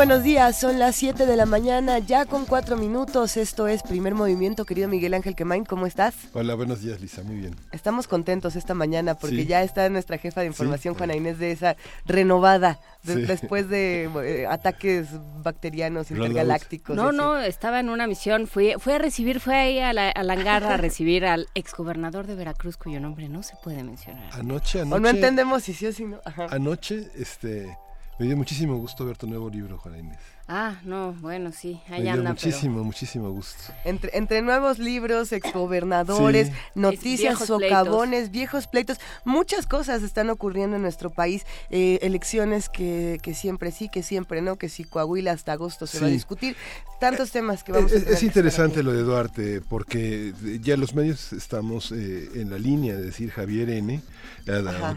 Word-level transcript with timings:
Buenos 0.00 0.22
días, 0.22 0.58
son 0.58 0.78
las 0.78 0.96
7 0.96 1.26
de 1.26 1.36
la 1.36 1.44
mañana, 1.44 1.98
ya 1.98 2.24
con 2.24 2.46
4 2.46 2.78
minutos. 2.78 3.36
Esto 3.36 3.68
es 3.68 3.82
Primer 3.82 4.14
Movimiento, 4.14 4.64
querido 4.64 4.88
Miguel 4.88 5.12
Ángel 5.12 5.34
Quemain, 5.36 5.66
¿cómo 5.66 5.86
estás? 5.86 6.14
Hola, 6.32 6.54
buenos 6.54 6.80
días, 6.80 7.02
Lisa, 7.02 7.22
muy 7.22 7.36
bien. 7.36 7.54
Estamos 7.70 8.08
contentos 8.08 8.56
esta 8.56 8.72
mañana 8.72 9.14
porque 9.14 9.44
ya 9.44 9.62
está 9.62 9.86
nuestra 9.90 10.16
jefa 10.16 10.40
de 10.40 10.46
información, 10.46 10.94
Juana 10.94 11.16
Inés 11.16 11.38
de 11.38 11.52
esa 11.52 11.76
renovada, 12.06 12.80
después 13.02 13.68
de 13.68 14.04
eh, 14.24 14.46
ataques 14.46 15.08
bacterianos 15.42 16.10
intergalácticos. 16.10 16.96
No, 16.96 17.12
no, 17.12 17.38
estaba 17.38 17.78
en 17.78 17.90
una 17.90 18.06
misión, 18.06 18.46
fue, 18.46 18.76
fue 18.78 18.94
a 18.94 18.98
recibir, 18.98 19.38
fue 19.38 19.54
ahí 19.54 19.80
a 19.80 19.92
la, 19.92 20.08
al 20.08 20.30
hangar 20.30 20.64
a 20.64 20.76
recibir 20.78 21.26
al 21.26 21.46
exgobernador 21.54 22.26
de 22.26 22.36
Veracruz, 22.36 22.78
cuyo 22.78 23.00
nombre 23.00 23.28
no 23.28 23.42
se 23.42 23.54
puede 23.62 23.84
mencionar. 23.84 24.32
Anoche, 24.32 24.80
anoche. 24.80 24.96
O 24.96 24.98
no 24.98 25.10
entendemos 25.10 25.62
si 25.62 25.74
sí 25.74 25.84
o 25.84 25.92
si 25.92 26.06
no. 26.06 26.20
Anoche, 26.48 27.10
este 27.18 27.76
me 28.20 28.26
dio 28.26 28.36
muchísimo 28.36 28.76
gusto 28.76 29.06
ver 29.06 29.16
tu 29.16 29.26
nuevo 29.26 29.48
libro, 29.48 29.78
Juana 29.78 29.96
Inés. 29.96 30.18
Ah, 30.52 30.80
no, 30.84 31.12
bueno, 31.20 31.52
sí, 31.52 31.80
ahí 31.88 32.02
Me 32.02 32.16
muchísimo, 32.16 32.82
muchísimo 32.82 33.30
gusto. 33.30 33.72
Entre, 33.84 34.18
entre 34.18 34.42
nuevos 34.42 34.80
libros, 34.80 35.30
exgobernadores, 35.30 36.50
noticias, 36.74 37.38
socavones, 37.38 38.32
viejos 38.32 38.66
pleitos, 38.66 38.98
muchas 39.24 39.68
cosas 39.68 40.02
están 40.02 40.28
ocurriendo 40.28 40.74
en 40.74 40.82
nuestro 40.82 41.10
país. 41.10 41.46
Eh, 41.70 42.00
elecciones 42.02 42.68
que, 42.68 43.20
que, 43.22 43.32
siempre 43.32 43.70
sí, 43.70 43.88
que 43.88 44.02
siempre 44.02 44.42
no, 44.42 44.56
que 44.56 44.68
si 44.68 44.82
Coahuila 44.82 45.30
hasta 45.30 45.52
agosto 45.52 45.86
se 45.86 46.00
va 46.00 46.08
a 46.08 46.10
discutir. 46.10 46.56
Tantos 46.98 47.28
eh, 47.28 47.34
temas 47.34 47.62
que 47.62 47.70
vamos 47.70 47.92
es, 47.92 48.08
a 48.08 48.10
Es 48.10 48.24
interesante 48.24 48.82
lo 48.82 48.92
de 48.92 49.02
Duarte, 49.02 49.60
porque 49.60 50.34
ya 50.60 50.76
los 50.76 50.96
medios 50.96 51.32
estamos 51.32 51.92
eh, 51.92 52.28
en 52.34 52.50
la 52.50 52.58
línea 52.58 52.96
de 52.96 53.02
decir 53.04 53.30
Javier 53.30 53.70
N. 53.70 54.02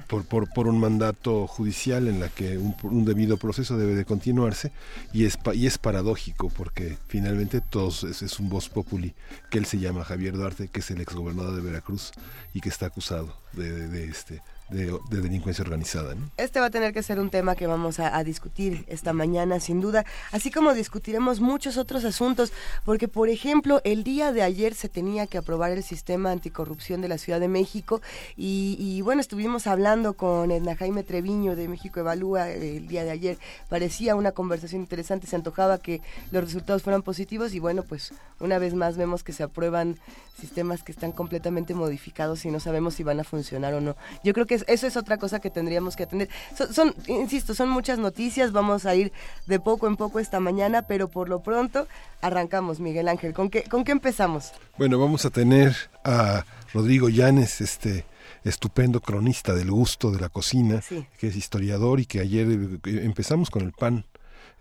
Por, 0.08 0.24
por, 0.26 0.52
por, 0.52 0.68
un 0.68 0.80
mandato 0.80 1.46
judicial 1.46 2.08
en 2.08 2.20
la 2.20 2.30
que 2.30 2.58
un, 2.58 2.76
un 2.84 3.06
debido 3.06 3.38
proceso 3.38 3.78
debe 3.78 3.94
de 3.94 4.04
continuarse 4.04 4.72
y 5.12 5.26
es 5.26 5.38
y 5.54 5.68
es 5.68 5.78
paradójico 5.78 6.50
porque 6.50 6.98
finalmente 7.08 7.60
todos 7.60 8.04
es, 8.04 8.40
un 8.40 8.50
voz 8.50 8.70
populi 8.70 9.14
que 9.50 9.58
él 9.58 9.66
se 9.66 9.80
llama 9.80 10.06
Javier 10.06 10.36
Duarte, 10.36 10.70
que 10.70 10.80
es 10.80 10.92
el 10.92 11.02
exgobernador 11.02 11.56
de 11.56 11.62
Veracruz 11.62 12.12
y 12.54 12.62
que 12.62 12.70
está 12.70 12.86
acusado 12.86 13.36
de 13.54 14.06
este 14.06 14.42
de, 14.70 14.98
delincuencia 15.10 15.64
organizada. 15.64 16.16
Este 16.38 16.60
va 16.60 16.68
a 16.68 16.70
tener 16.70 16.94
que 16.94 17.04
ser 17.04 17.20
un 17.20 17.30
tema 17.30 17.56
que 17.56 17.68
vamos 17.68 18.00
a, 18.00 18.24
discutir 18.24 18.86
esta 18.88 19.12
mañana, 19.12 19.60
sin 19.60 19.82
duda, 19.82 20.06
así 20.32 20.50
como 20.50 20.74
discutiremos 20.74 21.40
muchos 21.40 21.78
otros 21.78 22.06
asuntos, 22.06 22.54
porque, 22.86 23.08
por 23.08 23.30
ejemplo, 23.30 23.82
el 23.84 24.04
día 24.04 24.32
de 24.32 24.44
ayer 24.44 24.76
se 24.76 24.88
tenía 24.88 25.28
que 25.28 25.38
aprobar 25.38 25.72
el 25.72 25.84
sistema 25.84 26.32
anticorrupción 26.32 27.02
de 27.02 27.10
la 27.10 27.18
Ciudad 27.18 27.40
de 27.40 27.48
México 27.48 28.02
y, 28.38 29.02
bueno, 29.02 29.22
estuvimos 29.22 29.68
hablando 29.68 30.14
con 30.14 30.52
Edna 30.52 30.76
Jaime 30.76 31.04
Treviño 31.04 31.56
de 31.56 31.68
México 31.68 32.00
Evalúa 32.00 32.50
el 32.50 32.88
día 32.88 33.04
de 33.04 33.12
ayer. 33.12 33.38
Parecía 33.70 34.16
una 34.16 34.32
conversación 34.32 34.82
interesante, 34.82 35.28
se 35.28 35.36
antojaba 35.36 35.78
que 35.78 36.02
los 36.32 36.44
resultados 36.44 36.84
fueran 36.84 37.02
positivos 37.02 37.54
y 37.54 37.60
bueno, 37.60 37.84
pues 37.84 38.14
una 38.40 38.58
vez 38.60 38.74
más 38.74 38.98
vemos 38.98 39.24
que 39.24 39.34
se 39.34 39.44
aprueban 39.44 39.98
sistemas 40.40 40.84
que 40.84 40.92
están 40.92 41.12
completamente 41.12 41.74
modificados 41.74 42.44
y 42.46 42.52
no 42.52 42.60
sabemos 42.60 42.96
si 42.96 43.04
van 43.04 43.20
a 43.20 43.24
funcionar 43.24 43.74
o 43.74 43.82
no. 43.82 43.96
Yo 44.24 44.34
creo 44.34 44.46
que 44.46 44.53
eso 44.54 44.88
es 44.88 44.98
otra 44.98 45.18
cosa 45.18 45.40
que 45.40 45.50
tendríamos 45.50 45.96
que 45.96 46.04
atender. 46.04 46.30
Son, 46.72 46.94
insisto, 47.08 47.54
son 47.54 47.70
muchas 47.70 48.00
noticias, 48.00 48.52
vamos 48.52 48.86
a 48.86 48.96
ir 48.96 49.12
de 49.48 49.60
poco 49.60 49.88
en 49.88 49.96
poco 49.96 50.20
esta 50.20 50.40
mañana, 50.40 50.84
pero 50.84 51.10
por 51.10 51.30
lo 51.30 51.42
pronto 51.42 51.88
arrancamos, 52.22 52.80
Miguel 52.80 53.08
Ángel. 53.08 53.34
¿Con 53.34 53.50
qué, 53.50 53.64
con 53.64 53.84
qué 53.84 53.92
empezamos? 53.92 54.52
Bueno, 54.78 55.00
vamos 55.00 55.26
a 55.26 55.30
tener 55.30 55.76
a 56.04 56.46
Rodrigo 56.74 57.10
Llanes, 57.10 57.62
este 57.62 58.06
estupendo 58.44 59.00
cronista 59.00 59.54
del 59.54 59.72
gusto 59.72 60.12
de 60.12 60.20
la 60.20 60.30
cocina, 60.30 60.82
que 61.18 61.28
es 61.28 61.36
historiador 61.36 62.00
y 62.00 62.06
que 62.06 62.20
ayer 62.20 62.48
eh, 62.52 62.80
empezamos 63.04 63.50
con 63.50 63.64
el 63.64 63.72
pan 63.72 64.06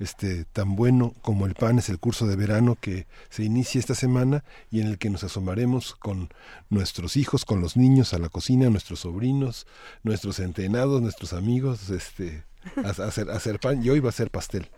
este, 0.03 0.45
tan 0.45 0.75
bueno 0.75 1.15
como 1.23 1.47
el 1.47 1.55
pan 1.55 1.79
es 1.79 1.89
el 1.89 1.99
curso 1.99 2.27
de 2.27 2.37
verano 2.37 2.77
que 2.81 3.07
se 3.31 3.45
inicia 3.45 3.79
esta 3.79 3.95
semana 3.95 4.45
y 4.71 4.81
en 4.81 4.89
el 4.89 4.99
que 4.99 5.11
nos 5.11 5.23
asomaremos 5.23 5.95
con 5.95 6.31
nuestros 6.71 7.17
hijos, 7.17 7.45
con 7.45 7.61
los 7.61 7.77
niños 7.77 8.13
a 8.13 8.19
la 8.19 8.29
cocina, 8.29 8.69
nuestros 8.69 9.01
sobrinos, 9.01 9.67
nuestros 10.03 10.41
entrenados, 10.41 11.01
nuestros 11.01 11.33
amigos, 11.33 11.89
este, 11.91 12.45
hacer, 12.85 13.31
hacer 13.31 13.61
pan 13.61 13.85
y 13.85 13.91
hoy 13.91 14.01
va 14.01 14.09
a 14.09 14.13
ser 14.13 14.31
pastel. 14.31 14.69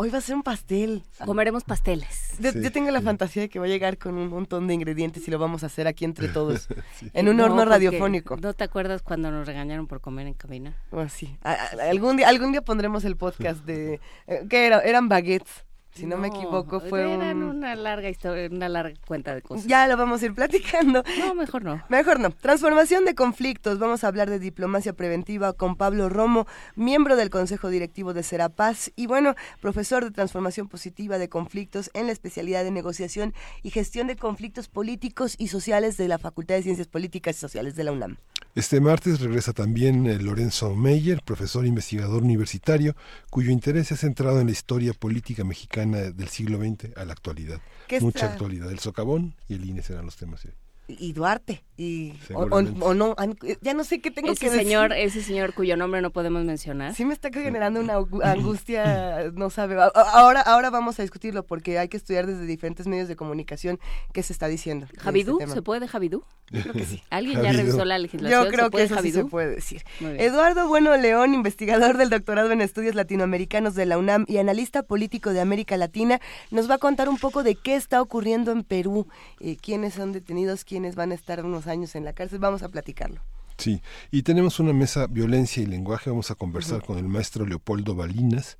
Hoy 0.00 0.10
va 0.10 0.18
a 0.18 0.20
ser 0.20 0.36
un 0.36 0.44
pastel. 0.44 1.02
Comeremos 1.26 1.64
pasteles. 1.64 2.36
Yo, 2.38 2.70
tengo 2.70 2.88
la 2.92 3.02
fantasía 3.02 3.42
de 3.42 3.48
que 3.48 3.58
va 3.58 3.64
a 3.64 3.68
llegar 3.68 3.98
con 3.98 4.16
un 4.16 4.28
montón 4.28 4.68
de 4.68 4.74
ingredientes 4.74 5.26
y 5.26 5.30
lo 5.32 5.40
vamos 5.40 5.64
a 5.64 5.66
hacer 5.66 5.88
aquí 5.88 6.04
entre 6.04 6.28
todos. 6.32 6.68
En 7.14 7.28
un 7.28 7.40
horno 7.40 7.64
radiofónico. 7.64 8.36
¿No 8.36 8.54
te 8.54 8.62
acuerdas 8.62 9.02
cuando 9.02 9.32
nos 9.32 9.44
regañaron 9.44 9.88
por 9.88 10.00
comer 10.00 10.28
en 10.28 10.34
cabina? 10.34 10.76
Bueno, 10.92 11.10
sí. 11.10 11.36
algún, 11.42 12.16
día, 12.16 12.28
algún 12.28 12.52
día 12.52 12.62
pondremos 12.62 13.04
el 13.04 13.16
podcast 13.16 13.64
de... 13.64 13.98
Eh, 14.28 14.46
¿Qué 14.48 14.68
era? 14.68 14.78
Eran 14.82 15.08
baguettes 15.08 15.64
si 15.98 16.06
no, 16.06 16.16
me 16.16 16.28
equivoco, 16.28 16.80
fue 16.80 17.06
una 17.06 17.74
larga 17.74 18.08
historia, 18.08 18.48
una 18.50 18.68
larga 18.68 18.94
cuenta 19.06 19.34
de 19.34 19.42
cosas. 19.42 19.66
Ya 19.66 19.86
lo 19.88 19.96
vamos 19.96 20.22
a 20.22 20.26
ir 20.26 20.34
platicando. 20.34 21.02
No, 21.18 21.34
mejor 21.34 21.64
no. 21.64 21.82
Mejor 21.88 22.20
no. 22.20 22.30
Transformación 22.30 23.04
de 23.04 23.14
conflictos. 23.14 23.78
Vamos 23.78 24.04
a 24.04 24.08
hablar 24.08 24.30
de 24.30 24.38
diplomacia 24.38 24.92
preventiva 24.92 25.52
con 25.52 25.76
Pablo 25.76 26.08
Romo, 26.08 26.46
miembro 26.76 27.16
del 27.16 27.30
Consejo 27.30 27.68
Directivo 27.68 28.14
de 28.14 28.22
Serapaz 28.22 28.90
y 28.94 29.06
bueno, 29.06 29.34
profesor 29.60 30.04
de 30.04 30.10
transformación 30.10 30.68
positiva 30.68 31.18
de 31.18 31.28
conflictos 31.28 31.90
en 31.94 32.06
la 32.06 32.12
especialidad 32.12 32.62
de 32.62 32.70
negociación 32.70 33.34
y 33.62 33.70
gestión 33.70 34.06
de 34.06 34.16
conflictos 34.16 34.68
políticos 34.68 35.34
y 35.38 35.48
sociales 35.48 35.96
de 35.96 36.08
la 36.08 36.18
Facultad 36.18 36.54
de 36.54 36.62
Ciencias 36.62 36.86
Políticas 36.86 37.36
y 37.36 37.40
Sociales 37.40 37.74
de 37.74 37.84
la 37.84 37.92
UNAM. 37.92 38.16
Este 38.54 38.80
martes 38.80 39.20
regresa 39.20 39.52
también 39.52 40.06
eh, 40.06 40.18
Lorenzo 40.18 40.74
Meyer, 40.74 41.22
profesor 41.24 41.64
investigador 41.64 42.22
universitario, 42.22 42.96
cuyo 43.30 43.52
interés 43.52 43.88
se 43.88 43.94
ha 43.94 43.96
centrado 43.96 44.40
en 44.40 44.46
la 44.46 44.52
historia 44.52 44.92
política 44.94 45.44
mexicana 45.44 45.87
del 45.92 46.28
siglo 46.28 46.58
XX 46.58 46.96
a 46.96 47.04
la 47.04 47.12
actualidad. 47.12 47.60
Mucha 48.00 48.32
actualidad. 48.32 48.70
El 48.70 48.78
socavón 48.78 49.34
y 49.48 49.54
el 49.54 49.64
INE 49.64 49.82
serán 49.82 50.04
los 50.04 50.16
temas 50.16 50.46
y 50.88 51.12
Duarte 51.12 51.62
y 51.80 52.12
o, 52.34 52.44
no 52.92 53.14
ya 53.60 53.72
no 53.72 53.84
sé 53.84 54.00
qué 54.00 54.10
tengo 54.10 54.32
ese 54.32 54.40
que 54.40 54.50
señor 54.50 54.90
decir. 54.90 55.06
ese 55.06 55.22
señor 55.22 55.54
cuyo 55.54 55.76
nombre 55.76 56.02
no 56.02 56.10
podemos 56.10 56.44
mencionar. 56.44 56.92
Sí 56.92 57.04
me 57.04 57.14
está 57.14 57.30
generando 57.30 57.78
una 57.78 57.94
angustia 58.24 59.30
no 59.34 59.48
sabe. 59.48 59.76
Ahora 59.94 60.40
ahora 60.40 60.70
vamos 60.70 60.98
a 60.98 61.02
discutirlo 61.02 61.44
porque 61.44 61.78
hay 61.78 61.88
que 61.88 61.96
estudiar 61.96 62.26
desde 62.26 62.46
diferentes 62.46 62.88
medios 62.88 63.06
de 63.06 63.14
comunicación 63.14 63.78
qué 64.12 64.24
se 64.24 64.32
está 64.32 64.48
diciendo 64.48 64.88
Javidú 64.98 65.38
se 65.46 65.62
puede 65.62 65.86
Javidú 65.86 66.24
creo 66.46 66.72
que 66.72 66.84
sí. 66.84 67.00
Alguien 67.10 67.42
ya 67.42 67.52
revisó 67.52 67.84
la 67.84 67.98
legislación 67.98 68.44
yo 68.44 68.50
creo 68.50 68.70
que 68.70 68.82
eso 68.82 69.00
sí 69.00 69.12
se 69.12 69.24
puede 69.24 69.54
decir. 69.54 69.84
Eduardo 70.00 70.66
Bueno 70.66 70.96
León 70.96 71.32
investigador 71.32 71.96
del 71.96 72.10
doctorado 72.10 72.50
en 72.50 72.60
estudios 72.60 72.96
latinoamericanos 72.96 73.76
de 73.76 73.86
la 73.86 73.98
UNAM 73.98 74.24
y 74.26 74.38
analista 74.38 74.82
político 74.82 75.32
de 75.32 75.40
América 75.40 75.76
Latina 75.76 76.20
nos 76.50 76.68
va 76.68 76.74
a 76.74 76.78
contar 76.78 77.08
un 77.08 77.18
poco 77.18 77.44
de 77.44 77.54
qué 77.54 77.76
está 77.76 78.02
ocurriendo 78.02 78.50
en 78.50 78.64
Perú 78.64 79.06
eh, 79.38 79.56
quiénes 79.62 79.94
son 79.94 80.12
detenidos 80.12 80.64
quiénes 80.64 80.96
van 80.96 81.12
a 81.12 81.14
estar 81.14 81.44
unos 81.44 81.67
años 81.68 81.94
en 81.94 82.04
la 82.04 82.12
cárcel. 82.12 82.38
Vamos 82.38 82.62
a 82.62 82.68
platicarlo. 82.68 83.20
Sí, 83.58 83.82
y 84.12 84.22
tenemos 84.22 84.60
una 84.60 84.72
mesa 84.72 85.08
violencia 85.08 85.60
y 85.60 85.66
lenguaje. 85.66 86.10
Vamos 86.10 86.30
a 86.30 86.36
conversar 86.36 86.84
con 86.84 86.96
el 86.96 87.08
maestro 87.08 87.44
Leopoldo 87.44 87.96
Balinas, 87.96 88.56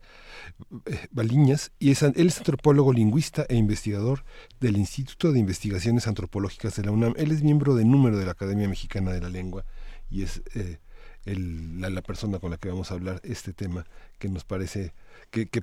eh, 0.86 1.06
Baliñas, 1.12 1.70
y 1.78 1.92
es, 1.92 2.02
él 2.02 2.14
es 2.16 2.38
antropólogo 2.38 2.92
lingüista 2.92 3.46
e 3.48 3.54
investigador 3.54 4.24
del 4.58 4.76
Instituto 4.76 5.30
de 5.30 5.38
Investigaciones 5.38 6.08
Antropológicas 6.08 6.74
de 6.74 6.82
la 6.82 6.90
UNAM. 6.90 7.14
Él 7.16 7.30
es 7.30 7.44
miembro 7.44 7.76
de 7.76 7.84
número 7.84 8.18
de 8.18 8.26
la 8.26 8.32
Academia 8.32 8.68
Mexicana 8.68 9.12
de 9.12 9.20
la 9.20 9.28
Lengua 9.28 9.64
y 10.10 10.22
es 10.22 10.42
eh, 10.56 10.78
la, 11.26 12.02
persona 12.02 12.38
con 12.38 12.50
la 12.50 12.56
que 12.56 12.68
vamos 12.68 12.90
a 12.90 12.94
hablar 12.94 13.20
este 13.22 13.52
tema 13.52 13.86
que 14.18 14.28
nos 14.28 14.44
parece 14.44 14.94
que, 15.30 15.46
que 15.46 15.62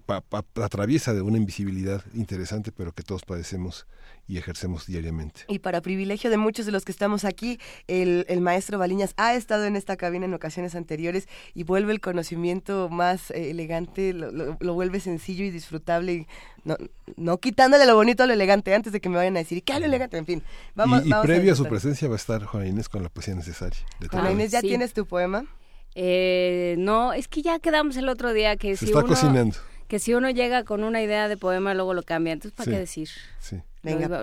atraviesa 0.62 1.14
de 1.14 1.22
una 1.22 1.38
invisibilidad 1.38 2.04
interesante, 2.14 2.72
pero 2.72 2.94
que 2.94 3.04
todos 3.04 3.24
padecemos 3.24 3.88
y 4.28 4.38
ejercemos 4.38 4.88
diariamente. 4.88 5.42
Y 5.48 5.60
para 5.60 5.82
privilegio 5.82 6.30
de 6.30 6.38
muchos 6.38 6.66
de 6.66 6.72
los 6.72 6.84
que 6.84 6.92
estamos 6.92 7.26
aquí, 7.26 7.60
el, 7.88 8.26
maestro 8.42 8.80
Baliñas 8.80 9.14
ha 9.18 9.36
estado 9.36 9.66
en 9.66 9.76
esta 9.76 9.98
cabina 9.98 10.26
en 10.26 10.34
ocasiones 10.34 10.76
anteriores 10.76 11.28
y 11.54 11.64
vuelve 11.64 11.94
el 11.94 12.02
conocimiento 12.02 12.90
más 12.90 13.32
eh, 13.32 13.52
elegante, 13.52 14.14
lo, 14.14 14.74
vuelve 14.74 15.00
sencillo 15.00 15.46
y 15.46 15.52
disfrutable, 15.52 16.14
y 16.14 16.28
no, 16.64 16.76
no 17.18 17.38
quitándole 17.40 17.86
lo 17.86 17.96
bonito 17.96 18.24
a 18.24 18.28
lo 18.28 18.34
elegante 18.34 18.74
antes 18.74 18.92
de 18.94 19.00
que 19.00 19.10
me 19.10 19.18
vayan 19.18 19.36
a 19.36 19.40
decir, 19.40 19.64
¿qué 19.64 19.74
a 19.74 19.80
lo 19.80 19.86
elegante? 19.86 20.18
En 20.18 20.26
fin, 20.26 20.44
vamos. 20.74 21.06
Y, 21.06 21.12
previo 21.22 21.54
a, 21.54 21.56
su 21.56 21.66
presencia 21.66 22.08
va 22.08 22.16
a 22.16 22.18
estar 22.18 22.44
Juana 22.46 22.68
Inés 22.68 22.90
con 22.90 23.04
la 23.04 23.10
poesía 23.10 23.36
necesaria. 23.36 23.80
Juana 24.10 24.32
Inés, 24.32 24.52
¿ya 24.52 24.62
tienes 24.62 24.94
tu 24.94 25.06
poema? 25.06 25.46
Eh, 25.96 26.76
no, 26.78 27.14
es 27.14 27.28
que 27.28 27.42
ya 27.42 27.60
quedamos 27.60 27.96
el 27.98 28.10
otro 28.10 28.34
día 28.34 28.58
que 28.58 28.76
Se 28.76 28.86
está 28.86 29.04
cocinando. 29.04 29.56
Que 29.88 30.00
si 30.00 30.14
uno 30.14 30.30
llega 30.30 30.64
con 30.64 30.84
una 30.84 31.02
idea 31.02 31.28
de 31.28 31.38
poema, 31.38 31.74
luego 31.74 31.94
lo 31.94 32.04
cambia. 32.04 32.34
Entonces, 32.34 32.56
¿para 32.56 32.72
qué 32.72 32.80
decir? 32.80 33.10
Sí. 33.40 33.62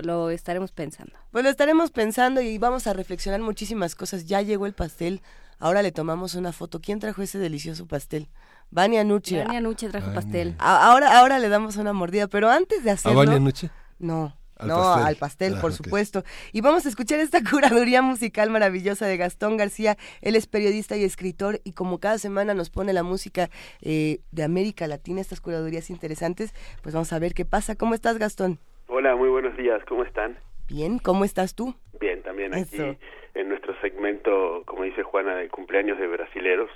Lo, 0.02 0.30
estaremos 0.30 0.72
pensando. 0.72 1.12
Pues 1.30 1.44
lo 1.44 1.50
estaremos 1.50 1.90
pensando 1.90 2.40
y 2.40 2.58
vamos 2.58 2.86
a 2.86 2.92
reflexionar 2.92 3.40
muchísimas 3.40 3.94
cosas. 3.94 4.26
Ya 4.26 4.42
llegó 4.42 4.66
el 4.66 4.74
pastel, 4.74 5.22
ahora 5.58 5.82
le 5.82 5.92
tomamos 5.92 6.34
una 6.34 6.52
foto. 6.52 6.80
¿Quién 6.80 6.98
trajo 6.98 7.22
ese 7.22 7.38
delicioso 7.38 7.86
pastel? 7.86 8.28
Vania 8.70 9.04
Nuche. 9.04 9.44
Vania 9.44 9.60
Nuche 9.60 9.88
trajo 9.88 10.12
pastel. 10.12 10.56
ahora, 10.58 11.18
ahora 11.20 11.38
le 11.38 11.48
damos 11.48 11.76
una 11.76 11.92
mordida, 11.92 12.26
pero 12.26 12.50
antes 12.50 12.82
de 12.82 12.90
hacerlo... 12.90 13.20
¿A 13.20 13.24
Vania 13.24 13.38
Nuche? 13.38 13.70
No. 13.98 14.36
No, 14.66 14.94
al 14.94 15.16
pastel, 15.16 15.56
por 15.60 15.72
supuesto. 15.72 16.24
Y 16.52 16.60
vamos 16.60 16.86
a 16.86 16.88
escuchar 16.88 17.20
esta 17.20 17.40
curaduría 17.50 18.02
musical 18.02 18.50
maravillosa 18.50 19.06
de 19.06 19.16
Gastón 19.16 19.56
García. 19.56 19.96
Él 20.20 20.36
es 20.36 20.46
periodista 20.46 20.96
y 20.96 21.04
escritor 21.04 21.60
y 21.64 21.72
como 21.72 21.98
cada 21.98 22.18
semana 22.18 22.54
nos 22.54 22.70
pone 22.70 22.92
la 22.92 23.02
música 23.02 23.48
eh, 23.82 24.20
de 24.30 24.44
América 24.44 24.86
Latina, 24.86 25.20
estas 25.20 25.40
curadurías 25.40 25.90
interesantes, 25.90 26.54
pues 26.82 26.94
vamos 26.94 27.12
a 27.12 27.18
ver 27.18 27.34
qué 27.34 27.44
pasa. 27.44 27.76
¿Cómo 27.76 27.94
estás, 27.94 28.18
Gastón? 28.18 28.58
Hola, 28.88 29.16
muy 29.16 29.28
buenos 29.28 29.56
días. 29.56 29.82
¿Cómo 29.88 30.04
están? 30.04 30.36
Bien, 30.68 30.98
¿cómo 30.98 31.24
estás 31.24 31.54
tú? 31.54 31.74
Bien, 32.00 32.22
también 32.22 32.54
aquí 32.54 32.96
en 33.34 33.48
nuestro 33.48 33.78
segmento, 33.80 34.62
como 34.66 34.84
dice 34.84 35.02
Juana, 35.02 35.36
de 35.36 35.48
cumpleaños 35.48 35.98
de 35.98 36.06
brasileros. 36.06 36.70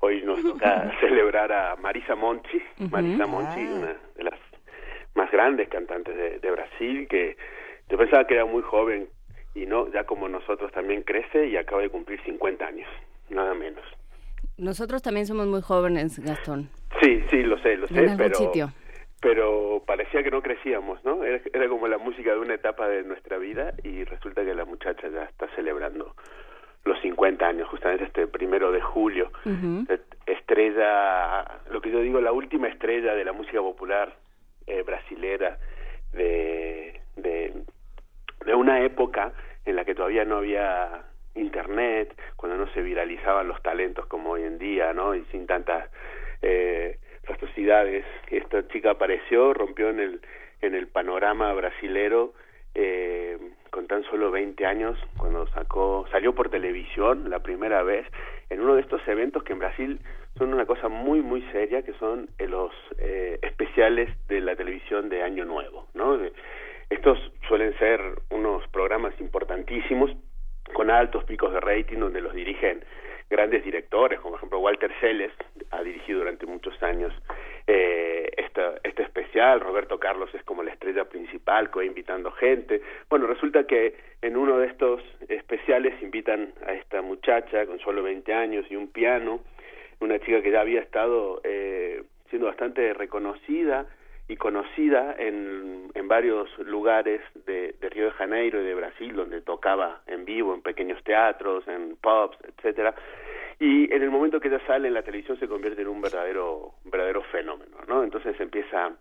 Hoy 0.00 0.22
nos 0.22 0.42
toca 0.42 0.92
celebrar 1.00 1.52
a 1.52 1.76
Marisa 1.76 2.14
Monti. 2.14 2.62
Marisa 2.90 3.26
Monti, 3.26 3.60
ah. 3.60 3.74
una 3.74 3.96
de 4.16 4.24
las 4.24 4.31
grandes 5.32 5.68
cantantes 5.68 6.14
de, 6.40 6.50
Brasil, 6.50 7.08
que 7.08 7.36
yo 7.88 7.98
pensaba 7.98 8.26
que 8.26 8.34
era 8.34 8.44
muy 8.44 8.62
joven 8.62 9.08
y 9.54 9.66
no, 9.66 9.90
ya 9.92 10.04
como 10.04 10.28
nosotros 10.28 10.70
también 10.72 11.02
crece 11.02 11.48
y 11.48 11.56
acaba 11.56 11.82
de 11.82 11.88
cumplir 11.88 12.20
50 12.22 12.64
años, 12.64 12.88
nada 13.30 13.54
menos. 13.54 13.84
Nosotros 14.58 15.02
también 15.02 15.26
somos 15.26 15.46
muy 15.46 15.62
jóvenes, 15.62 16.20
Gastón. 16.20 16.68
Sí, 17.00 17.24
sí, 17.30 17.42
lo 17.42 17.58
sé, 17.58 17.76
lo 17.76 17.88
sé, 17.88 18.14
pero 18.16 18.70
pero 19.20 19.82
parecía 19.86 20.22
que 20.24 20.32
no 20.32 20.42
crecíamos, 20.42 21.04
¿no? 21.04 21.22
Era, 21.22 21.40
era, 21.52 21.68
como 21.68 21.86
la 21.86 21.96
música 21.96 22.32
de 22.32 22.40
una 22.40 22.54
etapa 22.54 22.88
de 22.88 23.04
nuestra 23.04 23.38
vida 23.38 23.72
y 23.84 24.02
resulta 24.02 24.44
que 24.44 24.52
la 24.52 24.64
muchacha 24.64 25.08
ya 25.08 25.22
está 25.22 25.46
celebrando 25.54 26.16
los 26.84 27.00
50 27.00 27.46
años, 27.46 27.68
justamente 27.68 28.04
este 28.04 28.26
primero 28.26 28.72
de 28.72 28.80
julio. 28.80 29.30
Estrella, 30.26 31.44
lo 31.70 31.80
que 31.80 31.90
yo 31.90 32.00
digo, 32.00 32.20
la 32.20 32.32
última 32.32 32.68
estrella 32.68 33.14
de 33.14 33.24
la 33.24 33.32
música 33.32 33.60
popular 33.60 34.14
eh, 34.66 34.82
brasilera 34.82 35.58
de, 36.12 37.00
de, 37.16 37.52
de 38.44 38.54
una 38.54 38.84
época 38.84 39.32
en 39.64 39.76
la 39.76 39.84
que 39.84 39.94
todavía 39.94 40.24
no 40.24 40.38
había 40.38 41.04
internet, 41.34 42.14
cuando 42.36 42.58
no 42.58 42.72
se 42.72 42.82
viralizaban 42.82 43.48
los 43.48 43.62
talentos 43.62 44.06
como 44.06 44.32
hoy 44.32 44.42
en 44.42 44.58
día, 44.58 44.92
¿no? 44.92 45.14
Y 45.14 45.24
sin 45.26 45.46
tantas 45.46 45.88
eh. 46.42 46.98
Esta 48.30 48.66
chica 48.68 48.90
apareció, 48.92 49.54
rompió 49.54 49.90
en 49.90 50.00
el, 50.00 50.20
en 50.60 50.74
el 50.74 50.88
panorama 50.88 51.52
brasilero 51.52 52.34
eh, 52.74 53.38
con 53.72 53.86
tan 53.86 54.04
solo 54.04 54.30
20 54.30 54.66
años, 54.66 54.98
cuando 55.16 55.46
sacó, 55.48 56.06
salió 56.12 56.34
por 56.34 56.50
televisión 56.50 57.30
la 57.30 57.38
primera 57.38 57.82
vez 57.82 58.06
en 58.50 58.60
uno 58.60 58.74
de 58.74 58.82
estos 58.82 59.00
eventos 59.08 59.42
que 59.44 59.54
en 59.54 59.60
Brasil 59.60 59.98
son 60.36 60.52
una 60.52 60.66
cosa 60.66 60.88
muy 60.88 61.22
muy 61.22 61.40
seria, 61.52 61.82
que 61.82 61.94
son 61.94 62.28
eh, 62.38 62.46
los 62.46 62.70
eh, 62.98 63.38
especiales 63.40 64.10
de 64.28 64.42
la 64.42 64.54
televisión 64.56 65.08
de 65.08 65.22
Año 65.22 65.46
Nuevo, 65.46 65.86
¿no? 65.94 66.20
Estos 66.90 67.18
suelen 67.48 67.72
ser 67.78 68.00
unos 68.28 68.68
programas 68.68 69.18
importantísimos 69.18 70.10
con 70.74 70.90
altos 70.90 71.24
picos 71.24 71.50
de 71.54 71.60
rating 71.60 71.98
donde 71.98 72.20
los 72.20 72.34
dirigen 72.34 72.84
grandes 73.30 73.64
directores, 73.64 74.20
como 74.20 74.32
por 74.32 74.38
ejemplo 74.40 74.58
Walter 74.58 74.92
Celes, 75.00 75.32
ha 75.70 75.82
dirigido 75.82 76.18
durante 76.18 76.44
muchos 76.44 76.80
años 76.82 77.14
eh, 77.66 78.30
esta, 78.36 78.74
este 78.82 79.02
especial, 79.02 79.60
Roberto 79.60 79.98
Carlos 79.98 80.30
es 80.34 80.42
como 80.44 80.62
la 80.62 80.72
estrella 80.72 81.04
principal, 81.04 81.70
co 81.70 81.82
invitando 81.82 82.30
gente. 82.32 82.82
Bueno, 83.08 83.26
resulta 83.26 83.66
que 83.66 83.94
en 84.20 84.36
uno 84.36 84.58
de 84.58 84.66
estos 84.66 85.02
especiales 85.28 86.00
invitan 86.02 86.52
a 86.66 86.72
esta 86.72 87.02
muchacha 87.02 87.66
con 87.66 87.78
solo 87.80 88.02
20 88.02 88.32
años 88.32 88.66
y 88.70 88.76
un 88.76 88.88
piano, 88.88 89.40
una 90.00 90.18
chica 90.18 90.42
que 90.42 90.50
ya 90.50 90.60
había 90.60 90.80
estado 90.80 91.40
eh, 91.44 92.02
siendo 92.28 92.46
bastante 92.46 92.92
reconocida 92.94 93.86
y 94.28 94.36
conocida 94.36 95.14
en, 95.18 95.90
en 95.94 96.08
varios 96.08 96.48
lugares 96.58 97.20
de, 97.46 97.74
de, 97.80 97.90
Río 97.90 98.06
de 98.06 98.12
Janeiro 98.12 98.62
y 98.62 98.64
de 98.64 98.74
Brasil, 98.74 99.14
donde 99.14 99.40
tocaba 99.42 100.02
en 100.06 100.24
vivo, 100.24 100.54
en 100.54 100.62
pequeños 100.62 101.02
teatros, 101.04 101.66
en 101.68 101.96
pubs, 101.96 102.36
etcétera. 102.44 102.94
Y 103.58 103.92
en 103.92 104.02
el 104.02 104.10
momento 104.10 104.40
que 104.40 104.48
ella 104.48 104.60
sale 104.66 104.88
en 104.88 104.94
la 104.94 105.02
televisión 105.02 105.38
se 105.38 105.48
convierte 105.48 105.82
en 105.82 105.88
un 105.88 106.00
verdadero, 106.00 106.74
verdadero 106.84 107.22
fenómeno, 107.24 107.76
¿no? 107.86 108.02
Entonces 108.02 108.38
empieza, 108.40 108.92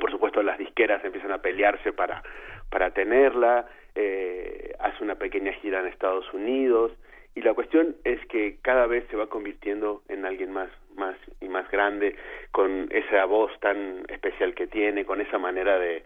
por 0.00 0.10
supuesto, 0.10 0.42
las 0.42 0.58
disqueras 0.58 1.04
empiezan 1.04 1.32
a 1.32 1.38
pelearse 1.38 1.92
para, 1.92 2.22
para 2.70 2.90
tenerla, 2.90 3.66
eh, 3.94 4.74
hace 4.80 5.02
una 5.02 5.14
pequeña 5.14 5.52
gira 5.54 5.80
en 5.80 5.86
Estados 5.86 6.30
Unidos, 6.34 6.92
y 7.36 7.42
la 7.42 7.54
cuestión 7.54 7.94
es 8.02 8.18
que 8.26 8.56
cada 8.62 8.86
vez 8.86 9.04
se 9.10 9.16
va 9.16 9.28
convirtiendo 9.28 10.02
en 10.08 10.24
alguien 10.24 10.52
más 10.52 10.70
más 10.96 11.16
y 11.40 11.48
más 11.48 11.70
grande 11.70 12.16
con 12.50 12.88
esa 12.90 13.26
voz 13.26 13.52
tan 13.60 14.02
especial 14.08 14.54
que 14.54 14.66
tiene 14.66 15.04
con 15.04 15.20
esa 15.20 15.38
manera 15.38 15.78
de 15.78 16.02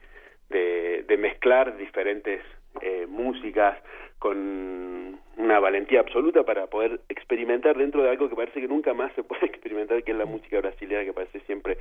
de, 0.51 1.17
mezclar 1.17 1.77
diferentes 1.77 2.41
eh, 2.81 3.07
músicas 3.07 3.77
con 4.19 5.19
una 5.37 5.61
valentía 5.61 6.01
absoluta 6.01 6.45
para 6.45 6.67
poder 6.67 7.01
experimentar 7.09 7.77
dentro 7.77 8.03
de 8.03 8.11
algo 8.11 8.29
que 8.29 8.37
parece 8.37 8.61
que 8.61 8.69
nunca 8.69 8.95
más 8.95 9.13
se 9.15 9.23
puede 9.31 9.47
experimentar 9.47 10.03
que 10.03 10.13
es 10.13 10.17
la 10.17 10.25
música 10.25 10.61
brasileña 10.61 11.05
que 11.05 11.13
parece 11.13 11.41
siempre 11.41 11.79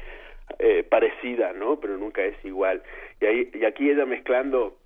eh, 0.59 0.83
parecida 0.83 1.53
no 1.53 1.79
pero 1.79 1.97
nunca 1.97 2.23
es 2.23 2.35
igual. 2.45 2.83
Y 3.21 3.25
ahí 3.25 3.51
y 3.53 3.65
aquí 3.65 3.89
ella 3.89 4.05
mezclando 4.05 4.77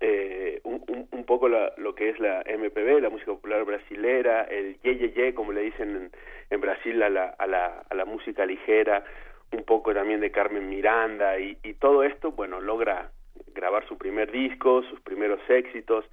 eh, 0.00 0.60
un, 0.64 0.82
un, 1.12 1.24
poco 1.24 1.48
lo 1.48 1.94
que 1.94 2.08
es 2.08 2.18
la 2.18 2.42
MPB, 2.46 3.00
la 3.00 3.10
música 3.10 3.32
popular 3.32 3.64
brasilera, 3.64 4.42
el 4.44 4.80
ye 4.82 4.96
ye 4.96 5.12
ye, 5.12 5.34
como 5.34 5.52
le 5.52 5.60
dicen 5.60 6.10
en, 6.50 6.60
Brasil 6.60 7.02
a 7.02 7.10
la, 7.10 7.24
a, 7.38 7.46
la, 7.46 7.84
a 7.88 7.94
la 7.94 8.04
música 8.04 8.46
ligera, 8.46 9.04
un 9.52 9.64
poco 9.64 9.92
también 9.92 10.20
de 10.20 10.30
Carmen 10.30 10.68
Miranda 10.68 11.38
y, 11.38 11.58
y 11.62 11.74
todo 11.74 12.02
esto, 12.02 12.32
bueno, 12.32 12.60
logra 12.60 13.10
grabar 13.54 13.86
su 13.86 13.98
primer 13.98 14.30
disco, 14.30 14.82
sus 14.84 15.00
primeros 15.00 15.40
éxitos, 15.48 16.04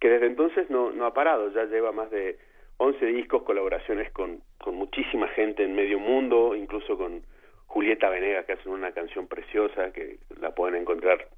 que 0.00 0.08
desde 0.08 0.26
entonces 0.26 0.70
no, 0.70 0.90
no 0.90 1.06
ha 1.06 1.14
parado, 1.14 1.52
ya 1.52 1.64
lleva 1.64 1.92
más 1.92 2.10
de 2.10 2.38
11 2.78 3.04
discos, 3.06 3.42
colaboraciones 3.42 4.10
con, 4.12 4.40
con 4.58 4.74
muchísima 4.74 5.28
gente 5.28 5.64
en 5.64 5.74
medio 5.74 5.98
mundo, 5.98 6.54
incluso 6.56 6.96
con 6.96 7.22
Julieta 7.66 8.08
Venegas, 8.08 8.46
que 8.46 8.52
hacen 8.54 8.72
una 8.72 8.92
canción 8.92 9.26
preciosa 9.26 9.92
que 9.92 10.18
la 10.40 10.54
pueden 10.54 10.80
encontrar 10.80 11.28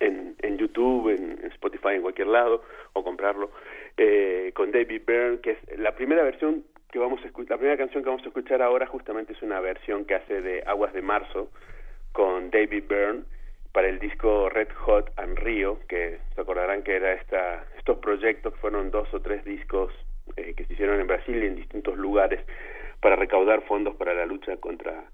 en, 0.00 0.36
en 0.40 0.58
YouTube, 0.58 1.10
en, 1.10 1.38
Spotify, 1.52 1.94
en 1.94 2.02
cualquier 2.02 2.28
lado, 2.28 2.62
o 2.92 3.02
comprarlo, 3.02 3.50
eh, 3.96 4.52
con 4.54 4.70
David 4.70 5.02
Byrne, 5.06 5.40
que 5.40 5.52
es 5.52 5.78
la 5.78 5.94
primera 5.94 6.22
versión 6.22 6.64
que 6.90 6.98
vamos 6.98 7.22
a 7.22 7.26
escuchar, 7.26 7.52
la 7.52 7.56
primera 7.58 7.76
canción 7.76 8.02
que 8.02 8.08
vamos 8.08 8.24
a 8.24 8.28
escuchar 8.28 8.62
ahora 8.62 8.86
justamente 8.86 9.32
es 9.32 9.42
una 9.42 9.60
versión 9.60 10.04
que 10.04 10.14
hace 10.14 10.40
de 10.40 10.62
Aguas 10.66 10.92
de 10.92 11.02
Marzo 11.02 11.50
con 12.12 12.50
David 12.50 12.84
Byrne 12.88 13.22
para 13.72 13.88
el 13.88 13.98
disco 13.98 14.48
Red 14.48 14.68
Hot 14.74 15.12
and 15.16 15.38
Rio, 15.38 15.78
que 15.88 16.18
se 16.34 16.40
acordarán 16.40 16.82
que 16.82 16.96
era 16.96 17.12
esta, 17.12 17.64
estos 17.76 17.98
proyectos 17.98 18.54
fueron 18.60 18.90
dos 18.90 19.12
o 19.12 19.20
tres 19.20 19.44
discos 19.44 19.92
eh, 20.36 20.54
que 20.54 20.64
se 20.64 20.72
hicieron 20.72 21.00
en 21.00 21.06
Brasil 21.06 21.42
y 21.42 21.46
en 21.46 21.56
distintos 21.56 21.96
lugares 21.96 22.40
para 23.00 23.16
recaudar 23.16 23.62
fondos 23.62 23.94
para 23.96 24.14
la 24.14 24.26
lucha 24.26 24.56
contra 24.56 25.04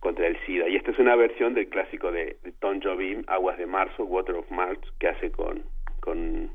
contra 0.00 0.26
el 0.26 0.38
SIDA. 0.44 0.68
Y 0.68 0.76
esta 0.76 0.90
es 0.90 0.98
una 0.98 1.16
versión 1.16 1.54
del 1.54 1.68
clásico 1.68 2.12
de, 2.12 2.36
de 2.42 2.52
Tom 2.60 2.80
Jobim, 2.82 3.24
Aguas 3.26 3.58
de 3.58 3.66
Marzo, 3.66 4.04
Water 4.04 4.36
of 4.36 4.50
March, 4.50 4.80
que 4.98 5.08
hace 5.08 5.30
con, 5.30 5.62
con, 6.00 6.50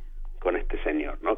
este 0.55 0.81
señor. 0.83 1.17
¿no? 1.21 1.35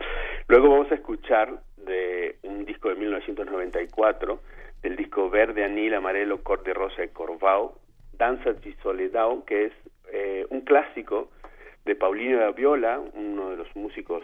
Luego 0.48 0.70
vamos 0.70 0.92
a 0.92 0.96
escuchar 0.96 1.62
de 1.78 2.38
un 2.44 2.66
disco 2.66 2.90
de 2.90 2.96
1994, 2.96 4.40
del 4.82 4.96
disco 4.96 5.30
Verde, 5.30 5.64
Anil, 5.64 5.94
Amarelo, 5.94 6.44
Corte 6.44 6.74
Rosa 6.74 7.04
y 7.04 7.10
Corvao, 7.10 7.80
Danza 8.14 8.54
de 8.54 8.76
Soledad, 8.82 9.30
que 9.46 9.66
es 9.66 9.74
eh, 10.12 10.46
un 10.50 10.62
clásico 10.62 11.30
de 11.86 11.96
Paulino 11.96 12.40
da 12.40 12.52
Viola, 12.52 13.00
uno 13.00 13.52
de 13.52 13.58
los 13.58 13.76
músicos 13.76 14.24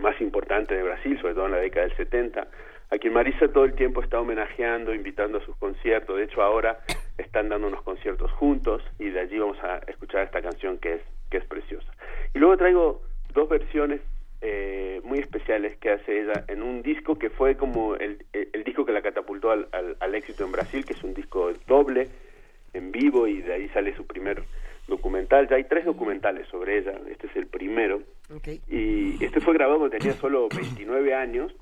más 0.00 0.20
importantes 0.20 0.76
de 0.76 0.82
Brasil, 0.82 1.18
sobre 1.20 1.34
todo 1.34 1.46
en 1.46 1.52
la 1.52 1.58
década 1.58 1.86
del 1.86 1.96
70, 1.96 2.48
a 2.92 2.98
quien 2.98 3.14
Marisa 3.14 3.48
todo 3.48 3.64
el 3.64 3.72
tiempo 3.72 4.02
está 4.02 4.20
homenajeando, 4.20 4.94
invitando 4.94 5.38
a 5.38 5.44
sus 5.46 5.56
conciertos. 5.56 6.14
De 6.14 6.24
hecho, 6.24 6.42
ahora 6.42 6.80
están 7.16 7.48
dando 7.48 7.68
unos 7.68 7.80
conciertos 7.82 8.30
juntos 8.32 8.82
y 8.98 9.08
de 9.08 9.20
allí 9.20 9.38
vamos 9.38 9.56
a 9.62 9.78
escuchar 9.86 10.24
esta 10.24 10.42
canción 10.42 10.76
que 10.76 10.96
es, 10.96 11.00
que 11.30 11.38
es 11.38 11.46
preciosa. 11.46 11.90
Y 12.34 12.38
luego 12.38 12.58
traigo 12.58 13.02
dos 13.32 13.48
versiones 13.48 14.02
eh, 14.42 15.00
muy 15.04 15.20
especiales 15.20 15.78
que 15.78 15.90
hace 15.90 16.20
ella 16.20 16.44
en 16.48 16.62
un 16.62 16.82
disco 16.82 17.18
que 17.18 17.30
fue 17.30 17.56
como 17.56 17.94
el, 17.94 18.26
el, 18.34 18.62
disco 18.62 18.84
que 18.84 18.92
la 18.92 19.00
catapultó 19.00 19.52
al, 19.52 19.68
al, 19.98 20.14
éxito 20.14 20.44
en 20.44 20.52
Brasil, 20.52 20.84
que 20.84 20.92
es 20.92 21.02
un 21.02 21.14
disco 21.14 21.50
doble, 21.66 22.08
en 22.74 22.92
vivo, 22.92 23.26
y 23.26 23.40
de 23.40 23.54
ahí 23.54 23.68
sale 23.70 23.96
su 23.96 24.06
primer 24.06 24.42
documental. 24.86 25.48
Ya 25.48 25.56
hay 25.56 25.64
tres 25.64 25.86
documentales 25.86 26.46
sobre 26.48 26.76
ella, 26.76 26.92
este 27.08 27.26
es 27.28 27.36
el 27.36 27.46
primero. 27.46 28.02
Y 28.68 29.24
este 29.24 29.40
fue 29.40 29.54
grabado 29.54 29.78
cuando 29.78 29.96
tenía 29.96 30.12
solo 30.14 30.48
29 30.54 31.14
años 31.14 31.54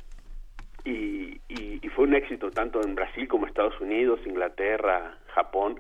y, 0.85 1.41
y, 1.49 1.89
fue 1.91 2.05
un 2.05 2.15
éxito 2.15 2.51
tanto 2.51 2.83
en 2.83 2.95
Brasil 2.95 3.27
como 3.29 3.47
Estados 3.47 3.79
Unidos, 3.81 4.21
Inglaterra, 4.25 5.19
Japón. 5.35 5.79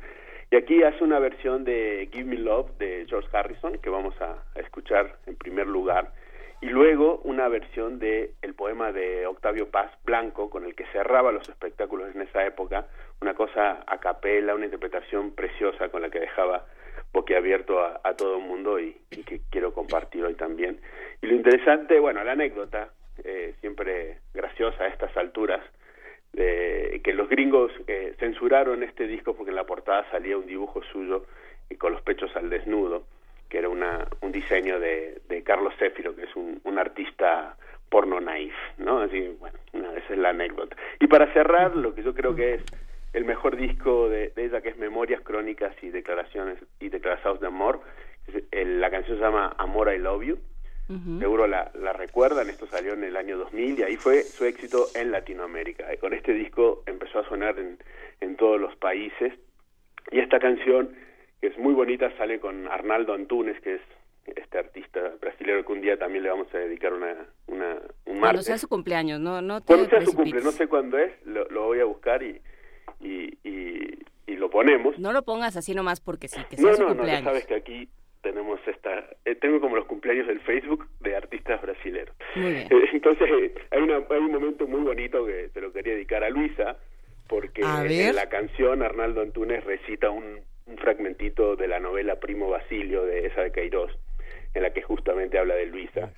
Y 0.51 0.57
aquí 0.57 0.83
hace 0.83 1.05
una 1.05 1.19
versión 1.19 1.65
de 1.65 2.09
Give 2.13 2.25
Me 2.25 2.37
Love 2.37 2.77
de 2.79 3.07
George 3.09 3.29
Harrison 3.33 3.79
que 3.79 3.89
vamos 3.89 4.15
a, 4.21 4.43
escuchar 4.57 5.17
en 5.27 5.37
primer 5.37 5.67
lugar. 5.67 6.13
Y 6.61 6.67
luego 6.67 7.21
una 7.25 7.49
versión 7.49 7.99
de 7.99 8.35
el 8.43 8.55
poema 8.55 8.93
de 8.93 9.27
Octavio 9.27 9.71
Paz 9.71 9.91
Blanco 10.05 10.51
con 10.51 10.65
el 10.65 10.75
que 10.75 10.85
cerraba 10.87 11.33
los 11.33 11.49
espectáculos 11.49 12.15
en 12.15 12.23
esa 12.23 12.45
época, 12.45 12.87
una 13.23 13.35
cosa 13.35 13.85
a 13.87 13.99
capela, 13.99 14.55
una 14.55 14.67
interpretación 14.67 15.31
preciosa 15.31 15.89
con 15.89 16.03
la 16.03 16.11
que 16.11 16.21
dejaba 16.21 16.67
boquiabierto 17.13 17.81
a, 17.81 18.15
todo 18.15 18.37
el 18.37 18.45
mundo 18.45 18.79
y, 18.79 18.97
y, 19.11 19.23
que 19.23 19.41
quiero 19.51 19.73
compartir 19.73 20.25
hoy 20.25 20.35
también. 20.35 20.81
Y 21.23 21.27
lo 21.27 21.35
interesante, 21.35 21.99
bueno, 21.99 22.23
la 22.23 22.33
anécdota, 22.33 22.91
eh, 23.25 23.55
siempre 23.61 24.19
graciosa 24.35 24.85
a 24.85 24.89
estas 24.89 25.17
alturas, 25.17 25.61
de 26.33 27.01
que 27.03 27.13
los 27.13 27.29
gringos 27.29 27.73
eh, 27.87 28.15
censuraron 28.19 28.83
este 28.83 29.07
disco 29.07 29.35
porque 29.35 29.51
en 29.51 29.57
la 29.57 29.67
portada 29.67 30.09
salía 30.11 30.39
un 30.39 30.47
dibujo 30.47 30.83
suyo 30.93 31.27
y 31.69 31.77
con 31.77 31.93
los 31.93 32.03
pechos 32.03 32.35
al 32.37 32.51
desnudo, 32.51 33.05
que 33.49 33.59
era 33.59 33.69
una, 33.69 34.07
un 34.21 34.31
diseño 34.31 34.79
de, 34.79 35.21
de 35.29 35.43
Carlos 35.43 35.75
Céfiro, 35.79 36.15
que 36.15 36.25
es 36.25 36.37
un, 36.37 36.61
un 36.65 36.79
artista 36.79 37.57
porno 37.89 38.21
naif, 38.21 38.55
¿no? 38.79 39.01
Así, 39.01 39.37
bueno, 39.41 39.59
esa 39.97 40.13
es 40.13 40.19
la 40.19 40.31
anécdota. 40.31 40.77
Y 41.01 41.09
para 41.09 41.33
cerrar, 41.33 41.75
lo 41.75 41.95
que 41.95 42.03
yo 42.03 42.15
creo 42.15 42.35
que 42.37 42.55
es 42.55 42.63
el 43.13 43.25
mejor 43.25 43.57
disco 43.57 44.09
de, 44.09 44.29
de 44.29 44.45
ella, 44.45 44.61
que 44.61 44.69
es 44.69 44.79
Memorias, 44.79 45.21
Crónicas 45.23 45.75
y 45.83 45.91
Declaraciones 45.91 46.59
y 46.79 46.89
Declaraciones 46.89 47.41
de 47.41 47.47
Amor, 47.49 47.81
la 48.53 48.91
canción 48.91 49.19
se 49.19 49.23
llama 49.23 49.55
Amor 49.59 49.93
I 49.93 49.99
Love 49.99 50.23
You, 50.23 50.39
seguro 51.19 51.47
la, 51.47 51.71
la, 51.75 51.93
recuerdan, 51.93 52.51
esto 52.51 52.67
salió 52.67 52.95
en 52.95 53.05
el 53.05 53.17
año 53.17 53.39
2000 53.39 53.79
y 53.79 53.83
ahí 53.83 53.97
fue 53.97 54.23
su 54.23 54.45
éxito 54.45 54.87
en 54.95 55.11
Latinoamérica. 55.13 55.93
Y 55.95 55.99
con 55.99 56.13
este 56.13 56.33
disco 56.33 56.83
empezó 56.87 57.21
a 57.21 57.29
sonar 57.29 57.59
en, 57.59 57.79
en 58.21 58.37
todos 58.37 58.61
los 58.61 58.75
países 58.77 59.33
y 60.11 60.19
esta 60.19 60.41
canción, 60.41 60.91
que 61.41 61.49
es 61.49 61.59
muy 61.59 61.75
bonita, 61.75 62.11
sale 62.17 62.41
con 62.41 62.67
Arnaldo 62.69 63.15
Antunes, 63.15 63.61
que 63.61 63.75
es 63.75 63.81
este 64.37 64.59
artista 64.59 65.01
brasileño 65.21 65.65
que 65.65 65.73
un 65.73 65.81
día 65.81 65.99
también 65.99 66.25
le 66.25 66.31
vamos 66.31 66.53
a 66.55 66.59
dedicar 66.59 66.93
una, 66.93 67.15
una 67.47 67.79
un 68.07 68.19
martes. 68.19 68.21
Cuando 68.21 68.43
sea 68.43 68.59
su 68.59 68.69
cumpleaños, 68.69 69.21
no, 69.21 69.41
no 69.41 69.61
te 69.61 69.67
Cuando 69.67 69.89
sea 69.89 70.01
su 70.01 70.13
cumpleaños, 70.13 70.45
no 70.45 70.53
sé 70.53 70.67
cuándo 70.67 70.99
es, 70.99 71.13
lo, 71.25 71.45
lo 71.49 71.67
voy 71.67 71.81
a 71.81 71.85
buscar 71.85 72.23
y, 72.23 72.41
y, 73.01 73.39
y, 73.45 73.99
y, 74.27 74.37
lo 74.37 74.51
ponemos. 74.51 74.99
No 74.99 75.13
lo 75.13 75.23
pongas 75.23 75.57
así 75.57 75.75
nomás 75.75 76.01
porque 76.01 76.29
sí, 76.29 76.41
que 76.49 76.57
sea 76.57 76.71
no, 76.71 76.77
su 76.77 76.83
no, 76.83 76.89
cumpleaños. 76.89 77.25
No, 77.25 77.31
sabes 77.31 77.47
que 77.47 77.55
aquí 77.55 77.89
tenemos 78.23 78.61
esta, 78.67 79.07
eh, 79.25 79.35
tengo 79.35 79.61
como 79.61 79.77
los 79.77 79.87
cumpleaños 79.87 80.27
del 80.27 80.41
Facebook 80.41 80.87
de 81.01 81.17
artistas 81.17 81.61
brasileños. 81.63 82.15
Eh, 82.37 82.69
entonces 82.93 83.29
eh, 83.31 83.55
hay, 83.71 83.83
una, 83.83 83.97
hay 83.97 84.19
un 84.19 84.33
momento 84.33 84.67
muy 84.67 84.81
bonito 84.81 85.25
que 85.27 85.49
te 85.53 85.61
lo 85.61 85.73
quería 85.73 85.95
dedicar 85.95 86.25
a 86.25 86.31
Luisa, 86.31 86.77
porque 87.29 87.63
en 87.63 88.15
la 88.15 88.29
canción 88.29 88.83
Arnaldo 88.83 89.23
Antunes 89.23 89.65
recita 89.65 90.11
un, 90.11 90.41
un 90.67 90.79
fragmentito 90.79 91.57
de 91.57 91.69
la 91.69 91.81
novela 91.81 92.19
Primo 92.19 92.51
Basilio 92.51 93.05
de 93.05 93.27
esa 93.27 93.43
de 93.43 93.53
Queiroz 93.53 93.93
en 94.55 94.63
la 94.63 94.73
que 94.73 94.83
justamente 94.83 95.39
habla 95.39 95.55
de 95.55 95.67
Luisa. 95.67 96.13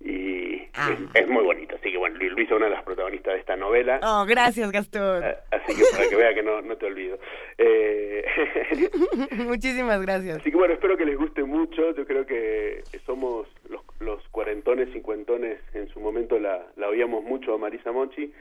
Y 0.00 0.62
ah. 0.74 0.90
es, 0.92 1.22
es, 1.22 1.28
muy 1.28 1.44
bonito. 1.44 1.76
Así 1.76 1.90
que 1.92 1.98
bueno, 1.98 2.16
Luisa 2.18 2.54
es 2.54 2.56
una 2.56 2.66
de 2.66 2.72
las 2.72 2.84
protagonistas 2.84 3.34
de 3.34 3.40
esta 3.40 3.56
novela. 3.56 4.00
Oh, 4.02 4.24
gracias, 4.26 4.70
Gastón. 4.72 5.22
Así 5.50 5.76
que 5.76 5.82
para 5.92 6.08
que 6.08 6.16
vea 6.16 6.34
que 6.34 6.42
no, 6.42 6.62
no 6.62 6.76
te 6.76 6.86
olvido. 6.86 7.18
Eh... 7.58 8.24
Muchísimas 9.46 10.00
gracias. 10.00 10.38
Así 10.38 10.50
que 10.50 10.56
bueno, 10.56 10.74
espero 10.74 10.96
que 10.96 11.04
les 11.04 11.18
guste 11.18 11.44
mucho. 11.44 11.94
Yo 11.94 12.06
creo 12.06 12.26
que 12.26 12.82
somos 13.04 13.46
los, 13.68 13.82
los 14.00 14.26
cuarentones, 14.28 14.92
cincuentones, 14.92 15.58
en 15.74 15.88
su 15.88 16.00
momento 16.00 16.38
la, 16.38 16.66
la 16.76 16.88
oíamos 16.88 17.24
mucho 17.24 17.54
a 17.54 17.58
Marisa 17.58 17.92
Monchi, 17.92 18.32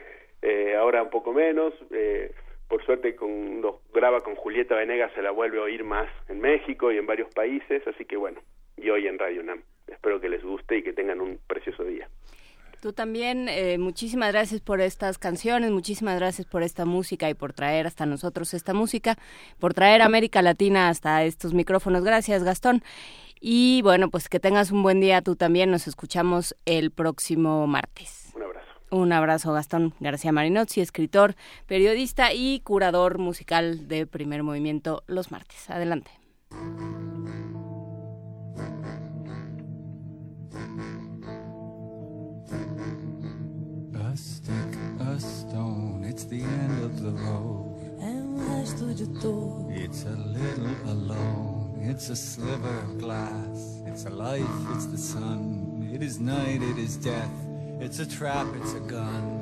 eh, 0.42 0.76
ahora 0.78 1.04
un 1.04 1.10
poco 1.10 1.34
menos. 1.34 1.74
Eh, 1.92 2.32
por 2.70 2.86
suerte 2.86 3.16
con, 3.16 3.62
los 3.62 3.76
graba 3.92 4.22
con 4.22 4.36
Julieta 4.36 4.76
Venegas, 4.76 5.12
se 5.16 5.22
la 5.22 5.32
vuelve 5.32 5.60
a 5.60 5.64
oír 5.64 5.84
más 5.84 6.08
en 6.30 6.40
México 6.40 6.92
y 6.92 6.98
en 6.98 7.08
varios 7.08 7.34
países. 7.34 7.86
Así 7.88 8.06
que 8.06 8.16
bueno, 8.16 8.40
y 8.78 8.90
hoy 8.90 9.08
en 9.08 9.20
Radio 9.20 9.42
UNAM. 9.42 9.64
Espero 9.88 10.22
que 10.22 10.30
les 10.30 10.44
guste 10.44 10.78
y 10.78 10.84
que 10.84 10.94
tengan 10.94 11.20
un 11.20 11.40
precioso 11.48 11.84
día. 11.84 12.08
Tú 12.82 12.94
también, 12.94 13.50
eh, 13.50 13.78
muchísimas 13.78 14.32
gracias 14.32 14.62
por 14.62 14.80
estas 14.80 15.18
canciones, 15.18 15.70
muchísimas 15.72 16.18
gracias 16.18 16.48
por 16.48 16.64
esta 16.64 16.86
música 16.86 17.30
y 17.30 17.34
por 17.34 17.52
traer 17.52 17.88
hasta 17.88 18.06
nosotros 18.06 18.54
esta 18.54 18.74
música, 18.74 19.18
por 19.60 19.74
traer 19.74 20.02
América 20.02 20.42
Latina 20.42 20.88
hasta 20.88 21.26
estos 21.26 21.54
micrófonos. 21.54 22.06
Gracias, 22.06 22.46
Gastón. 22.46 22.82
Y 23.42 23.82
bueno, 23.84 24.10
pues 24.10 24.30
que 24.30 24.40
tengas 24.40 24.72
un 24.72 24.84
buen 24.84 25.02
día 25.02 25.22
tú 25.22 25.36
también. 25.36 25.72
Nos 25.72 25.88
escuchamos 25.88 26.56
el 26.66 26.92
próximo 26.92 27.68
martes. 27.68 28.32
Un 28.36 28.44
abrazo. 28.44 28.59
Un 28.92 29.12
abrazo, 29.14 29.54
Gastón 29.54 29.94
García 30.00 30.32
Marinozzi, 30.32 30.82
escritor, 30.82 31.36
periodista 31.68 32.34
y 32.34 32.62
curador 32.62 33.20
musical 33.20 33.88
de 33.88 34.08
Primer 34.08 34.42
Movimiento 34.42 35.04
los 35.06 35.32
martes. 35.32 35.70
Adelante. 35.70 36.12
A 43.94 44.18
stick, 44.18 44.54
a 45.00 45.20
stone, 45.20 46.04
it's 46.04 46.26
the 46.28 46.42
end 46.42 46.84
of 46.84 47.00
the 47.00 47.12
road. 47.12 47.76
O 48.02 48.58
resto 48.58 48.88
de 48.88 49.06
tudo. 49.20 49.70
It's 49.70 50.04
a 50.06 50.16
little 50.16 50.74
alone, 50.88 51.80
it's 51.88 52.10
a 52.10 52.16
sliver 52.16 52.76
of 52.86 52.98
glass. 52.98 53.84
It's 53.86 54.06
a 54.06 54.10
life, 54.10 54.50
it's 54.74 54.88
the 54.88 54.98
sun. 54.98 55.92
It 55.94 56.02
is 56.02 56.20
night, 56.20 56.64
it 56.64 56.80
is 56.80 56.98
death. 56.98 57.49
It's 57.82 58.00
a 58.00 58.06
trap, 58.06 58.48
it's 58.56 58.74
a 58.74 58.80
gun. 58.82 59.40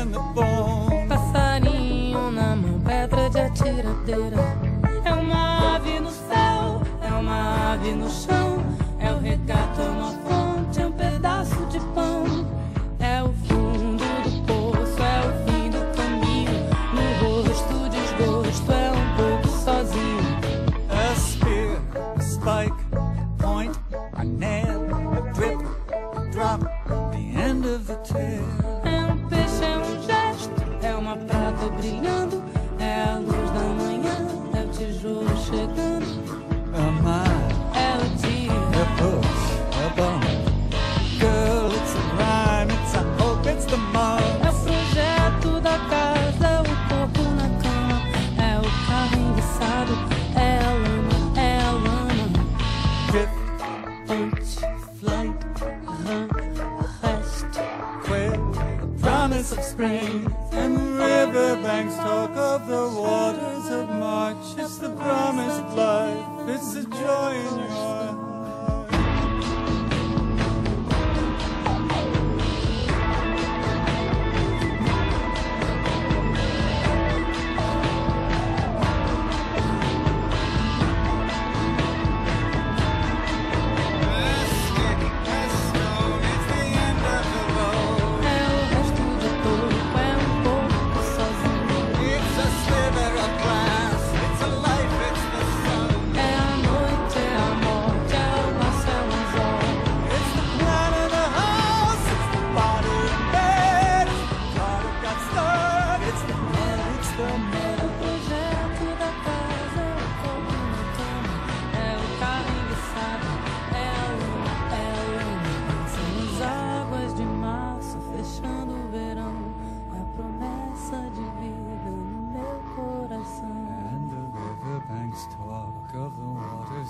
The 0.00 0.18
bone. 0.34 1.08
Passarinho 1.08 2.30
na 2.30 2.56
mão, 2.56 2.80
pedra 2.80 3.28
de 3.30 3.40
atiradeira. 3.40 4.56
É 5.04 5.12
uma 5.12 5.76
ave 5.76 6.00
no 6.00 6.10
céu, 6.10 6.82
é 7.02 7.12
uma 7.12 7.72
ave 7.72 7.92
no 7.92 8.08
chão. 8.10 8.41
Spring. 59.82 60.34
And 60.52 60.98
riverbanks 60.98 61.96
talk 61.96 62.30
of 62.36 62.66
the 62.68 62.88
waters 63.00 63.68
of 63.70 63.88
March. 63.88 64.36
It's 64.56 64.78
the 64.78 64.90
promised 64.90 65.76
life, 65.76 66.48
it's 66.48 66.74
the 66.74 66.84
joy 66.84 67.34
in 67.34 67.58
your 67.58 67.68
heart. 67.68 68.31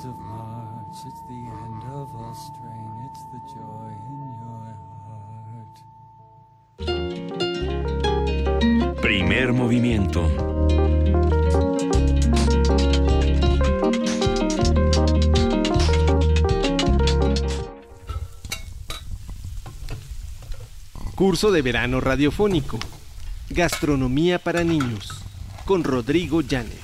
of 0.04 0.18
March, 0.18 1.04
it's 1.06 1.22
the 1.28 1.34
end 1.34 1.82
of 1.92 2.14
all 2.16 2.34
strain, 2.34 2.90
it's 3.06 3.24
the 3.30 3.38
joy 3.46 3.92
in 4.08 4.34
your 4.40 4.74
heart. 5.06 5.82
Primer 9.00 9.52
movimiento. 9.52 10.28
Curso 21.14 21.52
de 21.52 21.62
verano 21.62 22.00
radiofónico. 22.00 22.78
Gastronomía 23.50 24.40
para 24.40 24.64
niños. 24.64 25.22
Con 25.64 25.84
Rodrigo 25.84 26.40
Llanes. 26.40 26.81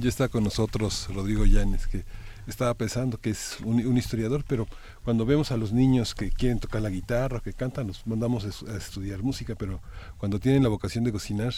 Ya 0.00 0.08
está 0.08 0.28
con 0.28 0.44
nosotros 0.44 1.08
Rodrigo 1.12 1.44
Llanes, 1.44 1.86
que 1.86 2.06
estaba 2.46 2.72
pensando 2.72 3.20
que 3.20 3.28
es 3.28 3.58
un, 3.62 3.98
historiador, 3.98 4.44
pero 4.48 4.66
cuando 5.04 5.26
vemos 5.26 5.52
a 5.52 5.58
los 5.58 5.74
niños 5.74 6.14
que 6.14 6.30
quieren 6.30 6.58
tocar 6.58 6.80
la 6.80 6.88
guitarra, 6.88 7.40
que 7.40 7.52
cantan, 7.52 7.88
los 7.88 8.06
mandamos 8.06 8.64
a 8.66 8.76
estudiar 8.78 9.22
música, 9.22 9.56
pero 9.56 9.82
cuando 10.16 10.40
tienen 10.40 10.62
la 10.62 10.70
vocación 10.70 11.04
de 11.04 11.12
cocinar, 11.12 11.52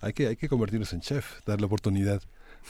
hay 0.00 0.12
que, 0.12 0.26
hay 0.26 0.34
que 0.34 0.48
convertirlos 0.48 0.92
en 0.92 1.02
chef, 1.02 1.40
dar 1.46 1.60
la 1.60 1.66
oportunidad 1.66 2.20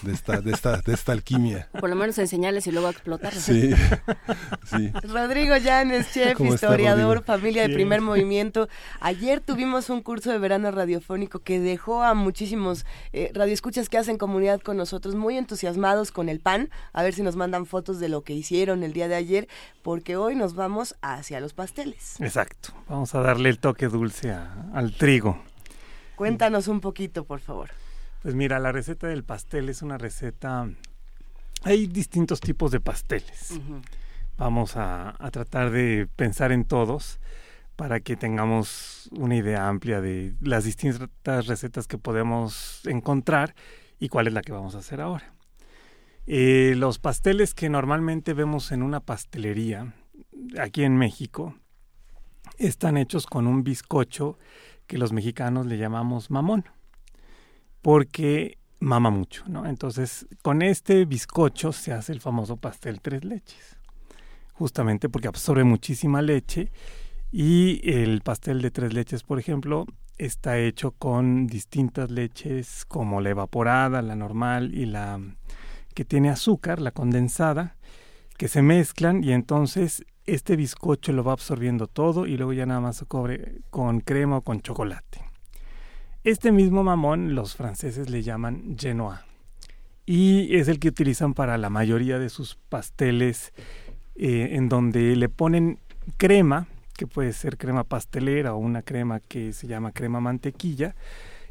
de 0.03 0.13
esta, 0.13 0.41
de 0.41 0.51
esta, 0.53 0.79
de 0.81 0.95
esta 0.95 1.13
alquimia. 1.13 1.69
Por 1.79 1.89
lo 1.91 1.97
menos 1.97 2.19
enseñarles 2.19 2.67
y 2.67 2.73
luego 2.73 2.89
explotar. 2.89 3.33
Sí, 3.35 3.71
sí. 4.65 4.91
Rodrigo 5.05 5.57
Llanes, 5.57 6.11
chef, 6.13 6.37
¿Cómo 6.37 6.55
está, 6.55 6.67
historiador, 6.67 7.23
familia 7.25 7.69
de 7.69 7.75
primer 7.75 8.01
movimiento. 8.01 8.69
Ayer 9.01 9.41
tuvimos 9.41 9.91
un 9.91 10.03
curso 10.03 10.31
de 10.33 10.39
verano 10.39 10.71
radiofónico 10.71 11.39
que 11.41 11.61
dejó 11.61 12.03
a 12.03 12.15
muchísimos 12.15 12.85
eh, 13.13 13.31
radioescuchas 13.35 13.89
que 13.89 13.99
hacen 13.99 14.19
comunidad 14.19 14.61
con 14.61 14.77
nosotros 14.77 15.15
muy 15.15 15.37
entusiasmados 15.37 16.11
con 16.11 16.29
el 16.29 16.41
pan. 16.41 16.71
A 16.93 17.03
ver 17.03 17.15
si 17.15 17.23
nos 17.23 17.37
mandan 17.37 17.67
fotos 17.67 18.01
de 18.01 18.09
lo 18.09 18.23
que 18.23 18.33
hicieron 18.33 18.83
el 18.83 18.93
día 18.93 19.09
de 19.09 19.15
ayer, 19.15 19.49
porque 19.83 20.17
hoy 20.17 20.35
nos 20.35 20.55
vamos 20.55 20.97
hacia 21.03 21.39
los 21.41 21.53
pasteles. 21.53 22.21
Exacto. 22.21 22.71
Vamos 22.89 23.15
a 23.15 23.21
darle 23.21 23.51
el 23.51 23.59
toque 23.59 23.87
dulce 23.89 24.31
a- 24.33 24.67
al 24.75 24.95
trigo. 24.97 25.41
Cuéntanos 26.17 26.69
un 26.69 26.81
poquito, 26.81 27.25
por 27.25 27.41
favor. 27.41 27.71
Pues 28.23 28.37
mira, 28.37 28.61
la 28.61 28.71
receta 28.71 29.09
del 29.09 29.25
pastel 29.25 29.69
es 29.69 29.83
una 29.83 29.99
receta... 29.99 30.71
Hay 31.65 31.87
distintos 31.89 32.41
tipos 32.41 32.71
de 32.71 32.81
pasteles. 32.81 33.61
Vamos 34.39 34.77
a, 34.77 35.15
a 35.19 35.31
tratar 35.31 35.71
de 35.71 36.09
pensar 36.17 36.53
en 36.53 36.65
todos 36.65 37.21
para 37.77 38.01
que 38.01 38.17
tengamos 38.17 39.09
una 39.13 39.37
idea 39.37 39.69
amplia 39.69 40.01
de 40.01 40.35
las 40.41 40.65
distintas 40.65 41.47
recetas 41.47 41.89
que 41.89 41.99
podemos 41.99 42.83
encontrar 42.87 43.55
y 43.99 44.09
cuál 44.09 44.29
es 44.29 44.33
la 44.33 44.43
que 44.43 44.53
vamos 44.53 44.75
a 44.77 44.79
hacer 44.79 45.01
ahora. 45.01 45.35
Eh, 46.27 46.75
los 46.77 47.01
pasteles 47.01 47.55
que 47.55 47.69
normalmente 47.69 48.35
vemos 48.35 48.71
en 48.71 48.83
una 48.83 49.01
pastelería 49.01 49.95
aquí 50.61 50.85
en 50.85 50.97
México 50.97 51.57
están 52.59 52.97
hechos 52.97 53.27
con 53.27 53.49
un 53.49 53.65
bizcocho 53.65 54.39
que 54.87 54.99
los 54.99 55.13
mexicanos 55.13 55.67
le 55.67 55.79
llamamos 55.79 56.31
mamón 56.31 56.65
porque 57.83 58.59
mama 58.81 59.11
mucho, 59.11 59.45
¿no? 59.47 59.67
Entonces, 59.67 60.27
con 60.43 60.63
este 60.63 61.05
bizcocho 61.05 61.73
se 61.73 61.93
hace 61.93 62.13
el 62.13 62.21
famoso 62.21 62.57
pastel 62.57 63.01
tres 63.01 63.25
leches, 63.25 63.77
justamente 64.55 65.09
porque 65.09 65.29
absorbe 65.29 65.65
muchísima 65.65 66.23
leche 66.23 66.71
y 67.31 67.81
el 67.89 68.23
pastel 68.23 68.63
de 68.63 68.71
tres 68.71 68.93
leches, 68.93 69.23
por 69.23 69.39
ejemplo, 69.39 69.87
está 70.19 70.59
hecho 70.59 70.93
con 70.93 71.47
distintas 71.47 72.11
leches 72.11 72.85
como 72.87 73.21
la 73.21 73.31
evaporada, 73.31 74.03
la 74.03 74.17
normal 74.17 74.75
y 74.75 74.87
la 74.87 75.21
que 75.95 76.05
tiene 76.05 76.31
azúcar, 76.31 76.81
la 76.81 76.91
condensada, 76.91 77.77
que 78.37 78.49
se 78.49 78.63
mezclan 78.63 79.23
y 79.23 79.33
entonces 79.33 80.05
este 80.27 80.57
bizcocho 80.57 81.13
lo 81.13 81.25
va 81.25 81.33
absorbiendo 81.33 81.87
todo 81.87 82.27
y 82.27 82.37
luego 82.37 82.53
ya 82.53 82.67
nada 82.67 82.81
más 82.81 82.97
se 82.97 83.07
cobre 83.07 83.63
con 83.71 84.01
crema 84.01 84.39
o 84.39 84.43
con 84.43 84.61
chocolate. 84.61 85.32
Este 86.25 86.53
mismo 86.53 86.85
mamón 86.85 87.35
los 87.35 87.57
franceses 87.57 88.09
le 88.09 88.23
llaman 88.23 88.77
genois 88.79 89.19
y 90.07 90.55
es 90.57 90.69
el 90.69 90.79
que 90.79 90.87
utilizan 90.87 91.35
para 91.35 91.59
la 91.59 91.69
mayoría 91.69 92.21
de 92.21 92.29
sus 92.29 92.55
pasteles 92.69 93.53
eh, 94.15 94.51
en 94.53 94.69
donde 94.69 95.17
le 95.17 95.29
ponen 95.29 95.81
crema, 96.19 96.69
que 96.97 97.09
puede 97.09 97.33
ser 97.33 97.59
crema 97.59 97.83
pastelera 97.83 98.55
o 98.55 98.59
una 98.59 98.83
crema 98.83 99.19
que 99.19 99.53
se 99.53 99.67
llama 99.67 99.91
crema 99.91 100.21
mantequilla 100.21 100.95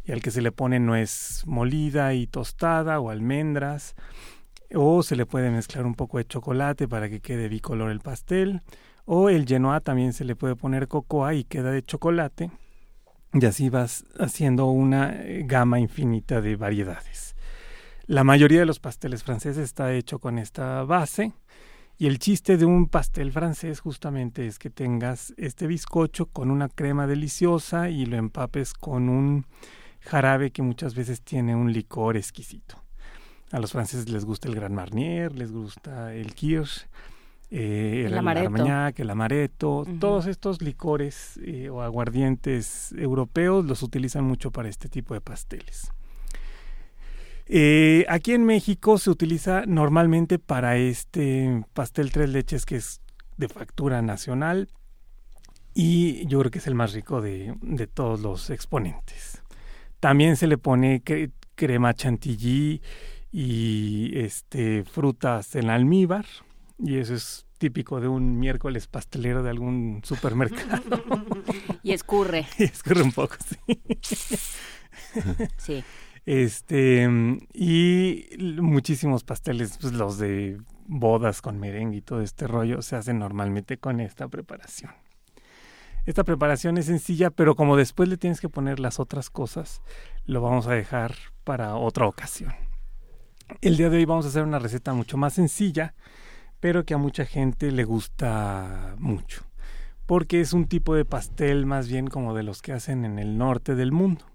y 0.05 0.13
al 0.13 0.21
que 0.21 0.31
se 0.31 0.41
le 0.41 0.53
pone 0.53 0.79
nuez 0.79 1.43
molida 1.45 2.13
y 2.13 2.25
tostada 2.25 3.01
o 3.01 3.09
almendras 3.09 3.95
o 4.73 5.03
se 5.03 5.17
le 5.17 5.25
puede 5.25 5.51
mezclar 5.51 5.85
un 5.85 5.95
poco 5.95 6.17
de 6.17 6.27
chocolate 6.27 6.87
para 6.87 7.09
que 7.09 7.19
quede 7.19 7.49
bicolor 7.49 7.91
el 7.91 7.99
pastel 7.99 8.61
o 9.03 9.27
el 9.27 9.45
genois 9.45 9.83
también 9.83 10.13
se 10.13 10.23
le 10.23 10.37
puede 10.37 10.55
poner 10.55 10.87
cocoa 10.87 11.33
y 11.33 11.43
queda 11.43 11.71
de 11.71 11.83
chocolate 11.83 12.51
y 13.33 13.45
así 13.45 13.69
vas 13.69 14.03
haciendo 14.19 14.67
una 14.67 15.21
eh, 15.21 15.43
gama 15.45 15.79
infinita 15.79 16.41
de 16.41 16.55
variedades. 16.55 17.35
La 18.05 18.23
mayoría 18.23 18.59
de 18.59 18.65
los 18.65 18.79
pasteles 18.79 19.23
franceses 19.23 19.63
está 19.63 19.93
hecho 19.93 20.19
con 20.19 20.37
esta 20.37 20.83
base 20.83 21.33
y 21.97 22.07
el 22.07 22.19
chiste 22.19 22.57
de 22.57 22.65
un 22.65 22.87
pastel 22.87 23.31
francés 23.31 23.79
justamente 23.79 24.47
es 24.47 24.59
que 24.59 24.69
tengas 24.69 25.33
este 25.37 25.67
bizcocho 25.67 26.25
con 26.25 26.51
una 26.51 26.67
crema 26.67 27.07
deliciosa 27.07 27.89
y 27.89 28.05
lo 28.05 28.17
empapes 28.17 28.73
con 28.73 29.07
un 29.07 29.45
jarabe 30.01 30.51
que 30.51 30.63
muchas 30.63 30.95
veces 30.95 31.21
tiene 31.21 31.55
un 31.55 31.71
licor 31.71 32.17
exquisito. 32.17 32.83
A 33.51 33.59
los 33.59 33.71
franceses 33.71 34.09
les 34.09 34.25
gusta 34.25 34.47
el 34.47 34.55
Grand 34.55 34.73
Marnier, 34.73 35.33
les 35.33 35.51
gusta 35.51 36.13
el 36.13 36.33
Kirsch, 36.33 36.87
eh, 37.51 38.03
El 38.05 38.13
el, 38.13 38.17
amaretto. 38.17 38.47
Armagnac, 38.47 38.99
el 38.99 39.09
amaretto, 39.09 39.85
todos 39.99 40.25
estos 40.25 40.61
licores 40.61 41.37
eh, 41.45 41.69
o 41.69 41.81
aguardientes 41.81 42.93
europeos 42.97 43.65
los 43.65 43.83
utilizan 43.83 44.23
mucho 44.23 44.51
para 44.51 44.69
este 44.69 44.87
tipo 44.89 45.13
de 45.13 45.21
pasteles. 45.21 45.91
Eh, 47.47 48.05
aquí 48.07 48.31
en 48.33 48.45
México 48.45 48.97
se 48.97 49.09
utiliza 49.09 49.63
normalmente 49.67 50.39
para 50.39 50.77
este 50.77 51.63
pastel 51.73 52.11
tres 52.11 52.29
leches 52.29 52.65
que 52.65 52.77
es 52.77 53.01
de 53.37 53.49
factura 53.49 54.01
nacional 54.01 54.69
y 55.73 56.25
yo 56.27 56.39
creo 56.39 56.51
que 56.51 56.59
es 56.59 56.67
el 56.67 56.75
más 56.75 56.93
rico 56.93 57.21
de, 57.21 57.55
de 57.61 57.87
todos 57.87 58.21
los 58.21 58.49
exponentes. 58.49 59.41
También 59.99 60.37
se 60.37 60.47
le 60.47 60.57
pone 60.57 61.03
cre- 61.03 61.31
crema 61.55 61.93
chantilly 61.93 62.81
y 63.33 64.11
este 64.17 64.83
frutas 64.85 65.55
en 65.55 65.69
almíbar 65.69 66.25
y 66.83 66.97
eso 66.97 67.13
es 67.13 67.45
típico 67.57 68.01
de 68.01 68.07
un 68.07 68.39
miércoles 68.39 68.87
pastelero 68.87 69.43
de 69.43 69.49
algún 69.49 70.01
supermercado. 70.03 70.81
Y 71.83 71.93
escurre, 71.93 72.45
y 72.59 72.63
escurre 72.65 73.01
un 73.01 73.11
poco, 73.11 73.35
sí. 73.39 73.81
sí. 75.57 75.83
Este, 76.25 77.09
y 77.53 78.25
muchísimos 78.61 79.23
pasteles, 79.23 79.79
pues 79.81 79.93
los 79.93 80.19
de 80.19 80.61
bodas 80.85 81.41
con 81.41 81.59
merengue 81.59 81.97
y 81.97 82.01
todo 82.01 82.21
este 82.21 82.45
rollo, 82.45 82.83
se 82.83 82.95
hacen 82.95 83.17
normalmente 83.17 83.77
con 83.77 83.99
esta 83.99 84.27
preparación. 84.27 84.91
Esta 86.05 86.23
preparación 86.23 86.77
es 86.77 86.85
sencilla, 86.85 87.29
pero 87.29 87.55
como 87.55 87.77
después 87.77 88.09
le 88.09 88.17
tienes 88.17 88.41
que 88.41 88.49
poner 88.49 88.79
las 88.79 88.99
otras 88.99 89.29
cosas, 89.29 89.81
lo 90.25 90.41
vamos 90.41 90.67
a 90.67 90.73
dejar 90.73 91.15
para 91.43 91.75
otra 91.75 92.07
ocasión. 92.07 92.53
El 93.61 93.77
día 93.77 93.89
de 93.89 93.97
hoy 93.97 94.05
vamos 94.05 94.25
a 94.25 94.29
hacer 94.29 94.43
una 94.43 94.59
receta 94.59 94.93
mucho 94.93 95.17
más 95.17 95.33
sencilla, 95.33 95.93
pero 96.61 96.85
que 96.85 96.93
a 96.93 96.97
mucha 96.97 97.25
gente 97.25 97.71
le 97.71 97.83
gusta 97.83 98.95
mucho, 98.97 99.43
porque 100.05 100.39
es 100.39 100.53
un 100.53 100.67
tipo 100.67 100.95
de 100.95 101.03
pastel 101.03 101.65
más 101.65 101.89
bien 101.89 102.07
como 102.07 102.33
de 102.33 102.43
los 102.43 102.61
que 102.61 102.71
hacen 102.71 103.03
en 103.03 103.19
el 103.19 103.37
norte 103.37 103.75
del 103.75 103.91
mundo 103.91 104.31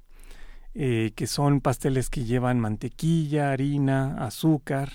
eh, 0.79 1.13
que 1.17 1.27
son 1.27 1.63
pasteles 1.63 2.11
que 2.11 2.25
llevan 2.25 2.61
mantequilla, 2.61 3.51
harina, 3.51 4.23
azúcar 4.23 4.93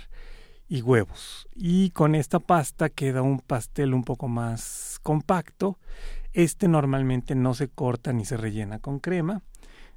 y 0.70 0.84
huevos. 0.84 1.48
Y 1.56 1.90
con 1.90 2.14
esta 2.14 2.38
pasta 2.38 2.90
queda 2.90 3.24
un 3.24 3.40
pastel 3.40 3.96
un 3.96 4.04
poco 4.04 4.28
más 4.28 5.00
compacto. 5.02 5.80
Este 6.34 6.68
normalmente 6.68 7.34
no 7.34 7.56
se 7.56 7.68
corta 7.68 8.14
ni 8.14 8.26
se 8.26 8.38
rellena 8.38 8.78
con 8.78 9.00
crema, 9.00 9.42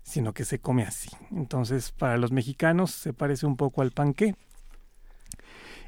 sino 0.03 0.33
que 0.33 0.47
se 0.47 0.59
come 0.59 0.85
así. 0.85 1.11
Entonces, 1.33 1.93
para 1.93 2.17
los 2.17 2.33
mexicanos 2.33 2.91
se 2.91 3.13
parece 3.13 3.45
un 3.45 3.59
poco 3.59 3.83
al 3.83 3.91
panqué. 3.91 4.37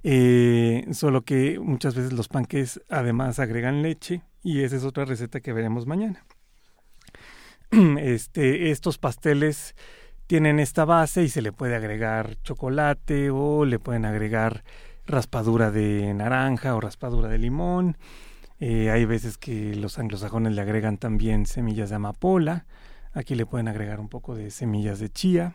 Eh, 0.02 0.86
solo 0.92 1.22
que 1.22 1.58
muchas 1.58 1.94
veces 1.94 2.12
los 2.12 2.28
panqués 2.28 2.80
además 2.88 3.38
agregan 3.38 3.82
leche 3.82 4.22
y 4.42 4.62
esa 4.62 4.76
es 4.76 4.84
otra 4.84 5.04
receta 5.04 5.40
que 5.40 5.52
veremos 5.52 5.86
mañana. 5.86 6.24
Este, 7.98 8.70
estos 8.70 8.96
pasteles 8.98 9.74
tienen 10.26 10.60
esta 10.60 10.84
base 10.84 11.22
y 11.22 11.28
se 11.28 11.42
le 11.42 11.52
puede 11.52 11.74
agregar 11.74 12.36
chocolate 12.42 13.30
o 13.30 13.64
le 13.64 13.78
pueden 13.78 14.04
agregar 14.04 14.64
raspadura 15.06 15.70
de 15.70 16.14
naranja 16.14 16.74
o 16.74 16.80
raspadura 16.80 17.28
de 17.28 17.38
limón. 17.38 17.96
Eh, 18.58 18.90
hay 18.90 19.04
veces 19.04 19.38
que 19.38 19.74
los 19.74 19.98
anglosajones 19.98 20.54
le 20.54 20.62
agregan 20.62 20.98
también 20.98 21.46
semillas 21.46 21.90
de 21.90 21.96
amapola. 21.96 22.66
Aquí 23.12 23.34
le 23.34 23.46
pueden 23.46 23.68
agregar 23.68 24.00
un 24.00 24.08
poco 24.08 24.34
de 24.34 24.50
semillas 24.50 24.98
de 24.98 25.10
chía. 25.10 25.54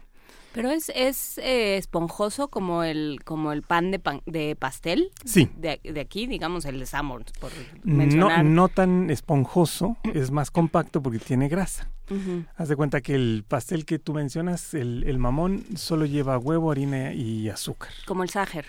Pero 0.53 0.69
es, 0.69 0.91
es 0.93 1.37
eh, 1.37 1.77
esponjoso 1.77 2.49
como 2.49 2.83
el 2.83 3.19
como 3.23 3.53
el 3.53 3.61
pan 3.61 3.89
de 3.91 3.99
pan, 3.99 4.21
de 4.25 4.55
pastel. 4.57 5.11
Sí. 5.23 5.49
De, 5.55 5.79
de 5.83 5.99
aquí, 6.01 6.27
digamos, 6.27 6.65
el 6.65 6.79
de 6.79 6.85
Sanborns, 6.85 7.31
por 7.39 7.51
No, 7.83 7.95
mencionar. 7.95 8.43
no 8.43 8.67
tan 8.67 9.09
esponjoso, 9.09 9.95
es 10.13 10.31
más 10.31 10.51
compacto 10.51 11.01
porque 11.01 11.19
tiene 11.19 11.47
grasa. 11.47 11.89
Haz 12.57 12.67
de 12.67 12.75
cuenta 12.75 12.99
que 12.99 13.15
el 13.15 13.45
pastel 13.47 13.85
que 13.85 13.97
tú 13.97 14.13
mencionas, 14.13 14.73
el, 14.73 15.05
el 15.07 15.17
mamón, 15.17 15.63
solo 15.77 16.05
lleva 16.05 16.37
huevo, 16.37 16.69
harina 16.69 17.13
y 17.13 17.47
azúcar. 17.47 17.91
Como 18.05 18.23
el 18.23 18.29
Sacher. 18.29 18.65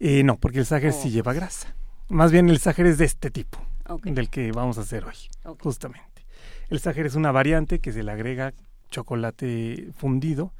Eh, 0.00 0.24
no, 0.24 0.36
porque 0.38 0.58
el 0.58 0.66
ságer 0.66 0.90
Oh. 0.92 1.00
sí 1.00 1.10
lleva 1.10 1.32
grasa. 1.32 1.76
Más 2.08 2.32
bien 2.32 2.48
el 2.50 2.58
ságer 2.58 2.86
es 2.86 2.98
de 2.98 3.04
este 3.04 3.30
tipo, 3.30 3.58
del 4.02 4.28
que 4.28 4.50
vamos 4.50 4.76
a 4.78 4.80
hacer 4.80 5.04
hoy, 5.04 5.14
justamente. 5.60 6.26
El 6.68 6.80
ságer 6.80 7.06
es 7.06 7.14
una 7.14 7.30
variante 7.30 7.78
que 7.78 7.92
se 7.92 8.02
le 8.02 8.10
agrega 8.10 8.52
chocolate 8.94 9.88
fundido 9.96 10.52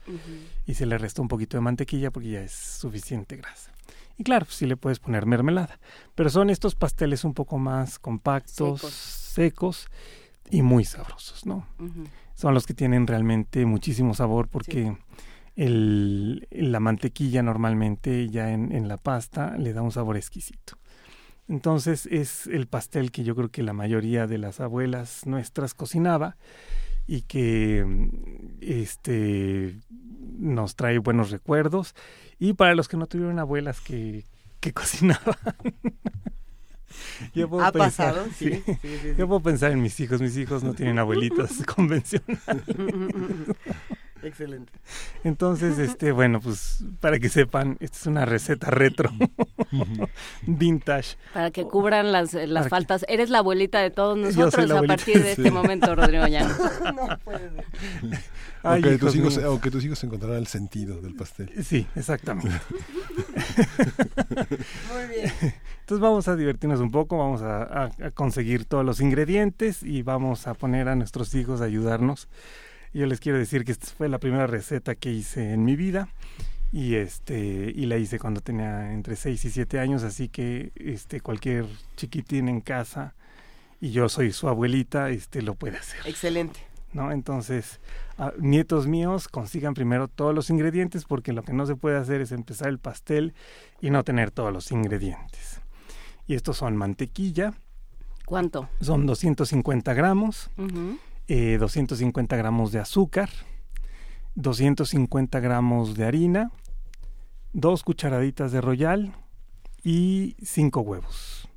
y 0.67 0.75
se 0.75 0.87
le 0.87 0.99
resta 0.99 1.23
un 1.23 1.29
poquito 1.29 1.57
de 1.57 1.61
mantequilla 1.61 2.11
porque 2.11 2.31
ya 2.31 2.41
es 2.43 2.53
suficiente 2.53 3.37
grasa. 3.37 3.71
Y 4.19 4.25
claro, 4.25 4.47
sí 4.49 4.67
le 4.67 4.77
puedes 4.77 4.99
poner 4.99 5.25
mermelada, 5.27 5.79
pero 6.15 6.31
son 6.31 6.51
estos 6.51 6.75
pasteles 6.75 7.25
un 7.25 7.33
poco 7.35 7.59
más 7.59 7.99
compactos, 7.99 8.81
Secos. 8.81 8.93
secos 8.93 9.89
y 10.51 10.63
muy 10.63 10.85
sabrosos, 10.85 11.47
¿no? 11.47 11.67
Son 12.35 12.55
los 12.55 12.67
que 12.67 12.75
tienen 12.75 13.07
realmente 13.07 13.65
muchísimo 13.67 14.15
sabor 14.15 14.49
porque 14.49 14.97
el, 15.57 16.47
la 16.51 16.81
mantequilla 16.81 17.43
normalmente 17.43 18.29
ya 18.29 18.51
en, 18.51 18.73
en 18.73 18.89
la 18.89 18.97
pasta 18.97 19.57
le 19.57 19.73
da 19.73 19.83
un 19.83 19.93
sabor 19.93 20.17
exquisito. 20.17 20.77
Entonces 21.47 22.07
es 22.07 22.47
el 22.47 22.67
pastel 22.67 23.11
que 23.11 23.23
yo 23.23 23.35
creo 23.37 23.51
que 23.51 23.63
la 23.63 23.73
mayoría 23.75 24.27
de 24.27 24.39
las 24.39 24.61
abuelas 24.61 25.27
nuestras 25.27 25.75
cocinaba 25.75 26.37
y 27.07 27.23
que 27.23 27.85
este 28.61 29.77
nos 30.39 30.75
trae 30.77 30.99
buenos 30.99 31.31
recuerdos. 31.31 31.95
Y 32.39 32.55
para 32.55 32.75
los 32.75 32.89
que 32.89 32.97
no 32.97 33.07
tuvieron 33.07 33.39
abuelas 33.39 33.81
que, 33.81 34.25
que 34.61 34.73
cocinaban 34.75 35.37
yo 37.35 37.49
puedo 37.49 37.65
Ha 37.65 37.73
pensar- 37.73 38.15
pasado, 38.15 38.27
sí, 38.37 38.63
sí, 38.65 38.75
sí, 38.81 38.99
sí. 39.03 39.09
yo 39.19 39.27
puedo 39.27 39.41
pensar 39.41 39.73
en 39.73 39.83
mis 39.83 39.99
hijos 39.99 40.21
mis 40.21 40.37
hijos 40.37 40.63
no 40.63 40.75
tienen 40.75 40.99
abuelitas 41.01 41.63
convencionales 41.75 42.43
Excelente. 44.25 44.73
entonces 45.23 45.79
este 45.79 46.11
bueno 46.13 46.41
pues 46.41 46.85
para 47.01 47.19
que 47.19 47.29
sepan 47.29 47.77
esta 47.81 47.97
es 47.99 48.07
una 48.07 48.25
receta 48.25 48.71
retro 48.71 49.11
vintage 50.47 51.17
Para 51.33 51.51
que 51.51 51.65
cubran 51.65 52.11
las, 52.13 52.35
eh, 52.35 52.47
las 52.47 52.65
que- 52.65 52.71
faltas. 52.71 53.05
Eres 53.09 53.31
la 53.31 53.39
abuelita 53.39 53.81
de 53.81 53.91
todos 53.91 54.17
nosotros 54.17 54.71
a 54.71 54.83
partir 54.83 55.17
de 55.23 55.35
sí. 55.35 55.43
este 55.43 55.51
momento, 55.51 55.95
Rodrigo 55.95 56.27
Llano. 56.27 56.55
no 56.95 57.19
puede 57.25 57.51
ser. 57.51 57.65
Ay, 58.63 58.83
tus 58.99 59.15
hijos, 59.17 59.37
aunque 59.39 59.71
tus 59.71 59.85
hijos 59.85 60.03
encontrarán 60.05 60.39
el 60.39 60.47
sentido 60.47 61.01
del 61.03 61.15
pastel. 61.15 61.51
sí 61.65 61.87
exactamente 61.95 62.49
Muy 64.93 65.07
bien. 65.15 65.33
Entonces 65.81 66.01
vamos 66.01 66.29
a 66.29 66.37
divertirnos 66.37 66.81
un 66.81 66.91
poco, 66.91 67.19
vamos 67.19 67.43
a, 67.43 67.63
a- 67.63 67.91
a 68.07 68.11
conseguir 68.11 68.65
todos 68.65 68.85
los 68.85 69.01
ingredientes 69.01 69.83
y 69.83 70.03
vamos 70.03 70.47
a 70.47 70.55
poner 70.55 70.89
a 70.89 70.95
nuestros 70.95 71.35
hijos 71.35 71.61
a 71.61 71.65
ayudarnos. 71.65 72.29
Yo 72.95 73.07
les 73.07 73.21
quiero 73.21 73.39
decir 73.39 73.65
que 73.65 73.73
esta 73.73 73.87
fue 73.89 74.09
la 74.09 74.19
primera 74.19 74.47
receta 74.47 74.95
que 74.95 75.11
hice 75.11 75.53
en 75.53 75.65
mi 75.65 75.75
vida 75.77 76.09
y 76.73 76.95
este 76.95 77.73
y 77.75 77.87
la 77.87 77.97
hice 77.99 78.19
cuando 78.19 78.41
tenía 78.41 78.93
entre 78.93 79.17
6 79.17 79.45
y 79.45 79.51
7 79.51 79.81
años, 79.81 80.03
así 80.05 80.29
que 80.29 80.71
este 80.77 81.21
cualquier 81.21 81.67
chiquitín 81.97 82.49
en 82.49 82.61
casa 82.61 83.15
y 83.81 83.91
yo 83.91 84.09
soy 84.09 84.33
su 84.33 84.49
abuelita, 84.49 85.11
este 85.11 85.43
lo 85.43 85.55
puede 85.57 85.77
hacer. 85.79 86.01
Excelente. 86.07 86.61
¿no? 86.93 87.11
Entonces, 87.11 87.81
ah, 88.19 88.33
nietos 88.39 88.87
míos, 88.87 89.27
consigan 89.27 89.75
primero 89.75 90.07
todos 90.07 90.33
los 90.33 90.49
ingredientes 90.49 91.05
porque 91.05 91.33
lo 91.33 91.43
que 91.43 91.53
no 91.53 91.67
se 91.67 91.75
puede 91.75 91.99
hacer 91.99 92.21
es 92.21 92.31
empezar 92.31 92.69
el 92.69 92.79
pastel 92.79 93.35
y 93.81 93.91
no 93.91 94.05
tener 94.05 94.31
todos 94.31 94.53
los 94.53 94.71
ingredientes. 94.71 95.61
Y 96.29 96.35
estos 96.35 96.57
son 96.59 96.77
mantequilla, 96.77 97.53
¿Cuánto? 98.25 98.69
son 98.81 99.05
250 99.07 99.93
gramos, 99.95 100.49
Ujú. 100.57 100.99
Eh, 101.29 101.57
250 101.59 102.37
gramos 102.37 102.73
de 102.73 102.81
azúcar, 102.81 103.31
250 104.35 105.41
gramos 105.41 105.95
de 105.95 106.05
harina, 106.05 106.51
dos 107.53 107.83
cucharaditas 107.83 108.53
de 108.53 108.61
royal 108.61 109.15
y 109.83 110.37
cinco 110.43 110.81
huevos. 110.81 111.49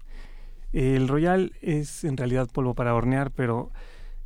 El 0.73 1.08
royal 1.08 1.53
es 1.62 2.03
en 2.03 2.17
realidad 2.17 2.47
polvo 2.51 2.75
para 2.75 2.93
hornear, 2.93 3.32
pero 3.32 3.71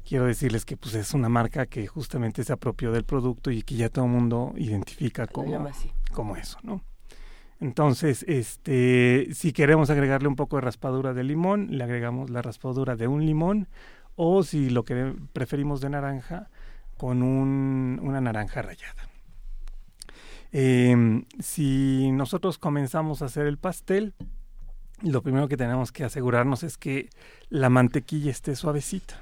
quiero 0.03 0.25
decirles 0.25 0.65
que 0.65 0.77
pues 0.77 0.95
es 0.95 1.13
una 1.13 1.29
marca 1.29 1.65
que 1.65 1.87
justamente 1.87 2.43
se 2.43 2.53
apropió 2.53 2.91
del 2.91 3.03
producto 3.03 3.51
y 3.51 3.61
que 3.63 3.75
ya 3.75 3.89
todo 3.89 4.05
el 4.05 4.11
mundo 4.11 4.53
identifica 4.57 5.27
como, 5.27 5.67
como 6.11 6.35
eso, 6.35 6.57
¿no? 6.63 6.83
Entonces, 7.61 8.25
este, 8.27 9.27
si 9.33 9.53
queremos 9.53 9.91
agregarle 9.91 10.27
un 10.27 10.35
poco 10.35 10.55
de 10.55 10.61
raspadura 10.61 11.13
de 11.13 11.23
limón, 11.23 11.67
le 11.69 11.83
agregamos 11.83 12.31
la 12.31 12.41
raspadura 12.41 12.95
de 12.95 13.07
un 13.07 13.23
limón, 13.23 13.67
o 14.15 14.43
si 14.43 14.69
lo 14.69 14.83
que 14.83 15.15
preferimos 15.33 15.81
de 15.81 15.89
naranja, 15.89 16.49
con 16.97 17.23
un- 17.23 17.99
una 18.03 18.21
naranja 18.21 18.61
rallada. 18.61 19.09
Em, 20.51 21.25
si 21.39 22.11
nosotros 22.11 22.57
comenzamos 22.57 23.21
a 23.21 23.25
hacer 23.25 23.47
el 23.47 23.57
pastel, 23.57 24.13
lo 25.01 25.23
primero 25.23 25.47
que 25.47 25.57
tenemos 25.57 25.91
que 25.91 26.03
asegurarnos 26.03 26.63
es 26.63 26.77
que 26.77 27.09
la 27.49 27.69
mantequilla 27.69 28.31
esté 28.31 28.55
suavecita. 28.55 29.19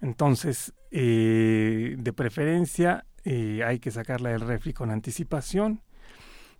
Entonces, 0.00 0.72
eh, 0.90 1.96
de 1.98 2.12
preferencia, 2.12 3.04
eh, 3.24 3.62
hay 3.66 3.80
que 3.80 3.90
sacarla 3.90 4.30
del 4.30 4.40
refri 4.42 4.72
con 4.72 4.90
anticipación. 4.90 5.80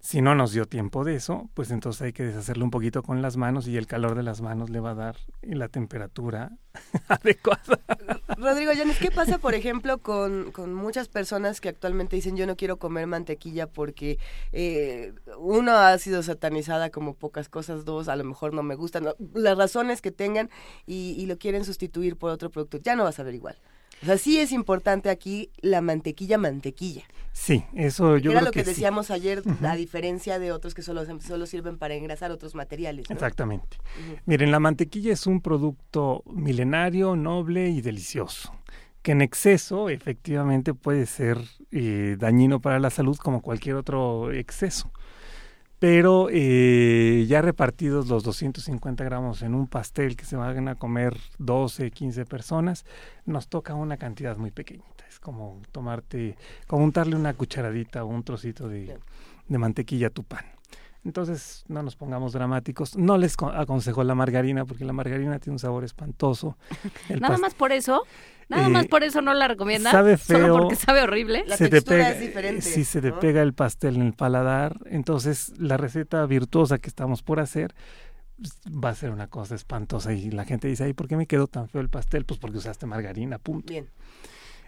Si 0.04 0.20
no 0.20 0.34
nos 0.34 0.52
dio 0.52 0.66
tiempo 0.66 1.02
de 1.02 1.14
eso, 1.14 1.48
pues 1.54 1.70
entonces 1.70 2.02
hay 2.02 2.12
que 2.12 2.24
deshacerlo 2.24 2.62
un 2.62 2.70
poquito 2.70 3.02
con 3.02 3.22
las 3.22 3.38
manos 3.38 3.66
y 3.66 3.78
el 3.78 3.86
calor 3.86 4.14
de 4.14 4.22
las 4.22 4.42
manos 4.42 4.68
le 4.68 4.78
va 4.78 4.90
a 4.90 4.94
dar 4.94 5.16
la 5.40 5.68
temperatura 5.68 6.58
adecuada. 7.08 7.80
Rodrigo 8.36 8.74
Llanes, 8.74 8.98
¿qué 8.98 9.10
pasa, 9.10 9.38
por 9.38 9.54
ejemplo, 9.54 9.96
con, 9.96 10.52
con 10.52 10.74
muchas 10.74 11.08
personas 11.08 11.62
que 11.62 11.70
actualmente 11.70 12.16
dicen 12.16 12.36
yo 12.36 12.46
no 12.46 12.54
quiero 12.54 12.78
comer 12.78 13.06
mantequilla 13.06 13.66
porque 13.66 14.18
eh, 14.52 15.14
uno 15.38 15.72
ha 15.72 15.96
sido 15.96 16.22
satanizada 16.22 16.90
como 16.90 17.14
pocas 17.14 17.48
cosas, 17.48 17.86
dos 17.86 18.08
a 18.08 18.16
lo 18.16 18.24
mejor 18.24 18.52
no 18.52 18.62
me 18.62 18.74
gustan, 18.74 19.06
las 19.32 19.56
razones 19.56 20.02
que 20.02 20.10
tengan 20.10 20.50
y, 20.84 21.14
y 21.16 21.24
lo 21.24 21.38
quieren 21.38 21.64
sustituir 21.64 22.16
por 22.16 22.30
otro 22.30 22.50
producto, 22.50 22.76
ya 22.76 22.94
no 22.94 23.04
vas 23.04 23.18
a 23.20 23.22
ver 23.22 23.36
igual. 23.36 23.56
O 24.02 24.06
sea, 24.06 24.18
sí 24.18 24.38
es 24.38 24.52
importante 24.52 25.10
aquí 25.10 25.50
la 25.60 25.80
mantequilla, 25.80 26.38
mantequilla. 26.38 27.04
Sí, 27.32 27.64
eso 27.74 28.16
yo 28.16 28.30
Era 28.30 28.40
creo 28.40 28.48
lo 28.50 28.52
que, 28.52 28.62
decíamos 28.62 29.10
ayer, 29.10 29.42
a 29.62 29.74
diferencia 29.74 30.38
de 30.38 30.52
otros 30.52 30.72
que 30.72 30.82
solo, 30.82 31.04
solo 31.20 31.46
sirven 31.46 31.78
para 31.78 31.94
engrasar 31.94 32.30
otros 32.30 32.54
materiales. 32.54 33.10
¿no? 33.10 33.14
Exactamente. 33.14 33.78
Miren, 34.24 34.52
la 34.52 34.60
mantequilla 34.60 35.12
es 35.12 35.26
un 35.26 35.40
producto 35.40 36.22
milenario, 36.26 37.16
noble 37.16 37.70
y 37.70 37.80
delicioso, 37.80 38.54
que 39.02 39.12
en 39.12 39.20
exceso 39.20 39.88
efectivamente 39.88 40.74
puede 40.74 41.06
ser 41.06 41.38
eh, 41.72 42.16
dañino 42.20 42.60
para 42.60 42.78
la 42.78 42.90
salud 42.90 43.16
como 43.16 43.42
cualquier 43.42 43.74
otro 43.74 44.30
exceso. 44.30 44.92
Pero 45.84 46.28
eh, 46.30 47.26
ya 47.28 47.42
repartidos 47.42 48.06
los 48.08 48.22
250 48.24 49.04
gramos 49.04 49.42
en 49.42 49.54
un 49.54 49.66
pastel 49.66 50.16
que 50.16 50.24
se 50.24 50.34
van 50.34 50.66
a 50.66 50.76
comer 50.76 51.14
12, 51.36 51.90
15 51.90 52.24
personas, 52.24 52.86
nos 53.26 53.48
toca 53.48 53.74
una 53.74 53.98
cantidad 53.98 54.38
muy 54.38 54.50
pequeñita. 54.50 55.04
Es 55.06 55.20
como 55.20 55.60
tomarte, 55.72 56.38
como 56.66 56.84
untarle 56.84 57.16
una 57.16 57.34
cucharadita 57.34 58.02
o 58.02 58.06
un 58.06 58.22
trocito 58.22 58.66
de, 58.66 58.98
mantequilla 59.48 60.06
a 60.06 60.10
tu 60.10 60.24
pan. 60.24 60.46
Entonces, 61.04 61.66
no 61.68 61.82
nos 61.82 61.96
pongamos 61.96 62.32
dramáticos. 62.32 62.96
No 62.96 63.18
les 63.18 63.36
co- 63.36 63.50
aconsejo 63.50 64.02
la 64.04 64.14
margarina 64.14 64.64
porque 64.64 64.86
la 64.86 64.94
margarina 64.94 65.38
tiene 65.38 65.56
un 65.56 65.58
sabor 65.58 65.84
espantoso. 65.84 66.56
El 67.10 67.20
Nada 67.20 67.36
más 67.36 67.52
por 67.52 67.72
eso. 67.72 68.04
Nada 68.48 68.66
Eh, 68.66 68.70
más 68.70 68.86
por 68.86 69.02
eso 69.04 69.22
no 69.22 69.32
la 69.34 69.48
recomienda. 69.48 69.90
sabe 69.90 70.16
Solo 70.16 70.38
feo. 70.38 70.58
porque 70.58 70.76
sabe 70.76 71.02
horrible. 71.02 71.44
La 71.46 71.56
se 71.56 71.64
te 71.64 71.70
textura 71.70 71.96
pega, 71.98 72.10
es 72.10 72.20
diferente, 72.20 72.60
si 72.62 72.84
se 72.84 73.00
te 73.00 73.10
¿no? 73.10 73.20
pega 73.20 73.42
el 73.42 73.54
pastel 73.54 73.96
en 73.96 74.02
el 74.02 74.12
paladar, 74.12 74.76
entonces 74.86 75.52
la 75.58 75.76
receta 75.76 76.24
virtuosa 76.26 76.78
que 76.78 76.88
estamos 76.88 77.22
por 77.22 77.40
hacer 77.40 77.74
pues, 78.36 78.52
va 78.66 78.90
a 78.90 78.94
ser 78.94 79.10
una 79.10 79.28
cosa 79.28 79.54
espantosa 79.54 80.12
y 80.12 80.30
la 80.30 80.44
gente 80.44 80.68
dice, 80.68 80.84
ay, 80.84 80.92
¿por 80.92 81.08
qué 81.08 81.16
me 81.16 81.26
quedó 81.26 81.46
tan 81.46 81.68
feo 81.68 81.80
el 81.80 81.88
pastel? 81.88 82.24
Pues 82.24 82.38
porque 82.40 82.58
usaste 82.58 82.86
margarina, 82.86 83.38
punto. 83.38 83.72
Bien. 83.72 83.88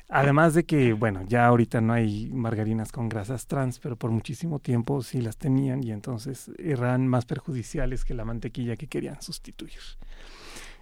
Además 0.08 0.54
de 0.54 0.64
que, 0.64 0.92
bueno, 0.92 1.22
ya 1.26 1.46
ahorita 1.46 1.80
no 1.80 1.92
hay 1.92 2.30
margarinas 2.32 2.92
con 2.92 3.08
grasas 3.08 3.46
trans, 3.48 3.80
pero 3.80 3.96
por 3.96 4.12
muchísimo 4.12 4.60
tiempo 4.60 5.02
sí 5.02 5.20
las 5.20 5.36
tenían 5.36 5.82
y 5.82 5.90
entonces 5.90 6.48
eran 6.58 7.08
más 7.08 7.24
perjudiciales 7.26 8.04
que 8.04 8.14
la 8.14 8.24
mantequilla 8.24 8.76
que 8.76 8.86
querían 8.86 9.20
sustituir. 9.20 9.80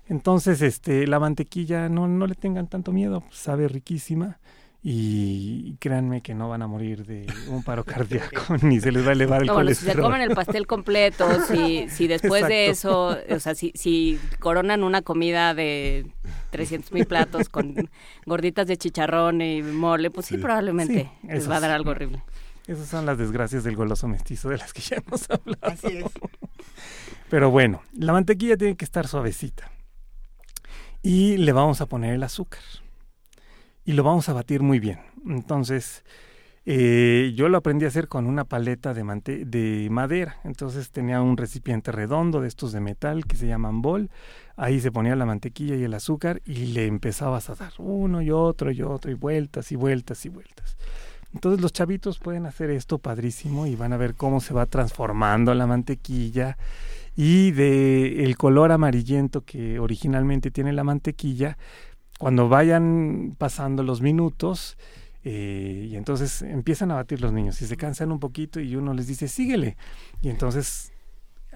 Entonces, 0.09 0.61
este, 0.63 1.07
la 1.07 1.19
mantequilla 1.19 1.89
no, 1.89 2.07
no 2.09 2.27
le 2.27 2.35
tengan 2.35 2.67
tanto 2.69 2.93
miedo, 2.93 3.23
sabe 3.33 3.69
riquísima 3.69 4.39
y 4.87 5.77
créanme 5.81 6.21
que 6.21 6.35
no 6.35 6.51
van 6.51 6.61
a 6.61 6.67
morir 6.67 7.07
de 7.07 7.27
un 7.49 7.63
paro 7.63 7.85
cardíaco 7.87 8.57
ni 8.63 8.81
se 8.81 8.93
les 8.93 9.03
va 9.05 9.11
a 9.11 9.13
elevar 9.13 9.41
el 9.41 9.47
No, 9.47 9.55
bueno, 9.55 9.71
si 9.71 9.77
se 9.77 9.81
colesterol. 9.83 10.05
comen 10.05 10.21
el 10.21 10.35
pastel 10.35 10.67
completo, 10.67 11.27
si, 11.47 11.89
si 11.89 12.07
después 12.07 12.47
de 12.47 12.69
eso, 12.69 13.17
o 13.31 13.41
sea, 13.41 13.55
si, 13.55 13.73
si 13.75 14.19
coronan 14.41 14.85
una 14.85 15.01
comida 15.01 15.55
de 15.55 16.07
300 16.51 16.93
mil 16.93 17.07
platos 17.07 17.49
con 17.49 17.89
gorditas 18.27 18.67
de 18.67 18.77
chicharrón 18.77 19.41
y 19.41 19.63
mole, 19.63 20.11
pues 20.11 20.27
sí, 20.27 20.35
Sí. 20.35 20.41
probablemente 20.43 21.11
Sí, 21.23 21.29
les 21.29 21.49
va 21.51 21.57
a 21.57 21.61
dar 21.61 21.71
algo 21.71 21.93
horrible. 21.93 22.23
Esas 22.67 22.87
son 22.89 23.07
las 23.07 23.17
desgracias 23.17 23.65
del 23.65 23.77
goloso 23.77 24.07
mestizo 24.07 24.51
de 24.51 24.59
las 24.59 24.73
que 24.75 24.83
ya 24.83 24.97
hemos 24.97 25.27
hablado. 25.31 25.59
Así 25.63 25.97
es. 25.99 26.05
Pero 27.31 27.51
bueno, 27.51 27.81
la 27.99 28.13
mantequilla 28.13 28.57
tiene 28.59 28.77
que 28.77 28.85
estar 28.85 29.07
suavecita. 29.09 29.71
Y 31.05 31.37
le 31.37 31.53
vamos 31.53 31.83
a 31.83 31.87
poner 31.87 32.15
el 32.15 32.23
azúcar. 32.23 32.63
Y 33.85 33.93
lo 33.93 34.03
vamos 34.03 34.31
a 34.31 34.33
batir 34.33 34.63
muy 34.63 34.79
bien. 34.79 35.01
Entonces, 35.27 36.03
eh, 36.65 37.35
yo 37.37 37.51
lo 37.51 37.59
aprendí 37.59 37.85
a 37.85 37.89
hacer 37.89 38.09
con 38.09 38.27
una 38.27 38.45
paleta 38.45 38.95
de, 38.95 39.05
mante- 39.05 39.45
de 39.45 39.89
madera. 39.91 40.39
Entonces 40.45 40.91
tenía 40.91 41.21
un 41.21 41.37
recipiente 41.37 41.93
redondo 41.93 42.41
de 42.41 42.49
estos 42.49 42.73
de 42.73 42.81
metal 42.81 43.27
que 43.27 43.37
se 43.37 43.47
llaman 43.47 43.83
bol. 43.83 44.09
Ahí 44.57 44.81
se 44.81 44.91
ponía 44.91 45.15
la 45.15 45.27
mantequilla 45.27 45.77
y 45.77 45.85
el 45.85 45.93
azúcar 45.93 46.41
y 46.47 46.69
le 46.69 46.87
empezabas 46.87 47.51
a 47.51 47.55
dar 47.55 47.75
uno 47.77 48.23
y 48.23 48.31
otro 48.31 48.71
y 48.71 48.81
otro 48.81 49.11
y 49.11 49.15
vueltas 49.15 49.73
y 49.73 49.77
vueltas 49.77 50.25
y 50.25 50.31
vueltas. 50.31 50.79
Entonces 51.35 51.61
los 51.61 51.75
chavitos 51.75 52.19
pueden 52.19 52.47
hacer 52.47 52.71
esto 52.71 52.97
padrísimo 52.97 53.67
y 53.67 53.77
van 53.77 53.93
a 53.93 53.99
ver 53.99 54.15
cómo 54.15 54.41
se 54.41 54.55
va 54.55 54.65
transformando 54.65 55.53
la 55.53 55.67
mantequilla 55.67 56.57
y 57.17 57.51
de 57.53 58.25
el 58.25 58.37
color 58.37 58.73
amarillento 58.73 59.43
que 59.43 59.79
originalmente 59.79 60.51
tiene 60.51 60.73
la 60.73 60.85
mantequilla 60.85 61.57
cuando 62.19 62.49
vayan 62.49 63.35
pasando 63.39 63.83
los 63.83 64.01
minutos 64.03 64.77
eh, 65.25 65.89
y 65.91 65.97
entonces 65.97 66.43
empiezan 66.43 66.91
a 66.91 66.95
batir 66.95 67.21
los 67.21 67.33
niños 67.33 67.61
y 67.63 67.67
se 67.67 67.77
cansan 67.77 68.13
un 68.13 68.21
poquito 68.21 68.61
y 68.61 68.77
uno 68.77 68.95
les 68.95 69.07
dice 69.07 69.29
síguele 69.29 69.77
y 70.23 70.29
entonces 70.29 70.93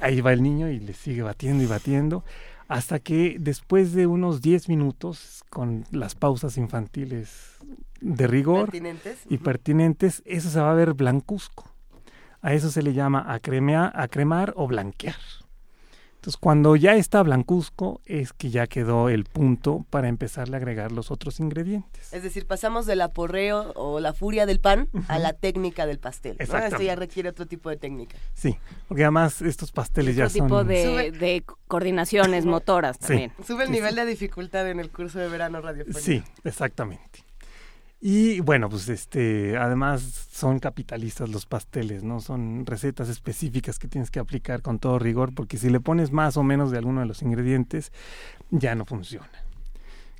ahí 0.00 0.20
va 0.20 0.32
el 0.32 0.42
niño 0.42 0.68
y 0.70 0.78
le 0.80 0.92
sigue 0.94 1.22
batiendo 1.22 1.62
y 1.62 1.66
batiendo 1.66 2.24
hasta 2.68 2.98
que 2.98 3.36
después 3.40 3.92
de 3.94 4.06
unos 4.06 4.42
10 4.42 4.68
minutos 4.68 5.42
con 5.50 5.84
las 5.90 6.14
pausas 6.14 6.56
infantiles 6.58 7.56
de 8.00 8.26
rigor 8.26 8.66
Pertinentes. 8.66 9.18
y 9.28 9.38
pertinentes, 9.38 10.22
eso 10.24 10.50
se 10.50 10.60
va 10.60 10.70
a 10.70 10.74
ver 10.74 10.92
blancuzco. 10.94 11.64
A 12.42 12.52
eso 12.54 12.70
se 12.70 12.82
le 12.82 12.92
llama 12.92 13.24
acremea- 13.26 13.90
acremar 13.94 14.52
o 14.56 14.68
blanquear. 14.68 15.16
Entonces, 16.18 16.36
cuando 16.36 16.74
ya 16.74 16.96
está 16.96 17.22
blancuzco, 17.22 18.00
es 18.04 18.32
que 18.32 18.50
ya 18.50 18.66
quedó 18.66 19.08
el 19.08 19.22
punto 19.24 19.86
para 19.88 20.08
empezarle 20.08 20.56
a 20.56 20.58
agregar 20.58 20.90
los 20.90 21.12
otros 21.12 21.38
ingredientes. 21.38 22.12
Es 22.12 22.24
decir, 22.24 22.44
pasamos 22.44 22.86
del 22.86 23.02
aporreo 23.02 23.72
o 23.76 24.00
la 24.00 24.12
furia 24.12 24.44
del 24.44 24.58
pan 24.58 24.88
a 25.06 25.20
la 25.20 25.32
técnica 25.32 25.86
del 25.86 26.00
pastel. 26.00 26.36
¿no? 26.36 26.58
Esto 26.58 26.82
ya 26.82 26.96
requiere 26.96 27.28
otro 27.28 27.46
tipo 27.46 27.70
de 27.70 27.76
técnica. 27.76 28.16
Sí, 28.34 28.56
porque 28.88 29.04
además 29.04 29.40
estos 29.42 29.70
pasteles 29.70 30.16
ya 30.16 30.24
Otro 30.26 30.32
tipo 30.42 30.58
son... 30.58 30.66
de, 30.66 31.44
coordinaciones 31.68 32.46
motoras 32.46 32.96
Sí. 33.00 33.06
también. 33.06 33.32
Sube 33.46 33.62
el 33.62 33.68
Sí, 33.68 33.74
nivel 33.74 33.94
de 33.94 34.04
dificultad 34.04 34.68
en 34.68 34.80
el 34.80 34.90
curso 34.90 35.20
de 35.20 35.28
verano 35.28 35.60
radiofónico. 35.60 36.00
Sí, 36.00 36.24
exactamente. 36.42 37.27
Y 38.00 38.40
bueno, 38.40 38.68
pues 38.68 38.88
este, 38.88 39.56
además 39.56 40.02
son 40.02 40.60
capitalistas 40.60 41.30
los 41.30 41.46
pasteles, 41.46 42.04
¿no? 42.04 42.20
Son 42.20 42.64
recetas 42.64 43.08
específicas 43.08 43.78
que 43.78 43.88
tienes 43.88 44.10
que 44.10 44.20
aplicar 44.20 44.62
con 44.62 44.78
todo 44.78 45.00
rigor, 45.00 45.34
porque 45.34 45.58
si 45.58 45.68
le 45.68 45.80
pones 45.80 46.12
más 46.12 46.36
o 46.36 46.44
menos 46.44 46.70
de 46.70 46.78
alguno 46.78 47.00
de 47.00 47.06
los 47.06 47.22
ingredientes, 47.22 47.92
ya 48.50 48.76
no 48.76 48.84
funciona, 48.84 49.44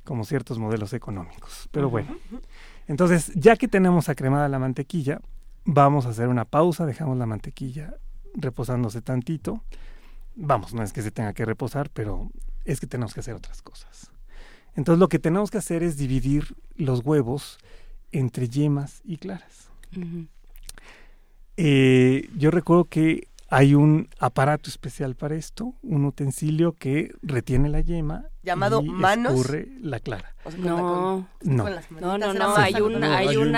como 0.03 0.25
ciertos 0.25 0.59
modelos 0.59 0.91
económicos. 0.91 1.69
Pero 1.71 1.89
bueno, 1.89 2.17
entonces, 2.87 3.31
ya 3.35 3.55
que 3.55 3.69
tenemos 3.69 4.09
acremada 4.09 4.49
la 4.49 4.59
mantequilla, 4.59 5.21
vamos 5.63 6.05
a 6.05 6.09
hacer 6.09 6.27
una 6.27 6.43
pausa, 6.43 6.85
dejamos 6.85 7.17
la 7.17 7.25
mantequilla 7.25 7.93
reposándose 8.33 9.01
tantito. 9.01 9.63
Vamos, 10.35 10.73
no 10.73 10.83
es 10.83 10.91
que 10.91 11.01
se 11.01 11.11
tenga 11.11 11.31
que 11.33 11.45
reposar, 11.45 11.89
pero 11.91 12.29
es 12.65 12.81
que 12.81 12.87
tenemos 12.87 13.13
que 13.13 13.21
hacer 13.21 13.35
otras 13.35 13.61
cosas. 13.61 14.11
Entonces 14.75 14.99
lo 14.99 15.07
que 15.09 15.19
tenemos 15.19 15.51
que 15.51 15.57
hacer 15.57 15.83
es 15.83 15.97
dividir 15.97 16.55
los 16.75 17.05
huevos 17.05 17.57
entre 18.11 18.47
yemas 18.49 19.01
y 19.03 19.17
claras. 19.17 19.69
Eh, 21.57 22.29
yo 22.37 22.51
recuerdo 22.51 22.85
que 22.85 23.27
hay 23.49 23.73
un 23.73 24.07
aparato 24.19 24.69
especial 24.69 25.15
para 25.15 25.35
esto, 25.35 25.73
un 25.81 26.05
utensilio 26.05 26.73
que 26.73 27.11
retiene 27.23 27.67
la 27.67 27.81
yema 27.81 28.25
Llamado 28.43 28.81
y 28.81 28.89
manos. 28.89 29.33
escurre 29.33 29.67
la 29.81 29.99
clara. 29.99 30.35
O 30.43 30.51
sea, 30.51 30.59
con 30.59 30.65
la- 30.69 30.71
No, 30.75 31.27
con- 31.41 31.55
No. 31.55 31.63
con 31.63 32.19
no, 32.19 32.33
no, 32.33 32.55
hay 32.55 32.75
un, 32.75 33.03
hay 33.03 33.37
un- 33.37 33.55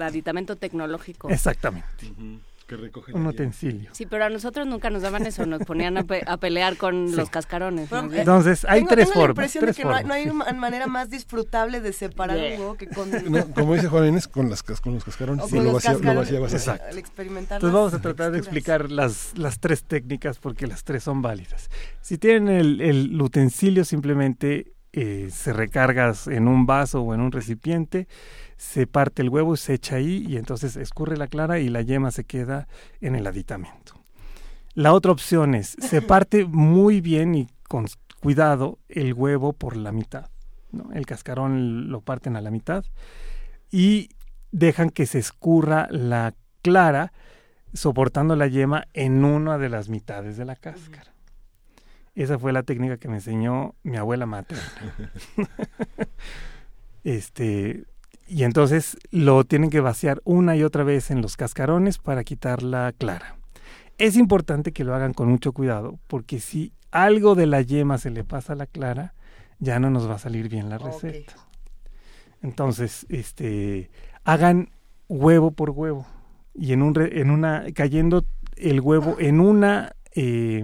aditamento 0.00 0.56
tecnológico. 0.56 1.28
Exactamente, 1.30 2.12
Que 2.68 2.74
un 3.14 3.24
la 3.24 3.30
utensilio. 3.30 3.88
Sí, 3.94 4.04
pero 4.04 4.26
a 4.26 4.28
nosotros 4.28 4.66
nunca 4.66 4.90
nos 4.90 5.00
daban 5.00 5.24
eso, 5.26 5.46
nos 5.46 5.62
ponían 5.64 5.96
a, 5.96 6.04
pe- 6.04 6.22
a 6.26 6.36
pelear 6.36 6.76
con 6.76 7.08
Sí. 7.08 7.16
los 7.16 7.30
cascarones. 7.30 7.90
Eh. 7.90 7.96
Entonces, 8.12 8.66
hay 8.68 8.80
tengo, 8.80 8.88
tres 8.90 9.06
tengo 9.08 9.20
la 9.22 9.26
formas. 9.28 9.36
impresión 9.56 9.64
tres 9.64 9.76
de 9.76 9.82
que 9.82 9.88
no 9.88 9.94
hay, 9.94 10.04
no 10.04 10.12
hay 10.44 10.54
manera 10.54 10.86
más 10.86 11.08
disfrutable 11.08 11.80
de 11.80 11.94
separar 11.94 12.36
Yeah. 12.36 12.54
un 12.56 12.60
huevo 12.60 12.74
que 12.76 12.86
con, 12.88 13.10
No, 13.30 13.46
como 13.54 13.74
dice 13.74 13.88
Juan 13.88 14.08
Inés, 14.08 14.28
con, 14.28 14.50
las, 14.50 14.62
cas- 14.62 14.82
con 14.82 14.92
los 14.92 15.02
cascarones. 15.02 15.44
o 15.44 15.48
Sí, 15.48 15.56
con 15.56 15.64
lo, 15.64 15.72
los 15.72 15.82
vacía, 15.82 16.12
lo 16.12 16.20
vaciabas 16.20 16.52
así. 16.54 16.68
Exacto. 16.68 16.86
al 16.90 16.98
experimentar 16.98 17.56
Entonces 17.56 17.74
vamos 17.74 17.94
a 17.94 18.00
tratar 18.02 18.32
de 18.32 18.38
explicar 18.38 18.90
las, 18.90 19.32
las 19.38 19.58
tres 19.60 19.82
técnicas 19.84 20.38
porque 20.38 20.66
las 20.66 20.84
tres 20.84 21.02
son 21.02 21.22
válidas. 21.22 21.70
Si 22.02 22.18
tienen 22.18 22.48
el, 22.48 22.80
el 22.82 23.20
utensilio, 23.22 23.86
simplemente 23.86 24.74
eh, 24.92 25.30
se 25.32 25.54
recargas 25.54 26.26
en 26.26 26.48
un 26.48 26.66
vaso 26.66 27.00
o 27.00 27.14
en 27.14 27.20
un 27.22 27.32
recipiente, 27.32 28.08
se 28.58 28.88
parte 28.88 29.22
el 29.22 29.30
huevo 29.30 29.56
se 29.56 29.74
echa 29.74 29.96
ahí 29.96 30.26
y 30.28 30.36
entonces 30.36 30.76
escurre 30.76 31.16
la 31.16 31.28
clara 31.28 31.60
y 31.60 31.68
la 31.68 31.80
yema 31.80 32.10
se 32.10 32.24
queda 32.24 32.66
en 33.00 33.14
el 33.14 33.26
aditamento. 33.26 33.94
La 34.74 34.92
otra 34.92 35.12
opción 35.12 35.54
es, 35.54 35.76
se 35.80 36.02
parte 36.02 36.44
muy 36.44 37.00
bien 37.00 37.34
y 37.34 37.48
con 37.68 37.86
cuidado 38.20 38.78
el 38.88 39.14
huevo 39.14 39.52
por 39.52 39.76
la 39.76 39.92
mitad. 39.92 40.28
¿no? 40.72 40.92
El 40.92 41.06
cascarón 41.06 41.88
lo 41.88 42.00
parten 42.00 42.36
a 42.36 42.40
la 42.40 42.50
mitad 42.50 42.84
y 43.70 44.10
dejan 44.50 44.90
que 44.90 45.06
se 45.06 45.20
escurra 45.20 45.86
la 45.90 46.34
clara 46.60 47.12
soportando 47.74 48.34
la 48.34 48.48
yema 48.48 48.88
en 48.92 49.24
una 49.24 49.56
de 49.58 49.68
las 49.68 49.88
mitades 49.88 50.36
de 50.36 50.44
la 50.44 50.56
cáscara. 50.56 51.12
Esa 52.16 52.40
fue 52.40 52.52
la 52.52 52.64
técnica 52.64 52.96
que 52.96 53.08
me 53.08 53.16
enseñó 53.16 53.76
mi 53.84 53.96
abuela 53.96 54.26
materna. 54.26 54.64
este, 57.04 57.84
y 58.28 58.44
entonces 58.44 58.96
lo 59.10 59.44
tienen 59.44 59.70
que 59.70 59.80
vaciar 59.80 60.20
una 60.24 60.54
y 60.56 60.62
otra 60.62 60.84
vez 60.84 61.10
en 61.10 61.22
los 61.22 61.36
cascarones 61.36 61.98
para 61.98 62.24
quitar 62.24 62.62
la 62.62 62.92
clara. 62.96 63.36
Es 63.96 64.16
importante 64.16 64.72
que 64.72 64.84
lo 64.84 64.94
hagan 64.94 65.14
con 65.14 65.28
mucho 65.28 65.52
cuidado, 65.52 65.98
porque 66.06 66.38
si 66.38 66.72
algo 66.90 67.34
de 67.34 67.46
la 67.46 67.62
yema 67.62 67.98
se 67.98 68.10
le 68.10 68.24
pasa 68.24 68.52
a 68.52 68.56
la 68.56 68.66
clara, 68.66 69.14
ya 69.58 69.80
no 69.80 69.90
nos 69.90 70.08
va 70.08 70.14
a 70.14 70.18
salir 70.18 70.48
bien 70.48 70.68
la 70.68 70.78
receta. 70.78 71.34
Entonces, 72.42 73.06
este, 73.08 73.90
hagan 74.24 74.70
huevo 75.08 75.50
por 75.50 75.70
huevo 75.70 76.06
y 76.54 76.72
en 76.72 76.82
un 76.82 76.94
re- 76.94 77.20
en 77.20 77.30
una 77.30 77.64
cayendo 77.74 78.24
el 78.56 78.80
huevo 78.80 79.16
en 79.18 79.40
una 79.40 79.96
eh, 80.14 80.62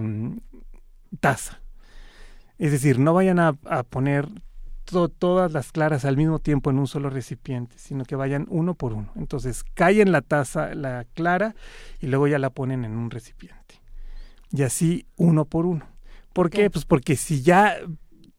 taza. 1.19 1.61
Es 2.57 2.71
decir, 2.71 2.99
no 2.99 3.13
vayan 3.13 3.39
a, 3.39 3.57
a 3.65 3.83
poner 3.83 4.29
to- 4.85 5.09
todas 5.09 5.51
las 5.51 5.71
claras 5.71 6.05
al 6.05 6.15
mismo 6.17 6.39
tiempo 6.39 6.69
en 6.69 6.79
un 6.79 6.87
solo 6.87 7.09
recipiente, 7.09 7.77
sino 7.77 8.05
que 8.05 8.15
vayan 8.15 8.45
uno 8.49 8.73
por 8.75 8.93
uno. 8.93 9.11
Entonces, 9.15 9.63
cae 9.73 10.01
en 10.01 10.11
la 10.11 10.21
taza 10.21 10.73
la 10.75 11.05
clara 11.13 11.55
y 11.99 12.07
luego 12.07 12.27
ya 12.27 12.39
la 12.39 12.49
ponen 12.49 12.85
en 12.85 12.95
un 12.95 13.11
recipiente. 13.11 13.81
Y 14.51 14.61
así 14.63 15.05
uno 15.17 15.45
por 15.45 15.65
uno. 15.65 15.85
¿Por 16.33 16.49
qué? 16.49 16.63
qué? 16.63 16.69
Pues 16.69 16.85
porque 16.85 17.15
si 17.15 17.41
ya 17.41 17.77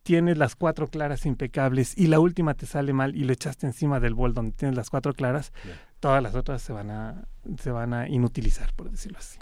tienes 0.02 0.38
las 0.38 0.54
cuatro 0.54 0.86
claras 0.86 1.26
impecables 1.26 1.98
y 1.98 2.06
la 2.06 2.20
última 2.20 2.54
te 2.54 2.64
sale 2.66 2.92
mal 2.92 3.16
y 3.16 3.24
lo 3.24 3.32
echaste 3.32 3.66
encima 3.66 3.98
del 4.00 4.14
bol 4.14 4.34
donde 4.34 4.52
tienes 4.52 4.76
las 4.76 4.88
cuatro 4.88 5.12
claras, 5.14 5.52
todas 5.98 6.22
las 6.22 6.34
otras 6.36 6.62
se 6.62 6.72
van 6.72 6.90
a 6.90 7.26
se 7.60 7.70
van 7.72 7.92
a 7.92 8.08
inutilizar, 8.08 8.72
por 8.74 8.90
decirlo 8.90 9.18
así. 9.18 9.38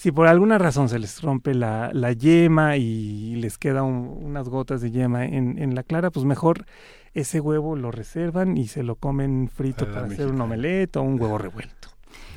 Si 0.00 0.12
por 0.12 0.28
alguna 0.28 0.58
razón 0.58 0.88
se 0.88 1.00
les 1.00 1.20
rompe 1.22 1.54
la, 1.54 1.90
la 1.92 2.12
yema 2.12 2.76
y 2.76 3.34
les 3.34 3.58
queda 3.58 3.82
un- 3.82 4.16
unas 4.22 4.48
gotas 4.48 4.80
de 4.80 4.92
yema 4.92 5.24
en, 5.24 5.58
en 5.58 5.74
la 5.74 5.82
clara, 5.82 6.12
pues 6.12 6.24
mejor 6.24 6.66
ese 7.14 7.40
huevo 7.40 7.74
lo 7.74 7.90
reservan 7.90 8.56
y 8.56 8.68
se 8.68 8.84
lo 8.84 8.94
comen 8.94 9.48
frito 9.52 9.86
para 9.92 10.06
hacer 10.06 10.28
un 10.28 10.40
omelette 10.40 10.96
o 10.98 11.02
un 11.02 11.20
huevo 11.20 11.36
revuelto. 11.36 11.88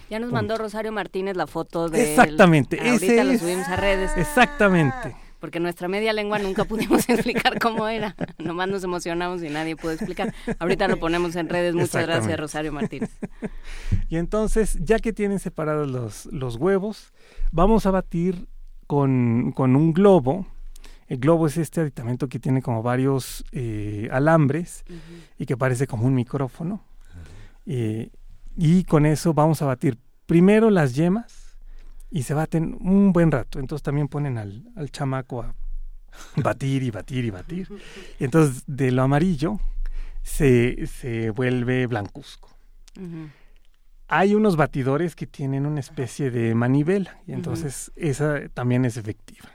Ya 0.10 0.17
nos 0.17 0.30
Punto. 0.30 0.36
mandó 0.38 0.58
Rosario 0.58 0.91
Martínez 0.91 1.38
la 1.38 1.45
foto 1.45 1.88
de 1.88 2.10
Exactamente, 2.10 2.80
Ahorita 2.80 3.06
ese 3.06 3.24
lo 3.24 3.32
es- 3.32 3.41
subimos 3.41 3.67
a 3.67 3.76
redes. 3.76 4.12
Exactamente. 4.17 5.15
Porque 5.39 5.60
nuestra 5.60 5.88
media 5.88 6.13
lengua 6.13 6.38
nunca 6.39 6.65
pudimos 6.65 7.08
explicar 7.10 7.60
cómo 7.60 7.88
era. 7.88 8.15
Nomás 8.39 8.69
nos 8.69 8.84
emocionamos 8.84 9.41
y 9.43 9.50
nadie 9.50 9.76
pudo 9.76 9.91
explicar. 9.91 10.34
Ahorita 10.60 10.88
lo 10.88 10.97
ponemos 10.97 11.36
en 11.36 11.47
redes. 11.50 11.74
Muchas 11.76 12.06
gracias. 12.08 12.39
Rosario 12.39 12.71
Martínez. 12.74 13.12
Y 14.10 14.17
entonces, 14.17 14.78
ya 14.82 15.00
que 15.00 15.13
tienen 15.13 15.39
separados 15.39 15.89
los, 15.89 16.26
los 16.34 16.58
huevos, 16.58 17.13
vamos 17.51 17.85
a 17.85 17.91
batir 17.91 18.47
con, 18.87 19.51
con 19.53 19.75
un 19.75 19.93
globo. 19.93 20.47
El 21.07 21.17
globo 21.19 21.47
es 21.47 21.57
este 21.57 21.81
aditamento 21.81 22.27
que 22.29 22.39
tiene 22.39 22.61
como 22.61 22.81
varios 22.81 23.43
eh, 23.51 24.07
alambres 24.11 24.85
y 25.37 25.45
que 25.45 25.57
parece 25.57 25.87
como 25.87 26.07
un 26.07 26.15
micrófono. 26.15 26.83
Eh, 27.65 28.09
y 28.55 28.83
con 28.85 29.05
eso 29.05 29.33
vamos 29.33 29.61
a 29.61 29.65
batir 29.65 29.97
primero 30.25 30.69
las 30.69 30.95
yemas 30.95 31.57
y 32.09 32.23
se 32.23 32.33
baten 32.33 32.77
un 32.79 33.11
buen 33.11 33.31
rato. 33.31 33.59
Entonces 33.59 33.83
también 33.83 34.07
ponen 34.07 34.37
al, 34.37 34.71
al 34.75 34.89
chamaco 34.91 35.41
a 35.41 35.53
batir 36.37 36.83
y 36.83 36.91
batir 36.91 37.25
y 37.25 37.29
batir. 37.29 37.67
Y 38.19 38.23
entonces 38.23 38.63
de 38.67 38.91
lo 38.91 39.03
amarillo 39.03 39.59
se, 40.23 40.87
se 40.87 41.29
vuelve 41.31 41.87
blancuzco. 41.87 42.49
Hay 44.13 44.36
unos 44.36 44.58
batidores 44.58 45.15
que 45.15 45.26
tienen 45.26 45.65
una 45.65 45.80
especie 45.80 46.32
de 46.32 46.54
manivela 46.54 47.17
y 47.26 47.32
entonces 47.32 47.93
esa 47.95 48.50
también 48.50 48.84
es 48.84 48.97
efectiva. 48.97 49.50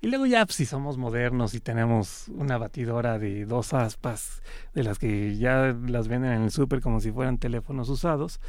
Y 0.00 0.06
luego 0.06 0.26
ya 0.26 0.46
pues, 0.46 0.54
si 0.54 0.64
somos 0.64 0.96
modernos 0.96 1.54
y 1.54 1.60
tenemos 1.60 2.28
una 2.28 2.56
batidora 2.56 3.18
de 3.18 3.46
dos 3.46 3.74
aspas, 3.74 4.42
de 4.74 4.84
las 4.84 5.00
que 5.00 5.36
ya 5.36 5.76
las 5.88 6.06
venden 6.06 6.30
en 6.32 6.42
el 6.42 6.50
súper 6.52 6.80
como 6.80 7.00
si 7.00 7.10
fueran 7.10 7.38
teléfonos 7.38 7.88
usados, 7.88 8.40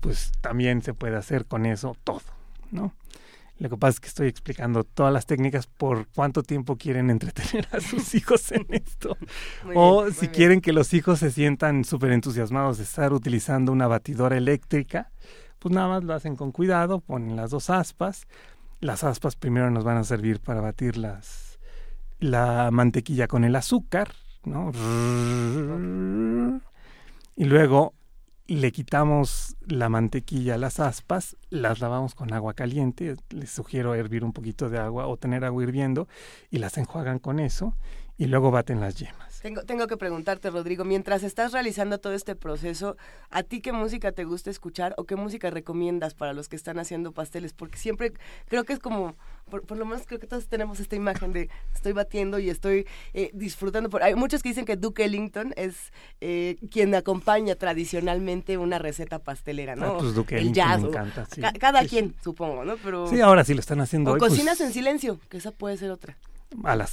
pues 0.00 0.32
también 0.40 0.80
se 0.80 0.94
puede 0.94 1.16
hacer 1.16 1.44
con 1.44 1.66
eso 1.66 1.94
todo, 2.02 2.22
¿no? 2.70 2.94
Lo 3.58 3.70
que 3.70 3.76
pasa 3.78 3.90
es 3.96 4.00
que 4.00 4.08
estoy 4.08 4.28
explicando 4.28 4.84
todas 4.84 5.12
las 5.12 5.24
técnicas 5.24 5.66
por 5.66 6.08
cuánto 6.08 6.42
tiempo 6.42 6.76
quieren 6.76 7.08
entretener 7.10 7.66
a 7.72 7.80
sus 7.80 8.14
hijos 8.14 8.52
en 8.52 8.66
esto. 8.70 9.16
Muy 9.64 9.74
o 9.76 10.02
bien, 10.02 10.14
si 10.14 10.20
bien. 10.22 10.32
quieren 10.32 10.60
que 10.60 10.72
los 10.72 10.92
hijos 10.92 11.20
se 11.20 11.30
sientan 11.30 11.84
súper 11.84 12.12
entusiasmados 12.12 12.76
de 12.78 12.84
estar 12.84 13.12
utilizando 13.14 13.72
una 13.72 13.86
batidora 13.86 14.36
eléctrica, 14.36 15.10
pues 15.58 15.74
nada 15.74 15.88
más 15.88 16.04
lo 16.04 16.12
hacen 16.12 16.36
con 16.36 16.52
cuidado, 16.52 17.00
ponen 17.00 17.36
las 17.36 17.50
dos 17.50 17.70
aspas. 17.70 18.26
Las 18.80 19.04
aspas 19.04 19.36
primero 19.36 19.70
nos 19.70 19.84
van 19.84 19.96
a 19.96 20.04
servir 20.04 20.40
para 20.40 20.60
batir 20.60 20.98
las, 20.98 21.58
la 22.18 22.70
mantequilla 22.70 23.26
con 23.26 23.44
el 23.44 23.56
azúcar, 23.56 24.12
¿no? 24.44 24.70
Y 27.36 27.44
luego 27.44 27.94
le 28.48 28.72
quitamos 28.72 29.56
la 29.66 29.88
mantequilla 29.88 30.54
a 30.54 30.58
las 30.58 30.78
aspas, 30.80 31.36
las 31.50 31.80
lavamos 31.80 32.14
con 32.14 32.32
agua 32.32 32.54
caliente, 32.54 33.16
les 33.30 33.50
sugiero 33.50 33.94
hervir 33.94 34.24
un 34.24 34.32
poquito 34.32 34.68
de 34.68 34.78
agua 34.78 35.06
o 35.08 35.16
tener 35.16 35.44
agua 35.44 35.62
hirviendo 35.62 36.08
y 36.50 36.58
las 36.58 36.78
enjuagan 36.78 37.18
con 37.18 37.40
eso 37.40 37.74
y 38.16 38.26
luego 38.26 38.50
baten 38.50 38.80
las 38.80 38.96
yemas. 38.96 39.35
Tengo, 39.46 39.62
tengo 39.62 39.86
que 39.86 39.96
preguntarte, 39.96 40.50
Rodrigo, 40.50 40.84
mientras 40.84 41.22
estás 41.22 41.52
realizando 41.52 41.98
todo 42.00 42.14
este 42.14 42.34
proceso, 42.34 42.96
¿a 43.30 43.44
ti 43.44 43.60
qué 43.60 43.70
música 43.70 44.10
te 44.10 44.24
gusta 44.24 44.50
escuchar 44.50 44.92
o 44.98 45.04
qué 45.04 45.14
música 45.14 45.50
recomiendas 45.50 46.14
para 46.14 46.32
los 46.32 46.48
que 46.48 46.56
están 46.56 46.80
haciendo 46.80 47.12
pasteles? 47.12 47.52
Porque 47.52 47.76
siempre 47.78 48.12
creo 48.48 48.64
que 48.64 48.72
es 48.72 48.80
como, 48.80 49.14
por, 49.48 49.62
por 49.64 49.78
lo 49.78 49.84
menos 49.86 50.04
creo 50.04 50.18
que 50.18 50.26
todos 50.26 50.48
tenemos 50.48 50.80
esta 50.80 50.96
imagen 50.96 51.32
de 51.32 51.48
estoy 51.72 51.92
batiendo 51.92 52.40
y 52.40 52.50
estoy 52.50 52.88
eh, 53.14 53.30
disfrutando. 53.34 53.88
Por, 53.88 54.02
hay 54.02 54.16
muchos 54.16 54.42
que 54.42 54.48
dicen 54.48 54.64
que 54.64 54.74
Duke 54.74 55.04
Ellington 55.04 55.52
es 55.56 55.92
eh, 56.20 56.56
quien 56.72 56.92
acompaña 56.96 57.54
tradicionalmente 57.54 58.58
una 58.58 58.80
receta 58.80 59.20
pastelera, 59.20 59.76
¿no? 59.76 59.86
Ah, 59.86 59.98
pues 60.00 60.12
Duke 60.16 60.38
El 60.38 60.52
jazz. 60.52 60.82
me 60.82 60.88
encanta, 60.88 61.24
sí. 61.32 61.40
ca- 61.40 61.52
cada 61.52 61.82
Sí, 61.82 61.88
quien, 61.90 62.16
supongo, 62.20 62.64
¿no? 62.64 62.76
Pero, 62.78 63.06
Sí, 63.06 63.20
ahora 63.20 63.44
sí 63.44 63.54
lo 63.54 63.60
están 63.60 63.80
haciendo 63.80 64.10
o 64.10 64.14
hoy, 64.14 64.18
pues, 64.18 64.32
cocinas 64.32 64.60
en 64.60 64.72
silencio, 64.72 65.20
que 65.28 65.36
esa 65.36 65.52
puede 65.52 65.76
ser 65.76 65.92
otra. 65.92 66.16
a 66.64 66.74
la 66.74 66.88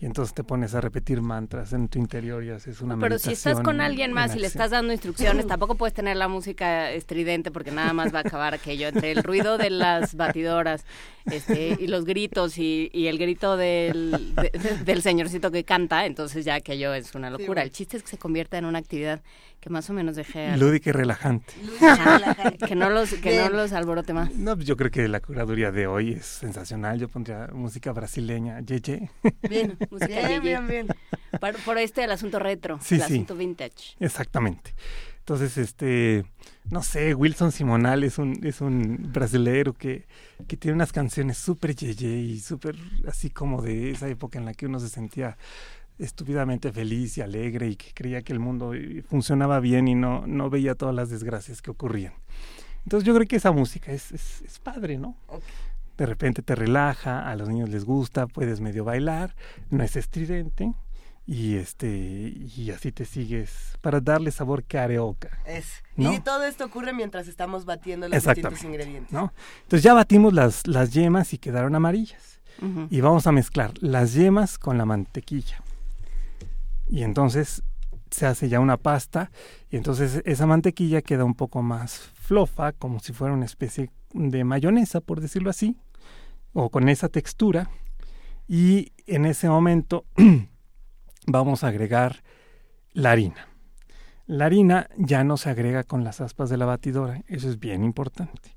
Y 0.00 0.06
entonces 0.06 0.34
te 0.34 0.44
pones 0.44 0.74
a 0.74 0.80
repetir 0.80 1.20
mantras 1.20 1.72
en 1.72 1.88
tu 1.88 1.98
interior 1.98 2.42
y 2.44 2.50
haces 2.50 2.80
una 2.80 2.96
Pero 2.98 3.18
si 3.18 3.32
estás 3.32 3.54
meditación 3.54 3.64
con 3.64 3.80
alguien 3.80 4.12
más 4.12 4.34
y 4.36 4.38
le 4.38 4.46
estás 4.46 4.70
dando 4.70 4.92
instrucciones, 4.92 5.46
tampoco 5.48 5.74
puedes 5.74 5.94
tener 5.94 6.16
la 6.16 6.28
música 6.28 6.90
estridente 6.92 7.50
porque 7.50 7.70
nada 7.70 7.92
más 7.92 8.14
va 8.14 8.18
a 8.18 8.22
acabar 8.22 8.54
aquello 8.54 8.88
entre 8.88 9.12
el 9.12 9.22
ruido 9.22 9.58
de 9.58 9.70
las 9.70 10.14
batidoras 10.14 10.84
este, 11.26 11.76
y 11.80 11.86
los 11.88 12.04
gritos 12.04 12.58
y, 12.58 12.90
y 12.92 13.06
el 13.08 13.18
grito 13.18 13.56
del, 13.56 14.34
de- 14.34 14.50
de- 14.58 14.76
del 14.84 15.02
señorcito 15.02 15.50
que 15.50 15.64
canta, 15.64 16.06
entonces 16.06 16.44
ya 16.44 16.54
aquello 16.54 16.94
es 16.94 17.14
una 17.14 17.28
locura. 17.30 17.46
bueno. 17.46 17.62
El 17.62 17.70
chiste 17.70 17.96
es 17.96 18.02
que 18.02 18.08
se 18.10 18.18
convierta 18.18 18.58
en 18.58 18.64
una 18.64 18.78
actividad 18.78 19.20
que 19.60 19.70
más 19.70 19.88
o 19.90 19.92
menos 19.92 20.16
deje 20.16 20.48
a- 20.48 20.56
Lúdica 20.56 20.90
y 20.90 20.92
relajante. 20.92 21.52
Que 22.68 22.74
no 22.74 22.90
los 22.90 23.12
que 23.14 23.38
no 23.38 23.50
los 23.50 23.72
alborote 23.72 24.12
más. 24.12 24.34
No, 24.34 24.54
pues 24.56 24.66
yo 24.66 24.76
creo 24.76 24.90
que 24.90 25.08
la 25.08 25.20
curaduría 25.20 25.70
de 25.72 25.86
hoy 25.86 26.12
es 26.12 26.26
sensacional. 26.26 26.98
Yo 26.98 27.08
pondría 27.08 27.48
música 27.52 27.92
brasileña, 27.92 28.60
yeye. 28.60 29.10
Bien, 29.48 29.76
Música 29.90 30.06
bien, 30.06 30.28
yeye. 30.28 30.40
bien, 30.40 30.66
bien. 30.68 30.86
Por, 31.40 31.54
por 31.64 31.78
este 31.78 32.04
el 32.04 32.10
asunto 32.12 32.38
retro, 32.38 32.78
Sí, 32.82 32.96
el 32.96 33.02
sí. 33.02 33.12
asunto 33.14 33.34
vintage. 33.36 33.96
Exactamente. 34.00 34.74
Entonces, 35.20 35.58
este, 35.58 36.24
no 36.70 36.82
sé, 36.82 37.14
Wilson 37.14 37.52
Simonal 37.52 38.02
es 38.02 38.16
un, 38.16 38.40
es 38.46 38.62
un 38.62 39.10
brasilero 39.12 39.74
que, 39.74 40.06
que 40.46 40.56
tiene 40.56 40.74
unas 40.74 40.90
canciones 40.90 41.36
súper 41.36 41.74
yeye 41.76 42.16
y 42.18 42.40
súper 42.40 42.76
así 43.06 43.28
como 43.28 43.60
de 43.60 43.90
esa 43.90 44.08
época 44.08 44.38
en 44.38 44.46
la 44.46 44.54
que 44.54 44.64
uno 44.64 44.80
se 44.80 44.88
sentía 44.88 45.36
estúpidamente 45.98 46.72
feliz 46.72 47.18
y 47.18 47.22
alegre 47.22 47.68
y 47.68 47.76
que 47.76 47.92
creía 47.94 48.22
que 48.22 48.32
el 48.32 48.38
mundo 48.38 48.74
eh, 48.74 49.02
funcionaba 49.02 49.60
bien 49.60 49.88
y 49.88 49.94
no, 49.94 50.26
no 50.26 50.50
veía 50.50 50.74
todas 50.74 50.94
las 50.94 51.10
desgracias 51.10 51.62
que 51.62 51.70
ocurrían. 51.70 52.14
Entonces 52.84 53.06
yo 53.06 53.14
creo 53.14 53.26
que 53.26 53.36
esa 53.36 53.52
música 53.52 53.92
es, 53.92 54.12
es, 54.12 54.42
es 54.42 54.58
padre, 54.58 54.98
¿no? 54.98 55.16
De 55.96 56.06
repente 56.06 56.42
te 56.42 56.54
relaja, 56.54 57.28
a 57.28 57.36
los 57.36 57.48
niños 57.48 57.68
les 57.68 57.84
gusta, 57.84 58.26
puedes 58.26 58.60
medio 58.60 58.84
bailar, 58.84 59.34
no 59.70 59.82
es 59.82 59.96
estridente 59.96 60.72
y 61.28 61.56
este 61.56 61.86
y 61.86 62.70
así 62.70 62.90
te 62.90 63.04
sigues 63.04 63.76
para 63.82 64.00
darle 64.00 64.30
sabor 64.30 64.64
carioca, 64.64 65.28
Es. 65.44 65.84
¿No? 65.94 66.14
Y 66.14 66.20
todo 66.20 66.44
esto 66.44 66.64
ocurre 66.64 66.94
mientras 66.94 67.28
estamos 67.28 67.66
batiendo 67.66 68.08
los 68.08 68.22
distintos 68.22 68.64
ingredientes. 68.64 69.12
¿no? 69.12 69.34
Entonces 69.64 69.82
ya 69.82 69.92
batimos 69.92 70.32
las, 70.32 70.66
las 70.66 70.94
yemas 70.94 71.34
y 71.34 71.38
quedaron 71.38 71.74
amarillas. 71.74 72.40
Ujú. 72.62 72.86
Y 72.88 73.00
vamos 73.02 73.26
a 73.26 73.32
mezclar 73.32 73.72
las 73.80 74.14
yemas 74.14 74.58
con 74.58 74.78
la 74.78 74.86
mantequilla. 74.86 75.62
Y 76.88 77.02
entonces 77.02 77.62
se 78.10 78.26
hace 78.26 78.48
ya 78.48 78.60
una 78.60 78.76
pasta 78.76 79.30
y 79.70 79.76
entonces 79.76 80.22
esa 80.24 80.46
mantequilla 80.46 81.02
queda 81.02 81.24
un 81.24 81.34
poco 81.34 81.62
más 81.62 81.98
flofa, 82.14 82.72
como 82.72 83.00
si 83.00 83.12
fuera 83.12 83.34
una 83.34 83.44
especie 83.44 83.90
de 84.12 84.44
mayonesa, 84.44 85.00
por 85.00 85.20
decirlo 85.20 85.50
así, 85.50 85.76
o 86.52 86.70
con 86.70 86.88
esa 86.88 87.08
textura. 87.08 87.70
Y 88.46 88.92
en 89.06 89.26
ese 89.26 89.48
momento 89.48 90.06
vamos 91.26 91.64
a 91.64 91.68
agregar 91.68 92.22
la 92.92 93.12
harina. 93.12 93.48
La 94.26 94.46
harina 94.46 94.88
ya 94.96 95.24
no 95.24 95.36
se 95.36 95.50
agrega 95.50 95.84
con 95.84 96.04
las 96.04 96.20
aspas 96.20 96.50
de 96.50 96.56
la 96.56 96.66
batidora, 96.66 97.22
eso 97.28 97.48
es 97.48 97.58
bien 97.58 97.84
importante. 97.84 98.56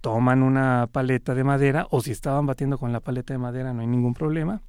Toman 0.00 0.42
una 0.42 0.88
paleta 0.90 1.34
de 1.34 1.44
madera, 1.44 1.86
o 1.90 2.00
si 2.00 2.10
estaban 2.10 2.46
batiendo 2.46 2.78
con 2.78 2.92
la 2.92 3.00
paleta 3.00 3.34
de 3.34 3.38
madera 3.38 3.72
no 3.72 3.80
hay 3.80 3.86
ningún 3.86 4.14
problema. 4.14 4.62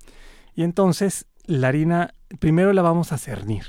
Y 0.56 0.64
entonces 0.64 1.28
la 1.50 1.70
harina, 1.70 2.14
primero 2.38 2.74
la 2.74 2.84
vamos 2.84 3.12
a 3.12 3.18
cernir. 3.18 3.66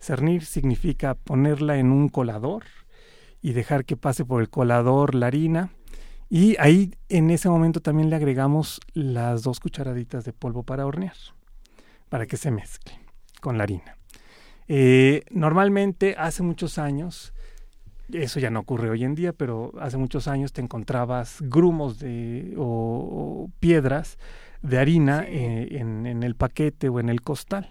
Cernir 0.00 0.44
significa 0.44 1.14
ponerla 1.14 1.78
en 1.78 1.92
un 1.92 2.08
colador 2.08 2.64
y 3.40 3.52
dejar 3.52 3.84
que 3.84 3.96
pase 3.96 4.24
por 4.24 4.40
el 4.40 4.50
colador 4.50 5.14
la 5.14 5.28
harina. 5.28 5.70
Y 6.28 6.56
ahí 6.58 6.96
en 7.08 7.30
ese 7.30 7.48
momento 7.48 7.80
también 7.80 8.10
le 8.10 8.16
agregamos 8.16 8.80
las 8.94 9.44
dos 9.44 9.60
cucharaditas 9.60 10.24
de 10.24 10.32
polvo 10.32 10.64
para 10.64 10.86
hornear, 10.86 11.14
para 12.08 12.26
que 12.26 12.36
se 12.36 12.50
mezcle 12.50 12.98
con 13.40 13.58
la 13.58 13.62
harina. 13.62 13.96
Eh, 14.66 15.22
normalmente 15.30 16.16
hace 16.18 16.42
muchos 16.42 16.78
años, 16.78 17.32
eso 18.12 18.40
ya 18.40 18.50
no 18.50 18.58
ocurre 18.58 18.90
hoy 18.90 19.04
en 19.04 19.14
día, 19.14 19.32
pero 19.32 19.72
hace 19.80 19.98
muchos 19.98 20.26
años 20.26 20.52
te 20.52 20.62
encontrabas 20.62 21.36
grumos 21.42 22.00
de, 22.00 22.54
o, 22.58 22.64
o 22.64 23.50
piedras 23.60 24.18
de 24.62 24.78
harina 24.78 25.22
Sí. 25.22 25.28
eh, 25.32 25.68
en, 25.78 26.06
en 26.06 26.22
el 26.22 26.34
paquete 26.34 26.88
o 26.88 27.00
en 27.00 27.08
el 27.08 27.22
costal. 27.22 27.68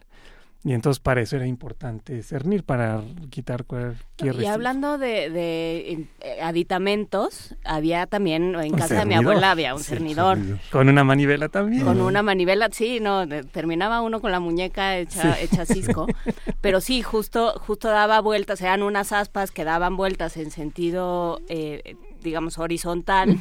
Y 0.64 0.74
entonces 0.74 1.00
para 1.00 1.22
eso 1.22 1.38
era 1.38 1.46
importante 1.48 2.22
cernir, 2.24 2.64
para 2.64 3.02
quitar 3.30 3.64
cualquier 3.64 3.98
Y 4.20 4.30
residuo. 4.32 4.52
hablando 4.54 4.98
de, 4.98 5.30
de, 5.30 6.08
eh, 6.20 6.42
aditamentos, 6.42 7.56
había 7.64 8.06
también 8.08 8.54
en 8.56 8.72
casa 8.74 8.96
de 8.96 9.06
mi 9.06 9.14
abuela 9.14 9.52
había 9.52 9.74
un 9.76 9.80
Sí, 9.82 9.92
cernidor. 9.92 10.40
Con 10.72 10.90
una 10.90 11.06
manivela 11.06 11.48
también. 11.48 11.84
Con 11.86 12.02
una 12.02 12.22
manivela, 12.22 12.68
sí, 12.72 13.00
no, 13.00 13.26
terminaba 13.52 14.02
uno 14.02 14.20
con 14.20 14.32
la 14.32 14.40
muñeca 14.42 14.98
hecha, 14.98 15.36
Sí. 15.36 15.46
hecha 15.46 15.66
cisco, 15.66 16.06
pero 16.62 16.82
sí, 16.82 17.02
justo, 17.02 17.54
justo 17.66 17.88
daba 17.88 18.20
vueltas, 18.20 18.60
eran 18.60 18.84
unas 18.84 19.14
aspas 19.14 19.52
que 19.52 19.64
daban 19.64 19.96
vueltas 19.96 20.36
en 20.36 20.52
sentido, 20.52 21.40
eh, 21.48 21.96
digamos, 22.24 22.58
horizontal. 22.58 23.38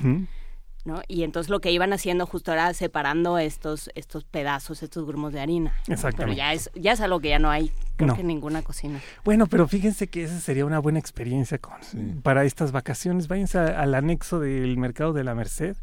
¿No? 0.87 1.03
Y 1.09 1.25
entonces 1.25 1.51
lo 1.51 1.61
que 1.61 1.71
iban 1.73 1.93
haciendo 1.93 2.27
justo 2.27 2.53
era 2.53 2.73
separando 2.73 3.39
estos, 3.39 3.91
estos 3.95 4.25
pedazos, 4.25 4.83
estos 4.83 5.05
grumos 5.07 5.33
de 5.33 5.41
harina. 5.41 5.75
Pero 5.85 5.95
Exactamente. 5.95 6.37
ya 6.39 6.53
es, 6.53 6.71
ya 6.75 6.93
es 6.93 7.01
algo 7.01 7.21
que 7.21 7.29
ya 7.31 7.39
no 7.39 7.51
hay, 7.51 7.71
creo 7.97 8.09
No. 8.09 8.15
que 8.15 8.21
en 8.23 8.29
ninguna 8.29 8.63
cocina. 8.63 9.01
Bueno, 9.25 9.47
pero 9.47 9.67
fíjense 9.69 10.07
que 10.09 10.25
esa 10.25 10.39
sería 10.41 10.65
una 10.65 10.79
buena 10.79 10.99
experiencia 10.99 11.59
con, 11.59 11.83
Sí. 11.83 11.99
para 12.23 12.45
estas 12.45 12.73
vacaciones. 12.73 13.29
Váyanse 13.29 13.59
a- 13.59 13.81
al 13.83 13.95
anexo 13.95 14.41
del 14.41 14.77
mercado 14.79 15.13
de 15.13 15.25
la 15.25 15.35
Merced. 15.35 15.77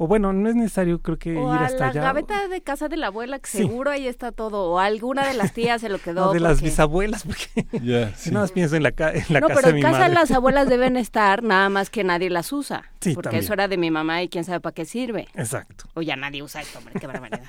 O 0.00 0.06
bueno, 0.06 0.32
no 0.32 0.48
es 0.48 0.54
necesario 0.54 1.02
creo 1.02 1.18
que 1.18 1.36
O 1.36 1.52
ir 1.54 1.60
a 1.60 1.66
hasta 1.66 1.78
la 1.86 1.88
allá. 1.90 2.02
gaveta 2.02 2.46
de 2.46 2.60
casa 2.60 2.88
de 2.88 2.96
la 2.96 3.08
abuela, 3.08 3.40
que 3.40 3.48
Sí. 3.50 3.58
seguro 3.58 3.90
ahí 3.90 4.06
está 4.06 4.30
todo. 4.30 4.70
O 4.70 4.78
alguna 4.78 5.26
de 5.26 5.34
las 5.34 5.52
tías 5.52 5.80
se 5.80 5.88
lo 5.88 5.98
quedó. 5.98 6.26
No, 6.26 6.32
de 6.32 6.38
las 6.40 6.52
porque- 6.58 6.64
bisabuelas, 6.66 7.24
porque 7.24 7.66
Ya, 7.82 8.14
si 8.14 8.16
sí. 8.26 8.30
nada 8.30 8.44
más 8.44 8.52
pienso 8.52 8.76
en 8.76 8.84
la, 8.84 8.90
en 8.90 9.24
la 9.28 9.40
no, 9.40 9.48
casa 9.48 9.60
pero 9.60 9.68
de 9.68 9.74
mi 9.74 9.80
en 9.80 9.86
casa 9.86 9.98
madre. 9.98 10.14
las 10.14 10.30
abuelas 10.30 10.68
deben 10.68 10.96
estar, 10.96 11.42
nada 11.42 11.68
más 11.68 11.90
que 11.90 12.04
nadie 12.04 12.30
las 12.30 12.52
usa. 12.52 12.84
Sí, 13.00 13.14
porque 13.14 13.26
también. 13.26 13.42
eso 13.44 13.52
era 13.54 13.66
de 13.66 13.76
mi 13.76 13.90
mamá 13.90 14.22
y 14.22 14.28
quién 14.28 14.44
sabe 14.44 14.60
para 14.60 14.72
qué 14.72 14.84
sirve. 14.84 15.26
Exacto. 15.34 15.84
O 15.94 16.00
ya 16.02 16.14
nadie 16.16 16.42
usa 16.44 16.60
esto, 16.60 16.78
hombre, 16.78 16.94
qué 17.00 17.06
barbaridad. 17.08 17.46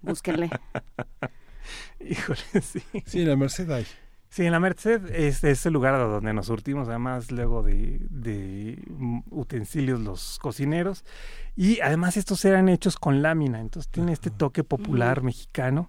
Búsquenle. 0.00 0.50
Híjole, 2.00 2.38
sí. 2.62 2.82
Sí, 3.06 3.22
en 3.22 3.28
la 3.30 3.36
Merced 3.36 3.70
hay. 3.70 3.86
Sí, 4.34 4.44
en 4.44 4.50
la 4.50 4.58
Merced 4.58 5.14
es, 5.14 5.44
es 5.44 5.64
el 5.64 5.74
lugar 5.74 5.96
donde 5.96 6.32
nos 6.32 6.46
surtimos, 6.46 6.88
además 6.88 7.30
luego 7.30 7.62
de, 7.62 8.00
de 8.10 8.82
mm, 8.88 9.20
utensilios 9.30 10.00
los 10.00 10.40
cocineros. 10.40 11.04
Y 11.54 11.78
además 11.78 12.16
estos 12.16 12.44
eran 12.44 12.68
hechos 12.68 12.96
con 12.96 13.22
lámina, 13.22 13.60
entonces 13.60 13.92
tiene 13.92 14.12
este 14.12 14.30
toque 14.30 14.64
popular 14.64 15.22
mexicano. 15.22 15.88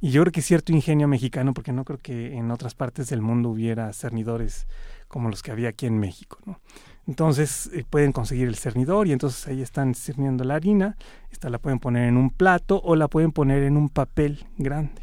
Y 0.00 0.10
yo 0.10 0.22
creo 0.22 0.32
que 0.32 0.40
es 0.40 0.46
cierto 0.46 0.72
ingenio 0.72 1.06
mexicano, 1.06 1.54
porque 1.54 1.70
no 1.70 1.84
creo 1.84 2.00
que 2.00 2.34
en 2.34 2.50
otras 2.50 2.74
partes 2.74 3.10
del 3.10 3.22
mundo 3.22 3.50
hubiera 3.50 3.92
cernidores 3.92 4.66
como 5.06 5.30
los 5.30 5.44
que 5.44 5.52
había 5.52 5.68
aquí 5.68 5.86
en 5.86 6.00
México, 6.00 6.38
¿no? 6.46 6.58
Entonces 7.06 7.70
eh, 7.72 7.84
pueden 7.88 8.10
conseguir 8.10 8.48
el 8.48 8.56
cernidor 8.56 9.06
y 9.06 9.12
entonces 9.12 9.46
ahí 9.46 9.62
están 9.62 9.94
cerniendo 9.94 10.42
la 10.42 10.56
harina. 10.56 10.96
Esta 11.30 11.48
la 11.48 11.60
pueden 11.60 11.78
poner 11.78 12.08
en 12.08 12.16
un 12.16 12.30
plato 12.30 12.80
o 12.82 12.96
la 12.96 13.06
pueden 13.06 13.30
poner 13.30 13.62
en 13.62 13.76
un 13.76 13.88
papel 13.88 14.48
grande, 14.58 15.02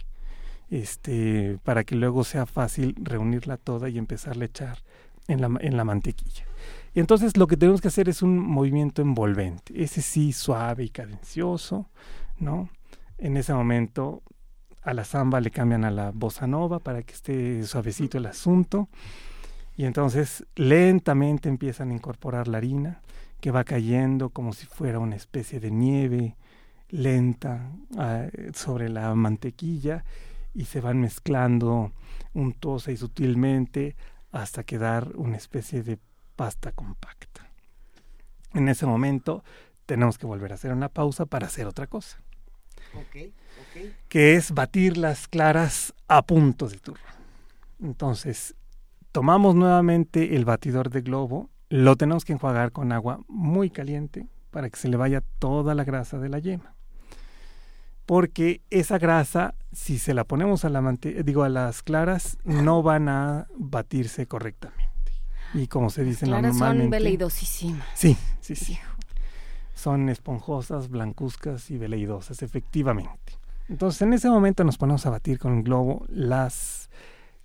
este, 0.72 1.60
para 1.64 1.84
que 1.84 1.96
luego 1.96 2.24
sea 2.24 2.48
fácil 2.48 2.96
reunirla 2.98 3.58
toda 3.58 3.90
y 3.90 3.98
empezarla 3.98 4.46
a 4.46 4.48
echar 4.48 4.80
en 5.28 5.42
la, 5.42 5.52
en 5.60 5.78
la 5.78 5.84
mantequilla. 5.84 6.46
Y 6.96 7.00
entonces 7.00 7.38
lo 7.38 7.46
que 7.46 7.58
tenemos 7.58 7.82
que 7.82 7.90
hacer 7.90 8.10
es 8.10 8.22
un 8.22 8.40
movimiento 8.40 9.02
envolvente, 9.02 9.84
ese 9.84 10.02
sí 10.02 10.32
suave 10.32 10.86
y 10.86 10.90
cadencioso, 10.90 11.90
¿no? 12.40 12.70
En 13.18 13.38
ese 13.38 13.54
momento 13.54 14.24
a 14.82 14.94
la 14.94 15.04
samba 15.04 15.42
le 15.42 15.52
cambian 15.52 15.86
a 15.86 15.92
la 15.92 16.12
bossa 16.12 16.48
nova 16.48 16.80
para 16.80 17.04
que 17.04 17.14
esté 17.14 17.64
suavecito 17.64 18.18
el 18.18 18.26
asunto. 18.26 18.90
Y 19.78 19.86
entonces 19.86 20.46
lentamente 20.56 21.50
empiezan 21.50 21.92
a 21.92 21.94
incorporar 21.94 22.48
la 22.48 22.58
harina, 22.58 23.02
que 23.40 23.52
va 23.52 23.64
cayendo 23.64 24.30
como 24.30 24.54
si 24.54 24.66
fuera 24.66 25.00
una 25.00 25.16
especie 25.16 25.60
de 25.60 25.72
nieve 25.72 26.36
lenta 26.90 27.72
ah, 27.98 28.28
sobre 28.54 28.90
la 28.90 29.14
mantequilla 29.16 30.04
y 30.54 30.66
se 30.66 30.82
van 30.82 31.00
mezclando 31.00 31.92
untuosa 32.34 32.92
y 32.92 32.98
sutilmente 32.98 33.96
hasta 34.32 34.64
quedar 34.64 35.16
una 35.16 35.38
especie 35.38 35.84
de 35.84 36.00
pasta 36.36 36.72
compacta. 36.72 37.50
En 38.54 38.68
ese 38.70 38.86
momento 38.86 39.44
tenemos 39.86 40.18
que 40.18 40.26
volver 40.26 40.52
a 40.52 40.56
hacer 40.56 40.74
una 40.74 40.90
pausa 40.90 41.26
para 41.26 41.48
hacer 41.48 41.68
otra 41.68 41.88
cosa, 41.88 42.22
que 44.08 44.36
es 44.36 44.52
batir 44.52 44.98
las 44.98 45.28
claras 45.28 45.94
a 46.08 46.22
punto 46.22 46.68
de 46.68 46.78
turno. 46.80 47.06
Entonces, 47.82 48.56
tomamos 49.12 49.56
nuevamente 49.56 50.36
el 50.36 50.46
batidor 50.46 50.90
de 50.90 51.02
globo, 51.02 51.50
lo 51.70 51.96
tenemos 51.96 52.26
que 52.26 52.34
enjuagar 52.34 52.72
con 52.72 52.92
agua 52.92 53.20
muy 53.28 53.70
caliente 53.70 54.28
para 54.52 54.70
que 54.70 54.78
se 54.78 54.90
le 54.90 54.98
vaya 54.98 55.24
toda 55.40 55.74
la 55.74 55.84
grasa 55.84 56.20
de 56.20 56.30
la 56.30 56.40
yema. 56.40 56.76
Porque 58.12 58.60
esa 58.70 58.98
grasa, 58.98 59.56
si 59.72 59.98
se 59.98 60.14
la 60.14 60.26
ponemos 60.26 60.66
a 60.66 60.70
la 60.70 60.82
digo 61.24 61.44
a 61.44 61.50
las 61.50 61.82
claras, 61.82 62.38
no 62.44 62.84
van 62.84 63.08
a 63.08 63.48
batirse 63.56 64.28
correctamente. 64.28 65.14
Y 65.54 65.68
como 65.68 65.90
se 65.90 66.04
dice 66.04 66.26
claras 66.26 66.56
normalmente, 66.58 66.84
son 66.84 66.90
veleidosísimas. 66.90 67.88
Sí, 67.94 68.18
sí, 68.42 68.58
sí. 68.58 68.78
Son 69.76 70.10
esponjosas, 70.10 70.90
blancuzcas 70.90 71.72
y 71.72 71.78
veleidosas, 71.78 72.44
efectivamente. 72.44 73.40
Entonces, 73.70 74.02
en 74.02 74.12
ese 74.12 74.30
momento 74.30 74.66
nos 74.66 74.78
ponemos 74.78 75.06
a 75.06 75.10
batir 75.10 75.40
con 75.40 75.60
el 75.60 75.64
globo 75.64 76.06
las 76.10 76.90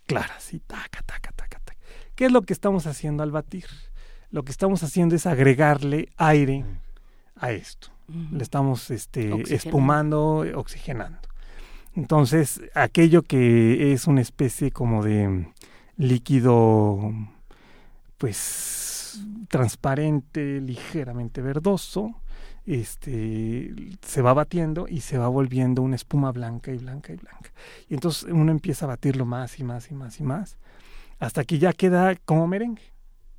claras 0.04 0.52
y 0.52 0.58
taca, 0.58 1.00
taca, 1.06 1.30
taca, 1.30 1.60
taca. 1.60 1.78
¿Qué 2.16 2.24
es 2.24 2.32
lo 2.32 2.42
que 2.42 2.52
estamos 2.52 2.88
haciendo 2.88 3.22
al 3.22 3.30
batir? 3.30 3.66
Lo 4.32 4.42
que 4.42 4.50
estamos 4.50 4.82
haciendo 4.82 5.14
es 5.14 5.26
agregarle 5.26 6.08
aire 6.16 6.64
a 7.37 7.53
esto. 7.53 7.89
Le 8.09 8.43
estamos 8.43 8.91
este, 8.91 9.32
Oxigenando. 9.32 9.55
espumando, 9.55 10.59
oxigenando. 10.59 11.28
Entonces, 11.95 12.61
aquello 12.74 13.22
que 13.22 13.93
es 13.93 14.07
una 14.07 14.20
especie 14.20 14.70
como 14.70 15.03
de 15.03 15.49
líquido, 15.97 17.01
pues 18.18 19.20
transparente, 19.49 20.61
ligeramente 20.61 21.41
verdoso, 21.41 22.14
este, 22.66 23.74
se 24.03 24.22
va 24.22 24.34
batiendo 24.34 24.87
y 24.89 25.01
se 25.01 25.18
va 25.18 25.28
volviendo 25.28 25.82
una 25.82 25.97
espuma 25.97 26.32
blanca 26.32 26.72
y 26.72 26.78
blanca 26.78 27.12
y 27.12 27.16
blanca. 27.16 27.51
Y 27.89 27.95
entonces 27.95 28.24
uno 28.30 28.53
empieza 28.53 28.84
a 28.84 28.89
batirlo 28.89 29.24
más 29.24 29.59
y 29.59 29.64
más 29.64 29.91
y 29.91 29.95
más 29.95 30.20
y 30.20 30.22
más, 30.22 30.59
hasta 31.18 31.45
que 31.45 31.59
ya 31.59 31.72
queda 31.72 32.14
como 32.16 32.47
merengue. 32.47 32.93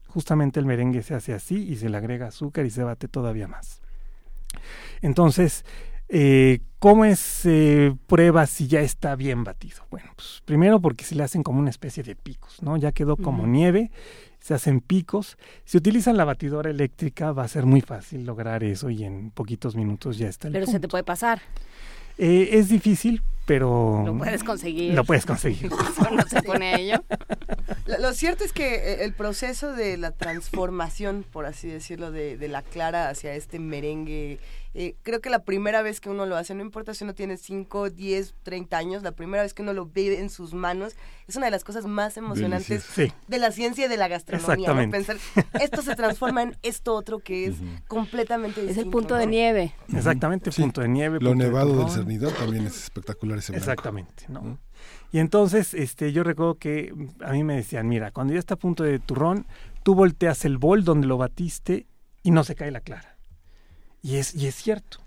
Justamente 0.08 0.60
el 0.60 0.66
merengue 0.66 1.04
se 1.04 1.14
hace 1.14 1.34
así 1.34 1.58
y 1.58 1.76
se 1.76 1.90
le 1.90 1.98
agrega 1.98 2.28
azúcar 2.28 2.66
y 2.66 2.70
se 2.70 2.84
bate 2.84 3.08
todavía 3.08 3.48
más. 3.48 3.82
Entonces, 5.02 5.66
eh, 6.10 6.60
¿cómo 6.80 7.06
es 7.06 7.46
eh, 7.46 7.96
prueba 8.08 8.46
si 8.48 8.68
ya 8.68 8.82
está 8.82 9.16
bien 9.16 9.44
batido? 9.44 9.84
Bueno, 9.92 10.12
pues 10.16 10.42
primero 10.46 10.80
porque 10.80 11.04
se 11.04 11.16
le 11.16 11.24
hacen 11.24 11.44
como 11.44 11.60
una 11.60 11.70
especie 11.70 12.04
de 12.04 12.16
picos, 12.16 12.62
¿no? 12.62 12.78
Ya 12.78 12.92
quedó 12.92 13.18
como 13.18 13.46
nieve, 13.46 13.92
se 14.40 14.54
hacen 14.54 14.80
picos. 14.80 15.38
Si 15.66 15.78
utilizan 15.78 16.18
la 16.18 16.26
batidora 16.26 16.70
eléctrica 16.70 17.32
va 17.32 17.44
a 17.44 17.48
ser 17.48 17.66
muy 17.66 17.82
fácil 17.82 18.26
lograr 18.26 18.64
eso 18.64 18.90
y 18.90 19.04
en 19.04 19.32
poquitos 19.32 19.76
minutos 19.76 20.18
ya 20.18 20.30
está 20.30 20.48
el 20.48 20.54
Pero 20.54 20.66
se 20.66 20.80
te 20.80 20.88
puede 20.88 21.04
pasar. 21.04 21.42
Eh, 22.18 22.50
es 22.54 22.70
difícil, 22.70 23.22
pero 23.48 24.04
Lo 24.06 24.18
puedes 24.18 24.44
conseguir. 24.44 24.94
Lo 24.94 25.06
puedes 25.06 25.26
conseguir. 25.26 25.72
Cuando 25.98 26.28
se 26.28 26.42
pone 26.44 26.74
a 26.74 26.78
ello. 26.78 27.04
Lo, 27.86 27.98
lo 27.98 28.14
cierto 28.14 28.44
es 28.44 28.52
que 28.52 28.76
eh, 28.76 29.06
el 29.06 29.14
proceso 29.14 29.72
de 29.72 29.96
la 29.96 30.12
transformación, 30.12 31.24
por 31.32 31.46
así 31.46 31.70
decirlo, 31.70 32.12
de, 32.12 32.38
de 32.38 32.48
la 32.50 32.62
clara 32.62 33.08
hacia 33.08 33.34
este 33.36 33.58
merengue, 33.58 34.38
eh, 34.80 34.96
creo 35.02 35.22
que 35.22 35.30
la 35.32 35.44
primera 35.44 35.82
vez 35.82 36.00
que 36.00 36.10
uno 36.10 36.26
lo 36.28 36.36
hace, 36.38 36.54
no 36.54 36.62
importa 36.62 36.94
si 36.94 37.04
uno 37.04 37.16
tiene 37.16 37.38
5, 37.38 37.90
10, 37.90 38.36
30 38.44 38.78
años, 38.78 39.02
la 39.02 39.12
primera 39.12 39.42
vez 39.42 39.54
que 39.56 39.64
uno 39.64 39.74
lo 39.74 39.88
ve 39.88 40.20
en 40.20 40.30
sus 40.30 40.54
manos, 40.54 40.96
es 41.28 41.36
una 41.36 41.48
de 41.48 41.52
las 41.52 41.64
cosas 41.64 41.86
más 41.88 42.16
emocionantes. 42.18 42.84
Sí. 42.84 43.12
de 43.28 43.38
la 43.40 43.52
ciencia 43.52 43.88
y 43.88 43.90
de 43.90 43.98
la 43.98 44.08
gastronomía. 44.08 44.72
¿no? 44.74 44.80
Exactamente. 44.82 44.98
Pensar, 44.98 45.18
esto 45.62 45.82
se 45.82 45.96
transforma 45.96 46.44
en 46.44 46.56
esto 46.62 46.94
otro 46.96 47.20
que 47.20 47.48
es 47.48 47.56
completamente 47.88 48.62
Es 48.62 48.68
distinto. 48.68 48.88
el 48.88 48.92
punto 48.92 49.16
de 49.16 49.26
¿no? 49.26 49.32
nieve. 49.32 49.74
Exactamente, 49.94 50.52
Sí. 50.52 50.62
punto 50.62 50.82
de 50.82 50.88
nieve. 50.90 51.18
Lo 51.22 51.32
de 51.32 51.36
nevado 51.38 51.78
del 51.80 51.90
cernidor 51.90 52.34
también 52.34 52.68
es 52.68 52.84
espectacular 52.84 53.40
ese 53.40 53.54
blanco. 53.54 53.64
Exactamente, 53.64 54.26
¿no? 54.30 54.60
Y 55.12 55.20
entonces, 55.20 55.74
este, 55.74 56.12
yo 56.12 56.24
recuerdo 56.24 56.56
que 56.56 56.94
a 57.26 57.32
mí 57.32 57.44
me 57.44 57.56
decían, 57.56 57.88
mira, 57.88 58.12
cuando 58.12 58.34
ya 58.34 58.40
está 58.40 58.54
a 58.54 58.58
punto 58.58 58.84
de 58.84 59.00
turrón, 59.00 59.48
tú 59.84 59.96
volteas 59.96 60.46
el 60.46 60.58
bol 60.60 60.84
donde 60.84 61.08
lo 61.08 61.18
batiste 61.18 61.88
y 62.24 62.32
no 62.32 62.44
se 62.44 62.54
cae 62.56 62.70
la 62.72 62.82
clara. 62.82 63.17
Y 64.02 64.18
es, 64.18 64.34
y 64.36 64.48
es 64.48 64.56
cierto. 64.56 65.00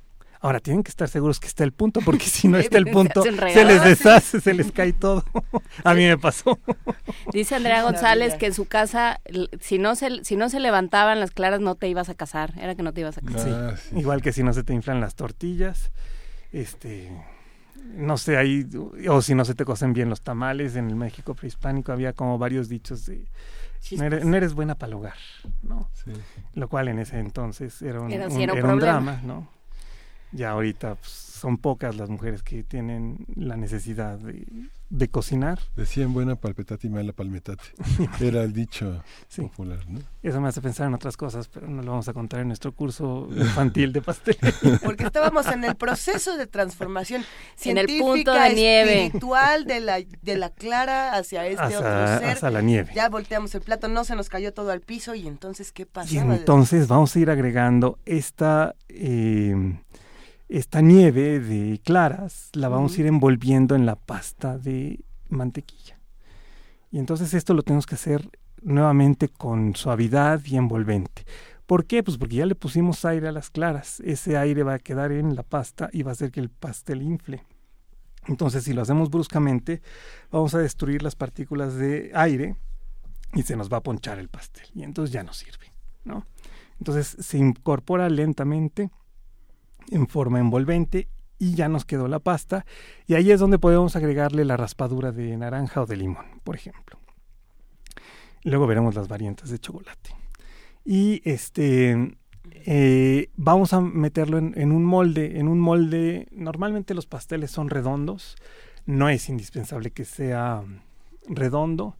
Ahora, 0.42 0.58
tienen 0.58 0.82
que 0.82 0.88
estar 0.88 1.06
seguros 1.06 1.38
que 1.38 1.46
está 1.46 1.64
el 1.64 1.72
punto, 1.72 2.00
porque 2.00 2.24
si 2.24 2.48
no 2.48 2.56
está 2.58 2.78
el 2.78 2.86
punto, 2.86 3.22
se 3.22 3.64
les 3.64 3.84
deshace, 3.84 4.40
se 4.40 4.54
les 4.54 4.72
cae 4.72 4.94
todo. 4.94 5.22
a 5.84 5.94
mí 5.94 6.06
me 6.06 6.16
pasó. 6.16 6.58
Dice 7.32 7.56
Andrea. 7.56 7.82
González 7.82 8.34
que 8.34 8.46
en 8.46 8.54
su 8.54 8.64
casa, 8.64 9.20
si 9.60 9.78
no 9.78 9.94
se, 9.96 10.24
si 10.24 10.36
no 10.36 10.48
se 10.48 10.60
levantaban 10.60 11.20
las 11.20 11.30
claras, 11.30 11.60
no 11.60 11.74
te 11.74 11.88
ibas 11.88 12.08
a 12.08 12.14
casar. 12.14 12.54
Era 12.58 12.74
que 12.74 12.82
no 12.82 12.94
te 12.94 13.02
ibas 13.02 13.18
a 13.18 13.20
casar. 13.20 13.72
Ah, 13.74 13.76
sí. 13.76 13.98
Igual 13.98 14.22
que 14.22 14.32
si 14.32 14.42
no 14.42 14.54
se 14.54 14.64
te 14.64 14.72
inflan 14.72 15.00
las 15.00 15.14
tortillas, 15.14 15.90
este, 16.52 17.10
no 17.84 18.16
sé, 18.18 18.36
ahí, 18.36 18.66
o 19.08 19.22
si 19.22 19.34
no 19.34 19.44
se 19.44 19.54
te 19.54 19.64
cocen 19.64 19.92
bien 19.92 20.08
los 20.08 20.20
tamales, 20.22 20.76
en 20.76 20.88
el 20.88 20.96
México 20.96 21.34
prehispánico 21.34 21.92
había 21.92 22.12
como 22.12 22.38
varios 22.38 22.68
dichos 22.68 23.06
de, 23.06 23.26
no 23.96 24.04
eres, 24.04 24.24
no 24.24 24.36
eres 24.36 24.54
buena 24.54 24.74
para 24.76 24.88
el 24.90 24.94
hogar, 24.94 25.16
¿no? 25.62 25.88
Sí. 25.94 26.12
Lo 26.54 26.68
cual 26.68 26.88
en 26.88 26.98
ese 26.98 27.18
entonces 27.18 27.80
era 27.82 28.00
un, 28.00 28.10
Era- 28.12 28.26
un- 28.26 28.30
sí, 28.32 28.42
era 28.42 28.52
un 28.52 28.58
era 28.58 28.68
un 28.68 28.78
problema. 28.78 29.02
drama, 29.12 29.20
¿no? 29.24 29.48
Ya 30.32 30.50
ahorita 30.50 30.94
pues, 30.94 31.10
son 31.10 31.58
pocas 31.58 31.96
las 31.96 32.08
mujeres 32.08 32.42
que 32.42 32.62
tienen 32.62 33.26
la 33.34 33.56
necesidad 33.56 34.18
de, 34.18 34.46
de 34.90 35.08
cocinar. 35.08 35.58
Decían 35.76 36.12
buena 36.12 36.36
palpetate 36.36 36.88
y 36.88 36.90
mala 36.90 37.12
palmetate. 37.12 37.62
Era 38.20 38.42
el 38.42 38.52
dicho 38.52 39.02
Sí. 39.28 39.42
popular, 39.42 39.78
¿no? 39.88 40.00
Eso 40.22 40.40
me 40.40 40.48
hace 40.48 40.60
pensar 40.60 40.88
en 40.88 40.94
otras 40.94 41.16
cosas, 41.16 41.48
pero 41.48 41.68
no 41.68 41.80
lo 41.82 41.92
vamos 41.92 42.08
a 42.08 42.12
contar 42.12 42.40
en 42.40 42.48
nuestro 42.48 42.72
curso 42.74 43.28
infantil 43.34 43.92
de 43.92 44.02
pastel. 44.02 44.36
Porque 44.84 45.04
estábamos 45.04 45.46
en 45.46 45.64
el 45.64 45.76
proceso 45.76 46.36
de 46.36 46.46
transformación 46.46 47.22
En 47.64 47.78
el 47.78 47.86
científica, 47.86 48.04
punto 48.04 48.32
de 48.34 48.54
nieve. 48.54 49.04
espiritual 49.06 49.64
de 49.64 49.80
la, 49.80 50.00
de 50.22 50.36
la 50.36 50.50
clara 50.50 51.14
hacia 51.14 51.46
este 51.46 51.64
otro 51.76 51.78
ser. 52.18 52.24
hasta 52.24 52.50
la 52.50 52.60
nieve. 52.60 52.92
Ya 52.94 53.08
volteamos 53.08 53.54
el 53.54 53.62
plato, 53.62 53.88
no 53.88 54.04
se 54.04 54.16
nos 54.16 54.28
cayó 54.28 54.52
todo 54.52 54.72
al 54.72 54.80
piso 54.80 55.14
y 55.14 55.26
entonces, 55.28 55.72
¿qué 55.72 55.82
Y 55.82 55.86
pasaba? 55.86 56.34
entonces 56.36 56.88
vamos 56.88 57.14
a 57.14 57.18
ir 57.20 57.30
agregando 57.30 57.98
esta, 58.04 58.74
eh, 58.88 59.54
esta 60.50 60.80
nieve 60.80 61.38
de 61.38 61.80
claras, 61.84 62.50
la 62.54 62.68
vamos 62.68 62.96
a 62.96 63.00
ir 63.00 63.06
envolviendo 63.06 63.76
en 63.76 63.86
la 63.86 63.94
pasta 63.94 64.58
de 64.58 65.04
mantequilla. 65.28 66.00
Y 66.90 66.98
entonces 66.98 67.34
esto 67.34 67.54
lo 67.54 67.62
tenemos 67.62 67.86
que 67.86 67.94
hacer 67.94 68.28
nuevamente 68.60 69.28
con 69.28 69.76
suavidad 69.76 70.40
y 70.44 70.56
envolvente. 70.56 71.24
¿Por 71.66 71.86
qué? 71.86 72.02
Pues 72.02 72.18
porque 72.18 72.34
ya 72.34 72.46
le 72.46 72.56
pusimos 72.56 73.04
aire 73.04 73.28
a 73.28 73.32
las 73.32 73.48
claras. 73.48 74.00
Ese 74.00 74.36
aire 74.36 74.64
va 74.64 74.74
a 74.74 74.78
quedar 74.80 75.12
en 75.12 75.36
la 75.36 75.44
pasta 75.44 75.88
y 75.92 76.02
va 76.02 76.10
a 76.10 76.12
hacer 76.12 76.32
que 76.32 76.40
el 76.40 76.50
pastel 76.50 77.02
infle. 77.02 77.44
Entonces, 78.26 78.64
si 78.64 78.72
lo 78.72 78.82
hacemos 78.82 79.08
bruscamente, 79.08 79.82
vamos 80.32 80.52
a 80.54 80.58
destruir 80.58 81.04
las 81.04 81.14
partículas 81.14 81.76
de 81.76 82.10
aire 82.12 82.56
y 83.34 83.42
se 83.42 83.56
nos 83.56 83.72
va 83.72 83.76
a 83.76 83.82
ponchar 83.82 84.18
el 84.18 84.28
pastel. 84.28 84.66
Y 84.74 84.82
entonces 84.82 85.12
ya 85.12 85.22
no 85.22 85.32
sirve, 85.32 85.72
¿no? 86.04 86.26
Entonces 86.80 87.16
se 87.24 87.38
incorpora 87.38 88.08
lentamente 88.08 88.90
en 89.90 90.06
forma 90.06 90.38
envolvente 90.38 91.08
y 91.38 91.54
ya 91.54 91.68
nos 91.68 91.84
quedó 91.84 92.06
la 92.06 92.18
pasta. 92.18 92.66
Y 93.06 93.14
ahí 93.14 93.30
es 93.30 93.40
donde 93.40 93.58
podemos 93.58 93.96
agregarle 93.96 94.44
la 94.44 94.56
raspadura 94.56 95.10
de 95.10 95.36
naranja 95.36 95.82
o 95.82 95.86
de 95.86 95.96
limón, 95.96 96.40
por 96.44 96.54
ejemplo. 96.54 96.98
Luego 98.44 98.66
veremos 98.66 98.94
las 98.94 99.08
variantes 99.08 99.50
de 99.50 99.58
chocolate. 99.58 100.14
Y 100.84 101.20
este 101.24 102.16
eh, 102.52 103.30
vamos 103.36 103.72
a 103.72 103.80
meterlo 103.80 104.38
en, 104.38 104.72
un 104.72 104.84
molde. 104.84 105.38
En 105.38 105.48
un 105.48 105.60
molde, 105.60 106.28
normalmente 106.30 106.94
los 106.94 107.06
pasteles 107.06 107.50
son 107.50 107.70
redondos. 107.70 108.36
No 108.86 109.08
es 109.08 109.28
indispensable 109.28 109.90
que 109.90 110.04
sea 110.04 110.62
redondo. 111.28 111.96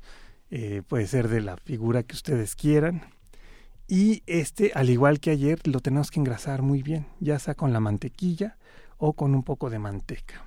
eh, 0.50 0.82
puede 0.86 1.06
ser 1.06 1.28
de 1.28 1.40
la 1.40 1.56
figura 1.56 2.02
que 2.02 2.14
ustedes 2.14 2.56
quieran. 2.56 3.02
Y 3.90 4.22
este, 4.26 4.70
al 4.76 4.88
igual 4.88 5.18
que 5.18 5.32
ayer, 5.32 5.66
lo 5.66 5.80
tenemos 5.80 6.12
que 6.12 6.20
engrasar 6.20 6.62
muy 6.62 6.80
bien, 6.80 7.06
ya 7.18 7.40
sea 7.40 7.56
con 7.56 7.72
la 7.72 7.80
mantequilla 7.80 8.56
o 8.98 9.14
con 9.14 9.34
un 9.34 9.42
poco 9.42 9.68
de 9.68 9.80
manteca. 9.80 10.44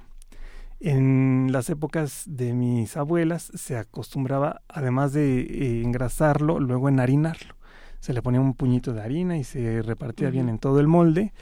En 0.80 1.50
las 1.52 1.70
épocas 1.70 2.24
de 2.26 2.54
mis 2.54 2.96
abuelas 2.96 3.52
se 3.54 3.76
acostumbraba, 3.76 4.62
además 4.70 5.12
de 5.12 5.42
eh, 5.42 5.82
engrasarlo, 5.84 6.62
luego 6.62 6.88
enharinarlo. 6.88 7.56
Se 8.00 8.14
le 8.14 8.22
ponía 8.22 8.40
un 8.40 8.54
puñito 8.54 8.94
de 8.94 9.02
harina 9.02 9.38
y 9.38 9.44
se 9.44 9.82
repartía 9.82 10.30
bien 10.30 10.48
en 10.48 10.58
todo 10.58 10.80
el 10.80 10.88
molde, 10.88 11.34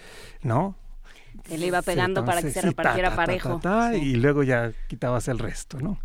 ¿no? 0.41 0.76
Se 1.45 1.60
le 1.60 1.68
iba 1.68 1.84
pegando 1.84 2.26
para 2.26 2.41
que 2.41 2.49
se 2.49 2.62
sí, 2.62 2.68
repartiera 2.68 3.10
ta, 3.10 3.16
ta, 3.16 3.16
parejo. 3.16 3.60
ta, 3.60 3.91
ta, 3.91 3.93
Sí. 3.93 3.99
Y 3.99 4.16
luego 4.16 4.41
ya 4.41 4.72
quitabas 4.88 5.28
el 5.28 5.38
resto, 5.38 5.80
¿no? 5.80 5.99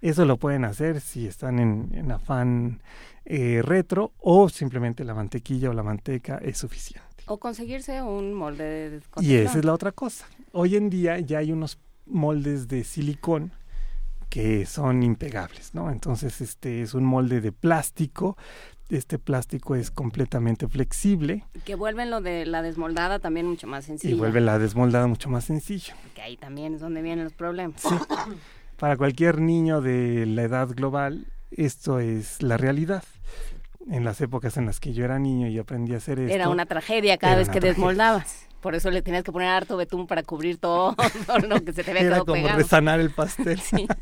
Eso 0.00 0.24
lo 0.26 0.36
pueden 0.36 0.64
hacer 0.64 1.00
si 1.00 1.26
están 1.26 1.58
en, 1.58 1.90
en 1.92 2.12
afán 2.12 2.80
eh, 3.24 3.62
retro 3.62 4.12
o 4.18 4.48
simplemente 4.48 5.04
la 5.04 5.14
mantequilla 5.14 5.70
o 5.70 5.72
la 5.72 5.82
manteca 5.82 6.38
es 6.38 6.58
suficiente. 6.58 7.08
O 7.26 7.38
conseguirse 7.38 8.02
un 8.02 8.34
molde 8.34 8.90
de 8.90 9.00
Y 9.20 9.34
esa 9.34 9.58
es 9.58 9.64
la 9.64 9.72
otra 9.72 9.92
cosa. 9.92 10.26
Hoy 10.52 10.76
en 10.76 10.90
día 10.90 11.20
ya 11.20 11.38
hay 11.38 11.52
unos 11.52 11.78
moldes 12.06 12.66
de 12.66 12.82
silicón 12.82 13.52
que 14.28 14.64
son 14.66 15.02
impegables, 15.02 15.74
¿no? 15.74 15.90
Entonces 15.90 16.40
este 16.40 16.82
es 16.82 16.94
un 16.94 17.04
molde 17.04 17.40
de 17.40 17.52
plástico. 17.52 18.36
Este 18.88 19.20
plástico 19.20 19.76
es 19.76 19.92
completamente 19.92 20.66
flexible 20.66 21.44
Que 21.64 21.76
vuelven 21.76 22.10
lo 22.10 22.20
de 22.20 22.44
la 22.44 22.60
desmoldada 22.60 23.20
también 23.20 23.46
mucho 23.46 23.68
más 23.68 23.84
sencilla. 23.84 24.12
y 24.14 24.18
vuelve 24.18 24.40
la 24.40 24.58
desmoldada 24.58 25.06
mucho 25.06 25.28
más 25.30 25.44
sencillo. 25.44 25.94
Que 26.16 26.22
ahí 26.22 26.36
también 26.36 26.74
es 26.74 26.80
donde 26.80 27.00
vienen 27.00 27.22
los 27.24 27.32
problemas. 27.32 27.82
Para 28.78 28.96
cualquier 28.96 29.40
niño 29.40 29.80
de 29.80 30.26
la 30.26 30.42
edad 30.42 30.68
global, 30.74 31.26
esto 31.50 31.98
es 32.00 32.42
la 32.42 32.56
realidad. 32.56 33.04
En 33.90 34.04
las 34.04 34.20
épocas 34.20 34.56
en 34.56 34.66
las 34.66 34.78
que 34.78 34.92
yo 34.92 35.04
era 35.04 35.18
niño 35.18 35.48
y 35.48 35.58
aprendí 35.58 35.94
a 35.94 35.96
hacer 35.96 36.18
esto. 36.20 36.34
Era 36.34 36.48
una 36.48 36.66
tragedia 36.66 37.16
cada 37.18 37.36
vez 37.36 37.48
que 37.48 37.52
tragedia. 37.60 37.70
desmoldabas. 37.72 38.46
Por 38.60 38.74
eso 38.74 38.90
le 38.90 39.00
tenías 39.00 39.24
que 39.24 39.32
poner 39.32 39.48
harto 39.48 39.76
betún 39.78 40.06
para 40.06 40.22
cubrir 40.22 40.58
todo 40.58 40.94
lo 41.48 41.64
que 41.64 41.72
se 41.72 41.82
te 41.82 41.90
había 41.92 42.02
Era 42.02 42.10
quedado 42.10 42.26
como 42.26 42.42
pegado. 42.42 42.58
resanar 42.58 43.00
el 43.00 43.10
pastel. 43.10 43.58
Sí. 43.60 43.86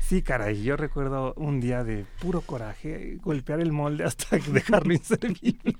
Sí, 0.00 0.22
caray, 0.22 0.62
yo 0.62 0.78
recuerdo 0.78 1.34
un 1.36 1.60
día 1.60 1.84
de 1.84 2.06
puro 2.18 2.40
coraje 2.40 3.18
golpear 3.20 3.60
el 3.60 3.72
molde 3.72 4.04
hasta 4.04 4.38
dejarlo 4.38 4.94
inservible. 4.94 5.76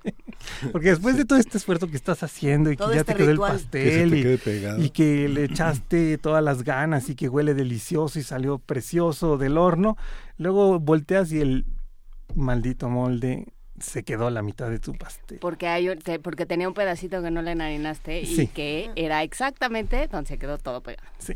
Porque 0.72 0.88
después 0.90 1.16
de 1.16 1.24
todo 1.24 1.38
este 1.38 1.58
esfuerzo 1.58 1.88
que 1.88 1.96
estás 1.96 2.22
haciendo 2.22 2.70
y 2.70 2.76
Todo 2.76 2.88
que 2.88 2.94
ya 2.96 3.00
este 3.00 3.12
te 3.12 3.18
quedó 3.18 3.26
el 3.30 3.36
ritual. 3.36 3.52
Pastel 3.52 4.10
te 4.40 4.82
y, 4.84 4.90
que 4.90 5.28
le 5.28 5.44
echaste 5.44 6.18
todas 6.18 6.42
las 6.42 6.62
ganas 6.64 7.08
y 7.10 7.14
que 7.14 7.28
huele 7.28 7.54
delicioso 7.54 8.18
y 8.18 8.22
salió 8.22 8.58
precioso 8.58 9.36
del 9.38 9.58
horno, 9.58 9.96
luego 10.36 10.78
volteas 10.80 11.32
y 11.32 11.40
el 11.40 11.64
maldito 12.34 12.88
molde 12.88 13.46
se 13.80 14.02
quedó 14.02 14.26
a 14.26 14.30
la 14.30 14.42
mitad 14.42 14.68
de 14.70 14.80
tu 14.80 14.92
pastel. 14.94 15.38
Porque, 15.38 15.68
hay, 15.68 15.88
un- 15.88 15.98
te- 15.98 16.18
porque 16.18 16.46
tenía 16.46 16.66
un 16.66 16.74
pedacito 16.74 17.22
que 17.22 17.30
no 17.30 17.42
le 17.42 17.52
enharinaste 17.52 18.22
y 18.22 18.26
Sí. 18.26 18.46
que 18.48 18.90
era 18.96 19.22
exactamente 19.22 20.08
donde 20.08 20.26
se 20.28 20.38
quedó 20.38 20.58
todo 20.58 20.82
pegado. 20.82 21.06
Sí. 21.18 21.34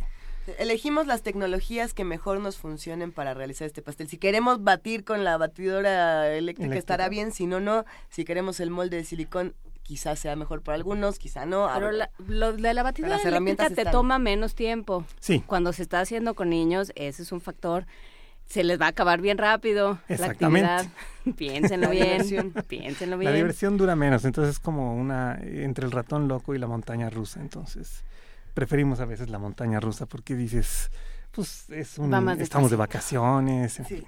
Elegimos 0.58 1.06
las 1.06 1.22
tecnologías 1.22 1.94
que 1.94 2.04
mejor 2.04 2.40
nos 2.40 2.56
funcionen 2.56 3.12
para 3.12 3.32
realizar 3.34 3.66
este 3.66 3.82
pastel. 3.82 4.08
Si 4.08 4.18
queremos 4.18 4.64
batir 4.64 5.04
con 5.04 5.22
la 5.24 5.36
batidora 5.36 6.26
eléctrica, 6.28 6.38
Eléctrica. 6.66 6.78
estará 6.78 7.08
bien, 7.08 7.32
si 7.32 7.46
no, 7.46 7.60
no. 7.60 7.84
Si 8.08 8.24
queremos 8.24 8.58
el 8.60 8.70
molde 8.70 8.96
de 8.96 9.04
silicón, 9.04 9.54
quizás 9.82 10.18
sea 10.18 10.34
mejor 10.36 10.62
para 10.62 10.74
algunos, 10.76 11.18
quizá 11.18 11.46
no. 11.46 11.70
Pero 11.72 11.92
la, 11.92 12.10
lo 12.26 12.52
de 12.52 12.74
la 12.74 12.82
batidora 12.82 13.16
Las 13.16 13.24
herramientas 13.24 13.66
eléctrica 13.66 13.82
te 13.84 13.88
están. 13.88 13.92
toma 13.92 14.18
menos 14.18 14.54
tiempo. 14.54 15.04
Sí. 15.20 15.42
Cuando 15.46 15.72
se 15.72 15.82
está 15.82 16.00
haciendo 16.00 16.34
con 16.34 16.50
niños, 16.50 16.92
ese 16.96 17.22
es 17.22 17.30
un 17.32 17.40
factor. 17.40 17.86
Se 18.46 18.64
les 18.64 18.80
va 18.80 18.86
a 18.86 18.88
acabar 18.88 19.20
bien 19.20 19.38
rápido 19.38 19.98
la 20.08 20.14
Exactamente. 20.14 20.68
actividad. 20.68 20.92
Piénsenlo 21.36 21.86
La 21.86 21.92
bien. 21.92 22.04
diversión. 22.22 22.50
Piénsenlo 22.66 23.16
bien. 23.16 23.30
La 23.30 23.36
diversión 23.36 23.76
dura 23.76 23.94
menos, 23.96 24.24
entonces 24.24 24.56
es 24.56 24.58
como 24.60 24.94
una 24.96 25.38
entre 25.40 25.86
el 25.86 25.92
ratón 25.92 26.26
loco 26.26 26.52
y 26.54 26.58
la 26.58 26.66
montaña 26.66 27.08
rusa, 27.08 27.40
entonces 27.40 28.04
preferimos 28.54 29.00
a 29.00 29.04
veces 29.04 29.28
la 29.30 29.38
montaña 29.38 29.80
rusa 29.80 30.06
porque 30.06 30.34
dices, 30.34 30.90
pues 31.32 31.68
es 31.70 31.98
un 31.98 32.12
estamos 32.40 32.70
de 32.70 32.76
vacaciones, 32.76 33.78
en 33.78 33.84
Sí. 33.86 33.96
fin. 33.96 34.04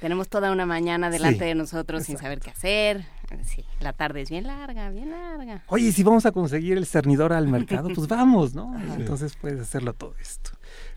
Tenemos 0.00 0.28
toda 0.28 0.52
una 0.52 0.66
mañana 0.66 1.08
delante 1.08 1.38
Sí, 1.38 1.44
de 1.46 1.54
nosotros 1.54 2.02
sin 2.04 2.18
saber 2.18 2.38
qué 2.40 2.50
hacer. 2.50 3.06
Sí, 3.44 3.64
la 3.80 3.94
tarde 3.94 4.20
es 4.20 4.28
bien 4.28 4.46
larga, 4.46 4.90
bien 4.90 5.10
larga. 5.10 5.62
Oye, 5.68 5.86
¿y 5.86 5.92
si 5.92 6.02
vamos 6.02 6.26
a 6.26 6.32
conseguir 6.32 6.76
el 6.76 6.84
cernidor 6.84 7.32
al 7.32 7.48
mercado, 7.48 7.88
pues 7.94 8.06
vamos, 8.08 8.54
¿no? 8.54 8.74
Entonces 8.96 9.34
puedes 9.40 9.60
hacerlo 9.60 9.94
todo 9.94 10.14
esto. 10.20 10.50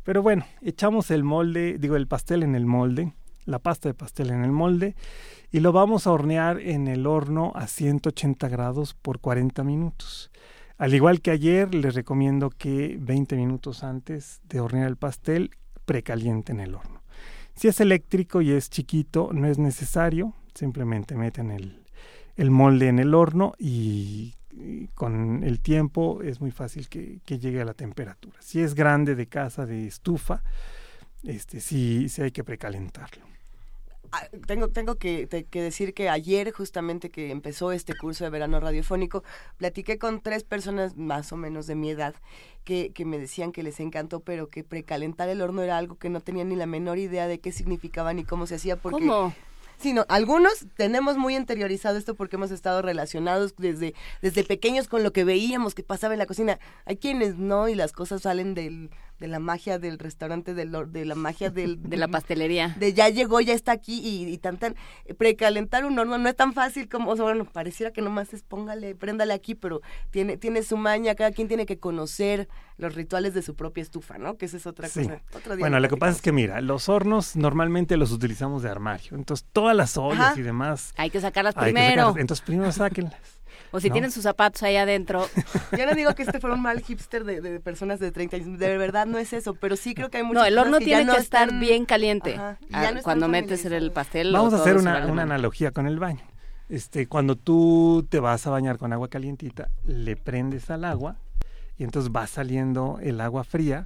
Pero 0.04 0.22
bueno, 0.22 0.46
echamos 0.62 1.10
el 1.12 1.24
molde, 1.24 1.78
digo, 1.80 1.96
el 1.96 2.08
pastel 2.08 2.44
en 2.44 2.56
el 2.56 2.66
molde, 2.66 3.14
la 3.46 3.60
pasta 3.60 3.88
de 3.88 3.94
pastel 3.94 4.30
en 4.32 4.44
el 4.44 4.52
molde, 4.52 4.96
y 5.52 5.62
lo 5.62 5.72
vamos 5.72 6.06
a 6.06 6.12
hornear 6.12 6.60
en 6.60 6.88
el 6.90 7.08
horno 7.08 7.54
a 7.56 7.68
180 7.68 8.50
grados 8.50 8.94
por 8.94 9.20
40 9.20 9.64
minutos. 9.64 10.32
Al 10.78 10.94
igual 10.94 11.22
que 11.22 11.32
ayer, 11.32 11.74
les 11.74 11.96
recomiendo 11.96 12.52
que 12.52 12.98
20 13.00 13.36
minutos 13.36 13.84
antes 13.84 14.42
de 14.48 14.60
hornear 14.60 14.88
el 14.88 14.98
pastel, 14.98 15.52
precalienten 15.86 16.60
el 16.60 16.76
horno. 16.76 17.02
Si 17.56 17.68
es 17.68 17.80
eléctrico 17.80 18.42
y 18.42 18.52
es 18.52 18.70
chiquito, 18.70 19.32
no 19.34 19.48
es 19.48 19.58
necesario, 19.58 20.36
simplemente 20.54 21.16
meten 21.16 21.50
el, 21.50 21.84
el 22.36 22.52
molde 22.52 22.90
en 22.90 23.00
el 23.00 23.16
horno 23.16 23.54
y, 23.58 24.36
con 24.96 25.44
el 25.44 25.60
tiempo 25.60 26.24
es 26.24 26.42
muy 26.42 26.50
fácil 26.50 26.90
que, 26.90 27.20
que 27.26 27.38
llegue 27.38 27.62
a 27.62 27.66
la 27.66 27.76
temperatura. 27.76 28.38
Si 28.40 28.60
es 28.60 28.74
grande 28.74 29.14
de 29.14 29.28
casa, 29.28 29.68
de 29.68 29.86
estufa, 29.86 30.42
este 31.24 31.60
sí, 31.60 32.10
sí 32.10 32.24
hay 32.24 32.32
que 32.32 32.44
precalentarlo. 32.44 33.26
Ah, 34.12 34.28
tengo, 34.46 34.70
tengo 34.70 34.96
que, 34.96 35.28
te- 35.28 35.44
que 35.46 35.62
decir 35.62 35.94
que 35.94 36.10
ayer, 36.10 36.52
justamente 36.52 37.10
que 37.10 37.32
empezó 37.32 37.72
este 37.72 37.94
curso 37.96 38.24
de 38.24 38.30
verano 38.30 38.60
radiofónico, 38.60 39.24
platiqué 39.58 39.98
con 39.98 40.22
tres 40.22 40.44
personas 40.44 40.96
más 40.96 41.32
o 41.34 41.38
menos 41.38 41.68
de 41.68 41.76
mi 41.76 41.90
edad 41.90 42.16
que, 42.64 42.92
que 42.94 43.06
me 43.06 43.18
decían 43.20 43.52
que 43.52 43.64
les 43.64 43.80
encantó, 43.80 44.22
pero 44.22 44.50
que 44.50 44.64
precalentar 44.64 45.30
el 45.30 45.42
horno 45.42 45.62
era 45.62 45.78
algo 45.78 45.98
que 45.98 46.10
no 46.10 46.22
tenían 46.22 46.50
ni 46.50 46.56
la 46.56 46.66
menor 46.66 46.98
idea 46.98 47.28
de 47.28 47.40
qué 47.40 47.52
significaba 47.52 48.14
ni 48.14 48.24
cómo 48.24 48.48
se 48.48 48.56
hacía. 48.56 48.76
Porque 48.78 49.00
¿Cómo? 49.00 49.34
Sí, 49.80 49.94
no, 49.94 50.06
algunos 50.10 50.66
tenemos 50.76 51.18
muy 51.18 51.36
interiorizado 51.36 51.98
esto 52.00 52.16
porque 52.16 52.36
hemos 52.36 52.50
estado 52.50 52.82
relacionados 52.82 53.56
desde, 53.58 53.94
desde 54.24 54.44
pequeños 54.44 54.88
con 54.88 55.04
lo 55.04 55.14
que 55.14 55.24
veíamos 55.24 55.76
que 55.76 55.84
pasaba 55.84 56.16
en 56.16 56.18
la 56.18 56.26
cocina. 56.26 56.58
Hay 56.86 56.98
quienes 56.98 57.38
no 57.38 57.68
y 57.70 57.76
las 57.76 57.92
cosas 57.92 58.24
salen 58.24 58.56
del, 58.56 58.90
de 59.20 59.28
la 59.28 59.40
magia 59.40 59.80
del 59.80 59.98
restaurante, 60.00 60.54
del, 60.54 60.74
hor- 60.76 60.90
de 60.92 61.06
la 61.06 61.16
magia 61.16 61.50
del... 61.50 61.82
De 61.88 61.98
la 61.98 62.08
pastelería. 62.08 62.76
De 62.80 62.94
ya 62.94 63.10
llegó, 63.10 63.40
ya 63.42 63.54
está 63.54 63.72
aquí 63.72 64.00
y, 64.00 64.28
y 64.32 64.38
tan 64.38 64.58
tan. 64.58 64.76
Precalentar 65.18 65.86
un 65.86 65.98
horno 65.98 66.18
no 66.18 66.30
es 66.30 66.36
tan 66.36 66.54
fácil 66.54 66.88
como, 66.90 67.12
o 67.12 67.16
sea, 67.16 67.26
bueno, 67.26 67.46
pareciera 67.46 67.92
que 67.92 68.02
nomás 68.02 68.34
es 68.34 68.44
póngale, 68.44 68.94
préndale 68.96 69.34
aquí, 69.34 69.56
pero 69.56 69.82
tiene, 70.12 70.38
tiene 70.38 70.64
su 70.64 70.78
maña, 70.78 71.16
cada 71.16 71.32
quien 71.32 71.48
tiene 71.48 71.66
que 71.66 71.80
conocer 71.80 72.48
los 72.78 72.94
rituales 72.94 73.34
de 73.34 73.42
su 73.42 73.56
propia 73.56 73.82
estufa, 73.82 74.18
¿no? 74.18 74.38
Que 74.38 74.46
esa 74.46 74.58
es 74.58 74.68
otra 74.68 74.88
Sí. 74.88 75.02
cosa. 75.04 75.22
Otro 75.34 75.56
día 75.56 75.64
Bueno, 75.64 75.78
lo 75.80 75.88
lo 75.88 75.90
que 75.90 75.98
pasa 75.98 76.18
es 76.18 76.22
que 76.22 76.32
mira, 76.32 76.60
los 76.62 76.90
hornos 76.90 77.36
normalmente 77.38 77.98
los 77.98 78.12
utilizamos 78.12 78.62
de 78.62 78.70
armario, 78.70 79.16
entonces 79.16 79.48
todas 79.54 79.76
las 79.76 79.98
ollas 79.98 80.20
Ajá. 80.20 80.40
y 80.40 80.44
demás. 80.44 80.94
Hay 80.98 81.10
que 81.10 81.22
sacarlas 81.22 81.56
hay 81.56 81.68
que 81.68 81.74
primero. 81.74 81.90
sacarlas. 82.02 82.18
Entonces 82.22 82.46
primero 82.46 82.72
sáquenlas. 82.74 83.37
O 83.72 83.80
si 83.80 83.90
¿no? 83.90 83.94
tienen 83.94 84.12
sus 84.12 84.24
zapatos 84.24 84.64
ahí 84.64 84.76
adentro. 84.78 85.28
Yo 85.78 85.86
no 85.86 85.94
digo 85.94 86.14
que 86.16 86.24
este 86.24 86.40
fuera 86.40 86.56
un 86.56 86.62
mal 86.62 86.82
hipster 86.82 87.24
de, 87.24 87.42
de 87.42 87.60
personas 87.60 88.00
de 88.00 88.12
30 88.12 88.38
años, 88.38 88.60
de 88.60 88.78
verdad 88.78 89.06
no 89.06 89.18
es 89.18 89.34
eso, 89.34 89.54
pero 89.56 89.76
sí 89.76 89.94
creo 89.96 90.10
que 90.10 90.18
hay 90.18 90.24
muchas 90.24 90.42
No, 90.42 90.46
el 90.46 90.58
horno 90.58 90.80
ya 90.80 90.86
tiene 90.86 91.06
no 91.06 91.14
que 91.16 91.20
estar 91.20 91.44
están- 91.48 91.60
bien 91.60 91.86
caliente. 91.86 92.36
Ajá, 92.36 92.58
Ah, 92.72 92.82
ya 92.82 92.82
no 92.82 92.88
están 93.00 93.04
Cuando 93.04 93.28
metes 93.28 93.66
el 93.66 93.92
pastel. 93.92 94.32
Vamos 94.34 94.54
a 94.54 94.58
hacer 94.58 94.78
una, 94.78 94.98
analogía 94.98 95.72
con 95.72 95.88
el 95.88 96.00
baño. 96.00 96.22
Este, 96.70 97.08
cuando 97.08 97.36
tú 97.36 98.06
te 98.10 98.20
vas 98.20 98.46
a 98.46 98.50
bañar 98.50 98.78
con 98.78 98.92
agua 98.94 99.08
calientita, 99.10 99.70
le 99.86 100.16
prendes 100.18 100.70
al 100.70 100.84
agua 100.84 101.16
y 101.78 101.84
entonces 101.86 102.12
va 102.14 102.28
saliendo 102.28 103.00
el 103.02 103.22
agua 103.22 103.44
fría 103.46 103.86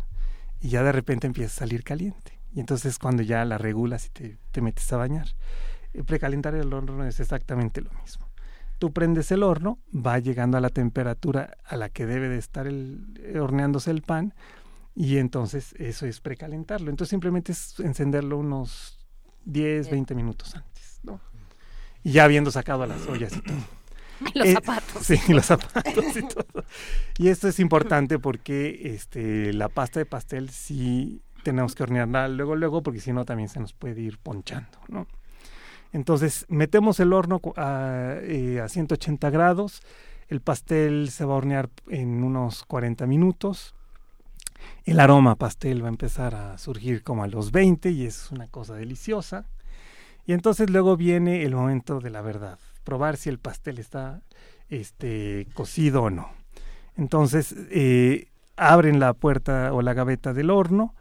y 0.62 0.70
ya 0.70 0.82
de 0.84 0.92
repente 0.92 1.28
empieza 1.28 1.52
a 1.54 1.60
salir 1.60 1.84
caliente. 1.84 2.40
Y 2.56 2.60
entonces 2.60 2.98
cuando 3.00 3.22
ya 3.24 3.46
la 3.46 3.58
regulas 3.58 4.08
y 4.08 4.10
te, 4.10 4.38
te 4.52 4.62
metes 4.62 4.92
a 4.94 4.98
bañar. 4.98 5.28
Eh, 5.94 6.04
Precalentar 6.04 6.56
el 6.56 6.74
horno 6.74 7.06
es 7.06 7.20
exactamente 7.20 7.82
lo 7.82 7.92
mismo. 8.02 8.26
Tú 8.82 8.92
prendes 8.92 9.32
el 9.32 9.44
horno, 9.44 9.78
va 9.96 10.18
llegando 10.18 10.58
a 10.58 10.60
la 10.60 10.70
temperatura 10.70 11.56
a 11.66 11.78
la 11.78 11.90
que 11.90 12.08
debe 12.08 12.30
de 12.30 12.40
estar 12.40 12.66
el, 12.66 13.14
eh, 13.20 13.38
horneándose 13.38 13.92
el 13.92 14.02
pan 14.02 14.34
y 14.96 15.18
entonces 15.18 15.76
eso 15.78 16.08
es 16.08 16.20
precalentarlo. 16.20 16.90
Entonces 16.90 17.12
simplemente 17.12 17.52
es 17.52 17.80
encenderlo 17.80 18.40
unos 18.40 18.98
10, 19.46 19.86
Bien. 19.86 19.98
20 19.98 20.16
minutos 20.16 20.56
antes, 20.56 21.00
¿no? 21.04 21.22
Y 22.04 22.14
ya 22.14 22.24
habiendo 22.24 22.50
sacado 22.50 22.88
las 22.88 23.06
ollas 23.06 23.38
y 23.38 23.42
todo. 23.42 23.58
Los 24.34 24.48
Eh, 24.48 24.54
zapatos. 24.54 25.06
Sí, 25.06 25.20
los 25.30 25.46
zapatos 25.46 26.18
y 26.18 26.24
todo. 26.28 26.66
Y 27.20 27.28
esto 27.28 27.48
es 27.48 27.60
importante 27.60 28.18
porque 28.18 28.94
este, 28.96 29.54
la 29.54 29.70
pasta 29.70 30.00
de 30.00 30.08
pastel 30.08 30.50
sí 30.50 31.22
tenemos 31.44 31.76
que 31.76 31.84
hornearla 31.84 32.28
luego, 32.30 32.56
luego, 32.56 32.82
porque 32.82 33.00
si 33.00 33.14
no 33.14 33.26
también 33.26 33.48
se 33.50 33.60
nos 33.60 33.74
puede 33.74 34.02
ir 34.02 34.18
ponchando, 34.18 34.80
¿no? 34.88 35.06
Entonces, 35.94 36.46
metemos 36.50 37.00
el 37.00 37.12
horno 37.14 37.42
a, 37.58 38.16
eh, 38.22 38.62
a 38.62 38.70
180 38.70 39.30
grados, 39.30 39.82
el 40.30 40.40
pastel 40.42 41.10
se 41.12 41.26
va 41.26 41.34
a 41.34 41.38
hornear 41.38 41.70
en 41.90 42.24
unos 42.24 42.64
40 42.64 43.06
minutos 43.06 43.76
El 44.86 45.00
aroma 45.00 45.36
pastel 45.36 45.84
va 45.84 45.88
a 45.88 45.90
empezar 45.90 46.36
a 46.36 46.58
surgir 46.58 47.04
como 47.04 47.24
a 47.24 47.28
los 47.28 47.52
20 47.52 47.90
y 47.92 48.06
es 48.06 48.32
una 48.32 48.48
cosa 48.48 48.76
deliciosa. 48.76 49.46
Y 50.26 50.34
entonces 50.34 50.70
luego 50.70 50.96
viene 50.98 51.44
el 51.44 51.56
momento 51.56 52.00
de 52.00 52.12
la 52.12 52.22
verdad, 52.22 52.60
probar 52.84 53.18
si 53.18 53.30
el 53.30 53.40
pastel 53.40 53.80
está 53.80 54.22
este, 54.70 55.48
cocido 55.54 56.04
o 56.04 56.10
no. 56.12 56.30
Entonces 56.96 57.56
eh, 57.72 58.28
abren 58.56 59.00
la 59.00 59.14
puerta 59.14 59.74
o 59.74 59.82
la 59.82 59.94
gaveta 59.94 60.32
del 60.34 60.52
horno, 60.52 60.94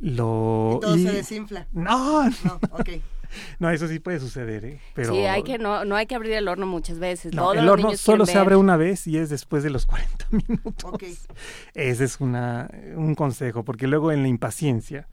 lo... 0.00 0.74
Y 0.78 0.80
todo 0.80 0.96
y- 0.96 1.02
se 1.04 1.12
desinfla. 1.12 1.68
No, 1.72 2.24
No, 2.44 2.60
ok. 2.72 2.88
no, 3.58 3.70
eso 3.70 3.88
sí 3.88 3.98
puede 4.00 4.20
suceder, 4.20 4.64
¿eh? 4.64 4.80
Pero 4.94 5.12
Sí, 5.12 5.20
hay 5.20 5.42
que 5.42 5.58
no, 5.58 5.84
no 5.84 5.96
hay 5.96 6.06
que 6.06 6.14
abrir 6.14 6.32
el 6.32 6.48
horno 6.48 6.66
muchas 6.66 6.98
veces. 6.98 7.34
no, 7.34 7.42
Todos 7.42 7.56
el 7.58 7.68
horno 7.68 7.96
solo 7.96 8.26
se 8.26 8.38
abre 8.38 8.56
una 8.56 8.76
vez 8.76 9.06
y 9.06 9.18
es 9.18 9.30
después 9.30 9.62
de 9.62 9.70
los 9.70 9.86
40 9.86 10.26
minutos. 10.30 11.26
Ese 11.74 12.04
es 12.04 12.20
una, 12.20 12.68
un 12.94 13.14
consejo, 13.14 13.64
porque 13.64 13.86
luego 13.86 14.12
en 14.12 14.22
la 14.22 14.28
impaciencia 14.28 15.08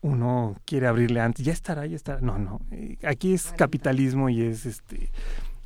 uno 0.00 0.56
quiere 0.66 0.86
abrirle 0.86 1.20
antes, 1.20 1.46
ya 1.46 1.52
estará, 1.52 1.86
ya 1.86 1.96
estará. 1.96 2.20
No, 2.20 2.38
no. 2.38 2.60
eh, 2.70 2.98
Aquí 3.06 3.32
es 3.32 3.52
capitalismo 3.56 4.28
y 4.28 4.42
es 4.42 4.66
este 4.66 5.10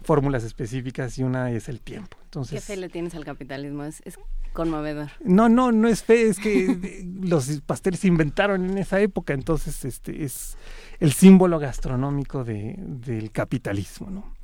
fórmulas 0.09 0.42
específicas 0.42 1.18
y 1.18 1.22
una 1.22 1.50
es 1.50 1.68
el 1.68 1.82
tiempo. 1.82 2.16
¿Qué 2.48 2.62
fe 2.62 2.78
le 2.78 2.88
tienes 2.88 3.14
al 3.14 3.26
capitalismo? 3.26 3.84
Es, 3.84 4.00
es 4.06 4.18
conmovedor. 4.54 5.11
no, 5.22 5.50
no, 5.50 5.70
no 5.70 5.86
es 5.86 6.02
fe, 6.02 6.28
es 6.28 6.38
que 6.38 6.64
eh, 6.70 7.06
los 7.20 7.61
pasteles 7.61 8.00
se 8.00 8.09
inventaron 8.09 8.70
en 8.70 8.78
esa 8.78 9.00
época, 9.00 9.34
entonces 9.34 9.84
este 9.84 10.24
es 10.24 10.56
el 10.98 11.12
símbolo 11.12 11.59
gastronómico 11.59 12.42
de, 12.42 12.76
del 12.78 13.32
capitalismo, 13.32 14.09
¿no? 14.09 14.34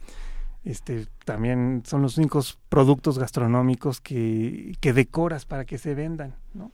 Este, 0.65 1.07
también 1.25 1.83
son 1.87 2.03
los 2.03 2.19
únicos 2.19 2.59
productos 2.69 3.19
gastronómicos 3.19 4.03
que, 4.03 4.75
que 4.81 4.93
decoras 4.93 5.47
para 5.47 5.65
que 5.65 5.79
se 5.79 5.95
vendan, 5.95 6.35
¿no? 6.53 6.73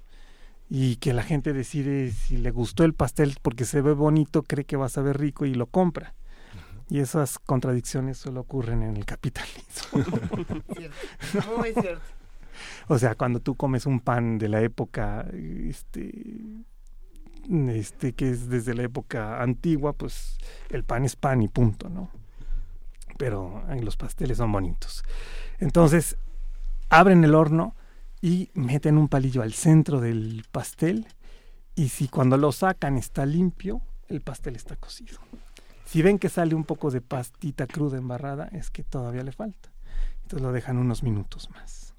Y 0.68 0.96
que 0.96 1.12
la 1.12 1.22
gente 1.22 1.52
decide 1.52 2.10
si 2.10 2.38
le 2.38 2.50
gustó 2.50 2.82
el 2.82 2.94
pastel 2.94 3.36
porque 3.40 3.66
se 3.66 3.82
ve 3.82 3.92
bonito, 3.92 4.42
cree 4.42 4.64
que 4.64 4.76
va 4.76 4.86
a 4.86 4.88
saber 4.88 5.20
rico 5.20 5.46
y 5.46 5.54
lo 5.54 5.66
compra. 5.66 6.12
Y 6.90 6.98
esas 6.98 7.38
contradicciones 7.38 8.18
solo 8.18 8.40
ocurren 8.40 8.82
en 8.82 8.96
el 8.96 9.04
capitalismo. 9.06 9.64
Cierto. 10.76 11.56
Muy 11.56 11.72
cierto. 11.72 12.02
O 12.88 12.98
sea, 12.98 13.14
cuando 13.14 13.40
tú 13.40 13.54
comes 13.54 13.86
un 13.86 14.00
pan 14.00 14.38
de 14.38 14.48
la 14.48 14.60
época, 14.60 15.26
este, 15.32 16.12
este, 17.48 18.12
que 18.12 18.30
es 18.30 18.48
desde 18.48 18.74
la 18.74 18.82
época 18.82 19.40
antigua, 19.40 19.92
pues 19.92 20.36
el 20.68 20.84
pan 20.84 21.04
es 21.04 21.16
pan 21.16 21.42
y 21.42 21.48
punto, 21.48 21.88
¿no? 21.88 22.10
Pero 23.16 23.62
ay, 23.68 23.80
los 23.80 23.96
pasteles 23.96 24.38
son 24.38 24.52
bonitos. 24.52 25.04
Entonces, 25.58 26.16
abren 26.88 27.22
el 27.24 27.34
horno 27.34 27.74
y 28.20 28.50
meten 28.54 28.98
un 28.98 29.08
palillo 29.08 29.42
al 29.42 29.52
centro 29.52 30.00
del 30.00 30.44
pastel 30.50 31.06
y 31.74 31.88
si 31.88 32.08
cuando 32.08 32.36
lo 32.36 32.52
sacan 32.52 32.98
está 32.98 33.24
limpio, 33.24 33.80
el 34.08 34.20
pastel 34.20 34.56
está 34.56 34.76
cocido. 34.76 35.18
Si 35.90 36.02
ven 36.02 36.18
que 36.18 36.28
sale 36.28 36.54
un 36.54 36.64
poco 36.64 36.90
de 36.90 37.00
pastita 37.00 37.66
cruda 37.66 37.98
embarrada, 37.98 38.48
es 38.52 38.70
que 38.70 38.84
todavía 38.84 39.24
le 39.24 39.32
falta. 39.32 39.70
Entonces 40.22 40.42
lo 40.42 40.52
dejan 40.52 40.78
unos 40.78 41.02
minutos 41.02 41.50
más 41.50 41.90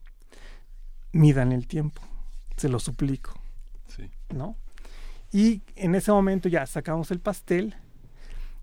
midan 1.13 1.51
el 1.51 1.67
tiempo, 1.67 2.01
se 2.57 2.69
lo 2.69 2.79
suplico, 2.79 3.33
Sí. 3.87 4.09
¿no? 4.29 4.55
Y 5.31 5.61
en 5.75 5.95
ese 5.95 6.11
momento 6.11 6.49
ya 6.49 6.65
sacamos 6.65 7.11
el 7.11 7.19
pastel, 7.19 7.75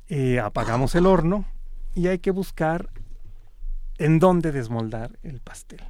eh, 0.08 0.38
apagamos 0.40 0.94
el 0.94 1.06
horno 1.06 1.44
y 1.94 2.06
hay 2.08 2.18
que 2.18 2.30
buscar 2.30 2.90
en 3.98 4.18
dónde 4.18 4.52
desmoldar 4.52 5.18
el 5.22 5.40
pastel. 5.40 5.82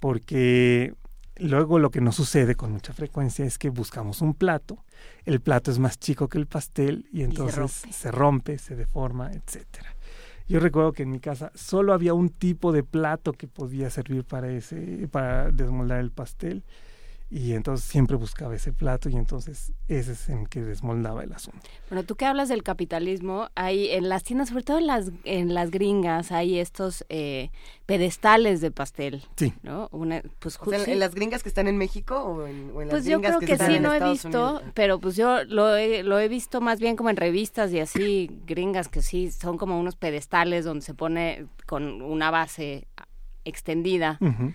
Porque 0.00 0.94
luego 1.38 1.78
lo 1.78 1.90
que 1.90 2.00
nos 2.00 2.16
sucede 2.16 2.54
con 2.54 2.72
mucha 2.72 2.92
frecuencia 2.92 3.44
es 3.44 3.58
que 3.58 3.70
buscamos 3.70 4.20
un 4.22 4.34
plato, 4.34 4.84
el 5.24 5.40
plato 5.40 5.70
es 5.70 5.78
más 5.78 5.98
chico 5.98 6.28
que 6.28 6.38
el 6.38 6.46
pastel 6.46 7.06
y 7.12 7.22
entonces 7.22 7.56
rompe. 7.56 7.92
se 7.92 8.10
rompe, 8.10 8.58
se 8.58 8.76
deforma, 8.76 9.30
etcétera. 9.32 9.94
Yo 10.48 10.60
recuerdo 10.60 10.92
que 10.92 11.02
en 11.02 11.10
mi 11.10 11.20
casa 11.20 11.52
solo 11.54 11.92
había 11.92 12.14
un 12.14 12.30
tipo 12.30 12.72
de 12.72 12.82
plato 12.82 13.34
que 13.34 13.46
podía 13.46 13.90
servir 13.90 14.24
para 14.24 14.50
ese, 14.50 15.06
para 15.10 15.50
desmoldar 15.50 16.00
el 16.00 16.10
pastel. 16.10 16.64
Y 17.30 17.52
entonces 17.52 17.86
siempre 17.86 18.16
buscaba 18.16 18.54
ese 18.54 18.72
plato 18.72 19.10
y 19.10 19.16
entonces 19.16 19.72
ese 19.86 20.12
es 20.12 20.28
en 20.30 20.46
que 20.46 20.62
desmoldaba 20.62 21.22
el 21.24 21.32
asunto. 21.34 21.60
Bueno, 21.90 22.02
tú 22.04 22.16
que 22.16 22.24
hablas 22.24 22.48
del 22.48 22.62
capitalismo, 22.62 23.50
hay 23.54 23.90
en 23.90 24.08
las 24.08 24.24
tiendas, 24.24 24.48
sobre 24.48 24.62
todo 24.62 24.78
en 24.78 24.86
las, 24.86 25.10
en 25.24 25.52
las 25.52 25.70
gringas, 25.70 26.32
hay 26.32 26.58
estos 26.58 27.04
eh, 27.10 27.50
pedestales 27.84 28.62
de 28.62 28.70
pastel, 28.70 29.22
Sí. 29.36 29.52
¿no? 29.62 29.88
Una, 29.92 30.22
pues 30.38 30.58
O 30.58 30.70
sea, 30.70 30.82
¿en, 30.84 30.98
las 30.98 31.14
gringas 31.14 31.42
que 31.42 31.50
están 31.50 31.68
en 31.68 31.76
México 31.76 32.16
o 32.18 32.46
en, 32.46 32.70
o 32.74 32.80
en 32.80 32.88
las 32.88 32.94
Pues 32.94 33.04
yo 33.04 33.18
gringas 33.18 33.36
creo 33.36 33.46
que, 33.46 33.52
están 33.52 33.70
sí, 33.70 33.76
en 33.76 33.82
no 33.82 33.92
he 33.92 34.00
visto, 34.10 34.28
Unidos? 34.28 34.62
pero 34.72 34.98
pues 34.98 35.14
yo 35.16 35.44
lo 35.44 35.76
he, 35.76 36.02
lo 36.04 36.18
he 36.18 36.28
visto 36.28 36.62
más 36.62 36.80
bien 36.80 36.96
como 36.96 37.10
en 37.10 37.16
revistas 37.16 37.70
y 37.74 37.80
así, 37.80 38.30
gringas 38.46 38.88
que 38.88 39.02
sí, 39.02 39.30
son 39.30 39.58
como 39.58 39.78
unos 39.78 39.96
pedestales 39.96 40.64
donde 40.64 40.82
se 40.82 40.94
pone 40.94 41.46
con 41.66 42.00
una 42.00 42.30
base 42.30 42.88
extendida, 43.44 44.18
Ujú. 44.20 44.52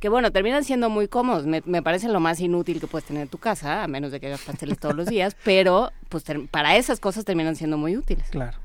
Que 0.00 0.08
bueno, 0.08 0.30
terminan 0.30 0.64
siendo 0.64 0.90
muy 0.90 1.08
cómodos, 1.08 1.46
me, 1.46 1.62
me 1.66 1.82
parecen 1.82 2.12
lo 2.12 2.20
más 2.20 2.38
inútil 2.40 2.80
que 2.80 2.86
puedes 2.86 3.06
tener 3.06 3.22
en 3.22 3.28
tu 3.28 3.38
casa, 3.38 3.82
a 3.82 3.88
menos 3.88 4.12
de 4.12 4.20
que 4.20 4.26
hagas 4.28 4.42
pasteles 4.42 4.78
todos 4.78 4.94
los 4.94 5.06
días, 5.06 5.36
pero 5.44 5.90
pues 6.08 6.24
ter- 6.24 6.46
para 6.48 6.76
esas 6.76 7.00
cosas 7.00 7.24
terminan 7.24 7.56
siendo 7.56 7.76
muy 7.76 7.96
útiles. 7.96 8.28
Claro. 8.30 8.58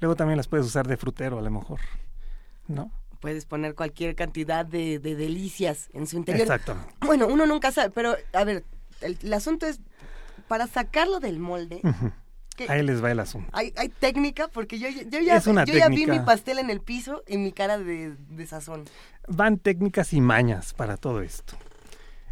Luego 0.00 0.16
también 0.16 0.36
las 0.36 0.48
puedes 0.48 0.66
usar 0.66 0.86
de 0.86 0.96
frutero 0.96 1.38
a 1.38 1.42
lo 1.42 1.50
mejor. 1.50 1.80
¿No? 2.68 2.90
Puedes 3.20 3.46
poner 3.46 3.74
cualquier 3.74 4.14
cantidad 4.14 4.66
de, 4.66 4.98
de 4.98 5.14
delicias 5.14 5.88
en 5.94 6.06
su 6.06 6.16
interior. 6.16 6.42
Exactamente. 6.42 6.92
Bueno, 7.06 7.26
uno 7.28 7.46
nunca 7.46 7.72
sabe, 7.72 7.90
pero 7.90 8.14
a 8.34 8.44
ver, 8.44 8.64
el, 9.00 9.16
el 9.22 9.32
asunto 9.32 9.66
es, 9.66 9.80
para 10.48 10.66
sacarlo 10.66 11.20
del 11.20 11.38
molde. 11.38 11.80
¿Qué- 12.56 12.66
Ahí 12.68 12.82
les 12.82 13.02
va 13.02 13.10
el 13.10 13.20
asunto. 13.20 13.48
hay, 13.52 13.72
hay 13.76 13.88
técnica, 13.88 14.48
porque 14.48 14.78
yo, 14.78 14.88
yo, 14.88 15.20
ya, 15.20 15.36
Es 15.36 15.46
una 15.46 15.64
yo 15.64 15.74
ya 15.74 15.88
vi 15.88 16.06
mi 16.06 16.18
pastel 16.20 16.58
en 16.58 16.70
el 16.70 16.80
piso 16.80 17.22
y 17.26 17.38
mi 17.38 17.52
cara 17.52 17.78
de, 17.78 18.14
de 18.16 18.46
sazón. 18.46 18.84
Van 19.28 19.58
técnicas 19.58 20.12
y 20.12 20.20
mañas 20.20 20.74
para 20.74 20.96
todo 20.96 21.20
esto. 21.22 21.54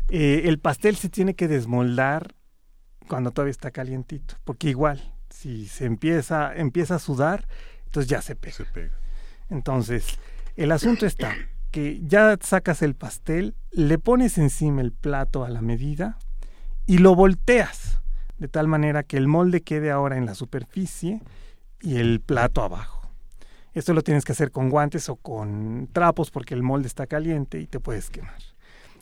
Eh, 0.09 0.43
el 0.47 0.59
pastel 0.59 0.97
se 0.97 1.09
tiene 1.09 1.35
que 1.35 1.49
desmoldar 1.49 2.35
cuando 3.09 3.31
todavía 3.31 3.51
está 3.53 3.71
calientito, 3.71 4.37
porque 4.45 4.69
igual, 4.69 5.15
si 5.31 5.67
se 5.67 5.87
empieza, 5.87 6.55
empieza 6.55 6.97
a 6.97 6.99
sudar, 6.99 7.47
entonces 7.87 8.09
ya 8.11 8.21
se 8.23 8.37
pega. 8.37 8.55
Se 8.57 8.65
pega. 8.65 8.99
Entonces, 9.49 10.19
el 10.57 10.71
asunto 10.73 11.07
está 11.07 11.35
que 11.71 12.01
ya 12.05 12.37
sacas 12.43 12.83
el 12.83 12.95
pastel, 12.95 13.55
le 13.71 13.99
pones 13.99 14.37
encima 14.37 14.83
el 14.83 14.93
plato 14.93 15.45
a 15.45 15.49
la 15.49 15.63
medida 15.63 16.19
y 16.87 16.99
lo 16.99 17.15
volteas 17.15 18.02
de 18.39 18.49
tal 18.49 18.69
manera 18.69 19.03
que 19.03 19.17
el 19.17 19.29
molde 19.29 19.63
quede 19.63 19.91
ahora 19.91 20.17
en 20.17 20.27
la 20.27 20.35
superficie 20.35 21.21
y 21.81 21.97
el 21.97 22.21
plato 22.21 22.63
abajo. 22.63 23.03
Esto 23.75 23.95
lo 23.95 24.03
tienes 24.03 24.25
que 24.25 24.33
hacer 24.33 24.51
con 24.51 24.69
guantes 24.69 25.09
o 25.09 25.17
con 25.17 25.89
trapos 25.93 26.31
porque 26.31 26.55
el 26.55 26.63
molde 26.63 26.89
está 26.89 27.07
caliente 27.07 27.61
y 27.61 27.67
te 27.67 27.81
puedes 27.81 28.11
quemar. 28.11 28.41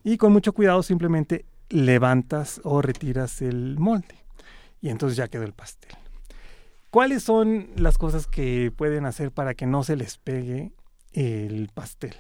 Y 0.05 0.17
con 0.17 0.33
mucho 0.33 0.53
cuidado 0.53 0.83
simplemente 0.83 1.45
levantas 1.69 2.61
o 2.65 2.83
retiras 2.83 3.43
el 3.43 3.79
molde 3.79 4.15
y 4.81 4.89
entonces 4.89 5.17
ya 5.17 5.29
quedó 5.29 5.43
el 5.43 5.53
pastel. 5.53 5.93
¿Cuáles 6.91 7.23
son 7.23 7.69
las 7.77 7.99
cosas 7.99 8.27
que 8.27 8.73
pueden 8.77 9.07
hacer 9.07 9.31
para 9.31 9.55
que 9.55 9.67
no 9.67 9.85
se 9.85 9.97
les 9.97 10.19
pegue 10.19 10.73
el 11.13 11.71
pastel? 11.73 12.15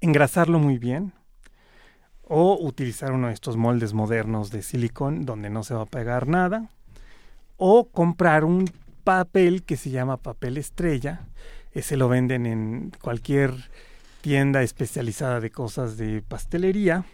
Engrasarlo 0.00 0.58
muy 0.58 0.78
bien 0.78 1.12
o 2.24 2.58
utilizar 2.60 3.12
uno 3.12 3.28
de 3.28 3.34
estos 3.34 3.56
moldes 3.56 3.92
modernos 3.92 4.50
de 4.50 4.62
silicón 4.62 5.24
donde 5.24 5.50
no 5.50 5.62
se 5.62 5.74
va 5.74 5.82
a 5.82 5.86
pegar 5.86 6.28
nada 6.28 6.70
o 7.56 7.88
comprar 7.88 8.44
un 8.44 8.70
papel 9.04 9.62
que 9.62 9.76
se 9.76 9.90
llama 9.90 10.16
papel 10.16 10.56
estrella. 10.56 11.26
Ese 11.72 11.96
lo 11.96 12.08
venden 12.08 12.46
en 12.46 12.92
cualquier 13.02 13.52
tienda 14.20 14.62
especializada 14.62 15.40
de 15.40 15.50
cosas 15.50 15.96
de 15.96 16.22
pastelería 16.22 17.04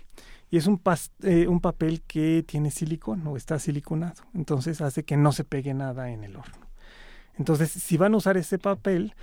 y 0.50 0.56
es 0.56 0.66
un, 0.66 0.80
eh, 1.22 1.46
un 1.46 1.60
papel 1.60 2.02
que 2.02 2.44
tiene 2.46 2.70
silicón 2.70 3.26
o 3.26 3.36
está 3.36 3.58
siliconado. 3.58 4.22
Entonces 4.34 4.80
hace 4.80 5.04
que 5.04 5.16
no 5.16 5.32
se 5.32 5.44
pegue 5.44 5.74
nada 5.74 6.10
en 6.10 6.24
el 6.24 6.36
horno. 6.36 6.68
Entonces, 7.38 7.70
si 7.70 7.96
van 7.96 8.14
a 8.14 8.16
usar 8.16 8.36
ese 8.36 8.58
papel, 8.58 9.14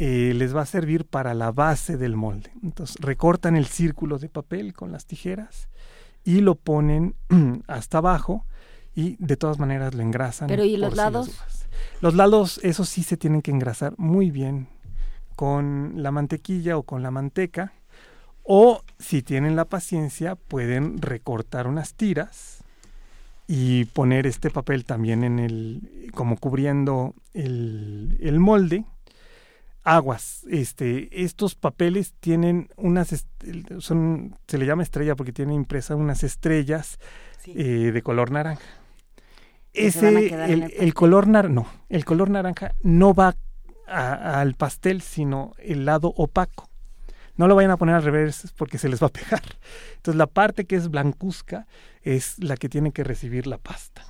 eh, 0.00 0.32
les 0.32 0.54
va 0.54 0.62
a 0.62 0.66
servir 0.66 1.06
para 1.06 1.34
la 1.34 1.50
base 1.50 1.96
del 1.96 2.14
molde. 2.14 2.52
Entonces, 2.62 2.96
recortan 3.00 3.56
el 3.56 3.66
círculo 3.66 4.20
de 4.20 4.28
papel 4.28 4.72
con 4.72 4.92
las 4.92 5.06
tijeras 5.06 5.68
y 6.22 6.40
lo 6.40 6.54
ponen 6.54 7.16
hasta 7.66 7.98
abajo 7.98 8.46
y 8.94 9.16
de 9.18 9.36
todas 9.36 9.58
maneras 9.58 9.96
lo 9.96 10.02
engrasan. 10.02 10.46
Pero, 10.46 10.64
¿y 10.64 10.76
los 10.76 10.94
lados? 10.94 11.36
Los 12.00 12.14
lados, 12.14 12.60
eso 12.62 12.84
sí 12.84 13.02
se 13.02 13.16
tienen 13.16 13.42
que 13.42 13.50
engrasar 13.50 13.94
muy 13.98 14.30
bien 14.30 14.68
con 15.34 15.94
la 15.96 16.12
mantequilla 16.12 16.76
o 16.76 16.84
con 16.84 17.02
la 17.02 17.10
manteca. 17.10 17.72
O 18.44 18.82
si 19.00 19.22
tienen 19.22 19.56
la 19.56 19.64
paciencia, 19.64 20.36
pueden 20.36 21.02
recortar 21.02 21.66
unas 21.66 21.94
tiras 21.94 22.62
y 23.48 23.86
poner 23.86 24.28
este 24.28 24.50
papel 24.50 24.84
también 24.84 25.24
en 25.24 25.40
el, 25.40 26.10
como 26.14 26.36
cubriendo 26.36 27.14
el, 27.34 28.16
el 28.20 28.38
molde. 28.38 28.84
Aguas. 29.96 30.44
Este, 30.50 31.22
estos 31.24 31.54
papeles 31.54 32.14
tienen 32.20 32.68
unas, 32.76 33.26
son, 33.78 34.36
se 34.46 34.58
le 34.58 34.66
llama 34.66 34.82
estrella 34.82 35.16
porque 35.16 35.32
tiene 35.32 35.54
impresa 35.54 35.94
unas 35.96 36.22
estrellas 36.24 36.98
Sí. 37.44 37.52
eh, 37.56 37.92
de 37.92 38.02
color 38.02 38.30
naranja. 38.32 38.62
Ese, 39.72 40.08
el, 40.08 40.62
el 40.64 40.72
el 40.76 40.94
color 40.94 41.28
nar, 41.28 41.50
no, 41.50 41.66
el 41.88 42.04
color 42.04 42.30
naranja 42.30 42.74
no 42.82 43.14
va 43.14 43.36
a- 43.86 44.40
al 44.40 44.54
pastel, 44.54 45.02
sino 45.02 45.52
el 45.58 45.84
lado 45.84 46.12
opaco. 46.16 46.68
No 47.36 47.46
lo 47.46 47.54
vayan 47.54 47.70
a 47.70 47.76
poner 47.76 47.94
al 47.94 48.02
revés 48.02 48.52
porque 48.56 48.78
se 48.78 48.88
les 48.88 49.00
va 49.00 49.06
a 49.06 49.10
pegar. 49.12 49.42
Entonces 49.96 50.16
la 50.18 50.26
parte 50.26 50.64
que 50.64 50.74
es 50.74 50.88
blancuzca 50.90 51.66
es 52.02 52.42
la 52.42 52.56
que 52.56 52.68
tiene 52.68 52.90
que 52.92 53.04
recibir 53.04 53.46
la 53.46 53.58
pasta. 53.58 54.04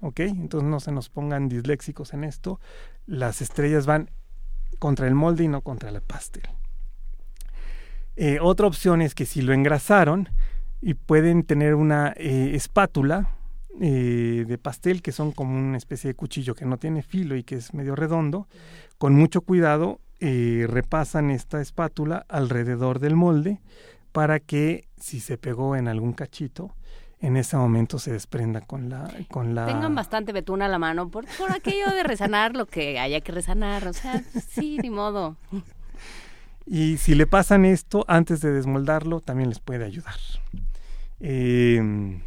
¿Ok? 0.00 0.18
Entonces 0.20 0.68
no 0.68 0.80
se 0.80 0.90
nos 0.90 1.08
pongan 1.08 1.48
disléxicos 1.48 2.12
en 2.12 2.24
esto. 2.24 2.58
Las 3.06 3.40
estrellas 3.40 3.86
van 3.86 4.10
contra 4.82 5.06
el 5.06 5.14
molde 5.14 5.44
y 5.44 5.48
no 5.48 5.60
contra 5.60 5.90
el 5.90 6.00
pastel. 6.02 6.42
Eh, 8.16 8.38
otra 8.40 8.66
opción 8.66 9.00
es 9.00 9.14
que 9.14 9.26
si 9.26 9.40
lo 9.40 9.52
engrasaron 9.52 10.28
y 10.80 10.94
pueden 10.94 11.44
tener 11.44 11.76
una 11.76 12.12
eh, 12.16 12.56
espátula 12.56 13.28
eh, 13.80 14.44
de 14.44 14.58
pastel 14.58 15.00
que 15.00 15.12
son 15.12 15.30
como 15.30 15.56
una 15.56 15.76
especie 15.76 16.08
de 16.08 16.14
cuchillo 16.14 16.56
que 16.56 16.64
no 16.64 16.78
tiene 16.78 17.04
filo 17.04 17.36
y 17.36 17.44
que 17.44 17.54
es 17.54 17.74
medio 17.74 17.94
redondo, 17.94 18.48
con 18.98 19.14
mucho 19.14 19.42
cuidado 19.42 20.00
repasan 20.18 21.30
esta 21.30 21.60
espátula 21.60 22.24
alrededor 22.28 22.98
del 22.98 23.14
molde 23.16 23.60
para 24.10 24.40
que 24.40 24.88
si 25.00 25.20
se 25.20 25.36
pegó 25.36 25.76
en 25.76 25.86
algún 25.86 26.12
cachito, 26.12 26.74
en 27.22 27.36
ese 27.36 27.56
momento 27.56 28.00
se 28.00 28.12
desprenda 28.12 28.60
con 28.60 28.90
la... 28.90 29.08
Con 29.30 29.54
la 29.54 29.66
Tengan 29.66 29.94
bastante 29.94 30.32
betún 30.32 30.60
a 30.60 30.68
la 30.68 30.78
mano 30.78 31.08
por, 31.08 31.24
por 31.38 31.52
aquello 31.52 31.88
de 31.90 32.02
resanar 32.02 32.56
lo 32.56 32.66
que 32.66 32.98
haya 32.98 33.20
que 33.20 33.30
resanar. 33.30 33.86
O 33.86 33.92
sea, 33.92 34.22
sí, 34.48 34.76
ni 34.82 34.90
modo. 34.90 35.36
Y 36.66 36.96
si 36.96 37.14
le 37.14 37.28
pasan 37.28 37.64
esto 37.64 38.04
antes 38.08 38.40
de 38.40 38.50
desmoldarlo, 38.50 39.20
también 39.20 39.48
les 39.48 39.60
puede 39.60 39.84
ayudar. 39.84 40.16
Eh, 41.20 42.20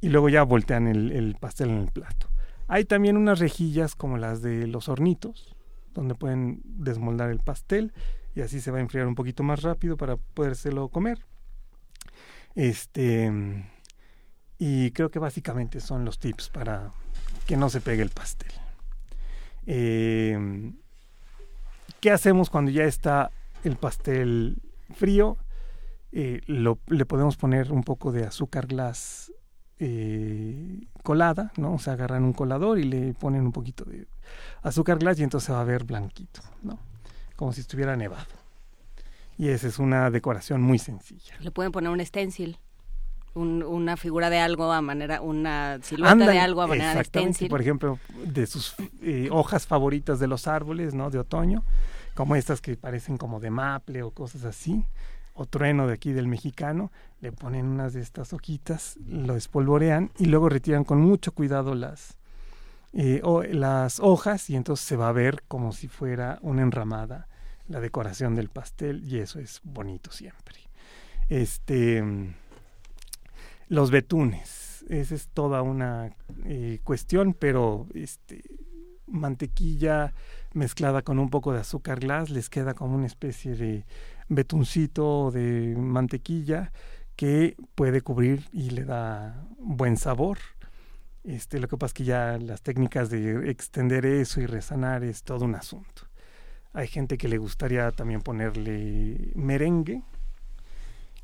y 0.00 0.08
luego 0.08 0.28
ya 0.28 0.42
voltean 0.42 0.88
el, 0.88 1.12
el 1.12 1.36
pastel 1.36 1.70
en 1.70 1.78
el 1.78 1.92
plato. 1.92 2.28
Hay 2.66 2.84
también 2.84 3.16
unas 3.16 3.38
rejillas 3.38 3.94
como 3.94 4.18
las 4.18 4.42
de 4.42 4.66
los 4.66 4.88
hornitos, 4.88 5.54
donde 5.94 6.16
pueden 6.16 6.62
desmoldar 6.64 7.30
el 7.30 7.38
pastel 7.38 7.92
y 8.34 8.40
así 8.40 8.60
se 8.60 8.72
va 8.72 8.78
a 8.78 8.80
enfriar 8.80 9.06
un 9.06 9.14
poquito 9.14 9.44
más 9.44 9.62
rápido 9.62 9.96
para 9.96 10.16
podérselo 10.16 10.88
comer. 10.88 11.24
Este 12.56 13.30
y 14.58 14.90
creo 14.92 15.10
que 15.10 15.18
básicamente 15.18 15.80
son 15.80 16.04
los 16.04 16.18
tips 16.18 16.48
para 16.50 16.92
que 17.46 17.56
no 17.56 17.68
se 17.68 17.80
pegue 17.80 18.02
el 18.02 18.10
pastel. 18.10 18.52
Eh, 19.66 20.72
¿Qué 22.00 22.10
hacemos 22.10 22.50
cuando 22.50 22.70
ya 22.70 22.84
está 22.84 23.30
el 23.64 23.76
pastel 23.76 24.58
frío? 24.94 25.36
Eh, 26.12 26.40
lo- 26.46 26.78
le 26.86 27.04
podemos 27.04 27.36
poner 27.36 27.72
un 27.72 27.82
poco 27.82 28.12
de 28.12 28.24
azúcar 28.24 28.66
glass 28.66 29.32
eh, 29.78 30.86
colada, 31.02 31.52
¿no? 31.58 31.74
O 31.74 31.78
sea, 31.78 31.92
agarran 31.94 32.24
un 32.24 32.32
colador 32.32 32.78
y 32.78 32.84
le 32.84 33.12
ponen 33.12 33.42
un 33.42 33.52
poquito 33.52 33.84
de 33.84 34.06
azúcar 34.62 34.98
glass 34.98 35.18
y 35.18 35.22
entonces 35.22 35.54
va 35.54 35.60
a 35.60 35.64
ver 35.64 35.84
blanquito, 35.84 36.40
¿no? 36.62 36.78
Como 37.36 37.52
si 37.52 37.60
estuviera 37.60 37.94
nevado. 37.96 38.24
Y 39.36 39.48
esa 39.48 39.66
es 39.68 39.78
una 39.78 40.10
decoración 40.10 40.62
muy 40.62 40.78
sencilla. 40.78 41.34
Le 41.40 41.50
pueden 41.50 41.72
poner 41.72 41.90
un 41.90 42.04
stencil. 42.04 42.58
Un- 43.36 43.62
una 43.62 43.96
figura 43.96 44.30
de 44.30 44.38
algo 44.40 44.72
a 44.72 44.80
manera, 44.80 45.20
una 45.20 45.78
silueta 45.82 46.14
de 46.32 46.38
algo 46.40 46.62
a 46.62 46.66
manera 46.66 46.94
de 46.94 47.04
stencil. 47.04 47.48
Por 47.48 47.60
ejemplo, 47.60 47.98
de 48.24 48.46
sus 48.46 48.74
eh, 49.02 49.28
hojas 49.30 49.66
favoritas 49.66 50.18
de 50.18 50.26
los 50.26 50.46
árboles, 50.48 50.94
¿no? 50.94 51.10
De 51.10 51.18
otoño, 51.18 51.62
como 52.14 52.34
estas 52.34 52.60
que 52.60 52.76
parecen 52.76 53.18
como 53.18 53.38
de 53.40 53.50
maple 53.50 54.02
o 54.02 54.10
cosas 54.10 54.44
así, 54.44 54.84
o 55.34 55.44
trueno 55.46 55.86
de 55.86 55.92
aquí 55.92 56.12
del 56.12 56.26
mexicano, 56.28 56.90
le 57.20 57.30
ponen 57.30 57.66
unas 57.66 57.92
de 57.92 58.00
estas 58.00 58.32
hojitas, 58.32 58.96
lo 59.06 59.36
espolvorean 59.36 60.10
y 60.18 60.24
luego 60.26 60.48
retiran 60.48 60.82
con 60.84 61.00
mucho 61.00 61.32
cuidado 61.32 61.74
las, 61.74 62.16
eh, 62.94 63.20
o- 63.22 63.42
las 63.42 64.00
hojas 64.00 64.48
y 64.48 64.56
entonces 64.56 64.86
se 64.86 64.96
va 64.96 65.08
a 65.08 65.12
ver 65.12 65.42
como 65.46 65.72
si 65.72 65.88
fuera 65.88 66.38
una 66.40 66.62
enramada 66.62 67.28
la 67.68 67.80
decoración 67.80 68.34
del 68.34 68.48
pastel 68.48 69.02
y 69.06 69.18
eso 69.18 69.38
es 69.40 69.60
bonito 69.64 70.10
siempre. 70.10 70.56
Este, 71.28 72.02
los 73.68 73.90
betunes, 73.90 74.84
esa 74.88 75.14
es 75.14 75.28
toda 75.28 75.62
una 75.62 76.14
eh, 76.44 76.80
cuestión, 76.84 77.34
pero 77.34 77.86
este, 77.94 78.42
mantequilla 79.06 80.14
mezclada 80.52 81.02
con 81.02 81.18
un 81.18 81.30
poco 81.30 81.52
de 81.52 81.60
azúcar 81.60 82.00
glass 82.00 82.30
les 82.30 82.48
queda 82.48 82.74
como 82.74 82.96
una 82.96 83.06
especie 83.06 83.54
de 83.54 83.84
betuncito 84.28 85.30
de 85.30 85.74
mantequilla 85.76 86.72
que 87.16 87.56
puede 87.74 88.00
cubrir 88.02 88.48
y 88.52 88.70
le 88.70 88.84
da 88.84 89.46
buen 89.58 89.96
sabor. 89.96 90.38
Este, 91.24 91.58
lo 91.58 91.66
que 91.66 91.76
pasa 91.76 91.90
es 91.90 91.94
que 91.94 92.04
ya 92.04 92.38
las 92.38 92.62
técnicas 92.62 93.10
de 93.10 93.50
extender 93.50 94.06
eso 94.06 94.40
y 94.40 94.46
resanar 94.46 95.02
es 95.02 95.22
todo 95.22 95.44
un 95.44 95.54
asunto. 95.54 96.02
Hay 96.72 96.86
gente 96.88 97.16
que 97.16 97.26
le 97.26 97.38
gustaría 97.38 97.90
también 97.90 98.20
ponerle 98.20 99.32
merengue. 99.34 100.02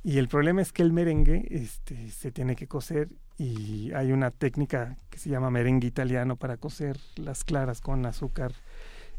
Y 0.04 0.18
el 0.18 0.28
problema 0.28 0.62
es 0.62 0.72
que 0.72 0.82
el 0.82 0.92
merengue 0.92 1.46
este, 1.50 2.10
se 2.10 2.32
tiene 2.32 2.56
que 2.56 2.66
cocer 2.66 3.08
y 3.38 3.92
hay 3.92 4.12
una 4.12 4.30
técnica 4.30 4.96
que 5.10 5.18
se 5.18 5.30
llama 5.30 5.50
merengue 5.50 5.86
italiano 5.86 6.36
para 6.36 6.56
cocer 6.56 6.98
las 7.16 7.44
claras 7.44 7.80
con 7.80 8.04
azúcar 8.06 8.52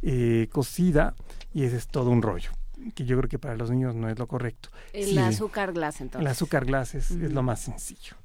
eh, 0.01 0.49
cocida 0.51 1.15
y 1.53 1.63
ese 1.63 1.77
es 1.77 1.88
todo 1.88 2.09
un 2.09 2.21
rollo 2.21 2.51
que 2.95 3.05
yo 3.05 3.17
creo 3.17 3.29
que 3.29 3.39
para 3.39 3.55
los 3.55 3.69
niños 3.69 3.95
no 3.95 4.09
es 4.09 4.19
lo 4.19 4.27
correcto. 4.27 4.69
El 4.91 5.05
Sí, 5.05 5.17
azúcar 5.17 5.71
glass, 5.73 6.01
entonces. 6.01 6.21
el 6.21 6.27
azúcar 6.27 6.65
glass 6.65 6.95
es, 6.95 7.11
es 7.11 7.31
lo 7.31 7.43
más 7.43 7.61
sencillo. 7.61 8.15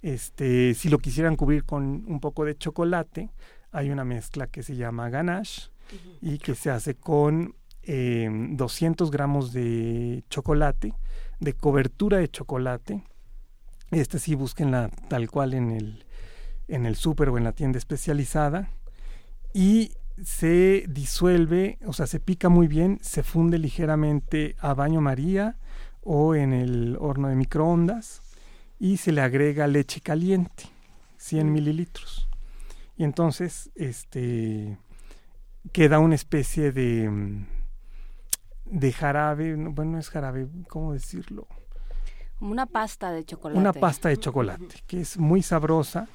Este, 0.00 0.74
si 0.74 0.88
lo 0.88 0.98
quisieran 0.98 1.36
cubrir 1.36 1.64
con 1.64 2.04
un 2.06 2.20
poco 2.20 2.44
de 2.44 2.56
chocolate, 2.56 3.30
hay 3.72 3.90
una 3.90 4.04
mezcla 4.04 4.46
que 4.46 4.62
se 4.62 4.76
llama 4.76 5.10
ganache 5.10 5.70
y 6.22 6.38
que 6.38 6.54
se 6.54 6.70
hace 6.70 6.94
con 6.94 7.54
eh, 7.82 8.28
200 8.30 9.10
gramos 9.10 9.52
de 9.52 10.22
chocolate, 10.30 10.94
de 11.40 11.52
cobertura 11.52 12.18
de 12.18 12.28
chocolate. 12.28 13.02
Este 13.90 14.18
sí, 14.18 14.34
búsquenla 14.34 14.90
tal 15.08 15.30
cual 15.30 15.54
en 15.54 15.70
el, 15.70 16.04
en 16.68 16.86
el 16.86 16.96
súper 16.96 17.30
o 17.30 17.38
en 17.38 17.44
la 17.44 17.52
tienda 17.52 17.78
especializada. 17.78 18.70
Y 19.54 19.92
se 20.22 20.84
disuelve, 20.88 21.78
o 21.86 21.92
sea, 21.92 22.06
se 22.06 22.20
pica 22.20 22.48
muy 22.48 22.66
bien, 22.66 22.98
se 23.02 23.22
funde 23.22 23.58
ligeramente 23.58 24.56
a 24.58 24.74
baño 24.74 25.00
María 25.00 25.56
o 26.02 26.34
en 26.34 26.52
el 26.52 26.96
horno 27.00 27.28
de 27.28 27.36
microondas 27.36 28.20
y 28.78 28.96
se 28.96 29.12
le 29.12 29.20
agrega 29.20 29.66
leche 29.66 30.00
caliente, 30.00 30.64
100 31.18 31.52
mililitros. 31.52 32.28
Y 32.96 33.04
entonces, 33.04 33.70
este, 33.74 34.78
queda 35.72 35.98
una 35.98 36.14
especie 36.14 36.72
de, 36.72 37.08
mm, 37.08 37.46
de 38.70 38.92
jarabe, 38.92 39.56
no, 39.56 39.72
bueno, 39.72 39.92
no 39.92 39.98
es 39.98 40.10
jarabe, 40.10 40.48
¿cómo 40.68 40.92
decirlo? 40.92 41.46
Como 42.38 42.52
una 42.52 42.66
pasta 42.66 43.10
de 43.10 43.24
chocolate. 43.24 43.58
Una 43.58 43.72
pasta 43.72 44.08
de 44.08 44.16
chocolate, 44.16 44.82
que 44.86 45.00
es 45.00 45.18
muy 45.18 45.42
sabrosa 45.42 46.08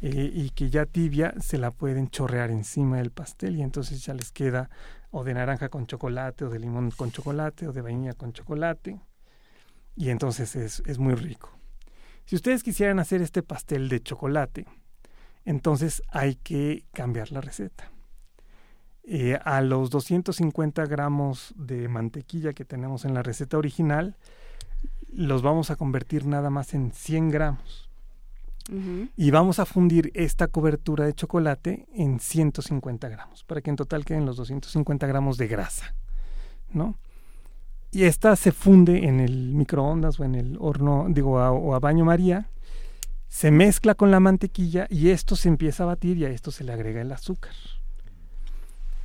eh, 0.00 0.30
y 0.34 0.50
que 0.50 0.68
ya 0.68 0.84
tibia 0.84 1.34
se 1.40 1.58
la 1.58 1.70
pueden 1.70 2.10
chorrear 2.10 2.50
encima 2.50 2.96
del 2.96 3.10
pastel 3.10 3.56
y 3.56 3.62
entonces 3.62 4.04
ya 4.04 4.14
les 4.14 4.32
queda 4.32 4.68
o 5.10 5.22
de 5.22 5.34
naranja 5.34 5.68
con 5.68 5.86
chocolate 5.86 6.44
o 6.44 6.50
de 6.50 6.58
limón 6.58 6.90
con 6.90 7.12
chocolate 7.12 7.68
o 7.68 7.72
de 7.72 7.80
vainilla 7.82 8.14
con 8.14 8.32
chocolate 8.32 9.00
y 9.94 10.10
entonces 10.10 10.56
es, 10.56 10.82
es 10.86 10.98
muy 10.98 11.14
rico. 11.14 11.50
Si 12.24 12.34
ustedes 12.34 12.62
quisieran 12.62 12.98
hacer 12.98 13.22
este 13.22 13.42
pastel 13.42 13.88
de 13.88 14.00
chocolate, 14.00 14.66
entonces 15.44 16.02
hay 16.08 16.36
que 16.36 16.84
cambiar 16.92 17.30
la 17.30 17.40
receta. 17.40 17.93
Eh, 19.06 19.38
a 19.44 19.60
los 19.60 19.90
250 19.90 20.86
gramos 20.86 21.52
de 21.56 21.88
mantequilla 21.88 22.52
que 22.54 22.64
tenemos 22.64 23.04
en 23.04 23.12
la 23.14 23.22
receta 23.22 23.58
original, 23.58 24.16
los 25.12 25.42
vamos 25.42 25.70
a 25.70 25.76
convertir 25.76 26.26
nada 26.26 26.50
más 26.50 26.74
en 26.74 26.90
100 26.92 27.30
gramos. 27.30 27.88
Y 29.18 29.30
vamos 29.30 29.58
a 29.58 29.66
fundir 29.66 30.10
esta 30.14 30.48
cobertura 30.48 31.04
de 31.04 31.12
chocolate 31.12 31.86
en 31.94 32.18
150 32.18 33.10
gramos, 33.10 33.44
para 33.44 33.60
que 33.60 33.68
en 33.68 33.76
total 33.76 34.06
queden 34.06 34.24
los 34.24 34.36
250 34.38 35.06
gramos 35.06 35.36
de 35.36 35.48
grasa, 35.48 35.94
¿no? 36.72 36.96
Y 37.92 38.04
esta 38.04 38.34
se 38.36 38.52
funde 38.52 39.04
en 39.06 39.20
el 39.20 39.52
microondas 39.52 40.18
o 40.18 40.24
en 40.24 40.34
el 40.34 40.56
horno, 40.58 41.06
digo, 41.10 41.38
a- 41.40 41.52
o 41.52 41.74
a 41.74 41.78
baño 41.78 42.06
María, 42.06 42.48
se 43.28 43.50
mezcla 43.50 43.94
con 43.94 44.10
la 44.10 44.18
mantequilla 44.18 44.86
y 44.88 45.10
esto 45.10 45.36
se 45.36 45.48
empieza 45.48 45.82
a 45.82 45.86
batir 45.86 46.16
y 46.16 46.24
a 46.24 46.30
esto 46.30 46.50
se 46.50 46.64
le 46.64 46.72
agrega 46.72 47.02
el 47.02 47.12
azúcar. 47.12 47.52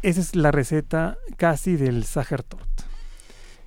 Esa 0.01 0.21
es 0.21 0.35
la 0.35 0.51
receta 0.51 1.17
casi 1.35 1.75
del 1.75 2.05
Sachertorte. 2.05 2.83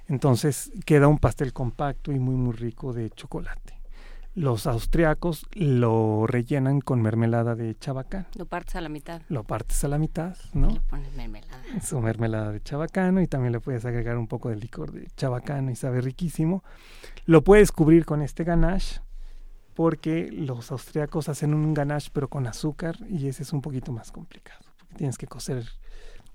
Entonces 0.09 0.73
queda 0.87 1.07
un 1.07 1.19
pastel 1.19 1.53
compacto 1.53 2.11
y 2.11 2.19
muy 2.19 2.37
muy 2.37 2.55
rico 2.55 2.95
de 2.95 3.11
chocolate. 3.11 3.81
Los 4.35 4.67
austriacos 4.67 5.45
lo 5.53 6.27
rellenan 6.27 6.81
con 6.81 7.03
mermelada 7.03 7.55
de 7.55 7.77
chabacán. 7.79 8.27
Lo 8.35 8.47
partes 8.47 8.77
a 8.77 8.81
la 8.81 8.89
mitad. 8.89 9.21
Lo 9.29 9.45
partes 9.45 9.85
a 9.85 9.89
la 9.89 9.99
mitad, 9.99 10.35
¿no? 10.55 10.71
Le 10.71 10.81
pones 10.81 11.13
mermelada. 11.13 11.63
Su 11.85 12.01
mermelada 12.01 12.51
de 12.51 12.63
chabacano 12.63 13.21
y 13.21 13.27
también 13.27 13.53
le 13.53 13.61
puedes 13.61 13.85
agregar 13.85 14.17
un 14.17 14.27
poco 14.27 14.49
de 14.49 14.57
licor 14.57 14.91
de 14.91 15.09
chabacano 15.19 15.71
y 15.71 15.77
sabe 15.77 16.01
riquísimo. 16.01 16.65
Lo 17.27 17.45
puedes 17.45 17.73
cubrir 17.73 18.07
con 18.07 18.23
este 18.23 18.45
ganache 18.45 19.03
porque 19.75 20.31
los 20.33 20.73
austriacos 20.73 21.29
hacen 21.29 21.53
un 21.53 21.75
ganache 21.75 22.09
pero 22.11 22.29
con 22.29 22.47
azúcar 22.47 22.97
y 23.11 23.29
ese 23.29 23.43
es 23.43 23.53
un 23.53 23.61
poquito 23.61 23.93
más 23.93 24.13
complicado. 24.13 24.65
Porque 24.79 24.95
tienes 24.95 25.19
que 25.19 25.27
cocer 25.27 25.67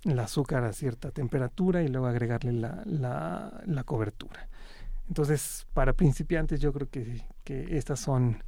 el 0.03 0.19
azúcar 0.19 0.63
a 0.63 0.73
cierta 0.73 1.11
temperatura 1.11 1.83
y 1.83 1.87
luego 1.87 2.07
agregarle 2.07 2.53
la, 2.53 2.83
la, 2.85 3.61
la 3.65 3.83
cobertura. 3.83 4.47
Entonces, 5.07 5.67
para 5.73 5.93
principiantes 5.93 6.59
yo 6.59 6.73
creo 6.73 6.89
que, 6.89 7.23
que 7.43 7.77
estas 7.77 7.99
son 7.99 8.43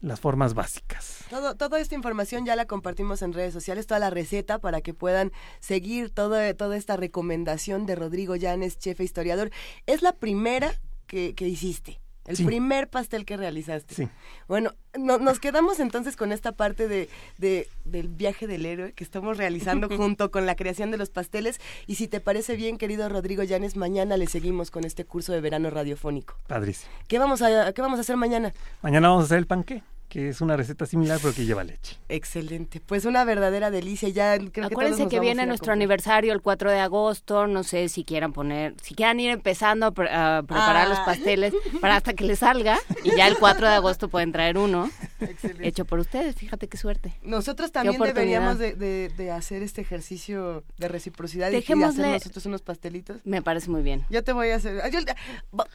las 0.00 0.20
formas 0.20 0.54
básicas. 0.54 1.24
Todo, 1.30 1.54
toda 1.56 1.80
esta 1.80 1.94
información 1.94 2.44
ya 2.44 2.54
la 2.54 2.66
compartimos 2.66 3.22
en 3.22 3.32
redes 3.32 3.52
sociales, 3.52 3.86
toda 3.86 3.98
la 3.98 4.10
receta 4.10 4.58
para 4.58 4.80
que 4.80 4.94
puedan 4.94 5.32
seguir 5.58 6.10
todo, 6.10 6.36
toda 6.54 6.76
esta 6.76 6.96
recomendación 6.96 7.86
de 7.86 7.96
Rodrigo 7.96 8.36
Llanes, 8.36 8.78
chef 8.78 9.00
historiador. 9.00 9.50
Es 9.86 10.02
la 10.02 10.12
primera 10.12 10.72
que, 11.06 11.34
que 11.34 11.48
hiciste. 11.48 12.00
El 12.26 12.36
Sí. 12.36 12.44
primer 12.44 12.88
pastel 12.88 13.24
que 13.24 13.36
realizaste. 13.36 13.94
Sí. 13.94 14.08
Bueno, 14.48 14.72
no- 14.98 15.18
nos 15.18 15.38
quedamos 15.40 15.78
entonces 15.80 16.16
con 16.16 16.32
esta 16.32 16.52
parte 16.52 16.88
de, 16.88 17.08
de- 17.38 17.68
del 17.84 18.08
viaje 18.08 18.46
del 18.46 18.66
héroe 18.66 18.92
que 18.92 19.04
estamos 19.04 19.36
realizando 19.36 19.88
junto 19.96 20.30
con 20.30 20.44
la 20.46 20.56
creación 20.56 20.90
de 20.90 20.98
los 20.98 21.10
pasteles. 21.10 21.60
Y 21.86 21.94
si 21.96 22.08
te 22.08 22.20
parece 22.20 22.56
bien, 22.56 22.78
querido 22.78 23.08
Rodrigo 23.08 23.42
Llanes, 23.42 23.76
mañana 23.76 24.16
le 24.16 24.26
seguimos 24.26 24.70
con 24.70 24.84
este 24.84 25.04
curso 25.04 25.32
de 25.32 25.40
verano 25.40 25.70
radiofónico. 25.70 26.34
Padrísimo. 26.46 26.92
¿Qué 27.08 27.18
vamos 27.18 27.42
a, 27.42 27.72
qué 27.72 27.82
vamos 27.82 27.98
a 27.98 28.02
hacer 28.02 28.16
mañana? 28.16 28.52
Mañana 28.82 29.08
vamos 29.08 29.22
a 29.22 29.26
hacer 29.26 29.38
el 29.38 29.46
panqué, 29.46 29.82
que 30.16 30.30
es 30.30 30.40
una 30.40 30.56
receta 30.56 30.86
similar 30.86 31.18
pero 31.20 31.34
que 31.34 31.44
lleva 31.44 31.62
leche. 31.62 31.98
Excelente. 32.08 32.80
Pues 32.80 33.04
una 33.04 33.22
verdadera 33.24 33.70
delicia. 33.70 34.08
Ya 34.08 34.34
creo 34.38 34.50
que 34.50 34.60
todos 34.62 34.72
Acuérdense 34.72 35.02
nos 35.02 35.10
que 35.10 35.20
viene 35.20 35.42
a 35.42 35.46
nuestro 35.46 35.74
aniversario 35.74 36.32
el 36.32 36.40
4 36.40 36.70
de 36.70 36.78
agosto, 36.80 37.46
no 37.46 37.62
sé 37.64 37.90
si 37.90 38.02
quieran 38.02 38.32
poner, 38.32 38.72
si 38.82 38.94
quieran 38.94 39.20
ir 39.20 39.28
empezando 39.30 39.84
a, 39.84 39.90
pre- 39.90 40.08
a 40.10 40.42
preparar 40.46 40.86
Ah. 40.86 40.88
los 40.88 40.98
pasteles 41.00 41.52
para 41.82 41.96
hasta 41.96 42.14
que 42.14 42.24
les 42.24 42.38
salga 42.38 42.78
y 43.04 43.14
ya 43.14 43.26
el 43.26 43.36
4 43.36 43.68
de 43.68 43.74
agosto 43.74 44.08
pueden 44.08 44.32
traer 44.32 44.56
uno 44.56 44.90
Excelente. 45.20 45.68
hecho 45.68 45.84
por 45.84 45.98
ustedes, 45.98 46.34
fíjate 46.34 46.66
qué 46.66 46.78
suerte. 46.78 47.12
Nosotros 47.22 47.70
también 47.70 48.00
deberíamos 48.00 48.58
de, 48.58 48.72
de- 48.74 49.10
de 49.14 49.30
hacer 49.32 49.62
este 49.62 49.82
ejercicio 49.82 50.64
de 50.78 50.88
reciprocidad 50.88 51.50
y- 51.50 51.56
y 51.56 51.60
Dejémosle- 51.60 51.88
hacer 52.00 52.12
nosotros 52.12 52.46
unos 52.46 52.62
pastelitos. 52.62 53.18
Me 53.24 53.42
parece 53.42 53.68
muy 53.68 53.82
bien. 53.82 54.06
Yo 54.08 54.24
te 54.24 54.32
voy 54.32 54.48
a 54.48 54.56
hacer. 54.56 54.80
Yo, 54.90 55.00
yo 55.00 55.12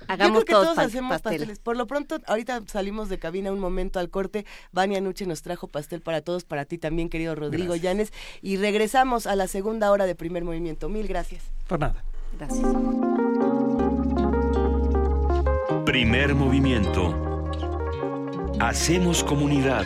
Hagamos 0.07 0.43
creo 0.43 0.45
que 0.45 0.53
todos 0.53 0.65
todos 0.65 0.75
pa- 0.77 0.81
hacemos 0.85 1.11
pastel. 1.11 1.31
pasteles. 1.33 1.59
Por 1.59 1.77
lo 1.77 1.85
pronto, 1.85 2.17
ahorita 2.25 2.63
salimos 2.65 3.07
de 3.07 3.19
cabina 3.19 3.51
un 3.51 3.59
momento 3.59 3.99
al 3.99 4.09
corte. 4.09 4.30
Vania 4.71 5.01
Nuche 5.01 5.25
nos 5.25 5.41
trajo 5.41 5.67
pastel 5.67 6.01
para 6.01 6.21
todos, 6.21 6.43
para 6.43 6.65
ti 6.65 6.77
también, 6.77 7.09
querido 7.09 7.35
Rodrigo 7.35 7.75
Llanes. 7.75 8.11
Y 8.41 8.57
regresamos 8.57 9.27
a 9.27 9.35
la 9.35 9.47
segunda 9.47 9.91
hora 9.91 10.05
de 10.05 10.15
primer 10.15 10.43
movimiento. 10.43 10.89
Mil 10.89 11.07
gracias. 11.07 11.43
Por 11.67 11.79
nada. 11.79 12.03
Gracias. 12.37 12.65
Primer 15.85 16.35
movimiento. 16.35 17.13
Hacemos 18.59 19.23
comunidad. 19.23 19.85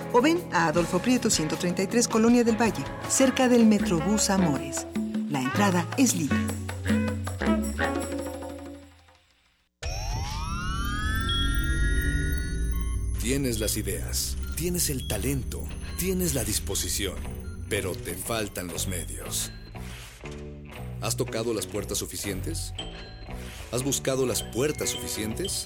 o 0.13 0.21
ven 0.21 0.41
a 0.51 0.67
Adolfo 0.67 0.99
Prieto 0.99 1.29
133 1.29 2.07
Colonia 2.07 2.43
del 2.43 2.59
Valle, 2.59 2.83
cerca 3.09 3.47
del 3.47 3.65
Metrobús 3.65 4.29
Amores. 4.29 4.87
La 5.29 5.41
entrada 5.41 5.87
es 5.97 6.15
libre. 6.15 6.37
Tienes 13.21 13.59
las 13.59 13.77
ideas, 13.77 14.35
tienes 14.57 14.89
el 14.89 15.07
talento, 15.07 15.61
tienes 15.97 16.33
la 16.33 16.43
disposición, 16.43 17.15
pero 17.69 17.95
te 17.95 18.15
faltan 18.15 18.67
los 18.67 18.87
medios. 18.87 19.51
¿Has 21.01 21.15
tocado 21.15 21.53
las 21.53 21.65
puertas 21.65 21.99
suficientes? 21.99 22.73
¿Has 23.71 23.83
buscado 23.83 24.25
las 24.25 24.43
puertas 24.43 24.89
suficientes? 24.89 25.65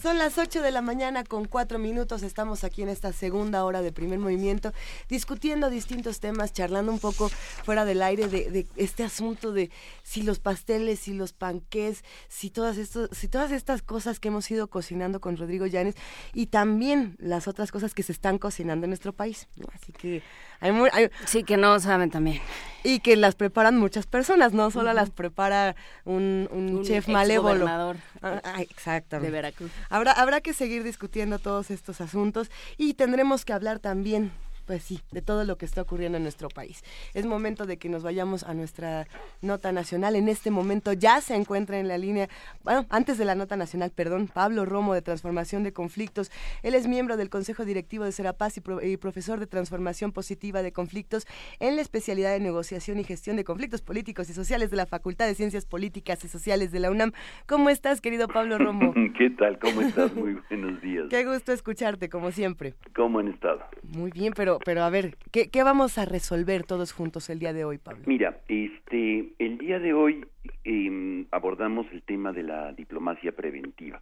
Son 0.00 0.16
las 0.16 0.38
8 0.38 0.62
de 0.62 0.70
la 0.70 0.80
mañana 0.80 1.24
con 1.24 1.44
4 1.44 1.78
minutos. 1.78 2.22
Estamos 2.22 2.64
aquí 2.64 2.80
en 2.80 2.88
esta 2.88 3.12
segunda 3.12 3.66
hora 3.66 3.82
de 3.82 3.92
primer 3.92 4.18
movimiento, 4.18 4.72
discutiendo 5.10 5.68
distintos 5.68 6.20
temas, 6.20 6.54
charlando 6.54 6.90
un 6.90 6.98
poco 6.98 7.28
fuera 7.28 7.84
del 7.84 8.00
aire 8.00 8.26
de, 8.26 8.50
de 8.50 8.66
este 8.76 9.04
asunto 9.04 9.52
de 9.52 9.70
si 10.02 10.22
los 10.22 10.38
pasteles, 10.38 11.00
si 11.00 11.12
los 11.12 11.34
panqués, 11.34 12.02
si 12.28 12.48
todas, 12.48 12.78
estos, 12.78 13.10
si 13.12 13.28
todas 13.28 13.52
estas 13.52 13.82
cosas 13.82 14.20
que 14.20 14.28
hemos 14.28 14.50
ido 14.50 14.68
cocinando 14.68 15.20
con 15.20 15.36
Rodrigo 15.36 15.66
Llanes 15.66 15.96
y 16.32 16.46
también 16.46 17.16
las 17.18 17.46
otras 17.46 17.70
cosas 17.70 17.92
que 17.92 18.02
se 18.02 18.12
están 18.12 18.38
cocinando 18.38 18.86
en 18.86 18.90
nuestro 18.90 19.12
país. 19.12 19.48
Así 19.74 19.92
que 19.92 20.22
hay, 20.60 20.72
muy, 20.72 20.88
hay, 20.92 21.08
Sí, 21.26 21.42
que 21.44 21.56
no 21.56 21.78
saben 21.80 22.10
también. 22.10 22.40
y 22.82 23.00
que 23.00 23.16
las 23.16 23.34
preparan 23.34 23.76
muchas 23.76 24.06
personas, 24.06 24.52
no 24.52 24.70
solo 24.70 24.92
las 24.92 25.10
prepara 25.10 25.76
un, 26.04 26.48
un 26.50 26.76
Un 26.76 26.84
chef 26.84 27.08
malévolo. 27.08 27.66
Ah, 27.68 28.40
ah, 28.44 28.62
exactamente. 28.62 29.26
de 29.26 29.32
Veracruz. 29.32 29.70
Habrá, 29.88 30.12
habrá 30.12 30.40
que 30.40 30.52
seguir 30.54 30.82
discutiendo 30.82 31.38
todos 31.38 31.70
estos 31.70 32.00
asuntos 32.00 32.50
y 32.78 32.94
tendremos 32.94 33.44
que 33.44 33.52
hablar 33.52 33.78
también, 33.80 34.32
pues 34.70 34.84
sí, 34.84 35.00
de 35.10 35.20
todo 35.20 35.42
lo 35.42 35.58
que 35.58 35.64
está 35.66 35.82
ocurriendo 35.82 36.16
en 36.16 36.22
nuestro 36.22 36.48
país. 36.48 36.84
Es 37.12 37.26
momento 37.26 37.66
de 37.66 37.76
que 37.76 37.88
nos 37.88 38.04
vayamos 38.04 38.44
a 38.44 38.54
nuestra 38.54 39.08
nota 39.42 39.72
nacional. 39.72 40.14
En 40.14 40.28
este 40.28 40.52
momento 40.52 40.92
ya 40.92 41.20
se 41.20 41.34
encuentra 41.34 41.80
en 41.80 41.88
la 41.88 41.98
línea, 41.98 42.28
bueno, 42.62 42.86
antes 42.88 43.18
de 43.18 43.24
la 43.24 43.34
nota 43.34 43.56
nacional, 43.56 43.90
perdón, 43.90 44.28
Pablo 44.32 44.64
Romo 44.64 44.94
de 44.94 45.02
Transformación 45.02 45.64
de 45.64 45.72
Conflictos. 45.72 46.30
Él 46.62 46.76
es 46.76 46.86
miembro 46.86 47.16
del 47.16 47.30
Consejo 47.30 47.64
Directivo 47.64 48.04
de 48.04 48.12
Serapaz 48.12 48.58
y, 48.58 48.60
pro- 48.60 48.80
y 48.80 48.96
profesor 48.96 49.40
de 49.40 49.48
Transformación 49.48 50.12
Positiva 50.12 50.62
de 50.62 50.70
Conflictos 50.70 51.26
en 51.58 51.74
la 51.74 51.82
especialidad 51.82 52.30
de 52.30 52.38
negociación 52.38 53.00
y 53.00 53.02
gestión 53.02 53.34
de 53.34 53.42
conflictos 53.42 53.82
políticos 53.82 54.30
y 54.30 54.34
sociales 54.34 54.70
de 54.70 54.76
la 54.76 54.86
Facultad 54.86 55.26
de 55.26 55.34
Ciencias 55.34 55.66
Políticas 55.66 56.24
y 56.24 56.28
Sociales 56.28 56.70
de 56.70 56.78
la 56.78 56.92
UNAM. 56.92 57.10
¿Cómo 57.48 57.70
estás, 57.70 58.00
querido 58.00 58.28
Pablo 58.28 58.56
Romo? 58.56 58.94
¿Qué 59.18 59.30
tal? 59.30 59.58
¿Cómo 59.58 59.80
estás? 59.80 60.14
Muy 60.14 60.38
buenos 60.48 60.80
días. 60.80 61.06
Qué 61.10 61.24
gusto 61.24 61.50
escucharte, 61.52 62.08
como 62.08 62.30
siempre. 62.30 62.74
¿Cómo 62.94 63.18
han 63.18 63.26
estado? 63.26 63.64
Muy 63.82 64.12
bien, 64.12 64.32
pero, 64.36 64.59
pero 64.64 64.82
a 64.82 64.90
ver, 64.90 65.16
¿qué, 65.32 65.62
vamos 65.62 65.98
a 65.98 66.04
resolver 66.04 66.64
todos 66.64 66.92
juntos 66.92 67.30
el 67.30 67.38
día 67.38 67.52
de 67.52 67.64
hoy, 67.64 67.78
Pablo? 67.78 68.02
Mira, 68.06 68.40
este, 68.48 69.32
el 69.38 69.58
día 69.58 69.78
de 69.78 69.92
hoy 69.92 70.26
eh, 70.64 71.24
abordamos 71.30 71.86
el 71.92 72.02
tema 72.02 72.32
de 72.32 72.42
la 72.42 72.72
diplomacia 72.72 73.32
preventiva, 73.32 74.00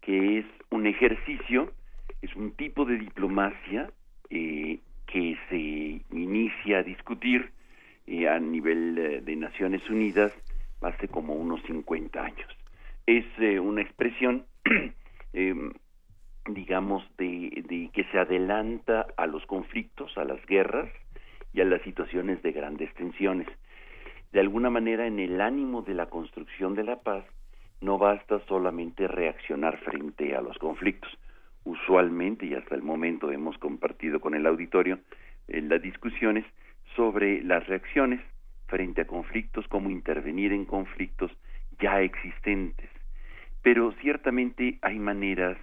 que 0.00 0.38
es 0.38 0.46
un 0.70 0.86
ejercicio, 0.86 1.72
es 2.22 2.34
un 2.36 2.52
tipo 2.52 2.84
de 2.84 2.98
diplomacia 2.98 3.90
eh, 4.30 4.80
que 5.06 5.36
se 5.48 6.16
inicia 6.16 6.78
a 6.78 6.82
discutir 6.82 7.50
eh, 8.06 8.28
a 8.28 8.38
nivel 8.38 8.98
eh, 8.98 9.20
de 9.20 9.36
Naciones 9.36 9.88
Unidas 9.88 10.32
hace 10.80 11.08
como 11.08 11.34
unos 11.34 11.62
50 11.62 12.22
años. 12.22 12.48
Es 13.06 13.24
eh, 13.38 13.60
una 13.60 13.82
expresión 13.82 14.46
em, 15.32 15.72
digamos, 16.46 17.04
de, 17.18 17.90
que 17.92 18.04
se 18.04 18.18
adelanta 18.18 19.06
a 19.16 19.26
los 19.26 19.44
conflictos, 19.46 20.16
a 20.16 20.24
las 20.24 20.44
guerras 20.46 20.90
y 21.52 21.60
a 21.60 21.64
las 21.64 21.82
situaciones 21.82 22.42
de 22.42 22.52
grandes 22.52 22.92
tensiones. 22.94 23.48
De 24.32 24.40
alguna 24.40 24.70
manera, 24.70 25.06
en 25.06 25.18
el 25.18 25.40
ánimo 25.40 25.82
de 25.82 25.94
la 25.94 26.06
construcción 26.06 26.74
de 26.74 26.84
la 26.84 27.00
paz, 27.00 27.24
no 27.80 27.98
basta 27.98 28.40
solamente 28.46 29.08
reaccionar 29.08 29.78
frente 29.78 30.36
a 30.36 30.42
los 30.42 30.56
conflictos. 30.58 31.10
Usualmente, 31.64 32.46
y 32.46 32.54
hasta 32.54 32.74
el 32.74 32.82
momento 32.82 33.30
hemos 33.30 33.58
compartido 33.58 34.20
con 34.20 34.34
el 34.34 34.46
auditorio 34.46 34.98
eh, 35.48 35.60
las 35.62 35.82
discusiones 35.82 36.44
sobre 36.96 37.42
las 37.42 37.66
reacciones 37.66 38.20
frente 38.66 39.02
a 39.02 39.06
conflictos, 39.06 39.66
cómo 39.68 39.90
intervenir 39.90 40.52
en 40.52 40.64
conflictos 40.64 41.30
ya 41.80 42.00
existentes. 42.00 42.88
Pero 43.62 43.92
ciertamente 44.00 44.78
hay 44.82 44.98
maneras 44.98 45.58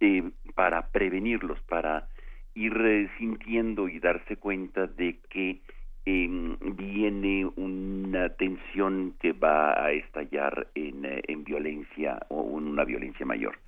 eh, 0.00 0.30
para 0.54 0.88
prevenirlos, 0.88 1.60
para 1.62 2.08
ir 2.54 3.10
sintiendo 3.18 3.88
y 3.88 3.98
darse 4.00 4.36
cuenta 4.36 4.86
de 4.86 5.18
que 5.28 5.60
eh, 6.06 6.28
viene 6.76 7.44
una 7.56 8.28
tensión 8.30 9.14
que 9.20 9.32
va 9.32 9.84
a 9.84 9.90
estallar 9.92 10.68
en, 10.74 11.04
eh, 11.04 11.22
en 11.26 11.44
violencia 11.44 12.18
o 12.28 12.58
en 12.58 12.68
una 12.68 12.84
violencia 12.84 13.26
mayor. 13.26 13.58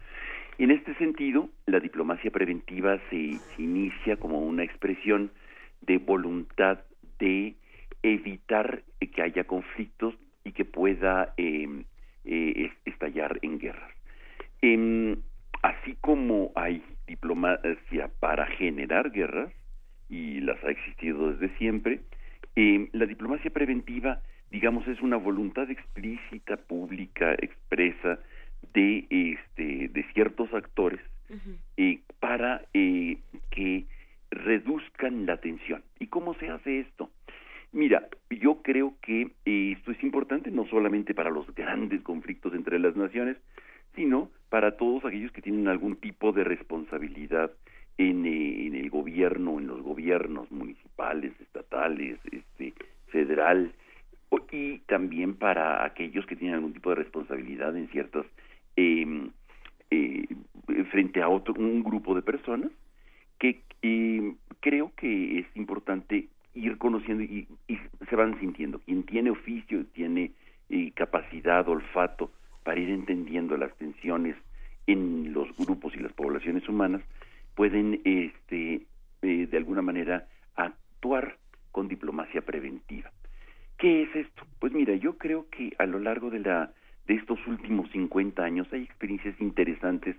En 0.59 0.71
este 0.73 0.95
sentido, 0.95 1.49
la 1.67 1.81
diplomacia 1.81 2.31
preventiva 2.31 2.99
se, 3.11 3.41
inicia 3.59 4.17
como 4.17 4.41
una 4.41 4.65
expresión 4.65 5.31
de 5.83 5.99
voluntad 5.99 6.81
de 7.19 7.55
evitar 8.03 8.83
que 9.15 9.23
haya 9.23 9.45
conflictos 9.45 10.15
y 10.45 10.53
que 10.53 10.65
pueda 10.65 11.33
eh, 11.37 11.85
eh, 12.25 12.53
es- 12.57 12.93
estallar 12.93 13.39
en 13.43 13.59
guerras. 13.59 13.91
Em, 14.63 15.17
así 15.63 15.97
como 16.01 16.53
hay 16.55 16.83
diplomacia 17.07 18.11
para 18.21 18.47
generar 18.47 19.11
guerras, 19.11 19.53
y 20.09 20.41
las 20.41 20.63
ha 20.65 20.71
existido 20.71 21.33
desde 21.33 21.57
siempre, 21.59 22.01
eh, 22.57 22.89
la 22.93 23.07
diplomacia 23.07 23.51
preventiva, 23.51 24.23
digamos, 24.51 24.87
es 24.89 25.01
una 25.01 25.17
voluntad 25.17 25.71
explícita, 25.71 26.57
pública, 26.57 27.35
expresa 27.35 28.19
de, 28.73 29.07
este, 29.11 29.89
de 29.89 30.07
ciertos 30.15 30.53
actores 30.53 31.01
eh, 31.77 32.01
para 32.21 32.63
eh, 32.73 33.19
que 33.51 33.85
reduzcan 34.31 35.27
la 35.27 35.37
tensión. 35.39 35.83
¿Y 35.99 36.07
cómo 36.07 36.35
se 36.35 36.49
hace 36.49 36.81
esto? 36.81 37.11
Mira, 37.73 38.09
yo 38.31 38.63
creo 38.63 38.95
que 39.03 39.31
eh, 39.45 39.75
esto 39.77 39.93
es 39.93 40.03
importante 40.03 40.51
no 40.51 40.67
solamente 40.67 41.15
para 41.15 41.31
los 41.31 41.55
grandes 41.55 42.01
conflictos 42.03 42.55
entre 42.55 42.79
las 42.79 42.97
naciones, 42.97 43.37
sino 43.99 44.31
para 44.49 44.77
todos 44.77 45.05
aquellos 45.05 45.33
que 45.33 45.43
tienen 45.43 45.67
algún 45.67 45.97
tipo 45.97 46.31
de 46.31 46.45
responsabilidad 46.45 47.51
en, 47.99 48.25
eh, 48.25 48.69
el 48.79 48.91
gobierno, 48.91 49.59
en 49.59 49.67
los 49.67 49.83
gobiernos 49.83 50.49
municipales, 50.53 51.33
estatales, 51.41 52.17
este, 52.31 52.75
federal, 53.09 53.73
y 54.53 54.79
también 54.87 55.35
para 55.35 55.85
aquellos 55.85 56.25
que 56.27 56.37
tienen 56.37 56.55
algún 56.57 56.73
tipo 56.73 56.91
de 56.91 56.97
responsabilidad 56.97 57.77
en 57.77 57.89
ciertas 57.89 58.25
em, 58.77 59.31
eh, 59.91 60.27
frente 60.91 61.21
a 61.21 61.29
otro 61.29 61.55
un 61.59 61.83
grupo 61.83 62.15
de 62.15 62.23
personas 62.23 62.71
que 63.39 63.61
eh, 63.83 64.35
creo 64.61 64.93
que 64.97 65.41
es 65.41 65.47
importante 65.55 66.29
ir 66.55 66.79
conociendo 66.79 67.23
y, 67.25 67.47
y 67.67 67.79
se 68.09 68.17
van 68.17 68.39
sintiendo. 68.41 68.79
Quien 68.81 69.03
tiene 69.03 69.31
oficio, 69.31 69.85
tiene 69.93 70.33
eh, 70.71 70.93
capacidad, 70.95 71.69
olfato 71.69 72.31
para 72.69 72.81
ir 72.81 72.91
entendiendo 72.91 73.57
las 73.57 73.75
tensiones 73.79 74.37
en 74.87 75.33
los 75.33 75.49
grupos 75.57 75.95
y 75.97 76.01
las 76.01 76.13
poblaciones 76.13 76.69
humanas, 76.69 77.01
pueden 77.55 78.03
este, 78.05 78.83
eh, 79.23 79.47
de 79.51 79.57
alguna 79.57 79.81
manera 79.81 80.29
actuar 80.55 81.39
con 81.73 81.89
diplomacia 81.89 82.43
preventiva. 82.43 83.11
¿Qué 83.79 84.03
es 84.03 84.15
esto? 84.15 84.43
Pues 84.59 84.75
mira, 84.75 84.95
yo 84.97 85.17
creo 85.17 85.49
que 85.49 85.75
a 85.79 85.87
lo 85.87 85.99
largo 85.99 86.29
de 86.29 86.41
la 86.41 86.71
de 87.07 87.15
estos 87.15 87.39
últimos 87.47 87.91
50 87.91 88.45
años 88.45 88.69
hay 88.71 88.83
experiencias 88.83 89.41
interesantes 89.41 90.17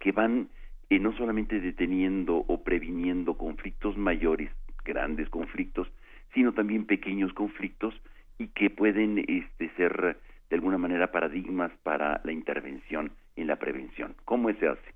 que 0.00 0.12
van 0.12 0.48
eh, 0.88 0.98
no 0.98 1.14
solamente 1.18 1.60
deteniendo 1.60 2.46
o 2.46 2.64
previniendo 2.64 3.36
conflictos 3.36 3.98
mayores, 3.98 4.50
grandes 4.86 5.28
conflictos, 5.28 5.86
sino 6.32 6.54
también 6.54 6.86
pequeños 6.86 7.34
conflictos 7.34 7.92
y 8.38 8.48
que 8.48 8.70
pueden 8.70 9.18
este, 9.18 9.68
ser 9.76 10.16
de 10.50 10.56
alguna 10.56 10.78
manera 10.78 11.12
paradigmas 11.12 11.70
para 11.82 12.20
la 12.24 12.32
intervención 12.32 13.12
en 13.36 13.46
la 13.46 13.56
prevención. 13.56 14.14
¿Cómo 14.24 14.52
se 14.52 14.68
hace? 14.68 14.94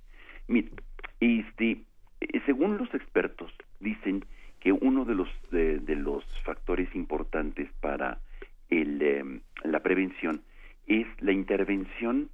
Este, 1.21 1.85
eh, 2.21 2.41
según 2.45 2.77
los 2.77 2.93
expertos, 2.93 3.53
dicen 3.81 4.25
que 4.61 4.73
uno 4.73 5.05
de 5.05 5.15
los 5.15 5.29
de, 5.51 5.79
de 5.79 5.97
los 5.97 6.25
factores 6.45 6.95
importantes 6.95 7.71
para 7.81 8.19
el, 8.69 9.01
em, 9.01 9.41
la 9.63 9.81
prevención 9.81 10.43
es 10.87 11.07
la 11.21 11.33
intervención 11.33 12.31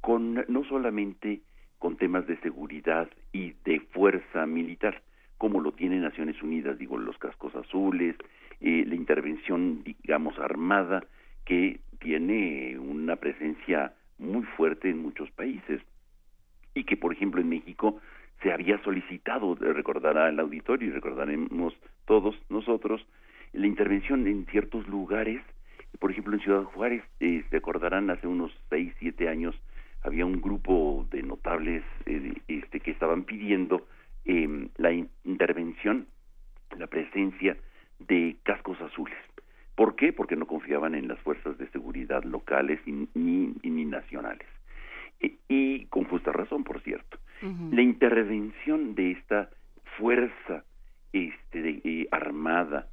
con 0.00 0.44
no 0.48 0.64
solamente 0.64 1.40
con 1.78 1.96
temas 1.96 2.26
de 2.26 2.38
seguridad 2.40 3.08
y 3.32 3.52
de 3.64 3.80
fuerza 3.80 4.46
militar, 4.46 5.02
como 5.38 5.60
lo 5.60 5.72
tiene 5.72 5.98
Naciones 5.98 6.42
Unidas, 6.42 6.78
digo, 6.78 6.96
los 6.96 7.18
cascos 7.18 7.54
azules, 7.54 8.16
eh, 8.60 8.84
la 8.86 8.94
intervención, 8.94 9.82
digamos, 9.84 10.38
armada, 10.38 11.04
que 11.44 11.80
tiene 12.04 12.78
una 12.78 13.16
presencia 13.16 13.94
muy 14.18 14.42
fuerte 14.56 14.90
en 14.90 14.98
muchos 14.98 15.30
países 15.30 15.80
y 16.74 16.84
que, 16.84 16.98
por 16.98 17.14
ejemplo, 17.14 17.40
en 17.40 17.48
México 17.48 17.98
se 18.42 18.52
había 18.52 18.76
solicitado, 18.84 19.54
recordará 19.54 20.28
el 20.28 20.38
auditorio 20.38 20.88
y 20.88 20.92
recordaremos 20.92 21.74
todos 22.04 22.36
nosotros, 22.50 23.04
la 23.54 23.66
intervención 23.66 24.26
en 24.26 24.44
ciertos 24.46 24.86
lugares, 24.86 25.40
por 25.98 26.10
ejemplo, 26.10 26.34
en 26.34 26.40
Ciudad 26.40 26.64
Juárez, 26.64 27.02
eh, 27.20 27.42
se 27.48 27.56
acordarán 27.56 28.10
hace 28.10 28.26
unos 28.26 28.52
seis, 28.68 28.92
siete 28.98 29.28
años, 29.30 29.54
había 30.02 30.26
un 30.26 30.42
grupo 30.42 31.06
de 31.10 31.22
notables 31.22 31.82
eh, 32.04 32.34
este, 32.48 32.80
que 32.80 32.90
estaban 32.90 33.24
pidiendo 33.24 33.86
eh, 34.26 34.68
la 34.76 34.92
in- 34.92 35.08
intervención, 35.24 36.06
la 36.76 36.86
presencia 36.86 37.56
de 37.98 38.36
cascos 38.42 38.78
azules. 38.82 39.16
¿Por 39.74 39.96
qué? 39.96 40.12
Porque 40.12 40.36
no 40.36 40.46
confiaban 40.46 40.94
en 40.94 41.08
las 41.08 41.18
fuerzas 41.20 41.58
de 41.58 41.68
seguridad 41.68 42.22
locales 42.24 42.80
y, 42.86 43.08
ni, 43.14 43.54
y 43.62 43.70
ni 43.70 43.84
nacionales. 43.84 44.46
Y 45.48 45.86
con 45.86 46.04
justa 46.04 46.32
razón, 46.32 46.64
por 46.64 46.80
cierto. 46.82 47.18
La 47.72 47.82
intervención 47.82 48.94
de 48.94 49.12
esta 49.12 49.50
fuerza 49.96 50.64
este, 51.12 51.62
de- 51.62 51.80
eh, 51.84 52.08
armada 52.10 52.88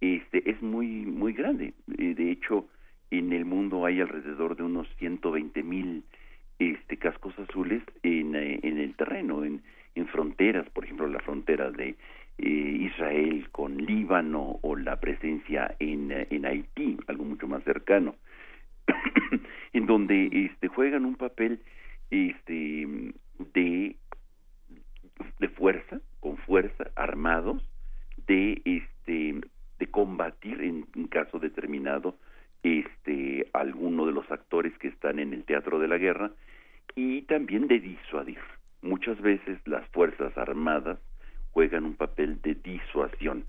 este, 0.00 0.48
es 0.50 0.60
muy, 0.62 0.86
muy 1.06 1.32
grande. 1.32 1.74
Eh, 1.98 2.14
de 2.14 2.30
hecho, 2.30 2.68
en 3.10 3.32
el 3.32 3.44
mundo 3.44 3.84
hay 3.84 4.00
alrededor 4.00 4.56
de 4.56 4.62
unos 4.62 4.88
120 4.96 5.62
mil 5.62 6.04
este, 6.58 6.96
cascos 6.96 7.36
azules 7.38 7.82
en, 8.02 8.34
eh, 8.34 8.60
en 8.62 8.78
el 8.78 8.94
terreno, 8.94 9.44
en, 9.44 9.62
en 9.94 10.06
fronteras, 10.08 10.68
por 10.70 10.84
ejemplo, 10.84 11.06
la 11.06 11.20
frontera 11.20 11.70
de 11.70 11.96
Israel 12.38 13.48
con 13.50 13.76
Líbano 13.78 14.58
o 14.62 14.76
la 14.76 15.00
presencia 15.00 15.74
en, 15.78 16.12
eh, 16.12 16.42
Haití, 16.44 16.98
algo 17.06 17.24
mucho 17.24 17.46
más 17.46 17.62
cercano, 17.64 18.16
en 19.72 19.86
donde 19.86 20.28
este, 20.32 20.68
juegan 20.68 21.04
un 21.04 21.16
papel 21.16 21.60
este, 22.10 23.12
de, 23.54 23.96
de 25.38 25.48
fuerza, 25.48 26.00
con 26.20 26.36
fuerza, 26.38 26.90
armados, 26.96 27.62
de 28.26 28.62
este 28.64 29.40
de 29.78 29.86
combatir 29.88 30.60
en 30.60 30.86
un 30.94 31.08
caso 31.08 31.38
determinado 31.38 32.16
este 32.62 33.48
alguno 33.52 34.06
de 34.06 34.12
los 34.12 34.30
actores 34.30 34.72
que 34.78 34.88
están 34.88 35.18
en 35.18 35.34
el 35.34 35.44
teatro 35.44 35.78
de 35.78 35.88
la 35.88 35.98
guerra 35.98 36.30
y 36.94 37.22
también 37.22 37.66
de 37.66 37.80
disuadir. 37.80 38.38
Muchas 38.82 39.20
veces 39.20 39.58
las 39.66 39.86
fuerzas 39.88 40.36
armadas 40.38 40.98
juegan 41.54 41.84
un 41.84 41.94
papel 41.94 42.42
de 42.42 42.56
disuasión 42.56 43.46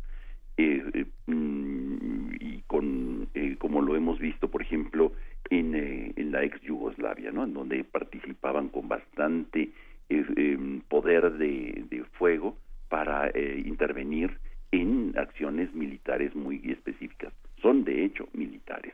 eh, 0.58 0.84
eh, 0.93 1.06
mm, 1.26 2.36
y 2.39 2.62
con 2.68 3.28
eh, 3.34 3.58
como 3.60 3.82
lo 3.82 3.95
hemos 3.95 4.20
visto 4.20 4.49
por 4.49 4.62
ejemplo 4.62 5.12
en, 5.49 5.76
en 5.76 6.32
la 6.32 6.43
ex 6.43 6.62
Yugoslavia, 6.62 7.32
¿no? 7.32 7.43
En 7.43 7.53
donde 7.53 7.84
participaban 7.84 8.70
con 8.70 8.88
bastante 8.88 9.72
em, 10.10 10.82
poder 10.82 11.34
de, 11.34 11.86
de 11.89 12.03
fuego 12.18 12.58
para 12.89 13.32
intervenir 13.38 14.38
en 14.72 15.14
acciones 15.18 15.74
militares 15.74 16.34
muy 16.36 16.62
específicas. 16.72 17.34
Son 17.62 17.84
de 17.84 18.06
hecho 18.06 18.28
militares. 18.34 18.93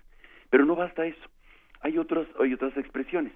Pero 0.49 0.65
no 0.65 0.75
basta 0.75 1.05
eso. 1.05 1.29
Hay 1.81 1.97
otras, 1.97 2.27
hay 2.39 2.53
otras 2.53 2.75
expresiones. 2.77 3.33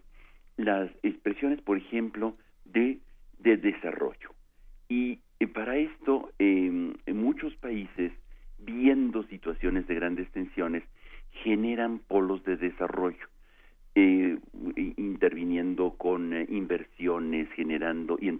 Las 0.57 0.89
expresiones, 1.03 1.61
por 1.61 1.77
ejemplo, 1.77 2.35
de, 2.65 2.99
de 3.39 3.57
desarrollo. 3.57 4.31
Y 4.89 5.19
eh, 5.39 5.47
para 5.47 5.77
esto, 5.77 6.31
eh, 6.39 6.93
muchos 7.13 7.55
países, 7.57 8.11
viendo 8.57 9.23
situaciones 9.23 9.85
de 9.87 9.95
grandes 9.95 10.29
tensiones, 10.31 10.83
generan 11.43 11.99
polos 11.99 12.43
de 12.45 12.55
desarrollo, 12.57 13.27
eh, 13.95 14.37
interviniendo 14.97 15.91
con 15.91 16.33
eh, 16.33 16.45
inversiones, 16.49 17.49
generando 17.53 18.17
y, 18.21 18.39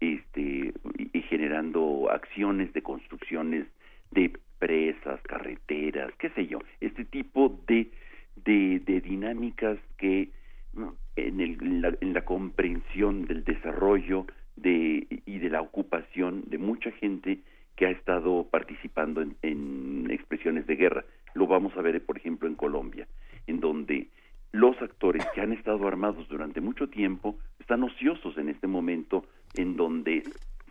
este, 0.00 0.72
y- 1.12 1.22
generando 1.22 2.08
acciones 2.10 2.72
de 2.72 2.82
construcciones 2.82 3.66
de 4.12 4.32
presas, 4.58 5.20
carreteras, 5.22 6.12
qué 6.18 6.30
sé 6.30 6.46
yo, 6.46 6.60
este 6.80 7.04
tipo 7.04 7.60
de, 7.66 7.90
de, 8.44 8.80
dinámicas 9.00 9.78
que 9.98 10.30
en, 11.16 11.40
el- 11.40 11.96
en 12.00 12.12
la 12.12 12.24
comprensión 12.24 13.26
del 13.26 13.44
desarrollo 13.44 14.26
de, 14.56 15.06
y 15.26 15.38
de 15.38 15.50
la 15.50 15.60
ocupación 15.60 16.44
de 16.46 16.58
mucha 16.58 16.90
gente 16.92 17.40
que 17.76 17.86
ha 17.86 17.90
estado 17.90 18.46
participando 18.50 19.20
en, 19.20 19.36
en 19.42 20.10
expresiones 20.10 20.66
de 20.66 20.76
guerra. 20.76 21.04
Lo 21.34 21.46
vamos 21.46 21.76
a 21.76 21.82
ver, 21.82 22.04
por 22.04 22.16
ejemplo, 22.16 22.48
en 22.48 22.54
Colombia, 22.54 23.06
en 23.46 23.60
donde 23.60 24.08
los 24.52 24.80
actores 24.80 25.24
que 25.34 25.42
han 25.42 25.52
estado 25.52 25.86
armados 25.86 26.26
durante 26.28 26.60
mucho 26.60 26.88
tiempo 26.88 27.38
están 27.60 27.82
ociosos 27.82 28.38
en 28.38 28.48
este 28.48 28.66
momento 28.66 29.26
en 29.54 29.76
donde 29.76 30.22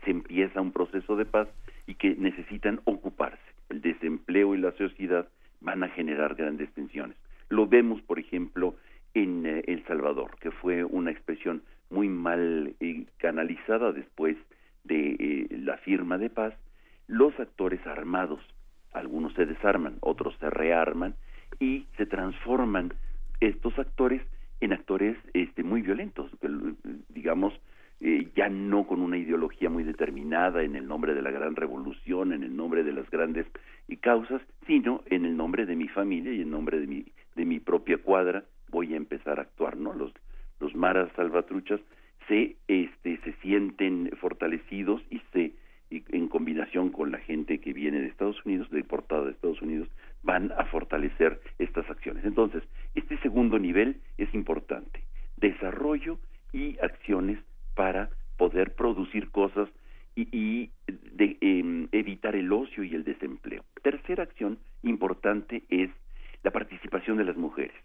se 0.03 0.11
empieza 0.11 0.61
un 0.61 0.71
proceso 0.71 1.15
de 1.15 1.25
paz 1.25 1.47
y 1.85 1.95
que 1.95 2.15
necesitan 2.15 2.79
ocuparse. 2.85 3.43
El 3.69 3.81
desempleo 3.81 4.55
y 4.55 4.59
la 4.59 4.71
sociedad 4.73 5.27
van 5.61 5.83
a 5.83 5.89
generar 5.89 6.35
grandes 6.35 6.71
tensiones. 6.73 7.17
Lo 7.49 7.67
vemos, 7.67 8.01
por 8.01 8.19
ejemplo, 8.19 8.75
en 9.13 9.45
eh, 9.45 9.63
El 9.67 9.83
Salvador, 9.85 10.31
que 10.39 10.51
fue 10.51 10.83
una 10.83 11.11
expresión 11.11 11.63
muy 11.95 12.09
mal 12.09 12.75
eh, 12.81 13.05
canalizada 13.17 13.93
después 13.93 14.35
de 14.83 15.15
eh, 15.17 15.47
la 15.61 15.77
firma 15.77 16.17
de 16.17 16.29
paz. 16.29 16.53
Los 17.07 17.39
actores 17.39 17.79
armados, 17.87 18.41
algunos 18.91 19.33
se 19.33 19.45
desarman, 19.45 19.97
otros 20.01 20.35
se 20.39 20.49
rearman 20.49 21.15
y 21.59 21.85
se 21.95 22.05
transforman 22.05 22.93
estos 23.39 23.79
actores 23.79 24.21
en 24.59 24.73
actores 24.73 25.17
este, 25.33 25.63
muy 25.63 25.81
violentos, 25.81 26.29
digamos, 27.09 27.53
eh, 28.01 28.29
ya 28.35 28.49
no 28.49 28.85
con 28.87 29.01
una 29.01 29.17
ideología 29.17 29.69
muy 29.69 29.83
determinada 29.83 30.63
en 30.63 30.75
el 30.75 30.85
nombre 30.85 31.13
de 31.13 31.21
la 31.21 31.31
gran 31.31 31.55
revolución, 31.55 32.33
en 32.33 32.43
el 32.43 32.55
nombre 32.55 32.83
de 32.83 32.91
las 32.91 33.09
grandes 33.09 33.45
eh, 33.87 33.97
causas, 33.97 34.41
sino 34.67 35.01
en 35.05 35.25
el 35.25 35.37
nombre 35.37 35.65
de 35.65 35.77
mi 35.77 35.87
familia 35.87 36.33
y 36.33 36.41
en 36.41 36.51
nombre 36.51 36.79
de 36.79 36.87
mi, 36.87 37.05
de 37.35 37.45
mi 37.45 37.59
propia 37.59 37.97
cuadra 37.97 38.43
voy 38.69 38.93
a 38.93 38.97
empezar 38.97 39.39
a 39.39 39.43
actuar, 39.43 39.77
¿no? 39.77 39.93
Los, 39.93 40.11
los 40.59 40.75
maras 40.75 41.09
salvatruchas 41.15 41.79
se, 42.27 42.55
este, 42.67 43.17
se 43.23 43.33
sienten 43.41 44.11
fortalecidos 44.19 45.01
y 45.09 45.21
se, 45.31 45.53
en 45.89 46.27
combinación 46.27 46.89
con 46.89 47.11
la 47.11 47.19
gente 47.19 47.59
que 47.59 47.73
viene 47.73 48.01
de 48.01 48.07
Estados 48.07 48.43
Unidos, 48.45 48.69
deportada 48.71 49.25
de 49.25 49.31
Estados 49.31 49.61
Unidos, 49.61 49.87
van 50.23 50.51
a 50.57 50.65
fortalecer 50.65 51.39
estas 51.59 51.89
acciones. 51.89 52.25
Entonces, 52.25 52.63
este 52.95 53.17
segundo 53.19 53.59
nivel 53.59 54.01
es 54.17 54.33
importante, 54.33 55.03
desarrollo 55.37 56.17
y 56.51 56.77
acciones 56.79 57.39
para 57.75 58.09
poder 58.37 58.73
producir 58.73 59.29
cosas 59.29 59.69
y, 60.15 60.27
y 60.31 60.71
de, 60.87 61.37
em, 61.41 61.87
evitar 61.91 62.35
el 62.35 62.51
ocio 62.51 62.83
y 62.83 62.95
el 62.95 63.03
desempleo. 63.03 63.63
Tercera 63.83 64.23
acción 64.23 64.57
importante 64.81 65.63
es 65.69 65.89
la 66.43 66.51
participación 66.51 67.17
de 67.17 67.25
las 67.25 67.37
mujeres. 67.37 67.75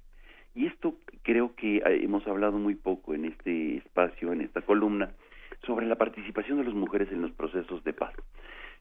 Y 0.54 0.66
esto 0.66 0.94
creo 1.22 1.54
que 1.54 1.78
eh, 1.78 1.82
hemos 2.02 2.26
hablado 2.26 2.58
muy 2.58 2.74
poco 2.74 3.14
en 3.14 3.26
este 3.26 3.76
espacio, 3.76 4.32
en 4.32 4.40
esta 4.40 4.62
columna, 4.62 5.10
sobre 5.66 5.86
la 5.86 5.96
participación 5.96 6.58
de 6.58 6.64
las 6.64 6.74
mujeres 6.74 7.10
en 7.12 7.22
los 7.22 7.32
procesos 7.32 7.84
de 7.84 7.92
paz. 7.92 8.14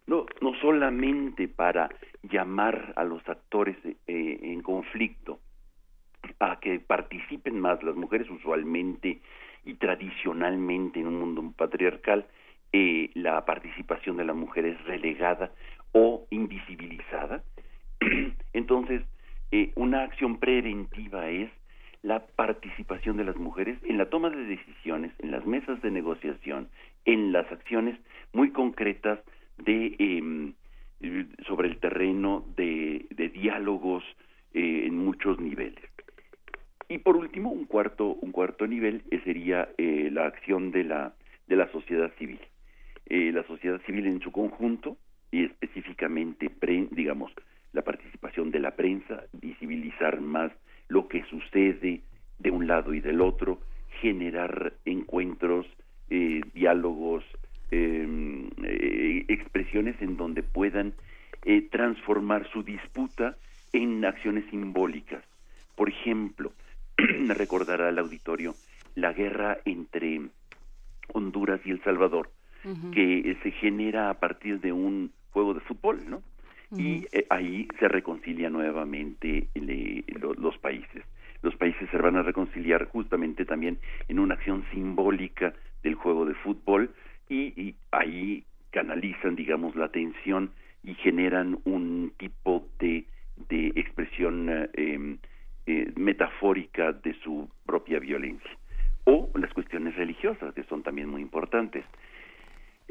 No, 0.08 0.26
no 0.42 0.54
solamente 0.56 1.48
para 1.48 1.90
llamar 2.24 2.94
a 2.96 3.04
los 3.04 3.28
actores 3.30 3.78
eh, 3.86 4.40
en 4.42 4.62
conflicto 4.62 5.40
a 6.40 6.60
que 6.60 6.80
participen 6.80 7.60
más 7.60 7.82
las 7.84 7.96
mujeres 7.96 8.30
usualmente 8.30 9.22
y 9.66 9.74
tradicionalmente 9.76 11.00
en 11.00 11.08
un 11.08 11.20
mundo 11.20 11.54
patriarcal 11.56 12.26
eh, 12.72 13.10
la 13.14 13.46
participación 13.46 14.18
de 14.18 14.26
la 14.26 14.34
mujer 14.34 14.66
es 14.66 14.84
relegada 14.86 15.52
o 15.92 16.28
invisibilizada 16.30 17.44
entonces 18.54 19.04
eh, 19.52 19.72
una 19.76 20.04
acción 20.04 20.40
preventiva 20.40 21.30
es 21.30 21.50
la 22.02 22.26
participación 22.26 23.18
de 23.18 23.26
las 23.26 23.36
mujeres 23.36 23.78
en 23.84 23.98
la 23.98 24.10
toma 24.10 24.30
de 24.30 24.46
decisiones, 24.46 25.12
en 25.20 25.32
las 25.32 25.46
mesas 25.46 25.82
de 25.82 25.92
negociación, 25.92 26.70
en 27.06 27.32
las 27.32 27.52
acciones 27.52 28.00
muy 28.34 28.52
concretas 28.52 29.20
de 29.58 29.96
eh, 30.00 30.54
sobre 31.48 31.68
el 31.68 31.78
terreno 31.80 32.46
de, 32.56 33.06
de 33.12 33.30
diálogos 33.30 34.04
eh, 34.54 34.84
en 34.86 34.98
muchos 34.98 35.40
niveles. 35.40 35.84
Y 36.88 36.98
por 36.98 37.16
último, 37.18 37.52
un 37.52 37.66
cuarto, 37.66 38.08
un 38.08 38.32
cuarto 38.32 38.66
nivel 38.66 39.04
eh, 39.12 39.22
sería 39.24 39.70
eh, 39.78 40.10
la 40.12 40.26
acción 40.26 40.72
de 40.72 40.84
la, 40.84 41.14
de 41.48 41.56
la 41.56 41.72
sociedad 41.72 42.12
civil. 42.18 42.40
Eh, 43.06 43.32
la 43.32 43.44
sociedad 43.44 43.80
civil 43.86 44.08
en 44.08 44.22
su 44.22 44.32
conjunto, 44.32 44.98
y 45.32 45.44
específicamente, 45.46 46.50
digamos, 46.92 47.32
la 47.74 47.84
participación 47.84 48.50
de 48.50 48.60
la 48.60 48.76
prensa, 48.76 49.24
visibilizar 49.34 50.20
más 50.22 50.52
lo 50.90 51.08
que 51.08 51.24
sucede 51.26 52.02
de 52.40 52.52
un 52.52 52.68
lado 52.68 52.94
y 52.94 53.00
del 53.00 53.22
otro, 53.22 53.60
generar 54.02 54.74
encuentros, 54.86 55.66
eh, 56.10 56.42
diálogos, 56.54 57.24
em, 57.72 58.50
eh, 58.64 59.26
expresiones 59.28 60.02
en 60.02 60.18
donde 60.18 60.44
puedan 60.44 60.94
eh, 61.46 61.62
transformar 61.72 62.50
su 62.52 62.64
disputa 62.64 63.38
en 63.72 64.04
acciones 64.04 64.44
simbólicas. 64.50 65.24
Por 65.76 65.90
ejemplo, 65.90 66.52
recordará 66.98 67.88
al 67.90 68.00
auditorio 68.00 68.56
la 68.96 69.14
guerra 69.14 69.60
entre 69.66 70.22
Honduras 71.14 71.62
y 71.64 71.72
El 71.72 71.82
Salvador, 71.84 72.30
que 72.94 73.38
se 73.42 73.52
genera 73.52 74.10
a 74.10 74.16
partir 74.16 74.60
de 74.60 74.74
un 74.74 75.12
juego 75.32 75.54
de 75.54 75.62
fútbol, 75.62 76.02
¿no? 76.10 76.22
Y 76.78 77.08
ahí 77.30 77.68
se 77.80 77.88
reconcilia 77.88 78.50
nuevamente 78.50 79.48
los 80.38 80.58
países. 80.60 81.04
Los 81.42 81.56
países 81.56 81.90
se 81.90 81.98
van 81.98 82.18
a 82.18 82.24
reconciliar 82.24 82.86
justamente 82.86 83.46
también 83.46 83.80
en 84.08 84.20
una 84.20 84.36
acción 84.36 84.66
simbólica 84.72 85.54
del 85.84 85.96
juego 85.96 86.26
de 86.26 86.36
fútbol 86.36 86.94
y, 87.30 87.76
ahí 87.92 88.44
canalizan, 88.72 89.36
digamos, 89.36 89.76
la 89.76 89.86
atención 89.86 90.52
y 90.84 90.96
generan 90.96 91.60
un 91.66 92.14
tipo 92.18 92.68
de, 92.80 93.06
de 93.50 93.68
expresión 93.76 94.50
eh, 94.50 94.70
em, 94.74 95.18
eh, 95.66 95.92
metafórica 95.96 96.92
de 96.94 97.14
su 97.24 97.50
propia 97.66 98.00
violencia. 98.00 98.52
O 99.06 99.30
las 99.36 99.54
cuestiones 99.54 99.96
religiosas, 99.96 100.54
que 100.54 100.64
son 100.64 100.84
también 100.84 101.10
muy 101.10 101.22
importantes. 101.22 101.86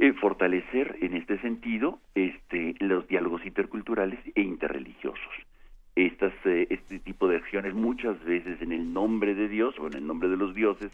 Eh, 0.00 0.12
fortalecer 0.12 0.96
en 1.00 1.14
este 1.14 1.38
sentido 1.40 1.98
este, 2.14 2.76
los 2.78 3.08
diálogos 3.08 3.44
interculturales 3.44 4.20
e 4.36 4.42
interreligiosos. 4.42 5.34
Estas, 5.96 6.32
este 6.44 7.00
tipo 7.00 7.26
de 7.26 7.38
acciones 7.38 7.74
muchas 7.74 8.22
veces 8.22 8.62
en 8.62 8.70
el 8.70 8.92
nombre 8.92 9.34
de 9.34 9.48
Dios 9.48 9.76
o 9.80 9.88
en 9.88 9.94
el 9.94 10.06
nombre 10.06 10.28
de 10.28 10.36
los 10.36 10.54
dioses 10.54 10.92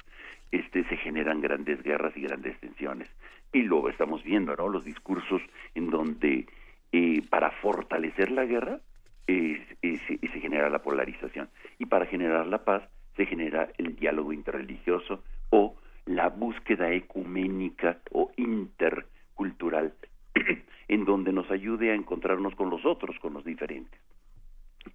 este, 0.52 0.85
se 0.85 0.97
generan 0.97 1.43
grandes 1.43 1.82
guerras 1.82 2.16
y 2.16 2.22
grandes 2.22 2.59
tensiones. 2.60 3.10
Y 3.52 3.60
luego 3.60 3.90
estamos 3.90 4.24
viendo 4.24 4.56
¿no? 4.56 4.68
los 4.68 4.86
discursos 4.86 5.43
en 5.74 5.90
donde 5.90 6.47
eh, 6.93 7.20
para 7.28 7.51
fortalecer 7.51 8.31
la 8.31 8.47
guerra 8.47 8.81
eh, 9.26 9.66
se 9.82 10.40
genera 10.40 10.70
la 10.70 10.82
polarización 10.82 11.51
y 11.78 11.85
para 11.85 12.06
generar 12.06 12.47
la 12.47 12.64
paz 12.64 12.82
se 13.16 13.26
genera 13.26 13.68
el 13.76 13.97
diálogo 13.97 14.32
interreligioso 14.32 15.22
o 15.51 15.76
la 16.06 16.28
búsqueda 16.28 16.93
ecuménica 16.93 17.98
o 18.12 18.31
intercultural 18.36 19.94
en 20.89 21.05
donde 21.05 21.32
nos 21.32 21.51
ayude 21.51 21.90
a 21.90 21.94
encontrarnos 21.94 22.55
con 22.55 22.70
los 22.70 22.85
otros, 22.85 23.18
con 23.20 23.35
los 23.35 23.44
diferentes. 23.44 23.98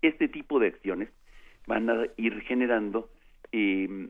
Este 0.02 0.27
tipo 0.27 0.60
de 0.60 0.68
acciones 0.68 1.10
van 1.65 1.90
a 1.90 2.06
ir 2.18 2.41
generando 2.41 3.10
eh, 3.52 4.10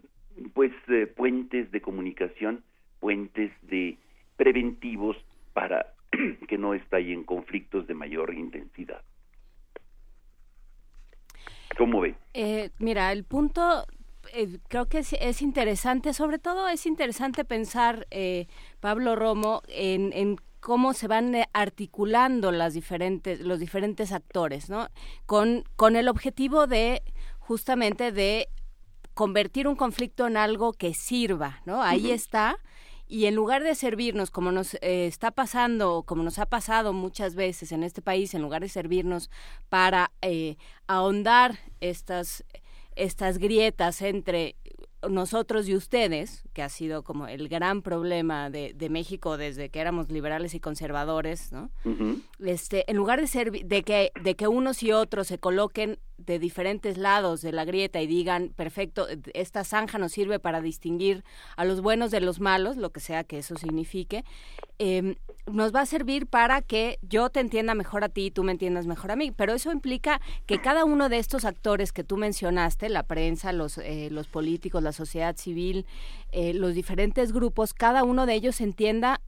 pues 0.54 0.72
eh, 0.88 1.08
puentes 1.08 1.72
de 1.72 1.82
comunicación, 1.82 2.64
puentes 3.00 3.52
de 3.64 3.98
preventivos 4.36 5.18
para 5.54 5.94
que 6.48 6.58
no 6.58 6.74
estallen 6.74 7.24
conflictos 7.24 7.88
de 7.88 7.94
mayor 7.94 8.34
intensidad. 8.34 9.02
¿Cómo 11.78 12.02
ve? 12.02 12.16
Eh, 12.34 12.72
mira, 12.80 13.12
el 13.12 13.24
punto 13.24 13.86
eh, 14.34 14.60
creo 14.68 14.88
que 14.88 15.00
es, 15.00 15.42
interesante, 15.42 16.14
sobre 16.14 16.40
todo 16.40 16.68
es 16.68 16.86
interesante 16.86 17.46
pensar, 17.46 18.08
eh, 18.12 18.48
Pablo 18.80 19.16
Romo, 19.16 19.62
en, 19.68 20.12
en 20.14 20.38
cómo 20.60 20.94
se 20.94 21.08
van 21.08 21.36
articulando 21.54 22.52
las 22.52 22.74
diferentes, 22.74 23.40
los 23.40 23.60
diferentes 23.60 24.12
actores, 24.12 24.70
¿no? 24.70 24.90
Con, 25.26 25.64
con 25.76 25.96
el 25.96 26.08
objetivo 26.08 26.68
de 26.68 27.02
justamente 27.40 28.12
de 28.12 28.50
convertir 29.14 29.68
un 29.68 29.76
conflicto 29.76 30.28
en 30.28 30.38
algo 30.38 30.74
que 30.74 30.94
sirva, 30.94 31.62
¿no? 31.66 31.82
Ahí 31.82 32.12
está 32.12 32.60
y 33.12 33.26
en 33.26 33.34
lugar 33.34 33.64
de 33.64 33.74
servirnos 33.74 34.30
como 34.30 34.52
nos 34.52 34.76
eh, 34.76 35.08
está 35.08 35.32
pasando, 35.32 36.04
como 36.04 36.22
nos 36.22 36.38
ha 36.38 36.46
pasado 36.46 36.94
muchas 36.94 37.34
veces 37.34 37.72
en 37.72 37.84
este 37.84 38.04
país, 38.04 38.36
en 38.36 38.44
lugar 38.44 38.62
de 38.62 38.70
servirnos 38.70 39.32
para 39.68 40.12
eh, 40.22 40.58
ahondar 40.86 41.58
estas, 41.82 42.46
estas 43.00 43.38
grietas 43.38 44.02
entre 44.02 44.56
nosotros 45.08 45.68
y 45.70 45.76
ustedes, 45.76 46.44
que 46.54 46.62
ha 46.62 46.70
sido 46.70 47.04
como 47.04 47.28
el 47.28 47.48
gran 47.48 47.82
problema 47.82 48.50
de, 48.50 48.74
de 48.74 48.90
México 48.90 49.38
desde 49.38 49.70
que 49.70 49.80
éramos 49.80 50.12
liberales 50.12 50.54
y 50.54 50.60
conservadores, 50.60 51.52
¿no? 51.52 51.72
este, 52.44 52.90
en 52.92 52.98
lugar 52.98 53.22
de 53.22 53.28
ser 53.28 53.52
de 53.52 53.84
que 53.84 54.12
de 54.22 54.36
que 54.36 54.48
unos 54.48 54.84
y 54.84 54.92
otros 54.92 55.28
se 55.28 55.38
coloquen 55.38 56.00
de 56.26 56.38
diferentes 56.38 56.98
lados 56.98 57.42
de 57.42 57.52
la 57.52 57.66
grieta 57.66 58.02
y 58.02 58.08
digan, 58.08 58.50
perfecto, 58.56 59.08
esta 59.34 59.64
zanja 59.64 59.98
nos 59.98 60.12
sirve 60.12 60.40
para 60.40 60.62
distinguir 60.62 61.24
a 61.56 61.66
los 61.66 61.82
buenos 61.82 62.12
de 62.12 62.20
los 62.20 62.40
malos, 62.40 62.78
lo 62.78 62.92
que 62.92 63.00
sea 63.00 63.24
que 63.24 63.40
eso 63.40 63.56
signifique, 63.56 64.26
em, 64.80 65.16
nos 65.48 65.74
va 65.74 65.82
a 65.82 65.86
servir 65.86 66.28
para 66.28 66.62
que 66.62 67.00
yo 67.02 67.30
te 67.30 67.40
entienda 67.40 67.74
mejor 67.74 68.04
a 68.04 68.10
ti 68.10 68.28
y 68.28 68.32
tú 68.32 68.44
me 68.44 68.52
entiendas 68.52 68.86
mejor 68.86 69.12
a 69.12 69.16
mí. 69.16 69.32
Pero 69.32 69.54
eso 69.54 69.72
implica 69.72 70.22
que 70.46 70.62
cada 70.62 70.86
uno 70.86 71.10
de 71.10 71.18
estos 71.18 71.46
actores 71.46 71.92
que 71.94 72.04
tú 72.04 72.18
mencionaste, 72.18 72.90
la 72.90 73.04
prensa, 73.04 73.54
los, 73.54 73.78
eh, 73.78 74.10
los 74.12 74.28
políticos, 74.28 74.84
la 74.84 74.92
sociedad 74.92 75.36
civil, 75.38 75.86
eh, 76.32 76.54
los 76.54 76.74
diferentes 76.74 77.32
grupos, 77.32 77.74
cada 77.74 78.04
uno 78.04 78.26
de 78.26 78.34
ellos 78.34 78.62
entienda, 78.62 79.22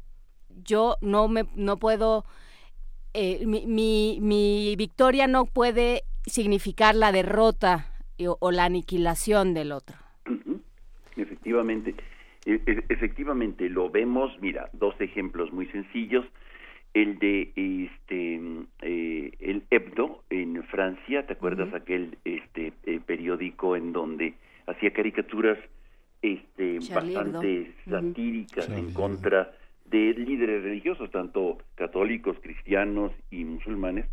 yo 0.63 0.97
no 1.01 1.27
me 1.27 1.45
no 1.55 1.77
puedo... 1.77 2.25
Eh, 3.13 3.45
mi, 3.45 3.65
mi, 3.65 4.19
mi 4.21 4.73
victoria 4.77 5.27
no 5.27 5.45
puede 5.45 6.05
significar 6.25 6.95
la 6.95 7.11
derrota 7.11 7.87
o, 8.39 8.51
la 8.51 8.65
aniquilación 8.65 9.53
del 9.53 9.71
otro. 9.71 9.97
Efectivamente, 11.15 11.95
e, 12.45 12.61
e, 12.65 12.83
efectivamente 12.89 13.69
lo 13.69 13.89
vemos, 13.89 14.31
mira, 14.39 14.69
dos 14.73 14.99
ejemplos 14.99 15.51
muy 15.51 15.65
sencillos, 15.67 16.25
el 16.93 17.19
de 17.19 17.51
este 17.55 18.39
eh, 18.81 19.31
el 19.39 19.63
Hebdo 19.69 20.23
en 20.29 20.61
Francia, 20.65 21.25
¿te 21.25 21.33
acuerdas 21.33 21.73
aquel 21.73 22.17
este 22.25 22.73
eh, 22.85 22.99
periódico 23.05 23.75
en 23.75 23.93
donde 23.93 24.33
hacía 24.67 24.91
caricaturas 24.91 25.57
este 26.21 26.79
bastante 26.93 27.73
satíricas 27.89 28.69
en 28.69 28.93
contra 28.93 29.53
de 29.85 30.13
líderes 30.13 30.63
religiosos, 30.63 31.09
tanto 31.11 31.59
católicos, 31.75 32.37
cristianos 32.41 33.11
y 33.29 33.45
musulmanes? 33.45 34.05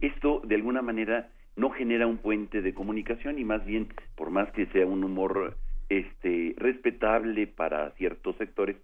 Esto, 0.00 0.42
de 0.44 0.54
alguna 0.54 0.82
manera, 0.82 1.30
no 1.56 1.70
genera 1.70 2.06
un 2.06 2.18
puente 2.18 2.62
de 2.62 2.74
comunicación 2.74 3.38
y 3.38 3.44
más 3.44 3.64
bien, 3.64 3.88
por 4.14 4.30
más 4.30 4.50
que 4.52 4.66
sea 4.66 4.86
un 4.86 5.04
humor 5.04 5.56
este 5.88 6.54
respetable 6.58 7.46
para 7.46 7.90
ciertos 7.92 8.36
sectores, 8.36 8.76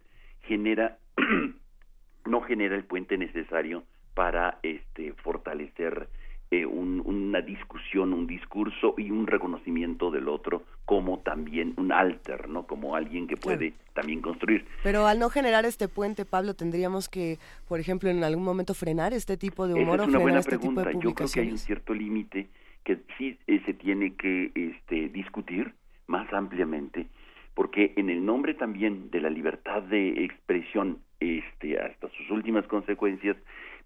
genera 0.43 0.99
no 2.27 2.41
genera 2.43 2.77
el 2.77 2.85
puente 2.85 3.19
necesario 3.19 3.85
para 4.15 4.59
este 4.63 5.13
fortalecer 5.15 6.09
eh, 6.53 6.67
una 6.67 7.41
discusión, 7.41 8.13
un 8.13 8.27
discurso 8.27 8.95
y 8.99 9.11
un 9.11 9.27
reconocimiento 9.27 10.11
del 10.11 10.29
otro 10.29 10.65
como 10.85 11.21
también 11.21 11.73
un 11.79 11.93
alter, 11.93 12.47
¿no? 12.47 12.67
Como 12.67 12.95
alguien 12.95 13.27
que 13.27 13.39
puede 13.39 13.73
también 13.95 14.21
construir. 14.21 14.67
Pero 14.83 15.07
al 15.07 15.19
no 15.19 15.31
generar 15.31 15.65
este 15.65 15.89
puente, 15.89 16.27
Pablo, 16.27 16.53
tendríamos 16.53 17.09
que, 17.09 17.39
por 17.67 17.81
ejemplo, 17.81 18.11
en 18.11 18.23
algún 18.23 18.45
momento 18.45 18.75
frenar 18.75 19.15
este 19.15 19.39
tipo 19.39 19.67
de 19.67 19.73
humor 19.73 20.03
o 20.03 20.09
frenar 20.09 20.37
este 20.37 20.59
tipo 20.59 20.83
de 20.83 20.93
Yo 21.01 21.15
creo 21.15 21.29
que 21.33 21.41
hay 21.41 21.51
un 21.53 21.57
cierto 21.57 21.95
límite 21.95 22.51
que 22.85 22.99
sí 23.17 23.39
eh, 23.47 23.63
se 23.65 23.73
tiene 23.73 24.15
que 24.17 24.53
este, 24.55 25.09
discutir 25.09 25.73
más 26.07 26.31
ampliamente, 26.35 27.07
porque 27.55 27.95
en 27.97 28.11
el 28.11 28.27
nombre 28.27 28.53
también 28.53 29.11
de 29.11 29.23
la 29.23 29.31
libertad 29.31 29.83
de 29.85 30.23
expresión, 30.23 30.99
este, 31.19 31.79
hasta 31.79 32.11
sus 32.11 32.31
últimas 32.31 32.67
consecuencias, 32.67 33.39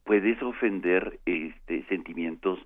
puedes 0.07 0.41
ofender 0.41 1.19
este, 1.27 1.85
sentimientos 1.89 2.59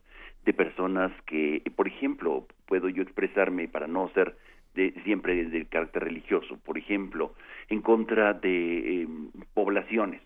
de 0.44 0.52
personas 0.52 1.10
que, 1.22 1.62
por 1.74 1.88
ejemplo, 1.88 2.46
puedo 2.66 2.88
yo 2.88 3.02
expresarme 3.02 3.66
para 3.66 3.86
no 3.86 4.10
ser 4.10 4.36
de, 4.74 4.92
siempre 5.04 5.44
del 5.46 5.66
carácter 5.68 6.04
religioso, 6.04 6.58
por 6.64 6.78
ejemplo, 6.78 7.34
en 7.68 7.80
contra 7.80 8.34
de 8.34 9.02
em, 9.02 9.30
poblaciones, 9.54 10.20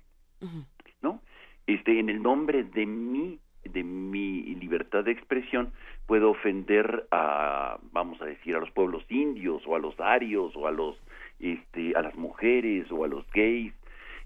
¿no? 1.01 1.23
Este, 1.67 1.99
en 1.99 2.11
el 2.11 2.23
nombre 2.23 2.65
de 2.65 2.85
mi 2.85 3.39
de 3.65 3.83
mi 3.83 4.43
libertad 4.57 5.05
de 5.05 5.13
expresión 5.13 5.73
puedo 6.07 6.31
ofender 6.31 7.07
a 7.11 7.79
vamos 7.93 8.21
a 8.21 8.27
decir 8.27 8.55
a 8.55 8.61
los 8.61 8.71
pueblos 8.73 9.03
indios 9.09 9.63
o 9.67 9.75
a 9.75 9.79
los 9.79 9.99
arios 9.99 10.55
o 10.55 10.67
a 10.67 10.71
los 10.71 11.01
este 11.41 11.97
a 11.97 12.03
las 12.03 12.15
mujeres 12.15 12.93
o 12.93 13.05
a 13.05 13.09
los 13.09 13.27
gays. 13.31 13.73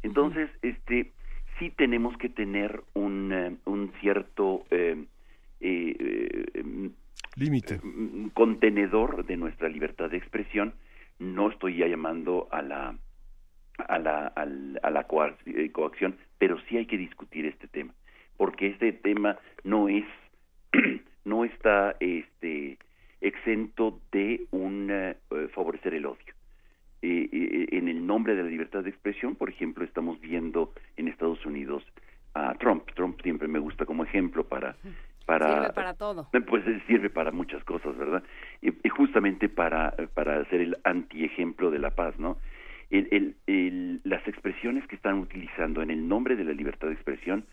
Entonces 0.03 0.51
este 0.63 1.13
sí 1.59 1.71
tenemos 1.71 2.17
que 2.19 2.29
tener 2.29 2.83
un, 2.95 3.33
eh, 3.33 3.57
un 3.65 3.93
cierto 4.01 4.65
eh, 4.71 5.05
eh, 5.61 6.91
límite 7.37 7.81
contenedor 8.35 9.25
de 9.27 9.37
nuestra 9.37 9.69
libertad 9.69 10.11
de 10.11 10.17
expresión 10.19 10.75
no 11.19 11.51
estoy 11.51 11.77
ya 11.79 11.87
llamando 11.87 12.49
a 12.51 12.63
la 12.63 12.97
a 13.79 13.99
la, 13.99 14.27
a 14.27 14.91
la 14.91 15.05
coa- 15.05 15.37
eh, 15.47 15.71
coacción, 15.71 16.17
pero 16.39 16.59
sí 16.69 16.77
hay 16.77 16.87
que 16.87 16.99
discutir 16.99 17.47
este 17.47 17.69
tema, 17.69 17.95
porque 18.37 18.67
este 18.67 18.93
tema 18.93 19.39
no 19.63 19.89
es, 19.89 20.05
no 21.25 21.45
está 21.45 21.95
este, 22.01 22.77
exento 23.21 24.01
de 24.11 24.47
un 24.51 24.91
favorecer 25.55 25.95
el 25.95 26.07
odio. 26.07 26.35
Eh, 27.03 27.29
eh, 27.33 27.67
en 27.73 27.89
el 27.89 28.05
nombre 28.07 28.35
de 28.35 28.43
la 28.43 28.49
libertad 28.49 28.83
de 28.83 28.91
expresión, 28.91 29.37
por 29.37 29.49
ejemplo, 29.49 29.85
estamos 29.85 30.21
viendo 30.21 30.73
en 30.97 31.07
Estados 31.09 31.45
Unidos 31.47 31.85
a 32.35 32.55
Trump. 32.55 32.89
Trump 32.95 33.21
siempre 33.23 33.47
me 33.49 33.59
gusta 33.61 33.87
como 33.87 34.05
ejemplo 34.05 34.45
para 34.45 34.77
para 35.27 35.47
Sirve 35.55 35.73
para 35.75 35.95
todo. 35.95 36.29
eh, 36.33 36.41
Pues 36.49 36.67
eh, 36.67 36.83
sirve 36.87 37.11
para 37.11 37.31
muchas 37.31 37.63
cosas, 37.65 37.97
¿verdad? 37.97 38.23
Y, 38.63 38.71
y 38.85 38.89
justamente 38.89 39.49
para, 39.49 39.95
para 40.15 40.45
ser 40.47 40.61
el 40.63 40.77
antiejemplo 40.85 41.71
de 41.71 41.79
la 41.79 41.91
paz, 41.91 42.19
¿no? 42.19 42.39
El, 42.91 43.07
el- 43.11 43.37
el- 43.47 44.01
las 44.05 44.27
expresiones 44.27 44.87
que 44.89 44.97
están 44.97 45.19
utilizando 45.19 45.83
en 45.83 45.91
el 45.91 46.09
nombre 46.09 46.35
de 46.35 46.45
la 46.45 46.53
libertad 46.53 46.89
de 46.89 46.95
expresión, 46.95 47.45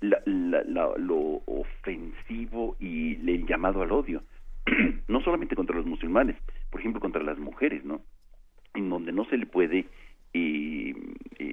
la- 0.00 0.22
la- 0.24 0.62
la- 0.62 0.96
lo 0.96 1.42
ofensivo 1.46 2.76
y 2.80 3.14
el 3.30 3.46
llamado 3.46 3.82
al 3.82 3.92
odio, 3.92 4.22
no 5.08 5.20
solamente 5.20 5.56
contra 5.56 5.76
los 5.76 5.86
musulmanes, 5.86 6.36
por 6.70 6.80
ejemplo, 6.80 7.00
contra 7.00 7.22
las 7.22 7.38
mujeres, 7.38 7.84
¿no? 7.84 8.02
En 8.76 8.88
donde 8.88 9.12
no 9.12 9.24
se 9.24 9.36
le 9.36 9.46
puede, 9.46 9.86
eh, 10.32 10.94
eh, 11.38 11.52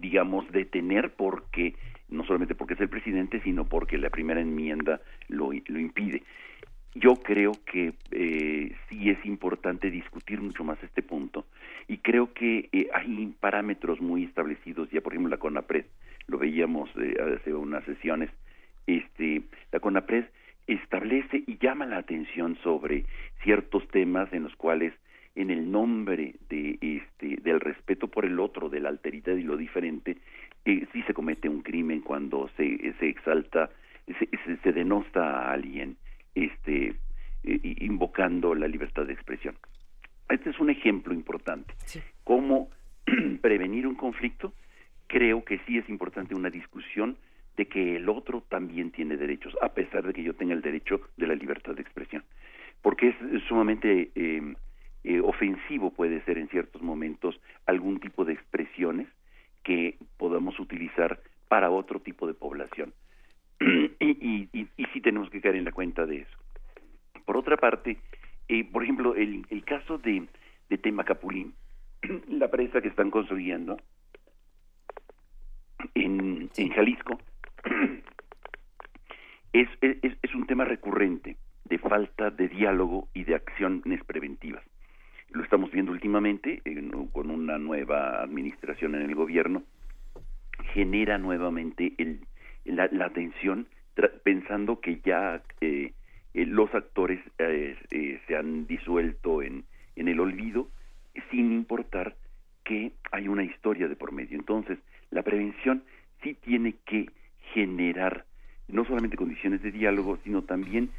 digamos, 0.00 0.50
detener 0.50 1.12
porque 1.14 1.74
no 2.10 2.24
solamente 2.24 2.54
porque 2.54 2.74
es 2.74 2.80
el 2.80 2.88
presidente, 2.88 3.40
sino 3.42 3.64
porque 3.64 3.98
la 3.98 4.10
primera 4.10 4.40
enmienda 4.40 5.00
lo, 5.28 5.52
impide. 5.52 6.22
Yo 6.94 7.16
creo 7.16 7.52
que 7.70 7.92
eh, 8.10 8.74
sí 8.88 9.10
es 9.10 9.24
importante 9.24 9.90
discutir 9.90 10.40
mucho 10.40 10.64
más 10.64 10.82
este 10.82 11.02
punto 11.02 11.46
y 11.86 11.98
creo 11.98 12.32
que 12.32 12.68
eh, 12.72 12.88
hay 12.92 13.34
parámetros 13.38 14.00
muy 14.00 14.24
establecidos, 14.24 14.90
ya 14.90 15.00
por 15.00 15.12
ejemplo 15.12 15.30
la 15.30 15.38
CONAPRED, 15.38 15.84
lo 16.26 16.38
veíamos 16.38 16.90
eh, 16.96 17.16
hace 17.38 17.54
unas 17.54 17.84
sesiones, 17.84 18.30
este, 18.86 19.42
la 19.70 19.80
CONAPRED 19.80 20.24
establece 20.66 21.44
y 21.46 21.58
llama 21.58 21.86
la 21.86 21.98
atención 21.98 22.56
sobre 22.62 23.04
ciertos 23.42 23.86
temas 23.88 24.32
en 24.32 24.44
los 24.44 24.56
cuales 24.56 24.92
en 25.38 25.50
el 25.50 25.70
nombre 25.70 26.34
de 26.48 26.78
este 26.80 27.36
del 27.42 27.60
respeto 27.60 28.08
por 28.08 28.24
el 28.24 28.40
otro, 28.40 28.68
de 28.68 28.80
la 28.80 28.88
alteridad 28.88 29.36
y 29.36 29.44
lo 29.44 29.56
diferente, 29.56 30.18
eh, 30.64 30.86
sí 30.92 31.02
se 31.04 31.14
comete 31.14 31.48
un 31.48 31.62
crimen 31.62 32.00
cuando 32.00 32.50
se, 32.56 32.92
se 32.98 33.08
exalta, 33.08 33.70
se, 34.06 34.28
se, 34.44 34.56
se 34.56 34.72
denosta 34.72 35.22
a 35.22 35.52
alguien, 35.52 35.96
este, 36.34 36.96
eh, 37.44 37.76
invocando 37.80 38.52
la 38.56 38.66
libertad 38.66 39.06
de 39.06 39.12
expresión. 39.12 39.56
Este 40.28 40.50
es 40.50 40.58
un 40.58 40.70
ejemplo 40.70 41.14
importante. 41.14 41.72
Cómo 42.24 42.68
prevenir 43.40 43.86
un 43.86 43.94
conflicto, 43.94 44.52
creo 45.06 45.44
que 45.44 45.60
sí 45.66 45.78
es 45.78 45.88
importante 45.88 46.34
una 46.34 46.50
discusión 46.50 47.16
de 47.56 47.66
que 47.66 47.96
el 47.96 48.08
otro 48.08 48.42
también 48.48 48.90
tiene 48.90 49.16
derechos, 49.16 49.56
a 49.62 49.68
pesar 49.68 50.04
de 50.04 50.12
que 50.12 50.24
yo 50.24 50.34
tenga 50.34 50.54
el 50.54 50.62
derecho 50.62 51.00
de 51.16 51.28
la 51.28 51.34
libertad 51.36 51.74
de 51.74 51.82
expresión. 51.82 52.24
Porque 52.82 53.08
es 53.08 53.42
sumamente 53.48 54.10
eh, 54.14 54.54
eh, 55.04 55.20
ofensivo 55.20 55.90
puede 55.90 56.22
ser 56.24 56.38
en 56.38 56.48
ciertos 56.48 56.82
momentos 56.82 57.40
algún 57.66 58.00
tipo 58.00 58.24
de 58.24 58.32
expresiones 58.34 59.08
que 59.62 59.96
podamos 60.16 60.58
utilizar 60.58 61.20
para 61.48 61.70
otro 61.70 62.00
tipo 62.00 62.26
de 62.26 62.34
población. 62.34 62.92
y, 63.60 63.94
y, 64.00 64.48
y, 64.52 64.68
y 64.76 64.84
sí 64.92 65.00
tenemos 65.00 65.30
que 65.30 65.40
caer 65.40 65.56
en 65.56 65.64
la 65.64 65.72
cuenta 65.72 66.06
de 66.06 66.18
eso. 66.18 66.38
Por 67.24 67.36
otra 67.36 67.56
parte, 67.56 67.98
eh, 68.48 68.64
por 68.64 68.82
ejemplo, 68.82 69.14
el, 69.14 69.46
el 69.50 69.64
caso 69.64 69.98
de, 69.98 70.26
de 70.68 70.78
Temacapulín, 70.78 71.54
la 72.28 72.50
presa 72.50 72.80
que 72.80 72.88
están 72.88 73.10
construyendo 73.10 73.76
en, 75.94 76.50
en 76.56 76.68
Jalisco, 76.70 77.20
es, 79.52 79.68
es, 79.80 80.16
es 80.22 80.34
un 80.34 80.46
tema 80.46 80.64
recurrente 80.64 81.36
de 81.64 81.78
falta 81.78 82.30
de 82.30 82.48
diálogo 82.48 83.08
y 83.12 83.24
de 83.24 83.34
acciones 83.34 84.02
preventivas. 84.04 84.64
Lo 85.30 85.42
estamos 85.42 85.70
viendo 85.70 85.92
últimamente 85.92 86.62
eh, 86.64 86.90
con 87.12 87.30
una 87.30 87.58
nueva 87.58 88.22
administración 88.22 88.94
en 88.94 89.02
el 89.02 89.14
gobierno, 89.14 89.62
genera 90.72 91.18
nuevamente 91.18 91.92
el, 91.98 92.20
la, 92.64 92.88
la 92.92 93.10
tensión 93.10 93.66
pensando 94.22 94.80
que 94.80 95.00
ya 95.04 95.42
eh, 95.60 95.92
eh, 96.34 96.46
los 96.46 96.72
actores 96.74 97.20
eh, 97.38 97.76
eh, 97.90 98.20
se 98.26 98.36
han 98.36 98.66
disuelto 98.66 99.42
en, 99.42 99.64
en 99.96 100.08
el 100.08 100.20
olvido 100.20 100.68
sin 101.30 101.52
importar 101.52 102.16
que 102.64 102.92
hay 103.10 103.28
una 103.28 103.42
historia 103.42 103.88
de 103.88 103.96
por 103.96 104.12
medio. 104.12 104.38
Entonces, 104.38 104.78
la 105.10 105.22
prevención 105.22 105.82
sí 106.22 106.34
tiene 106.34 106.74
que 106.86 107.10
generar 107.54 108.24
no 108.68 108.84
solamente 108.84 109.16
condiciones 109.16 109.62
de 109.62 109.72
diálogo, 109.72 110.18
sino 110.22 110.42
también 110.42 110.90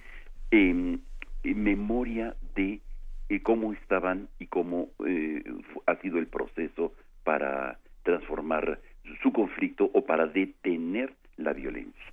eh, 0.51 0.97
memoria 1.43 2.35
de 2.55 2.81
eh, 3.29 3.41
cómo 3.41 3.73
estaban 3.73 4.27
y 4.39 4.47
cómo 4.47 4.89
eh, 5.05 5.43
ha 5.85 5.95
sido 5.97 6.17
el 6.19 6.27
proceso 6.27 6.93
para 7.23 7.79
transformar 8.03 8.79
su 9.21 9.31
conflicto 9.31 9.89
o 9.93 10.05
para 10.05 10.27
detener 10.27 11.13
la 11.37 11.53
violencia. 11.53 12.05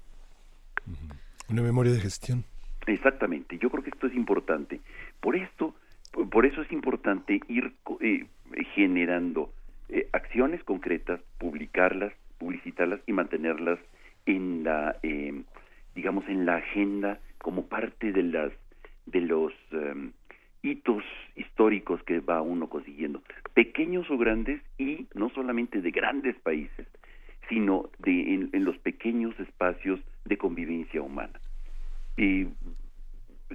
Una 1.48 1.62
memoria 1.62 1.93
de 1.93 2.01
gestión. 2.01 2.44
Exactamente, 2.86 3.59
yo 3.59 3.70
creo 3.70 3.82
que 3.82 3.90
esto 3.90 4.06
es 4.06 4.14
importante. 4.14 4.80
Por 5.20 5.36
esto, 5.36 5.74
por 6.30 6.47
eso 6.47 6.62
es 6.62 6.70
importante 6.70 7.40
ir 7.48 7.72
eh, 8.01 8.26
generando 8.74 9.52
eh, 9.88 10.09
acciones 10.12 10.62
concretas, 10.64 11.20
publicarlas, 11.38 12.12
publicitarlas 12.38 13.01
y 13.06 13.12
mantenerlas 13.12 13.78
en 14.24 14.64
la, 14.64 14.97
eh, 15.02 15.43
digamos, 15.94 16.28
en 16.28 16.47
la 16.47 16.56
agenda 16.56 17.20
como 17.38 17.66
parte 17.66 18.12
de 18.12 18.22
las 18.22 18.52
de 19.06 19.20
los 19.20 19.52
um, 19.70 20.10
hitos 20.62 21.05
históricos 21.36 22.02
que 22.02 22.18
va 22.18 22.43
uno 22.43 22.68
consiguiendo, 22.68 23.22
grandes 24.18 24.60
y 24.78 25.06
no 25.14 25.30
solamente 25.30 25.80
de 25.80 25.90
grandes 25.90 26.36
países, 26.36 26.86
sino 27.48 27.90
de 27.98 28.34
en, 28.34 28.51
en 28.52 28.64
los 28.64 28.76
pequeños 28.78 29.38
espacios 29.38 30.01
de 30.24 30.36
convivencia 30.36 31.01
humana. 31.02 31.38
Y 32.16 32.47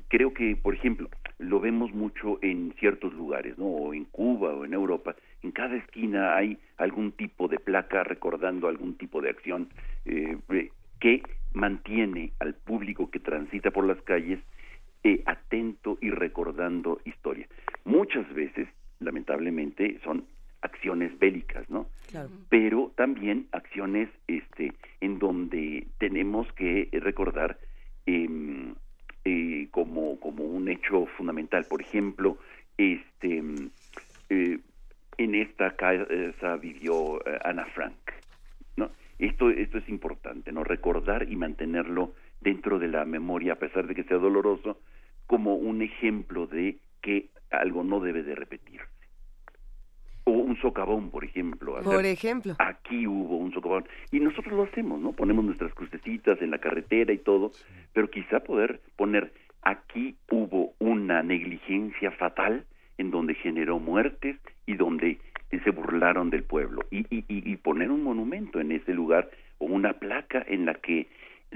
creo 0.07 0.33
que, 0.33 0.55
por 0.55 0.73
ejemplo, 0.73 1.09
lo 1.39 1.59
vemos 1.59 1.91
mucho 1.91 2.39
en 2.41 2.73
ciertos 2.79 3.13
lugares, 3.13 3.57
¿no? 3.57 3.65
O 3.65 3.93
en 3.93 4.05
Cuba 4.05 4.53
o 4.53 4.63
en 4.63 4.73
Europa. 4.73 5.15
En 5.41 5.51
cada 5.51 5.75
esquina 5.75 6.35
hay 6.35 6.57
algún 6.77 7.11
tipo 7.11 7.47
de 7.47 7.57
placa 7.57 8.03
recordando 8.03 8.67
algún 8.67 8.95
tipo 8.95 9.21
de 9.21 9.31
acción 9.31 9.69
eh, 10.05 10.37
que 10.99 11.23
mantiene 11.53 12.31
al 12.39 12.53
público 12.53 13.09
que 13.09 13.19
transita 13.19 13.71
por 13.71 13.85
las 13.85 14.01
calles 14.03 14.39
eh, 15.03 15.23
atento 15.25 15.97
y 15.99 16.11
recordando 16.11 17.01
historia. 17.05 17.47
Muchas 17.83 18.31
veces, 18.33 18.67
lamentablemente, 18.99 19.99
son 20.03 20.25
acciones 20.61 21.17
bélicas, 21.17 21.67
¿no? 21.71 21.87
Claro. 22.11 22.29
Pero 22.49 22.91
también 22.95 23.47
acciones, 23.51 24.09
este, 24.27 24.73
en 24.99 25.17
donde 25.17 25.87
tenemos 25.97 26.51
que 26.53 26.87
recordar 26.91 27.57
eh, 28.05 28.29
eh, 29.25 29.67
como 29.71 30.19
como 30.19 30.43
un 30.43 30.69
hecho 30.69 31.07
fundamental. 31.17 31.65
Por 31.69 31.81
ejemplo, 31.81 32.37
este, 32.77 33.43
eh, 34.29 34.59
en 35.17 35.35
esta 35.35 35.75
casa 35.75 36.55
vivió 36.57 37.25
eh, 37.25 37.39
Ana 37.43 37.65
Frank, 37.65 38.11
¿no? 38.77 38.91
Esto 39.19 39.49
esto 39.49 39.77
es 39.77 39.89
importante, 39.89 40.51
¿no? 40.51 40.63
Recordar 40.63 41.27
y 41.29 41.35
mantenerlo 41.35 42.13
dentro 42.39 42.79
de 42.79 42.87
la 42.87 43.05
memoria, 43.05 43.53
a 43.53 43.57
pesar 43.57 43.85
de 43.87 43.93
que 43.93 44.03
sea 44.03 44.17
doloroso, 44.17 44.79
como 45.27 45.55
un 45.55 45.81
ejemplo 45.81 46.47
de 46.47 46.77
que 47.01 47.29
algo 47.51 47.83
no 47.83 47.99
debe 47.99 48.23
de 48.23 48.33
repetirse. 48.33 48.87
O 50.23 50.31
un 50.31 50.55
socavón, 50.61 51.11
por 51.11 51.23
ejemplo. 52.27 52.53
Hacer, 52.53 52.75
por 52.75 52.93
ejemplo. 52.93 52.99
Aquí 52.99 53.07
hubo 53.07 53.37
un 53.37 53.53
socavón. 53.53 53.85
Y 54.11 54.19
nosotros 54.19 54.53
lo 54.53 54.63
hacemos, 54.63 54.99
¿no? 54.99 55.11
Ponemos 55.13 55.45
nuestras 55.45 55.73
crucecitas 55.73 56.41
en 56.41 56.51
la 56.51 56.59
carretera 56.59 57.13
y 57.13 57.17
todo, 57.17 57.51
pero 57.93 58.09
quizá 58.09 58.41
poder 58.41 58.81
poner 58.95 59.31
aquí 59.61 60.15
hubo 60.29 60.73
una 60.79 61.23
negligencia 61.23 62.11
fatal 62.11 62.65
en 62.97 63.11
donde 63.11 63.35
generó 63.35 63.79
muertes 63.79 64.37
y 64.65 64.75
donde 64.75 65.19
se 65.49 65.71
burlaron 65.71 66.29
del 66.29 66.43
pueblo. 66.43 66.83
Y, 66.91 67.05
y, 67.09 67.25
y 67.27 67.55
poner 67.57 67.91
un 67.91 68.03
monumento 68.03 68.59
en 68.59 68.71
ese 68.71 68.93
lugar 68.93 69.29
o 69.57 69.65
una 69.65 69.93
placa 69.93 70.43
en 70.47 70.65
la 70.65 70.75
que 70.75 71.07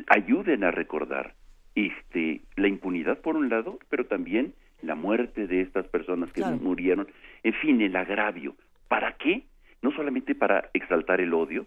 ayuden 0.07 0.63
a 0.63 0.71
recordar 0.71 1.33
este 1.75 2.41
la 2.55 2.67
impunidad 2.67 3.19
por 3.19 3.35
un 3.35 3.49
lado, 3.49 3.79
pero 3.89 4.05
también 4.05 4.53
la 4.81 4.95
muerte 4.95 5.47
de 5.47 5.61
estas 5.61 5.87
personas 5.87 6.31
que 6.31 6.41
claro. 6.41 6.57
murieron, 6.57 7.07
en 7.43 7.53
fin, 7.53 7.81
el 7.81 7.95
agravio. 7.95 8.55
¿Para 8.87 9.13
qué? 9.13 9.43
No 9.81 9.91
solamente 9.91 10.35
para 10.35 10.69
exaltar 10.73 11.21
el 11.21 11.33
odio, 11.33 11.65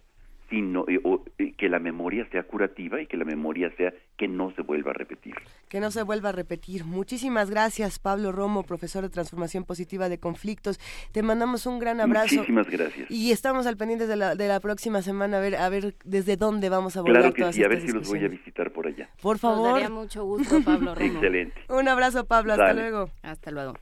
sino 0.48 0.84
eh, 0.88 1.00
o, 1.04 1.24
eh, 1.38 1.52
que 1.56 1.68
la 1.68 1.78
memoria 1.78 2.26
sea 2.30 2.44
curativa 2.44 3.00
y 3.02 3.06
que 3.06 3.16
la 3.16 3.24
memoria 3.24 3.70
sea 3.76 3.92
que 4.16 4.28
no 4.28 4.50
se 4.52 4.62
vuelva 4.62 4.92
a 4.92 4.94
repetir. 4.94 5.34
Que 5.68 5.76
no 5.88 5.92
se 5.92 6.02
vuelva 6.02 6.28
a 6.28 6.32
repetir. 6.32 6.84
Muchísimas 6.84 7.48
gracias, 7.48 7.98
Pablo 7.98 8.30
Romo, 8.30 8.62
profesor 8.62 9.04
de 9.04 9.08
Transformación 9.08 9.64
Positiva 9.64 10.10
de 10.10 10.18
Conflictos. 10.18 10.78
Te 11.12 11.22
mandamos 11.22 11.64
un 11.64 11.78
gran 11.78 11.98
abrazo. 12.02 12.34
Muchísimas 12.34 12.68
gracias. 12.68 13.10
Y 13.10 13.32
estamos 13.32 13.66
al 13.66 13.78
pendiente 13.78 14.06
de 14.06 14.16
la, 14.16 14.34
de 14.34 14.48
la 14.48 14.60
próxima 14.60 15.00
semana 15.00 15.38
a 15.38 15.40
ver 15.40 15.56
a 15.56 15.66
ver 15.70 15.94
desde 16.04 16.36
dónde 16.36 16.68
vamos 16.68 16.98
a 16.98 17.00
volver 17.00 17.16
Claro 17.20 17.32
que 17.32 17.40
todas 17.40 17.54
sí, 17.54 17.64
a 17.64 17.68
ver 17.68 17.80
si 17.80 17.88
los 17.88 18.06
voy 18.06 18.22
a 18.22 18.28
visitar 18.28 18.70
por 18.70 18.86
allá. 18.86 19.08
Por 19.22 19.36
Nos 19.36 19.40
favor. 19.40 19.72
daría 19.72 19.88
mucho 19.88 20.24
gusto, 20.26 20.60
Pablo 20.62 20.94
Romo. 20.94 21.06
Excelente. 21.14 21.54
Un 21.70 21.88
abrazo, 21.88 22.26
Pablo. 22.26 22.52
Hasta 22.52 22.66
Dale. 22.66 22.82
luego. 22.82 23.10
Hasta 23.22 23.50
luego. 23.50 23.72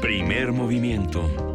Primer 0.00 0.50
movimiento. 0.50 1.49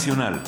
Nacional. 0.00 0.40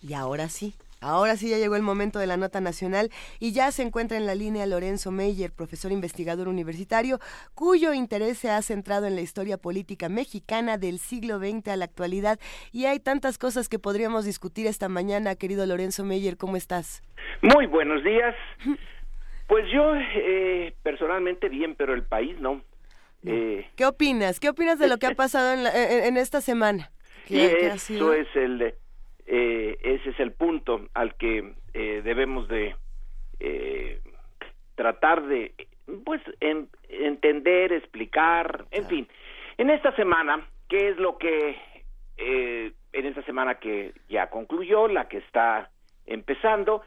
Y 0.00 0.14
ahora 0.14 0.48
sí, 0.48 0.72
ahora 1.02 1.36
sí 1.36 1.50
ya 1.50 1.58
llegó 1.58 1.76
el 1.76 1.82
momento 1.82 2.18
de 2.18 2.26
la 2.26 2.38
nota 2.38 2.62
nacional 2.62 3.10
y 3.40 3.52
ya 3.52 3.70
se 3.70 3.82
encuentra 3.82 4.16
en 4.16 4.24
la 4.24 4.34
línea 4.34 4.64
Lorenzo 4.64 5.10
Meyer, 5.10 5.52
profesor 5.52 5.92
investigador 5.92 6.48
universitario, 6.48 7.18
cuyo 7.54 7.92
interés 7.92 8.38
se 8.38 8.48
ha 8.48 8.62
centrado 8.62 9.06
en 9.06 9.16
la 9.16 9.20
historia 9.20 9.58
política 9.58 10.08
mexicana 10.08 10.78
del 10.78 10.98
siglo 10.98 11.38
XX 11.38 11.68
a 11.68 11.76
la 11.76 11.84
actualidad. 11.84 12.38
Y 12.72 12.86
hay 12.86 12.98
tantas 12.98 13.36
cosas 13.36 13.68
que 13.68 13.78
podríamos 13.78 14.24
discutir 14.24 14.66
esta 14.66 14.88
mañana, 14.88 15.34
querido 15.34 15.66
Lorenzo 15.66 16.06
Meyer, 16.06 16.38
¿cómo 16.38 16.56
estás? 16.56 17.02
Muy 17.42 17.66
buenos 17.66 18.02
días. 18.02 18.34
Pues 19.46 19.66
yo 19.70 19.94
eh, 19.94 20.72
personalmente 20.82 21.50
bien, 21.50 21.74
pero 21.74 21.92
el 21.92 22.04
país 22.04 22.40
no. 22.40 22.62
Eh, 23.26 23.66
¿Qué 23.76 23.84
opinas? 23.86 24.40
¿Qué 24.40 24.48
opinas 24.48 24.78
de 24.78 24.88
lo 24.88 24.98
que 24.98 25.06
ha 25.06 25.14
pasado 25.14 25.52
en, 25.52 25.64
la- 25.64 25.70
en- 25.74 26.04
en 26.04 26.16
esta 26.16 26.40
semana? 26.40 26.90
y 27.28 27.34
¿Qué- 27.34 27.56
qué 27.60 27.70
ha 27.70 27.74
eso 27.74 28.12
es 28.14 28.28
el, 28.34 28.74
eh, 29.26 29.78
ese 29.82 30.10
es 30.10 30.20
el 30.20 30.32
punto 30.32 30.88
al 30.94 31.14
que 31.16 31.54
eh, 31.74 32.00
debemos 32.02 32.48
de 32.48 32.74
eh, 33.38 34.00
tratar 34.74 35.22
de, 35.26 35.54
pues, 36.04 36.20
en- 36.40 36.68
entender, 36.88 37.72
explicar, 37.72 38.64
en 38.70 38.86
fin. 38.86 39.08
En 39.58 39.70
esta 39.70 39.94
semana, 39.96 40.46
¿qué 40.68 40.88
es 40.90 40.96
lo 40.96 41.16
que, 41.18 41.56
eh, 42.16 42.72
en 42.92 43.06
esta 43.06 43.22
semana 43.24 43.56
que 43.56 43.92
ya 44.08 44.28
concluyó, 44.30 44.88
la 44.88 45.08
que 45.08 45.18
está 45.18 45.70
empezando, 46.06 46.82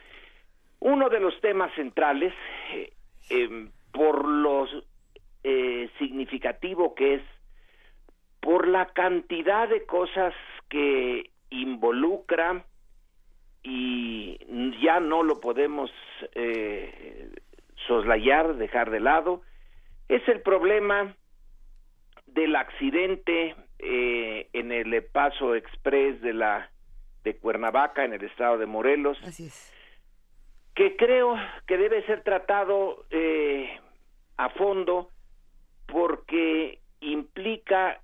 uno 0.79 1.09
de 1.09 1.19
los 1.19 1.39
temas 1.41 1.73
centrales, 1.75 2.33
eh, 2.73 2.91
em, 3.29 3.71
por 3.91 4.27
lo 4.27 4.67
eh, 5.43 5.89
significativo 5.99 6.95
que 6.95 7.15
es, 7.15 7.21
por 8.39 8.67
la 8.67 8.87
cantidad 8.87 9.69
de 9.69 9.85
cosas 9.85 10.33
que 10.69 11.31
involucra 11.49 12.65
y 13.63 14.37
ya 14.81 14.99
no 14.99 15.23
lo 15.23 15.39
podemos 15.39 15.89
eh, 16.35 17.29
soslayar, 17.87 18.55
dejar 18.55 18.89
de 18.89 18.99
lado, 18.99 19.41
es 20.09 20.27
el 20.27 20.41
problema 20.41 21.15
del 22.27 22.55
accidente 22.55 23.55
eh, 23.79 24.49
en 24.53 24.71
el 24.71 25.03
paso 25.05 25.55
express 25.55 26.21
de 26.21 26.33
la 26.33 26.69
de 27.23 27.37
Cuernavaca 27.37 28.03
en 28.03 28.13
el 28.13 28.23
estado 28.23 28.57
de 28.57 28.65
Morelos 28.65 29.17
Así 29.23 29.45
es. 29.45 29.73
que 30.75 30.97
creo 30.97 31.35
que 31.67 31.77
debe 31.77 32.05
ser 32.05 32.21
tratado 32.23 33.05
eh, 33.11 33.79
a 34.37 34.49
fondo 34.49 35.09
porque 35.87 36.79
implica 37.01 37.99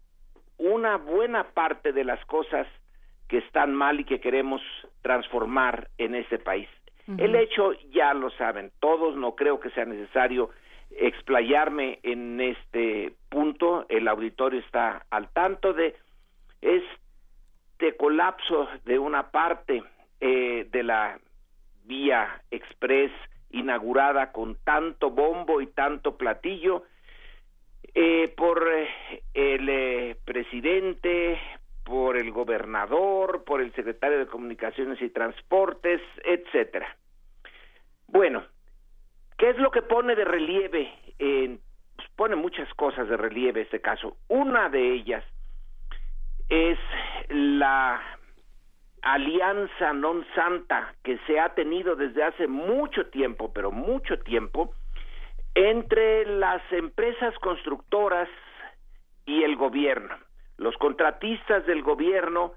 una 0.58 0.98
buena 0.98 1.46
parte 1.46 1.94
de 1.94 2.04
las 2.04 2.24
cosas 2.26 2.68
que 3.28 3.38
están 3.38 3.74
mal 3.74 4.00
y 4.00 4.06
que 4.06 4.20
queremos 4.20 4.62
transformar 5.02 5.90
en 5.98 6.16
este 6.16 6.40
país. 6.40 6.68
El 7.18 7.34
hecho 7.36 7.72
ya 7.92 8.14
lo 8.14 8.30
saben 8.32 8.72
todos, 8.80 9.16
no 9.16 9.36
creo 9.36 9.60
que 9.60 9.72
sea 9.72 9.86
necesario 9.86 10.52
explayarme 10.92 12.00
en 12.04 12.40
este 12.40 13.14
punto, 13.30 13.88
el 13.90 14.08
auditorio 14.08 14.60
está 14.60 15.06
al 15.10 15.30
tanto 15.30 15.74
de 15.74 15.96
este 16.62 17.98
colapso 17.98 18.68
de 18.86 19.00
una 19.00 19.32
parte 19.32 19.84
eh, 20.20 20.68
de 20.72 20.84
la 20.84 21.20
vía 21.86 22.44
express 22.52 23.12
inaugurada 23.50 24.32
con 24.32 24.56
tanto 24.64 25.10
bombo 25.10 25.62
y 25.62 25.68
tanto 25.68 26.16
platillo 26.18 26.84
eh, 28.02 28.34
por 28.38 28.66
eh, 28.66 28.88
el 29.34 29.68
eh, 29.68 30.16
presidente, 30.24 31.38
por 31.84 32.16
el 32.16 32.32
gobernador, 32.32 33.44
por 33.44 33.60
el 33.60 33.74
secretario 33.74 34.20
de 34.20 34.28
Comunicaciones 34.28 35.02
y 35.02 35.10
Transportes, 35.10 36.00
etcétera. 36.24 36.96
Bueno, 38.08 38.46
¿qué 39.38 39.50
es 39.50 39.58
lo 39.58 39.70
que 39.70 39.82
pone 39.82 40.16
de 40.16 40.24
relieve? 40.24 40.90
pues, 41.18 42.08
pone 42.16 42.38
muchas 42.38 42.74
cosas 42.76 43.10
de 43.10 43.18
relieve 43.18 43.64
este 43.64 43.82
caso. 43.82 44.16
Una 44.30 44.70
de 44.70 44.94
ellas 44.94 45.26
es 46.48 46.80
la 47.28 48.02
alianza 49.02 49.92
non 49.92 50.24
santa 50.36 50.96
que 51.04 51.20
se 51.28 51.38
ha 51.38 51.50
tenido 51.54 51.98
desde 51.98 52.24
hace 52.24 52.48
mucho 52.48 53.08
tiempo, 53.08 53.52
pero 53.52 53.72
mucho 53.72 54.20
tiempo, 54.20 54.74
entre 55.56 56.26
las 56.26 56.62
empresas 56.72 57.38
constructoras 57.40 58.30
y 59.26 59.44
el 59.44 59.56
gobierno. 59.56 60.16
Los 60.58 60.76
contratistas 60.78 61.66
del 61.66 61.82
gobierno 61.82 62.54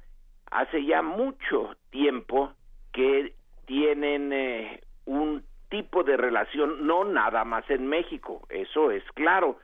hace 0.50 0.84
ya 0.84 1.02
mucho 1.02 1.76
tiempo 1.90 2.52
que 2.92 3.34
tienen 3.66 4.32
eh, 4.32 4.80
un 5.06 5.44
tipo 5.68 6.04
de 6.04 6.16
relación, 6.16 6.86
no 6.86 7.04
nada 7.04 7.44
más 7.44 7.68
en 7.70 7.86
México, 7.86 8.42
eso 8.50 8.90
es 8.90 9.02
claro, 9.14 9.58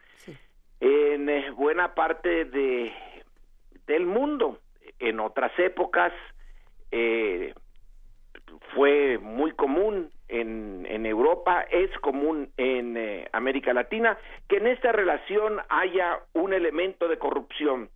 en 0.81 1.29
eh, 1.29 1.51
buena 1.51 1.95
parte 1.95 2.47
de 2.47 2.93
del 3.87 4.07
mundo. 4.07 4.61
En 4.99 5.21
otras 5.21 5.53
épocas 5.59 6.13
eh, 6.91 7.55
fue 8.75 9.19
muy 9.19 9.53
común 9.53 10.11
en, 10.29 10.78
en 10.99 11.07
Europa, 11.07 11.63
es 11.71 11.91
común 12.01 12.51
en 12.57 12.97
eh, 12.97 13.29
América 13.33 13.73
Latina, 13.73 14.19
que 14.49 14.57
en 14.57 14.67
esta 14.67 14.93
relación 14.93 15.61
haya 15.69 16.21
un 16.33 16.53
elemento 16.53 17.09
de 17.09 17.19
corrupción. 17.19 17.89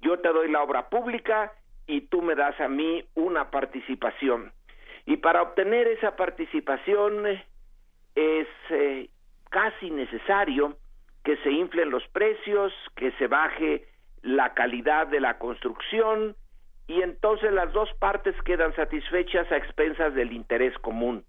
Yo 0.00 0.18
te 0.20 0.28
doy 0.28 0.50
la 0.50 0.62
obra 0.62 0.88
pública 0.88 1.52
y 1.86 2.02
tú 2.02 2.20
me 2.22 2.34
das 2.34 2.58
a 2.60 2.68
mí 2.68 3.04
una 3.14 3.50
participación. 3.50 4.52
Y 5.06 5.16
para 5.16 5.42
obtener 5.42 5.88
esa 5.88 6.14
participación 6.14 7.26
eh, 7.26 7.44
es 8.14 8.48
eh, 8.70 9.08
casi 9.50 9.90
necesario 9.90 10.76
que 11.24 11.36
se 11.38 11.50
inflen 11.50 11.90
los 11.90 12.06
precios, 12.08 12.72
que 12.96 13.12
se 13.12 13.28
baje 13.28 13.86
la 14.22 14.54
calidad 14.54 15.06
de 15.06 15.20
la 15.20 15.38
construcción 15.38 16.36
y 16.86 17.00
entonces 17.00 17.52
las 17.52 17.72
dos 17.72 17.88
partes 17.98 18.34
quedan 18.42 18.74
satisfechas 18.74 19.50
a 19.50 19.56
expensas 19.56 20.14
del 20.14 20.32
interés 20.32 20.76
común. 20.78 21.24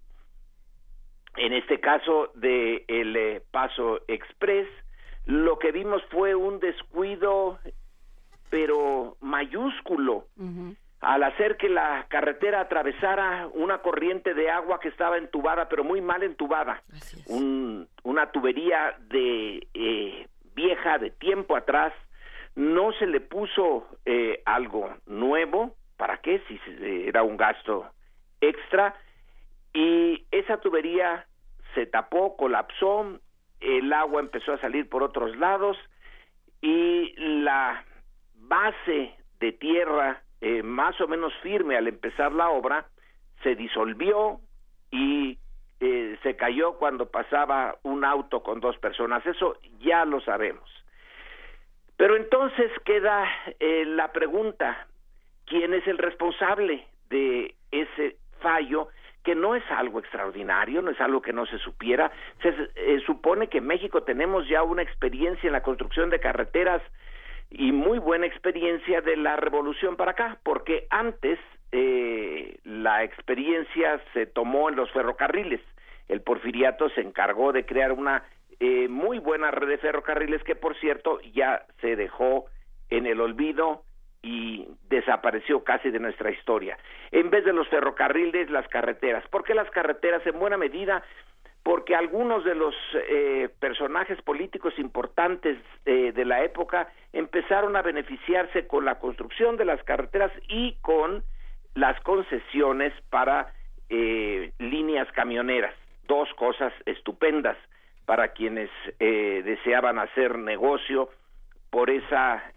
En 1.36 1.52
este 1.52 1.80
caso 1.80 2.30
de 2.34 2.84
el 2.88 3.16
eh, 3.16 3.42
Paso 3.50 4.00
Express, 4.08 4.68
lo 5.26 5.58
que 5.58 5.72
vimos 5.72 6.02
fue 6.10 6.34
un 6.34 6.60
descuido 6.60 7.58
pero 8.50 9.16
mayúsculo 9.20 10.26
al 11.00 11.22
hacer 11.24 11.56
que 11.56 11.68
la 11.68 12.06
carretera 12.08 12.60
atravesara 12.60 13.48
una 13.52 13.78
corriente 13.78 14.32
de 14.32 14.48
agua 14.50 14.78
que 14.80 14.88
estaba 14.88 15.18
entubada, 15.18 15.68
pero 15.68 15.82
muy 15.84 16.00
mal 16.00 16.22
entubada. 16.22 16.82
Un- 17.26 17.88
una 18.04 18.30
tubería 18.30 18.96
de 19.08 19.66
eh, 19.74 20.28
vieja 20.54 20.98
de 20.98 21.10
tiempo 21.10 21.56
atrás. 21.56 21.92
No 22.54 22.92
se 22.92 23.06
le 23.06 23.20
puso 23.20 23.86
eh, 24.06 24.40
algo 24.46 24.94
nuevo. 25.06 25.74
¿Para 25.96 26.18
qué? 26.18 26.40
Si 26.48 26.58
era 27.08 27.22
un 27.22 27.36
gasto 27.36 27.86
extra. 28.40 28.94
Y 29.74 30.24
esa 30.30 30.58
tubería 30.60 31.26
se 31.74 31.86
tapó, 31.86 32.36
colapsó, 32.36 33.20
el 33.60 33.92
agua 33.92 34.20
empezó 34.20 34.52
a 34.52 34.60
salir 34.60 34.88
por 34.88 35.02
otros 35.02 35.36
lados 35.36 35.76
y 36.60 37.12
la 37.16 37.84
base 38.36 39.14
de 39.40 39.52
tierra 39.52 40.22
eh, 40.40 40.62
más 40.62 41.00
o 41.00 41.08
menos 41.08 41.32
firme 41.42 41.76
al 41.76 41.88
empezar 41.88 42.32
la 42.32 42.50
obra 42.50 42.86
se 43.42 43.54
disolvió 43.56 44.40
y 44.90 45.38
eh, 45.80 46.18
se 46.22 46.36
cayó 46.36 46.74
cuando 46.74 47.10
pasaba 47.10 47.76
un 47.82 48.04
auto 48.04 48.42
con 48.42 48.60
dos 48.60 48.78
personas. 48.78 49.26
Eso 49.26 49.58
ya 49.80 50.04
lo 50.04 50.20
sabemos. 50.20 50.70
Pero 51.96 52.16
entonces 52.16 52.70
queda 52.84 53.26
eh, 53.60 53.84
la 53.86 54.12
pregunta, 54.12 54.86
¿quién 55.46 55.74
es 55.74 55.86
el 55.86 55.98
responsable 55.98 56.86
de 57.08 57.54
ese 57.70 58.16
fallo 58.40 58.88
que 59.24 59.34
no 59.34 59.54
es 59.54 59.64
algo 59.70 59.98
extraordinario, 59.98 60.82
no 60.82 60.90
es 60.90 61.00
algo 61.00 61.22
que 61.22 61.32
no 61.32 61.46
se 61.46 61.58
supiera. 61.58 62.12
Se 62.42 62.50
eh, 62.76 63.00
supone 63.06 63.48
que 63.48 63.58
en 63.58 63.66
México 63.66 64.02
tenemos 64.02 64.46
ya 64.48 64.62
una 64.62 64.82
experiencia 64.82 65.46
en 65.46 65.54
la 65.54 65.62
construcción 65.62 66.10
de 66.10 66.20
carreteras 66.20 66.82
y 67.50 67.72
muy 67.72 67.98
buena 67.98 68.26
experiencia 68.26 69.00
de 69.00 69.16
la 69.16 69.36
revolución 69.36 69.96
para 69.96 70.12
acá, 70.12 70.38
porque 70.42 70.86
antes 70.90 71.38
eh, 71.72 72.58
la 72.64 73.02
experiencia 73.02 74.00
se 74.12 74.26
tomó 74.26 74.68
en 74.68 74.76
los 74.76 74.90
ferrocarriles. 74.92 75.60
El 76.08 76.20
porfiriato 76.20 76.90
se 76.90 77.00
encargó 77.00 77.52
de 77.52 77.64
crear 77.64 77.92
una 77.92 78.24
eh, 78.60 78.88
muy 78.88 79.18
buena 79.18 79.50
red 79.50 79.68
de 79.68 79.78
ferrocarriles 79.78 80.42
que, 80.44 80.54
por 80.54 80.76
cierto, 80.76 81.20
ya 81.32 81.64
se 81.80 81.96
dejó 81.96 82.44
en 82.90 83.06
el 83.06 83.20
olvido 83.20 83.84
y 84.24 84.66
desapareció 84.88 85.62
casi 85.62 85.90
de 85.90 86.00
nuestra 86.00 86.30
historia. 86.30 86.78
En 87.10 87.28
vez 87.28 87.44
de 87.44 87.52
los 87.52 87.68
ferrocarriles, 87.68 88.50
las 88.50 88.66
carreteras. 88.68 89.22
¿Por 89.28 89.44
qué 89.44 89.54
las 89.54 89.70
carreteras? 89.70 90.26
En 90.26 90.38
buena 90.38 90.56
medida 90.56 91.04
porque 91.64 91.96
algunos 91.96 92.44
de 92.44 92.54
los 92.54 92.74
eh, 93.08 93.48
personajes 93.58 94.20
políticos 94.20 94.74
importantes 94.78 95.58
eh, 95.86 96.12
de 96.12 96.24
la 96.26 96.44
época 96.44 96.88
empezaron 97.12 97.74
a 97.74 97.82
beneficiarse 97.82 98.66
con 98.66 98.84
la 98.84 98.98
construcción 98.98 99.56
de 99.56 99.64
las 99.64 99.82
carreteras 99.82 100.30
y 100.46 100.76
con 100.82 101.24
las 101.74 101.98
concesiones 102.02 102.92
para 103.08 103.52
eh, 103.88 104.52
líneas 104.58 105.10
camioneras. 105.12 105.74
Dos 106.06 106.28
cosas 106.34 106.72
estupendas 106.84 107.56
para 108.04 108.28
quienes 108.28 108.68
deseaban 108.98 109.98
hacer 109.98 110.36
negocio 110.36 111.08
por 111.70 111.88
esa 111.88 112.52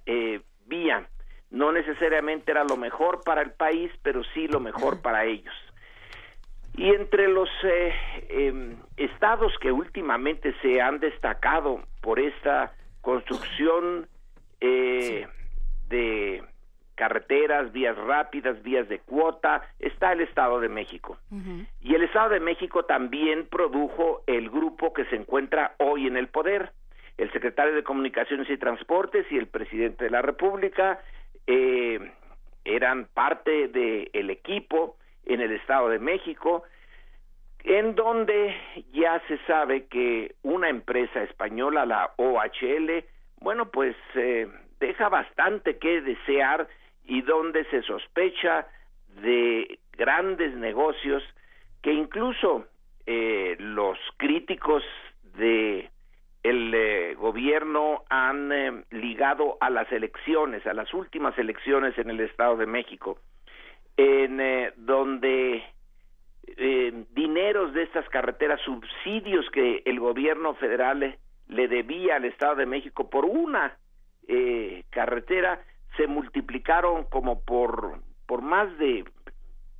vía. 0.65 1.07
No 1.49 1.71
necesariamente 1.71 2.51
era 2.51 2.63
lo 2.63 2.77
mejor 2.77 3.21
para 3.23 3.41
el 3.41 3.51
país, 3.51 3.91
pero 4.03 4.23
sí 4.33 4.47
lo 4.47 4.59
mejor 4.59 5.01
para 5.01 5.25
ellos. 5.25 5.53
Y 6.75 6.89
entre 6.89 7.27
los 7.27 7.49
eh, 7.63 7.93
em, 8.29 8.77
estados 8.97 9.53
que 9.59 9.71
últimamente 9.71 10.53
se 10.61 10.79
han 10.79 10.99
destacado 10.99 11.81
por 12.01 12.19
esta 12.19 12.73
construcción 13.01 14.07
eh, 14.61 15.27
de 15.89 16.43
carreteras, 16.93 17.71
vías 17.71 17.95
rápidas, 17.95 18.61
vías 18.63 18.89
de 18.89 18.99
cuota, 18.99 19.61
está 19.79 20.11
el 20.13 20.21
Estado 20.21 20.59
de 20.59 20.67
México. 20.67 21.17
Y 21.79 21.93
el 21.93 22.03
Estado 22.03 22.29
de 22.29 22.39
México 22.39 22.85
también 22.85 23.47
produjo 23.47 24.23
el 24.25 24.49
grupo 24.49 24.93
que 24.93 25.05
se 25.05 25.15
encuentra 25.15 25.75
hoy 25.77 26.07
en 26.07 26.17
el 26.17 26.27
poder. 26.27 26.73
El 27.17 27.31
secretario 27.31 27.73
de 27.73 27.83
Comunicaciones 27.83 28.49
y 28.49 28.57
Transportes 28.57 29.25
y 29.31 29.37
el 29.37 29.47
presidente 29.47 30.05
de 30.05 30.09
la 30.09 30.21
República 30.21 30.99
eh, 31.47 32.11
eran 32.65 33.05
parte 33.13 33.69
del 33.69 34.29
equipo 34.29 34.97
en 35.25 35.41
el 35.41 35.51
Estado 35.53 35.89
de 35.89 35.99
México, 35.99 36.63
en 37.63 37.95
donde 37.95 38.55
ya 38.93 39.21
se 39.27 39.37
sabe 39.45 39.87
que 39.87 40.35
una 40.43 40.69
empresa 40.69 41.23
española, 41.23 41.85
la 41.85 42.13
OHL, 42.17 43.03
bueno, 43.39 43.69
pues 43.69 43.95
eh, 44.15 44.47
deja 44.79 45.09
bastante 45.09 45.77
que 45.77 46.01
desear 46.01 46.67
y 47.05 47.21
donde 47.21 47.65
se 47.65 47.81
sospecha 47.83 48.67
de 49.21 49.79
grandes 49.93 50.53
negocios 50.55 51.23
que 51.81 51.93
incluso 51.93 52.67
eh, 53.05 53.55
los 53.59 53.97
críticos 54.17 54.83
de 55.37 55.89
el 56.43 56.73
eh, 56.73 57.15
gobierno 57.15 58.03
han 58.09 58.85
ligado 58.91 59.57
a 59.59 59.69
las 59.69 59.91
elecciones, 59.91 60.65
a 60.65 60.73
las 60.73 60.93
últimas 60.93 61.37
elecciones 61.37 61.97
en 61.97 62.09
el 62.09 62.19
Estado 62.21 62.57
de 62.57 62.65
México 62.65 63.19
en 63.97 64.39
eh, 64.39 64.73
donde 64.77 65.63
eh, 66.55 67.05
dineros 67.11 67.73
de 67.73 67.83
estas 67.83 68.07
carreteras, 68.09 68.61
subsidios 68.61 69.49
que 69.49 69.81
el 69.85 69.99
gobierno 69.99 70.53
federal 70.55 71.17
le, 71.47 71.67
debía 71.67 72.15
al 72.15 72.25
Estado 72.25 72.55
de 72.55 72.65
México 72.67 73.09
por 73.09 73.25
una 73.25 73.77
eh, 74.27 74.83
carretera, 74.91 75.61
se 75.97 76.07
multiplicaron 76.07 77.05
como 77.05 77.43
por, 77.43 77.99
por 78.27 78.41
más 78.41 78.77
de, 78.77 79.03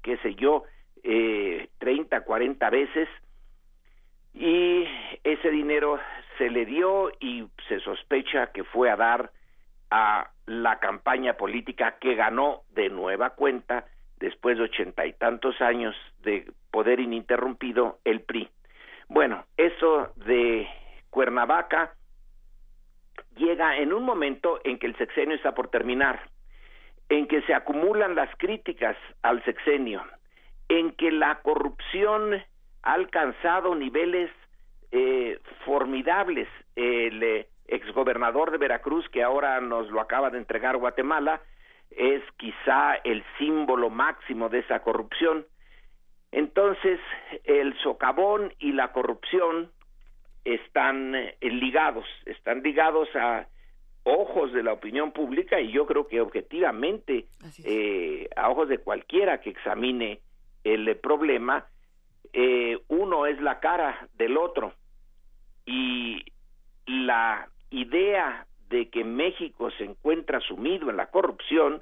qué 0.01 0.17
sé 0.17 0.33
yo, 0.35 0.63
eh, 1.03 1.69
30, 1.77 2.21
40 2.21 2.69
veces, 2.71 3.07
y 4.33 4.85
ese 5.23 5.49
dinero 5.51 5.99
se 6.37 6.49
le 6.49 6.65
dio 6.65 7.11
y 7.19 7.47
se 7.67 7.79
sospecha 7.79 8.47
que 8.47 8.63
fue 8.63 8.89
a 8.89 8.95
dar 8.95 9.31
a 9.89 10.29
la 10.45 10.79
campaña 10.79 11.33
política 11.33 11.97
que 11.99 12.15
ganó 12.15 12.63
de 12.69 12.89
nueva 12.89 13.31
cuenta 13.31 13.85
después 14.19 14.57
de 14.57 14.65
ochenta 14.65 15.05
y 15.05 15.13
tantos 15.13 15.59
años 15.61 15.95
de 16.21 16.51
poder 16.71 16.99
ininterrumpido, 16.99 17.99
el 18.03 18.21
PRI. 18.21 18.49
Bueno, 19.07 19.45
eso 19.55 20.11
de 20.15 20.67
Cuernavaca 21.09 21.93
llega 23.35 23.77
en 23.77 23.93
un 23.93 24.03
momento 24.03 24.59
en 24.63 24.79
que 24.79 24.87
el 24.87 24.97
sexenio 24.97 25.35
está 25.35 25.53
por 25.53 25.69
terminar, 25.69 26.29
en 27.09 27.27
que 27.27 27.41
se 27.43 27.53
acumulan 27.53 28.15
las 28.15 28.29
críticas 28.37 28.97
al 29.21 29.43
sexenio, 29.45 30.03
en 30.67 30.91
que 30.91 31.11
la 31.11 31.39
corrupción 31.41 32.43
ha 32.83 32.93
alcanzado 32.93 33.75
niveles 33.75 34.29
eh, 34.97 35.39
formidables. 35.65 36.47
El 36.75 37.21
eh, 37.21 37.47
exgobernador 37.67 38.51
de 38.51 38.57
Veracruz, 38.57 39.07
que 39.09 39.23
ahora 39.23 39.59
nos 39.61 39.89
lo 39.89 40.01
acaba 40.01 40.29
de 40.29 40.37
entregar 40.37 40.77
Guatemala, 40.77 41.41
es 41.91 42.21
quizá 42.37 42.95
el 43.03 43.23
símbolo 43.37 43.89
máximo 43.89 44.49
de 44.49 44.59
esa 44.59 44.79
corrupción. 44.79 45.45
Entonces, 46.31 46.99
el 47.43 47.77
socavón 47.79 48.53
y 48.59 48.73
la 48.73 48.91
corrupción 48.91 49.71
están 50.43 51.15
eh, 51.15 51.37
ligados, 51.41 52.05
están 52.25 52.63
ligados 52.63 53.09
a 53.15 53.47
ojos 54.03 54.53
de 54.53 54.63
la 54.63 54.73
opinión 54.73 55.11
pública 55.11 55.59
y 55.59 55.71
yo 55.71 55.85
creo 55.85 56.07
que 56.07 56.21
objetivamente, 56.21 57.25
eh, 57.65 58.29
a 58.35 58.49
ojos 58.49 58.69
de 58.69 58.77
cualquiera 58.77 59.41
que 59.41 59.49
examine 59.49 60.21
el 60.63 60.95
problema, 60.97 61.65
eh, 62.31 62.77
uno 62.87 63.25
es 63.25 63.41
la 63.41 63.59
cara 63.59 64.07
del 64.17 64.37
otro 64.37 64.73
y 65.67 66.23
la 66.87 67.49
idea 67.69 68.47
de 68.69 68.89
que 68.89 69.03
México 69.03 69.69
se 69.71 69.83
encuentra 69.83 70.39
sumido 70.39 70.89
en 70.89 70.97
la 70.97 71.07
corrupción 71.07 71.81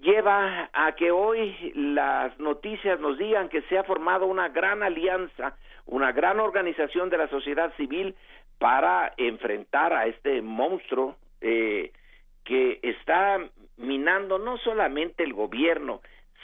lleva 0.00 0.70
a 0.72 0.92
que 0.92 1.10
hoy 1.10 1.72
las 1.74 2.38
noticias 2.38 3.00
nos 3.00 3.18
digan 3.18 3.48
que 3.48 3.62
se 3.62 3.78
ha 3.78 3.84
formado 3.84 4.26
una 4.26 4.48
gran 4.48 4.82
alianza, 4.82 5.56
una 5.86 6.12
gran 6.12 6.40
organización 6.40 7.10
de 7.10 7.18
la 7.18 7.28
sociedad 7.28 7.72
civil 7.76 8.14
para 8.58 9.12
enfrentar 9.16 9.92
a 9.92 10.06
este 10.06 10.42
monstruo 10.42 11.16
eh, 11.40 11.92
que 12.44 12.80
está 12.82 13.38
minando 13.76 14.38
no 14.38 14.58
solamente 14.58 15.24
el 15.24 15.32
gobierno, 15.32 16.00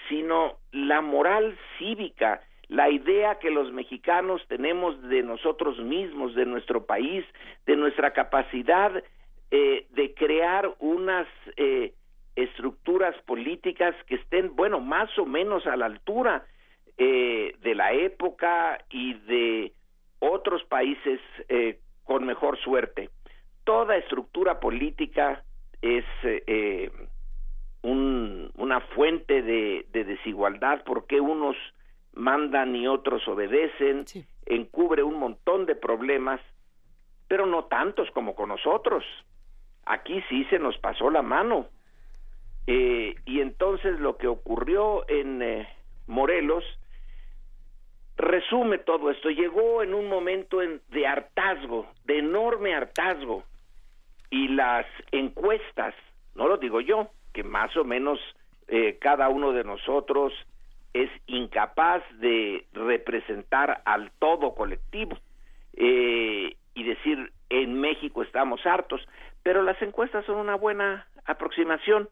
sino 0.09 0.57
la 0.73 1.01
moral 1.01 1.57
cívica, 1.79 2.41
la 2.71 2.89
idea 2.89 3.41
que 3.41 3.51
los 3.51 3.73
mexicanos 3.73 4.41
tenemos 4.47 5.03
de 5.03 5.25
nosotros 5.25 5.79
mismos, 5.81 6.37
de 6.37 6.47
nuestro 6.47 6.87
país, 6.87 7.25
de 7.67 7.75
nuestra 7.75 8.13
capacidad 8.13 8.93
eh, 9.51 9.87
de 9.91 10.15
crear 10.15 10.73
unas 10.79 11.27
eh, 11.57 11.95
estructuras 12.37 13.21
políticas 13.23 13.97
que 14.07 14.15
estén, 14.15 14.55
bueno, 14.55 14.79
más 14.79 15.11
o 15.19 15.27
menos 15.27 15.67
a 15.67 15.77
la 15.77 15.87
altura 15.87 16.47
eh, 16.97 17.57
de 17.61 17.75
la 17.75 17.93
época 17.93 18.79
y 18.89 19.15
de 19.15 19.73
otros 20.21 20.63
países 20.65 21.21
eh, 21.49 21.81
con 22.05 22.25
mejor 22.25 22.57
suerte. 22.61 23.11
Toda 23.65 23.97
estructura 23.97 24.61
política 24.61 25.43
es 25.83 26.05
eh, 26.23 26.89
un, 27.83 28.53
una 28.55 28.81
fuente 28.81 29.43
de, 29.43 29.87
de, 29.91 30.05
desigualdad 30.05 30.83
porque 30.85 31.21
unos 31.21 31.57
mandan 32.21 32.77
y 32.77 32.87
otros 32.87 33.27
obedecen, 33.27 34.05
encubre 34.47 35.03
un 35.03 35.19
montón 35.19 35.67
de 35.67 35.75
problemas, 35.75 36.41
pero 37.27 37.47
no 37.47 37.65
tantos 37.65 38.11
como 38.13 38.35
con 38.35 38.51
nosotros. 38.51 39.05
Aquí 39.87 40.23
sí 40.29 40.45
se 40.45 40.59
nos 40.59 40.77
pasó 40.79 41.11
la 41.11 41.23
mano. 41.23 41.67
Eh, 42.67 43.15
y 43.25 43.41
entonces 43.41 43.99
lo 43.99 44.17
que 44.17 44.29
ocurrió 44.29 45.09
en 45.09 45.43
eh, 45.43 45.69
Morelos 46.07 46.65
resume 48.17 48.79
todo 48.79 49.11
esto. 49.11 49.31
Llegó 49.31 49.83
en 49.83 49.95
un 49.95 50.09
momento 50.09 50.59
de 50.59 51.07
hartazgo, 51.07 51.89
de 52.05 52.19
enorme 52.19 52.75
hartazgo. 52.75 53.45
Y 54.31 54.49
las 54.49 54.87
encuestas, 55.11 55.95
no 56.35 56.47
lo 56.47 56.59
digo 56.59 56.81
yo, 56.81 57.09
que 57.33 57.43
más 57.43 57.77
o 57.77 57.85
menos 57.85 58.21
eh, 58.69 58.99
cada 59.01 59.29
uno 59.29 59.53
de 59.53 59.65
nosotros 59.65 60.33
es 60.93 61.11
incapaz 61.27 62.03
de 62.19 62.67
representar 62.73 63.83
al 63.85 64.11
todo 64.19 64.55
colectivo 64.55 65.19
y 65.73 66.83
decir 66.83 67.33
en 67.49 67.81
México 67.81 68.23
estamos 68.23 68.65
hartos 68.67 69.01
pero 69.43 69.63
las 69.63 69.81
encuestas 69.83 70.25
son 70.27 70.37
una 70.37 70.55
buena 70.55 71.07
aproximación. 71.25 72.09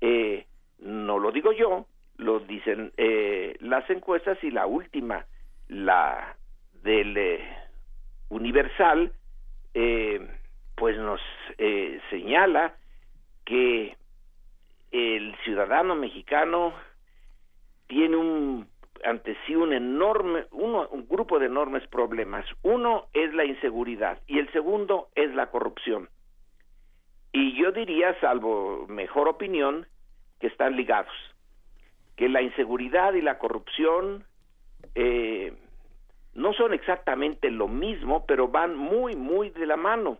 Eh, 0.00 0.46
no 0.78 1.18
lo 1.18 1.32
digo 1.32 1.52
yo, 1.52 1.86
lo 2.16 2.40
dicen 2.40 2.92
eh, 2.96 3.56
las 3.60 3.88
encuestas 3.90 4.42
y 4.42 4.50
la 4.50 4.66
última, 4.66 5.26
la 5.68 6.36
del 6.82 7.16
eh, 7.16 7.40
Universal, 8.28 9.12
eh, 9.74 10.28
pues 10.76 10.96
nos 10.96 11.20
eh, 11.58 12.00
señala 12.10 12.74
que 13.44 13.96
el 14.92 15.36
ciudadano 15.44 15.94
mexicano 15.94 16.72
tiene 17.90 18.16
un 18.16 18.68
ante 19.02 19.36
sí 19.46 19.56
un 19.56 19.72
enorme 19.72 20.44
uno, 20.52 20.86
un 20.90 21.08
grupo 21.08 21.38
de 21.38 21.46
enormes 21.46 21.86
problemas. 21.88 22.44
Uno 22.62 23.06
es 23.12 23.34
la 23.34 23.44
inseguridad 23.44 24.20
y 24.26 24.38
el 24.38 24.50
segundo 24.52 25.08
es 25.16 25.34
la 25.34 25.50
corrupción. 25.50 26.08
Y 27.32 27.60
yo 27.60 27.72
diría, 27.72 28.18
salvo 28.20 28.86
mejor 28.88 29.26
opinión, 29.26 29.86
que 30.38 30.46
están 30.46 30.76
ligados. 30.76 31.12
Que 32.16 32.28
la 32.28 32.42
inseguridad 32.42 33.14
y 33.14 33.22
la 33.22 33.38
corrupción 33.38 34.24
eh, 34.94 35.52
no 36.34 36.52
son 36.52 36.72
exactamente 36.74 37.50
lo 37.50 37.66
mismo, 37.66 38.24
pero 38.26 38.48
van 38.48 38.76
muy, 38.76 39.16
muy 39.16 39.50
de 39.50 39.66
la 39.66 39.76
mano. 39.76 40.18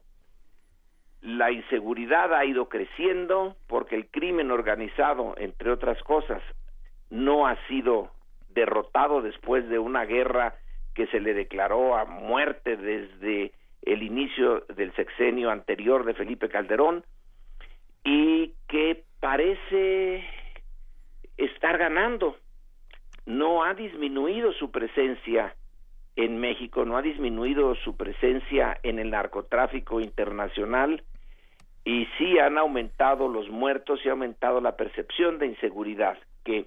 La 1.20 1.52
inseguridad 1.52 2.34
ha 2.34 2.44
ido 2.46 2.68
creciendo 2.68 3.56
porque 3.68 3.94
el 3.94 4.08
crimen 4.08 4.50
organizado, 4.50 5.34
entre 5.36 5.70
otras 5.70 6.02
cosas, 6.02 6.42
no 7.10 7.46
ha 7.46 7.56
sido 7.66 8.10
derrotado 8.48 9.22
después 9.22 9.68
de 9.68 9.78
una 9.78 10.04
guerra 10.04 10.54
que 10.94 11.06
se 11.08 11.20
le 11.20 11.34
declaró 11.34 11.96
a 11.96 12.04
muerte 12.04 12.76
desde 12.76 13.52
el 13.82 14.02
inicio 14.02 14.64
del 14.74 14.94
sexenio 14.94 15.50
anterior 15.50 16.04
de 16.04 16.14
Felipe 16.14 16.48
Calderón 16.48 17.04
y 18.04 18.54
que 18.68 19.04
parece 19.20 20.24
estar 21.36 21.78
ganando. 21.78 22.36
No 23.26 23.64
ha 23.64 23.74
disminuido 23.74 24.52
su 24.54 24.70
presencia 24.70 25.54
en 26.16 26.38
México, 26.38 26.84
no 26.84 26.96
ha 26.96 27.02
disminuido 27.02 27.74
su 27.76 27.96
presencia 27.96 28.78
en 28.82 28.98
el 28.98 29.10
narcotráfico 29.10 30.00
internacional 30.00 31.02
y 31.84 32.06
sí 32.18 32.38
han 32.38 32.58
aumentado 32.58 33.28
los 33.28 33.48
muertos 33.48 34.00
y 34.04 34.08
ha 34.08 34.12
aumentado 34.12 34.60
la 34.60 34.76
percepción 34.76 35.38
de 35.38 35.46
inseguridad, 35.46 36.18
que, 36.44 36.66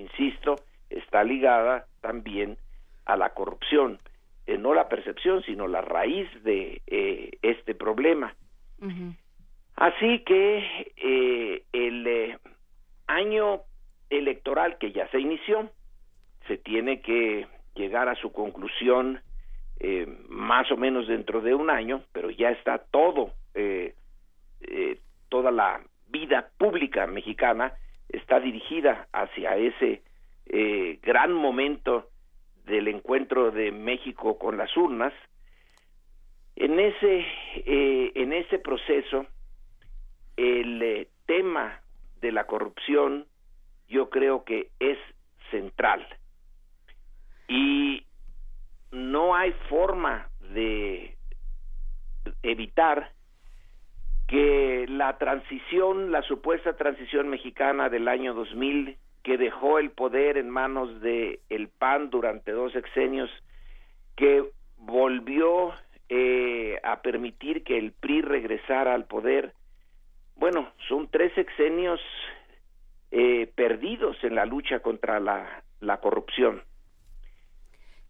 insisto, 0.00 0.56
está 0.88 1.22
ligada 1.24 1.86
también 2.00 2.56
a 3.04 3.16
la 3.16 3.30
corrupción, 3.30 3.98
eh, 4.46 4.58
no 4.58 4.74
la 4.74 4.88
percepción, 4.88 5.42
sino 5.42 5.68
la 5.68 5.80
raíz 5.80 6.28
de 6.42 6.82
eh, 6.86 7.38
este 7.42 7.74
problema. 7.74 8.34
Así 9.76 10.20
que 10.20 10.92
eh, 10.96 11.62
el 11.72 12.06
eh, 12.06 12.38
año 13.06 13.60
electoral 14.08 14.78
que 14.78 14.92
ya 14.92 15.08
se 15.08 15.20
inició, 15.20 15.70
se 16.46 16.56
tiene 16.56 17.00
que 17.00 17.46
llegar 17.74 18.08
a 18.08 18.14
su 18.16 18.32
conclusión 18.32 19.20
más 20.28 20.70
o 20.70 20.76
menos 20.76 21.08
dentro 21.08 21.40
de 21.40 21.54
un 21.54 21.70
año, 21.70 22.02
pero 22.12 22.28
ya 22.28 22.50
está 22.50 22.76
todo, 22.90 23.32
toda 25.30 25.50
la 25.50 25.80
vida 26.08 26.50
pública 26.58 27.06
mexicana 27.06 27.72
está 28.12 28.40
dirigida 28.40 29.08
hacia 29.12 29.56
ese 29.56 30.02
eh, 30.46 30.98
gran 31.02 31.32
momento 31.32 32.10
del 32.64 32.88
encuentro 32.88 33.50
de 33.50 33.72
México 33.72 34.38
con 34.38 34.56
las 34.56 34.76
urnas. 34.76 35.12
En 36.56 36.78
ese, 36.78 37.26
eh, 37.56 38.12
en 38.14 38.32
ese 38.32 38.58
proceso, 38.58 39.26
el 40.36 40.82
eh, 40.82 41.08
tema 41.26 41.80
de 42.20 42.32
la 42.32 42.46
corrupción 42.46 43.26
yo 43.88 44.08
creo 44.10 44.44
que 44.44 44.68
es 44.78 44.98
central 45.50 46.06
y 47.48 48.04
no 48.92 49.34
hay 49.34 49.52
forma 49.68 50.28
de 50.52 51.16
evitar 52.42 53.12
que 54.30 54.86
la 54.88 55.18
transición, 55.18 56.12
la 56.12 56.22
supuesta 56.22 56.76
transición 56.76 57.28
mexicana 57.28 57.88
del 57.88 58.06
año 58.06 58.32
2000 58.32 58.96
que 59.24 59.36
dejó 59.36 59.80
el 59.80 59.90
poder 59.90 60.36
en 60.36 60.48
manos 60.48 61.00
de 61.00 61.40
el 61.48 61.66
PAN 61.66 62.10
durante 62.10 62.52
dos 62.52 62.72
sexenios, 62.72 63.28
que 64.14 64.44
volvió 64.76 65.74
eh, 66.08 66.78
a 66.84 67.02
permitir 67.02 67.64
que 67.64 67.76
el 67.76 67.90
PRI 67.90 68.22
regresara 68.22 68.94
al 68.94 69.06
poder. 69.06 69.52
Bueno, 70.36 70.70
son 70.88 71.08
tres 71.08 71.34
sexenios 71.34 72.00
eh, 73.10 73.50
perdidos 73.56 74.16
en 74.22 74.36
la 74.36 74.46
lucha 74.46 74.78
contra 74.78 75.18
la, 75.18 75.64
la 75.80 75.96
corrupción. 75.98 76.62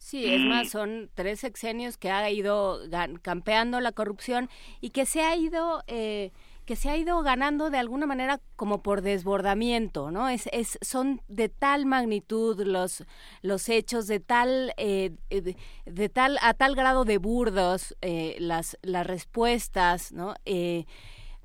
Sí, 0.01 0.25
es 0.25 0.41
más, 0.41 0.71
son 0.71 1.11
tres 1.15 1.41
sexenios 1.41 1.99
que 1.99 2.11
ha 2.11 2.29
ido 2.31 2.81
campeando 3.23 3.81
la 3.81 3.93
corrupción 3.93 4.49
y 4.81 4.91
que 4.91 5.05
se 5.05 5.23
ha 5.23 5.37
ido 5.37 5.85
eh, 5.87 6.33
que 6.65 6.75
se 6.75 6.89
ha 6.89 6.97
ido 6.97 7.21
ganando 7.23 7.69
de 7.69 7.79
alguna 7.79 8.07
manera 8.07 8.41
como 8.57 8.83
por 8.83 9.03
desbordamiento, 9.03 10.11
¿no? 10.11 10.29
Es, 10.29 10.49
es 10.53 10.79
son 10.81 11.21
de 11.29 11.49
tal 11.51 11.85
magnitud 11.85 12.61
los 12.65 13.05
los 13.43 13.69
hechos 13.69 14.07
de 14.07 14.21
tal 14.21 14.73
eh, 14.79 15.13
de, 15.29 15.57
de 15.85 16.09
tal 16.09 16.39
a 16.41 16.55
tal 16.55 16.75
grado 16.75 17.05
de 17.05 17.19
burdos 17.19 17.95
eh, 18.01 18.37
las 18.41 18.79
las 18.83 19.07
respuestas, 19.07 20.13
¿no? 20.13 20.35
Eh, 20.47 20.87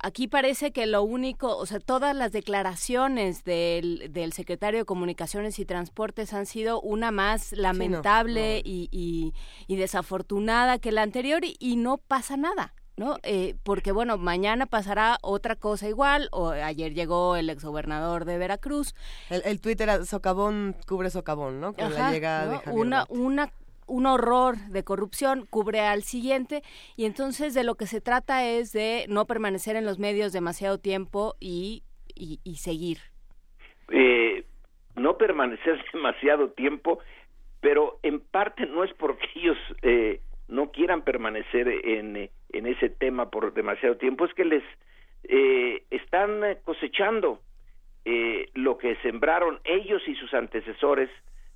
Aquí 0.06 0.27
parece 0.27 0.72
que 0.72 0.86
lo 0.86 1.02
único, 1.02 1.57
o 1.57 1.65
sea, 1.65 1.80
todas 1.80 2.15
las 2.15 2.32
declaraciones 2.32 3.44
del, 3.44 4.14
del 4.14 4.34
secretario 4.34 4.82
de 4.82 4.86
Comunicaciones 4.86 5.57
y 5.57 5.65
Transportes 5.65 6.32
han 6.34 6.45
sido 6.45 6.80
una 6.80 7.10
más 7.10 7.53
lamentable 7.53 8.61
Y, 8.64 8.88
y- 8.91 9.34
y 9.65 9.76
desafortunada 9.77 10.77
que 10.77 10.91
la 10.91 11.02
anterior 11.02 11.41
y, 11.44 11.76
no 11.77 11.98
pasa 11.98 12.38
nada. 12.38 12.73
¿No? 12.98 13.18
Eh, 13.23 13.56
porque 13.64 13.91
bueno, 13.91 14.18
mañana 14.18 14.68
pasará 14.68 15.18
otra 15.22 15.56
cosa 15.57 15.90
igual, 15.90 16.30
o 16.32 16.52
ayer 16.52 16.94
llegó 16.94 17.36
el 17.36 17.49
exgobernador 17.49 18.23
de 18.26 18.38
Veracruz. 18.38 18.94
El, 19.30 19.60
era 19.65 20.06
socavón 20.06 20.76
cubre 20.88 21.10
socavón, 21.10 21.60
¿no? 21.60 21.73
Con 21.73 21.94
la 21.94 21.99
Ajá, 22.06 22.11
llegada 22.14 22.45
¿no? 22.45 22.52
de 22.52 22.57
Javier 22.60 22.80
una, 22.86 22.98
Duarte. 22.99 23.14
una, 23.15 23.52
un 23.88 24.06
horror 24.06 24.57
de 24.70 24.84
corrupción 24.84 25.45
cubre 25.49 25.82
al 25.82 26.03
siguiente 26.03 26.62
y 26.95 27.06
entonces 27.06 27.53
de 27.53 27.64
lo 27.64 27.76
que 27.76 27.86
se 27.88 28.02
trata 28.02 28.45
es 28.45 28.72
de 28.74 29.06
no 29.10 29.26
permanecer 29.26 29.76
en 29.76 29.86
los 29.86 29.99
medios 29.99 30.34
demasiado 30.34 30.80
tiempo 30.80 31.36
y, 31.40 31.84
y, 32.16 32.56
seguir. 32.56 32.98
eh, 33.90 34.45
no 34.95 35.18
permanecer 35.18 35.84
demasiado 35.94 36.49
tiempo, 36.52 36.99
pero 37.62 37.99
en 38.03 38.20
parte 38.20 38.66
no 38.66 38.84
es 38.84 38.94
porque 38.94 39.28
ellos 39.36 39.57
eh, 39.82 40.22
no 40.48 40.72
quieran 40.72 41.03
permanecer 41.03 41.68
en, 41.68 42.30
en 42.49 42.68
ese 42.68 42.90
tema 42.90 43.30
por 43.30 43.53
demasiado 43.53 43.98
tiempo, 43.98 44.26
es 44.26 44.34
que 44.34 44.45
les 44.45 44.64
eh, 45.24 45.84
están 45.90 46.41
cosechando 46.64 47.40
eh, 48.06 48.49
lo 48.53 48.78
que 48.78 48.95
sembraron 48.98 49.60
ellos 49.64 50.02
y 50.07 50.16
sus 50.16 50.34
antecesores 50.34 51.10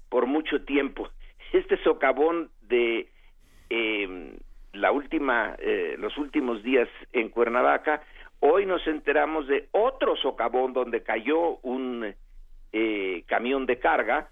por 0.09 0.25
mucho 0.25 0.63
tiempo. 0.65 1.09
Este 1.51 1.81
socavón 1.83 2.49
de 2.61 3.09
eh, 3.69 4.37
la 4.73 4.91
última, 4.91 5.55
eh, 5.59 5.95
los 5.97 6.17
últimos 6.17 6.63
días 6.63 6.87
en 7.13 7.29
Cuernavaca, 7.29 8.01
hoy 8.39 8.65
nos 8.65 8.85
enteramos 8.87 9.47
de 9.47 9.67
otro 9.71 10.15
socavón 10.15 10.73
donde 10.73 11.03
cayó 11.03 11.57
un 11.57 12.13
eh, 12.71 13.23
camión 13.27 13.65
de 13.65 13.79
carga 13.79 14.29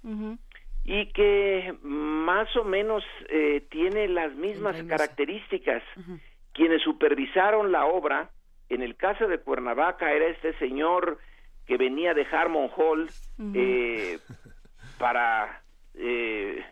y 0.84 1.08
que 1.08 1.76
más 1.84 2.56
o 2.56 2.64
menos 2.64 3.04
eh, 3.30 3.66
tiene 3.70 4.08
las 4.08 4.34
mismas 4.36 4.82
características. 4.84 5.84
Quienes 6.54 6.82
supervisaron 6.82 7.72
la 7.72 7.86
obra, 7.86 8.30
en 8.70 8.82
el 8.82 8.96
caso 8.96 9.28
de 9.28 9.40
Cuernavaca, 9.40 10.12
era 10.14 10.28
este 10.28 10.58
señor 10.60 11.20
que 11.66 11.78
venía 11.78 12.14
de 12.14 12.26
Harmon 12.32 12.70
Hall 12.76 13.10
eh, 13.54 14.18
para 14.98 15.62
eh, 15.96 16.64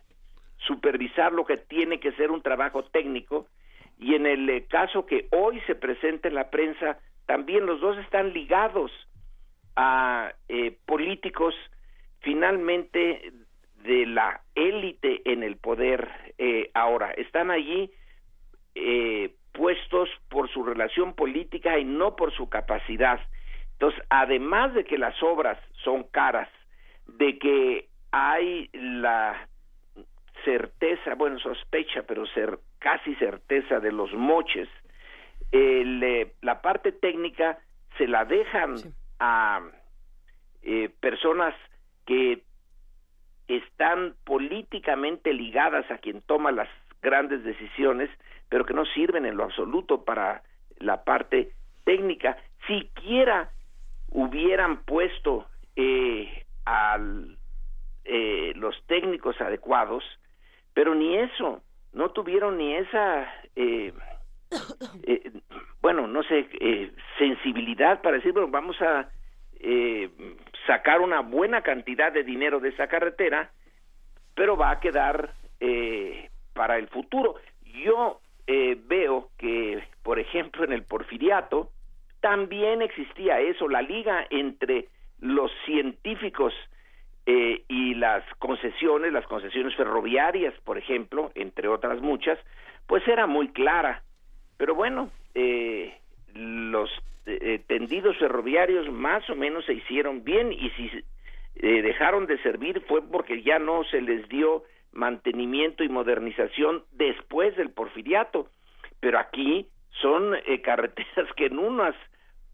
supervisar 0.66 1.32
lo 1.32 1.46
que 1.46 1.58
tiene 1.58 2.00
que 2.00 2.12
ser 2.14 2.32
un 2.32 2.42
trabajo 2.42 2.84
técnico. 2.86 3.48
Y 3.98 4.16
en 4.16 4.26
el 4.26 4.50
eh, 4.50 4.66
caso 4.68 5.06
que 5.06 5.28
hoy 5.32 5.62
se 5.68 5.76
presenta 5.76 6.28
en 6.28 6.36
la 6.36 6.50
prensa 6.50 7.00
también 7.26 7.66
los 7.66 7.82
dos 7.82 7.98
están 7.98 8.34
ligados 8.34 8.92
a 9.76 10.32
eh, 10.48 10.78
políticos 10.86 11.56
finalmente 12.20 13.32
de 13.84 14.06
la 14.06 14.42
élite 14.56 15.22
en 15.32 15.44
el 15.44 15.58
poder 15.58 16.10
eh, 16.38 16.72
ahora. 16.74 17.12
Están 17.12 17.52
allí 17.52 17.92
eh, 18.74 19.36
puestos 19.54 20.10
por 20.30 20.50
su 20.52 20.64
relación 20.64 21.14
política 21.14 21.78
y 21.78 21.84
no 21.84 22.16
por 22.16 22.34
su 22.34 22.50
capacidad. 22.50 23.20
Entonces 23.74 24.02
además 24.10 24.74
de 24.74 24.86
que 24.86 24.98
las 24.98 25.22
obras 25.22 25.60
son 25.84 26.04
caras 26.04 26.50
de 27.08 27.38
que 27.38 27.90
hay 28.12 28.70
la 28.74 29.48
certeza, 30.46 31.16
bueno, 31.16 31.40
sospecha, 31.40 32.04
pero 32.04 32.26
ser 32.28 32.60
casi 32.80 33.16
certeza 33.16 33.80
de 33.82 33.92
los 33.92 34.14
moches, 34.14 34.70
el, 35.52 36.02
eh, 36.02 36.34
la 36.42 36.62
parte 36.62 36.92
técnica 36.94 37.60
se 37.98 38.08
la 38.08 38.24
dejan 38.24 38.76
a 39.20 39.62
eh, 40.64 40.90
personas 41.00 41.54
que 42.06 42.44
están 43.48 44.16
políticamente 44.24 45.34
ligadas 45.34 45.90
a 45.92 45.98
quien 45.98 46.22
toma 46.22 46.52
las 46.52 46.70
grandes 47.02 47.44
decisiones, 47.44 48.10
pero 48.50 48.66
que 48.66 48.74
no 48.74 48.86
sirven 48.86 49.26
en 49.26 49.38
lo 49.38 49.44
absoluto 49.44 50.04
para 50.04 50.44
la 50.78 51.04
parte 51.04 51.52
técnica. 51.84 52.38
Siquiera 52.68 53.52
hubieran 54.10 54.84
puesto 54.84 55.46
eh, 55.76 56.46
al 56.66 57.38
eh, 58.06 58.54
los 58.56 58.76
técnicos 58.86 59.40
adecuados, 59.42 60.04
pero 60.76 60.94
ni 60.94 61.18
eso, 61.18 61.64
no 61.94 62.12
tuvieron 62.12 62.58
ni 62.58 62.76
esa, 62.76 63.34
eh, 63.56 63.94
eh, 65.04 65.32
bueno, 65.82 66.06
no 66.06 66.22
sé, 66.24 66.48
eh, 66.60 66.92
sensibilidad 67.18 68.02
para 68.02 68.18
decir, 68.18 68.34
bueno, 68.34 68.50
vamos 68.50 68.80
a 68.82 69.10
eh, 69.62 70.10
sacar 70.68 71.00
una 71.00 71.22
buena 71.22 71.62
cantidad 71.62 72.12
de 72.12 72.24
dinero 72.24 72.60
de 72.60 72.70
esa 72.70 72.88
carretera, 72.88 73.52
pero 74.36 74.58
va 74.58 74.72
a 74.72 74.80
quedar 74.82 75.34
eh, 75.62 76.30
para 76.54 76.78
el 76.78 76.90
futuro. 76.90 77.36
Yo 77.86 78.20
eh, 78.46 78.78
veo 78.86 79.30
que, 79.38 79.82
por 80.04 80.20
ejemplo, 80.20 80.66
en 80.66 80.74
el 80.74 80.84
porfiriato 80.84 81.72
también 82.20 82.82
existía 82.82 83.40
eso, 83.40 83.70
la 83.70 83.82
liga 83.82 84.28
entre 84.30 84.90
los 85.20 85.52
científicos 85.66 86.54
eh, 87.26 87.64
y 87.68 87.96
las 87.96 88.24
concesiones, 88.40 89.12
las 89.12 89.26
concesiones 89.28 89.76
ferroviarias, 89.76 90.54
por 90.64 90.78
ejemplo, 90.78 91.32
entre 91.36 91.68
otras 91.68 92.02
muchas, 92.02 92.38
pues 92.88 93.08
era 93.08 93.28
muy 93.28 93.50
clara. 93.50 94.04
Pero 94.58 94.76
bueno, 94.76 95.10
eh, 95.34 95.98
los 96.34 96.90
eh, 97.26 97.62
tendidos 97.68 98.18
ferroviarios 98.18 98.92
más 98.92 99.28
o 99.30 99.36
menos 99.36 99.66
se 99.66 99.74
hicieron 99.74 100.24
bien 100.24 100.54
y 100.54 100.70
si 100.72 100.92
eh, 101.56 101.82
dejaron 101.82 102.28
de 102.28 102.38
servir 102.44 102.82
fue 102.88 103.02
porque 103.02 103.42
ya 103.42 103.60
no 103.60 103.84
se 103.86 104.02
les 104.02 104.28
dio 104.30 104.64
mantenimiento 104.92 105.84
y 105.84 105.90
modernización 105.90 106.84
después 106.92 107.56
del 107.56 107.72
porfiriato. 107.72 108.50
Pero 109.00 109.20
aquí 109.20 109.68
son 110.02 110.36
eh, 110.36 110.62
carreteras 110.62 111.32
que 111.36 111.48
en 111.48 111.60
unos 111.60 111.96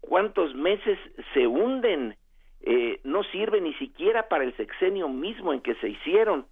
cuantos 0.00 0.54
meses 0.54 0.98
se 1.34 1.46
hunden, 1.46 2.16
eh, 2.62 3.00
no 3.04 3.24
sirve 3.24 3.60
ni 3.60 3.74
siquiera 3.74 4.28
para 4.28 4.44
el 4.44 4.56
sexenio 4.56 5.08
mismo 5.08 5.52
en 5.52 5.60
que 5.60 5.74
se 5.76 5.88
hicieron. 5.88 6.46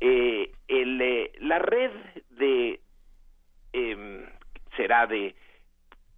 Eh, 0.00 0.52
el, 0.68 1.00
eh, 1.00 1.32
la 1.38 1.58
red 1.58 1.90
de 2.30 2.80
em, 3.72 4.26
será 4.76 5.06
de 5.06 5.34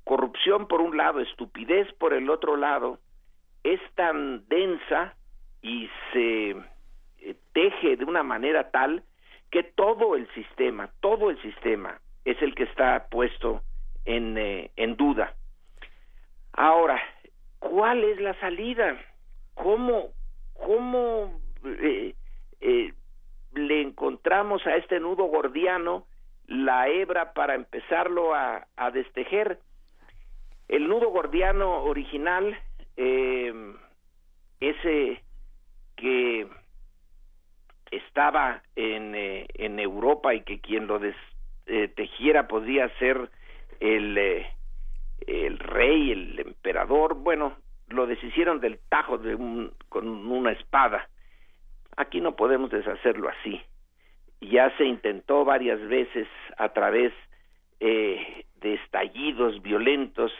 corrupción 0.04 0.66
por 0.66 0.80
un 0.80 0.96
lado, 0.96 1.20
estupidez 1.20 1.92
por 1.94 2.14
el 2.14 2.30
otro 2.30 2.56
lado, 2.56 2.98
es 3.62 3.80
tan 3.94 4.48
densa 4.48 5.14
y 5.60 5.90
se 6.12 6.50
eh, 6.50 7.36
teje 7.52 7.96
de 7.96 8.04
una 8.04 8.22
manera 8.22 8.70
tal 8.70 9.02
que 9.50 9.62
todo 9.62 10.16
el 10.16 10.26
sistema, 10.32 10.90
todo 11.00 11.30
el 11.30 11.40
sistema 11.42 12.00
es 12.24 12.40
el 12.40 12.54
que 12.54 12.64
está 12.64 13.06
puesto 13.10 13.62
en, 14.04 14.36
en 14.38 14.96
duda. 14.96 15.34
Ahora, 16.52 17.00
¿cuál 17.58 18.04
es 18.04 18.20
la 18.20 18.38
salida? 18.40 18.96
¿Cómo, 19.54 20.10
cómo 20.54 21.40
eh, 21.64 22.14
eh, 22.60 22.92
le 23.54 23.82
encontramos 23.82 24.66
a 24.66 24.76
este 24.76 25.00
nudo 25.00 25.24
gordiano 25.24 26.06
la 26.46 26.88
hebra 26.88 27.32
para 27.32 27.54
empezarlo 27.54 28.34
a, 28.34 28.66
a 28.76 28.90
destejer? 28.90 29.58
El 30.68 30.88
nudo 30.88 31.10
gordiano 31.10 31.82
original, 31.84 32.58
eh, 32.96 33.74
ese 34.60 35.22
que 35.96 36.46
estaba 37.90 38.62
en, 38.76 39.14
eh, 39.14 39.46
en 39.54 39.78
Europa 39.78 40.34
y 40.34 40.42
que 40.42 40.60
quien 40.60 40.86
lo 40.86 40.98
des, 40.98 41.16
eh, 41.66 41.88
tejiera 41.88 42.46
podría 42.48 42.88
ser 42.98 43.30
el, 43.80 44.46
el 45.26 45.58
rey, 45.58 46.12
el 46.12 46.38
emperador, 46.40 47.14
bueno, 47.14 47.56
lo 47.88 48.06
deshicieron 48.06 48.60
del 48.60 48.78
tajo 48.88 49.18
de 49.18 49.34
un, 49.34 49.72
con 49.88 50.08
una 50.08 50.52
espada. 50.52 51.08
Aquí 51.96 52.20
no 52.20 52.36
podemos 52.36 52.70
deshacerlo 52.70 53.28
así. 53.28 53.60
Ya 54.40 54.74
se 54.76 54.84
intentó 54.84 55.44
varias 55.44 55.80
veces 55.88 56.28
a 56.56 56.68
través 56.70 57.12
eh, 57.80 58.44
de 58.60 58.74
estallidos 58.74 59.60
violentos 59.62 60.32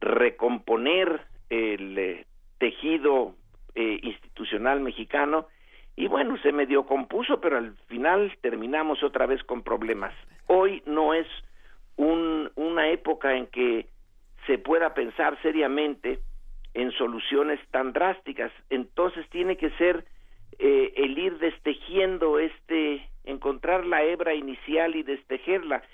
recomponer 0.00 1.22
el 1.48 1.98
eh, 1.98 2.26
tejido 2.58 3.34
eh, 3.74 3.98
institucional 4.02 4.80
mexicano 4.80 5.46
y 5.96 6.08
bueno, 6.08 6.38
se 6.38 6.52
medio 6.52 6.86
compuso, 6.86 7.40
pero 7.40 7.58
al 7.58 7.76
final 7.88 8.32
terminamos 8.40 9.02
otra 9.02 9.26
vez 9.26 9.42
con 9.44 9.62
problemas. 9.62 10.14
Hoy 10.46 10.82
no 10.86 11.12
es 11.12 11.26
un, 11.96 12.50
una 12.56 12.88
época 12.88 13.36
en 13.36 13.46
que 13.48 13.86
se 14.50 14.58
pueda 14.58 14.94
pensar 14.94 15.40
seriamente 15.42 16.18
en 16.74 16.90
soluciones 16.90 17.60
tan 17.70 17.92
drásticas. 17.92 18.50
Entonces 18.68 19.24
tiene 19.30 19.56
que 19.56 19.70
ser 19.78 20.04
eh, 20.58 20.92
el 20.96 21.16
ir 21.16 21.38
destejiendo 21.38 22.40
este, 22.40 23.08
encontrar 23.22 23.86
la 23.86 24.02
hebra 24.02 24.34
inicial 24.34 24.96
y 24.96 25.04
destejerla. 25.04 25.84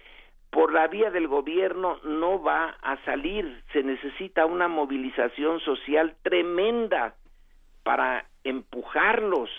Por 0.49 0.73
la 0.73 0.87
vía 0.89 1.11
del 1.11 1.28
gobierno 1.28 2.01
no 2.05 2.43
va 2.43 2.78
a 2.81 2.97
salir, 3.05 3.62
se 3.74 3.83
necesita 3.83 4.47
una 4.47 4.69
movilización 4.69 5.61
social 5.61 6.16
tremenda 6.23 7.15
para 7.83 8.24
empujarlos. 8.43 9.51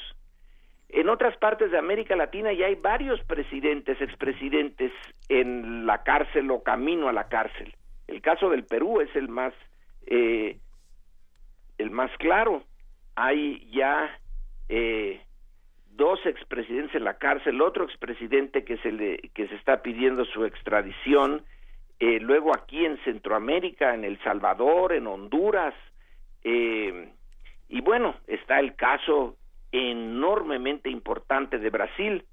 En 0.89 1.07
otras 1.07 1.37
partes 1.37 1.69
de 1.69 1.77
América 1.77 2.15
Latina 2.15 2.51
ya 2.51 2.65
hay 2.65 2.75
varios 2.75 3.23
presidentes, 3.25 4.01
expresidentes 4.01 4.91
en 5.29 5.85
la 5.85 6.01
cárcel 6.01 6.49
o 6.49 6.63
camino 6.63 7.09
a 7.09 7.13
la 7.13 7.27
cárcel. 7.27 7.76
El 8.07 8.21
caso 8.21 8.49
del 8.49 8.65
Perú 8.65 9.01
es 9.01 9.13
el 9.15 9.27
más 9.29 9.53
eh, 10.05 10.57
el 11.77 11.91
más 11.91 12.11
claro. 12.17 12.63
Hay 13.15 13.69
ya 13.71 14.19
eh, 14.69 15.21
dos 15.91 16.19
expresidentes 16.25 16.95
en 16.95 17.03
la 17.03 17.17
cárcel, 17.17 17.61
otro 17.61 17.83
expresidente 17.83 18.63
que 18.63 18.77
se 18.77 18.91
le 18.91 19.17
que 19.33 19.47
se 19.47 19.55
está 19.55 19.81
pidiendo 19.81 20.25
su 20.25 20.45
extradición, 20.45 21.43
eh, 21.99 22.19
luego 22.19 22.55
aquí 22.55 22.85
en 22.85 22.97
Centroamérica, 23.03 23.93
en 23.93 24.05
El 24.05 24.19
Salvador, 24.23 24.93
en 24.93 25.07
Honduras, 25.07 25.73
eh, 26.43 27.09
y 27.69 27.81
bueno, 27.81 28.15
está 28.27 28.59
el 28.59 28.75
caso 28.75 29.35
enormemente 29.71 30.89
importante 30.89 31.57
de 31.57 31.69
Brasil. 31.69 32.23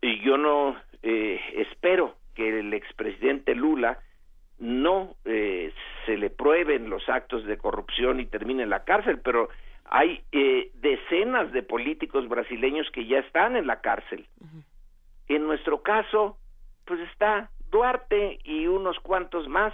Y 0.00 0.20
yo 0.20 0.36
no 0.36 0.76
eh, 1.02 1.40
espero 1.54 2.16
que 2.34 2.60
el 2.60 2.72
expresidente 2.74 3.54
Lula 3.54 3.98
no 4.58 5.14
eh, 5.24 5.72
se 6.06 6.16
le 6.16 6.30
prueben 6.30 6.88
los 6.88 7.08
actos 7.08 7.44
de 7.44 7.58
corrupción 7.58 8.20
y 8.20 8.26
termine 8.26 8.62
en 8.62 8.70
la 8.70 8.84
cárcel, 8.84 9.20
pero 9.22 9.48
hay 9.84 10.22
eh, 10.32 10.70
decenas 10.74 11.52
de 11.52 11.62
políticos 11.62 12.28
brasileños 12.28 12.90
que 12.90 13.06
ya 13.06 13.18
están 13.18 13.56
en 13.56 13.66
la 13.66 13.80
cárcel. 13.80 14.26
En 15.28 15.46
nuestro 15.46 15.82
caso, 15.82 16.38
pues 16.84 17.00
está 17.00 17.50
Duarte 17.70 18.38
y 18.44 18.66
unos 18.66 18.98
cuantos 19.00 19.48
más, 19.48 19.72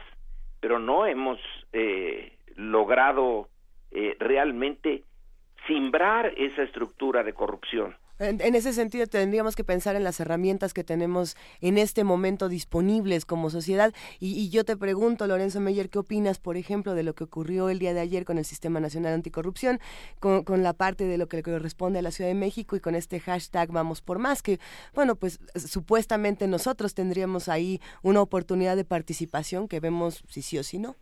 pero 0.60 0.78
no 0.78 1.06
hemos 1.06 1.38
eh, 1.72 2.32
logrado 2.56 3.48
eh, 3.90 4.16
realmente 4.18 5.04
simbrar 5.66 6.32
esa 6.36 6.62
estructura 6.62 7.22
de 7.22 7.34
corrupción. 7.34 7.94
En, 8.22 8.40
en, 8.40 8.54
ese 8.54 8.72
sentido, 8.72 9.06
tendríamos 9.06 9.56
que 9.56 9.64
pensar 9.64 9.96
en 9.96 10.04
las 10.04 10.20
herramientas 10.20 10.72
que 10.72 10.84
tenemos 10.84 11.36
en 11.60 11.76
este 11.76 12.04
momento 12.04 12.48
disponibles 12.48 13.24
como 13.24 13.50
sociedad. 13.50 13.92
Y, 14.20 14.38
y, 14.38 14.50
yo 14.50 14.64
te 14.64 14.76
pregunto, 14.76 15.26
Lorenzo 15.26 15.60
Meyer, 15.60 15.90
¿qué 15.90 15.98
opinas, 15.98 16.38
por 16.38 16.56
ejemplo, 16.56 16.94
de 16.94 17.02
lo 17.02 17.14
que 17.14 17.24
ocurrió 17.24 17.68
el 17.68 17.78
día 17.78 17.94
de 17.94 18.00
ayer 18.00 18.24
con 18.24 18.38
el 18.38 18.44
Sistema 18.44 18.80
Nacional 18.80 19.14
Anticorrupción, 19.14 19.80
con, 20.20 20.44
con 20.44 20.62
la 20.62 20.72
parte 20.72 21.04
de 21.04 21.18
lo 21.18 21.26
que 21.26 21.38
le 21.38 21.42
corresponde 21.42 21.98
a 21.98 22.02
la 22.02 22.10
Ciudad 22.10 22.30
de 22.30 22.34
México 22.34 22.76
y 22.76 22.80
con 22.80 22.94
este 22.94 23.20
hashtag 23.20 23.70
Vamos 23.72 24.00
por 24.02 24.18
Más? 24.18 24.42
Que, 24.42 24.58
bueno, 24.94 25.16
pues 25.16 25.40
supuestamente 25.54 26.46
nosotros 26.46 26.94
tendríamos 26.94 27.48
ahí 27.48 27.80
una 28.02 28.22
oportunidad 28.22 28.76
de 28.76 28.84
participación 28.84 29.68
que 29.68 29.80
vemos 29.80 30.22
si 30.28 30.42
sí 30.42 30.58
o 30.58 30.62
si 30.62 30.78
no 30.78 30.96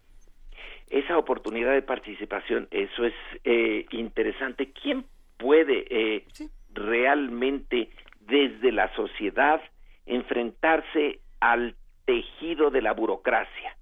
esa 0.90 1.16
oportunidad 1.16 1.72
de 1.72 1.82
participación, 1.82 2.66
eso 2.72 3.04
es 3.04 3.14
eh, 3.44 3.86
interesante. 3.92 4.72
¿Quién 4.72 5.06
puede 5.38 5.86
eh, 5.88 6.24
sí. 6.32 6.50
Realmente 6.72 7.90
desde 8.20 8.72
la 8.72 8.94
sociedad 8.94 9.60
enfrentarse 10.06 11.20
al 11.40 11.76
tejido 12.04 12.70
de 12.70 12.82
la 12.82 12.92
burocracia? 12.92 13.76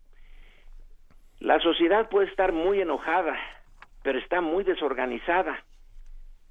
La 1.41 1.61
sociedad 1.61 2.09
puede 2.09 2.29
estar 2.29 2.53
muy 2.53 2.81
enojada, 2.81 3.37
pero 4.03 4.19
está 4.19 4.41
muy 4.41 4.65
desorganizada. 4.65 5.65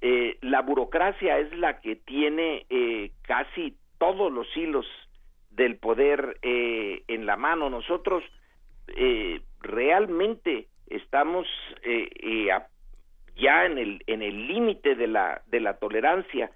Eh, 0.00 0.38
la 0.42 0.62
burocracia 0.62 1.38
es 1.38 1.52
la 1.56 1.80
que 1.80 1.96
tiene 1.96 2.66
casi 3.22 3.76
todos 3.98 4.32
los 4.32 4.46
hilos 4.56 4.86
del 5.50 5.76
poder 5.76 6.38
en 6.42 7.26
la 7.26 7.36
mano. 7.36 7.68
Nosotros 7.68 8.22
eh, 8.96 9.42
realmente 9.60 10.68
estamos 10.86 11.46
eh, 11.82 12.08
eh, 12.20 12.50
ya 13.38 13.64
en 13.64 13.78
el 13.78 14.02
en 14.06 14.22
el 14.22 14.48
límite 14.48 14.94
de 14.94 15.06
la 15.06 15.42
de 15.46 15.60
la 15.60 15.74
tolerancia. 15.74 16.50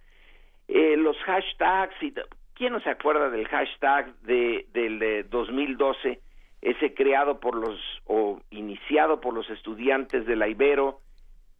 Eh, 0.68 0.96
los 0.96 1.16
hashtags 1.18 1.94
y 2.02 2.12
quién 2.54 2.72
no 2.72 2.80
se 2.80 2.90
acuerda 2.90 3.30
del 3.30 3.48
hashtag 3.48 4.14
de 4.22 4.66
del 4.72 4.98
de 4.98 5.22
2012 5.24 6.20
ese 6.60 6.94
creado 6.94 7.40
por 7.40 7.56
los 7.56 7.78
o 8.06 8.40
iniciado 8.50 9.20
por 9.20 9.34
los 9.34 9.48
estudiantes 9.50 10.26
de 10.26 10.36
la 10.36 10.48
Ibero 10.48 11.00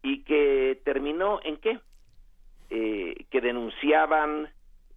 y 0.02 0.22
que 0.22 0.80
terminó 0.84 1.40
en 1.42 1.56
qué 1.56 1.78
eh, 2.70 3.26
que 3.30 3.40
denunciaban 3.40 4.48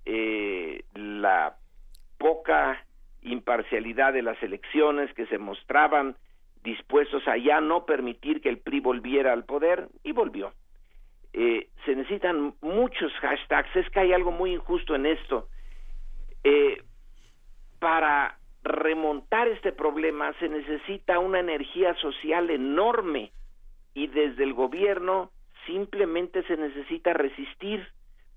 eh, 0.06 0.84
la 0.94 1.58
poca 2.18 2.86
imparcialidad 3.24 4.14
de 4.14 4.22
las 4.22 4.42
elecciones 4.44 5.14
que 5.14 5.26
se 5.26 5.38
mostraban 5.38 6.16
dispuestos 6.66 7.26
a 7.30 7.38
ya 7.38 7.62
no 7.62 7.86
permitir 7.86 8.42
que 8.42 8.50
el 8.50 8.58
PRI 8.58 8.82
volviera 8.82 9.32
al 9.32 9.46
poder 9.46 9.88
y 10.04 10.12
volvió. 10.12 10.52
Eh, 11.32 11.70
se 11.86 11.96
necesitan 11.96 12.56
muchos 12.62 13.14
hashtags. 13.22 13.74
Es 13.76 13.90
que 13.90 14.02
hay 14.02 14.12
algo 14.12 14.32
muy 14.32 14.54
injusto 14.54 14.96
en 14.96 15.06
esto. 15.06 15.48
Eh, 16.44 16.82
para 17.80 18.38
remontar 18.64 19.48
este 19.48 19.72
problema 19.72 20.34
se 20.40 20.50
necesita 20.50 21.20
una 21.20 21.40
energía 21.40 21.94
social 21.96 22.50
enorme 22.50 23.32
y 23.94 24.08
desde 24.08 24.44
el 24.44 24.54
gobierno 24.54 25.32
simplemente 25.68 26.44
se 26.44 26.58
necesita 26.58 27.14
resistir 27.14 27.88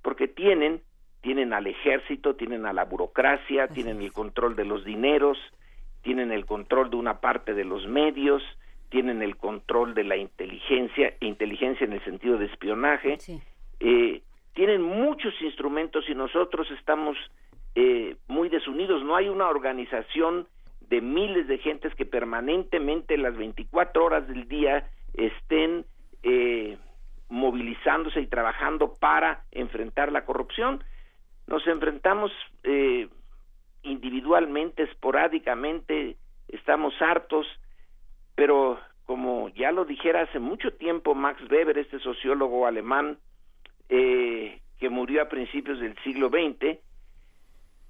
porque 0.02 0.28
tienen 0.28 0.82
tienen 1.20 1.52
al 1.52 1.66
ejército, 1.66 2.36
tienen 2.36 2.66
a 2.66 2.72
la 2.72 2.84
burocracia, 2.84 3.68
tienen 3.68 4.00
el 4.00 4.12
control 4.12 4.54
de 4.54 4.64
los 4.64 4.84
dineros, 4.84 5.36
tienen 6.08 6.32
el 6.32 6.46
control 6.46 6.88
de 6.88 6.96
una 6.96 7.20
parte 7.20 7.52
de 7.52 7.66
los 7.66 7.86
medios, 7.86 8.42
tienen 8.88 9.20
el 9.20 9.36
control 9.36 9.92
de 9.92 10.04
la 10.04 10.16
inteligencia, 10.16 11.12
inteligencia 11.20 11.84
en 11.84 11.92
el 11.92 12.02
sentido 12.02 12.38
de 12.38 12.46
espionaje, 12.46 13.18
eh, 13.78 14.22
tienen 14.54 14.80
muchos 14.80 15.34
instrumentos 15.42 16.06
y 16.08 16.14
nosotros 16.14 16.66
estamos 16.70 17.18
eh, 17.74 18.16
muy 18.26 18.48
desunidos. 18.48 19.04
No 19.04 19.16
hay 19.16 19.28
una 19.28 19.50
organización 19.50 20.48
de 20.88 21.02
miles 21.02 21.46
de 21.46 21.58
gentes 21.58 21.94
que 21.94 22.06
permanentemente 22.06 23.18
las 23.18 23.36
24 23.36 24.02
horas 24.02 24.26
del 24.28 24.48
día 24.48 24.88
estén 25.12 25.84
eh, 26.22 26.78
movilizándose 27.28 28.22
y 28.22 28.28
trabajando 28.28 28.94
para 28.98 29.42
enfrentar 29.52 30.10
la 30.10 30.24
corrupción. 30.24 30.82
Nos 31.46 31.66
enfrentamos 31.66 32.32
eh, 32.62 33.08
individualmente, 33.88 34.84
esporádicamente, 34.84 36.16
estamos 36.48 36.94
hartos, 37.00 37.46
pero 38.34 38.78
como 39.04 39.48
ya 39.50 39.72
lo 39.72 39.84
dijera 39.84 40.22
hace 40.22 40.38
mucho 40.38 40.72
tiempo 40.74 41.14
Max 41.14 41.42
Weber, 41.50 41.78
este 41.78 41.98
sociólogo 41.98 42.66
alemán 42.66 43.18
eh, 43.88 44.60
que 44.78 44.88
murió 44.90 45.22
a 45.22 45.28
principios 45.28 45.80
del 45.80 45.96
siglo 46.04 46.28
XX, 46.28 46.78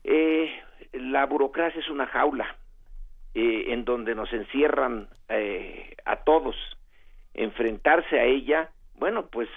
eh, 0.05 0.51
la 0.93 1.27
burocracia 1.27 1.81
es 1.81 1.89
una 1.91 2.07
jaula 2.07 2.57
eh, 3.35 3.67
en 3.69 3.85
donde 3.85 4.15
nos 4.15 4.33
encierran 4.33 5.09
eh, 5.29 5.97
a 6.05 6.17
todos. 6.17 6.57
Enfrentarse 7.35 8.19
a 8.19 8.25
ella, 8.25 8.71
bueno, 8.95 9.27
pues 9.27 9.49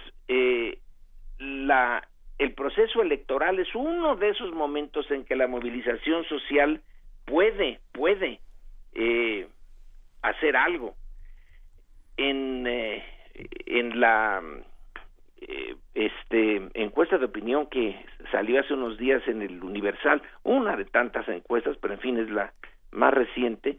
la 1.39 2.07
el 2.41 2.53
proceso 2.53 3.03
electoral 3.03 3.59
es 3.59 3.67
uno 3.75 4.15
de 4.15 4.29
esos 4.29 4.51
momentos 4.51 5.09
en 5.11 5.25
que 5.25 5.35
la 5.35 5.45
movilización 5.45 6.23
social 6.25 6.81
puede, 7.23 7.79
puede 7.91 8.39
eh, 8.95 9.47
hacer 10.23 10.55
algo. 10.55 10.95
En, 12.17 12.65
eh, 12.65 13.03
en 13.67 13.99
la 13.99 14.41
eh, 15.39 15.75
este, 15.93 16.67
encuesta 16.73 17.19
de 17.19 17.25
opinión 17.25 17.67
que 17.67 18.03
salió 18.31 18.59
hace 18.59 18.73
unos 18.73 18.97
días 18.97 19.21
en 19.27 19.43
el 19.43 19.63
Universal, 19.63 20.23
una 20.41 20.75
de 20.75 20.85
tantas 20.85 21.29
encuestas, 21.29 21.77
pero 21.79 21.93
en 21.93 21.99
fin 21.99 22.17
es 22.17 22.31
la 22.31 22.53
más 22.89 23.13
reciente, 23.13 23.77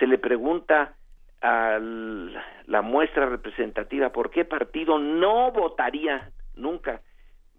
se 0.00 0.08
le 0.08 0.18
pregunta 0.18 0.96
a 1.42 1.78
la 1.78 2.82
muestra 2.82 3.26
representativa 3.26 4.10
por 4.10 4.30
qué 4.30 4.44
partido 4.44 4.98
no 4.98 5.52
votaría 5.52 6.32
nunca 6.56 7.02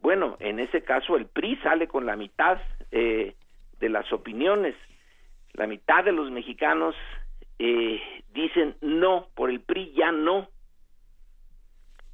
bueno, 0.01 0.37
en 0.39 0.59
ese 0.59 0.83
caso 0.83 1.15
el 1.15 1.27
PRI 1.27 1.57
sale 1.57 1.87
con 1.87 2.05
la 2.05 2.15
mitad 2.15 2.59
eh, 2.91 3.35
de 3.79 3.89
las 3.89 4.11
opiniones. 4.11 4.75
La 5.53 5.67
mitad 5.67 6.03
de 6.03 6.11
los 6.11 6.31
mexicanos 6.31 6.95
eh, 7.59 8.01
dicen 8.33 8.75
no, 8.81 9.27
por 9.35 9.49
el 9.49 9.61
PRI 9.61 9.93
ya 9.93 10.11
no. 10.11 10.49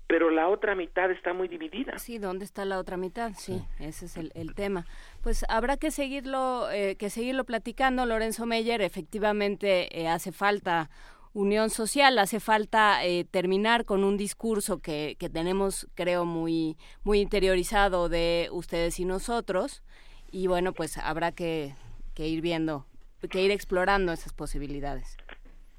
Pero 0.07 0.30
la 0.30 0.47
otra 0.47 0.73
mitad 0.73 1.11
está 1.11 1.34
muy 1.34 1.49
dividida. 1.49 1.97
Sí, 1.97 2.18
¿dónde 2.18 2.45
está 2.45 2.64
la 2.64 2.80
otra 2.80 2.95
mitad? 2.95 3.34
Sí, 3.35 3.61
ese 3.77 4.05
es 4.05 4.15
el, 4.15 4.31
el 4.35 4.55
tema. 4.55 4.85
Pues 5.22 5.45
habrá 5.49 5.76
que 5.76 5.91
seguirlo, 5.91 6.72
eh, 6.72 6.95
que 6.95 7.09
seguirlo 7.09 7.43
platicando, 7.43 8.05
Lorenzo 8.05 8.45
Meyer. 8.45 8.81
Efectivamente, 8.81 9.99
eh, 9.99 10.07
hace 10.07 10.31
falta 10.31 10.89
unión 11.38 11.69
social. 11.69 12.18
Hace 12.18 12.39
falta 12.39 13.05
eh, 13.05 13.23
terminar 13.30 13.85
con 13.85 14.03
un 14.03 14.18
discurso 14.18 14.81
que, 14.81 15.15
que, 15.19 15.30
tenemos, 15.30 15.88
creo, 15.95 16.26
muy, 16.26 16.77
muy 17.03 17.19
interiorizado 17.19 18.09
de 18.09 18.49
ustedes 18.51 18.99
y 18.99 19.05
nosotros. 19.05 19.84
Y 20.31 20.47
bueno, 20.47 20.73
pues 20.73 20.97
habrá 20.97 21.31
que, 21.31 21.73
que 22.15 22.27
ir 22.27 22.41
viendo, 22.41 22.85
que 23.30 23.41
ir 23.43 23.51
explorando 23.51 24.11
esas 24.11 24.34
posibilidades. 24.34 25.15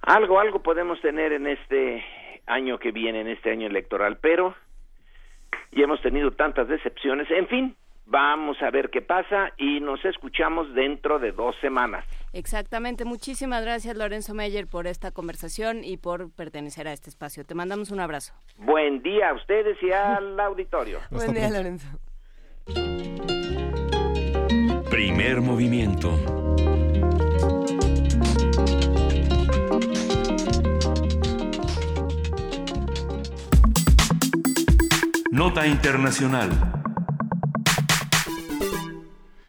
Algo, 0.03 0.39
algo 0.39 0.63
podemos 0.63 1.01
tener 1.01 1.33
en 1.33 1.49
este 1.49 2.05
año 2.47 2.79
que 2.79 2.93
viene, 2.93 3.21
en 3.21 3.29
este 3.29 3.51
año 3.51 3.67
electoral, 3.67 4.19
pero 4.23 4.55
ya 5.73 5.85
hemos 5.85 6.01
tenido 6.01 6.31
tantas 6.31 6.69
decepciones. 6.69 7.29
En 7.33 7.49
fin, 7.49 7.77
vamos 8.07 8.63
a 8.63 8.71
ver 8.71 8.91
qué 8.91 9.03
pasa 9.03 9.53
y 9.57 9.81
nos 9.81 10.05
escuchamos 10.05 10.73
dentro 10.75 11.19
de 11.19 11.33
dos 11.33 11.57
semanas. 11.61 12.05
Exactamente. 12.33 13.05
Muchísimas 13.05 13.63
gracias, 13.63 13.97
Lorenzo 13.97 14.35
Meyer, 14.35 14.67
por 14.67 14.87
esta 14.87 15.11
conversación 15.11 15.85
y 15.85 15.97
por 15.97 16.31
pertenecer 16.31 16.89
a 16.89 16.93
este 16.93 17.11
espacio. 17.11 17.45
Te 17.45 17.55
mandamos 17.55 17.91
un 17.91 18.01
abrazo. 18.01 18.35
Buen 18.57 19.03
día 19.03 19.31
a 19.31 19.35
ustedes 19.35 19.77
y 19.83 19.93
al 19.93 20.39
auditorio. 20.41 21.01
Buen 21.11 21.35
día, 21.35 21.51
Lorenzo. 21.51 21.89
Primer 24.91 25.41
movimiento. 25.41 26.11
Nota 35.31 35.67
Internacional. 35.67 36.78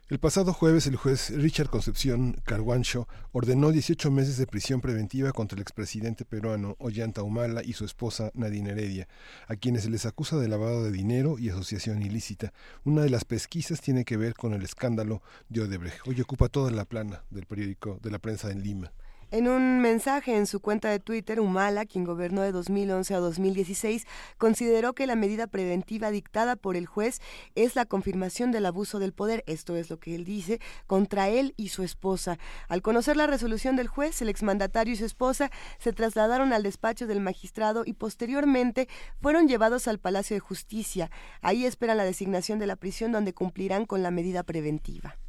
El 0.09 0.17
pasado 0.17 0.53
jueves, 0.53 0.87
el 0.87 0.95
juez 0.95 1.29
Richard 1.29 1.69
Concepción 1.69 2.41
Carguancho 2.43 3.07
ordenó 3.31 3.69
18 3.69 4.09
meses 4.09 4.37
de 4.37 4.47
prisión 4.47 4.81
preventiva 4.81 5.31
contra 5.33 5.55
el 5.55 5.61
expresidente 5.61 6.25
peruano 6.25 6.75
Ollanta 6.79 7.21
Humala 7.21 7.61
y 7.63 7.73
su 7.73 7.85
esposa 7.85 8.31
Nadine 8.33 8.71
Heredia, 8.71 9.07
a 9.47 9.55
quienes 9.55 9.83
se 9.83 9.91
les 9.91 10.07
acusa 10.07 10.37
de 10.37 10.47
lavado 10.47 10.83
de 10.83 10.91
dinero 10.91 11.37
y 11.37 11.49
asociación 11.49 12.01
ilícita. 12.01 12.53
Una 12.85 13.03
de 13.03 13.11
las 13.11 13.23
pesquisas 13.23 13.81
tiene 13.81 14.03
que 14.03 14.17
ver 14.17 14.33
con 14.33 14.55
el 14.55 14.63
escándalo 14.63 15.21
de 15.47 15.61
Odebrecht. 15.61 16.07
Hoy 16.07 16.19
ocupa 16.21 16.49
toda 16.49 16.71
la 16.71 16.85
plana 16.85 17.21
del 17.29 17.45
periódico 17.45 17.99
de 18.01 18.09
la 18.09 18.17
prensa 18.17 18.49
en 18.49 18.63
Lima. 18.63 18.91
En 19.31 19.47
un 19.47 19.79
mensaje 19.79 20.35
en 20.35 20.47
su 20.47 20.59
cuenta 20.59 20.89
de 20.89 20.99
Twitter, 20.99 21.39
Humala, 21.39 21.85
quien 21.85 22.03
gobernó 22.03 22.41
de 22.41 22.51
2011 22.51 23.13
a 23.13 23.19
2016, 23.19 24.07
consideró 24.39 24.93
que 24.93 25.05
la 25.05 25.15
medida 25.15 25.45
preventiva 25.45 26.09
dictada 26.09 26.55
por 26.55 26.75
el 26.75 26.87
juez 26.87 27.21
es 27.53 27.75
la 27.75 27.85
confirmación 27.85 28.51
del 28.51 28.65
abuso 28.65 28.97
del 28.97 29.13
poder, 29.13 29.43
esto 29.45 29.75
es 29.75 29.91
lo 29.91 29.99
que 29.99 30.15
él 30.15 30.25
dice, 30.25 30.59
contra 30.87 31.29
él 31.29 31.53
y 31.57 31.69
su 31.69 31.83
esposa. 31.83 32.39
Al 32.69 32.81
conocer 32.81 33.17
la 33.17 33.27
resolución 33.27 33.75
del 33.75 33.87
juez, 33.87 34.19
el 34.23 34.29
exmandatario 34.29 34.95
y 34.95 34.97
su 34.97 35.05
esposa 35.05 35.51
se 35.77 35.93
trasladaron 35.93 36.51
al 36.51 36.63
despacho 36.63 37.05
del 37.05 37.21
magistrado 37.21 37.83
y 37.85 37.93
posteriormente 37.93 38.87
fueron 39.21 39.47
llevados 39.47 39.87
al 39.87 39.99
Palacio 39.99 40.35
de 40.35 40.39
Justicia. 40.39 41.11
Ahí 41.41 41.65
esperan 41.65 41.97
la 41.97 42.03
designación 42.03 42.57
de 42.57 42.65
la 42.65 42.77
prisión 42.77 43.11
donde 43.11 43.35
cumplirán 43.35 43.85
con 43.85 44.01
la 44.01 44.09
medida 44.09 44.41
preventiva. 44.41 45.19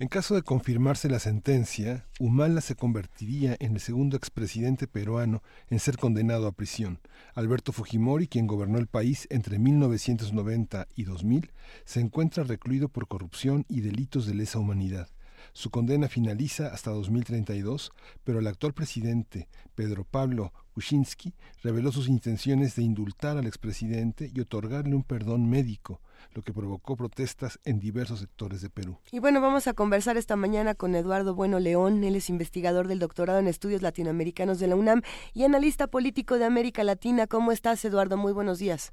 En 0.00 0.08
caso 0.08 0.34
de 0.34 0.40
confirmarse 0.40 1.10
la 1.10 1.18
sentencia, 1.18 2.06
Humala 2.18 2.62
se 2.62 2.74
convertiría 2.74 3.54
en 3.60 3.74
el 3.74 3.80
segundo 3.80 4.16
expresidente 4.16 4.88
peruano 4.88 5.42
en 5.68 5.78
ser 5.78 5.98
condenado 5.98 6.46
a 6.46 6.52
prisión. 6.52 7.00
Alberto 7.34 7.70
Fujimori, 7.70 8.26
quien 8.26 8.46
gobernó 8.46 8.78
el 8.78 8.86
país 8.86 9.26
entre 9.28 9.58
1990 9.58 10.88
y 10.96 11.04
2000, 11.04 11.52
se 11.84 12.00
encuentra 12.00 12.44
recluido 12.44 12.88
por 12.88 13.08
corrupción 13.08 13.66
y 13.68 13.82
delitos 13.82 14.24
de 14.24 14.32
lesa 14.32 14.58
humanidad. 14.58 15.06
Su 15.52 15.68
condena 15.68 16.08
finaliza 16.08 16.68
hasta 16.68 16.92
2032, 16.92 17.92
pero 18.24 18.38
el 18.38 18.46
actual 18.46 18.72
presidente, 18.72 19.48
Pedro 19.74 20.04
Pablo 20.04 20.54
Kuczynski, 20.72 21.34
reveló 21.62 21.92
sus 21.92 22.08
intenciones 22.08 22.74
de 22.74 22.84
indultar 22.84 23.36
al 23.36 23.46
expresidente 23.46 24.30
y 24.34 24.40
otorgarle 24.40 24.94
un 24.94 25.02
perdón 25.02 25.50
médico 25.50 26.00
lo 26.34 26.42
que 26.42 26.52
provocó 26.52 26.96
protestas 26.96 27.58
en 27.64 27.80
diversos 27.80 28.20
sectores 28.20 28.62
de 28.62 28.70
Perú. 28.70 28.98
Y 29.12 29.20
bueno, 29.20 29.40
vamos 29.40 29.66
a 29.66 29.74
conversar 29.74 30.16
esta 30.16 30.36
mañana 30.36 30.74
con 30.74 30.94
Eduardo 30.94 31.34
Bueno 31.34 31.58
León. 31.58 32.04
Él 32.04 32.16
es 32.16 32.30
investigador 32.30 32.86
del 32.88 32.98
doctorado 32.98 33.38
en 33.38 33.48
estudios 33.48 33.82
latinoamericanos 33.82 34.60
de 34.60 34.68
la 34.68 34.76
UNAM 34.76 35.02
y 35.34 35.44
analista 35.44 35.86
político 35.86 36.38
de 36.38 36.44
América 36.44 36.84
Latina. 36.84 37.26
¿Cómo 37.26 37.52
estás, 37.52 37.84
Eduardo? 37.84 38.16
Muy 38.16 38.32
buenos 38.32 38.58
días. 38.58 38.92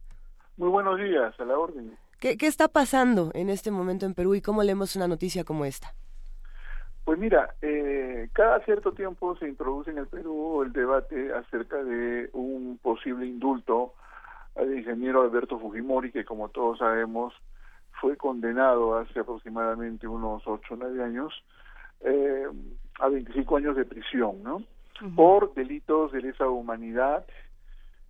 Muy 0.57 0.69
buenos 0.69 0.97
días, 0.99 1.39
a 1.39 1.45
la 1.45 1.57
orden. 1.57 1.97
¿Qué, 2.19 2.37
¿Qué 2.37 2.47
está 2.47 2.67
pasando 2.67 3.31
en 3.35 3.49
este 3.49 3.69
momento 3.69 4.05
en 4.05 4.15
Perú 4.15 4.33
y 4.33 4.41
cómo 4.41 4.63
leemos 4.63 4.95
una 4.95 5.07
noticia 5.07 5.43
como 5.43 5.65
esta? 5.65 5.93
Pues 7.07 7.19
mira, 7.19 7.55
eh, 7.61 8.27
cada 8.33 8.59
cierto 8.65 8.91
tiempo 8.91 9.37
se 9.37 9.47
introduce 9.47 9.89
en 9.89 9.97
el 9.97 10.07
Perú 10.07 10.61
el 10.63 10.73
debate 10.73 11.31
acerca 11.33 11.81
de 11.81 12.29
un 12.33 12.77
posible 12.83 13.25
indulto 13.25 13.93
al 14.57 14.77
ingeniero 14.77 15.21
Alberto 15.21 15.59
Fujimori, 15.59 16.11
que 16.11 16.25
como 16.25 16.49
todos 16.49 16.79
sabemos 16.79 17.33
fue 17.99 18.15
condenado 18.15 18.97
hace 18.97 19.19
aproximadamente 19.19 20.07
unos 20.07 20.43
8 20.45 20.73
o 20.73 20.77
9 20.77 21.03
años 21.03 21.33
eh, 22.01 22.47
a 22.99 23.07
25 23.07 23.57
años 23.57 23.75
de 23.75 23.85
prisión, 23.85 24.43
¿no? 24.43 24.63
Por 25.15 25.53
delitos 25.53 26.11
de 26.11 26.21
lesa 26.21 26.47
humanidad, 26.47 27.25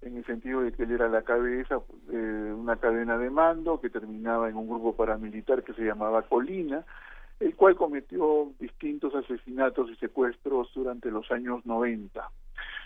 en 0.02 0.18
el 0.18 0.26
sentido 0.26 0.62
de 0.62 0.72
que 0.72 0.84
él 0.84 0.92
era 0.92 1.10
la 1.10 1.24
cabeza 1.24 1.80
de 2.08 2.54
una 2.54 2.78
cadena 2.78 3.18
de 3.18 3.30
mando 3.30 3.82
que 3.82 3.90
terminaba 3.90 4.48
en 4.48 4.56
un 4.56 4.70
grupo 4.70 4.96
paramilitar 4.96 5.64
que 5.64 5.74
se 5.74 5.84
llamaba 5.84 6.22
Colina, 6.24 6.86
el 7.40 7.56
cual 7.56 7.76
cometió 7.76 8.52
distintos 8.60 9.14
asesinatos 9.16 9.90
y 9.90 9.96
secuestros 9.98 10.72
durante 10.74 11.12
los 11.12 11.30
años 11.32 11.66
90. 11.66 12.30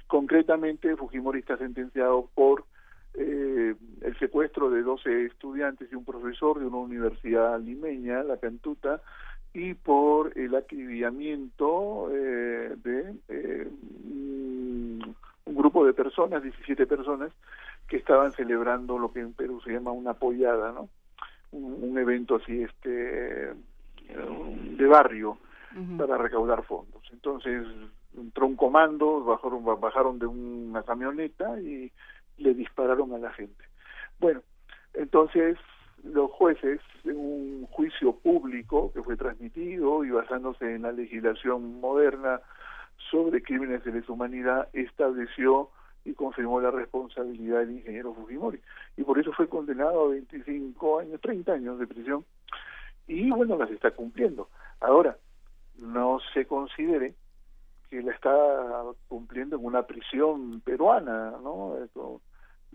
Concretamente, 0.07 0.95
Fujimori 0.95 1.39
está 1.39 1.57
sentenciado 1.57 2.27
por 2.33 2.65
eh, 3.13 3.75
el 4.01 4.19
secuestro 4.19 4.69
de 4.69 4.81
12 4.81 5.25
estudiantes 5.25 5.91
y 5.91 5.95
un 5.95 6.05
profesor 6.05 6.59
de 6.59 6.65
una 6.65 6.77
universidad 6.77 7.59
limeña, 7.59 8.23
la 8.23 8.37
Cantuta, 8.37 9.01
y 9.53 9.73
por 9.73 10.37
el 10.37 10.55
acribillamiento 10.55 12.09
eh, 12.11 12.75
de 12.77 13.15
eh, 13.27 13.67
un 15.45 15.55
grupo 15.55 15.85
de 15.85 15.93
personas, 15.93 16.41
17 16.41 16.85
personas, 16.87 17.31
que 17.87 17.97
estaban 17.97 18.31
celebrando 18.31 18.97
lo 18.97 19.11
que 19.11 19.19
en 19.19 19.33
Perú 19.33 19.59
se 19.61 19.73
llama 19.73 19.91
una 19.91 20.13
pollada, 20.13 20.71
¿no? 20.71 20.87
Un, 21.51 21.83
un 21.83 21.97
evento 21.97 22.35
así, 22.37 22.63
este, 22.63 23.53
de 24.07 24.87
barrio 24.87 25.37
para 25.97 26.17
recaudar 26.17 26.63
fondos. 26.63 27.01
Entonces 27.11 27.65
entró 28.17 28.45
un 28.45 28.55
comando, 28.55 29.23
bajaron, 29.23 29.63
bajaron 29.79 30.19
de 30.19 30.25
una 30.25 30.83
camioneta 30.83 31.59
y 31.61 31.91
le 32.41 32.53
dispararon 32.53 33.13
a 33.13 33.17
la 33.17 33.31
gente. 33.31 33.63
Bueno, 34.19 34.41
entonces 34.93 35.57
los 36.03 36.31
jueces, 36.31 36.81
en 37.03 37.17
un 37.17 37.67
juicio 37.67 38.15
público 38.15 38.91
que 38.93 39.03
fue 39.03 39.15
transmitido 39.15 40.03
y 40.03 40.11
basándose 40.11 40.75
en 40.75 40.83
la 40.83 40.91
legislación 40.91 41.79
moderna 41.79 42.41
sobre 43.09 43.41
crímenes 43.41 43.83
de 43.83 43.91
lesa 43.91 44.11
humanidad, 44.11 44.69
estableció 44.73 45.69
y 46.03 46.13
confirmó 46.13 46.59
la 46.59 46.71
responsabilidad 46.71 47.59
del 47.59 47.77
ingeniero 47.77 48.13
Fujimori. 48.13 48.59
Y 48.97 49.03
por 49.03 49.19
eso 49.19 49.31
fue 49.33 49.47
condenado 49.47 50.05
a 50.05 50.09
25 50.09 50.99
años, 50.99 51.21
30 51.21 51.53
años 51.53 51.79
de 51.79 51.87
prisión. 51.87 52.25
Y 53.07 53.29
bueno, 53.29 53.57
las 53.57 53.69
está 53.69 53.91
cumpliendo. 53.91 54.49
Ahora, 54.79 55.17
no 55.77 56.19
se 56.33 56.45
considere 56.45 57.13
que 57.89 58.01
la 58.01 58.13
está 58.13 58.31
cumpliendo 59.07 59.57
en 59.57 59.65
una 59.65 59.83
prisión 59.83 60.61
peruana, 60.61 61.31
¿no? 61.43 61.75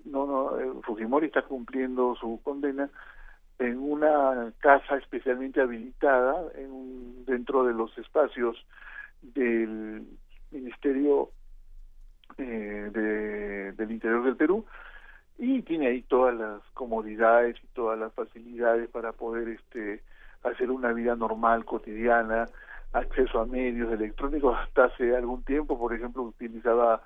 No, 0.04 0.26
no, 0.26 0.58
eh, 0.58 0.70
Fujimori 0.82 1.26
está 1.26 1.42
cumpliendo 1.42 2.14
su 2.16 2.40
condena 2.42 2.88
en 3.58 3.78
una 3.78 4.52
casa 4.58 4.96
especialmente 4.96 5.60
habilitada 5.60 6.50
en 6.54 7.24
dentro 7.24 7.64
de 7.64 7.72
los 7.72 7.96
espacios 7.98 8.56
del 9.22 10.06
Ministerio 10.50 11.30
eh, 12.38 12.90
de, 12.92 13.72
del 13.72 13.90
Interior 13.90 14.24
del 14.24 14.36
Perú 14.36 14.66
y 15.38 15.62
tiene 15.62 15.88
ahí 15.88 16.02
todas 16.02 16.34
las 16.34 16.62
comodidades 16.74 17.56
y 17.62 17.66
todas 17.68 17.98
las 17.98 18.12
facilidades 18.12 18.88
para 18.90 19.12
poder 19.12 19.48
este 19.48 20.02
hacer 20.42 20.70
una 20.70 20.92
vida 20.92 21.16
normal 21.16 21.64
cotidiana 21.64 22.46
acceso 22.92 23.40
a 23.40 23.46
medios 23.46 23.92
electrónicos 23.92 24.56
hasta 24.58 24.84
hace 24.84 25.16
algún 25.16 25.42
tiempo 25.44 25.78
por 25.78 25.94
ejemplo 25.94 26.22
utilizaba 26.22 27.02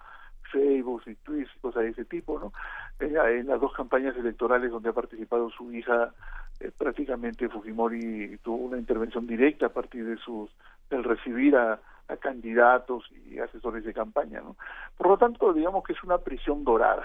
Facebook 0.51 1.03
y 1.07 1.15
Twitter, 1.17 1.51
cosas 1.61 1.83
de 1.83 1.91
ese 1.91 2.05
tipo, 2.05 2.39
¿no? 2.39 2.53
En, 2.99 3.47
las 3.47 3.61
dos 3.61 3.73
campañas 3.73 4.17
electorales 4.17 4.71
donde 4.71 4.91
ha 4.91 4.93
participado 4.93 5.51
su 5.51 5.73
hija, 5.73 6.13
eh, 6.61 6.71
prácticamente 6.77 7.49
Fujimori 7.49 8.39
tuvo 8.43 8.57
una 8.57 8.79
intervención 8.79 9.27
directa 9.27 9.67
a 9.67 9.71
partir 9.71 10.05
de 10.05 10.17
sus 10.19 10.51
del 10.91 11.05
recibir 11.05 11.57
a, 11.57 11.81
a 12.09 12.17
candidatos 12.17 13.05
y 13.31 13.39
asesores 13.39 13.85
de 13.85 13.95
campaña, 13.95 14.41
¿no? 14.41 14.57
Por 14.97 15.09
lo 15.09 15.19
tanto, 15.19 15.53
digamos 15.53 15.85
que 15.85 15.93
es 15.93 16.03
una 16.03 16.19
prisión 16.19 16.65
dorada. 16.65 17.05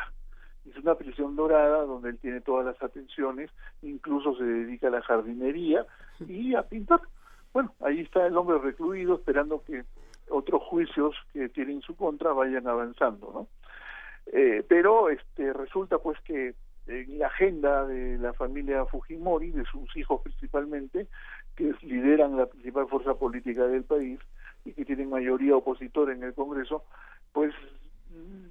Es 0.67 0.75
una 0.77 0.95
prisión 0.95 1.35
dorada 1.35 1.83
donde 1.83 2.09
él 2.09 2.17
tiene 2.17 2.41
todas 2.41 2.65
las 2.65 2.81
atenciones, 2.81 3.51
incluso 3.83 4.35
se 4.35 4.43
dedica 4.43 4.87
a 4.87 4.91
la 4.91 5.01
jardinería 5.03 5.85
y 6.27 6.55
a 6.55 6.63
pintar. 6.63 7.01
Bueno, 7.53 7.73
ahí 7.81 8.01
está 8.01 8.25
el 8.25 8.35
hombre 8.35 8.57
recluido 8.57 9.15
esperando 9.15 9.63
que 9.63 9.85
otros 10.29 10.61
juicios 10.63 11.15
que 11.33 11.49
tienen 11.49 11.81
su 11.81 11.95
contra 11.95 12.33
vayan 12.33 12.67
avanzando, 12.67 13.31
¿no? 13.33 13.47
Eh, 14.31 14.63
pero 14.67 15.09
este 15.09 15.53
resulta 15.53 15.99
pues 15.99 16.19
que 16.21 16.55
en 16.87 17.19
la 17.19 17.27
agenda 17.27 17.85
de 17.85 18.17
la 18.17 18.33
familia 18.33 18.85
Fujimori, 18.85 19.51
de 19.51 19.65
sus 19.65 19.95
hijos 19.95 20.21
principalmente, 20.21 21.07
que 21.55 21.73
lideran 21.81 22.37
la 22.37 22.45
principal 22.47 22.87
fuerza 22.87 23.15
política 23.15 23.65
del 23.65 23.83
país 23.83 24.19
y 24.63 24.73
que 24.73 24.85
tienen 24.85 25.09
mayoría 25.09 25.55
opositora 25.55 26.13
en 26.13 26.23
el 26.23 26.33
Congreso, 26.33 26.83
pues 27.31 27.53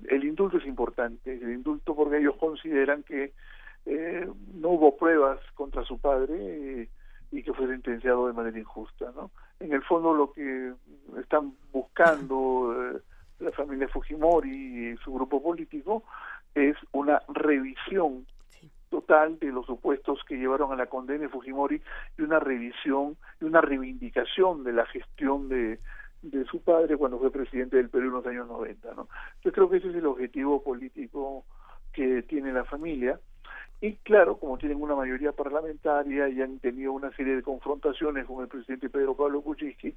el 0.09 0.25
indulto 0.25 0.59
es 0.59 0.67
importante, 0.67 1.33
el 1.33 1.53
indulto 1.53 1.95
porque 1.95 2.19
ellos 2.19 2.37
consideran 2.37 3.03
que 3.03 3.33
eh, 3.87 4.29
no 4.55 4.71
hubo 4.71 4.97
pruebas 4.97 5.39
contra 5.55 5.85
su 5.85 5.99
padre 5.99 6.83
eh, 6.83 6.89
y 7.35 7.43
que 7.43 7.53
fue 7.53 7.67
sentenciado 7.67 8.27
de 8.27 8.33
manera 8.33 8.59
injusta, 8.59 9.13
¿no? 9.15 9.31
En 9.61 9.73
el 9.73 9.83
fondo 9.83 10.15
lo 10.15 10.33
que 10.33 10.73
están 11.19 11.55
buscando 11.73 12.75
eh, 12.77 13.01
la 13.41 13.51
familia 13.53 13.89
Fujimori 13.89 14.93
y 14.93 14.97
su 14.99 15.13
grupo 15.13 15.43
político 15.43 16.05
es 16.55 16.77
una 16.93 17.21
revisión 17.29 18.27
total 18.89 19.39
de 19.41 19.51
los 19.51 19.67
supuestos 19.67 20.21
que 20.29 20.37
llevaron 20.37 20.73
a 20.73 20.77
la 20.77 20.87
condena 20.87 21.23
de 21.23 21.29
Fujimori 21.29 21.83
y 22.17 22.23
una 22.23 22.39
revisión 22.39 23.17
y 23.41 23.45
una 23.45 23.61
reivindicación 23.61 24.63
de 24.63 24.73
la 24.73 24.87
gestión 24.87 25.49
de, 25.49 25.81
de 26.23 26.45
su 26.45 26.63
padre 26.63 26.97
cuando 26.97 27.19
fue 27.19 27.33
presidente 27.33 27.77
del 27.77 27.91
Perú 27.91 28.07
en 28.07 28.13
los 28.13 28.27
años 28.27 28.47
90. 28.47 28.95
¿no? 28.95 29.09
Yo 29.43 29.53
creo 29.53 29.69
que 29.69 29.79
ese 29.79 29.91
es 29.91 29.97
el 29.97 30.07
objetivo 30.07 30.63
político 30.63 31.45
que 31.93 32.23
tiene 32.23 32.53
la 32.53 32.65
familia. 32.65 33.19
Y 33.85 33.97
claro, 33.97 34.39
como 34.39 34.57
tienen 34.57 34.81
una 34.81 34.95
mayoría 34.95 35.33
parlamentaria 35.33 36.27
y 36.31 36.41
han 36.41 36.59
tenido 36.59 36.95
una 36.95 37.15
serie 37.15 37.37
de 37.37 37.43
confrontaciones 37.43 38.25
con 38.25 38.41
el 38.41 38.49
presidente 38.49 38.89
Pedro 38.89 39.15
Pablo 39.15 39.43
Kuczynski, 39.43 39.95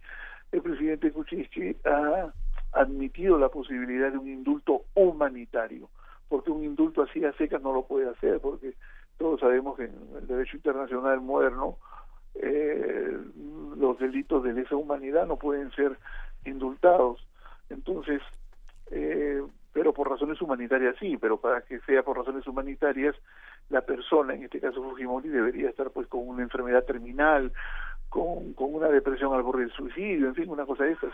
el 0.52 0.62
presidente 0.62 1.10
Kuczynski 1.10 1.74
ha 1.86 2.34
admitido 2.74 3.38
la 3.38 3.48
posibilidad 3.48 4.12
de 4.12 4.18
un 4.18 4.28
indulto 4.28 4.82
humanitario, 4.94 5.88
porque 6.28 6.52
un 6.52 6.66
indulto 6.66 7.02
así 7.02 7.24
a 7.24 7.32
secas 7.38 7.62
no 7.62 7.72
lo 7.72 7.84
puede 7.84 8.10
hacer, 8.10 8.42
porque 8.42 8.74
todos 9.18 9.40
sabemos 9.40 9.78
que 9.78 9.86
en 9.86 9.96
el 10.18 10.28
derecho 10.28 10.58
internacional 10.58 11.22
moderno 11.22 11.78
eh, 12.36 13.18
los 13.78 13.98
delitos 14.00 14.44
de 14.44 14.52
lesa 14.52 14.76
humanidad 14.76 15.28
no 15.28 15.38
pueden 15.38 15.72
ser 15.72 15.98
indultados. 16.44 17.26
Entonces, 17.70 18.22
eh, 18.92 19.42
pero 19.78 19.94
por 19.94 20.10
razones 20.10 20.42
humanitarias 20.42 20.96
sí, 21.00 21.18
pero 21.18 21.38
para 21.38 21.62
que 21.62 21.80
sea 21.82 22.02
por 22.02 22.18
razones 22.18 22.48
humanitarias, 22.48 23.16
la 23.70 23.82
persona, 23.82 24.34
en 24.34 24.46
este 24.46 24.60
caso 24.60 24.82
Fujimori, 24.82 25.30
debería 25.30 25.70
estar 25.70 25.92
pues 25.92 26.08
con 26.08 26.28
una 26.28 26.42
enfermedad 26.42 26.84
terminal, 26.84 27.52
con, 28.10 28.54
con 28.54 28.74
una 28.74 28.88
depresión 28.88 29.36
al 29.36 29.44
borde 29.44 29.62
del 29.62 29.72
suicidio, 29.74 30.30
en 30.30 30.34
fin, 30.34 30.50
una 30.50 30.66
cosa 30.66 30.86
de 30.86 30.94
esas, 30.94 31.14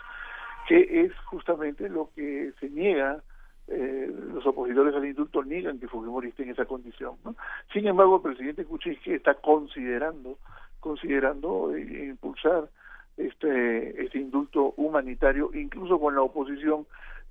que 0.66 1.02
es 1.02 1.12
justamente 1.26 1.90
lo 1.90 2.08
que 2.16 2.54
se 2.58 2.70
niega 2.70 3.22
eh, 3.68 4.10
los 4.32 4.46
opositores 4.46 4.94
al 4.94 5.04
indulto 5.04 5.44
niegan 5.44 5.78
que 5.78 5.86
Fujimori 5.86 6.28
esté 6.28 6.44
en 6.44 6.50
esa 6.52 6.64
condición. 6.64 7.16
Sin 7.70 7.86
embargo, 7.86 8.16
el 8.16 8.22
presidente 8.22 8.64
Kuczynski 8.64 9.12
está 9.12 9.34
considerando 9.34 10.38
considerando 10.80 11.74
eh, 11.76 12.06
impulsar 12.06 12.70
este, 13.18 14.02
este 14.02 14.18
indulto 14.18 14.72
humanitario, 14.78 15.50
incluso 15.52 16.00
con 16.00 16.14
la 16.14 16.22
oposición 16.22 16.86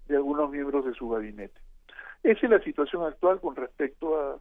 de 0.07 0.15
algunos 0.15 0.49
miembros 0.49 0.85
de 0.85 0.93
su 0.93 1.09
gabinete. 1.09 1.59
Esa 2.23 2.45
es 2.45 2.49
la 2.49 2.59
situación 2.59 3.03
actual 3.03 3.39
con 3.39 3.55
respecto 3.55 4.17
a, 4.17 4.39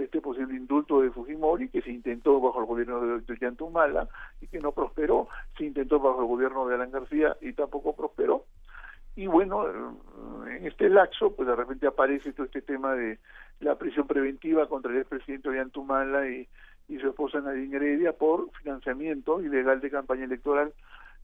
este 0.00 0.20
posible 0.20 0.54
indulto 0.54 1.00
de 1.00 1.10
Fujimori 1.10 1.70
que 1.70 1.82
se 1.82 1.90
intentó 1.90 2.40
bajo 2.40 2.60
el 2.60 2.66
gobierno 2.66 3.00
de, 3.00 3.20
de 3.20 3.38
Yantumala 3.40 4.06
y 4.40 4.46
que 4.46 4.60
no 4.60 4.70
prosperó, 4.70 5.28
se 5.56 5.64
intentó 5.64 5.98
bajo 5.98 6.20
el 6.20 6.28
gobierno 6.28 6.68
de 6.68 6.74
Alan 6.76 6.92
García 6.92 7.36
y 7.40 7.52
tampoco 7.54 7.96
prosperó. 7.96 8.44
Y 9.16 9.26
bueno, 9.26 9.66
en 10.46 10.64
este 10.64 10.88
laxo, 10.88 11.34
pues 11.34 11.48
de 11.48 11.56
repente 11.56 11.88
aparece 11.88 12.32
todo 12.32 12.46
este 12.46 12.62
tema 12.62 12.94
de 12.94 13.18
la 13.58 13.76
prisión 13.76 14.06
preventiva 14.06 14.68
contra 14.68 14.92
el 14.92 14.98
expresidente 14.98 15.48
Ollantumala 15.48 16.28
y, 16.28 16.46
y 16.88 16.98
su 16.98 17.08
esposa 17.08 17.40
Nadine 17.40 17.76
Heredia 17.76 18.12
por 18.12 18.50
financiamiento 18.52 19.40
ilegal 19.40 19.80
de 19.80 19.90
campaña 19.90 20.24
electoral 20.24 20.72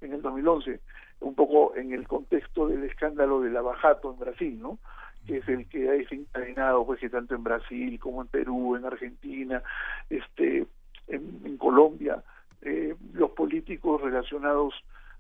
en 0.00 0.12
el 0.12 0.22
2011, 0.22 0.80
un 1.24 1.34
poco 1.34 1.74
en 1.74 1.92
el 1.92 2.06
contexto 2.06 2.68
del 2.68 2.84
escándalo 2.84 3.40
de 3.40 3.50
la 3.50 3.62
Bajato 3.62 4.12
en 4.12 4.18
Brasil, 4.18 4.58
¿no? 4.60 4.78
que 5.26 5.38
es 5.38 5.48
el 5.48 5.66
que 5.68 5.88
ha 5.88 5.92
desencadenado 5.92 6.84
pues 6.84 7.00
que 7.00 7.08
tanto 7.08 7.34
en 7.34 7.42
Brasil 7.42 7.98
como 7.98 8.22
en 8.22 8.28
Perú, 8.28 8.76
en 8.76 8.84
Argentina, 8.84 9.62
este, 10.10 10.66
en, 11.08 11.56
Colombia, 11.56 12.22
eh, 12.60 12.94
los 13.14 13.30
políticos 13.30 14.02
relacionados 14.02 14.74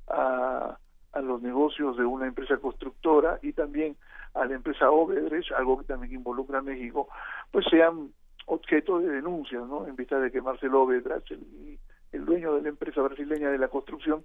a, 0.08 0.76
a 1.12 1.20
los 1.20 1.40
negocios 1.40 1.96
de 1.96 2.04
una 2.04 2.26
empresa 2.26 2.58
constructora 2.58 3.38
y 3.40 3.52
también 3.52 3.96
a 4.34 4.44
la 4.44 4.54
empresa 4.54 4.90
Obedrecht, 4.90 5.52
algo 5.52 5.78
que 5.78 5.84
también 5.84 6.12
involucra 6.12 6.58
a 6.58 6.62
México, 6.62 7.08
pues 7.50 7.64
sean 7.70 8.10
objeto 8.46 8.98
de 8.98 9.08
denuncias, 9.08 9.66
¿no? 9.66 9.86
En 9.86 9.96
vista 9.96 10.18
de 10.18 10.30
que 10.30 10.42
Marcelo 10.42 10.82
Obedrecht, 10.82 11.30
el, 11.30 11.78
el 12.12 12.24
dueño 12.24 12.54
de 12.54 12.62
la 12.62 12.68
empresa 12.68 13.00
brasileña 13.00 13.50
de 13.50 13.58
la 13.58 13.68
construcción, 13.68 14.24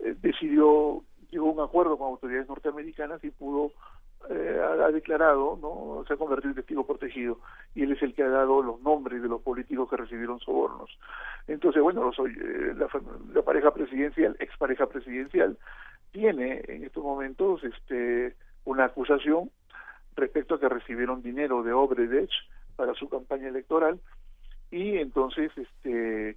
eh, 0.00 0.14
decidió, 0.20 1.02
llegó 1.30 1.48
a 1.48 1.52
un 1.52 1.60
acuerdo 1.60 1.98
con 1.98 2.08
autoridades 2.08 2.48
norteamericanas 2.48 3.22
y 3.24 3.30
pudo, 3.30 3.72
eh, 4.30 4.60
ha, 4.60 4.90
declarado, 4.90 5.58
¿no? 5.60 6.04
Se 6.06 6.14
ha 6.14 6.16
convertido 6.16 6.50
en 6.50 6.56
testigo 6.56 6.86
protegido 6.86 7.38
y 7.74 7.84
él 7.84 7.92
es 7.92 8.02
el 8.02 8.14
que 8.14 8.22
ha 8.22 8.28
dado 8.28 8.62
los 8.62 8.80
nombres 8.82 9.22
de 9.22 9.28
los 9.28 9.42
políticos 9.42 9.88
que 9.88 9.96
recibieron 9.96 10.40
sobornos. 10.40 10.90
Entonces, 11.46 11.82
bueno, 11.82 12.12
soy, 12.12 12.32
eh, 12.32 12.74
la, 12.76 12.88
la 13.32 13.42
pareja 13.42 13.72
presidencial, 13.72 14.36
expareja 14.40 14.86
presidencial, 14.86 15.56
tiene 16.12 16.62
en 16.68 16.84
estos 16.84 17.04
momentos 17.04 17.62
este 17.64 18.34
una 18.64 18.86
acusación 18.86 19.50
respecto 20.16 20.54
a 20.54 20.60
que 20.60 20.68
recibieron 20.68 21.22
dinero 21.22 21.62
de 21.62 21.72
Obredech 21.72 22.30
para 22.76 22.94
su 22.94 23.08
campaña 23.08 23.48
electoral 23.48 24.00
y 24.70 24.98
entonces 24.98 25.50
este 25.56 26.36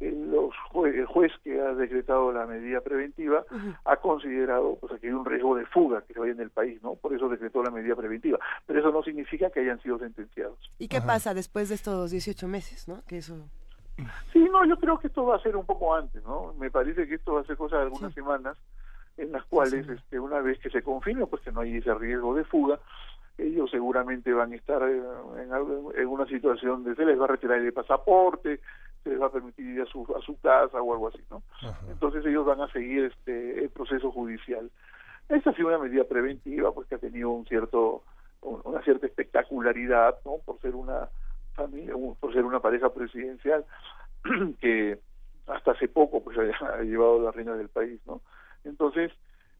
el, 0.00 0.30
los 0.30 0.54
el 0.86 1.06
juez 1.06 1.30
que 1.44 1.60
ha 1.60 1.74
decretado 1.74 2.32
la 2.32 2.46
medida 2.46 2.80
preventiva 2.80 3.44
ha 3.84 3.96
considerado 3.96 4.76
pues 4.80 4.98
que 5.00 5.08
hay 5.08 5.12
un 5.12 5.24
riesgo 5.24 5.54
de 5.56 5.66
fuga 5.66 6.02
que 6.02 6.14
se 6.14 6.20
vaya 6.20 6.32
en 6.32 6.40
el 6.40 6.50
país 6.50 6.82
no 6.82 6.94
por 6.94 7.14
eso 7.14 7.28
decretó 7.28 7.62
la 7.62 7.70
medida 7.70 7.94
preventiva. 7.94 8.38
Pero 8.66 8.80
eso 8.80 8.90
no 8.90 9.02
significa 9.02 9.50
que 9.50 9.60
hayan 9.60 9.80
sido 9.82 9.98
sentenciados. 9.98 10.58
Y 10.78 10.88
qué 10.88 11.00
pasa 11.00 11.34
después 11.34 11.68
de 11.68 11.74
estos 11.74 12.10
18 12.10 12.48
meses 12.48 12.88
no 12.88 13.02
que 13.06 13.18
eso 13.18 13.36
sí 14.32 14.48
no 14.50 14.64
yo 14.64 14.78
creo 14.78 14.98
que 14.98 15.08
esto 15.08 15.24
va 15.26 15.36
a 15.36 15.42
ser 15.42 15.56
un 15.56 15.66
poco 15.66 15.94
antes 15.94 16.24
no 16.24 16.54
me 16.54 16.70
parece 16.70 17.06
que 17.06 17.16
esto 17.16 17.34
va 17.34 17.42
a 17.42 17.44
ser 17.44 17.56
cosa 17.56 17.76
de 17.76 17.82
algunas 17.82 18.14
semanas 18.14 18.56
en 19.18 19.32
las 19.32 19.44
cuales 19.44 19.86
este, 19.86 20.18
una 20.18 20.40
vez 20.40 20.58
que 20.60 20.70
se 20.70 20.82
confirme 20.82 21.26
pues 21.26 21.42
que 21.42 21.52
no 21.52 21.60
hay 21.60 21.76
ese 21.76 21.92
riesgo 21.94 22.34
de 22.34 22.44
fuga 22.44 22.78
ellos 23.36 23.70
seguramente 23.70 24.32
van 24.32 24.52
a 24.52 24.56
estar 24.56 24.82
en, 24.82 25.02
en, 25.96 26.06
una 26.06 26.26
situación 26.26 26.84
de 26.84 26.94
se 26.94 27.04
les 27.04 27.18
va 27.18 27.24
a 27.24 27.28
retirar 27.28 27.58
el 27.58 27.72
pasaporte 27.72 28.60
se 29.02 29.10
les 29.10 29.20
va 29.20 29.26
a 29.26 29.32
permitir 29.32 29.66
ir 29.66 29.82
a 29.82 29.86
su 29.86 30.06
a 30.16 30.20
su 30.20 30.38
casa 30.40 30.80
o 30.80 30.92
algo 30.92 31.08
así 31.08 31.22
no 31.30 31.42
entonces 31.88 32.24
ellos 32.26 32.46
van 32.46 32.60
a 32.60 32.68
seguir 32.68 33.04
este 33.04 33.64
el 33.64 33.70
proceso 33.70 34.10
judicial. 34.10 34.70
Esta 35.28 35.50
ha 35.50 35.54
sido 35.54 35.68
una 35.68 35.78
medida 35.78 36.04
preventiva 36.04 36.72
pues 36.72 36.88
que 36.88 36.96
ha 36.96 36.98
tenido 36.98 37.30
un 37.30 37.46
cierto 37.46 38.02
una 38.42 38.82
cierta 38.82 39.06
espectacularidad 39.06 40.16
no 40.24 40.38
por 40.44 40.60
ser 40.60 40.74
una 40.74 41.08
familia 41.54 41.94
por 42.18 42.32
ser 42.32 42.44
una 42.44 42.60
pareja 42.60 42.90
presidencial 42.90 43.64
que 44.60 44.98
hasta 45.46 45.72
hace 45.72 45.88
poco 45.88 46.22
pues 46.22 46.36
ha 46.38 46.82
llevado 46.82 47.20
la 47.20 47.30
reina 47.30 47.54
del 47.54 47.68
país 47.68 48.00
no 48.06 48.20
entonces, 48.64 49.12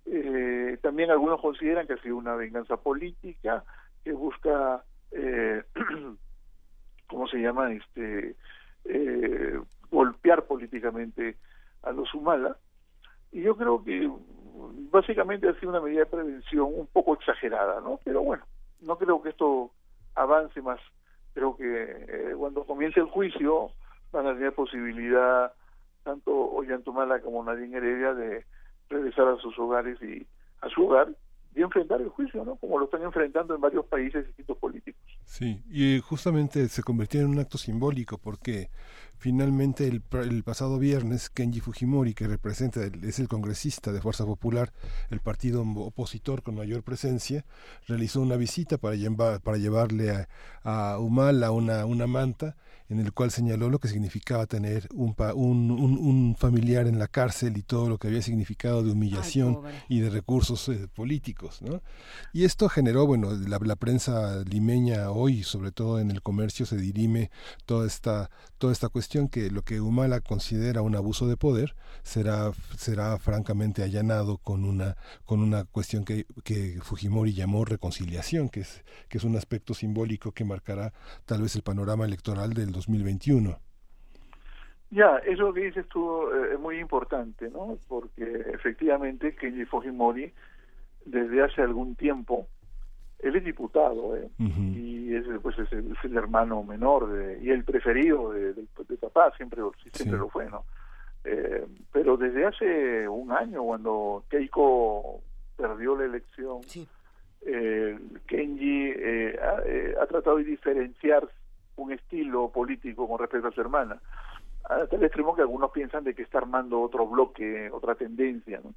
eh, 0.07 0.79
también 0.83 1.11
algunos 1.11 1.41
consideran 1.41 1.87
que 1.87 1.95
ha 1.95 2.03
sido 2.03 2.17
una 2.17 2.35
venganza 2.35 2.77
política 2.77 3.65
que 4.05 4.13
busca, 4.13 4.85
eh, 5.13 5.63
¿cómo 7.09 7.29
se 7.29 7.39
llama? 7.39 7.73
Este, 7.73 8.37
eh, 8.85 9.61
golpear 9.91 10.47
políticamente 10.47 11.37
a 11.83 11.93
los 11.93 12.13
Humala. 12.15 12.57
Y 13.33 13.43
yo 13.43 13.57
creo 13.57 13.83
que 13.85 14.11
básicamente 14.91 15.49
ha 15.49 15.55
sido 15.55 15.71
una 15.71 15.81
medida 15.81 16.01
de 16.01 16.07
prevención 16.07 16.69
un 16.75 16.87
poco 16.87 17.15
exagerada, 17.15 17.81
¿no? 17.81 18.01
Pero 18.05 18.23
bueno, 18.23 18.45
no 18.81 18.97
creo 18.99 19.23
que 19.23 19.31
esto 19.31 19.71
avance 20.15 20.61
más. 20.63 20.81
Creo 21.35 21.57
que 21.57 21.65
eh, 21.65 22.35
cuando 22.37 22.65
comience 22.65 23.01
el 23.01 23.07
juicio 23.07 23.71
van 24.13 24.27
a 24.27 24.35
tener 24.35 24.53
posibilidad 24.53 25.53
tanto 26.03 26.33
Ollantumala 26.33 27.21
como 27.21 27.45
Nadine 27.45 27.77
Heredia 27.77 28.15
de 28.15 28.45
regresar 28.89 29.29
a 29.29 29.37
sus 29.37 29.57
hogares 29.59 30.01
y 30.03 30.27
a 30.61 30.69
su 30.69 30.87
hogar 30.87 31.09
y 31.55 31.63
enfrentar 31.63 32.01
el 32.01 32.09
juicio, 32.09 32.45
¿no? 32.45 32.57
Como 32.57 32.79
lo 32.79 32.85
están 32.85 33.03
enfrentando 33.03 33.55
en 33.55 33.61
varios 33.61 33.85
países 33.87 34.27
distintos 34.27 34.57
políticos. 34.59 35.01
Sí, 35.25 35.63
y 35.71 36.01
justamente 36.01 36.69
se 36.69 36.83
convirtió 36.83 37.21
en 37.21 37.29
un 37.29 37.39
acto 37.39 37.59
simbólico 37.59 38.19
porque 38.19 38.71
finalmente 39.21 39.87
el, 39.87 40.03
el 40.25 40.43
pasado 40.43 40.79
viernes 40.79 41.29
Kenji 41.29 41.61
Fujimori, 41.61 42.15
que 42.15 42.27
representa, 42.27 42.81
es 43.03 43.19
el 43.19 43.29
congresista 43.29 43.93
de 43.93 44.01
Fuerza 44.01 44.25
Popular, 44.25 44.73
el 45.11 45.21
partido 45.21 45.63
opositor 45.63 46.43
con 46.43 46.55
mayor 46.55 46.83
presencia, 46.83 47.45
realizó 47.87 48.23
una 48.23 48.37
visita 48.37 48.79
para, 48.79 48.97
llevar, 48.97 49.41
para 49.43 49.59
llevarle 49.59 50.11
a, 50.11 50.29
a 50.65 50.99
Humala 50.99 51.51
una, 51.51 51.85
una 51.85 52.07
manta 52.07 52.57
en 52.91 52.99
el 52.99 53.13
cual 53.13 53.31
señaló 53.31 53.71
lo 53.71 53.79
que 53.79 53.87
significaba 53.87 54.47
tener 54.47 54.89
un, 54.93 55.15
un, 55.35 55.71
un, 55.71 56.37
familiar 56.37 56.89
en 56.89 56.99
la 56.99 57.07
cárcel 57.07 57.57
y 57.57 57.63
todo 57.63 57.89
lo 57.89 57.99
que 57.99 58.09
había 58.09 58.21
significado 58.21 58.83
de 58.83 58.91
humillación 58.91 59.61
y 59.89 60.01
de 60.01 60.11
recursos 60.11 60.69
eh, 60.69 60.89
políticos. 60.93 61.63
¿no? 61.63 61.83
Y 62.33 62.45
esto 62.45 62.69
generó, 62.69 63.07
bueno, 63.07 63.33
la, 63.33 63.61
la, 63.63 63.77
prensa 63.77 64.43
limeña 64.43 65.11
hoy, 65.11 65.45
sobre 65.45 65.71
todo 65.71 66.01
en 66.01 66.11
el 66.11 66.21
comercio, 66.21 66.67
se 66.67 66.77
dirime 66.77 67.31
toda 67.65 67.87
esta, 67.87 68.29
toda 68.59 68.73
esta 68.73 68.89
cuestión 68.89 69.10
que 69.29 69.51
lo 69.51 69.63
que 69.63 69.81
Humala 69.81 70.21
considera 70.21 70.83
un 70.83 70.95
abuso 70.95 71.27
de 71.27 71.37
poder 71.37 71.75
será, 72.03 72.53
será 72.77 73.19
francamente 73.19 73.83
allanado 73.83 74.39
con 74.39 74.65
una, 74.65 74.95
con 75.25 75.41
una 75.41 75.65
cuestión 75.65 76.05
que, 76.05 76.27
que 76.45 76.79
Fujimori 76.81 77.35
llamó 77.35 77.65
reconciliación, 77.65 78.49
que 78.49 78.61
es, 78.61 78.85
que 79.09 79.19
es 79.19 79.25
un 79.25 79.37
aspecto 79.37 79.75
simbólico 79.75 80.31
que 80.33 80.45
marcará 80.45 80.93
tal 81.27 81.43
vez 81.43 81.57
el 81.57 81.63
panorama 81.63 82.05
electoral 82.05 82.53
del 82.53 82.71
2021. 82.71 83.59
Ya, 84.91 85.17
eso 85.27 85.53
que 85.53 85.63
dices 85.63 85.87
tú 85.89 86.29
eh, 86.31 86.55
es 86.55 86.61
muy 86.61 86.79
importante, 86.79 87.51
¿no? 87.51 87.79
Porque 87.89 88.25
efectivamente 88.55 89.35
Kenji 89.35 89.65
Fujimori 89.65 90.33
desde 91.05 91.43
hace 91.43 91.63
algún 91.63 91.97
tiempo 91.97 92.47
él 93.23 93.37
es 93.37 93.45
diputado 93.45 94.17
¿eh? 94.17 94.29
y 94.39 95.15
es 95.15 95.25
pues 95.43 95.59
es 95.59 95.73
el, 95.73 96.17
hermano 96.17 96.63
menor 96.63 97.11
de, 97.11 97.43
y 97.43 97.51
el 97.51 97.65
preferido 97.65 98.33
de, 98.33 98.55
de, 98.55 98.97
papá 99.01 99.33
siempre 99.37 99.63
siempre 99.93 100.19
lo 100.19 100.29
fue 100.29 100.49
no 100.49 100.65
eh, 101.25 101.67
pero 101.93 102.17
desde 102.17 102.47
hace 102.47 103.09
un 103.09 103.31
año 103.33 103.63
cuando 103.63 104.25
Keiko 104.29 105.21
perdió 105.57 105.97
la 105.97 106.05
elección 106.05 106.61
eh, 107.43 107.99
Kenji 108.27 108.93
eh, 108.95 109.39
ha, 109.41 109.63
eh, 109.65 109.95
ha, 110.01 110.07
tratado 110.07 110.37
de 110.37 110.45
diferenciar 110.45 111.27
un 111.77 111.93
estilo 111.93 112.51
político 112.51 113.09
con 113.09 113.19
respecto 113.19 113.49
a 113.49 113.53
su 113.53 113.61
hermana. 113.61 114.01
Hasta 114.65 114.97
el 114.97 115.05
extremo 115.05 115.35
que 115.35 115.41
algunos 115.41 115.71
piensan 115.71 116.05
de 116.05 116.15
que 116.15 116.23
está 116.23 116.39
armando 116.39 116.81
otro 116.81 117.07
bloque 117.07 117.71
otra 117.73 117.95
tendencia 117.95 118.61
¿no? 118.63 118.75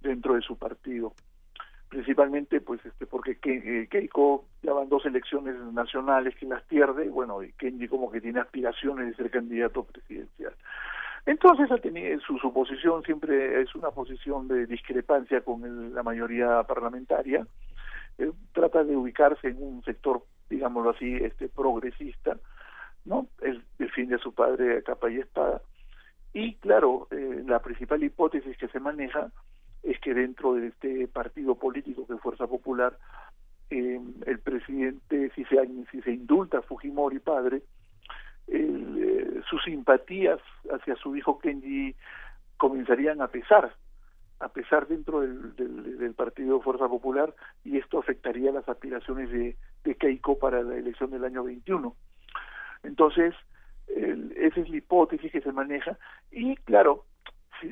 dentro 0.00 0.34
de 0.34 0.42
su 0.42 0.56
partido 0.56 1.12
principalmente 1.88 2.60
pues 2.60 2.84
este 2.84 3.06
porque 3.06 3.38
eh, 3.42 3.88
Keiko 3.90 4.44
ya 4.62 4.72
van 4.72 4.88
dos 4.88 5.06
elecciones 5.06 5.56
nacionales 5.72 6.34
que 6.36 6.46
las 6.46 6.62
pierde 6.64 7.08
bueno 7.08 7.42
y 7.42 7.52
Kenji 7.52 7.88
como 7.88 8.10
que 8.10 8.20
tiene 8.20 8.40
aspiraciones 8.40 9.08
de 9.08 9.14
ser 9.14 9.30
candidato 9.30 9.84
presidencial. 9.84 10.52
Entonces 11.26 11.68
su, 12.26 12.38
su 12.38 12.52
posición 12.52 13.02
siempre 13.02 13.62
es 13.62 13.74
una 13.74 13.90
posición 13.90 14.48
de 14.48 14.66
discrepancia 14.66 15.42
con 15.42 15.94
la 15.94 16.02
mayoría 16.02 16.62
parlamentaria. 16.62 17.46
Trata 18.52 18.82
de 18.82 18.96
ubicarse 18.96 19.48
en 19.48 19.62
un 19.62 19.82
sector 19.84 20.22
digámoslo 20.48 20.90
así 20.90 21.14
este 21.14 21.48
progresista 21.48 22.36
no 23.04 23.26
él 23.42 23.62
defiende 23.78 24.16
a 24.16 24.18
su 24.18 24.32
padre 24.32 24.78
a 24.78 24.82
capa 24.82 25.10
y 25.10 25.18
espada. 25.18 25.62
Y 26.32 26.54
claro 26.56 27.08
eh, 27.10 27.42
la 27.46 27.60
principal 27.60 28.02
hipótesis 28.02 28.56
que 28.58 28.68
se 28.68 28.80
maneja 28.80 29.30
es 29.82 29.98
que 30.00 30.14
dentro 30.14 30.54
de 30.54 30.68
este 30.68 31.08
partido 31.08 31.54
político 31.54 32.06
que 32.06 32.14
es 32.14 32.20
Fuerza 32.20 32.46
Popular, 32.46 32.96
eh, 33.70 34.00
el 34.26 34.38
presidente, 34.40 35.30
si 35.34 35.44
se, 35.44 35.56
si 35.90 36.00
se 36.02 36.12
indulta 36.12 36.58
a 36.58 36.62
Fujimori 36.62 37.18
padre, 37.18 37.62
eh, 38.46 39.40
sus 39.48 39.62
simpatías 39.64 40.40
hacia 40.70 40.96
su 40.96 41.14
hijo 41.16 41.38
Kenji 41.38 41.94
comenzarían 42.56 43.20
a 43.20 43.28
pesar, 43.28 43.74
a 44.40 44.48
pesar 44.48 44.88
dentro 44.88 45.20
del, 45.20 45.54
del, 45.98 46.14
partido 46.14 46.60
Fuerza 46.60 46.88
Popular, 46.88 47.34
y 47.64 47.76
esto 47.76 47.98
afectaría 47.98 48.50
las 48.52 48.68
aspiraciones 48.68 49.30
de, 49.30 49.56
de 49.84 49.94
Keiko 49.96 50.38
para 50.38 50.62
la 50.62 50.76
elección 50.76 51.10
del 51.10 51.24
año 51.24 51.44
21. 51.44 51.94
Entonces, 52.84 53.34
esa 53.86 54.60
es 54.60 54.68
la 54.68 54.76
hipótesis 54.76 55.30
que 55.30 55.40
se 55.40 55.52
maneja, 55.52 55.98
y 56.30 56.56
claro, 56.56 57.04
si, 57.60 57.68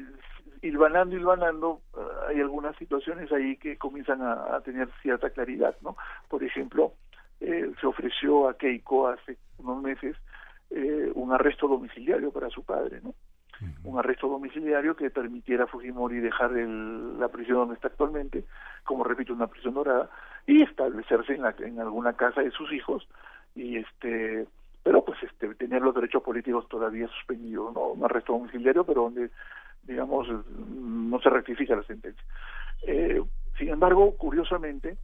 hilvanando, 0.62 1.16
hilvanando, 1.16 1.80
uh, 1.94 2.28
hay 2.28 2.40
algunas 2.40 2.76
situaciones 2.76 3.30
ahí 3.32 3.56
que 3.56 3.76
comienzan 3.76 4.22
a, 4.22 4.60
tener 4.64 4.88
cierta 5.02 5.30
claridad, 5.30 5.76
¿no? 5.82 5.96
Por 6.28 6.42
ejemplo, 6.42 6.92
eh, 7.40 7.70
se 7.80 7.86
ofreció 7.86 8.48
a 8.48 8.56
Keiko 8.56 9.08
hace 9.08 9.36
unos 9.58 9.82
meses 9.82 10.16
eh, 10.70 11.10
un 11.14 11.32
arresto 11.32 11.68
domiciliario 11.68 12.32
para 12.32 12.50
su 12.50 12.64
padre, 12.64 13.00
¿no? 13.02 13.14
Un 13.84 13.98
arresto 13.98 14.28
domiciliario 14.28 14.96
que 14.96 15.08
permitiera 15.08 15.64
a 15.64 15.66
Fujimori 15.66 16.20
dejar 16.20 16.52
el, 16.56 17.18
la 17.18 17.28
prisión 17.28 17.58
donde 17.58 17.74
está 17.74 17.88
actualmente, 17.88 18.44
como 18.84 19.02
repito, 19.02 19.32
una 19.32 19.46
prisión 19.46 19.72
dorada, 19.72 20.10
y 20.46 20.62
establecerse 20.62 21.34
en, 21.34 21.42
la, 21.42 21.54
en 21.58 21.80
alguna 21.80 22.12
casa 22.12 22.42
de 22.42 22.50
sus 22.50 22.72
hijos 22.72 23.08
y 23.54 23.78
este 23.78 24.46
pero 24.82 25.04
pues 25.04 25.20
este 25.22 25.52
tener 25.56 25.82
los 25.82 25.94
derechos 25.94 26.22
políticos 26.22 26.68
todavía 26.68 27.08
suspendidos 27.08 27.74
no 27.74 27.88
un 27.88 28.04
arresto 28.04 28.34
domiciliario 28.34 28.84
pero 28.84 29.02
donde 29.02 29.30
digamos 29.86 30.28
no 30.58 31.20
se 31.20 31.30
rectifica 31.30 31.76
la 31.76 31.82
sentencia 31.84 32.22
eh, 32.82 33.22
sin 33.58 33.68
embargo 33.68 34.16
curiosamente 34.16 34.96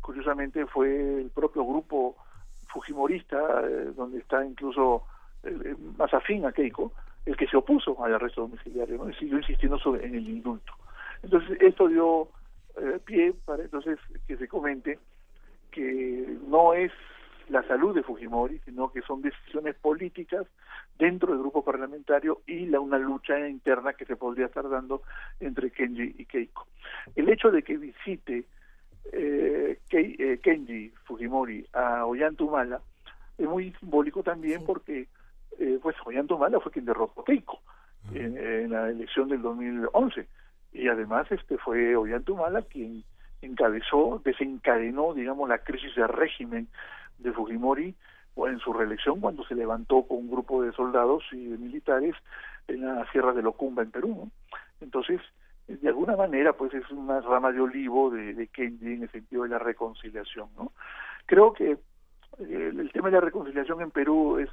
curiosamente 0.00 0.66
fue 0.66 1.20
el 1.20 1.30
propio 1.30 1.64
grupo 1.64 2.16
fujimorista 2.68 3.38
eh, 3.64 3.92
donde 3.96 4.18
está 4.18 4.44
incluso 4.44 5.04
eh, 5.42 5.74
más 5.96 6.12
afín 6.12 6.44
a 6.46 6.52
Keiko 6.52 6.92
el 7.24 7.36
que 7.36 7.46
se 7.48 7.56
opuso 7.56 8.02
al 8.04 8.14
arresto 8.14 8.42
domiciliario 8.42 8.98
¿no? 8.98 9.12
siguió 9.14 9.38
insistiendo 9.38 9.78
sobre 9.78 10.06
en 10.06 10.14
el 10.14 10.28
indulto 10.28 10.72
entonces 11.22 11.58
esto 11.60 11.88
dio 11.88 12.28
pie 13.06 13.32
para 13.46 13.62
entonces 13.62 13.98
que 14.28 14.36
se 14.36 14.46
comente 14.46 14.98
que 15.70 16.38
no 16.46 16.74
es 16.74 16.92
la 17.48 17.62
salud 17.62 17.94
de 17.94 18.02
Fujimori, 18.02 18.58
sino 18.64 18.90
que 18.90 19.02
son 19.02 19.22
decisiones 19.22 19.76
políticas 19.76 20.46
dentro 20.98 21.32
del 21.32 21.40
grupo 21.40 21.62
parlamentario 21.62 22.40
y 22.46 22.66
la 22.66 22.80
una 22.80 22.98
lucha 22.98 23.48
interna 23.48 23.92
que 23.92 24.04
se 24.04 24.16
podría 24.16 24.46
estar 24.46 24.68
dando 24.68 25.02
entre 25.40 25.70
Kenji 25.70 26.14
y 26.18 26.24
Keiko. 26.24 26.66
El 27.14 27.28
hecho 27.28 27.50
de 27.50 27.62
que 27.62 27.76
visite 27.76 28.44
eh, 29.12 29.78
eh 29.90 30.40
Kenji 30.42 30.92
Fujimori 31.04 31.66
a 31.72 32.04
Ollantumala 32.04 32.80
es 33.38 33.46
muy 33.46 33.72
simbólico 33.78 34.22
también 34.22 34.64
porque 34.64 35.08
eh, 35.58 35.78
pues 35.80 35.96
Ollantumala 36.04 36.60
fue 36.60 36.72
quien 36.72 36.84
derrotó 36.86 37.20
a 37.20 37.24
Keiko 37.24 37.60
en, 38.12 38.36
en, 38.36 38.70
la 38.70 38.88
elección 38.88 39.28
del 39.28 39.42
2011 39.42 40.26
y 40.72 40.88
además 40.88 41.30
este 41.30 41.58
fue 41.58 41.94
Ollantumala 41.94 42.62
quien 42.62 43.04
encabezó, 43.42 44.20
desencadenó, 44.24 45.14
digamos, 45.14 45.48
la 45.48 45.58
crisis 45.58 45.94
de 45.94 46.06
régimen 46.06 46.68
de 47.18 47.32
Fujimori 47.32 47.94
en 48.36 48.58
su 48.58 48.72
reelección 48.72 49.20
cuando 49.20 49.44
se 49.44 49.54
levantó 49.54 50.02
con 50.02 50.18
un 50.18 50.30
grupo 50.30 50.62
de 50.62 50.72
soldados 50.72 51.24
y 51.32 51.46
de 51.46 51.56
militares 51.56 52.14
en 52.68 52.84
la 52.84 53.10
Sierra 53.10 53.32
de 53.32 53.42
Locumba 53.42 53.82
en 53.82 53.90
Perú. 53.90 54.30
Entonces, 54.80 55.20
de 55.66 55.88
alguna 55.88 56.16
manera, 56.16 56.52
pues 56.52 56.74
es 56.74 56.88
una 56.90 57.20
rama 57.20 57.50
de 57.50 57.60
olivo 57.60 58.10
de, 58.10 58.34
de 58.34 58.46
Kenji 58.48 58.92
en 58.92 59.02
el 59.04 59.10
sentido 59.10 59.44
de 59.44 59.48
la 59.48 59.58
reconciliación, 59.58 60.48
¿no? 60.56 60.72
Creo 61.26 61.52
que 61.52 61.78
el, 62.38 62.90
tema 62.92 63.08
de 63.08 63.14
la 63.14 63.20
reconciliación 63.20 63.80
en 63.80 63.90
Perú 63.90 64.38
es, 64.38 64.50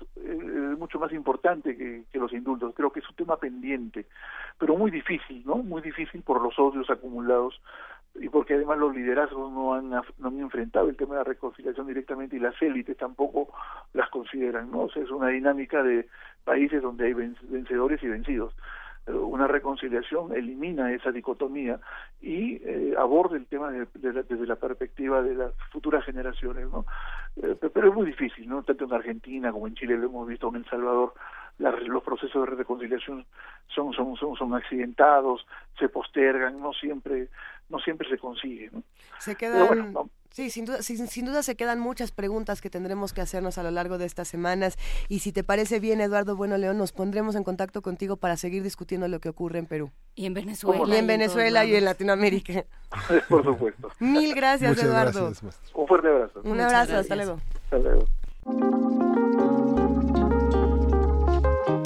mucho 0.78 1.00
más 1.00 1.12
importante 1.12 1.76
que, 1.76 2.06
los 2.20 2.32
indultos. 2.34 2.74
Creo 2.76 2.92
que 2.92 3.00
es 3.00 3.10
un 3.10 3.16
tema 3.16 3.38
pendiente, 3.38 4.06
pero 4.58 4.76
muy 4.78 4.92
difícil, 4.92 5.44
¿no? 5.46 5.56
Muy 5.58 5.82
difícil 5.82 6.22
por 6.22 6.42
los 6.42 6.58
odios 6.58 6.90
acumulados 6.90 7.62
y 8.16 8.30
porque 8.30 8.54
además 8.54 8.78
los 8.78 8.96
liderazgos 8.96 9.52
no 9.52 9.74
han, 9.74 9.90
no 9.90 10.28
han 10.28 10.40
enfrentado 10.40 10.88
el 10.90 10.96
tema 10.96 11.16
de 11.16 11.22
la 11.22 11.24
reconciliación 11.24 11.88
directamente 11.88 12.36
y 12.36 12.40
las 12.40 12.60
élites 12.62 12.98
tampoco 12.98 13.50
las 13.94 14.10
consideran, 14.10 14.72
¿no? 14.72 14.82
O 14.82 14.88
es 14.88 15.10
una 15.10 15.30
dinámica 15.30 15.82
de 15.82 16.08
países 16.44 16.82
donde 16.82 17.06
hay 17.06 17.14
vencedores 17.14 18.04
y 18.04 18.08
vencidos. 18.08 18.54
Una 19.06 19.48
reconciliación 19.48 20.34
elimina 20.34 20.94
esa 20.94 21.12
dicotomía 21.12 21.78
y 22.22 22.62
eh, 22.64 22.94
aborda 22.98 23.36
el 23.36 23.48
tema 23.48 23.70
de, 23.70 23.86
de 23.96 24.24
desde 24.24 24.48
la 24.48 24.56
perspectiva 24.56 25.22
de 25.22 25.36
las 25.36 25.54
futuras 25.72 26.06
generaciones, 26.06 26.70
¿no? 26.72 26.86
Eh, 27.36 27.58
pero 27.74 27.90
es 27.90 27.94
muy 27.94 28.06
difícil, 28.06 28.48
¿no? 28.48 28.64
Tanto 28.64 28.86
en 28.86 28.94
Argentina 28.94 29.52
como 29.52 29.68
en 29.68 29.76
Chile 29.76 29.98
lo 29.98 30.06
hemos 30.06 30.28
visto, 30.28 30.48
en 30.48 30.56
El 30.56 30.66
Salvador, 30.66 31.14
los 31.60 32.04
procesos 32.04 32.50
de 32.50 32.56
reconciliación 32.56 33.26
son, 33.74 33.94
son, 33.94 34.16
son, 34.18 34.36
son 34.36 34.54
accidentados, 34.54 35.46
se 35.78 35.90
postergan, 35.90 36.60
no 36.60 36.74
siempre, 36.74 37.30
no 37.70 37.80
siempre 37.80 38.10
se 38.10 38.18
consigue. 38.18 38.70
¿no? 38.72 38.84
Se 39.20 39.36
quedan, 39.36 39.94
sí, 40.30 40.50
sin 40.50 40.66
duda, 40.66 40.82
sin, 40.82 41.08
sin, 41.08 41.26
duda 41.26 41.44
se 41.44 41.56
quedan 41.56 41.80
muchas 41.80 42.12
preguntas 42.12 42.62
que 42.62 42.70
tendremos 42.70 43.14
que 43.14 43.22
hacernos 43.22 43.58
a 43.58 43.64
lo 43.64 43.72
largo 43.72 43.98
de 43.98 44.06
estas 44.06 44.28
semanas. 44.28 44.78
Y 45.10 45.20
si 45.20 45.32
te 45.32 45.44
parece 45.44 45.80
bien, 45.80 46.02
Eduardo 46.02 46.36
Bueno 46.36 46.58
León, 46.58 46.78
nos 46.78 46.92
pondremos 46.92 47.36
en 47.36 47.44
contacto 47.44 47.82
contigo 47.82 48.18
para 48.18 48.36
seguir 48.36 48.64
discutiendo 48.64 49.08
lo 49.08 49.20
que 49.20 49.30
ocurre 49.30 49.60
en 49.60 49.68
Perú. 49.68 49.92
Y 50.16 50.26
en 50.26 50.34
Venezuela. 50.34 50.96
Y 50.96 50.98
en 50.98 51.08
Venezuela 51.08 51.66
y 51.66 51.76
en 51.76 51.86
Latinoamérica. 51.86 52.66
Por 53.30 53.44
supuesto. 53.44 53.92
Mil 54.00 54.36
gracias, 54.36 54.82
Eduardo. 54.82 55.32
Un 55.74 55.88
fuerte 55.88 56.08
abrazo. 56.08 56.42
Un 56.44 56.60
abrazo, 56.60 56.98
hasta 56.98 57.16
luego. 57.16 57.40
Hasta 57.66 57.78
luego. 57.78 59.13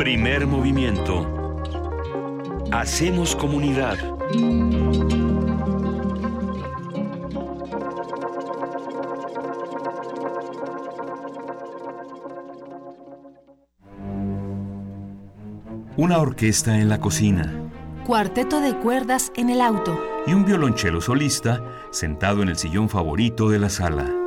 Primer 0.07 0.47
movimiento. 0.47 1.27
Hacemos 2.71 3.35
comunidad. 3.35 3.97
Una 15.97 16.19
orquesta 16.19 16.79
en 16.79 16.87
la 16.87 17.01
cocina. 17.01 17.69
Cuarteto 18.05 18.61
de 18.61 18.77
cuerdas 18.77 19.33
en 19.35 19.49
el 19.49 19.59
auto. 19.59 19.99
Y 20.25 20.33
un 20.33 20.45
violonchelo 20.45 21.01
solista 21.01 21.61
sentado 21.91 22.43
en 22.43 22.47
el 22.47 22.55
sillón 22.55 22.87
favorito 22.87 23.49
de 23.49 23.59
la 23.59 23.67
sala. 23.67 24.26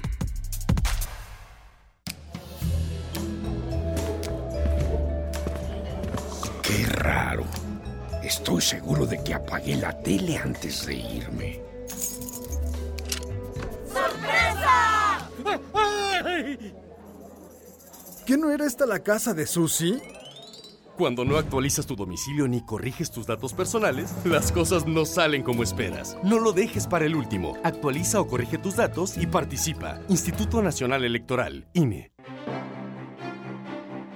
Raro. 7.01 7.45
Estoy 8.23 8.61
seguro 8.61 9.05
de 9.05 9.23
que 9.23 9.33
apagué 9.33 9.75
la 9.75 9.91
tele 10.01 10.37
antes 10.37 10.85
de 10.85 10.95
irme. 10.95 11.59
¡Sorpresa! 13.87 15.29
¿Qué 18.25 18.37
no 18.37 18.51
era 18.51 18.65
esta 18.65 18.85
la 18.85 18.99
casa 18.99 19.33
de 19.33 19.45
Susie? 19.47 20.01
Cuando 20.97 21.25
no 21.25 21.37
actualizas 21.37 21.87
tu 21.87 21.95
domicilio 21.95 22.47
ni 22.47 22.63
corriges 22.63 23.09
tus 23.09 23.25
datos 23.25 23.53
personales, 23.53 24.13
las 24.23 24.51
cosas 24.51 24.85
no 24.85 25.05
salen 25.05 25.41
como 25.41 25.63
esperas. 25.63 26.15
No 26.23 26.37
lo 26.37 26.51
dejes 26.53 26.85
para 26.85 27.05
el 27.05 27.15
último. 27.15 27.57
Actualiza 27.63 28.21
o 28.21 28.27
corrige 28.27 28.59
tus 28.59 28.75
datos 28.75 29.17
y 29.17 29.25
participa. 29.25 29.99
Instituto 30.09 30.61
Nacional 30.61 31.03
Electoral, 31.03 31.67
INE. 31.73 32.10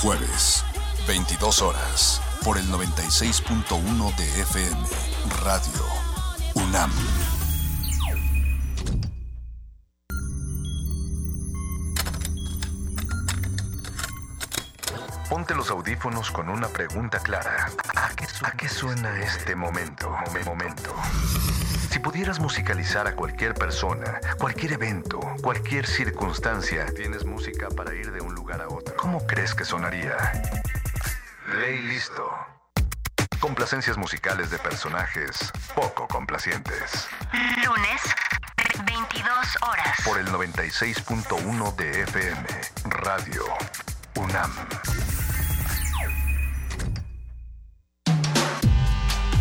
Jueves, 0.00 0.64
22 1.06 1.60
horas, 1.62 2.20
por 2.44 2.56
el 2.58 2.64
96.1 2.70 4.16
de 4.16 4.40
FM, 4.42 4.86
Radio 5.44 5.84
UNAM. 6.54 6.90
Ponte 15.28 15.54
los 15.54 15.70
audífonos 15.70 16.30
con 16.30 16.48
una 16.48 16.68
pregunta 16.68 17.20
clara. 17.20 17.70
¿A 18.42 18.50
qué, 18.56 18.68
suena 18.68 19.16
este 19.20 19.54
momento? 19.54 20.10
Mome- 20.10 20.44
Momento. 20.44 20.94
Si 21.90 21.98
pudieras 21.98 22.38
musicalizar 22.38 23.08
a 23.08 23.16
cualquier 23.16 23.54
persona, 23.54 24.20
cualquier 24.38 24.74
evento, 24.74 25.18
cualquier 25.42 25.88
circunstancia, 25.88 26.86
tienes 26.94 27.24
música 27.24 27.68
para 27.68 27.92
ir 27.92 28.12
de 28.12 28.20
un 28.20 28.32
lugar 28.32 28.62
a 28.62 28.68
otro. 28.68 28.94
¿Cómo 28.96 29.26
crees 29.26 29.56
que 29.56 29.64
sonaría? 29.64 30.16
Ley 31.58 31.82
listo. 31.82 32.30
Complacencias 33.40 33.98
musicales 33.98 34.50
de 34.50 34.58
personajes 34.58 35.52
poco 35.74 36.06
complacientes. 36.06 37.08
Lunes, 37.56 38.02
22 38.86 39.26
horas. 39.62 39.98
Por 40.04 40.18
el 40.18 40.28
96.1 40.28 41.74
de 41.74 42.02
FM, 42.02 42.46
Radio 42.84 43.42
UNAM. 44.14 44.52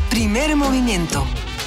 Primer 0.09 0.55
movimiento. 0.55 1.27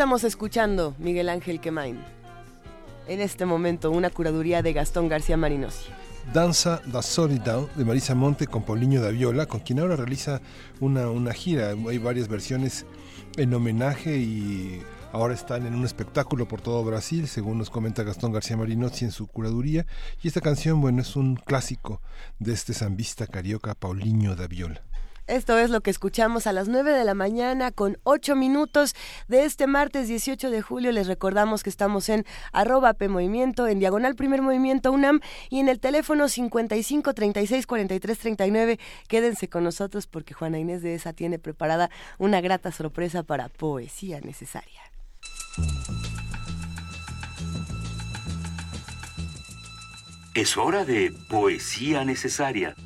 estamos 0.00 0.24
escuchando, 0.24 0.94
Miguel 0.98 1.28
Ángel 1.28 1.60
Quemain? 1.60 2.00
En 3.06 3.20
este 3.20 3.44
momento, 3.44 3.90
una 3.90 4.08
curaduría 4.08 4.62
de 4.62 4.72
Gastón 4.72 5.10
García 5.10 5.36
Marinosi. 5.36 5.90
Danza 6.32 6.80
da 6.86 7.02
Solidão 7.02 7.68
de 7.76 7.84
Marisa 7.84 8.14
Monte 8.14 8.46
con 8.46 8.62
Paulinho 8.62 9.02
da 9.02 9.10
Viola, 9.10 9.44
con 9.44 9.60
quien 9.60 9.78
ahora 9.78 9.96
realiza 9.96 10.40
una, 10.80 11.10
una 11.10 11.34
gira. 11.34 11.74
Hay 11.86 11.98
varias 11.98 12.28
versiones 12.28 12.86
en 13.36 13.52
homenaje 13.52 14.16
y 14.16 14.80
ahora 15.12 15.34
están 15.34 15.66
en 15.66 15.74
un 15.74 15.84
espectáculo 15.84 16.48
por 16.48 16.62
todo 16.62 16.82
Brasil, 16.82 17.28
según 17.28 17.58
nos 17.58 17.68
comenta 17.68 18.02
Gastón 18.02 18.32
García 18.32 18.56
Marinosi 18.56 19.04
en 19.04 19.10
su 19.10 19.26
curaduría. 19.26 19.84
Y 20.22 20.28
esta 20.28 20.40
canción, 20.40 20.80
bueno, 20.80 21.02
es 21.02 21.14
un 21.14 21.36
clásico 21.36 22.00
de 22.38 22.54
este 22.54 22.72
zambista 22.72 23.26
carioca 23.26 23.74
Paulinho 23.74 24.34
da 24.34 24.46
Viola. 24.46 24.80
Esto 25.26 25.58
es 25.58 25.70
lo 25.70 25.80
que 25.80 25.90
escuchamos 25.90 26.46
a 26.46 26.52
las 26.52 26.68
9 26.68 26.92
de 26.92 27.04
la 27.04 27.14
mañana 27.14 27.70
con 27.70 27.98
8 28.02 28.34
minutos 28.34 28.94
de 29.28 29.44
este 29.44 29.66
martes 29.66 30.08
18 30.08 30.50
de 30.50 30.62
julio. 30.62 30.92
Les 30.92 31.06
recordamos 31.06 31.62
que 31.62 31.70
estamos 31.70 32.08
en 32.08 32.24
arroba 32.52 32.94
P 32.94 33.08
Movimiento, 33.08 33.66
en 33.66 33.78
Diagonal 33.78 34.16
Primer 34.16 34.42
Movimiento 34.42 34.92
UNAM 34.92 35.20
y 35.48 35.60
en 35.60 35.68
el 35.68 35.80
teléfono 35.80 36.28
55 36.28 37.14
36 37.14 37.66
43 37.66 38.18
39. 38.18 38.78
Quédense 39.08 39.48
con 39.48 39.64
nosotros 39.64 40.06
porque 40.06 40.34
Juana 40.34 40.58
Inés 40.58 40.82
de 40.82 40.94
esa 40.94 41.12
tiene 41.12 41.38
preparada 41.38 41.90
una 42.18 42.40
grata 42.40 42.72
sorpresa 42.72 43.22
para 43.22 43.48
Poesía 43.48 44.20
Necesaria. 44.20 44.80
Es 50.34 50.56
hora 50.56 50.84
de 50.84 51.12
Poesía 51.28 52.04
Necesaria. 52.04 52.76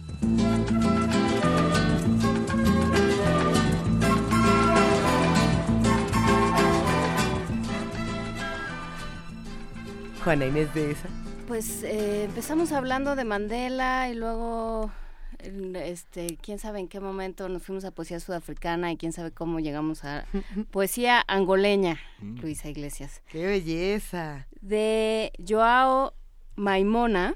Juana 10.24 10.46
Inés 10.46 10.72
de 10.72 10.92
esa. 10.92 11.06
Pues 11.46 11.82
eh, 11.82 12.24
empezamos 12.24 12.72
hablando 12.72 13.14
de 13.14 13.24
Mandela 13.24 14.08
y 14.08 14.14
luego, 14.14 14.90
este, 15.38 16.38
quién 16.40 16.58
sabe 16.58 16.80
en 16.80 16.88
qué 16.88 16.98
momento 16.98 17.46
nos 17.50 17.62
fuimos 17.62 17.84
a 17.84 17.90
poesía 17.90 18.18
sudafricana 18.20 18.90
y 18.90 18.96
quién 18.96 19.12
sabe 19.12 19.32
cómo 19.32 19.60
llegamos 19.60 20.02
a 20.02 20.24
poesía 20.70 21.22
angoleña, 21.28 22.00
Luisa 22.22 22.70
Iglesias. 22.70 23.20
¡Qué 23.28 23.44
belleza! 23.44 24.46
De 24.62 25.30
Joao 25.46 26.14
Maimona, 26.56 27.34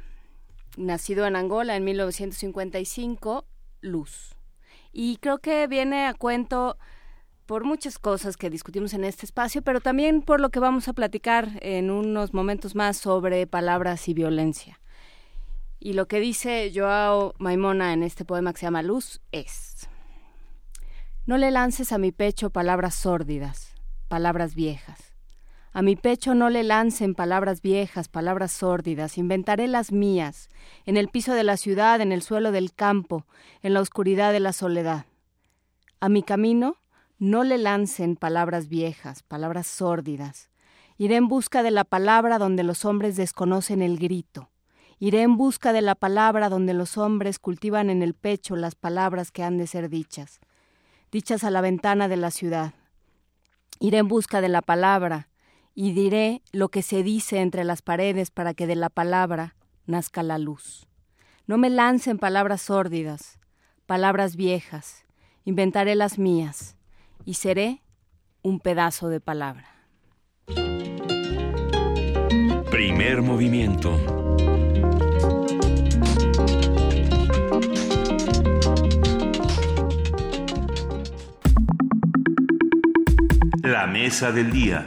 nacido 0.79 1.27
en 1.27 1.37
Angola 1.37 1.77
en 1.77 1.85
1955, 1.85 3.45
Luz. 3.83 4.35
Y 4.95 5.19
creo 5.19 5.41
que 5.41 5.67
viene 5.67 6.07
a 6.07 6.15
cuento 6.15 6.79
por 7.49 7.65
muchas 7.65 7.99
cosas 7.99 8.37
que 8.37 8.51
discutimos 8.51 8.93
en 8.93 9.05
este 9.05 9.25
espacio, 9.25 9.63
pero 9.63 9.81
también 9.81 10.21
por 10.21 10.39
lo 10.39 10.51
que 10.51 10.61
vamos 10.61 10.87
a 10.87 10.93
platicar 10.93 11.49
en 11.63 11.91
unos 11.91 12.35
momentos 12.35 12.75
más 12.75 12.99
sobre 12.99 13.47
palabras 13.47 14.07
y 14.07 14.13
violencia. 14.13 14.79
Y 15.81 15.95
lo 15.95 16.07
que 16.09 16.21
dice 16.21 16.71
Joao 16.75 17.33
Maimona 17.39 17.95
en 17.95 18.03
este 18.03 18.27
poema 18.27 18.53
que 18.53 18.61
se 18.61 18.67
llama 18.67 18.83
Luz 18.83 19.23
es, 19.33 19.89
no 21.25 21.39
le 21.39 21.51
lances 21.51 21.91
a 21.91 21.97
mi 21.97 22.13
pecho 22.13 22.51
palabras 22.51 22.95
sórdidas, 22.95 23.73
palabras 24.09 24.55
viejas. 24.55 25.15
A 25.73 25.81
mi 25.81 25.97
pecho 25.97 26.35
no 26.35 26.51
le 26.51 26.65
lancen 26.65 27.15
palabras 27.15 27.63
viejas, 27.63 28.09
palabras 28.09 28.53
sórdidas, 28.53 29.17
inventaré 29.17 29.69
las 29.69 29.91
mías, 29.91 30.51
en 30.85 30.99
el 30.99 31.09
piso 31.09 31.33
de 31.33 31.45
la 31.45 31.57
ciudad, 31.57 32.03
en 32.03 32.13
el 32.13 32.21
suelo 32.21 32.53
del 32.53 32.75
campo, 32.75 33.25
en 33.63 33.73
la 33.73 33.81
oscuridad 33.81 34.35
de 34.35 34.41
la 34.41 34.53
soledad. 34.53 35.07
A 35.99 36.11
mi 36.11 36.23
camino 36.23 36.77
no 37.19 37.43
le 37.43 37.59
lancen 37.59 38.15
palabras 38.15 38.69
viejas, 38.69 39.25
palabras 39.25 39.67
sórdidas. 39.67 40.51
Iré 40.99 41.17
en 41.17 41.27
busca 41.27 41.65
de 41.65 41.73
la 41.73 41.85
palabra 41.85 42.39
donde 42.39 42.63
los 42.63 42.85
hombres 42.85 43.17
desconocen 43.17 43.83
el 43.83 43.99
grito. 43.99 44.51
Iré 45.01 45.23
en 45.23 45.37
busca 45.37 45.73
de 45.73 45.83
la 45.83 45.97
palabra 45.97 46.49
donde 46.49 46.75
los 46.75 46.97
hombres 46.97 47.39
cultivan 47.39 47.91
en 47.91 48.03
el 48.03 48.15
pecho 48.15 48.55
las 48.57 48.77
palabras 48.77 49.33
que 49.33 49.43
han 49.43 49.59
de 49.59 49.67
ser 49.67 49.89
dichas, 49.89 50.41
dichas 51.11 51.43
a 51.43 51.51
la 51.51 51.61
ventana 51.61 52.07
de 52.09 52.17
la 52.17 52.31
ciudad. 52.31 52.75
Iré 53.81 53.99
en 53.99 54.09
busca 54.09 54.41
de 54.41 54.49
la 54.49 54.63
palabra 54.63 55.29
y 55.75 55.93
diré 55.93 56.43
lo 56.53 56.69
que 56.69 56.83
se 56.83 57.03
dice 57.03 57.41
entre 57.41 57.65
las 57.65 57.83
paredes 57.83 58.31
para 58.31 58.55
que 58.55 58.67
de 58.67 58.77
la 58.77 58.91
palabra 58.91 59.57
nazca 59.87 60.23
la 60.23 60.39
luz. 60.39 60.87
No 61.47 61.59
me 61.59 61.71
lancen 61.71 62.19
palabras 62.19 62.63
sórdidas, 62.63 63.39
palabras 63.87 64.37
viejas, 64.37 65.05
inventaré 65.45 65.95
las 65.95 66.19
mías 66.19 66.78
y 67.29 67.35
seré 67.35 67.83
un 68.41 68.59
pedazo 68.59 69.11
de 69.11 69.21
palabra. 69.21 69.69
Primer 72.71 73.21
movimiento. 73.21 73.95
La 83.63 83.87
mesa 83.87 84.33
del 84.33 84.51
día. 84.51 84.87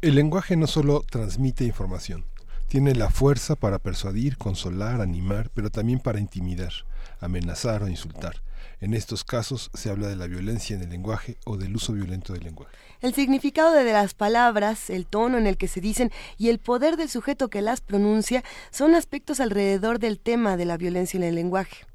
El 0.00 0.16
lenguaje 0.16 0.56
no 0.56 0.66
solo 0.66 1.04
transmite 1.08 1.62
información, 1.62 2.24
tiene 2.66 2.96
la 2.96 3.10
fuerza 3.10 3.54
para 3.54 3.78
persuadir, 3.78 4.38
consolar, 4.38 5.00
animar, 5.00 5.50
pero 5.54 5.70
también 5.70 6.00
para 6.00 6.18
intimidar, 6.18 6.72
amenazar 7.20 7.82
o 7.82 7.88
insultar. 7.88 8.42
En 8.80 8.94
estos 8.94 9.22
casos 9.22 9.70
se 9.74 9.90
habla 9.90 10.08
de 10.08 10.16
la 10.16 10.26
violencia 10.26 10.74
en 10.74 10.82
el 10.82 10.90
lenguaje 10.90 11.36
o 11.44 11.56
del 11.56 11.76
uso 11.76 11.92
violento 11.92 12.32
del 12.32 12.42
lenguaje. 12.42 12.76
El 13.00 13.14
significado 13.14 13.72
de 13.72 13.92
las 13.92 14.14
palabras, 14.14 14.90
el 14.90 15.06
tono 15.06 15.38
en 15.38 15.46
el 15.46 15.56
que 15.56 15.68
se 15.68 15.80
dicen 15.80 16.10
y 16.36 16.48
el 16.48 16.58
poder 16.58 16.96
del 16.96 17.08
sujeto 17.08 17.48
que 17.48 17.62
las 17.62 17.80
pronuncia 17.80 18.42
son 18.70 18.94
aspectos 18.94 19.38
alrededor 19.38 19.98
del 20.00 20.18
tema 20.18 20.56
de 20.56 20.64
la 20.64 20.76
violencia 20.76 21.16
en 21.16 21.24
el 21.24 21.36
lenguaje. 21.36 21.91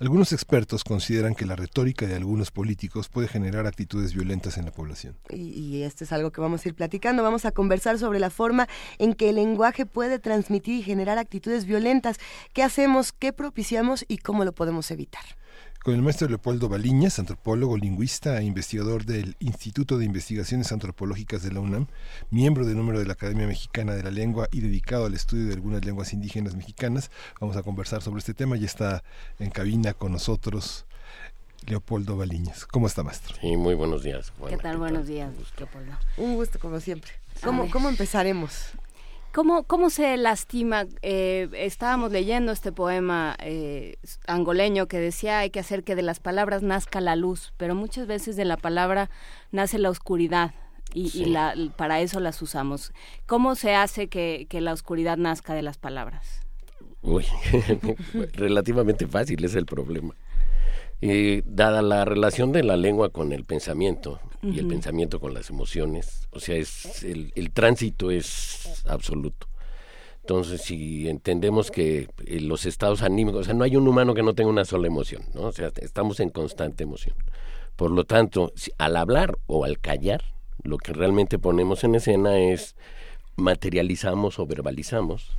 Algunos 0.00 0.32
expertos 0.32 0.82
consideran 0.82 1.34
que 1.34 1.44
la 1.44 1.56
retórica 1.56 2.06
de 2.06 2.14
algunos 2.14 2.50
políticos 2.50 3.10
puede 3.10 3.28
generar 3.28 3.66
actitudes 3.66 4.14
violentas 4.14 4.56
en 4.56 4.64
la 4.64 4.70
población. 4.70 5.18
Y, 5.28 5.50
y 5.50 5.82
esto 5.82 6.04
es 6.04 6.12
algo 6.12 6.30
que 6.30 6.40
vamos 6.40 6.64
a 6.64 6.68
ir 6.70 6.74
platicando. 6.74 7.22
Vamos 7.22 7.44
a 7.44 7.52
conversar 7.52 7.98
sobre 7.98 8.18
la 8.18 8.30
forma 8.30 8.66
en 8.96 9.12
que 9.12 9.28
el 9.28 9.34
lenguaje 9.34 9.84
puede 9.84 10.18
transmitir 10.18 10.76
y 10.76 10.82
generar 10.82 11.18
actitudes 11.18 11.66
violentas. 11.66 12.16
¿Qué 12.54 12.62
hacemos? 12.62 13.12
¿Qué 13.12 13.34
propiciamos? 13.34 14.06
¿Y 14.08 14.16
cómo 14.16 14.46
lo 14.46 14.52
podemos 14.52 14.90
evitar? 14.90 15.22
Con 15.82 15.94
el 15.94 16.02
maestro 16.02 16.28
Leopoldo 16.28 16.68
Baliñas, 16.68 17.18
antropólogo, 17.18 17.78
lingüista 17.78 18.38
e 18.38 18.44
investigador 18.44 19.06
del 19.06 19.34
Instituto 19.38 19.96
de 19.96 20.04
Investigaciones 20.04 20.72
Antropológicas 20.72 21.42
de 21.42 21.52
la 21.52 21.60
UNAM, 21.60 21.86
miembro 22.28 22.66
del 22.66 22.76
número 22.76 22.98
de 22.98 23.06
la 23.06 23.14
Academia 23.14 23.46
Mexicana 23.46 23.94
de 23.94 24.02
la 24.02 24.10
Lengua 24.10 24.46
y 24.52 24.60
dedicado 24.60 25.06
al 25.06 25.14
estudio 25.14 25.46
de 25.46 25.54
algunas 25.54 25.82
lenguas 25.82 26.12
indígenas 26.12 26.54
mexicanas. 26.54 27.10
Vamos 27.40 27.56
a 27.56 27.62
conversar 27.62 28.02
sobre 28.02 28.18
este 28.18 28.34
tema. 28.34 28.58
Ya 28.58 28.66
está 28.66 29.02
en 29.38 29.48
cabina 29.48 29.94
con 29.94 30.12
nosotros 30.12 30.84
Leopoldo 31.66 32.14
Baliñas. 32.14 32.66
¿Cómo 32.66 32.86
está, 32.86 33.02
maestro? 33.02 33.36
Sí, 33.40 33.56
muy 33.56 33.72
buenos 33.72 34.02
días. 34.02 34.34
¿Qué 34.50 34.58
tal? 34.58 34.76
Buenos 34.76 35.06
días, 35.06 35.32
Leopoldo. 35.56 35.96
Un 36.18 36.34
gusto, 36.34 36.58
como 36.58 36.78
siempre. 36.80 37.12
¿Cómo, 37.42 37.70
cómo 37.70 37.88
empezaremos? 37.88 38.72
¿Cómo, 39.32 39.62
¿Cómo 39.62 39.90
se 39.90 40.16
lastima? 40.16 40.86
Eh, 41.02 41.48
estábamos 41.52 42.10
leyendo 42.10 42.50
este 42.50 42.72
poema 42.72 43.36
eh, 43.40 43.96
angoleño 44.26 44.88
que 44.88 44.98
decía 44.98 45.38
hay 45.38 45.50
que 45.50 45.60
hacer 45.60 45.84
que 45.84 45.94
de 45.94 46.02
las 46.02 46.18
palabras 46.18 46.62
nazca 46.62 47.00
la 47.00 47.14
luz, 47.14 47.52
pero 47.56 47.76
muchas 47.76 48.08
veces 48.08 48.34
de 48.34 48.44
la 48.44 48.56
palabra 48.56 49.08
nace 49.52 49.78
la 49.78 49.90
oscuridad 49.90 50.52
y, 50.92 51.26
la, 51.26 51.54
para 51.76 52.00
eso 52.00 52.18
las 52.18 52.42
usamos. 52.42 52.92
¿Cómo 53.26 53.54
se 53.54 53.74
hace 53.76 54.08
que, 54.08 54.46
que 54.48 54.60
la 54.60 54.72
oscuridad 54.72 55.16
nazca 55.16 55.54
de 55.54 55.62
las 55.62 55.78
palabras? 55.78 56.40
Uy, 57.02 57.24
relativamente 58.32 59.06
fácil 59.06 59.44
es 59.44 59.54
el 59.54 59.64
problema. 59.64 60.14
Eh, 61.02 61.42
dada 61.46 61.82
la 61.82 62.04
relación 62.04 62.50
de 62.50 62.64
la 62.64 62.76
lengua 62.76 63.10
con 63.10 63.32
el 63.32 63.44
pensamiento 63.44 64.20
y 64.42 64.58
el 64.58 64.66
pensamiento 64.66 65.20
con 65.20 65.34
las 65.34 65.50
emociones, 65.50 66.26
o 66.32 66.40
sea, 66.40 66.56
es 66.56 67.02
el, 67.02 67.32
el 67.34 67.50
tránsito 67.50 68.10
es 68.10 68.82
absoluto. 68.86 69.46
Entonces, 70.22 70.60
si 70.62 71.08
entendemos 71.08 71.70
que 71.70 72.08
eh, 72.26 72.40
los 72.40 72.64
estados 72.66 73.02
anímicos, 73.02 73.40
o 73.40 73.44
sea, 73.44 73.54
no 73.54 73.64
hay 73.64 73.76
un 73.76 73.88
humano 73.88 74.14
que 74.14 74.22
no 74.22 74.34
tenga 74.34 74.50
una 74.50 74.64
sola 74.64 74.86
emoción, 74.86 75.22
¿no? 75.34 75.42
O 75.42 75.52
sea, 75.52 75.72
estamos 75.80 76.20
en 76.20 76.30
constante 76.30 76.84
emoción. 76.84 77.16
Por 77.76 77.90
lo 77.90 78.04
tanto, 78.04 78.52
si- 78.54 78.70
al 78.78 78.96
hablar 78.96 79.38
o 79.46 79.64
al 79.64 79.78
callar, 79.80 80.22
lo 80.62 80.76
que 80.78 80.92
realmente 80.92 81.38
ponemos 81.38 81.84
en 81.84 81.94
escena 81.94 82.38
es 82.38 82.76
materializamos 83.36 84.38
o 84.38 84.46
verbalizamos 84.46 85.30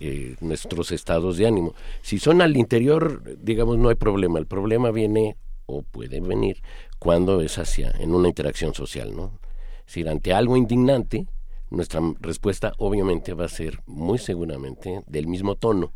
eh, 0.00 0.36
nuestros 0.40 0.92
estados 0.92 1.36
de 1.36 1.46
ánimo. 1.48 1.74
Si 2.02 2.18
son 2.20 2.40
al 2.40 2.56
interior, 2.56 3.22
digamos, 3.42 3.78
no 3.78 3.88
hay 3.88 3.96
problema. 3.96 4.38
El 4.38 4.46
problema 4.46 4.90
viene 4.92 5.36
o 5.68 5.82
puede 5.82 6.20
venir 6.20 6.62
cuando 6.98 7.40
es 7.40 7.58
hacia, 7.58 7.92
en 8.00 8.14
una 8.14 8.28
interacción 8.28 8.74
social, 8.74 9.14
¿no? 9.14 9.38
Es 9.80 9.86
decir, 9.86 10.08
ante 10.08 10.32
algo 10.32 10.56
indignante, 10.56 11.26
nuestra 11.70 12.00
respuesta 12.20 12.72
obviamente 12.78 13.34
va 13.34 13.44
a 13.44 13.48
ser 13.48 13.80
muy 13.86 14.18
seguramente 14.18 15.02
del 15.06 15.28
mismo 15.28 15.54
tono, 15.54 15.92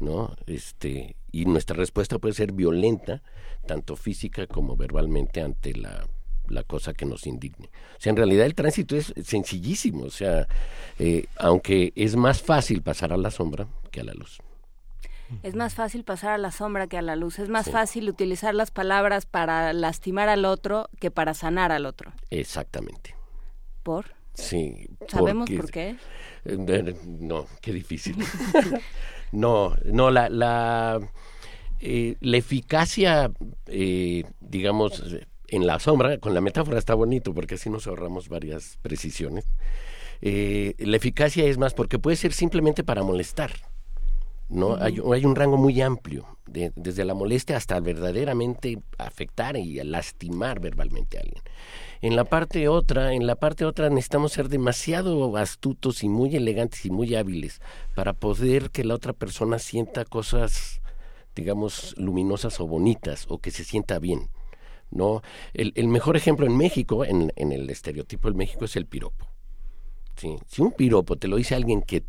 ¿no? 0.00 0.34
Este, 0.46 1.16
y 1.32 1.44
nuestra 1.44 1.76
respuesta 1.76 2.18
puede 2.18 2.34
ser 2.34 2.52
violenta, 2.52 3.22
tanto 3.66 3.96
física 3.96 4.46
como 4.46 4.76
verbalmente 4.76 5.42
ante 5.42 5.74
la, 5.74 6.06
la 6.48 6.62
cosa 6.62 6.92
que 6.92 7.04
nos 7.04 7.26
indigne. 7.26 7.70
O 7.96 8.00
sea, 8.00 8.10
en 8.10 8.16
realidad 8.16 8.46
el 8.46 8.54
tránsito 8.54 8.96
es 8.96 9.12
sencillísimo, 9.24 10.04
o 10.04 10.10
sea, 10.10 10.46
eh, 10.98 11.26
aunque 11.36 11.92
es 11.96 12.14
más 12.14 12.40
fácil 12.40 12.82
pasar 12.82 13.12
a 13.12 13.16
la 13.16 13.30
sombra 13.30 13.66
que 13.90 14.00
a 14.00 14.04
la 14.04 14.14
luz. 14.14 14.38
Es 15.42 15.54
más 15.54 15.74
fácil 15.74 16.04
pasar 16.04 16.30
a 16.32 16.38
la 16.38 16.50
sombra 16.50 16.86
que 16.86 16.96
a 16.98 17.02
la 17.02 17.16
luz. 17.16 17.38
Es 17.38 17.48
más 17.48 17.66
Sí. 17.66 17.72
fácil 17.72 18.08
utilizar 18.08 18.54
las 18.54 18.70
palabras 18.70 19.26
para 19.26 19.72
lastimar 19.72 20.28
al 20.28 20.44
otro 20.44 20.88
que 21.00 21.10
para 21.10 21.34
sanar 21.34 21.72
al 21.72 21.86
otro. 21.86 22.12
Exactamente. 22.30 23.14
¿Por? 23.82 24.14
Sí. 24.34 24.86
¿Sabemos 25.08 25.48
porque- 25.50 25.56
por 25.60 25.70
qué? 25.70 25.88
Eh, 26.44 26.56
eh, 26.68 26.96
No, 27.06 27.46
qué 27.60 27.72
difícil. 27.72 28.16
no, 29.32 29.76
no, 29.84 30.10
la, 30.10 30.28
la 30.28 31.00
Eh, 31.84 32.14
la 32.20 32.36
eficacia, 32.36 33.32
eh, 33.66 34.22
digamos, 34.40 35.02
en 35.48 35.66
la 35.66 35.80
sombra, 35.80 36.18
con 36.18 36.32
la 36.32 36.40
metáfora 36.40 36.78
está 36.78 36.94
bonito 36.94 37.34
porque 37.34 37.56
así 37.56 37.70
nos 37.70 37.88
ahorramos 37.88 38.28
varias 38.28 38.78
precisiones. 38.82 39.46
Eh, 40.20 40.74
la 40.78 40.96
eficacia 40.96 41.44
es 41.44 41.58
más 41.58 41.74
porque 41.74 41.98
puede 41.98 42.16
ser 42.16 42.32
simplemente 42.34 42.84
para 42.84 43.02
molestar. 43.02 43.50
¿No? 44.52 44.76
hay, 44.76 44.98
hay 45.12 45.24
un 45.24 45.34
rango 45.34 45.56
muy 45.56 45.80
amplio, 45.80 46.26
de- 46.46 46.72
desde 46.76 47.04
la 47.04 47.14
molestia 47.14 47.56
hasta 47.56 47.80
verdaderamente 47.80 48.78
afectar 48.98 49.56
y 49.56 49.82
lastimar 49.82 50.60
verbalmente 50.60 51.18
a 51.18 51.22
alguien. 51.22 51.42
En 52.00 52.16
la 52.16 52.24
parte 52.24 52.68
otra, 52.68 53.14
en 53.14 53.26
la 53.26 53.36
parte 53.36 53.64
otra 53.64 53.88
necesitamos 53.88 54.32
ser 54.32 54.48
demasiado 54.48 55.36
astutos 55.36 56.02
y 56.02 56.08
muy 56.08 56.34
elegantes 56.36 56.84
y 56.84 56.90
muy 56.90 57.14
hábiles 57.14 57.60
para 57.94 58.12
poder 58.12 58.70
que 58.70 58.84
la 58.84 58.94
otra 58.94 59.12
persona 59.12 59.58
sienta 59.58 60.04
cosas, 60.04 60.80
digamos, 61.34 61.94
luminosas 61.96 62.60
o 62.60 62.66
bonitas 62.66 63.26
o 63.28 63.38
que 63.38 63.50
se 63.50 63.64
sienta 63.64 63.98
bien. 63.98 64.30
¿no? 64.90 65.22
El, 65.54 65.72
el 65.76 65.88
mejor 65.88 66.16
ejemplo 66.16 66.44
en 66.44 66.56
México, 66.56 67.04
en, 67.04 67.32
en 67.36 67.52
el 67.52 67.70
estereotipo 67.70 68.28
del 68.28 68.36
México, 68.36 68.66
es 68.66 68.76
el 68.76 68.84
piropo. 68.86 69.26
¿sí? 70.16 70.36
Si 70.46 70.60
un 70.60 70.72
piropo 70.72 71.16
te 71.16 71.28
lo 71.28 71.36
dice 71.36 71.54
alguien 71.54 71.80
que, 71.82 72.04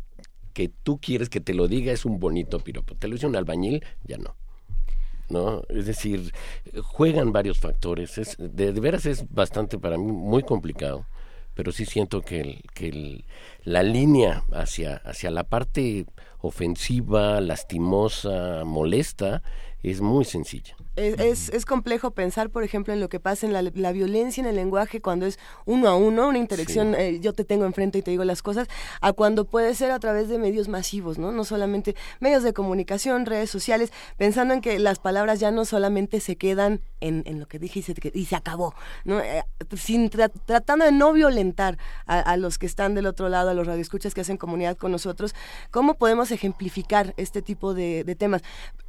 que 0.54 0.68
tú 0.68 0.98
quieres 1.00 1.28
que 1.28 1.40
te 1.40 1.52
lo 1.52 1.68
diga, 1.68 1.92
es 1.92 2.04
un 2.06 2.18
bonito 2.18 2.60
piropo. 2.60 2.94
Te 2.94 3.08
lo 3.08 3.14
dice 3.14 3.26
un 3.26 3.36
albañil, 3.36 3.84
ya 4.04 4.16
no. 4.16 4.34
¿no? 5.28 5.62
Es 5.68 5.86
decir, 5.86 6.32
juegan 6.82 7.32
varios 7.32 7.58
factores. 7.58 8.18
Es, 8.18 8.36
de, 8.38 8.72
de 8.72 8.80
veras 8.80 9.06
es 9.06 9.24
bastante 9.32 9.78
para 9.78 9.96
mí 9.98 10.12
muy 10.12 10.42
complicado, 10.42 11.06
pero 11.54 11.72
sí 11.72 11.84
siento 11.86 12.20
que, 12.22 12.40
el- 12.40 12.62
que 12.74 12.88
el- 12.88 13.24
la 13.64 13.82
línea 13.82 14.44
hacia, 14.52 14.96
hacia 14.98 15.30
la 15.30 15.44
parte 15.44 16.06
ofensiva, 16.40 17.40
lastimosa, 17.40 18.64
molesta, 18.64 19.42
es 19.82 20.00
muy 20.00 20.24
sencilla. 20.24 20.76
Es, 20.96 21.18
es, 21.18 21.48
es 21.48 21.64
complejo 21.66 22.12
pensar, 22.12 22.50
por 22.50 22.62
ejemplo, 22.62 22.92
en 22.92 23.00
lo 23.00 23.08
que 23.08 23.18
pasa 23.18 23.46
en 23.46 23.52
la, 23.52 23.62
la 23.62 23.90
violencia 23.92 24.40
en 24.40 24.46
el 24.46 24.54
lenguaje 24.54 25.00
cuando 25.00 25.26
es 25.26 25.40
uno 25.64 25.88
a 25.88 25.96
uno, 25.96 26.28
una 26.28 26.38
interacción, 26.38 26.94
eh, 26.94 27.18
yo 27.20 27.32
te 27.32 27.44
tengo 27.44 27.64
enfrente 27.64 27.98
y 27.98 28.02
te 28.02 28.12
digo 28.12 28.22
las 28.22 28.42
cosas, 28.42 28.68
a 29.00 29.12
cuando 29.12 29.44
puede 29.44 29.74
ser 29.74 29.90
a 29.90 29.98
través 29.98 30.28
de 30.28 30.38
medios 30.38 30.68
masivos, 30.68 31.18
¿no? 31.18 31.32
No 31.32 31.42
solamente 31.42 31.96
medios 32.20 32.44
de 32.44 32.52
comunicación, 32.52 33.26
redes 33.26 33.50
sociales, 33.50 33.92
pensando 34.16 34.54
en 34.54 34.60
que 34.60 34.78
las 34.78 35.00
palabras 35.00 35.40
ya 35.40 35.50
no 35.50 35.64
solamente 35.64 36.20
se 36.20 36.36
quedan 36.36 36.80
en, 37.00 37.24
en 37.26 37.40
lo 37.40 37.46
que 37.46 37.58
dije 37.58 37.80
y 37.80 37.82
se, 37.82 37.94
y 38.14 38.26
se 38.26 38.36
acabó, 38.36 38.74
¿no? 39.04 39.18
Eh, 39.18 39.42
sin 39.76 40.08
tra- 40.10 40.30
tratando 40.46 40.84
de 40.84 40.92
no 40.92 41.12
violentar 41.12 41.76
a, 42.06 42.20
a 42.20 42.36
los 42.36 42.56
que 42.56 42.66
están 42.66 42.94
del 42.94 43.06
otro 43.06 43.28
lado, 43.28 43.50
a 43.50 43.54
los 43.54 43.66
radioescuchas 43.66 44.14
que 44.14 44.20
hacen 44.20 44.36
comunidad 44.36 44.76
con 44.76 44.92
nosotros, 44.92 45.34
¿cómo 45.72 45.94
podemos 45.94 46.30
ejemplificar 46.30 47.14
este 47.16 47.42
tipo 47.42 47.74
de, 47.74 48.04
de 48.04 48.14
temas? 48.14 48.42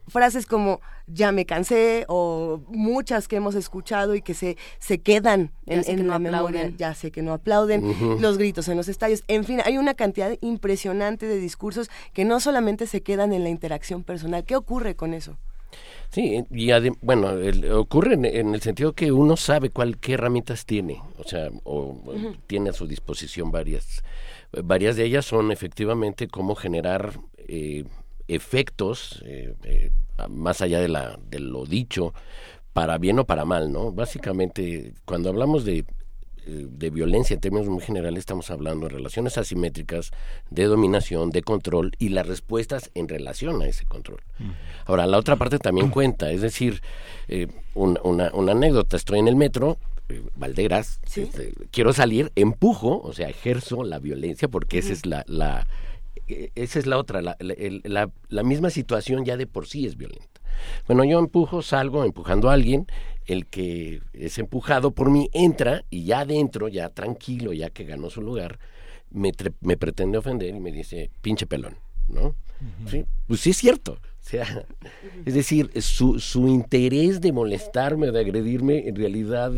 Frases 0.07 0.45
como 0.45 0.81
ya 1.07 1.31
me 1.31 1.45
cansé 1.45 2.05
o 2.07 2.61
muchas 2.67 3.27
que 3.27 3.35
hemos 3.35 3.55
escuchado 3.55 4.15
y 4.15 4.21
que 4.21 4.33
se, 4.33 4.57
se 4.79 4.99
quedan 4.99 5.51
Ya 5.65 5.75
en, 5.75 5.83
sé 5.83 5.91
en 5.91 5.97
que 5.97 6.03
no 6.03 6.09
la 6.13 6.19
memoria, 6.19 6.59
aplauden. 6.61 6.77
ya 6.77 6.93
sé 6.95 7.11
que 7.11 7.21
no 7.21 7.33
aplauden, 7.33 8.19
los 8.21 8.37
gritos 8.37 8.67
en 8.67 8.77
los 8.77 8.87
estadios, 8.87 9.23
en 9.27 9.43
fin, 9.43 9.61
hay 9.65 9.77
una 9.77 9.93
cantidad 9.93 10.35
impresionante 10.41 11.25
de 11.27 11.37
discursos 11.39 11.89
que 12.13 12.25
no 12.25 12.39
solamente 12.39 12.87
se 12.87 13.01
quedan 13.01 13.33
en 13.33 13.43
la 13.43 13.49
interacción 13.49 14.03
personal. 14.03 14.43
¿Qué 14.45 14.55
ocurre 14.55 14.95
con 14.95 15.13
eso? 15.13 15.37
Sí, 16.09 16.45
y 16.51 16.69
bueno, 17.01 17.31
el- 17.31 17.71
ocurre 17.73 18.13
en, 18.13 18.23
en 18.25 18.53
el 18.55 18.61
sentido 18.61 18.93
que 18.93 19.11
uno 19.11 19.35
sabe 19.35 19.69
cuál, 19.69 19.97
qué 19.97 20.13
herramientas 20.13 20.65
tiene, 20.65 21.01
o 21.17 21.23
sea, 21.23 21.49
o, 21.65 21.97
tiene 22.47 22.69
a 22.69 22.73
su 22.73 22.87
disposición 22.87 23.51
varias. 23.51 24.01
Varias 24.63 24.95
de 24.95 25.03
ellas 25.03 25.25
son 25.25 25.51
efectivamente 25.51 26.27
cómo 26.29 26.55
generar 26.55 27.19
eh, 27.49 27.83
efectos 28.27 29.21
eh, 29.25 29.53
eh, 29.63 29.91
más 30.29 30.61
allá 30.61 30.79
de, 30.79 30.87
la, 30.87 31.19
de 31.29 31.39
lo 31.39 31.65
dicho, 31.65 32.13
para 32.73 32.97
bien 32.97 33.19
o 33.19 33.25
para 33.25 33.45
mal, 33.45 33.71
¿no? 33.71 33.91
Básicamente, 33.91 34.93
cuando 35.05 35.29
hablamos 35.29 35.63
de, 35.65 35.79
eh, 35.79 35.85
de 36.45 36.89
violencia 36.89 37.33
en 37.33 37.39
términos 37.41 37.67
muy 37.69 37.81
generales, 37.81 38.19
estamos 38.19 38.49
hablando 38.51 38.87
de 38.87 38.93
relaciones 38.93 39.37
asimétricas, 39.37 40.11
de 40.49 40.65
dominación, 40.65 41.29
de 41.31 41.41
control 41.41 41.91
y 41.99 42.09
las 42.09 42.27
respuestas 42.27 42.91
en 42.93 43.07
relación 43.07 43.61
a 43.61 43.67
ese 43.67 43.85
control. 43.85 44.19
Ahora, 44.85 45.05
la 45.07 45.17
otra 45.17 45.35
parte 45.37 45.57
también 45.59 45.89
cuenta, 45.89 46.31
es 46.31 46.41
decir, 46.41 46.81
eh, 47.27 47.47
un- 47.73 47.99
una, 48.03 48.31
una 48.33 48.51
anécdota, 48.53 48.97
estoy 48.97 49.19
en 49.19 49.27
el 49.27 49.35
metro, 49.35 49.77
Valderas, 50.35 50.99
este, 51.23 51.53
quiero 51.71 51.91
salir, 51.91 52.31
empujo, 52.35 52.99
o 53.01 53.11
sea, 53.13 53.27
ejerzo 53.27 53.83
la 53.83 53.97
violencia 53.99 54.47
porque 54.47 54.77
esa 54.79 54.93
es 54.93 55.05
la... 55.05 55.23
la 55.27 55.65
esa 56.55 56.79
es 56.79 56.85
la 56.85 56.97
otra, 56.97 57.21
la, 57.21 57.37
la- 57.39 58.43
misma 58.43 58.69
situación 58.69 59.25
ya 59.25 59.37
de 59.37 59.47
por 59.47 59.67
sí 59.67 59.85
es 59.85 59.97
violenta. 59.97 60.41
Bueno, 60.87 61.03
yo 61.03 61.19
empujo, 61.19 61.61
salgo 61.61 62.03
empujando 62.05 62.49
a 62.49 62.53
alguien, 62.53 62.87
el 63.25 63.45
que 63.45 64.01
es 64.13 64.37
empujado 64.37 64.91
por 64.91 65.09
mí 65.11 65.29
entra 65.33 65.83
y 65.89 66.05
ya 66.05 66.19
adentro, 66.21 66.67
ya 66.67 66.89
tranquilo, 66.89 67.51
ya 67.53 67.69
que 67.69 67.83
ganó 67.83 68.09
su 68.09 68.21
lugar, 68.21 68.59
me, 69.11 69.31
tre- 69.31 69.53
me 69.61 69.77
pretende 69.77 70.17
ofender 70.17 70.55
y 70.55 70.59
me 70.59 70.71
dice, 70.71 71.09
pinche 71.21 71.45
pelón, 71.45 71.77
¿no? 72.07 72.35
Sí, 72.89 73.03
pues 73.27 73.41
sí 73.41 73.49
es 73.51 73.57
cierto. 73.57 73.93
O 73.93 74.27
sea, 74.27 74.65
es 75.25 75.33
decir, 75.33 75.69
su, 75.81 76.19
su 76.19 76.47
interés 76.47 77.21
de 77.21 77.31
molestarme 77.31 78.09
o 78.09 78.11
de 78.11 78.19
agredirme 78.21 78.87
en 78.87 78.95
realidad 78.95 79.51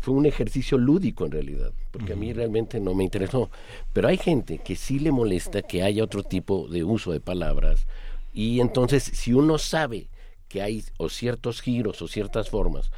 fue 0.00 0.14
un 0.14 0.26
ejercicio 0.26 0.78
lúdico 0.78 1.24
en 1.26 1.32
realidad, 1.32 1.72
porque 1.90 2.12
a 2.12 2.16
mí 2.16 2.32
realmente 2.32 2.80
no 2.80 2.94
me 2.94 3.04
interesó. 3.04 3.50
Pero 3.92 4.08
hay 4.08 4.16
gente 4.16 4.58
que 4.58 4.76
sí 4.76 4.98
le 4.98 5.10
molesta 5.12 5.62
que 5.62 5.82
haya 5.82 6.04
otro 6.04 6.22
tipo 6.22 6.68
de 6.68 6.84
uso 6.84 7.12
de 7.12 7.20
palabras 7.20 7.86
y 8.32 8.60
entonces 8.60 9.02
si 9.02 9.32
uno 9.32 9.58
sabe 9.58 10.08
que 10.48 10.62
hay 10.62 10.84
o 10.96 11.08
ciertos 11.08 11.60
giros 11.60 12.00
o 12.02 12.08
ciertas 12.08 12.48
formas, 12.48 12.90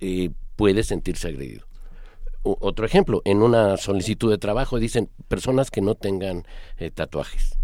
eh, 0.00 0.30
puede 0.56 0.82
sentirse 0.82 1.28
agredido. 1.28 1.66
O- 2.42 2.56
otro 2.60 2.86
ejemplo, 2.86 3.20
en 3.24 3.42
una 3.42 3.76
solicitud 3.76 4.30
de 4.30 4.38
trabajo 4.38 4.78
dicen 4.78 5.08
personas 5.28 5.70
que 5.70 5.80
no 5.80 5.94
tengan 5.94 6.44
eh, 6.78 6.90
tatuajes. 6.90 7.58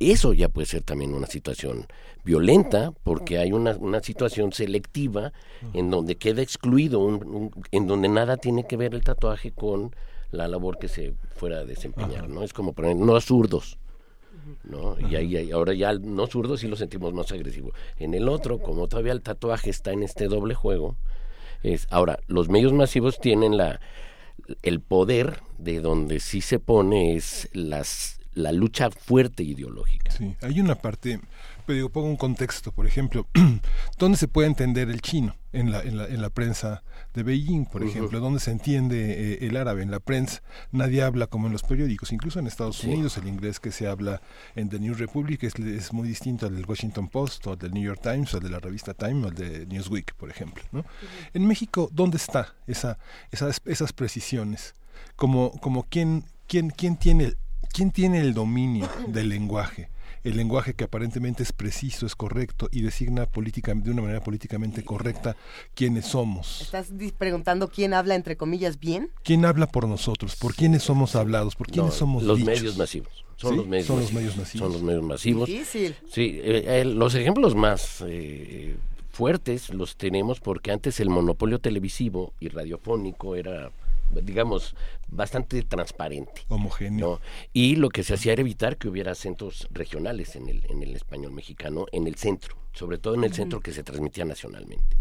Eso 0.00 0.32
ya 0.32 0.48
puede 0.48 0.66
ser 0.66 0.82
también 0.82 1.12
una 1.14 1.26
situación 1.26 1.86
violenta 2.24 2.92
porque 3.04 3.36
hay 3.38 3.52
una, 3.52 3.76
una 3.76 4.00
situación 4.00 4.52
selectiva 4.52 5.32
en 5.74 5.90
donde 5.90 6.16
queda 6.16 6.40
excluido, 6.40 7.00
un- 7.00 7.22
un- 7.26 7.50
en 7.70 7.86
donde 7.86 8.08
nada 8.08 8.38
tiene 8.38 8.66
que 8.66 8.78
ver 8.78 8.94
el 8.94 9.04
tatuaje 9.04 9.52
con 9.52 9.94
la 10.30 10.48
labor 10.48 10.78
que 10.78 10.88
se 10.88 11.12
fuera 11.36 11.58
a 11.58 11.64
desempeñar, 11.64 12.28
¿no? 12.30 12.42
Es 12.42 12.52
como 12.54 12.72
poner 12.72 12.96
no 12.96 13.20
zurdos, 13.20 13.76
¿no? 14.64 14.96
Y 15.10 15.16
ahí, 15.16 15.36
ahí- 15.36 15.50
ahora 15.50 15.74
ya 15.74 15.90
el 15.90 16.14
no 16.14 16.26
zurdos 16.26 16.60
sí 16.60 16.68
lo 16.68 16.76
sentimos 16.76 17.12
más 17.12 17.30
agresivo. 17.32 17.72
En 17.98 18.14
el 18.14 18.28
otro, 18.28 18.58
como 18.58 18.88
todavía 18.88 19.12
el 19.12 19.20
tatuaje 19.22 19.68
está 19.68 19.92
en 19.92 20.02
este 20.02 20.28
doble 20.28 20.54
juego, 20.54 20.96
es 21.62 21.86
ahora 21.90 22.20
los 22.26 22.48
medios 22.48 22.72
masivos 22.72 23.18
tienen 23.20 23.56
la 23.58 23.80
el 24.62 24.80
poder 24.80 25.40
de 25.58 25.80
donde 25.80 26.20
sí 26.20 26.40
se 26.40 26.58
pone 26.58 27.16
es 27.16 27.50
las 27.52 28.19
la 28.34 28.52
lucha 28.52 28.90
fuerte 28.90 29.42
ideológica. 29.42 30.10
Sí, 30.10 30.34
hay 30.42 30.60
una 30.60 30.76
parte, 30.76 31.20
pero 31.66 31.76
digo, 31.76 31.88
pongo 31.88 32.08
un 32.08 32.16
contexto, 32.16 32.72
por 32.72 32.86
ejemplo, 32.86 33.26
¿dónde 33.98 34.16
se 34.18 34.28
puede 34.28 34.48
entender 34.48 34.88
el 34.90 35.00
chino? 35.00 35.36
En 35.52 35.72
la, 35.72 35.82
en 35.82 35.96
la, 35.96 36.06
en 36.06 36.22
la 36.22 36.30
prensa 36.30 36.84
de 37.12 37.24
Beijing, 37.24 37.66
por 37.66 37.82
ejemplo, 37.82 38.20
¿dónde 38.20 38.38
se 38.38 38.52
entiende 38.52 39.32
eh, 39.32 39.38
el 39.48 39.56
árabe? 39.56 39.82
En 39.82 39.90
la 39.90 39.98
prensa 39.98 40.42
nadie 40.70 41.02
habla 41.02 41.26
como 41.26 41.48
en 41.48 41.52
los 41.52 41.64
periódicos, 41.64 42.12
incluso 42.12 42.38
en 42.38 42.46
Estados 42.46 42.76
Sí. 42.76 42.86
Unidos 42.86 43.16
el 43.16 43.26
inglés 43.26 43.58
que 43.58 43.72
se 43.72 43.88
habla 43.88 44.22
en 44.54 44.68
The 44.68 44.78
New 44.78 44.94
Republic 44.94 45.42
es, 45.42 45.56
es 45.56 45.92
muy 45.92 46.06
distinto 46.06 46.46
al 46.46 46.54
del 46.54 46.66
Washington 46.66 47.08
Post 47.08 47.48
o 47.48 47.52
al 47.54 47.58
del 47.58 47.72
New 47.72 47.82
York 47.82 48.00
Times 48.00 48.32
o 48.32 48.36
al 48.36 48.44
de 48.44 48.50
la 48.50 48.60
revista 48.60 48.94
Time 48.94 49.24
o 49.24 49.28
al 49.28 49.34
de 49.34 49.66
Newsweek, 49.66 50.14
por 50.14 50.30
ejemplo. 50.30 50.62
¿no? 50.70 50.84
En 51.34 51.44
México, 51.48 51.90
¿dónde 51.92 52.16
está 52.18 52.54
esa, 52.68 52.96
esas, 53.32 53.60
esas 53.64 53.92
precisiones? 53.92 54.74
Como, 55.16 55.50
como 55.60 55.82
quién, 55.82 56.22
quién, 56.46 56.70
quién 56.70 56.96
tiene 56.96 57.24
el, 57.24 57.38
¿Quién 57.72 57.90
tiene 57.92 58.20
el 58.20 58.34
dominio 58.34 58.88
del 59.08 59.28
lenguaje? 59.28 59.88
El 60.22 60.36
lenguaje 60.36 60.74
que 60.74 60.84
aparentemente 60.84 61.42
es 61.42 61.52
preciso, 61.52 62.04
es 62.04 62.14
correcto 62.14 62.68
y 62.70 62.82
designa 62.82 63.24
política, 63.24 63.72
de 63.74 63.90
una 63.90 64.02
manera 64.02 64.22
políticamente 64.22 64.84
correcta 64.84 65.34
quiénes 65.74 66.04
somos. 66.06 66.60
¿Estás 66.60 66.88
preguntando 67.16 67.68
quién 67.68 67.94
habla, 67.94 68.16
entre 68.16 68.36
comillas, 68.36 68.78
bien? 68.78 69.10
¿Quién 69.22 69.46
habla 69.46 69.66
por 69.66 69.88
nosotros? 69.88 70.36
¿Por 70.36 70.54
quiénes 70.54 70.82
somos 70.82 71.16
hablados? 71.16 71.56
¿Por 71.56 71.68
quiénes 71.68 71.92
No, 71.92 71.96
somos 71.98 72.22
los 72.24 72.36
dichos? 72.36 72.54
medios 72.54 72.76
masivos. 72.76 73.24
Son, 73.36 73.52
¿Sí? 73.52 73.56
los 73.56 73.66
medios, 73.66 73.86
Son 73.86 73.96
los 73.96 74.04
masivos. 74.12 74.20
medios 74.22 74.36
masivos. 74.36 74.62
Son 74.66 74.72
los 74.74 74.82
medios 74.82 75.02
masivos. 75.04 75.48
Difícil. 75.48 75.96
Sí, 76.12 76.40
eh, 76.42 76.64
eh, 76.80 76.84
los 76.84 77.14
ejemplos 77.14 77.54
más 77.54 78.04
eh, 78.06 78.76
fuertes 79.12 79.70
los 79.70 79.96
tenemos 79.96 80.40
porque 80.40 80.70
antes 80.70 81.00
el 81.00 81.08
monopolio 81.08 81.60
televisivo 81.60 82.34
y 82.40 82.48
radiofónico 82.48 83.36
era, 83.36 83.70
digamos, 84.10 84.74
bastante 85.08 85.62
transparente. 85.62 86.42
Homogéneo. 86.48 87.00
¿no? 87.14 87.20
Y 87.52 87.76
lo 87.76 87.88
que 87.88 88.02
se 88.02 88.14
hacía 88.14 88.32
era 88.32 88.40
evitar 88.42 88.76
que 88.76 88.88
hubiera 88.88 89.12
acentos 89.12 89.68
regionales 89.70 90.36
en 90.36 90.48
el, 90.48 90.64
en 90.68 90.82
el 90.82 90.94
español 90.94 91.32
mexicano, 91.32 91.86
en 91.92 92.06
el 92.06 92.16
centro, 92.16 92.56
sobre 92.72 92.98
todo 92.98 93.14
en 93.14 93.24
el 93.24 93.32
centro 93.32 93.60
que 93.60 93.72
se 93.72 93.82
transmitía 93.82 94.24
nacionalmente. 94.24 94.96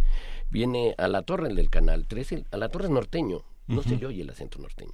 Viene 0.49 0.95
a 0.97 1.07
la 1.07 1.21
torre 1.21 1.47
el 1.49 1.55
del 1.55 1.69
canal 1.69 2.07
13, 2.07 2.45
a 2.51 2.57
la 2.57 2.69
torre 2.69 2.85
es 2.85 2.91
norteño, 2.91 3.43
no 3.67 3.83
se 3.83 3.89
Ujú. 3.91 3.99
le 3.99 4.05
oye 4.07 4.21
el 4.23 4.29
acento 4.31 4.57
norteño. 4.57 4.93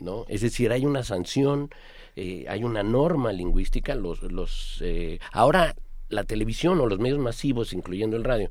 ¿no? 0.00 0.24
Es 0.28 0.40
decir, 0.40 0.72
hay 0.72 0.84
una 0.84 1.04
sanción, 1.04 1.70
eh, 2.16 2.46
hay 2.48 2.64
una 2.64 2.82
norma 2.82 3.32
lingüística. 3.32 3.94
Los, 3.94 4.22
los, 4.24 4.78
eh, 4.80 5.20
ahora 5.30 5.76
la 6.08 6.24
televisión 6.24 6.80
o 6.80 6.86
los 6.86 6.98
medios 6.98 7.20
masivos, 7.20 7.72
incluyendo 7.72 8.16
el 8.16 8.24
radio, 8.24 8.50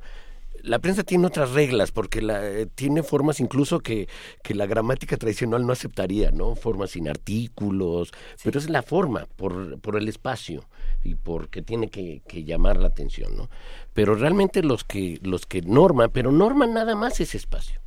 la 0.62 0.78
prensa 0.78 1.02
tiene 1.02 1.26
otras 1.26 1.52
reglas 1.52 1.92
porque 1.92 2.22
la, 2.22 2.44
eh, 2.46 2.66
tiene 2.66 3.02
formas 3.02 3.40
incluso 3.40 3.80
que, 3.80 4.08
que 4.42 4.54
la 4.54 4.66
gramática 4.66 5.16
tradicional 5.16 5.66
no 5.66 5.72
aceptaría, 5.72 6.30
¿no? 6.30 6.54
Formas 6.54 6.90
sin 6.90 7.08
artículos, 7.08 8.12
pero 8.42 8.58
es 8.58 8.68
la 8.68 8.82
forma, 8.82 9.26
por, 9.36 9.80
por 9.80 9.96
el 9.96 10.08
espacio 10.08 10.64
y 11.02 11.14
porque 11.14 11.62
tiene 11.62 11.88
que, 11.88 12.22
que 12.26 12.44
llamar 12.44 12.78
la 12.78 12.88
atención, 12.88 13.36
¿no? 13.36 13.50
Pero 13.92 14.14
realmente 14.14 14.62
los 14.62 14.84
que, 14.84 15.18
los 15.22 15.46
que 15.46 15.62
norman, 15.62 16.10
pero 16.12 16.32
norman 16.32 16.74
nada 16.74 16.94
más 16.94 17.20
ese 17.20 17.36
espacio. 17.36 17.80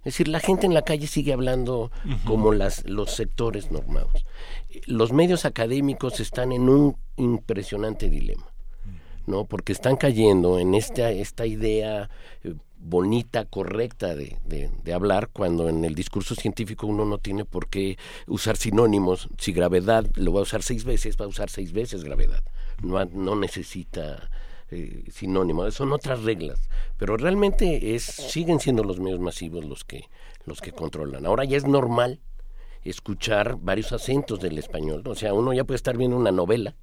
Es 0.00 0.14
decir, 0.14 0.28
la 0.28 0.40
gente 0.40 0.64
en 0.64 0.72
la 0.72 0.80
calle 0.82 1.06
sigue 1.06 1.34
hablando 1.34 1.92
como 2.24 2.54
las, 2.54 2.88
los 2.88 3.10
sectores 3.10 3.70
normados. 3.70 4.24
Los 4.86 5.12
medios 5.12 5.44
académicos 5.44 6.20
están 6.20 6.52
en 6.52 6.70
un 6.70 6.96
impresionante 7.16 8.08
dilema. 8.08 8.49
¿No? 9.26 9.44
Porque 9.44 9.72
están 9.72 9.96
cayendo 9.96 10.58
en 10.58 10.74
esta, 10.74 11.10
esta 11.10 11.46
idea 11.46 12.10
eh, 12.44 12.54
bonita, 12.78 13.44
correcta 13.44 14.14
de, 14.14 14.38
de, 14.44 14.92
hablar, 14.92 15.28
cuando 15.32 15.68
en 15.68 15.84
el 15.84 15.94
discurso 15.94 16.34
científico 16.34 16.86
uno 16.86 17.04
no 17.04 17.18
tiene 17.18 17.44
por 17.44 17.68
qué 17.68 17.98
usar 18.26 18.56
sinónimos. 18.56 19.28
Si 19.38 19.52
gravedad 19.52 20.06
lo 20.14 20.32
va 20.32 20.40
a 20.40 20.44
usar 20.44 20.62
seis 20.62 20.84
veces, 20.84 21.16
va 21.20 21.26
a 21.26 21.28
usar 21.28 21.50
seis 21.50 21.72
veces 21.72 22.04
gravedad. 22.04 22.42
No, 22.82 23.04
no 23.04 23.36
necesita 23.36 24.30
eh, 24.70 25.04
sinónimos, 25.10 25.74
son 25.74 25.92
otras 25.92 26.22
reglas. 26.22 26.60
Pero 26.96 27.16
realmente 27.16 27.94
es, 27.94 28.04
siguen 28.04 28.60
siendo 28.60 28.82
los 28.82 28.98
medios 28.98 29.20
masivos 29.20 29.64
los 29.64 29.84
que, 29.84 30.08
los 30.44 30.60
que 30.60 30.72
controlan. 30.72 31.26
Ahora 31.26 31.44
ya 31.44 31.56
es 31.56 31.66
normal 31.66 32.20
escuchar 32.82 33.56
varios 33.60 33.92
acentos 33.92 34.40
del 34.40 34.58
español. 34.58 35.02
O 35.06 35.14
sea, 35.14 35.34
uno 35.34 35.52
ya 35.52 35.64
puede 35.64 35.76
estar 35.76 35.96
viendo 35.96 36.16
una 36.16 36.32
novela 36.32 36.76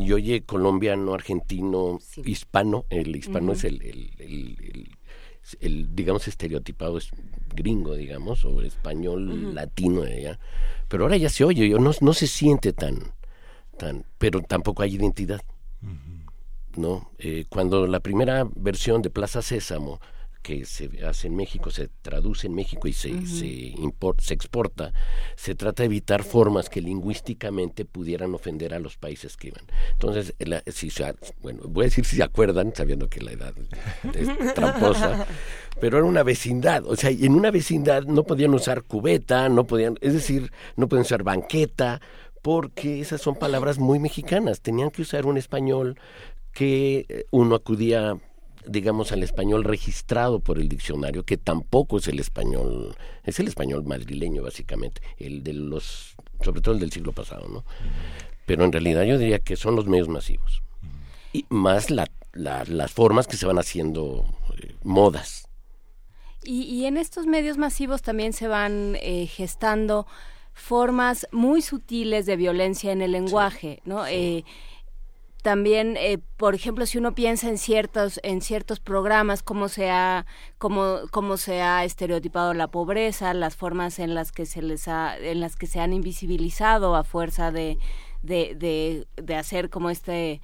y 0.00 0.12
oye 0.12 0.42
colombiano, 0.42 1.14
argentino, 1.14 1.98
sí. 2.00 2.22
hispano, 2.24 2.84
el 2.90 3.14
hispano 3.14 3.52
uh 3.52 3.54
-huh. 3.54 3.58
es 3.58 3.64
el, 3.64 3.82
el, 3.82 4.10
el, 4.18 4.88
el, 5.60 5.94
digamos, 5.94 6.28
estereotipado 6.28 6.98
es 6.98 7.10
gringo, 7.54 7.94
digamos, 7.94 8.44
o 8.44 8.62
español 8.62 9.28
uh 9.28 9.34
-huh. 9.34 9.52
latino 9.52 10.02
de 10.02 10.14
allá. 10.14 10.38
Pero 10.88 11.04
ahora 11.04 11.16
ya 11.16 11.28
se 11.28 11.44
oye, 11.44 11.68
yo 11.68 11.78
no, 11.78 11.92
no 12.00 12.12
se 12.12 12.26
siente 12.26 12.72
tan, 12.72 13.12
tan, 13.76 14.04
pero 14.18 14.40
tampoco 14.42 14.82
hay 14.82 14.94
identidad. 14.94 15.40
Uh 15.82 15.86
-huh. 15.86 16.20
¿no? 16.76 17.10
Eh, 17.18 17.44
cuando 17.48 17.86
la 17.86 18.00
primera 18.00 18.48
versión 18.54 19.02
de 19.02 19.10
Plaza 19.10 19.42
Sésamo 19.42 20.00
que 20.42 20.64
se 20.64 20.90
hace 21.06 21.28
en 21.28 21.36
México, 21.36 21.70
se 21.70 21.88
traduce 22.02 22.46
en 22.46 22.54
México 22.54 22.88
y 22.88 22.92
se, 22.92 23.12
uh 23.12 23.16
-huh. 23.16 23.26
se, 23.26 23.46
import, 23.46 24.20
se 24.20 24.34
exporta, 24.34 24.92
se 25.36 25.54
trata 25.54 25.82
de 25.82 25.86
evitar 25.86 26.24
formas 26.24 26.68
que 26.68 26.80
lingüísticamente 26.80 27.84
pudieran 27.84 28.34
ofender 28.34 28.72
a 28.74 28.78
los 28.78 28.96
países 28.96 29.36
que 29.36 29.48
iban. 29.48 29.64
Entonces, 29.92 30.34
la, 30.38 30.62
si, 30.66 30.90
bueno, 31.42 31.62
voy 31.68 31.84
a 31.84 31.88
decir 31.88 32.04
si 32.04 32.16
se 32.16 32.22
acuerdan, 32.22 32.72
sabiendo 32.74 33.08
que 33.08 33.20
la 33.20 33.32
edad 33.32 33.54
es 34.14 34.28
tramposa, 34.54 35.26
pero 35.80 35.98
era 35.98 36.06
una 36.06 36.22
vecindad, 36.22 36.84
o 36.86 36.96
sea, 36.96 37.10
en 37.10 37.34
una 37.34 37.50
vecindad 37.50 38.04
no 38.04 38.24
podían 38.24 38.54
usar 38.54 38.82
cubeta, 38.82 39.48
no 39.48 39.66
podían, 39.66 39.98
es 40.00 40.14
decir, 40.14 40.50
no 40.76 40.88
podían 40.88 41.04
usar 41.04 41.22
banqueta, 41.22 42.00
porque 42.42 43.00
esas 43.00 43.20
son 43.20 43.34
palabras 43.34 43.78
muy 43.78 43.98
mexicanas, 43.98 44.62
tenían 44.62 44.90
que 44.90 45.02
usar 45.02 45.26
un 45.26 45.36
español 45.36 45.98
que 46.52 47.06
eh, 47.08 47.26
uno 47.30 47.54
acudía 47.54 48.18
digamos, 48.66 49.12
al 49.12 49.22
español 49.22 49.64
registrado 49.64 50.40
por 50.40 50.58
el 50.58 50.68
diccionario, 50.68 51.24
que 51.24 51.36
tampoco 51.36 51.98
es 51.98 52.08
el 52.08 52.20
español, 52.20 52.94
es 53.24 53.38
el 53.40 53.48
español 53.48 53.84
madrileño, 53.84 54.42
básicamente, 54.42 55.00
el 55.18 55.42
de 55.42 55.52
los, 55.52 56.14
sobre 56.42 56.60
todo 56.60 56.74
el 56.74 56.80
del 56.80 56.92
siglo 56.92 57.12
pasado, 57.12 57.48
¿no? 57.48 57.64
Pero 58.46 58.64
en 58.64 58.72
realidad 58.72 59.04
yo 59.04 59.18
diría 59.18 59.38
que 59.38 59.56
son 59.56 59.76
los 59.76 59.86
medios 59.86 60.08
masivos. 60.08 60.62
Y 61.32 61.46
más 61.48 61.90
la, 61.90 62.08
la, 62.32 62.64
las 62.64 62.90
formas 62.92 63.26
que 63.26 63.36
se 63.36 63.46
van 63.46 63.58
haciendo 63.58 64.24
eh, 64.58 64.74
modas. 64.82 65.46
Y, 66.42 66.62
y, 66.62 66.86
en 66.86 66.96
estos 66.96 67.26
medios 67.26 67.58
masivos 67.58 68.02
también 68.02 68.32
se 68.32 68.48
van 68.48 68.96
eh, 69.02 69.26
gestando 69.26 70.06
formas 70.52 71.26
muy 71.32 71.62
sutiles 71.62 72.26
de 72.26 72.36
violencia 72.36 72.92
en 72.92 73.02
el 73.02 73.12
lenguaje, 73.12 73.76
sí, 73.76 73.82
¿no? 73.84 74.06
Sí. 74.06 74.12
Eh, 74.14 74.44
también 75.42 75.96
eh, 75.96 76.18
por 76.36 76.54
ejemplo 76.54 76.86
si 76.86 76.98
uno 76.98 77.14
piensa 77.14 77.48
en 77.48 77.58
ciertos 77.58 78.20
en 78.22 78.40
ciertos 78.40 78.80
programas 78.80 79.42
cómo 79.42 79.68
se 79.68 79.90
ha 79.90 80.26
cómo, 80.58 81.00
cómo 81.10 81.36
se 81.36 81.62
ha 81.62 81.84
estereotipado 81.84 82.54
la 82.54 82.68
pobreza 82.68 83.32
las 83.34 83.56
formas 83.56 83.98
en 83.98 84.14
las 84.14 84.32
que 84.32 84.46
se 84.46 84.62
les 84.62 84.88
ha 84.88 85.16
en 85.16 85.40
las 85.40 85.56
que 85.56 85.66
se 85.66 85.80
han 85.80 85.92
invisibilizado 85.92 86.94
a 86.96 87.04
fuerza 87.04 87.50
de 87.50 87.78
de, 88.22 88.54
de, 88.54 89.06
de 89.22 89.34
hacer 89.34 89.70
como 89.70 89.90
este 89.90 90.40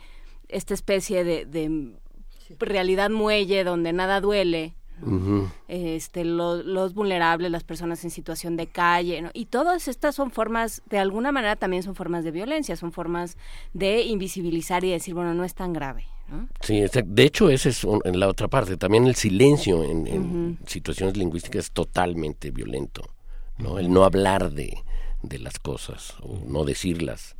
esta 0.48 0.74
especie 0.74 1.24
de, 1.24 1.44
de 1.44 1.94
realidad 2.58 3.10
muelle 3.10 3.64
donde 3.64 3.92
nada 3.92 4.20
duele 4.20 4.76
Uh 5.02 5.10
-huh. 5.10 5.50
este 5.68 6.24
lo, 6.24 6.62
los 6.62 6.94
vulnerables 6.94 7.50
las 7.50 7.64
personas 7.64 8.02
en 8.04 8.10
situación 8.10 8.56
de 8.56 8.66
calle 8.66 9.20
¿no? 9.20 9.30
y 9.34 9.44
todas 9.44 9.88
estas 9.88 10.14
son 10.14 10.30
formas 10.30 10.82
de 10.88 10.98
alguna 10.98 11.32
manera 11.32 11.54
también 11.56 11.82
son 11.82 11.94
formas 11.94 12.24
de 12.24 12.30
violencia 12.30 12.76
son 12.76 12.92
formas 12.92 13.36
de 13.74 14.02
invisibilizar 14.02 14.84
y 14.84 14.90
decir 14.90 15.12
bueno 15.12 15.34
no 15.34 15.44
es 15.44 15.54
tan 15.54 15.74
grave 15.74 16.06
¿no? 16.28 16.48
Sí, 16.60 16.82
de 17.04 17.22
hecho 17.24 17.50
ese 17.50 17.68
es 17.68 17.84
un, 17.84 18.00
en 18.04 18.18
la 18.18 18.26
otra 18.26 18.48
parte 18.48 18.78
también 18.78 19.06
el 19.06 19.16
silencio 19.16 19.84
en, 19.84 20.06
en 20.06 20.22
uh 20.22 20.56
-huh. 20.56 20.56
situaciones 20.66 21.16
lingüísticas 21.18 21.66
es 21.66 21.70
totalmente 21.72 22.50
violento 22.50 23.02
no 23.58 23.78
el 23.78 23.90
no 23.90 24.04
hablar 24.04 24.50
de, 24.50 24.78
de 25.22 25.38
las 25.38 25.58
cosas 25.58 26.14
o 26.22 26.38
no 26.46 26.64
decirlas 26.64 27.36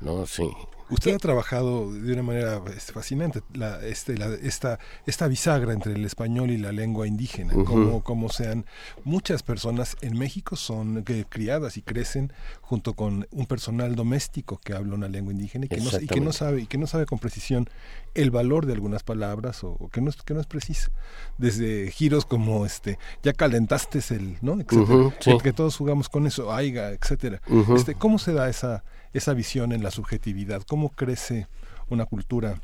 no 0.00 0.26
sí 0.26 0.50
Usted 0.94 1.14
ha 1.14 1.18
trabajado 1.18 1.92
de 1.92 2.12
una 2.12 2.22
manera 2.22 2.62
este, 2.76 2.92
fascinante 2.92 3.42
la, 3.52 3.84
este, 3.84 4.16
la, 4.16 4.28
esta, 4.34 4.78
esta 5.06 5.26
bisagra 5.26 5.72
entre 5.72 5.92
el 5.92 6.04
español 6.04 6.50
y 6.50 6.56
la 6.56 6.70
lengua 6.70 7.08
indígena, 7.08 7.52
uh 7.54 7.58
-huh. 7.58 7.64
como, 7.64 8.02
como 8.04 8.28
sean 8.28 8.64
muchas 9.04 9.42
personas 9.42 9.96
en 10.02 10.16
México 10.16 10.54
son 10.54 11.02
que, 11.02 11.24
criadas 11.24 11.76
y 11.76 11.82
crecen 11.82 12.32
junto 12.60 12.94
con 12.94 13.26
un 13.32 13.46
personal 13.46 13.96
doméstico 13.96 14.58
que 14.64 14.72
habla 14.72 14.94
una 14.94 15.08
lengua 15.08 15.32
indígena 15.32 15.66
y 15.66 15.68
que, 15.68 15.80
no, 15.80 15.90
y 16.00 16.06
que 16.06 16.20
no 16.20 16.32
sabe 16.32 16.60
y 16.62 16.66
que 16.66 16.78
no 16.78 16.86
sabe 16.86 17.06
con 17.06 17.18
precisión 17.18 17.68
el 18.14 18.30
valor 18.30 18.64
de 18.66 18.72
algunas 18.74 19.02
palabras 19.02 19.64
o, 19.64 19.70
o, 19.72 19.88
que 19.88 20.00
no 20.00 20.10
es 20.10 20.16
que 20.22 20.34
no 20.34 20.40
es 20.40 20.46
precisa 20.46 20.92
desde 21.38 21.90
giros 21.90 22.24
como 22.24 22.64
este 22.64 22.98
ya 23.24 23.32
calentaste 23.32 23.98
el 24.10 24.38
no 24.42 24.52
etcétera. 24.60 24.82
uh 24.82 25.10
-huh, 25.10 25.14
sí. 25.20 25.38
que 25.42 25.52
todos 25.52 25.76
jugamos 25.76 26.08
con 26.08 26.26
eso 26.26 26.52
aiga 26.52 26.90
etcétera. 26.90 27.40
Uh 27.48 27.64
-huh. 27.64 27.76
este 27.76 27.94
cómo 27.94 28.18
se 28.18 28.32
da 28.32 28.48
esa 28.48 28.84
esa 29.14 29.32
visión 29.32 29.72
en 29.72 29.82
la 29.82 29.90
subjetividad, 29.90 30.62
cómo 30.68 30.90
crece 30.90 31.46
una 31.88 32.04
cultura 32.04 32.60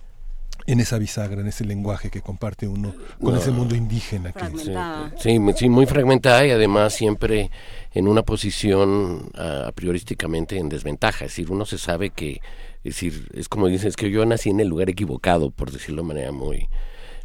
en 0.66 0.80
esa 0.80 0.98
bisagra, 0.98 1.40
en 1.40 1.46
ese 1.46 1.64
lenguaje 1.64 2.10
que 2.10 2.20
comparte 2.20 2.68
uno 2.68 2.94
con 3.18 3.32
no, 3.32 3.40
ese 3.40 3.50
mundo 3.50 3.74
indígena. 3.74 4.32
Que 4.32 4.46
sí, 4.58 4.72
sí, 5.18 5.38
sí, 5.56 5.68
muy 5.68 5.86
fragmentada 5.86 6.44
y 6.46 6.50
además 6.50 6.92
siempre 6.92 7.50
en 7.92 8.06
una 8.06 8.22
posición 8.22 9.30
uh, 9.34 9.68
a 9.68 9.72
priorísticamente 9.72 10.58
en 10.58 10.68
desventaja. 10.68 11.24
Es 11.24 11.32
decir, 11.32 11.50
uno 11.50 11.64
se 11.64 11.78
sabe 11.78 12.10
que, 12.10 12.40
es 12.84 12.94
decir, 12.94 13.28
es 13.32 13.48
como 13.48 13.68
dicen, 13.68 13.88
es 13.88 13.96
que 13.96 14.10
yo 14.10 14.24
nací 14.26 14.50
en 14.50 14.60
el 14.60 14.68
lugar 14.68 14.90
equivocado, 14.90 15.50
por 15.50 15.70
decirlo 15.70 16.02
de 16.02 16.08
manera 16.08 16.32
muy, 16.32 16.68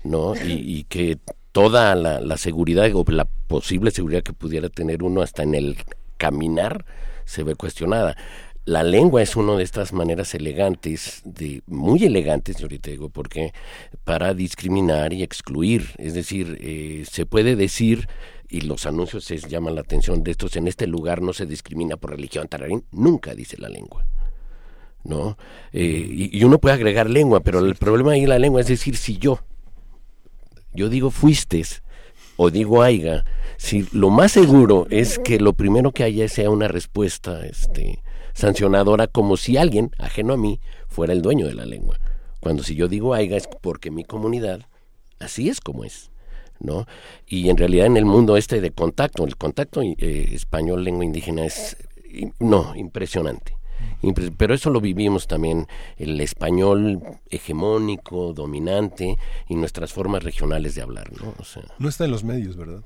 ¿no? 0.03 0.35
Y, 0.35 0.53
y 0.53 0.83
que 0.85 1.17
toda 1.51 1.95
la, 1.95 2.21
la 2.21 2.37
seguridad 2.37 2.89
o 2.93 3.03
la 3.09 3.25
posible 3.25 3.91
seguridad 3.91 4.23
que 4.23 4.33
pudiera 4.33 4.69
tener 4.69 5.03
uno 5.03 5.21
hasta 5.21 5.43
en 5.43 5.55
el 5.55 5.77
caminar 6.17 6.85
se 7.25 7.43
ve 7.43 7.55
cuestionada 7.55 8.15
la 8.65 8.81
lengua 8.81 9.21
es 9.21 9.35
una 9.35 9.55
de 9.55 9.63
estas 9.63 9.93
maneras 9.93 10.33
elegantes, 10.33 11.21
de, 11.23 11.61
muy 11.67 12.03
elegantes, 12.03 12.61
ahorita 12.61 12.89
digo, 12.89 13.09
porque 13.09 13.53
para 14.03 14.33
discriminar 14.33 15.13
y 15.13 15.21
excluir, 15.21 15.91
es 15.99 16.15
decir, 16.15 16.57
eh, 16.61 17.05
se 17.09 17.27
puede 17.27 17.55
decir, 17.55 18.07
y 18.49 18.61
los 18.61 18.87
anuncios 18.87 19.23
se 19.25 19.37
llaman 19.37 19.75
la 19.75 19.81
atención 19.81 20.23
de 20.23 20.31
estos, 20.31 20.55
en 20.55 20.67
este 20.67 20.87
lugar 20.87 21.21
no 21.21 21.31
se 21.31 21.45
discrimina 21.45 21.95
por 21.95 22.11
religión, 22.11 22.47
tararín, 22.47 22.83
nunca 22.91 23.35
dice 23.35 23.57
la 23.59 23.69
lengua. 23.69 24.05
¿No? 25.03 25.37
Eh, 25.71 25.83
y, 25.83 26.35
y, 26.35 26.43
uno 26.43 26.57
puede 26.57 26.73
agregar 26.73 27.07
lengua, 27.07 27.41
pero 27.41 27.59
el 27.59 27.75
problema 27.75 28.13
ahí 28.13 28.23
en 28.23 28.29
la 28.29 28.39
lengua 28.39 28.61
es 28.61 28.67
decir, 28.67 28.97
si 28.97 29.19
yo, 29.19 29.39
yo 30.73 30.89
digo 30.89 31.11
fuistes, 31.11 31.83
o 32.37 32.51
digo 32.51 32.81
aiga, 32.81 33.25
si 33.57 33.87
lo 33.91 34.09
más 34.09 34.31
seguro 34.33 34.87
es 34.89 35.19
que 35.19 35.39
lo 35.39 35.53
primero 35.53 35.91
que 35.91 36.03
haya 36.03 36.27
sea 36.27 36.49
una 36.49 36.67
respuesta, 36.67 37.45
este, 37.45 38.03
sancionadora 38.33 39.07
como 39.07 39.37
si 39.37 39.57
alguien, 39.57 39.91
ajeno 39.97 40.33
a 40.33 40.37
mí, 40.37 40.59
fuera 40.87 41.13
el 41.13 41.21
dueño 41.21 41.47
de 41.47 41.55
la 41.55 41.65
lengua. 41.65 41.99
Cuando 42.39 42.63
si 42.63 42.75
yo 42.75 42.87
digo 42.87 43.13
aiga 43.13 43.37
es 43.37 43.47
porque 43.61 43.91
mi 43.91 44.03
comunidad 44.03 44.61
así 45.19 45.49
es 45.49 45.61
como 45.61 45.83
es. 45.83 46.11
¿no? 46.59 46.85
Y 47.27 47.49
en 47.49 47.57
realidad 47.57 47.85
en 47.85 47.97
el 47.97 48.05
mundo 48.05 48.37
este 48.37 48.61
de 48.61 48.71
contacto, 48.71 49.25
el 49.25 49.35
contacto 49.37 49.81
eh, 49.81 50.29
español-lengua 50.31 51.05
indígena 51.05 51.45
es, 51.45 51.77
no, 52.39 52.75
impresionante. 52.75 53.54
Impres 54.05 54.31
pero 54.37 54.53
eso 54.53 54.69
lo 54.69 54.81
vivimos 54.81 55.27
también, 55.27 55.67
el 55.97 56.19
español 56.21 57.01
hegemónico, 57.29 58.33
dominante 58.33 59.17
y 59.49 59.55
nuestras 59.55 59.93
formas 59.93 60.23
regionales 60.23 60.75
de 60.75 60.81
hablar, 60.81 61.11
¿no? 61.19 61.33
O 61.39 61.43
sea, 61.43 61.63
no 61.79 61.89
está 61.89 62.05
en 62.05 62.11
los 62.11 62.23
medios, 62.23 62.55
¿verdad? 62.55 62.83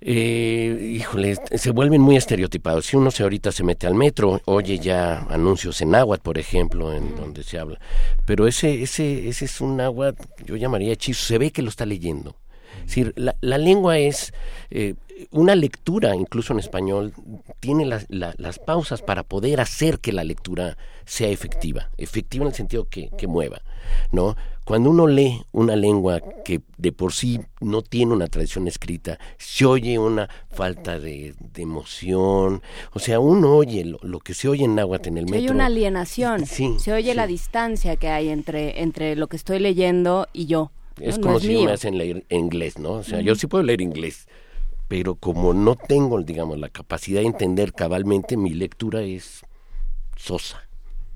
eh, 0.00 0.96
híjole, 0.96 1.36
se 1.54 1.70
vuelven 1.70 2.00
muy 2.00 2.16
estereotipados. 2.16 2.86
Si 2.86 2.96
uno 2.96 3.10
se 3.10 3.22
ahorita 3.22 3.52
se 3.52 3.64
mete 3.64 3.86
al 3.86 3.94
metro, 3.94 4.40
oye 4.46 4.78
ya 4.78 5.26
anuncios 5.28 5.80
en 5.82 5.90
náhuatl, 5.90 6.22
por 6.22 6.38
ejemplo, 6.38 6.92
en 6.92 7.16
donde 7.16 7.42
se 7.42 7.58
habla. 7.58 7.78
Pero 8.24 8.46
ese, 8.46 8.82
ese, 8.82 9.28
ese 9.28 9.44
es 9.44 9.60
un 9.60 9.76
náhuatl, 9.76 10.22
yo 10.44 10.56
llamaría 10.56 10.92
hechizo, 10.92 11.24
se 11.24 11.38
ve 11.38 11.50
que 11.50 11.62
lo 11.62 11.68
está 11.68 11.84
leyendo. 11.86 12.36
Es 12.80 12.86
decir, 12.86 13.12
la, 13.16 13.36
la 13.40 13.58
lengua 13.58 13.98
es 13.98 14.32
eh, 14.70 14.94
una 15.30 15.54
lectura, 15.54 16.14
incluso 16.16 16.52
en 16.52 16.58
español, 16.60 17.12
tiene 17.60 17.84
las, 17.84 18.06
la- 18.08 18.34
las 18.38 18.58
pausas 18.58 19.02
para 19.02 19.22
poder 19.22 19.60
hacer 19.60 19.98
que 20.00 20.12
la 20.12 20.24
lectura 20.24 20.76
sea 21.04 21.28
efectiva. 21.28 21.90
Efectiva 21.98 22.44
en 22.44 22.48
el 22.48 22.54
sentido 22.54 22.88
que, 22.88 23.10
que 23.18 23.26
mueva, 23.26 23.60
¿no? 24.12 24.36
Cuando 24.64 24.90
uno 24.90 25.08
lee 25.08 25.42
una 25.50 25.74
lengua 25.74 26.20
que 26.44 26.60
de 26.78 26.92
por 26.92 27.12
sí 27.12 27.40
no 27.60 27.82
tiene 27.82 28.12
una 28.12 28.28
tradición 28.28 28.68
escrita, 28.68 29.18
se 29.36 29.64
oye 29.66 29.98
una 29.98 30.28
falta 30.48 31.00
de, 31.00 31.34
de 31.40 31.62
emoción. 31.62 32.62
O 32.92 33.00
sea, 33.00 33.18
uno 33.18 33.56
oye 33.56 33.84
lo, 33.84 33.98
lo 34.02 34.20
que 34.20 34.32
se 34.32 34.48
oye 34.48 34.64
en 34.64 34.76
náhuatl 34.76 35.08
en 35.08 35.18
el 35.18 35.24
Se 35.24 35.30
metro. 35.32 35.44
oye 35.46 35.54
una 35.54 35.66
alienación, 35.66 36.46
Sí, 36.46 36.76
se 36.78 36.92
oye 36.92 37.10
sí. 37.10 37.16
la 37.16 37.26
distancia 37.26 37.96
que 37.96 38.08
hay 38.10 38.28
entre, 38.28 38.80
entre 38.82 39.16
lo 39.16 39.26
que 39.26 39.36
estoy 39.36 39.58
leyendo 39.58 40.28
y 40.32 40.46
yo. 40.46 40.70
Es 40.98 41.16
¿no? 41.18 41.22
No 41.22 41.22
como 41.26 41.36
es 41.38 41.42
si 41.42 41.48
mío. 41.48 41.64
me 41.64 41.72
hacen 41.72 41.98
leer 41.98 42.24
inglés, 42.28 42.78
¿no? 42.78 42.92
O 42.92 43.02
sea, 43.02 43.20
yo 43.20 43.34
sí 43.34 43.46
puedo 43.46 43.62
leer 43.64 43.80
inglés, 43.80 44.26
pero 44.88 45.14
como 45.14 45.54
no 45.54 45.76
tengo, 45.76 46.20
digamos, 46.22 46.58
la 46.58 46.68
capacidad 46.68 47.20
de 47.20 47.26
entender 47.26 47.72
cabalmente, 47.72 48.36
mi 48.36 48.50
lectura 48.54 49.02
es 49.02 49.42
sosa, 50.16 50.66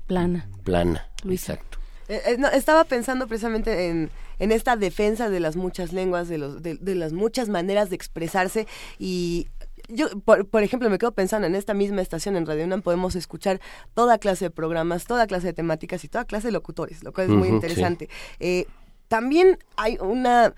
Plana. 0.07 0.47
plana. 0.63 1.09
Luisa. 1.23 1.53
Exacto. 1.53 1.79
Eh, 2.07 2.21
eh, 2.27 2.35
no, 2.37 2.47
estaba 2.49 2.83
pensando 2.83 3.27
precisamente 3.27 3.87
en, 3.89 4.11
en 4.37 4.51
esta 4.51 4.75
defensa 4.75 5.29
de 5.29 5.39
las 5.39 5.55
muchas 5.55 5.91
lenguas, 5.91 6.27
de, 6.27 6.37
los, 6.37 6.61
de, 6.61 6.75
de 6.75 6.93
las 6.95 7.13
muchas 7.13 7.49
maneras 7.49 7.89
de 7.89 7.95
expresarse 7.95 8.67
y 8.99 9.47
yo, 9.89 10.07
por, 10.21 10.47
por 10.47 10.63
ejemplo, 10.63 10.89
me 10.89 10.97
quedo 10.97 11.11
pensando 11.11 11.45
en 11.47 11.53
esta 11.55 11.73
misma 11.75 12.01
estación 12.01 12.35
en 12.35 12.45
Radio 12.45 12.65
UNAM 12.65 12.81
podemos 12.81 13.15
escuchar 13.15 13.59
toda 13.93 14.17
clase 14.17 14.45
de 14.45 14.51
programas, 14.51 15.05
toda 15.05 15.27
clase 15.27 15.47
de 15.47 15.53
temáticas 15.53 16.03
y 16.03 16.07
toda 16.07 16.25
clase 16.25 16.47
de 16.47 16.53
locutores, 16.53 17.03
lo 17.03 17.13
cual 17.13 17.27
es 17.27 17.33
muy 17.33 17.47
interesante. 17.49 18.09
Eh, 18.39 18.65
también 19.07 19.59
hay 19.77 19.97
una 19.99 20.53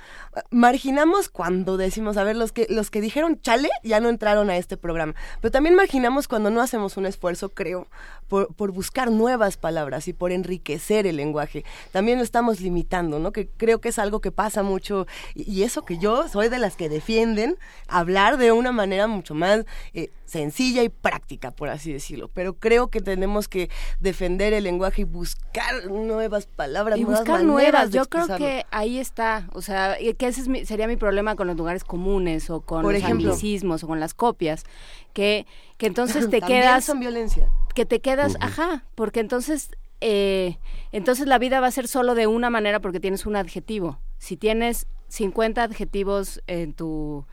marginamos 0.51 1.29
cuando 1.29 1.77
decimos 1.77 2.17
a 2.17 2.23
ver 2.23 2.35
los 2.35 2.51
que 2.51 2.67
los 2.69 2.91
que 2.91 3.01
dijeron 3.01 3.41
chale 3.41 3.69
ya 3.83 3.99
no 3.99 4.09
entraron 4.09 4.49
a 4.49 4.57
este 4.57 4.77
programa. 4.77 5.15
Pero 5.41 5.51
también 5.51 5.75
marginamos 5.75 6.27
cuando 6.27 6.49
no 6.49 6.61
hacemos 6.61 6.97
un 6.97 7.05
esfuerzo 7.05 7.49
creo 7.49 7.87
por, 8.27 8.53
por 8.53 8.71
buscar 8.71 9.11
nuevas 9.11 9.57
palabras 9.57 10.07
y 10.07 10.13
por 10.13 10.31
enriquecer 10.31 11.07
el 11.07 11.17
lenguaje. 11.17 11.65
También 11.91 12.17
lo 12.17 12.23
estamos 12.23 12.61
limitando 12.61 13.19
no 13.19 13.31
que 13.31 13.47
creo 13.47 13.81
que 13.81 13.89
es 13.89 13.99
algo 13.99 14.21
que 14.21 14.31
pasa 14.31 14.63
mucho 14.63 15.07
y, 15.35 15.63
eso 15.63 15.83
que 15.83 15.97
yo 15.97 16.27
soy 16.29 16.49
de 16.49 16.59
las 16.59 16.75
que 16.75 16.89
defienden 16.89 17.57
hablar 17.87 18.37
de 18.37 18.51
una 18.51 18.71
manera 18.71 19.07
mucho 19.07 19.33
más 19.33 19.65
eh, 19.93 20.09
sencilla 20.27 20.83
y 20.83 20.89
práctica 20.89 21.49
por 21.51 21.69
así 21.69 21.91
decirlo 21.91 22.27
pero 22.27 22.53
creo 22.53 22.89
que 22.89 22.99
tenemos 23.01 23.47
que 23.47 23.69
defender 23.99 24.53
el 24.53 24.65
lenguaje 24.65 25.01
y 25.01 25.05
buscar 25.05 25.85
nuevas 25.87 26.45
palabras 26.45 26.99
y 26.99 27.03
nuevas 27.03 27.21
buscar 27.21 27.43
maneras 27.43 27.53
nuevas. 27.73 27.91
de 27.91 27.97
Yo 27.97 28.05
creo 28.05 28.37
que 28.37 28.65
ahí 28.69 28.99
está, 28.99 29.49
o 29.53 29.61
sea, 29.61 29.97
que 29.97 30.27
ese 30.27 30.41
es 30.41 30.47
mi- 30.47 30.65
sería 30.65 30.87
mi 30.87 30.97
problema 30.97 31.35
con 31.35 31.47
los 31.47 31.55
lugares 31.57 31.83
comunes 31.83 32.49
o 32.49 32.61
con 32.61 32.83
Por 32.83 32.93
los 32.93 33.01
ejemplo. 33.01 33.29
anglicismos 33.31 33.83
o 33.83 33.87
con 33.87 33.99
las 33.99 34.13
copias, 34.13 34.65
que, 35.13 35.47
que 35.77 35.87
entonces 35.87 36.29
te 36.29 36.41
quedas... 36.75 36.83
son 36.85 36.99
violencia. 36.99 37.49
Que 37.73 37.85
te 37.85 38.01
quedas, 38.01 38.35
ajá, 38.41 38.83
porque 38.95 39.19
entonces, 39.21 39.69
eh, 40.01 40.57
entonces 40.91 41.25
la 41.27 41.39
vida 41.39 41.59
va 41.61 41.67
a 41.67 41.71
ser 41.71 41.87
solo 41.87 42.13
de 42.15 42.27
una 42.27 42.49
manera 42.49 42.79
porque 42.81 42.99
tienes 42.99 43.25
un 43.25 43.35
adjetivo. 43.37 43.99
Si 44.17 44.35
tienes 44.35 44.87
50 45.07 45.63
adjetivos 45.63 46.41
en 46.47 46.73
tu 46.73 47.25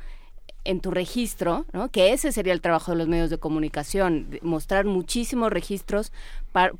en 0.64 0.80
tu 0.80 0.90
registro, 0.90 1.66
¿no? 1.72 1.90
que 1.90 2.12
ese 2.12 2.32
sería 2.32 2.52
el 2.52 2.60
trabajo 2.60 2.92
de 2.92 2.98
los 2.98 3.08
medios 3.08 3.30
de 3.30 3.38
comunicación, 3.38 4.38
mostrar 4.42 4.86
muchísimos 4.86 5.52
registros, 5.52 6.12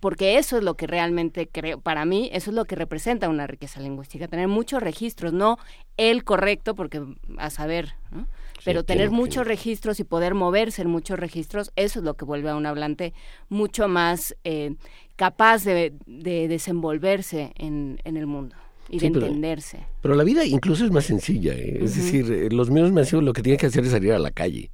porque 0.01 0.39
eso 0.39 0.57
es 0.57 0.65
lo 0.65 0.75
que 0.75 0.87
realmente 0.87 1.49
creo, 1.49 1.81
para 1.81 2.05
mí, 2.05 2.31
eso 2.33 2.51
es 2.51 2.57
lo 2.57 2.65
que 2.65 2.77
representa 2.77 3.29
una 3.29 3.47
riqueza 3.47 3.81
lingüística, 3.81 4.29
tener 4.29 4.49
muchos 4.49 4.83
registros, 4.83 5.33
no 5.33 5.59
el 5.97 6.25
correcto, 6.25 6.75
porque 6.75 7.03
a 7.37 7.51
saber, 7.51 7.95
¿no? 8.11 8.27
pero 8.65 8.85
tener 8.85 9.09
tiene 9.09 9.17
muchos 9.17 9.47
registros 9.47 10.01
y 10.01 10.05
poder 10.05 10.35
moverse 10.35 10.83
en 10.83 10.89
muchos 10.89 11.19
registros, 11.19 11.73
eso 11.77 11.99
es 11.99 12.05
lo 12.05 12.15
que 12.15 12.25
vuelve 12.25 12.49
a 12.51 12.57
un 12.57 12.67
hablante 12.67 13.13
mucho 13.49 13.89
más 13.89 14.35
eh, 14.45 14.77
capaz 15.17 15.65
de, 15.65 15.95
de 16.07 16.49
desenvolverse 16.49 17.53
en, 17.57 18.01
en 18.05 18.17
el 18.17 18.27
mundo 18.27 18.57
y 18.95 19.01
Sí, 19.01 19.07
de 19.09 19.13
pero- 19.13 19.27
entenderse. 19.27 19.79
Pero 20.03 20.15
la 20.15 20.25
vida 20.25 20.45
incluso 20.45 20.85
es 20.85 20.91
más 20.91 21.05
sencilla. 21.05 21.53
¿eh? 21.55 21.81
Es 21.83 21.93
Ujú. 21.93 22.03
decir, 22.03 22.33
eh, 22.33 22.49
los 22.51 22.71
medios 22.71 22.93
masivos 22.93 23.25
lo 23.25 23.33
que 23.33 23.43
tienen 23.43 23.59
que 23.59 23.67
hacer 23.67 23.85
es 23.85 23.91
salir 23.91 24.13
a 24.13 24.19
la 24.19 24.31
calle. 24.31 24.71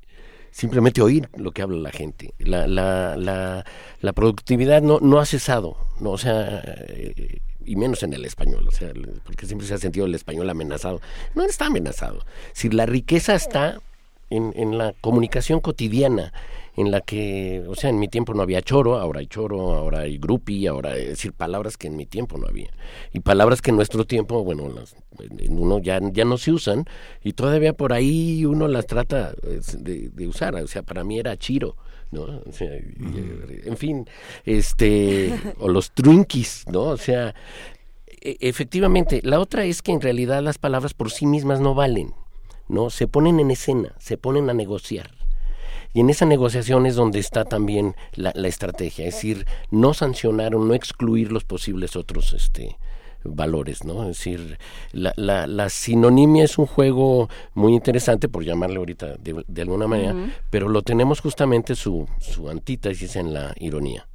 Simplemente 0.52 1.00
oír 1.00 1.28
lo 1.36 1.52
que 1.52 1.62
habla 1.62 1.78
la 1.78 1.90
gente. 1.92 2.34
La, 2.38 2.66
la, 2.66 3.16
la, 3.16 3.64
la 4.00 4.12
productividad 4.12 4.82
no, 4.82 4.98
no 5.00 5.20
ha 5.20 5.26
cesado. 5.26 5.76
No, 6.00 6.10
o 6.10 6.18
sea, 6.18 6.62
eh, 6.88 7.38
y 7.64 7.76
menos 7.76 8.02
en 8.02 8.12
el 8.14 8.24
español. 8.24 8.66
O 8.66 8.72
sea, 8.72 8.92
porque 9.24 9.46
siempre 9.46 9.66
se 9.68 9.74
ha 9.74 9.78
sentido 9.78 10.06
el 10.06 10.14
español 10.14 10.50
amenazado. 10.50 11.00
No 11.36 11.44
está 11.44 11.66
amenazado. 11.66 12.24
Si 12.52 12.68
la 12.68 12.84
riqueza 12.86 13.34
está 13.36 13.80
en, 14.28 14.52
en 14.56 14.76
la 14.76 14.92
comunicación 15.00 15.60
cotidiana, 15.60 16.32
en 16.76 16.90
la 16.90 17.00
que, 17.00 17.64
o 17.68 17.74
sea, 17.74 17.90
en 17.90 17.98
mi 17.98 18.08
tiempo 18.08 18.34
no 18.34 18.42
había 18.42 18.62
choro, 18.62 18.98
ahora 18.98 19.20
hay 19.20 19.26
choro, 19.26 19.74
ahora 19.74 20.00
hay 20.00 20.18
grupi, 20.18 20.66
ahora, 20.66 20.96
es 20.96 21.08
decir, 21.08 21.32
palabras 21.32 21.76
que 21.76 21.88
en 21.88 21.96
mi 21.96 22.06
tiempo 22.06 22.38
no 22.38 22.46
había. 22.46 22.70
Y 23.12 23.20
palabras 23.20 23.60
que 23.62 23.70
en 23.70 23.76
nuestro 23.76 24.04
tiempo, 24.04 24.44
bueno, 24.44 24.68
las, 24.68 24.94
uno 25.48 25.78
ya, 25.78 26.00
ya 26.12 26.24
no 26.24 26.38
se 26.38 26.52
usan 26.52 26.84
y 27.22 27.32
todavía 27.32 27.72
por 27.72 27.92
ahí 27.92 28.44
uno 28.44 28.68
las 28.68 28.86
trata 28.86 29.34
de, 29.78 30.10
de 30.10 30.26
usar. 30.26 30.54
O 30.56 30.66
sea, 30.66 30.82
para 30.82 31.04
mí 31.04 31.18
era 31.18 31.36
chiro. 31.36 31.76
¿no? 32.10 32.22
O 32.22 32.52
sea, 32.52 32.68
eh, 32.72 33.62
en 33.64 33.76
fin, 33.76 34.08
este, 34.44 35.32
o 35.58 35.68
los 35.68 35.92
trunquis, 35.92 36.64
¿no? 36.70 36.82
O 36.82 36.96
sea, 36.96 37.34
e- 38.20 38.36
efectivamente, 38.40 39.20
la 39.22 39.40
otra 39.40 39.64
es 39.64 39.82
que 39.82 39.92
en 39.92 40.00
realidad 40.00 40.42
las 40.42 40.58
palabras 40.58 40.94
por 40.94 41.10
sí 41.10 41.26
mismas 41.26 41.60
no 41.60 41.74
valen, 41.74 42.14
¿no? 42.68 42.90
Se 42.90 43.06
ponen 43.06 43.40
en 43.40 43.50
escena, 43.50 43.94
se 43.98 44.16
ponen 44.16 44.50
a 44.50 44.54
negociar. 44.54 45.19
Y 45.92 46.00
en 46.00 46.10
esa 46.10 46.26
negociación 46.26 46.86
es 46.86 46.94
donde 46.94 47.18
está 47.18 47.44
también 47.44 47.94
la, 48.14 48.32
la 48.34 48.48
estrategia, 48.48 49.06
es 49.06 49.14
decir, 49.14 49.46
no 49.70 49.94
sancionar 49.94 50.54
o 50.54 50.64
no 50.64 50.74
excluir 50.74 51.32
los 51.32 51.44
posibles 51.44 51.96
otros 51.96 52.32
este, 52.32 52.76
valores, 53.24 53.84
¿no? 53.84 54.02
Es 54.02 54.18
decir, 54.18 54.58
la, 54.92 55.12
la, 55.16 55.46
la 55.46 55.68
sinonimia 55.68 56.44
es 56.44 56.58
un 56.58 56.66
juego 56.66 57.28
muy 57.54 57.74
interesante, 57.74 58.28
por 58.28 58.44
llamarle 58.44 58.76
ahorita 58.76 59.16
de, 59.16 59.44
de 59.46 59.62
alguna 59.62 59.86
manera, 59.86 60.14
pero 60.50 60.68
lo 60.68 60.82
tenemos 60.82 61.20
justamente 61.20 61.74
su, 61.74 62.08
su 62.18 62.48
antítesis 62.48 63.16
en 63.16 63.34
la 63.34 63.54
ironía. 63.58 64.06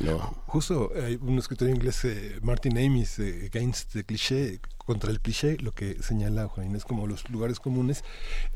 ¿no? 0.00 0.18
Justo 0.46 0.90
hay 1.04 1.18
un 1.20 1.38
escritor 1.38 1.68
inglés, 1.68 2.02
eh, 2.06 2.38
Martin 2.40 2.78
Amis, 2.78 3.18
eh, 3.18 3.50
Against 3.52 3.92
the 3.92 4.04
Cliché, 4.04 4.58
contra 4.90 5.12
el 5.12 5.20
cliché, 5.20 5.56
lo 5.58 5.70
que 5.70 6.02
señala 6.02 6.48
Juan 6.48 6.66
Inés 6.66 6.84
como 6.84 7.06
los 7.06 7.30
lugares 7.30 7.60
comunes. 7.60 8.02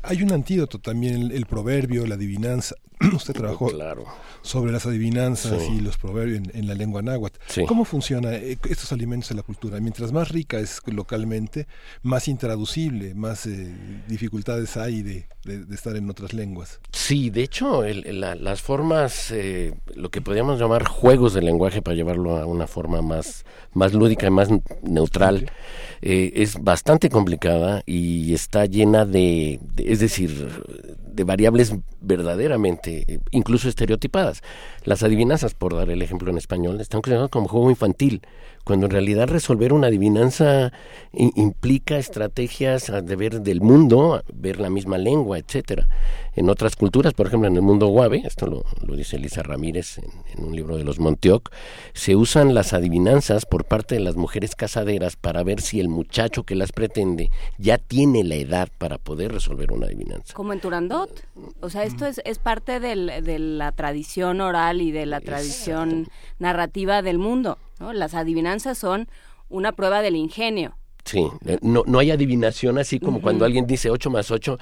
Hay 0.03 0.21
un 0.21 0.33
antídoto 0.33 0.79
también, 0.79 1.13
el, 1.15 1.31
el 1.31 1.45
proverbio, 1.45 2.05
la 2.05 2.15
adivinanza. 2.15 2.75
Usted 3.15 3.33
trabajó 3.33 3.67
Claro. 3.67 4.03
sobre 4.41 4.73
las 4.73 4.85
adivinanzas 4.85 5.61
Sí. 5.63 5.75
y 5.77 5.79
los 5.79 5.97
proverbios 5.97 6.39
en, 6.39 6.51
en 6.53 6.67
la 6.67 6.73
lengua 6.75 7.01
náhuatl. 7.01 7.39
Sí. 7.47 7.63
¿Cómo 7.65 7.85
funciona 7.85 8.33
eh, 8.35 8.57
estos 8.69 8.91
alimentos 8.91 9.29
de 9.29 9.35
la 9.35 9.43
cultura? 9.43 9.79
Mientras 9.79 10.11
más 10.11 10.27
rica 10.29 10.59
es 10.59 10.81
localmente, 10.87 11.67
más 12.03 12.27
intraducible, 12.27 13.13
más 13.15 13.45
eh, 13.45 13.73
dificultades 14.09 14.75
hay 14.77 15.01
de, 15.03 15.27
de- 15.45 15.63
de 15.65 15.75
estar 15.75 15.95
en 15.95 16.09
otras 16.09 16.33
lenguas. 16.33 16.79
Sí, 16.91 17.29
de 17.29 17.43
hecho, 17.43 17.83
el- 17.85 18.05
el- 18.07 18.19
la- 18.19 18.35
las 18.35 18.61
formas, 18.61 19.31
eh, 19.31 19.73
lo 19.95 20.09
que 20.09 20.19
podríamos 20.21 20.59
llamar 20.59 20.85
juegos 20.85 21.33
de 21.33 21.41
lenguaje 21.41 21.81
para 21.81 21.95
llevarlo 21.95 22.37
a 22.37 22.45
una 22.45 22.67
forma 22.67 23.01
más, 23.01 23.45
más 23.73 23.93
lúdica 23.93 24.27
y 24.27 24.31
más 24.31 24.49
neutral, 24.83 25.51
eh, 26.01 26.24
es 26.33 26.61
bastante 26.61 27.09
complicada 27.09 27.83
y 27.85 28.33
está 28.33 28.65
llena 28.65 29.05
de, 29.05 29.59
es 29.77 29.99
decir, 29.99 30.49
de 31.15 31.23
variables 31.23 31.73
verdaderamente, 32.01 33.05
eh, 33.07 33.19
incluso 33.31 33.69
estereotipadas. 33.69 34.41
Las 34.83 35.03
adivinanzas, 35.03 35.53
por 35.53 35.75
dar 35.75 35.89
el 35.89 36.01
ejemplo 36.01 36.29
en 36.29 36.37
español, 36.37 36.81
están 36.81 37.01
consideradas 37.01 37.31
como 37.31 37.47
juego 37.47 37.69
infantil, 37.69 38.21
cuando 38.65 38.87
en 38.87 38.91
realidad 38.91 39.27
resolver 39.27 39.73
una 39.73 39.87
adivinanza 39.87 40.73
implica 41.13 41.97
estrategias 41.97 42.89
a 42.89 43.01
de 43.01 43.15
ver 43.15 43.41
del 43.41 43.61
mundo, 43.61 44.23
ver 44.33 44.59
la 44.59 44.71
misma 44.71 44.97
lengua, 44.97 45.37
etcétera. 45.37 45.87
En 46.33 46.49
otras 46.49 46.75
culturas, 46.75 47.13
por 47.13 47.27
ejemplo 47.27 47.47
en 47.47 47.55
el 47.55 47.61
mundo 47.61 47.87
guave, 47.87 48.23
esto 48.25 48.47
lo, 48.47 48.95
dice 48.95 49.17
Elisa 49.17 49.43
Ramírez 49.43 49.99
en, 49.99 50.09
en 50.35 50.45
un 50.45 50.55
libro 50.55 50.77
de 50.77 50.83
los 50.83 50.99
Montioc, 50.99 51.51
se 51.93 52.15
usan 52.15 52.55
las 52.55 52.73
adivinanzas 52.73 53.45
por 53.45 53.65
parte 53.65 53.95
de 53.95 54.01
las 54.01 54.15
mujeres 54.15 54.55
casaderas 54.55 55.15
para 55.15 55.43
ver 55.43 55.61
si 55.61 55.79
el 55.79 55.87
muchacho 55.87 56.43
que 56.43 56.55
las 56.55 56.71
pretende 56.71 57.29
ya 57.59 57.77
tiene 57.77 58.23
la 58.23 58.35
edad 58.35 58.69
para 58.79 58.97
poder 58.97 59.31
resolver 59.31 59.71
una 59.71 59.85
adivinanza. 59.85 60.33
Como 60.33 60.53
en 60.53 60.59
Turandot. 60.59 61.04
O 61.61 61.69
sea, 61.69 61.83
esto 61.83 62.05
es, 62.05 62.21
es 62.25 62.39
parte 62.39 62.79
del- 62.79 63.23
de 63.23 63.39
la 63.39 63.71
tradición 63.71 64.41
oral 64.41 64.81
y 64.81 64.91
de 64.91 65.05
la 65.05 65.19
tradición 65.21 66.07
narrativa 66.39 67.01
del 67.01 67.17
mundo. 67.19 67.57
¿no? 67.79 67.93
Las 67.93 68.13
adivinanzas 68.13 68.77
son 68.77 69.07
una 69.49 69.71
prueba 69.71 70.01
del 70.01 70.15
ingenio. 70.15 70.75
Sí, 71.03 71.27
no, 71.61 71.83
no 71.85 71.99
hay 71.99 72.09
adivinación 72.09 72.79
así 72.79 72.99
como 72.99 73.21
cuando 73.21 73.45
alguien 73.45 73.67
dice 73.67 73.91
8 73.91 74.09
más 74.09 74.31
8, 74.31 74.57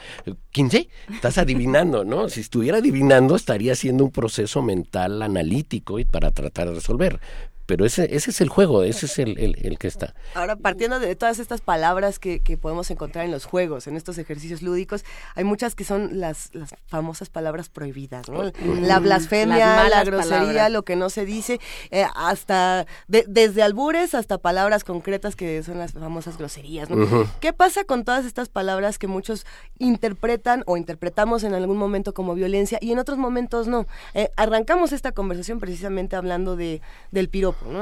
15, 0.51 0.89
estás 1.13 1.37
adivinando, 1.37 2.03
¿no? 2.03 2.27
Si 2.27 2.41
estuviera 2.41 2.79
adivinando 2.79 3.37
estaría 3.37 3.71
haciendo 3.71 4.03
un 4.03 4.11
proceso 4.11 4.61
mental 4.61 5.21
analítico 5.21 5.99
y 5.99 6.05
para 6.05 6.31
tratar 6.31 6.67
de 6.67 6.75
resolver. 6.75 7.21
Pero 7.65 7.85
ese, 7.85 8.13
ese 8.15 8.31
es 8.31 8.41
el 8.41 8.49
juego, 8.49 8.83
ese 8.83 9.05
es 9.05 9.19
el, 9.19 9.37
el, 9.39 9.55
el 9.61 9.77
que 9.77 9.87
está. 9.87 10.13
Ahora, 10.33 10.55
partiendo 10.57 10.99
de 10.99 11.15
todas 11.15 11.39
estas 11.39 11.61
palabras 11.61 12.19
que, 12.19 12.41
que, 12.41 12.57
podemos 12.57 12.91
encontrar 12.91 13.25
en 13.25 13.31
los 13.31 13.45
juegos, 13.45 13.87
en 13.87 13.95
estos 13.95 14.17
ejercicios 14.17 14.61
lúdicos, 14.61 15.05
hay 15.35 15.43
muchas 15.43 15.73
que 15.73 15.83
son 15.85 16.19
las, 16.19 16.49
las 16.53 16.75
famosas 16.87 17.29
palabras 17.29 17.69
prohibidas, 17.69 18.27
¿no? 18.29 18.51
La 18.81 18.99
blasfemia, 18.99 19.87
la 19.89 20.03
grosería, 20.03 20.39
palabras. 20.39 20.71
lo 20.71 20.83
que 20.83 20.95
no 20.95 21.09
se 21.09 21.25
dice, 21.25 21.59
eh, 21.91 22.05
hasta 22.15 22.85
de, 23.07 23.25
desde 23.27 23.63
albures 23.63 24.13
hasta 24.13 24.37
palabras 24.37 24.83
concretas 24.83 25.35
que 25.35 25.63
son 25.63 25.77
las 25.77 25.93
famosas 25.93 26.37
groserías, 26.37 26.89
¿no? 26.89 26.97
Uh 26.97 27.07
-huh. 27.07 27.27
¿Qué 27.39 27.53
pasa 27.53 27.83
con 27.85 28.03
todas 28.03 28.25
estas 28.25 28.49
palabras 28.49 28.99
que 28.99 29.07
muchos 29.07 29.45
interpretan 29.79 30.63
o 30.65 30.77
interpretamos 30.77 31.43
en 31.43 31.53
algún 31.53 31.77
momento 31.77 32.13
como 32.13 32.35
violencia 32.35 32.77
y 32.81 32.91
en 32.91 32.99
otros 32.99 33.17
momentos 33.17 33.67
no? 33.67 33.87
Eh, 34.13 34.29
arrancamos 34.35 34.91
esta 34.91 35.11
conversación 35.11 35.59
precisamente 35.59 36.15
hablando 36.15 36.55
de, 36.55 36.81
del 37.11 37.29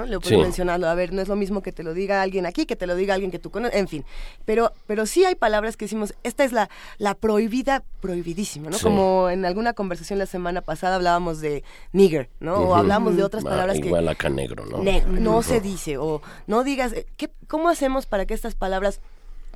Le 0.07 0.19
puedo 0.19 0.35
sí. 0.35 0.37
mencionarlo, 0.37 0.87
a 0.87 0.95
ver, 0.95 1.13
no 1.13 1.21
es 1.21 1.27
lo 1.27 1.35
mismo 1.35 1.61
que 1.61 1.71
te 1.71 1.83
lo 1.83 1.93
diga 1.93 2.21
alguien 2.21 2.45
aquí, 2.45 2.65
que 2.65 2.75
te 2.75 2.87
lo 2.87 2.95
diga 2.95 3.13
alguien 3.13 3.31
que 3.31 3.39
tú 3.39 3.51
conoces, 3.51 3.77
en 3.79 3.87
fin. 3.87 4.05
Pero, 4.45 4.71
pero 4.87 5.05
sí 5.05 5.25
hay 5.25 5.35
palabras 5.35 5.77
que 5.77 5.85
decimos, 5.85 6.13
esta 6.23 6.43
es 6.43 6.51
la, 6.51 6.69
la 6.97 7.15
prohibida, 7.15 7.83
prohibidísima, 7.99 8.69
¿no? 8.69 8.77
Sí. 8.77 8.83
Como 8.83 9.29
en 9.29 9.45
alguna 9.45 9.73
conversación 9.73 10.19
la 10.19 10.25
semana 10.25 10.61
pasada 10.61 10.95
hablábamos 10.95 11.41
de 11.41 11.63
nigger, 11.91 12.29
¿no? 12.39 12.53
Uh 12.53 12.63
-huh. 12.63 12.67
O 12.69 12.75
hablamos 12.75 13.15
de 13.15 13.23
otras 13.23 13.43
palabras 13.43 13.77
ah, 13.77 13.81
que... 13.81 13.87
Igual 13.87 14.07
acá 14.07 14.29
negro, 14.29 14.65
¿no? 14.65 14.79
Ne 14.83 15.03
no 15.07 15.37
uh 15.37 15.39
-huh. 15.39 15.43
se 15.43 15.61
dice, 15.61 15.97
o 15.97 16.21
no 16.47 16.63
digas, 16.63 16.93
¿qué, 17.17 17.29
¿cómo 17.47 17.69
hacemos 17.69 18.05
para 18.05 18.25
que 18.25 18.33
estas 18.33 18.55
palabras 18.55 19.01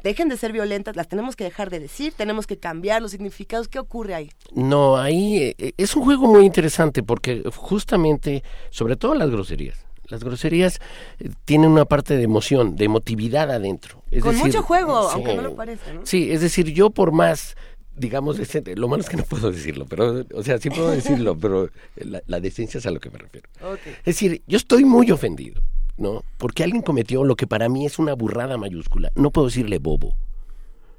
dejen 0.06 0.30
de 0.30 0.38
ser 0.38 0.52
violentas, 0.52 0.96
las 0.96 1.08
tenemos 1.08 1.36
que 1.36 1.44
dejar 1.44 1.70
de 1.70 1.80
decir, 1.80 2.14
tenemos 2.16 2.46
que 2.46 2.58
cambiar 2.58 3.02
los 3.02 3.12
significados. 3.12 3.68
¿Qué 3.68 3.80
ocurre 3.80 4.14
ahí? 4.14 4.30
No, 4.54 4.98
ahí 4.98 5.56
eh, 5.58 5.74
es 5.78 5.96
un 5.96 6.04
juego 6.04 6.28
muy 6.28 6.46
interesante 6.46 7.02
porque 7.02 7.44
justamente, 7.56 8.44
sobre 8.70 8.96
todo 8.96 9.16
las 9.16 9.30
groserías, 9.32 9.85
las 10.08 10.24
groserías 10.24 10.80
eh, 11.20 11.30
tienen 11.46 11.72
una 11.72 11.86
parte 11.86 12.16
de 12.16 12.24
emoción, 12.24 12.76
de 12.76 12.86
emotividad 12.86 13.52
adentro. 13.52 14.04
Es 14.12 14.22
Con 14.22 14.34
decir, 14.34 14.48
mucho 14.48 14.64
juego, 14.64 15.10
sí, 15.10 15.16
aunque 15.16 15.36
no 15.36 15.42
lo 15.42 15.56
parezca, 15.56 15.94
¿no? 15.94 16.06
Sí, 16.06 16.32
es 16.32 16.42
decir, 16.42 16.74
yo 16.74 16.90
por 16.90 17.12
más 17.12 17.56
digamos, 17.98 18.38
lo 18.76 18.88
malo 18.88 19.02
es 19.02 19.10
que 19.10 19.18
no 19.18 19.24
puedo 19.24 19.52
decirlo, 19.52 19.86
pero, 19.86 20.26
o 20.34 20.44
sea, 20.44 20.58
sí 20.58 20.70
puedo 20.70 20.92
decirlo, 20.92 21.38
pero 21.42 21.70
la, 21.96 22.22
la 22.28 22.40
decencia 22.40 22.78
es 22.78 22.86
a 22.86 22.92
lo 22.92 23.00
que 23.00 23.10
me 23.10 23.18
refiero. 23.18 23.50
Okay. 23.62 23.94
Es 24.00 24.06
decir, 24.06 24.44
yo 24.48 24.58
estoy 24.58 24.84
muy 24.84 25.12
ofendido, 25.12 25.62
¿no? 25.98 26.24
Porque 26.38 26.64
alguien 26.64 26.82
cometió 26.82 27.24
lo 27.24 27.36
que 27.36 27.48
para 27.48 27.70
mí 27.70 27.86
es 27.86 27.98
una 27.98 28.14
burrada 28.14 28.58
mayúscula. 28.58 29.12
No 29.16 29.32
puedo 29.32 29.48
decirle 29.48 29.80
bobo. 29.80 30.16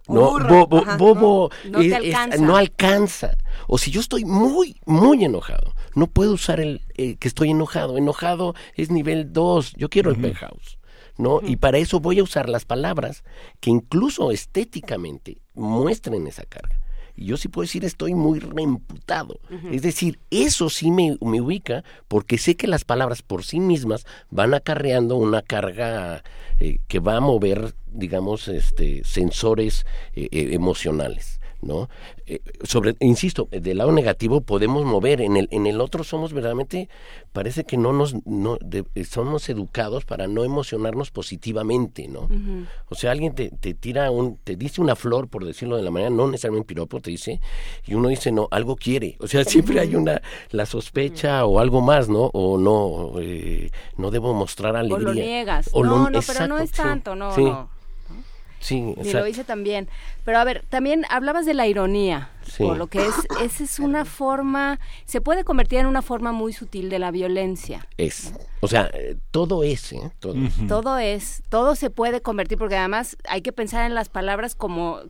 No, 0.08 0.38
bobo, 0.38 0.78
Ajá, 0.78 0.96
bobo 0.96 1.50
no, 1.64 1.78
no, 1.78 1.80
es, 1.80 1.92
alcanza. 1.92 2.36
Es, 2.36 2.40
no, 2.40 2.56
alcanza. 2.56 3.36
O 3.66 3.76
si 3.76 3.90
yo 3.90 4.00
estoy 4.00 4.24
muy, 4.24 4.80
muy 4.86 5.24
enojado, 5.24 5.74
no 5.96 6.06
puedo 6.08 6.34
usar 6.34 6.60
el 6.60 6.82
eh, 6.94 7.16
que 7.16 7.26
estoy 7.26 7.50
enojado. 7.50 7.96
Enojado 7.96 8.54
es 8.74 8.90
nivel 8.90 9.32
2. 9.32 9.72
Yo 9.76 9.88
quiero 9.88 10.10
uh 10.10 10.12
-huh. 10.12 10.16
el 10.16 10.22
penthouse. 10.22 10.78
¿no? 11.16 11.36
Uh 11.36 11.40
-huh. 11.40 11.50
Y 11.50 11.56
para 11.56 11.78
eso 11.78 11.98
voy 12.00 12.18
a 12.18 12.22
usar 12.22 12.50
las 12.50 12.66
palabras 12.66 13.24
que 13.60 13.70
incluso 13.70 14.30
estéticamente 14.30 15.38
muestren 15.54 16.26
esa 16.26 16.44
carga. 16.44 16.78
Y 17.16 17.24
yo 17.24 17.38
sí 17.38 17.48
puedo 17.48 17.64
decir 17.64 17.82
estoy 17.86 18.14
muy 18.14 18.40
reemputado. 18.40 19.40
Uh 19.48 19.54
-huh. 19.54 19.74
Es 19.74 19.80
decir, 19.80 20.20
eso 20.30 20.68
sí 20.68 20.90
me, 20.90 21.16
me, 21.22 21.40
ubica 21.40 21.82
porque 22.08 22.36
sé 22.36 22.56
que 22.56 22.66
las 22.66 22.84
palabras 22.84 23.22
por 23.22 23.42
sí 23.42 23.58
mismas 23.58 24.04
van 24.30 24.52
acarreando 24.52 25.16
una 25.16 25.40
carga 25.40 26.22
eh, 26.60 26.78
que 26.88 27.00
va 27.00 27.16
a 27.16 27.20
mover, 27.20 27.74
digamos, 27.86 28.48
este, 28.48 29.02
sensores 29.04 29.86
eh, 30.12 30.28
emocionales. 30.52 31.40
¿No? 31.62 31.88
Eh, 32.26 32.40
sobre, 32.62 32.96
insisto, 33.00 33.48
del 33.50 33.78
lado 33.78 33.92
negativo 33.92 34.40
podemos 34.40 34.84
mover, 34.84 35.20
en 35.20 35.36
el, 35.36 35.48
en 35.50 35.66
el 35.66 35.80
otro 35.80 36.04
somos 36.04 36.32
verdaderamente, 36.32 36.88
parece 37.32 37.64
que 37.64 37.76
no 37.76 37.92
nos, 37.92 38.14
no, 38.26 38.58
de, 38.60 38.84
somos 39.04 39.48
educados 39.48 40.04
para 40.04 40.26
no 40.26 40.44
emocionarnos 40.44 41.10
positivamente, 41.10 42.08
¿no? 42.08 42.22
Uh 42.22 42.28
-huh. 42.28 42.66
O 42.88 42.94
sea, 42.94 43.12
alguien 43.12 43.34
te, 43.34 43.50
te, 43.50 43.74
tira 43.74 44.10
un, 44.10 44.36
te 44.36 44.56
dice 44.56 44.80
una 44.80 44.96
flor, 44.96 45.28
por 45.28 45.44
decirlo 45.44 45.76
de 45.76 45.82
la 45.82 45.90
manera, 45.90 46.10
no 46.10 46.26
necesariamente 46.26 46.62
un 46.62 46.66
piropo, 46.66 47.00
te 47.00 47.10
dice, 47.10 47.40
y 47.86 47.94
uno 47.94 48.08
dice, 48.08 48.32
no, 48.32 48.48
algo 48.50 48.76
quiere, 48.76 49.16
o 49.20 49.26
sea, 49.26 49.44
siempre 49.44 49.80
hay 49.80 49.94
una, 49.94 50.20
la 50.50 50.66
sospecha 50.66 51.44
o 51.44 51.58
algo 51.58 51.80
más, 51.80 52.08
¿no? 52.08 52.30
O 52.32 52.58
no, 52.58 53.20
eh, 53.20 53.70
no 53.96 54.10
debo 54.10 54.34
mostrar 54.34 54.76
alegría. 54.76 54.96
O 54.96 55.00
lo 55.00 55.14
niegas, 55.14 55.70
o 55.72 55.84
no, 55.84 55.90
lo, 55.90 56.10
no, 56.10 56.18
exacto, 56.18 56.32
pero 56.32 56.48
no 56.48 56.58
es 56.58 56.70
tanto, 56.70 57.12
sí, 57.12 57.18
no, 57.18 57.34
sí. 57.34 57.44
no. 57.44 57.75
Sí, 58.66 58.96
y 59.00 59.12
lo 59.12 59.24
hice 59.28 59.44
también. 59.44 59.88
Pero 60.24 60.38
a 60.40 60.44
ver, 60.44 60.64
también 60.68 61.04
hablabas 61.08 61.46
de 61.46 61.54
la 61.54 61.68
ironía, 61.68 62.30
sí. 62.42 62.64
por 62.64 62.76
lo 62.76 62.88
que 62.88 62.98
es, 62.98 63.14
esa 63.40 63.62
es 63.62 63.78
una 63.78 64.04
forma, 64.04 64.80
se 65.04 65.20
puede 65.20 65.44
convertir 65.44 65.78
en 65.78 65.86
una 65.86 66.02
forma 66.02 66.32
muy 66.32 66.52
sutil 66.52 66.90
de 66.90 66.98
la 66.98 67.12
violencia. 67.12 67.86
Es, 67.96 68.32
o 68.58 68.66
sea, 68.66 68.90
todo 69.30 69.62
es, 69.62 69.92
¿eh? 69.92 70.10
Todo. 70.18 70.32
Uh 70.32 70.48
-huh. 70.48 70.66
todo 70.66 70.98
es, 70.98 71.44
todo 71.48 71.76
se 71.76 71.90
puede 71.90 72.22
convertir, 72.22 72.58
porque 72.58 72.76
además 72.76 73.16
hay 73.28 73.40
que 73.40 73.52
pensar 73.52 73.86
en 73.86 73.94
las 73.94 74.08
palabras 74.08 74.56
como 74.56 75.00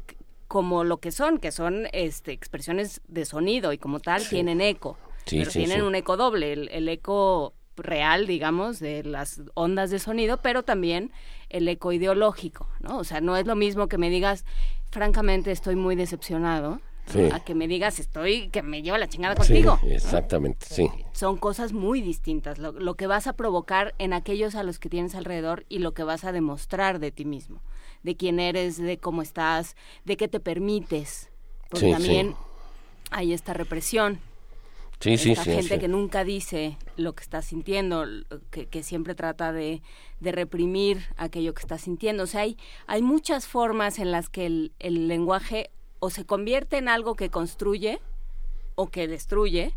como 0.48 0.84
lo 0.84 0.98
que 0.98 1.10
son, 1.10 1.38
que 1.38 1.50
son 1.50 1.88
este, 1.92 2.32
expresiones 2.32 3.00
de 3.08 3.24
sonido 3.24 3.72
y 3.72 3.78
como 3.78 4.00
tal 4.00 4.20
sí. 4.20 4.28
tienen 4.30 4.60
eco, 4.60 4.98
sí, 5.24 5.38
pero 5.38 5.50
tienen 5.50 5.82
un 5.82 5.94
eco 5.94 6.18
doble, 6.18 6.52
el, 6.52 6.68
el 6.68 6.88
eco 6.90 7.54
real, 7.76 8.26
digamos, 8.26 8.78
de 8.80 9.02
las 9.02 9.40
ondas 9.54 9.90
de 9.90 9.98
sonido, 9.98 10.38
pero 10.42 10.62
también 10.62 11.10
el 11.56 11.68
eco 11.68 11.92
ideológico, 11.92 12.68
¿no? 12.80 12.98
O 12.98 13.04
sea, 13.04 13.20
no 13.20 13.36
es 13.36 13.46
lo 13.46 13.56
mismo 13.56 13.88
que 13.88 13.98
me 13.98 14.10
digas, 14.10 14.44
francamente, 14.90 15.52
estoy 15.52 15.76
muy 15.76 15.96
decepcionado, 15.96 16.80
sí. 17.06 17.28
a 17.32 17.40
que 17.40 17.54
me 17.54 17.68
digas, 17.68 17.98
estoy, 17.98 18.48
que 18.48 18.62
me 18.62 18.82
lleva 18.82 18.98
la 18.98 19.08
chingada 19.08 19.34
contigo. 19.34 19.78
Sí, 19.82 19.92
exactamente, 19.92 20.66
¿no? 20.70 20.76
sí. 20.76 20.90
Son 21.12 21.36
cosas 21.36 21.72
muy 21.72 22.00
distintas, 22.00 22.58
lo, 22.58 22.72
lo, 22.72 22.94
que 22.94 23.06
vas 23.06 23.26
a 23.26 23.34
provocar 23.34 23.94
en 23.98 24.12
aquellos 24.12 24.54
a 24.54 24.62
los 24.62 24.78
que 24.78 24.88
tienes 24.88 25.14
alrededor 25.14 25.64
y 25.68 25.78
lo 25.78 25.94
que 25.94 26.04
vas 26.04 26.24
a 26.24 26.32
demostrar 26.32 26.98
de 26.98 27.10
ti 27.10 27.24
mismo, 27.24 27.62
de 28.02 28.16
quién 28.16 28.40
eres, 28.40 28.76
de 28.76 28.98
cómo 28.98 29.22
estás, 29.22 29.76
de 30.04 30.16
qué 30.16 30.28
te 30.28 30.40
permites, 30.40 31.30
porque 31.68 31.86
sí, 31.86 31.92
también 31.92 32.34
hay 33.10 33.32
esta 33.32 33.52
represión 33.52 34.20
Sí, 35.00 35.12
Esta 35.14 35.44
sí, 35.44 35.50
gente 35.50 35.74
sí. 35.74 35.78
que 35.78 35.88
nunca 35.88 36.24
dice 36.24 36.78
lo 36.96 37.14
que 37.14 37.22
está 37.22 37.42
sintiendo, 37.42 38.06
que, 38.50 38.66
que 38.66 38.82
siempre 38.82 39.14
trata 39.14 39.52
de, 39.52 39.82
de, 40.20 40.32
reprimir 40.32 41.02
aquello 41.16 41.52
que 41.52 41.60
está 41.60 41.76
sintiendo. 41.76 42.22
O 42.22 42.26
sea, 42.26 42.40
hay, 42.42 42.56
hay 42.86 43.02
muchas 43.02 43.46
formas 43.46 43.98
en 43.98 44.10
las 44.10 44.30
que 44.30 44.46
el, 44.46 44.72
el, 44.78 45.06
lenguaje 45.06 45.70
o 45.98 46.08
se 46.08 46.24
convierte 46.24 46.78
en 46.78 46.88
algo 46.88 47.14
que 47.14 47.28
construye 47.28 48.00
o 48.74 48.88
que 48.88 49.06
destruye, 49.06 49.74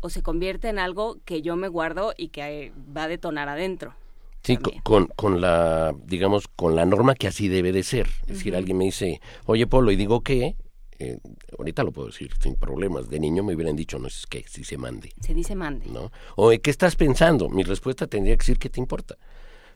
o 0.00 0.08
se 0.08 0.22
convierte 0.22 0.68
en 0.68 0.78
algo 0.78 1.18
que 1.24 1.42
yo 1.42 1.56
me 1.56 1.68
guardo 1.68 2.14
y 2.16 2.28
que 2.28 2.72
va 2.96 3.04
a 3.04 3.08
detonar 3.08 3.48
adentro. 3.48 3.94
Sí, 4.42 4.58
con, 4.82 5.06
con, 5.06 5.40
la, 5.40 5.94
digamos, 6.04 6.48
con 6.48 6.76
la 6.76 6.84
norma 6.84 7.14
que 7.14 7.26
así 7.26 7.48
debe 7.48 7.72
de 7.72 7.82
ser. 7.82 8.06
Es 8.06 8.12
uh 8.12 8.24
-huh. 8.24 8.26
decir, 8.34 8.56
alguien 8.56 8.76
me 8.76 8.84
dice, 8.84 9.20
oye, 9.46 9.66
Polo, 9.66 9.90
y 9.90 9.96
digo 9.96 10.20
que, 10.20 10.56
eh, 10.98 11.18
ahorita 11.58 11.82
lo 11.82 11.92
puedo 11.92 12.08
decir 12.08 12.30
sin 12.40 12.56
problemas. 12.56 13.08
De 13.08 13.18
niño 13.18 13.42
me 13.42 13.54
hubieran 13.54 13.76
dicho, 13.76 13.98
no 13.98 14.08
es 14.08 14.26
que, 14.26 14.44
si 14.48 14.64
se 14.64 14.76
mande. 14.76 15.12
Se 15.20 15.34
dice 15.34 15.54
mande. 15.54 15.86
¿No? 15.86 16.12
O 16.36 16.50
¿qué 16.50 16.70
estás 16.70 16.96
pensando? 16.96 17.48
Mi 17.48 17.62
respuesta 17.62 18.06
tendría 18.06 18.36
que 18.36 18.42
decir, 18.42 18.58
¿qué 18.58 18.70
te 18.70 18.80
importa? 18.80 19.16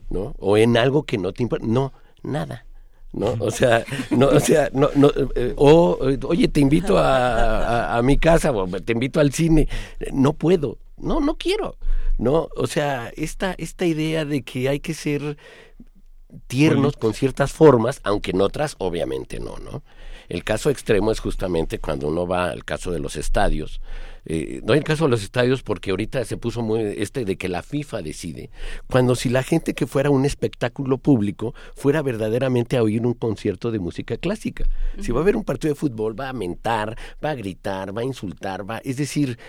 ¿No? 0.09 0.35
O 0.39 0.57
en 0.57 0.77
algo 0.77 1.03
que 1.03 1.17
no 1.17 1.33
te 1.33 1.43
importa. 1.43 1.65
No, 1.65 1.93
nada. 2.23 2.65
¿no? 3.11 3.35
O 3.39 3.51
sea, 3.51 3.85
no, 4.11 4.27
o 4.27 4.39
sea, 4.39 4.69
no, 4.73 4.89
no, 4.95 5.11
eh, 5.35 5.53
o, 5.55 5.97
oye, 6.27 6.47
te 6.47 6.59
invito 6.59 6.97
a, 6.97 7.93
a, 7.93 7.97
a, 7.97 8.01
mi 8.01 8.17
casa, 8.17 8.51
o 8.51 8.67
te 8.67 8.93
invito 8.93 9.19
al 9.19 9.31
cine. 9.31 9.67
No 10.11 10.33
puedo. 10.33 10.77
No, 10.97 11.19
no 11.19 11.37
quiero. 11.37 11.77
No, 12.17 12.49
o 12.55 12.67
sea, 12.67 13.11
esta, 13.15 13.55
esta 13.57 13.85
idea 13.85 14.25
de 14.25 14.41
que 14.41 14.67
hay 14.67 14.81
que 14.81 14.93
ser 14.93 15.37
tiernos 16.47 16.97
con 16.97 17.13
ciertas 17.13 17.51
formas, 17.53 18.01
aunque 18.03 18.31
en 18.31 18.41
otras 18.41 18.75
obviamente 18.77 19.39
no, 19.39 19.57
¿no? 19.57 19.83
El 20.29 20.43
caso 20.43 20.69
extremo 20.69 21.11
es 21.11 21.19
justamente 21.19 21.79
cuando 21.79 22.07
uno 22.07 22.27
va 22.27 22.51
al 22.51 22.63
caso 22.63 22.91
de 22.91 22.99
los 22.99 23.15
estadios. 23.15 23.81
Eh, 24.25 24.61
no 24.63 24.73
hay 24.73 24.79
el 24.79 24.85
caso 24.85 25.05
de 25.05 25.09
los 25.09 25.23
estadios 25.23 25.63
porque 25.63 25.89
ahorita 25.89 26.23
se 26.23 26.37
puso 26.37 26.61
muy 26.61 26.81
este 26.97 27.25
de 27.25 27.35
que 27.35 27.49
la 27.49 27.63
FIFA 27.63 28.03
decide. 28.03 28.51
Cuando 28.87 29.15
si 29.15 29.29
la 29.29 29.43
gente 29.43 29.73
que 29.73 29.87
fuera 29.87 30.11
un 30.11 30.25
espectáculo 30.25 30.99
público 30.99 31.55
fuera 31.75 32.01
verdaderamente 32.03 32.77
a 32.77 32.83
oír 32.83 33.05
un 33.05 33.15
concierto 33.15 33.71
de 33.71 33.79
música 33.79 34.17
clásica. 34.17 34.65
Uh 34.65 34.99
-huh. 34.99 35.03
Si 35.03 35.11
va 35.11 35.19
a 35.19 35.23
haber 35.23 35.35
un 35.35 35.43
partido 35.43 35.73
de 35.73 35.79
fútbol, 35.79 36.19
va 36.19 36.29
a 36.29 36.33
mentar, 36.33 36.95
va 37.23 37.31
a 37.31 37.35
gritar, 37.35 37.97
va 37.97 38.01
a 38.01 38.05
insultar, 38.05 38.69
va. 38.69 38.79
Es 38.83 38.97
decir, 38.97 39.39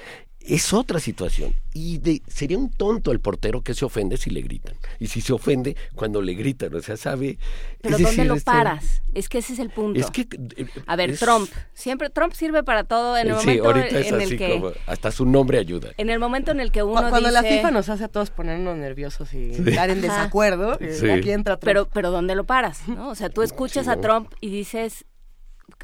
es 0.40 0.72
otra 0.72 0.98
situación. 1.00 1.54
Y 1.74 1.98
de- 1.98 2.22
sería 2.26 2.56
un 2.58 2.70
tonto 2.70 3.12
el 3.12 3.20
portero 3.20 3.62
que 3.62 3.74
se 3.74 3.84
ofende 3.84 4.16
si 4.16 4.30
le 4.30 4.40
gritan. 4.40 4.74
Y 4.98 5.06
si 5.08 5.20
se 5.20 5.32
ofende 5.32 5.76
cuando 5.94 6.22
le 6.22 6.32
gritan, 6.34 6.74
o 6.74 6.80
sea, 6.80 6.96
sabe... 6.96 7.38
Pero 7.82 7.96
¿dónde 7.96 8.10
decir, 8.10 8.26
lo 8.26 8.34
esta- 8.34 8.52
paras? 8.52 9.02
Es 9.14 9.28
que 9.28 9.38
ese 9.38 9.52
es 9.52 9.58
el 9.58 9.70
punto. 9.70 10.00
Es 10.00 10.10
que... 10.10 10.22
eh, 10.56 10.66
A 10.86 10.96
ver, 10.96 11.10
es- 11.10 11.20
Trump. 11.20 11.48
Siempre 11.74 12.10
Trump 12.10 12.32
sirve 12.32 12.62
para 12.64 12.84
todo 12.84 13.16
en 13.18 13.28
el 13.28 13.36
sí, 13.38 13.46
momento 13.46 13.64
ahorita 13.66 13.98
es 13.98 14.06
en 14.08 14.14
el 14.14 14.20
así 14.22 14.36
que 14.38 14.50
como... 14.50 14.72
Hasta 14.86 15.12
su 15.12 15.26
nombre 15.26 15.58
ayuda. 15.58 15.90
en 15.98 16.10
el 16.10 16.18
momento 16.18 16.50
en 16.50 16.60
el 16.60 16.72
que 16.72 16.82
uno 16.82 17.02
Cu- 17.02 17.10
Cuando 17.10 17.30
la 17.30 17.42
FIFA 17.42 17.70
nos 17.70 17.88
hace 17.88 18.04
a 18.04 18.08
todos 18.08 18.30
ponernos 18.30 18.76
nerviosos 18.76 19.32
y 19.34 19.54
Sí. 19.54 19.62
estar 19.68 19.90
en 19.90 19.98
Ajá. 20.04 20.16
desacuerdo, 20.16 20.78
eh, 20.80 20.94
Sí. 20.98 21.10
aquí 21.10 21.30
entra 21.30 21.56
Trump. 21.58 21.64
Pero, 21.64 21.88
pero 21.92 22.10
¿dónde 22.10 22.34
lo 22.34 22.44
paras? 22.44 22.88
¿no? 22.88 23.10
O 23.10 23.14
sea, 23.14 23.28
tú 23.28 23.42
escuchas 23.42 23.84
Sí, 23.84 23.90
a. 23.90 24.00
Trump 24.00 24.32
y 24.40 24.48
dices, 24.50 25.04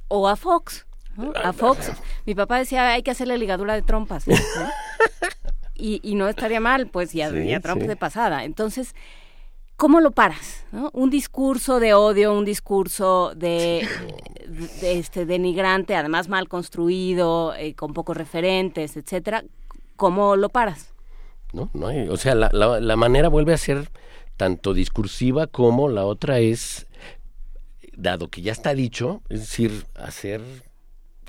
o 0.08 0.28
a 0.28 0.36
Fox, 0.36 0.86
¿no? 1.16 1.32
A 1.34 1.52
Fox. 1.52 1.92
Mi 2.24 2.34
papá 2.34 2.58
decía, 2.58 2.92
hay 2.92 3.02
que 3.02 3.10
hacerle 3.10 3.38
ligadura 3.38 3.74
de 3.74 3.82
trompas. 3.82 4.26
¿no? 4.28 4.34
y, 5.74 6.00
y 6.02 6.14
no 6.14 6.28
estaría 6.28 6.60
mal, 6.60 6.86
pues, 6.88 7.14
y 7.14 7.22
a, 7.22 7.30
Sí, 7.30 7.38
y 7.38 7.52
a 7.54 7.60
Trump 7.60 7.82
sí. 7.82 7.88
de 7.88 7.96
pasada. 7.96 8.44
Entonces, 8.44 8.94
¿cómo 9.76 10.00
lo 10.00 10.10
paras? 10.10 10.64
no? 10.72 10.90
Un 10.94 11.10
discurso 11.10 11.80
de 11.80 11.94
odio, 11.94 12.32
un 12.32 12.44
discurso 12.44 13.32
de, 13.36 13.86
de, 14.80 14.98
este 14.98 15.26
denigrante, 15.26 15.94
además 15.96 16.28
mal 16.28 16.48
construido, 16.48 17.54
eh, 17.54 17.74
con 17.74 17.92
pocos 17.92 18.16
referentes, 18.16 18.96
etcétera. 18.96 19.44
¿Cómo 19.96 20.36
lo 20.36 20.48
paras? 20.48 20.92
¿no? 21.52 21.70
No 21.72 21.86
hay- 21.88 22.08
o 22.08 22.16
sea, 22.16 22.34
la, 22.34 22.50
la, 22.52 22.80
la 22.80 22.96
manera 22.96 23.28
vuelve 23.28 23.54
a 23.54 23.58
ser 23.58 23.90
tanto 24.36 24.74
discursiva 24.74 25.46
como 25.46 25.88
la 25.88 26.04
otra 26.04 26.38
es, 26.40 26.86
dado 27.94 28.28
que 28.28 28.42
ya 28.42 28.52
está 28.52 28.74
dicho, 28.74 29.22
es 29.30 29.40
decir, 29.40 29.86
hacer 29.94 30.42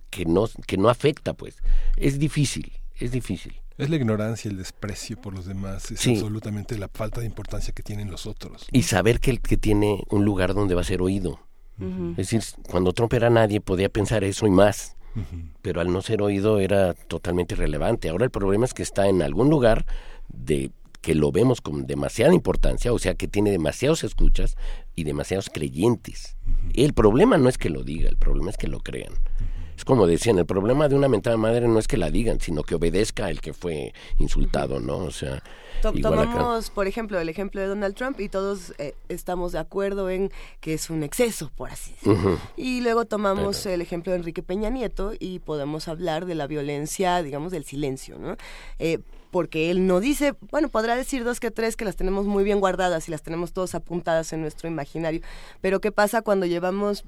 que 0.09 0.25
no, 0.25 0.45
que 0.65 0.77
no 0.77 0.89
afecta, 0.89 1.33
pues. 1.33 1.57
Es 1.95 2.19
difícil, 2.19 2.71
es 2.99 3.11
difícil. 3.11 3.55
Es 3.77 3.89
la 3.91 3.95
ignorancia, 3.97 4.49
el 4.49 4.57
desprecio 4.57 5.21
por 5.21 5.35
los 5.35 5.45
demás, 5.45 5.91
es 5.91 5.99
Sí. 5.99 6.13
absolutamente 6.13 6.77
la 6.77 6.87
falta 6.87 7.19
de 7.21 7.27
importancia 7.27 7.73
que 7.73 7.83
tienen 7.83 8.09
los 8.09 8.25
otros. 8.25 8.65
Y 8.71 8.83
saber 8.83 9.19
que, 9.19 9.29
el 9.29 9.39
que 9.41 9.57
tiene 9.57 10.03
un 10.09 10.25
lugar 10.25 10.53
donde 10.55 10.73
va 10.73 10.81
a 10.81 10.85
ser 10.85 11.01
oído. 11.01 11.39
Es 12.17 12.31
decir, 12.31 12.41
cuando 12.67 12.91
Trump 12.91 13.13
era 13.13 13.29
nadie 13.29 13.61
podía 13.61 13.87
pensar 13.89 14.23
eso 14.23 14.47
y 14.47 14.49
más. 14.49 14.95
Pero 15.61 15.79
al 15.81 15.91
no 15.91 16.01
ser 16.01 16.23
oído 16.23 16.59
era 16.59 16.93
totalmente 16.95 17.53
irrelevante. 17.53 18.09
Ahora 18.09 18.25
el 18.25 18.31
problema 18.31 18.65
es 18.65 18.73
que 18.73 18.81
está 18.83 19.07
en 19.07 19.21
algún 19.21 19.49
lugar 19.51 19.85
de 20.27 20.71
que 21.01 21.13
lo 21.15 21.31
vemos 21.31 21.61
con 21.61 21.85
demasiada 21.85 22.33
importancia, 22.33 22.91
o 22.91 22.99
sea 22.99 23.13
que 23.15 23.27
tiene 23.27 23.51
demasiados 23.51 24.03
escuchas 24.03 24.57
y 24.95 25.03
demasiados 25.03 25.49
creyentes. 25.53 26.35
El 26.73 26.93
problema 26.93 27.37
no 27.37 27.47
es 27.47 27.57
que 27.59 27.69
lo 27.69 27.83
diga, 27.83 28.09
el 28.09 28.17
problema 28.17 28.49
es 28.49 28.57
que 28.57 28.67
lo 28.67 28.79
crean. 28.79 29.13
Es 29.77 29.85
como 29.85 30.07
decían, 30.07 30.39
el 30.39 30.45
problema 30.47 30.89
de 30.89 30.95
una 30.95 31.07
mentada 31.07 31.37
madre 31.37 31.67
no 31.67 31.77
es 31.77 31.87
que 31.87 31.97
la 31.97 32.09
digan, 32.09 32.39
sino 32.41 32.63
que 32.63 32.73
obedezca 32.73 33.27
al 33.27 33.39
que 33.39 33.53
fue 33.53 33.93
insultado, 34.17 34.79
¿no? 34.79 34.97
O 34.97 35.11
sea, 35.11 35.43
To- 35.83 35.93
igual 35.95 36.17
acá. 36.17 36.31
Tomamos, 36.31 36.71
por 36.71 36.87
ejemplo, 36.87 37.19
el 37.19 37.29
ejemplo 37.29 37.61
de 37.61 37.67
Donald 37.67 37.93
Trump 37.93 38.19
y 38.19 38.27
todos 38.27 38.73
eh, 38.79 38.95
estamos 39.07 39.51
de 39.51 39.59
acuerdo 39.59 40.09
en 40.09 40.31
que 40.61 40.73
es 40.73 40.89
un 40.89 41.03
exceso, 41.03 41.51
por 41.55 41.69
así 41.69 41.91
decirlo. 41.93 42.39
Y 42.57 42.81
luego 42.81 43.05
tomamos 43.05 43.63
el 43.67 43.81
ejemplo 43.81 44.11
de 44.11 44.17
Enrique 44.17 44.41
Peña 44.41 44.71
Nieto 44.71 45.13
y 45.19 45.37
podemos 45.39 45.87
hablar 45.87 46.25
de 46.25 46.33
la 46.33 46.47
violencia, 46.47 47.21
digamos, 47.21 47.51
del 47.51 47.63
silencio, 47.63 48.17
¿no? 48.17 48.35
Eh, 48.79 48.97
porque 49.29 49.69
él 49.69 49.85
no 49.85 49.99
dice, 49.99 50.33
bueno, 50.51 50.69
podrá 50.69 50.95
decir 50.95 51.23
dos 51.23 51.39
que 51.39 51.51
tres 51.51 51.75
que 51.75 51.85
las 51.85 51.95
tenemos 51.97 52.25
muy 52.25 52.43
bien 52.43 52.59
guardadas 52.59 53.07
y 53.07 53.11
las 53.11 53.21
tenemos 53.21 53.53
todas 53.53 53.75
apuntadas 53.75 54.33
en 54.33 54.41
nuestro 54.41 54.67
imaginario, 54.67 55.21
pero 55.61 55.79
¿qué 55.81 55.91
pasa 55.91 56.23
cuando 56.23 56.47
llevamos 56.47 57.03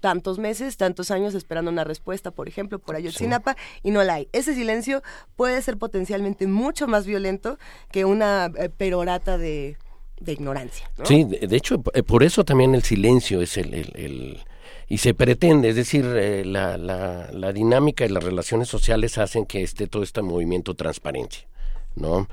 tantos 0.00 0.38
meses, 0.38 0.76
tantos 0.76 1.10
años 1.10 1.34
esperando 1.34 1.70
una 1.70 1.84
respuesta, 1.84 2.30
por 2.30 2.48
ejemplo, 2.48 2.78
por 2.78 2.96
Ayotzinapa, 2.96 3.56
y 3.82 3.90
no 3.90 4.02
la 4.04 4.14
hay. 4.14 4.28
Ese 4.32 4.54
silencio 4.54 5.02
puede 5.36 5.60
ser 5.62 5.76
potencialmente 5.76 6.46
mucho 6.46 6.86
más 6.86 7.06
violento 7.06 7.58
que 7.90 8.04
una 8.04 8.50
eh, 8.58 8.68
perorata 8.68 9.38
de, 9.38 9.76
de 10.20 10.32
ignorancia. 10.32 10.90
¿no? 10.98 11.06
Sí, 11.06 11.24
de, 11.24 11.56
hecho, 11.56 11.82
eh, 11.94 12.02
por 12.02 12.22
eso 12.22 12.44
también 12.44 12.74
el 12.74 12.82
silencio 12.82 13.40
es 13.42 13.56
el... 13.56 13.74
el- 13.74 13.92
el- 13.96 14.44
y 14.90 14.96
se 14.98 15.12
pretende, 15.12 15.68
es 15.68 15.76
decir, 15.76 16.02
eh, 16.16 16.46
la, 16.46 16.78
la, 16.78 17.28
la 17.30 17.52
dinámica 17.52 18.06
y 18.06 18.08
las 18.08 18.24
relaciones 18.24 18.68
sociales 18.68 19.18
hacen 19.18 19.44
que 19.44 19.62
esté 19.62 19.86
todo 19.86 20.02
este 20.02 20.22
movimiento 20.22 20.74
transparencia, 20.74 21.46
¿no? 21.94 22.26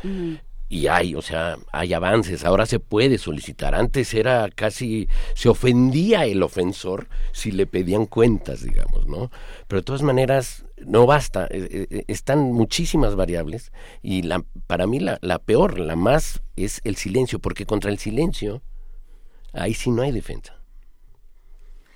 Y 0.67 0.87
hay, 0.87 1.13
o 1.13 1.21
sea, 1.21 1.57
hay 1.71 1.93
avances, 1.93 2.43
ahora 2.43 2.65
se 2.65 2.79
puede 2.79 3.17
solicitar. 3.19 3.75
Antes 3.75 4.13
era 4.13 4.49
casi, 4.49 5.07
se 5.35 5.47
ofendía 5.47 6.25
el 6.25 6.41
ofensor 6.41 7.07
si 7.33 7.51
le 7.51 7.67
pedían 7.67 8.07
cuentas, 8.07 8.63
digamos, 8.63 9.07
¿no? 9.07 9.29
Pero 9.67 9.81
de 9.81 9.85
todas 9.85 10.01
maneras, 10.01 10.65
no 10.77 11.05
basta, 11.05 11.47
eh, 11.51 11.87
eh, 11.89 12.03
están 12.07 12.51
muchísimas 12.51 13.15
variables 13.15 13.71
y 14.01 14.23
la, 14.23 14.43
para 14.65 14.87
mí 14.87 14.99
la, 14.99 15.19
la 15.21 15.39
peor, 15.39 15.79
la 15.79 15.95
más, 15.95 16.41
es 16.55 16.81
el 16.83 16.95
silencio, 16.95 17.39
porque 17.39 17.65
contra 17.65 17.91
el 17.91 17.99
silencio, 17.99 18.63
ahí 19.53 19.73
sí 19.73 19.91
no 19.91 20.01
hay 20.01 20.11
defensa. 20.11 20.59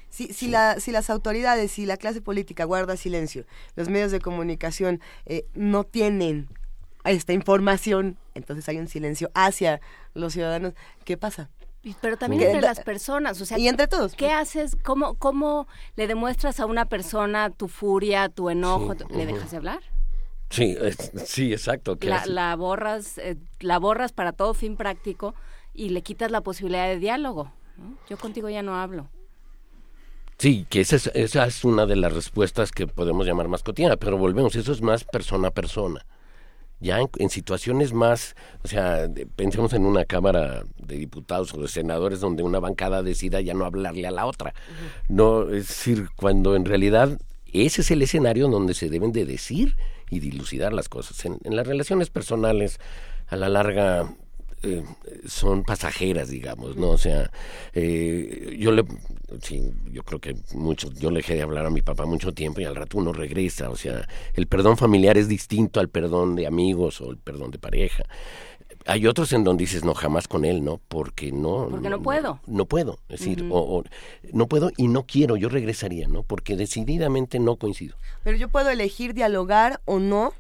Si, 0.10 0.34
si, 0.34 0.48
la, 0.48 0.80
si 0.80 0.92
las 0.92 1.10
autoridades, 1.10 1.72
si 1.72 1.86
la 1.86 1.98
clase 1.98 2.22
política 2.22 2.66
guarda 2.66 2.98
silencio, 2.98 3.46
los 3.76 3.90
medios 3.90 4.12
de 4.12 4.20
comunicación 4.20 5.02
eh, 5.26 5.46
no 5.54 5.84
tienen 5.84 6.48
esta 7.04 7.34
información, 7.34 8.18
entonces 8.40 8.68
hay 8.70 8.78
un 8.78 8.88
silencio 8.88 9.30
hacia 9.36 9.80
los 10.14 10.34
ciudadanos. 10.34 10.74
¿Qué 11.06 11.16
pasa? 11.18 11.50
Pero 12.02 12.18
también 12.18 12.44
entre 12.44 12.62
las 12.62 12.82
personas, 12.82 13.40
o 13.40 13.46
sea, 13.46 13.58
y 13.58 13.68
entre 13.68 13.88
todos. 13.88 14.14
¿Qué 14.14 14.32
haces? 14.32 14.76
¿Cómo, 14.84 15.14
cómo 15.16 15.68
le 15.96 16.08
demuestras 16.08 16.60
a 16.60 16.66
una 16.66 16.86
persona 16.86 17.50
tu 17.52 17.68
furia, 17.70 18.28
tu 18.28 18.50
enojo? 18.50 18.96
Sí, 18.96 19.04
¿Le 19.16 19.26
dejas 19.26 19.52
de 19.52 19.58
hablar? 19.58 19.80
Sí, 20.50 20.76
es- 20.82 21.12
sí, 21.26 21.54
exacto. 21.54 21.96
¿qué 21.98 22.10
La, 22.26 22.56
borras, 22.56 23.18
eh, 23.20 23.38
la 23.60 23.80
borras 23.80 24.12
para 24.12 24.34
todo 24.34 24.54
fin 24.54 24.76
práctico 24.76 25.36
y 25.74 25.90
le 25.90 26.02
quitas 26.02 26.32
la 26.32 26.42
posibilidad 26.42 26.88
de 26.88 26.98
diálogo. 27.00 27.54
¿no? 27.78 27.96
Yo 28.10 28.18
contigo 28.18 28.50
ya 28.50 28.62
no 28.62 28.76
hablo. 28.76 29.08
Sí, 30.38 30.66
que 30.70 30.82
esa 30.82 30.96
es, 30.96 31.08
esa 31.14 31.46
es 31.46 31.64
una 31.66 31.86
de 31.86 31.96
las 31.98 32.14
respuestas 32.14 32.72
que 32.72 32.88
podemos 32.88 33.26
llamar 33.26 33.48
más 33.50 33.62
cotidiana, 33.62 33.98
pero 33.98 34.18
volvemos, 34.18 34.56
eso 34.56 34.72
es 34.72 34.82
más 34.82 35.04
persona 35.04 35.50
a 35.50 35.52
persona. 35.52 36.06
Ya 36.80 37.00
en, 37.00 37.10
en 37.18 37.30
situaciones 37.30 37.92
más, 37.94 38.36
o 38.64 38.68
sea, 38.68 39.08
de- 39.08 39.26
pensemos 39.26 39.74
en 39.74 39.86
una 39.86 40.06
Cámara 40.06 40.64
de 40.78 40.98
Diputados 40.98 41.54
o 41.54 41.62
de 41.62 41.68
Senadores 41.68 42.20
donde 42.20 42.44
una 42.44 42.60
bancada 42.60 43.04
decida 43.04 43.42
ya 43.42 43.54
no 43.54 43.66
hablarle 43.66 44.08
a 44.08 44.12
la 44.12 44.26
otra. 44.26 44.54
No, 45.08 45.44
es 45.50 45.68
decir, 45.68 46.08
cuando 46.16 46.56
en 46.56 46.66
realidad 46.66 47.20
ese 47.52 47.82
es 47.82 47.92
el 47.92 48.02
escenario 48.02 48.48
donde 48.48 48.74
se 48.74 48.90
deben 48.90 49.12
de 49.12 49.26
decir 49.26 49.76
y 50.10 50.20
dilucidar 50.20 50.72
las 50.72 50.88
cosas. 50.88 51.26
En, 51.26 51.38
en 51.44 51.56
las 51.56 51.68
relaciones 51.68 52.10
personales, 52.10 52.80
a 53.28 53.36
la 53.36 53.50
larga, 53.50 54.14
eh, 54.62 54.84
son 55.26 55.64
pasajeras, 55.64 56.30
digamos, 56.30 56.76
¿no? 56.76 56.90
O 56.90 56.98
sea, 56.98 57.32
eh, 57.74 58.58
yo 58.60 58.72
le, 58.72 58.84
sí, 59.42 59.72
yo 59.92 60.04
creo 60.04 60.20
que 60.20 60.36
mucho, 60.54 60.92
yo 60.92 61.12
le 61.12 61.18
dejé 61.18 61.36
de 61.36 61.44
hablar 61.44 61.66
a 61.66 61.70
mi 61.70 61.82
papá 61.82 62.06
mucho 62.06 62.34
tiempo 62.34 62.60
y 62.60 62.66
al 62.66 62.76
rato 62.76 62.98
uno 62.98 63.14
regresa, 63.14 63.70
o 63.70 63.76
sea, 63.76 64.08
el 64.34 64.48
perdón 64.48 64.78
familiar 64.78 65.18
es 65.18 65.28
distinto 65.28 65.80
al 65.80 65.90
perdón 65.90 66.36
de 66.36 66.48
amigos 66.48 67.00
o 67.02 67.12
el 67.12 67.18
perdón 67.18 67.52
de 67.52 67.60
pareja. 67.60 68.04
Hay 68.86 69.08
otros 69.08 69.34
en 69.34 69.44
donde 69.44 69.64
dices, 69.64 69.84
no, 69.84 69.94
jamás 69.94 70.28
con 70.28 70.46
él, 70.46 70.64
¿no? 70.64 70.80
Porque 70.88 71.32
no... 71.32 71.68
Porque 71.70 71.90
no 71.90 72.02
puedo. 72.02 72.40
No 72.48 72.66
puedo, 72.66 73.00
es 73.10 73.20
decir, 73.20 73.46
o, 73.50 73.60
o 73.60 73.84
no 74.34 74.48
puedo 74.48 74.72
y 74.78 74.88
no 74.88 75.04
quiero, 75.04 75.36
yo 75.38 75.50
regresaría, 75.50 76.08
¿no? 76.08 76.24
Porque 76.24 76.56
decididamente 76.56 77.40
no 77.40 77.58
coincido. 77.58 77.96
Pero 78.24 78.38
yo 78.38 78.50
puedo 78.50 78.70
elegir 78.70 79.14
dialogar 79.14 79.82
o 79.86 80.00
no, 80.00 80.34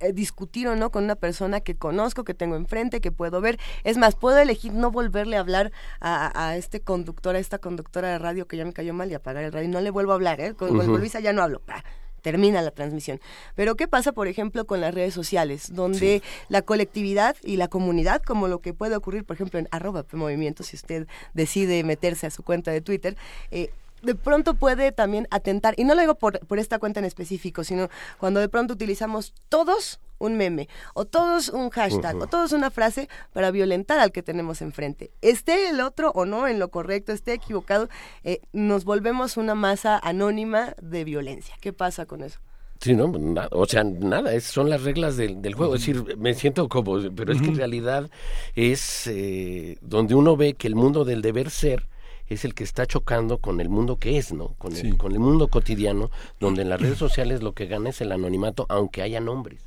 eh, 0.00 0.12
discutir 0.12 0.68
o 0.68 0.76
no 0.76 0.90
con 0.90 1.04
una 1.04 1.16
persona 1.16 1.60
que 1.60 1.76
conozco, 1.76 2.24
que 2.24 2.34
tengo 2.34 2.56
enfrente, 2.56 3.00
que 3.00 3.12
puedo 3.12 3.40
ver. 3.40 3.58
Es 3.84 3.96
más, 3.96 4.14
puedo 4.14 4.38
elegir 4.38 4.72
no 4.72 4.90
volverle 4.90 5.36
a 5.36 5.40
hablar 5.40 5.72
a, 6.00 6.56
este 6.56 6.80
conductor, 6.80 7.36
a 7.36 7.38
esta 7.38 7.58
conductora 7.58 8.08
de 8.08 8.18
radio 8.18 8.46
que 8.46 8.56
ya 8.56 8.64
me 8.64 8.72
cayó 8.72 8.94
mal 8.94 9.10
y 9.10 9.14
apagar 9.14 9.44
el 9.44 9.52
radio. 9.52 9.68
No 9.68 9.80
le 9.80 9.90
vuelvo 9.90 10.12
a 10.12 10.16
hablar, 10.16 10.40
¿eh? 10.40 10.54
Con, 10.54 10.68
con 10.68 10.80
Ujú. 10.80 10.98
Luisa 10.98 11.20
ya 11.20 11.32
no 11.32 11.42
hablo. 11.42 11.60
pa, 11.60 11.84
termina 12.26 12.60
la 12.60 12.72
transmisión. 12.72 13.20
Pero 13.54 13.76
¿qué 13.76 13.86
pasa, 13.86 14.10
por 14.10 14.26
ejemplo, 14.26 14.66
con 14.66 14.80
las 14.80 14.92
redes 14.92 15.14
sociales? 15.14 15.72
Donde 15.72 16.22
la 16.48 16.60
colectividad 16.62 17.36
y 17.44 17.56
la 17.56 17.68
comunidad, 17.68 18.20
como 18.20 18.48
lo 18.48 18.58
que 18.58 18.74
puede 18.74 18.96
ocurrir, 18.96 19.22
por 19.22 19.36
ejemplo, 19.36 19.60
en 19.60 19.68
arroba 19.70 20.04
movimiento, 20.10 20.64
si 20.64 20.74
usted 20.74 21.06
decide 21.34 21.84
meterse 21.84 22.26
a 22.26 22.30
su 22.30 22.42
cuenta 22.42 22.72
de 22.72 22.80
Twitter, 22.80 23.16
eh, 23.52 23.70
de 24.02 24.14
pronto 24.14 24.54
puede 24.54 24.92
también 24.92 25.26
atentar, 25.30 25.74
y 25.76 25.84
no 25.84 25.94
lo 25.94 26.00
digo 26.00 26.14
por, 26.16 26.38
por 26.46 26.58
esta 26.58 26.78
cuenta 26.78 27.00
en 27.00 27.06
específico, 27.06 27.64
sino 27.64 27.88
cuando 28.18 28.40
de 28.40 28.48
pronto 28.48 28.74
utilizamos 28.74 29.32
todos 29.48 30.00
un 30.18 30.36
meme, 30.36 30.68
o 30.94 31.04
todos 31.04 31.50
un 31.50 31.68
hashtag, 31.70 32.16
o 32.16 32.26
todos 32.26 32.52
una 32.52 32.70
frase 32.70 33.08
para 33.34 33.50
violentar 33.50 33.98
al 34.00 34.12
que 34.12 34.22
tenemos 34.22 34.62
enfrente. 34.62 35.10
Esté 35.20 35.68
el 35.68 35.80
otro 35.82 36.10
o 36.14 36.24
no 36.24 36.46
en 36.48 36.58
lo 36.58 36.70
correcto, 36.70 37.12
esté 37.12 37.34
equivocado, 37.34 37.88
eh, 38.24 38.40
nos 38.52 38.84
volvemos 38.84 39.36
una 39.36 39.54
masa 39.54 39.98
anónima 39.98 40.74
de 40.80 41.04
violencia. 41.04 41.54
¿Qué 41.60 41.72
pasa 41.74 42.06
con 42.06 42.22
eso? 42.22 42.40
Sí, 42.80 42.94
no, 42.94 43.08
Na- 43.08 43.48
o 43.52 43.66
sea, 43.66 43.84
nada, 43.84 44.32
es- 44.34 44.44
son 44.44 44.68
las 44.70 44.82
reglas 44.84 45.16
del, 45.18 45.40
del 45.42 45.54
juego. 45.54 45.74
Es 45.74 45.84
decir, 45.86 46.16
me 46.18 46.32
siento 46.34 46.68
como, 46.68 46.98
pero 47.14 47.32
es 47.32 47.40
que 47.42 47.48
en 47.48 47.56
realidad 47.56 48.10
es 48.54 49.06
eh, 49.06 49.76
donde 49.80 50.14
uno 50.14 50.36
ve 50.36 50.54
que 50.54 50.66
el 50.66 50.74
mundo 50.76 51.04
del 51.04 51.20
deber 51.22 51.50
ser 51.50 51.86
es 52.28 52.44
el 52.44 52.54
que 52.54 52.64
está 52.64 52.86
chocando 52.86 53.38
con 53.38 53.60
el 53.60 53.68
mundo 53.68 53.98
que 53.98 54.18
es, 54.18 54.32
¿no? 54.32 54.48
Con 54.58 54.72
el, 54.72 54.78
Sí. 54.80 54.92
con 54.92 55.12
el 55.12 55.18
mundo 55.20 55.48
cotidiano, 55.48 56.10
donde 56.40 56.62
en 56.62 56.68
las 56.68 56.80
redes 56.80 56.98
sociales 56.98 57.42
lo 57.42 57.52
que 57.52 57.66
gana 57.66 57.90
es 57.90 58.00
el 58.00 58.12
anonimato, 58.12 58.66
aunque 58.68 59.02
haya 59.02 59.20
nombres. 59.20 59.60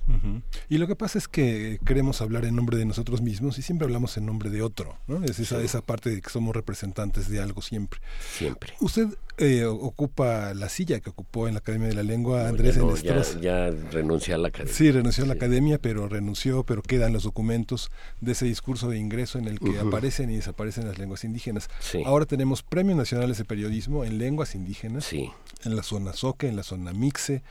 Y 0.69 0.77
lo 0.77 0.87
que 0.87 0.95
pasa 0.95 1.17
es 1.17 1.27
que 1.27 1.79
queremos 1.85 2.21
hablar 2.21 2.45
en 2.45 2.55
nombre 2.55 2.77
de 2.77 2.85
nosotros 2.85 3.21
mismos 3.21 3.57
y 3.57 3.61
siempre 3.61 3.85
hablamos 3.85 4.17
en 4.17 4.25
nombre 4.25 4.49
de 4.49 4.61
otro, 4.61 4.97
¿no? 5.07 5.23
Es 5.23 5.39
esa, 5.39 5.61
esa 5.61 5.81
parte 5.81 6.09
de 6.09 6.21
que 6.21 6.29
somos 6.29 6.55
representantes 6.55 7.29
de 7.29 7.39
algo 7.41 7.61
siempre. 7.61 7.99
Siempre. 8.37 8.73
Usted 8.79 9.07
eh, 9.39 9.65
ocupa 9.65 10.53
la 10.53 10.69
silla 10.69 10.99
que 10.99 11.09
ocupó 11.09 11.47
en 11.47 11.53
la 11.55 11.59
Academia 11.59 11.87
de 11.87 11.95
la 11.95 12.03
Lengua, 12.03 12.47
Andrés 12.47 12.77
no, 12.77 12.95
ya, 12.97 13.21
ya 13.41 13.69
renuncié 13.91 14.33
a 14.33 14.37
la 14.37 14.49
academia. 14.49 14.73
Sí, 14.73 14.91
renunció 14.91 15.23
a 15.23 15.27
la 15.27 15.33
academia, 15.33 15.77
pero 15.79 16.07
renunció, 16.07 16.63
pero 16.63 16.81
quedan 16.81 17.13
los 17.13 17.23
documentos 17.23 17.91
de 18.21 18.33
ese 18.33 18.45
discurso 18.45 18.89
de 18.89 18.97
ingreso 18.97 19.39
en 19.39 19.47
el 19.47 19.59
que 19.59 19.79
aparecen 19.79 20.29
y 20.29 20.35
desaparecen 20.35 20.87
las 20.87 20.97
lenguas 20.97 21.23
indígenas. 21.23 21.69
Sí. 21.79 22.01
Ahora 22.05 22.25
tenemos 22.25 22.63
premios 22.63 22.97
nacionales 22.97 23.37
de 23.37 23.45
periodismo 23.45 24.05
en 24.05 24.17
lenguas 24.17 24.55
indígenas, 24.55 25.05
Sí. 25.05 25.29
en 25.63 25.75
la 25.75 25.83
zona 25.83 26.13
Soque, 26.13 26.47
en 26.47 26.55
la 26.55 26.63
zona 26.63 26.93
Mixe, 26.93 27.41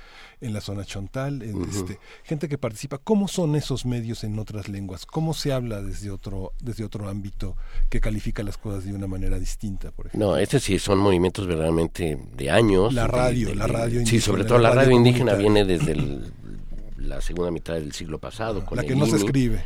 en 0.40 0.52
la 0.52 0.60
zona 0.60 0.84
Chontal, 0.84 1.42
en 1.42 1.62
este, 1.64 1.98
gente 2.24 2.48
que 2.48 2.58
participa. 2.58 2.98
¿Cómo 2.98 3.28
son 3.28 3.56
esos 3.56 3.84
medios 3.86 4.22
en 4.24 4.38
otras 4.38 4.68
lenguas? 4.68 5.04
¿Cómo 5.06 5.34
se 5.34 5.52
habla 5.52 5.82
desde 5.82 6.10
otro, 6.10 6.52
desde 6.62 6.84
otro 6.84 7.08
ámbito 7.08 7.56
que 7.88 8.00
califica 8.00 8.42
las 8.42 8.56
cosas 8.58 8.84
de 8.84 8.92
una 8.94 9.06
manera 9.06 9.38
distinta, 9.38 9.90
por 9.90 10.06
ejemplo? 10.06 10.28
No, 10.30 10.36
este 10.36 10.60
sí 10.60 10.78
son 10.78 10.98
movimientos 10.98 11.46
verdaderamente 11.46 12.18
de 12.36 12.50
años. 12.50 12.92
La 12.94 13.06
radio, 13.06 13.48
de- 13.48 13.54
la 13.56 13.66
radio 13.66 13.94
Sí, 13.94 13.98
indígena, 14.00 14.22
sobre 14.22 14.44
todo 14.44 14.58
la 14.58 14.68
la 14.68 14.74
radio 14.74 14.86
radio 14.86 14.96
indígena 14.98 15.34
viene 15.34 15.64
desde 15.64 15.92
el- 15.98 16.32
la 16.98 17.20
segunda 17.20 17.50
mitad 17.50 17.74
del 17.74 17.92
siglo 17.92 18.18
pasado. 18.18 18.64
Con 18.66 18.76
La 18.76 18.82
el 18.82 18.88
que 18.88 18.96
no 18.96 19.06
se 19.06 19.16
escribe. 19.16 19.62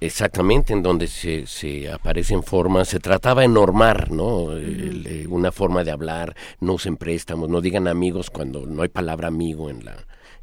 Exactamente, 0.00 0.72
en 0.72 0.82
donde 0.82 1.08
se, 1.08 1.46
se 1.48 1.90
aparecen 1.90 2.44
formas, 2.44 2.88
se 2.88 3.00
trataba 3.00 3.42
de 3.42 3.48
normar, 3.48 4.12
¿no? 4.12 4.52
El, 4.52 5.04
eh, 5.06 5.26
una 5.28 5.50
forma 5.50 5.82
de 5.82 5.90
hablar, 5.90 6.36
no 6.60 6.74
usen 6.74 6.96
préstamos, 6.96 7.48
no 7.48 7.60
digan 7.60 7.88
amigos 7.88 8.30
cuando 8.30 8.64
no 8.64 8.82
hay 8.82 8.88
palabra 8.88 9.26
amigo 9.26 9.70
en 9.70 9.84
la 9.84 9.96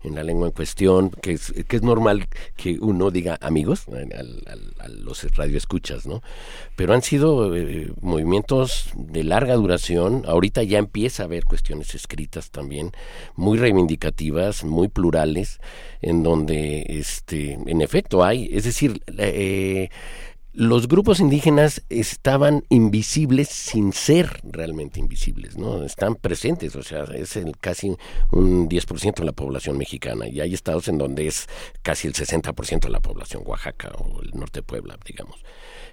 en 0.06 0.16
la 0.16 0.24
lengua 0.24 0.48
en 0.48 0.54
cuestión, 0.54 1.10
que 1.10 1.34
es, 1.34 1.54
que 1.68 1.76
es 1.76 1.82
normal 1.82 2.28
que 2.56 2.78
uno 2.80 3.12
diga 3.12 3.38
amigos 3.42 3.86
eh, 3.94 4.08
a 4.80 4.88
los 4.88 5.24
radioescuchas, 5.36 6.06
¿no? 6.06 6.22
Pero 6.76 6.94
han 6.94 7.02
sido 7.02 7.56
eh, 7.56 7.92
movimientos 8.02 8.90
de 8.96 9.24
larga 9.24 9.56
duración, 9.56 10.24
ahorita 10.28 10.64
ya 10.64 10.78
empieza 10.78 11.24
a 11.24 11.26
haber 11.26 11.46
cuestiones 11.46 11.96
escritas 11.96 12.52
también, 12.52 12.92
muy 13.36 13.58
reivindicativas, 13.58 14.64
muy 14.64 14.88
plurales, 14.88 15.60
en 16.02 16.24
donde, 16.24 16.86
este, 16.90 17.54
en 17.54 17.82
efecto 17.82 18.24
hay, 18.24 18.50
es 18.52 18.64
decir, 18.64 19.02
eh, 19.18 19.90
los 20.56 20.88
grupos 20.88 21.20
indígenas 21.20 21.84
estaban 21.90 22.64
invisibles 22.70 23.50
sin 23.50 23.92
ser 23.92 24.40
realmente 24.44 25.00
invisibles, 25.00 25.58
¿no? 25.58 25.84
Están 25.84 26.16
presentes, 26.16 26.76
o 26.76 26.84
sea, 26.84 27.04
es 27.14 27.36
el 27.36 27.58
casi 27.58 27.96
un 28.32 28.70
10% 28.70 29.16
de 29.16 29.26
la 29.26 29.32
población 29.34 29.78
mexicana 29.78 30.28
y 30.28 30.40
hay 30.40 30.54
estados 30.54 30.88
en 30.88 30.98
donde 30.98 31.28
es 31.28 31.48
casi 31.82 32.08
el 32.08 32.14
60% 32.14 32.80
de 32.88 32.90
la 32.90 33.02
población, 33.02 33.44
Oaxaca 33.46 33.92
o 33.98 34.22
el 34.22 34.32
norte 34.32 34.60
de 34.60 34.64
Puebla, 34.64 34.98
digamos. 35.06 35.44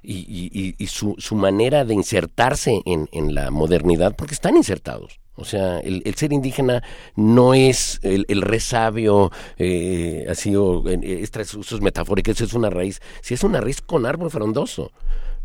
Y, 0.03 0.19
y- 0.19 0.75
y- 0.79 0.87
su, 0.87 1.15
su 1.19 1.35
manera 1.37 1.85
de 1.85 1.95
insertarse 1.95 2.83
en 2.85 3.35
la 3.35 3.51
modernidad, 3.51 4.15
porque 4.17 4.35
están 4.35 4.57
insertados. 4.57 5.22
O 5.35 5.45
sea, 5.45 5.79
el, 5.81 6.03
el 6.05 6.15
ser 6.15 6.33
indígena 6.33 6.83
no 7.17 7.55
es 7.55 8.01
el, 8.03 8.27
el 8.29 8.43
resabio, 8.43 9.31
eh, 9.57 10.27
así, 10.31 10.55
o 10.55 10.87
en 10.89 11.03
estas 11.03 11.55
usos 11.55 11.81
metafóricos, 11.81 12.41
es 12.41 12.53
una 12.53 12.69
raíz, 12.69 13.01
si 13.23 13.35
es 13.35 13.43
una 13.43 13.61
raíz 13.61 13.81
con 13.81 14.05
árbol 14.05 14.31
frondoso, 14.31 14.93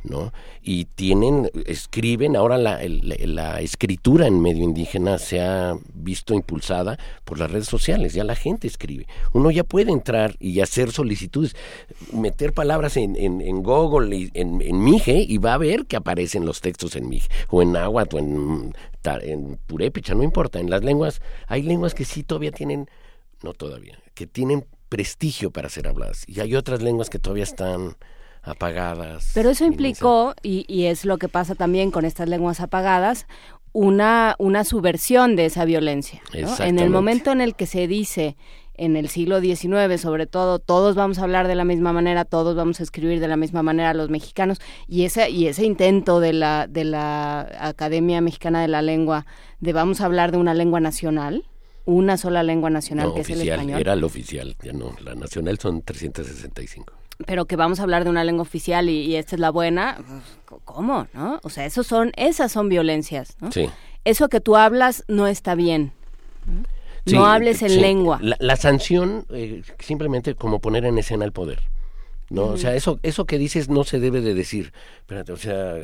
¿no? 0.09 0.33
Y 0.61 0.85
tienen, 0.85 1.49
escriben, 1.65 2.35
ahora 2.35 2.57
la, 2.57 2.79
la 2.83 3.61
escritura 3.61 4.27
en 4.27 4.41
medio 4.41 4.63
indígena 4.63 5.17
se 5.17 5.41
ha 5.41 5.77
visto 5.93 6.33
impulsada 6.33 6.97
por 7.23 7.39
las 7.39 7.51
redes 7.51 7.67
sociales, 7.67 8.13
ya 8.13 8.23
la 8.23 8.35
gente 8.35 8.67
escribe. 8.67 9.07
Uno 9.33 9.51
ya 9.51 9.63
puede 9.63 9.91
entrar 9.91 10.35
y 10.39 10.59
hacer 10.61 10.91
solicitudes, 10.91 11.55
meter 12.11 12.53
palabras 12.53 12.97
en, 12.97 13.15
en, 13.15 13.41
en 13.41 13.63
Google, 13.63 14.15
y 14.15 14.31
en, 14.33 14.61
en 14.61 14.83
Mije, 14.83 15.25
y 15.27 15.37
va 15.37 15.53
a 15.53 15.57
ver 15.57 15.85
que 15.85 15.95
aparecen 15.95 16.45
los 16.45 16.61
textos 16.61 16.95
en 16.95 17.09
Mije, 17.09 17.27
o 17.49 17.61
en 17.61 17.73
náhuatl, 17.73 18.15
o 18.15 18.19
en, 18.19 18.73
en 19.03 19.59
purépecha, 19.67 20.15
no 20.15 20.23
importa. 20.23 20.59
En 20.59 20.69
las 20.69 20.83
lenguas, 20.83 21.21
hay 21.47 21.61
lenguas 21.61 21.93
que 21.93 22.05
sí 22.05 22.23
todavía 22.23 22.51
tienen, 22.51 22.89
no 23.43 23.53
todavía, 23.53 23.99
que 24.13 24.27
tienen 24.27 24.65
prestigio 24.89 25.51
para 25.51 25.69
ser 25.69 25.87
habladas, 25.87 26.23
y 26.27 26.39
hay 26.39 26.55
otras 26.55 26.81
lenguas 26.81 27.09
que 27.09 27.19
todavía 27.19 27.43
están 27.43 27.97
apagadas. 28.47 29.31
Pero 29.33 29.49
eso 29.49 29.65
implicó, 29.65 30.33
y, 30.41 30.65
y 30.67 30.85
es 30.85 31.05
lo 31.05 31.17
que 31.17 31.29
pasa 31.29 31.55
también 31.55 31.91
con 31.91 32.05
estas 32.05 32.29
lenguas 32.29 32.59
apagadas, 32.59 33.27
una, 33.73 34.35
una 34.39 34.63
subversión 34.63 35.35
de 35.35 35.45
esa 35.45 35.65
violencia. 35.65 36.21
¿no? 36.33 36.63
En 36.65 36.79
el 36.79 36.89
momento 36.89 37.31
en 37.31 37.41
el 37.41 37.55
que 37.55 37.67
se 37.67 37.87
dice, 37.87 38.35
en 38.73 38.95
el 38.95 39.09
siglo 39.09 39.39
XIX 39.39 39.99
sobre 40.01 40.25
todo, 40.25 40.59
todos 40.59 40.95
vamos 40.95 41.19
a 41.19 41.23
hablar 41.23 41.47
de 41.47 41.55
la 41.55 41.63
misma 41.63 41.93
manera, 41.93 42.25
todos 42.25 42.55
vamos 42.55 42.79
a 42.79 42.83
escribir 42.83 43.19
de 43.19 43.27
la 43.27 43.37
misma 43.37 43.63
manera 43.63 43.93
los 43.93 44.09
mexicanos, 44.09 44.59
y 44.87 45.03
ese, 45.03 45.29
y 45.29 45.47
ese 45.47 45.65
intento 45.65 46.19
de 46.19 46.33
la, 46.33 46.67
de 46.67 46.85
la 46.85 47.47
Academia 47.59 48.21
Mexicana 48.21 48.61
de 48.61 48.67
la 48.67 48.81
Lengua 48.81 49.25
de 49.59 49.73
vamos 49.73 50.01
a 50.01 50.05
hablar 50.05 50.31
de 50.31 50.37
una 50.37 50.53
lengua 50.53 50.79
nacional, 50.79 51.45
una 51.85 52.17
sola 52.17 52.43
lengua 52.43 52.69
nacional 52.69 53.09
No, 53.09 53.13
que 53.13 53.21
es 53.21 53.29
el 53.29 53.37
oficial, 53.37 53.59
español. 53.59 53.79
era 53.81 53.93
el 53.93 54.03
oficial, 54.03 54.55
ya 54.63 54.73
no, 54.73 54.95
la 55.03 55.15
nacional 55.15 55.57
son 55.59 55.81
365. 55.81 56.93
Pero 57.25 57.45
que 57.45 57.55
vamos 57.55 57.79
a 57.79 57.83
hablar 57.83 58.03
de 58.03 58.09
una 58.09 58.23
lengua 58.23 58.43
oficial 58.43 58.89
y, 58.89 59.01
y 59.01 59.15
esta 59.15 59.35
es 59.35 59.39
la 59.39 59.49
buena, 59.49 59.97
¿cómo? 60.65 61.07
¿No? 61.13 61.39
O 61.43 61.49
sea, 61.49 61.65
esos 61.65 61.87
son, 61.87 62.11
esas 62.15 62.51
son 62.51 62.69
violencias, 62.69 63.35
¿no? 63.41 63.51
Sí. 63.51 63.69
Eso 64.05 64.29
que 64.29 64.39
tú 64.39 64.55
hablas 64.55 65.03
no 65.07 65.27
está 65.27 65.55
bien. 65.55 65.91
¿no? 66.45 66.63
Sí, 67.05 67.15
no 67.15 67.25
hables 67.25 67.61
en 67.61 67.69
sí. 67.69 67.79
lengua. 67.79 68.19
La, 68.21 68.35
la 68.39 68.55
sanción, 68.55 69.25
eh, 69.29 69.63
simplemente 69.79 70.35
como 70.35 70.59
poner 70.59 70.85
en 70.85 70.97
escena 70.97 71.25
el 71.25 71.31
poder. 71.31 71.59
¿no? 72.29 72.43
O 72.47 72.57
sea, 72.57 72.75
eso, 72.75 72.99
eso 73.03 73.25
que 73.25 73.37
dices 73.37 73.69
no 73.69 73.83
se 73.85 73.99
debe 73.99 74.19
de 74.21 74.33
decir. 74.33 74.73
Espérate, 74.99 75.31
o 75.31 75.37
sea, 75.37 75.75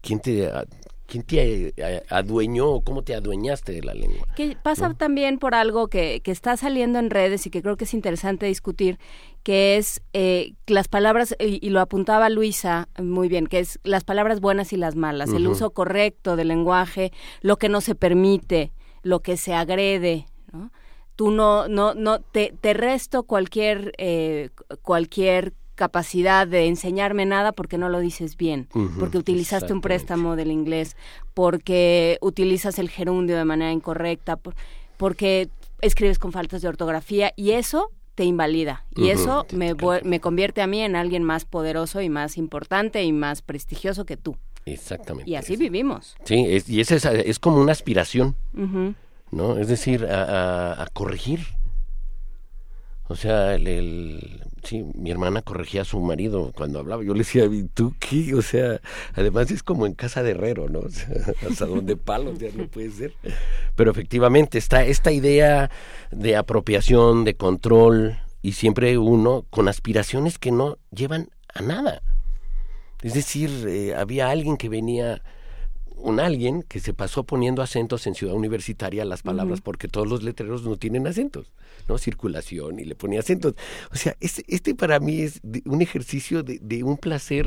¿quién 0.00 0.20
te, 0.20 0.46
a- 0.46 0.64
quién 1.06 1.22
te 1.24 1.74
adueñó 2.08 2.68
o 2.70 2.80
cómo 2.80 3.02
te 3.02 3.14
adueñaste 3.14 3.72
de 3.72 3.82
la 3.82 3.92
lengua? 3.92 4.26
Que 4.34 4.56
pasa 4.62 4.94
también 4.94 5.38
por 5.38 5.54
algo 5.54 5.88
que, 5.88 6.20
que 6.24 6.30
está 6.30 6.56
saliendo 6.56 6.98
en 6.98 7.10
redes 7.10 7.46
y 7.46 7.50
que 7.50 7.60
creo 7.60 7.76
que 7.76 7.84
es 7.84 7.92
interesante 7.92 8.46
discutir, 8.46 8.98
que 9.42 9.76
es 9.76 10.00
eh, 10.12 10.54
las 10.66 10.88
palabras, 10.88 11.34
y, 11.40 11.58
y 11.66 11.70
lo 11.70 11.80
apuntaba 11.80 12.28
Luisa 12.28 12.88
muy 13.02 13.28
bien, 13.28 13.46
que 13.46 13.58
es 13.58 13.78
las 13.82 14.04
palabras 14.04 14.40
buenas 14.40 14.72
y 14.72 14.76
las 14.76 14.94
malas, 14.96 15.30
el 15.36 15.44
uso 15.50 15.70
correcto 15.70 16.36
del 16.36 16.48
lenguaje, 16.48 17.12
lo 17.40 17.56
que 17.56 17.68
no 17.68 17.80
se 17.80 17.94
permite, 17.94 18.72
lo 19.02 19.20
que 19.20 19.36
se 19.36 19.54
agrede, 19.54 20.26
¿no? 20.52 20.70
Tú 21.16 21.30
no, 21.30 21.68
no, 21.68 21.92
no, 21.94 22.20
te, 22.20 22.54
te 22.60 22.72
resto 22.72 23.24
cualquier, 23.24 23.92
eh, 23.98 24.48
cualquier 24.82 25.52
capacidad 25.74 26.46
de 26.46 26.66
enseñarme 26.66 27.26
nada 27.26 27.52
porque 27.52 27.78
no 27.78 27.88
lo 27.88 27.98
dices 28.00 28.36
bien, 28.36 28.68
porque 28.98 29.18
utilizaste 29.18 29.72
un 29.72 29.80
préstamo 29.80 30.36
del 30.36 30.50
inglés, 30.52 30.96
porque 31.34 32.18
utilizas 32.20 32.78
el 32.78 32.88
gerundio 32.90 33.36
de 33.36 33.44
manera 33.44 33.72
incorrecta, 33.72 34.36
por- 34.36 34.54
porque 34.96 35.48
escribes 35.80 36.18
con 36.18 36.30
faltas 36.32 36.62
de 36.62 36.68
ortografía 36.68 37.32
y 37.36 37.52
eso 37.52 37.90
te 38.14 38.24
invalida 38.24 38.84
y 38.94 39.08
eso 39.10 39.46
me, 39.52 39.74
me 40.04 40.20
convierte 40.20 40.60
a 40.62 40.66
mí 40.66 40.80
en 40.80 40.96
alguien 40.96 41.22
más 41.22 41.44
poderoso 41.44 42.00
y 42.02 42.08
más 42.08 42.36
importante 42.36 43.02
y 43.02 43.12
más 43.12 43.42
prestigioso 43.42 44.04
que 44.04 44.16
tú. 44.16 44.36
Exactamente. 44.66 45.28
Y 45.30 45.34
así 45.34 45.56
vivimos. 45.56 46.14
Sí, 46.24 46.44
es, 46.48 46.68
y 46.68 46.80
es, 46.80 46.90
esa- 46.92 47.12
es 47.14 47.38
como 47.38 47.56
una 47.60 47.72
aspiración. 47.72 48.36
¿no? 49.30 49.56
Es 49.58 49.68
decir, 49.68 50.04
a, 50.06 50.22
a- 50.24 50.82
a 50.82 50.86
corregir. 50.88 51.40
O 53.12 53.16
sea, 53.16 53.54
el, 53.54 53.66
el- 53.68 54.40
sí, 54.64 54.84
mi 54.94 55.10
hermana 55.10 55.42
corregía 55.42 55.82
a 55.82 55.84
su 55.84 56.00
marido 56.00 56.52
cuando 56.54 56.78
hablaba. 56.78 57.02
Yo 57.04 57.12
le 57.12 57.18
decía, 57.20 57.44
¿y 57.44 57.64
tú 57.64 57.94
qué? 58.00 58.34
O 58.34 58.42
sea, 58.42 58.80
además 59.14 59.50
es 59.50 59.62
como 59.62 59.86
en 59.86 59.94
casa 59.94 60.22
de 60.22 60.30
herrero, 60.32 60.68
¿no? 60.68 60.78
O 60.86 60.88
sea, 60.90 61.08
hasta 61.48 61.66
donde 61.66 61.96
palos 61.96 62.38
ya 62.38 62.48
no 62.54 62.66
puede 62.68 62.90
ser. 62.90 63.12
Pero 63.76 63.90
efectivamente 63.90 64.58
está 64.58 64.84
esta 64.84 65.12
idea 65.12 65.70
de 66.10 66.36
apropiación, 66.36 67.24
de 67.24 67.34
control, 67.34 68.18
y 68.40 68.52
siempre 68.52 68.98
uno 68.98 69.44
con 69.50 69.68
aspiraciones 69.68 70.38
que 70.38 70.50
no 70.50 70.78
llevan 70.90 71.28
a 71.54 71.62
nada. 71.62 72.02
Es 73.02 73.14
decir, 73.14 73.50
eh, 73.68 73.94
había 73.94 74.30
alguien 74.30 74.56
que 74.56 74.68
venía, 74.68 75.22
un 76.02 76.20
alguien 76.20 76.62
que 76.62 76.80
se 76.80 76.92
pasó 76.94 77.24
poniendo 77.24 77.62
acentos 77.62 78.06
en 78.06 78.14
Ciudad 78.14 78.34
Universitaria 78.34 79.02
a 79.02 79.06
las 79.06 79.22
palabras 79.22 79.60
porque 79.60 79.88
todos 79.88 80.08
los 80.08 80.22
letreros 80.22 80.64
no 80.64 80.76
tienen 80.76 81.06
acentos, 81.06 81.50
¿no? 81.88 81.98
Circulación 81.98 82.78
y 82.80 82.84
le 82.84 82.94
ponía 82.94 83.20
acentos. 83.20 83.54
O 83.92 83.96
sea, 83.96 84.16
este, 84.20 84.44
este 84.48 84.74
para 84.74 85.00
mí 85.00 85.20
es 85.22 85.40
de- 85.42 85.62
un 85.66 85.80
ejercicio 85.82 86.42
de, 86.42 86.58
de 86.60 86.82
un 86.82 86.96
placer 86.98 87.46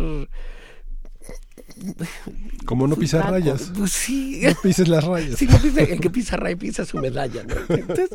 Como 2.65 2.87
no 2.87 2.95
pisar 2.95 3.21
Paco, 3.21 3.33
rayas. 3.33 3.71
pues 3.77 3.91
sí. 3.91 4.41
No 4.43 4.55
pises 4.61 4.87
las 4.87 5.03
rayas. 5.03 5.35
Sí, 5.37 5.45
no 5.47 5.57
pisa- 5.59 5.81
el 5.81 5.99
que 5.99 6.09
pisa 6.09 6.37
raya 6.37 6.55
pisa 6.57 6.85
su 6.85 6.97
medalla. 6.97 7.43
¿no? 7.43 7.55
Entonces, 7.75 8.09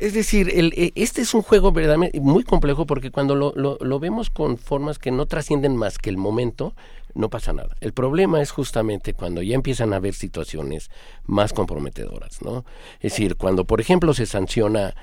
es 0.00 0.14
decir, 0.14 0.50
el, 0.54 0.72
eh, 0.76 0.92
este 0.94 1.22
es 1.22 1.34
un 1.34 1.42
juego 1.42 1.72
verdaderamente 1.72 2.18
muy 2.20 2.42
complejo 2.44 2.86
porque 2.86 3.10
cuando 3.10 3.34
lo, 3.34 3.52
lo- 3.56 3.78
lo 3.80 3.98
vemos 4.00 4.30
con 4.30 4.56
formas 4.58 4.98
que 4.98 5.10
no 5.10 5.26
trascienden 5.26 5.76
más 5.76 5.98
que 5.98 6.10
el 6.10 6.16
momento, 6.16 6.74
no 7.16 7.30
pasa 7.30 7.52
nada. 7.52 7.76
El 7.80 7.92
problema 7.92 8.40
es 8.42 8.50
justamente 8.50 9.14
cuando 9.14 9.42
ya 9.42 9.54
empiezan 9.54 9.92
a 9.92 9.96
haber 9.96 10.14
situaciones 10.14 10.90
más 11.24 11.52
comprometedoras, 11.52 12.42
¿no? 12.42 12.64
Es 13.00 13.12
decir, 13.12 13.36
cuando, 13.36 13.64
por 13.64 13.80
ejemplo, 13.80 14.14
se 14.14 14.26
sanciona 14.26 14.94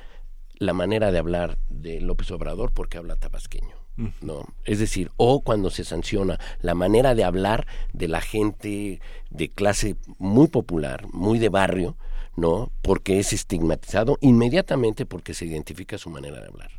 la 0.55 0.73
manera 0.73 1.11
de 1.11 1.17
hablar 1.17 1.57
de 1.69 1.99
López 1.99 2.31
Obrador 2.31 2.71
porque 2.71 2.97
habla 2.97 3.15
tabasqueño. 3.15 3.83
¿no? 4.21 4.47
Es 4.65 4.79
decir, 4.79 5.11
o 5.17 5.41
cuando 5.41 5.69
se 5.69 5.83
sanciona 5.83 6.39
la 6.61 6.73
manera 6.73 7.13
de 7.13 7.23
hablar 7.23 7.67
de 7.93 8.07
la 8.07 8.21
gente 8.21 8.99
de 9.29 9.49
clase 9.49 9.97
muy 10.17 10.47
popular, 10.47 11.05
muy 11.11 11.37
de 11.37 11.49
barrio, 11.49 11.95
¿no? 12.35 12.71
Porque 12.81 13.19
es 13.19 13.33
estigmatizado 13.33 14.17
inmediatamente 14.21 15.05
porque 15.05 15.35
se 15.35 15.45
identifica 15.45 15.99
su 15.99 16.09
manera 16.09 16.39
de 16.39 16.47
hablar, 16.47 16.71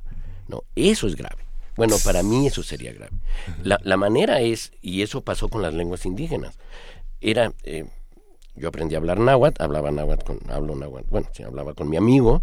¿no? 0.49 0.65
Eso 0.75 1.07
es 1.07 1.15
grave. 1.15 1.45
Bueno, 1.77 1.97
para 2.05 2.23
mí 2.23 2.47
eso 2.47 2.63
sería 2.63 2.93
grave. 2.93 3.17
La, 3.63 3.81
la 3.83 3.97
manera 3.97 4.41
es, 4.41 4.73
y 4.81 5.03
eso 5.03 5.23
pasó 5.23 5.49
con 5.49 5.63
las 5.63 5.75
lenguas 5.75 6.07
indígenas, 6.07 6.57
era, 7.21 7.53
eh, 7.65 7.87
yo 8.55 8.69
aprendí 8.69 8.95
a 8.95 8.99
hablar 8.99 9.19
náhuatl, 9.19 9.63
hablaba 9.63 9.91
náhuatl 9.91 10.25
con, 10.25 10.41
hablo 10.51 10.77
náhuatl, 10.77 11.09
bueno, 11.11 11.29
sí, 11.33 11.43
hablaba 11.43 11.75
con 11.75 11.89
mi 11.89 11.97
amigo, 11.97 12.43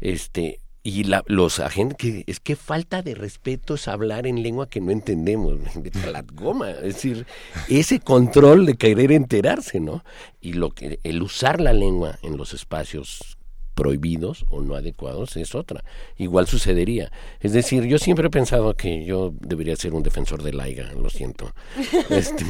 este, 0.00 0.60
y 0.82 1.04
la, 1.04 1.22
los 1.26 1.60
agentes, 1.60 1.96
que 1.96 2.24
es 2.26 2.40
que 2.40 2.56
falta 2.56 3.02
de 3.02 3.14
respeto 3.14 3.74
es 3.74 3.88
hablar 3.88 4.26
en 4.26 4.42
lengua 4.42 4.68
que 4.68 4.80
no 4.80 4.90
entendemos, 4.90 5.58
de 5.74 6.12
la 6.12 6.22
goma, 6.22 6.70
es 6.70 6.82
decir, 6.82 7.26
ese 7.68 8.00
control 8.00 8.66
de 8.66 8.74
querer 8.74 9.12
enterarse, 9.12 9.80
¿no? 9.80 10.04
Y 10.40 10.54
lo 10.54 10.70
que, 10.70 11.00
el 11.02 11.22
usar 11.22 11.60
la 11.60 11.72
lengua 11.72 12.18
en 12.22 12.36
los 12.36 12.52
espacios 12.52 13.38
prohibidos 13.74 14.44
o 14.50 14.60
no 14.60 14.74
adecuados 14.74 15.36
es 15.36 15.54
otra. 15.54 15.84
Igual 16.16 16.46
sucedería. 16.46 17.12
Es 17.40 17.52
decir, 17.52 17.84
yo 17.84 17.98
siempre 17.98 18.28
he 18.28 18.30
pensado 18.30 18.74
que 18.74 19.04
yo 19.04 19.34
debería 19.40 19.76
ser 19.76 19.94
un 19.94 20.02
defensor 20.02 20.42
del 20.42 20.60
AIGA, 20.60 20.92
lo 20.92 21.10
siento. 21.10 21.52
Este, 22.10 22.44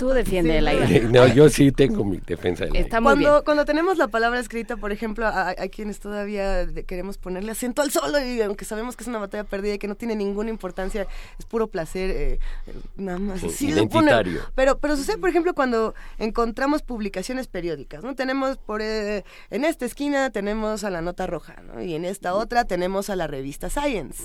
Tú 0.00 0.08
defiende 0.08 0.56
el 0.56 0.66
aire. 0.66 1.00
no, 1.02 1.26
yo 1.26 1.50
sí 1.50 1.72
tengo 1.72 2.04
mi 2.06 2.16
defensa 2.26 2.64
del 2.64 2.72
AIGA. 2.72 2.84
Está 2.84 3.00
muy 3.02 3.10
cuando, 3.12 3.30
bien. 3.32 3.42
cuando 3.44 3.64
tenemos 3.66 3.98
la 3.98 4.08
palabra 4.08 4.40
escrita, 4.40 4.78
por 4.78 4.92
ejemplo, 4.92 5.26
a, 5.26 5.50
a 5.50 5.68
quienes 5.68 6.00
todavía 6.00 6.64
de- 6.64 6.84
queremos 6.84 7.18
ponerle 7.18 7.52
acento 7.52 7.82
al 7.82 7.90
solo, 7.90 8.18
y 8.18 8.40
aunque 8.40 8.64
sabemos 8.64 8.96
que 8.96 9.04
es 9.04 9.08
una 9.08 9.18
batalla 9.18 9.44
perdida 9.44 9.74
y 9.74 9.78
que 9.78 9.88
no 9.88 9.96
tiene 9.96 10.16
ninguna 10.16 10.48
importancia, 10.48 11.06
es 11.38 11.44
puro 11.44 11.66
placer, 11.66 12.10
eh, 12.10 12.38
eh, 12.66 12.72
nada 12.96 13.18
más. 13.18 13.40
Sí, 13.40 13.66
de 13.72 13.80
identitario. 13.82 14.40
pero, 14.54 14.78
pero 14.78 14.96
sucede, 14.96 15.18
por 15.18 15.28
ejemplo, 15.28 15.52
cuando 15.52 15.94
encontramos 16.18 16.80
publicaciones 16.80 17.46
periódicas, 17.46 18.02
¿no? 18.02 18.14
Tenemos 18.14 18.56
por 18.56 18.80
eh, 18.80 19.22
en 19.50 19.66
esta 19.66 19.84
esquina 19.84 20.30
tenemos 20.30 20.82
a 20.82 20.88
la 20.88 21.02
nota 21.02 21.26
roja, 21.26 21.56
¿no? 21.66 21.82
Y 21.82 21.94
en 21.94 22.06
esta 22.06 22.34
otra 22.34 22.64
tenemos 22.64 23.10
a 23.10 23.16
la 23.16 23.26
revista 23.26 23.68
Science. 23.68 24.22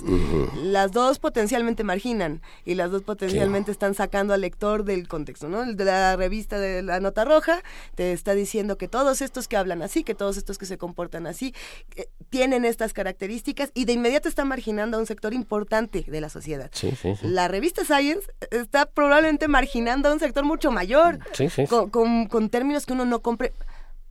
Las 0.63 0.93
dos 0.93 1.19
potencialmente 1.19 1.83
marginan 1.83 2.41
y 2.63 2.75
las 2.75 2.91
dos 2.91 3.01
potencialmente 3.03 3.71
están 3.71 3.93
sacando 3.93 4.33
al 4.33 4.39
lector 4.39 4.85
del 4.85 5.09
contexto, 5.09 5.49
¿no? 5.49 5.64
De 5.65 5.85
la 5.85 6.15
revista 6.15 6.59
de 6.59 6.81
la 6.83 6.99
nota 6.99 7.25
roja 7.25 7.61
te 7.95 8.11
está 8.13 8.33
diciendo 8.33 8.77
que 8.77 8.87
todos 8.87 9.21
estos 9.21 9.47
que 9.47 9.57
hablan 9.57 9.81
así, 9.81 10.03
que 10.03 10.15
todos 10.15 10.37
estos 10.37 10.57
que 10.57 10.65
se 10.65 10.77
comportan 10.77 11.27
así, 11.27 11.53
eh, 11.95 12.07
tienen 12.29 12.65
estas 12.65 12.93
características 12.93 13.71
y 13.73 13.85
de 13.85 13.93
inmediato 13.93 14.29
está 14.29 14.45
marginando 14.45 14.97
a 14.97 14.99
un 14.99 15.05
sector 15.05 15.33
importante 15.33 16.05
de 16.07 16.21
la 16.21 16.29
sociedad. 16.29 16.69
Sí, 16.73 16.91
sí, 16.91 17.15
sí. 17.15 17.27
La 17.27 17.47
revista 17.47 17.83
Science 17.85 18.27
está 18.51 18.85
probablemente 18.85 19.47
marginando 19.47 20.09
a 20.09 20.13
un 20.13 20.19
sector 20.19 20.43
mucho 20.43 20.71
mayor. 20.71 21.19
Con, 21.67 21.89
con- 21.89 22.27
con 22.27 22.49
términos 22.49 22.85
que 22.85 22.93
uno 22.93 23.05
no 23.05 23.21
compre 23.21 23.53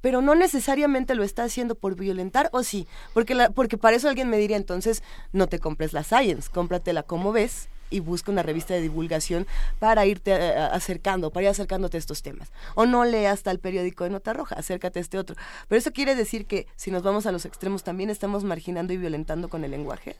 pero 0.00 0.20
no 0.20 0.34
necesariamente 0.34 1.14
lo 1.14 1.24
está 1.24 1.44
haciendo 1.44 1.76
por 1.76 1.94
violentar 1.96 2.50
o 2.52 2.62
sí, 2.62 2.86
porque 3.14 3.34
la, 3.34 3.48
porque 3.48 3.78
para 3.78 3.96
eso 3.96 4.06
alguien 4.06 4.28
me 4.28 4.36
diría 4.36 4.58
entonces 4.58 5.02
no 5.32 5.46
te 5.46 5.58
compres 5.58 5.94
la 5.94 6.04
Science, 6.04 6.50
cómpratela 6.52 7.02
como 7.04 7.32
ves 7.32 7.68
y 7.94 8.00
busca 8.00 8.32
una 8.32 8.42
revista 8.42 8.74
de 8.74 8.82
divulgación 8.82 9.46
para 9.78 10.04
irte 10.04 10.32
eh, 10.32 10.56
acercando, 10.72 11.30
para 11.30 11.44
ir 11.44 11.50
acercándote 11.50 11.96
a 11.96 12.00
estos 12.00 12.22
temas. 12.22 12.52
O 12.74 12.86
no 12.86 13.04
leas 13.04 13.42
tal 13.42 13.58
periódico 13.58 14.04
de 14.04 14.10
nota 14.10 14.32
roja, 14.32 14.56
acércate 14.56 14.98
a 14.98 15.02
este 15.02 15.18
otro. 15.18 15.36
Pero 15.68 15.78
eso 15.78 15.92
quiere 15.92 16.14
decir 16.14 16.46
que 16.46 16.66
si 16.76 16.90
nos 16.90 17.02
vamos 17.02 17.26
a 17.26 17.32
los 17.32 17.44
extremos 17.44 17.84
también 17.84 18.10
estamos 18.10 18.44
marginando 18.44 18.92
y 18.92 18.96
violentando 18.96 19.48
con 19.48 19.64
el 19.64 19.70
lenguaje. 19.70 20.16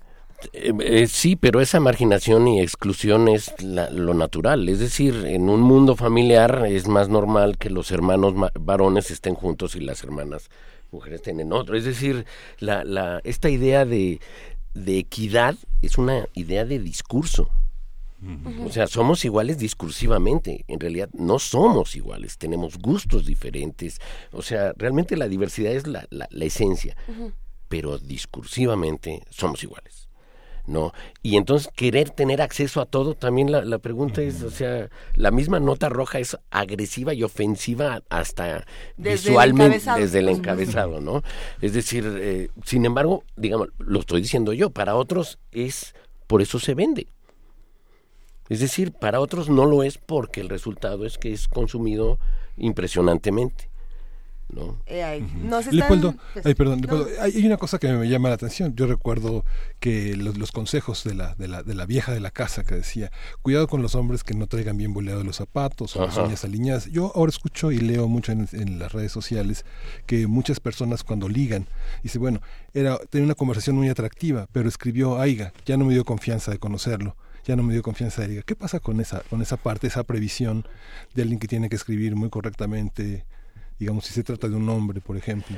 Eh, 0.52 0.72
eh, 0.80 1.06
sí, 1.06 1.36
pero 1.36 1.60
esa 1.60 1.80
marginación 1.80 2.46
y 2.48 2.60
exclusión 2.60 3.28
es 3.28 3.54
lo 3.62 4.14
natural. 4.14 4.68
Es 4.68 4.78
decir, 4.78 5.24
en 5.26 5.48
un 5.48 5.60
mundo 5.60 5.96
familiar 5.96 6.66
es 6.68 6.86
más 6.86 7.08
normal 7.08 7.56
que 7.56 7.70
los 7.70 7.90
hermanos 7.90 8.34
ma- 8.34 8.52
varones 8.58 9.10
estén 9.10 9.34
juntos 9.34 9.74
y 9.74 9.80
las 9.80 10.02
hermanas 10.02 10.50
mujeres 10.90 11.20
estén 11.20 11.52
otro. 11.52 11.76
Es 11.76 11.84
decir, 11.84 12.26
la, 12.58 12.84
la, 12.84 13.20
esta 13.24 13.48
idea 13.48 13.84
de, 13.84 14.20
de 14.74 14.98
equidad 14.98 15.54
es 15.82 15.98
una 15.98 16.26
idea 16.34 16.64
de 16.64 16.78
discurso. 16.78 17.48
O 18.64 18.70
sea, 18.70 18.86
somos 18.86 19.24
iguales 19.24 19.58
discursivamente. 19.58 20.64
En 20.68 20.80
realidad 20.80 21.08
no 21.12 21.38
somos 21.38 21.94
iguales. 21.96 22.38
Tenemos 22.38 22.78
gustos 22.78 23.26
diferentes. 23.26 24.00
O 24.32 24.42
sea, 24.42 24.72
realmente 24.76 25.16
la 25.16 25.28
diversidad 25.28 25.72
es 25.72 25.86
la, 25.86 26.06
la- 26.10 26.28
la 26.30 26.44
esencia. 26.44 26.96
Pero 27.68 27.98
discursivamente 27.98 29.22
somos 29.30 29.62
iguales. 29.62 30.08
¿no? 30.66 30.94
Y 31.22 31.36
entonces 31.36 31.68
querer 31.76 32.08
tener 32.08 32.40
acceso 32.40 32.80
a 32.80 32.86
todo, 32.86 33.14
también 33.14 33.52
la, 33.52 33.62
la 33.66 33.78
pregunta 33.78 34.22
es, 34.22 34.42
o 34.42 34.50
sea, 34.50 34.88
la 35.14 35.30
misma 35.30 35.60
nota 35.60 35.90
roja 35.90 36.20
es 36.20 36.38
agresiva 36.50 37.12
y 37.12 37.22
ofensiva 37.22 38.02
hasta 38.08 38.64
Desde 38.96 39.28
visualmente 39.28 39.74
desde 40.00 40.20
el 40.20 40.28
encabezado, 40.30 41.00
¿no? 41.02 41.22
Es 41.60 41.74
decir, 41.74 42.10
eh, 42.18 42.48
sin 42.64 42.86
embargo, 42.86 43.24
digamos, 43.36 43.68
lo 43.76 44.00
estoy 44.00 44.22
diciendo 44.22 44.54
yo, 44.54 44.70
para 44.70 44.94
otros 44.96 45.38
es, 45.52 45.94
por 46.26 46.40
eso 46.40 46.58
se 46.58 46.72
vende. 46.72 47.08
Es 48.48 48.60
decir, 48.60 48.92
para 48.92 49.20
otros 49.20 49.48
no 49.48 49.64
lo 49.64 49.82
es 49.82 49.98
porque 49.98 50.40
el 50.40 50.48
resultado 50.48 51.06
es 51.06 51.16
que 51.18 51.32
es 51.32 51.48
consumido 51.48 52.18
impresionantemente. 52.78 53.68
¿no? 54.50 54.78
Eh, 54.86 55.02
ahí. 55.02 55.20
Nos 55.42 55.60
están- 55.66 55.74
Leopoldo, 55.78 56.14
pues, 56.34 56.46
ay, 56.46 56.54
perdón. 56.54 56.80
Leopoldo, 56.82 57.08
hay, 57.20 57.32
hay 57.34 57.46
una 57.46 57.56
cosa 57.56 57.78
que 57.78 57.88
me 57.88 58.08
llama 58.08 58.28
la 58.28 58.34
atención. 58.36 58.76
Yo 58.76 58.86
recuerdo 58.86 59.44
que 59.80 60.14
los, 60.16 60.36
los 60.36 60.52
consejos 60.52 61.02
de 61.02 61.14
la, 61.14 61.34
de, 61.36 61.48
la, 61.48 61.62
de 61.62 61.74
la 61.74 61.86
vieja 61.86 62.12
de 62.12 62.20
la 62.20 62.30
casa 62.30 62.62
que 62.62 62.74
decía, 62.76 63.10
cuidado 63.42 63.66
con 63.66 63.80
los 63.82 63.94
hombres 63.94 64.22
que 64.22 64.34
no 64.34 64.46
traigan 64.46 64.76
bien 64.76 64.92
boleados 64.92 65.24
los 65.24 65.36
zapatos 65.36 65.96
o 65.96 66.04
las 66.06 66.16
uñas 66.18 66.44
alineadas. 66.44 66.86
Yo 66.92 67.10
ahora 67.16 67.30
escucho 67.30 67.72
y 67.72 67.78
leo 67.78 68.06
mucho 68.06 68.30
en, 68.32 68.46
en 68.52 68.78
las 68.78 68.92
redes 68.92 69.10
sociales 69.10 69.64
que 70.06 70.26
muchas 70.26 70.60
personas 70.60 71.02
cuando 71.02 71.28
ligan, 71.28 71.66
dice, 72.02 72.18
bueno, 72.18 72.40
era 72.74 72.98
tenía 73.10 73.24
una 73.24 73.34
conversación 73.34 73.74
muy 73.76 73.88
atractiva, 73.88 74.46
pero 74.52 74.68
escribió 74.68 75.18
Aiga, 75.20 75.52
ya 75.64 75.76
no 75.78 75.86
me 75.86 75.94
dio 75.94 76.04
confianza 76.04 76.50
de 76.52 76.58
conocerlo. 76.58 77.16
Ya 77.46 77.56
no 77.56 77.62
me 77.62 77.72
dio 77.72 77.82
confianza 77.82 78.22
de 78.22 78.28
ligar. 78.28 78.44
¿Qué 78.44 78.56
pasa 78.56 78.80
con 78.80 79.00
esa, 79.00 79.20
con 79.30 79.42
esa 79.42 79.56
parte, 79.56 79.86
esa 79.86 80.02
previsión 80.04 80.66
de 81.14 81.22
alguien 81.22 81.38
que 81.38 81.48
tiene 81.48 81.68
que 81.68 81.76
escribir 81.76 82.16
muy 82.16 82.30
correctamente? 82.30 83.24
Digamos, 83.76 84.04
si 84.06 84.14
se 84.14 84.22
trata 84.22 84.48
de 84.48 84.54
un 84.54 84.68
hombre, 84.68 85.00
por 85.00 85.16
ejemplo. 85.16 85.56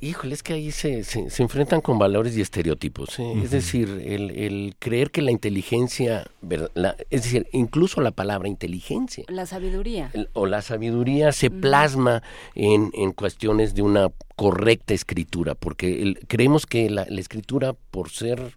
Híjole, 0.00 0.34
es 0.34 0.44
que 0.44 0.52
ahí 0.52 0.70
se, 0.70 1.02
se, 1.02 1.28
se 1.30 1.42
enfrentan 1.42 1.80
con 1.80 1.98
valores 1.98 2.36
y 2.36 2.40
estereotipos. 2.40 3.18
¿eh? 3.18 3.32
Es 3.42 3.50
decir, 3.50 3.88
el, 4.06 4.30
el 4.30 4.76
creer 4.78 5.10
que 5.10 5.20
la 5.20 5.32
inteligencia, 5.32 6.30
la- 6.74 6.94
es 7.10 7.24
decir, 7.24 7.48
incluso 7.52 8.00
la 8.00 8.12
palabra 8.12 8.48
inteligencia 8.48 9.24
La 9.28 9.46
sabiduría. 9.46 10.10
el- 10.14 10.28
o 10.32 10.46
la 10.46 10.62
sabiduría 10.62 11.32
se 11.32 11.50
plasma 11.50 12.22
en, 12.54 12.92
en 12.94 13.10
cuestiones 13.12 13.74
de 13.74 13.82
una 13.82 14.10
correcta 14.36 14.94
escritura, 14.94 15.56
porque 15.56 16.02
el- 16.02 16.20
creemos 16.28 16.66
que 16.66 16.88
la, 16.88 17.04
la 17.08 17.20
escritura, 17.20 17.72
por 17.90 18.10
ser 18.10 18.56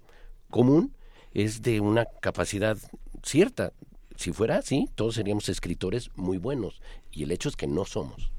común, 0.52 0.94
es 1.34 1.62
de 1.62 1.80
una 1.80 2.06
capacidad 2.06 2.78
cierta. 3.24 3.72
Si 4.16 4.34
fuera 4.34 4.58
así, 4.58 4.90
todos 4.96 5.16
seríamos 5.16 5.50
escritores 5.50 6.10
muy 6.16 6.38
buenos, 6.38 6.82
y 7.12 7.24
el 7.24 7.32
hecho 7.32 7.50
es 7.50 7.56
que 7.56 7.68
no 7.68 7.86
somos. 7.86 8.32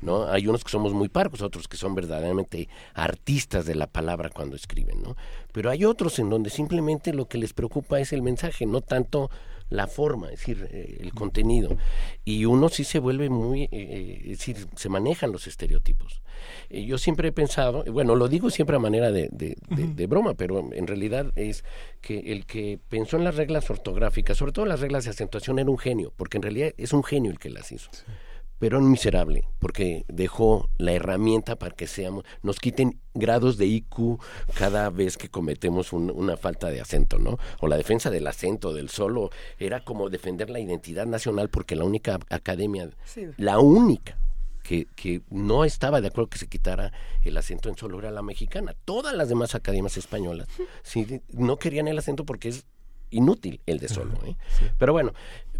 ¿no? 0.00 0.26
Hay 0.26 0.46
unos 0.46 0.62
que 0.62 0.70
somos 0.70 0.92
muy 0.92 1.08
parcos, 1.08 1.42
otros 1.42 1.66
que 1.66 1.76
son 1.76 1.94
verdaderamente 1.94 2.68
artistas 2.92 3.66
de 3.66 3.74
la 3.74 3.86
palabra 3.86 4.30
cuando 4.30 4.54
escriben, 4.54 5.02
¿no? 5.02 5.16
Pero 5.52 5.70
hay 5.70 5.84
otros 5.84 6.18
en 6.18 6.28
donde 6.28 6.50
simplemente 6.50 7.14
lo 7.14 7.26
que 7.26 7.38
les 7.38 7.52
preocupa 7.52 7.98
es 8.00 8.12
el 8.12 8.22
mensaje, 8.22 8.66
no 8.66 8.80
tanto 8.82 9.30
la 9.70 9.86
forma, 9.86 10.26
es 10.30 10.38
decir, 10.40 10.68
eh, 10.70 10.98
el 11.00 11.12
contenido. 11.14 11.76
Y 12.24 12.44
uno 12.44 12.68
sí 12.68 12.84
se 12.84 12.98
vuelve 12.98 13.28
muy, 13.30 13.62
eh, 13.64 13.68
eh, 13.72 14.20
es 14.24 14.38
decir, 14.38 14.56
se 14.76 14.88
manejan 14.88 15.32
los 15.32 15.46
estereotipos. 15.46 16.22
Eh, 16.70 16.84
yo 16.84 16.98
siempre 16.98 17.28
he 17.28 17.32
pensado, 17.32 17.84
bueno, 17.90 18.14
lo 18.14 18.28
digo 18.28 18.50
siempre 18.50 18.76
a 18.76 18.78
manera 18.78 19.10
de, 19.10 19.28
de- 19.32 19.56
de- 19.70 19.86
de 19.94 20.06
broma, 20.06 20.34
pero 20.34 20.72
en 20.72 20.86
realidad 20.86 21.32
es 21.36 21.64
que 22.00 22.32
el 22.32 22.44
que 22.46 22.78
pensó 22.88 23.16
en 23.16 23.24
las 23.24 23.36
reglas 23.36 23.70
ortográficas, 23.70 24.36
sobre 24.36 24.52
todo 24.52 24.66
las 24.66 24.80
reglas 24.80 25.04
de 25.04 25.10
acentuación, 25.10 25.58
era 25.58 25.70
un 25.70 25.78
genio, 25.78 26.12
porque 26.16 26.36
en 26.38 26.42
realidad 26.42 26.72
es 26.76 26.92
un 26.92 27.02
genio 27.04 27.30
el 27.30 27.38
que 27.38 27.50
las 27.50 27.72
hizo 27.72 27.90
pero 28.00 28.33
un 28.72 28.90
miserable, 28.90 29.46
porque 29.58 30.04
dejó 30.08 30.70
la 30.78 30.92
herramienta 30.92 31.56
para 31.56 31.74
que 31.74 31.86
seamos, 31.86 32.24
nos 32.42 32.58
quiten 32.60 32.98
grados 33.12 33.58
de 33.58 33.66
IQ 33.66 34.18
cada 34.54 34.88
vez 34.90 35.16
que 35.18 35.28
cometemos 35.28 35.92
un- 35.92 36.10
una 36.10 36.36
falta 36.36 36.70
de 36.70 36.80
acento, 36.80 37.18
¿no? 37.18 37.38
O 37.60 37.66
la 37.68 37.76
defensa 37.76 38.10
del 38.10 38.26
acento, 38.26 38.72
del 38.72 38.88
solo, 38.88 39.30
era 39.58 39.84
como 39.84 40.08
defender 40.08 40.48
la 40.50 40.60
identidad 40.60 41.06
nacional, 41.06 41.50
porque 41.50 41.76
la 41.76 41.84
única 41.84 42.18
academia, 42.30 42.90
Sí. 43.04 43.26
la 43.36 43.58
única 43.58 44.16
que, 44.62 44.86
que 44.96 45.20
no 45.28 45.64
estaba 45.66 46.00
de 46.00 46.08
acuerdo 46.08 46.30
que 46.30 46.38
se 46.38 46.48
quitara 46.48 46.90
el 47.22 47.36
acento 47.36 47.68
en 47.68 47.76
solo 47.76 47.98
era 47.98 48.10
la 48.10 48.22
mexicana. 48.22 48.74
Todas 48.86 49.14
las 49.14 49.28
demás 49.28 49.54
academias 49.54 49.98
españolas 49.98 50.48
sí, 50.82 51.20
no 51.32 51.58
querían 51.58 51.86
el 51.88 51.98
acento 51.98 52.24
porque 52.24 52.48
es 52.48 52.64
inútil 53.10 53.60
el 53.66 53.78
de 53.78 53.88
solo. 53.88 54.14
¿eh? 54.26 54.34
Pero 54.78 54.92
bueno, 54.92 55.12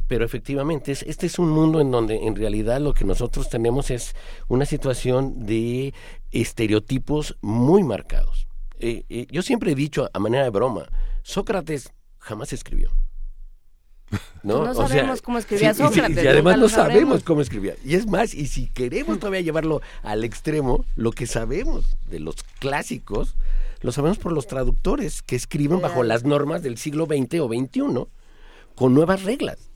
pero 0.06 0.24
efectivamente, 0.24 0.92
es- 0.92 1.02
este 1.02 1.26
es 1.26 1.38
un 1.38 1.50
mundo 1.50 1.80
en 1.80 1.90
donde 1.90 2.26
en 2.26 2.36
realidad 2.36 2.80
lo 2.80 2.92
que 2.94 3.04
nosotros 3.04 3.48
tenemos 3.48 3.90
es 3.90 4.14
una 4.48 4.66
situación 4.66 5.46
de 5.46 5.94
estereotipos 6.30 7.36
muy 7.40 7.82
marcados. 7.82 8.46
Eh, 8.78 9.04
eh, 9.08 9.26
yo 9.30 9.42
siempre 9.42 9.72
he 9.72 9.74
dicho 9.74 10.10
a 10.12 10.18
manera 10.18 10.44
de 10.44 10.50
broma, 10.50 10.86
Sócrates 11.22 11.92
jamás 12.18 12.52
escribió. 12.52 12.90
¿no? 14.42 14.64
No 14.64 14.70
O 14.72 14.74
sea, 14.74 14.88
sabemos 14.88 15.22
cómo 15.22 15.38
escribía 15.38 15.72
sí, 15.74 15.82
y 15.82 15.86
sí, 15.88 15.94
Sócrates, 15.94 16.24
Y, 16.24 16.26
además 16.28 16.58
no 16.58 16.68
sabemos 16.68 16.92
sabremos. 16.92 17.22
cómo 17.24 17.40
escribía. 17.40 17.74
Y 17.84 17.94
es 17.94 18.06
más, 18.06 18.34
y 18.34 18.46
si 18.46 18.66
queremos 18.68 19.18
todavía 19.18 19.40
llevarlo 19.40 19.80
al 20.02 20.22
extremo, 20.24 20.84
lo 20.96 21.10
que 21.12 21.26
sabemos 21.26 21.96
de 22.06 22.20
los 22.20 22.36
clásicos, 22.60 23.36
lo 23.80 23.92
sabemos 23.92 24.18
por 24.18 24.32
los 24.32 24.46
traductores 24.46 25.22
que 25.22 25.36
escriben 25.36 25.80
bajo 25.80 26.02
las 26.02 26.24
normas 26.24 26.62
del 26.62 26.76
siglo 26.78 27.06
XX 27.06 27.40
o 27.40 27.48
XXI 27.48 28.06
con 28.74 28.94
nuevas 28.94 29.22
reglas. 29.24 29.70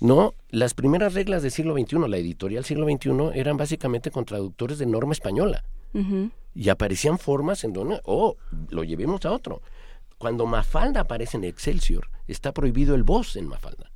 No, 0.00 0.34
las 0.48 0.72
primeras 0.72 1.12
reglas 1.14 1.42
del 1.42 1.50
siglo 1.50 1.74
XXI, 1.74 2.08
la 2.08 2.16
editorial 2.16 2.64
siglo 2.64 2.86
XXI, 2.86 3.38
eran 3.38 3.58
básicamente 3.58 4.10
con 4.10 4.24
traductores 4.24 4.78
de 4.78 4.86
norma 4.86 5.12
española 5.12 5.64
y 6.54 6.68
aparecían 6.68 7.18
formas 7.18 7.64
en 7.64 7.72
donde, 7.72 8.00
oh, 8.04 8.36
lo 8.70 8.84
llevemos 8.84 9.24
a 9.26 9.32
otro. 9.32 9.60
Cuando 10.18 10.46
Mafalda 10.46 11.00
aparece 11.00 11.36
en 11.36 11.44
Excelsior, 11.44 12.10
está 12.28 12.52
prohibido 12.52 12.94
el 12.94 13.02
voz 13.02 13.36
en 13.36 13.46
Mafalda. 13.46 13.92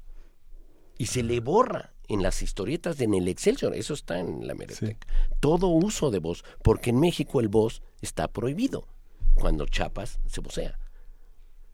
Y 0.99 1.07
se 1.07 1.23
le 1.23 1.41
borra 1.41 1.93
en 2.09 2.23
las 2.23 2.43
historietas 2.43 2.99
de 2.99 3.05
en 3.05 3.15
el 3.15 3.29
Excelsior, 3.29 3.75
eso 3.75 3.95
está 3.95 4.19
en 4.19 4.47
la 4.47 4.55
meroteca. 4.55 5.07
Todo 5.41 5.69
uso 5.69 6.11
de 6.11 6.19
voz, 6.19 6.45
porque 6.63 6.91
en 6.91 7.01
México 7.01 7.41
el 7.41 7.49
voz 7.49 7.83
está 8.03 8.29
prohibido 8.29 8.87
cuando 9.35 9.67
Chiapas 9.67 10.21
se 10.27 10.41
vocea. 10.41 10.79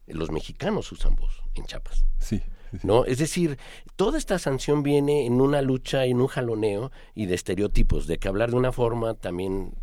Los 0.07 0.31
mexicanos 0.31 0.91
usan 0.91 1.15
voz 1.15 1.41
en 1.53 1.65
Chiapas. 1.65 2.05
Sí. 2.19 2.41
¿No? 2.83 3.05
Es 3.05 3.17
decir, 3.17 3.57
toda 3.95 4.17
esta 4.17 4.39
sanción 4.39 4.83
viene 4.83 5.25
en 5.25 5.41
una 5.41 5.61
lucha, 5.61 6.05
en 6.05 6.21
un 6.21 6.27
jaloneo 6.27 6.91
y 7.15 7.25
de 7.25 7.35
estereotipos, 7.35 8.07
de 8.07 8.17
que 8.17 8.27
hablar 8.27 8.51
de 8.51 8.57
una 8.57 8.71
forma 8.71 9.13
también 9.13 9.73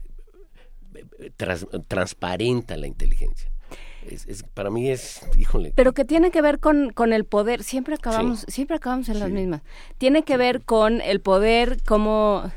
eh, 1.19 1.31
trans- 1.37 1.67
transparenta 1.87 2.77
la 2.77 2.87
inteligencia. 2.87 3.51
Es, 4.09 4.27
es- 4.27 4.43
para 4.43 4.71
mí 4.71 4.89
es, 4.89 5.21
híjole, 5.37 5.73
Pero 5.75 5.93
que 5.93 6.05
tiene 6.05 6.31
que 6.31 6.41
ver 6.41 6.59
con, 6.61 6.91
con 6.93 7.13
el 7.13 7.25
poder, 7.25 7.63
siempre 7.63 7.95
acabamos, 7.95 8.45
siempre 8.49 8.77
acabamos 8.77 9.09
en 9.11 9.19
las 9.21 9.31
mismas. 9.31 9.63
Tiene 9.99 10.23
que 10.23 10.37
ver 10.37 10.63
con 10.63 11.01
el 11.03 11.21
poder 11.21 11.83
como 11.85 12.51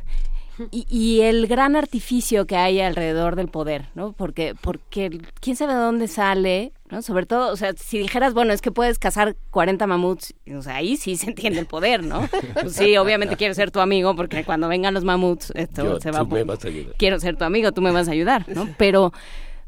y, 0.72 0.85
y 0.90 1.22
el 1.22 1.48
gran 1.48 1.75
artificio 1.75 2.45
que 2.45 2.56
hay 2.56 2.80
alrededor 2.81 3.35
del 3.35 3.48
poder, 3.48 3.88
¿no? 3.95 4.14
Porque, 4.14 4.53
porque 4.61 5.19
quién 5.40 5.56
sabe 5.56 5.73
de 5.73 5.80
dónde 5.80 6.07
sale, 6.07 6.72
¿no? 6.90 7.01
Sobre 7.01 7.25
todo, 7.25 7.51
o 7.51 7.56
sea, 7.57 7.73
si 7.75 7.98
dijeras, 7.98 8.33
bueno, 8.33 8.53
es 8.53 8.61
que 8.61 8.72
puedes 8.72 8.99
cazar 8.99 9.35
40 9.51 9.88
mamuts, 9.88 10.33
o 10.56 10.61
sea, 10.61 10.75
ahí 10.75 10.98
sí 10.98 11.15
se 11.17 11.27
entiende 11.30 11.59
el 11.59 11.65
poder, 11.65 12.03
¿no? 12.03 12.27
Pues 12.61 12.73
sí, 12.73 12.95
obviamente 12.98 13.35
quiero 13.38 13.53
ser 13.53 13.72
tu 13.72 13.80
amigo 13.80 14.15
porque 14.15 14.43
cuando 14.43 14.67
vengan 14.67 14.93
los 14.93 15.03
mamuts, 15.03 15.51
esto 15.56 15.83
yo- 15.83 15.99
se 15.99 16.11
va 16.11 16.19
tú 16.19 16.23
a 16.23 16.25
me 16.25 16.30
poner- 16.30 16.45
vas 16.45 16.65
a 16.65 16.67
ayudar. 16.67 16.95
quiero 16.98 17.19
ser 17.19 17.38
tu 17.38 17.43
amigo, 17.45 17.72
tú 17.72 17.81
me 17.81 17.91
vas 17.91 18.07
a 18.07 18.11
ayudar, 18.11 18.45
¿no? 18.49 18.67
Pero, 18.77 19.14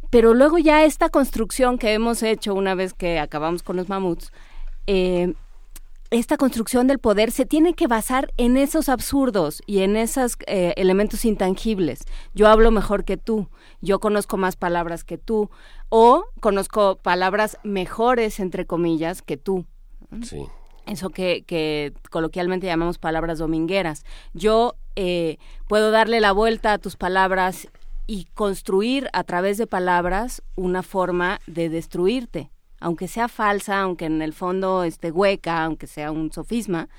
pero 0.10 0.34
luego 0.34 0.58
ya 0.58 0.84
esta 0.86 1.10
construcción 1.10 1.78
que 1.78 1.94
hemos 1.94 2.22
hecho 2.24 2.54
una 2.54 2.76
vez 2.76 2.94
que 2.94 3.20
acabamos 3.20 3.64
con 3.64 3.76
los 3.78 3.90
mamuts, 3.90 4.32
eh, 4.86 5.34
esta 6.20 6.38
construcción 6.38 6.88
del 6.88 7.00
poder 7.00 7.32
se 7.32 7.46
tiene 7.46 7.74
que 7.74 7.88
basar 7.88 8.32
en 8.38 8.58
esos 8.58 8.88
absurdos 8.88 9.62
y 9.66 9.80
en 9.80 9.96
esos 9.96 10.38
eh, 10.46 10.74
elementos 10.78 11.26
intangibles. 11.26 12.02
Yo 12.34 12.48
hablo 12.48 12.72
mejor 12.72 13.04
que 13.04 13.18
tú, 13.18 13.50
yo 13.82 14.00
conozco 14.00 14.38
más 14.38 14.56
palabras 14.56 15.04
que 15.04 15.18
tú, 15.18 15.50
o 15.90 16.26
conozco 16.40 16.98
palabras 16.98 17.58
mejores, 17.64 18.40
entre 18.40 18.66
comillas, 18.66 19.22
que 19.22 19.38
tú. 19.38 19.66
sí. 20.22 20.46
Eso 20.86 21.12
que, 21.12 21.46
que 21.48 21.94
coloquialmente 22.12 22.68
llamamos 22.68 22.98
palabras 22.98 23.40
domingueras. 23.40 24.04
Yo 24.34 24.76
eh, 24.98 25.38
puedo 25.70 25.92
darle 25.92 26.20
la 26.20 26.34
vuelta 26.34 26.74
a 26.74 26.78
tus 26.78 26.98
palabras 26.98 27.70
y 28.06 28.26
construir 28.34 29.08
a 29.14 29.24
través 29.24 29.58
de 29.58 29.66
palabras 29.66 30.44
una 30.56 30.84
forma 30.84 31.40
de 31.48 31.70
destruirte. 31.70 32.52
Aunque 32.84 33.08
sea 33.08 33.28
falsa, 33.30 33.80
aunque 33.82 34.06
en 34.06 34.22
el 34.22 34.34
fondo 34.34 34.84
esté 34.84 35.10
hueca, 35.10 35.64
aunque 35.64 35.88
sea 35.88 36.12
un 36.12 36.32
sofisma, 36.34 36.90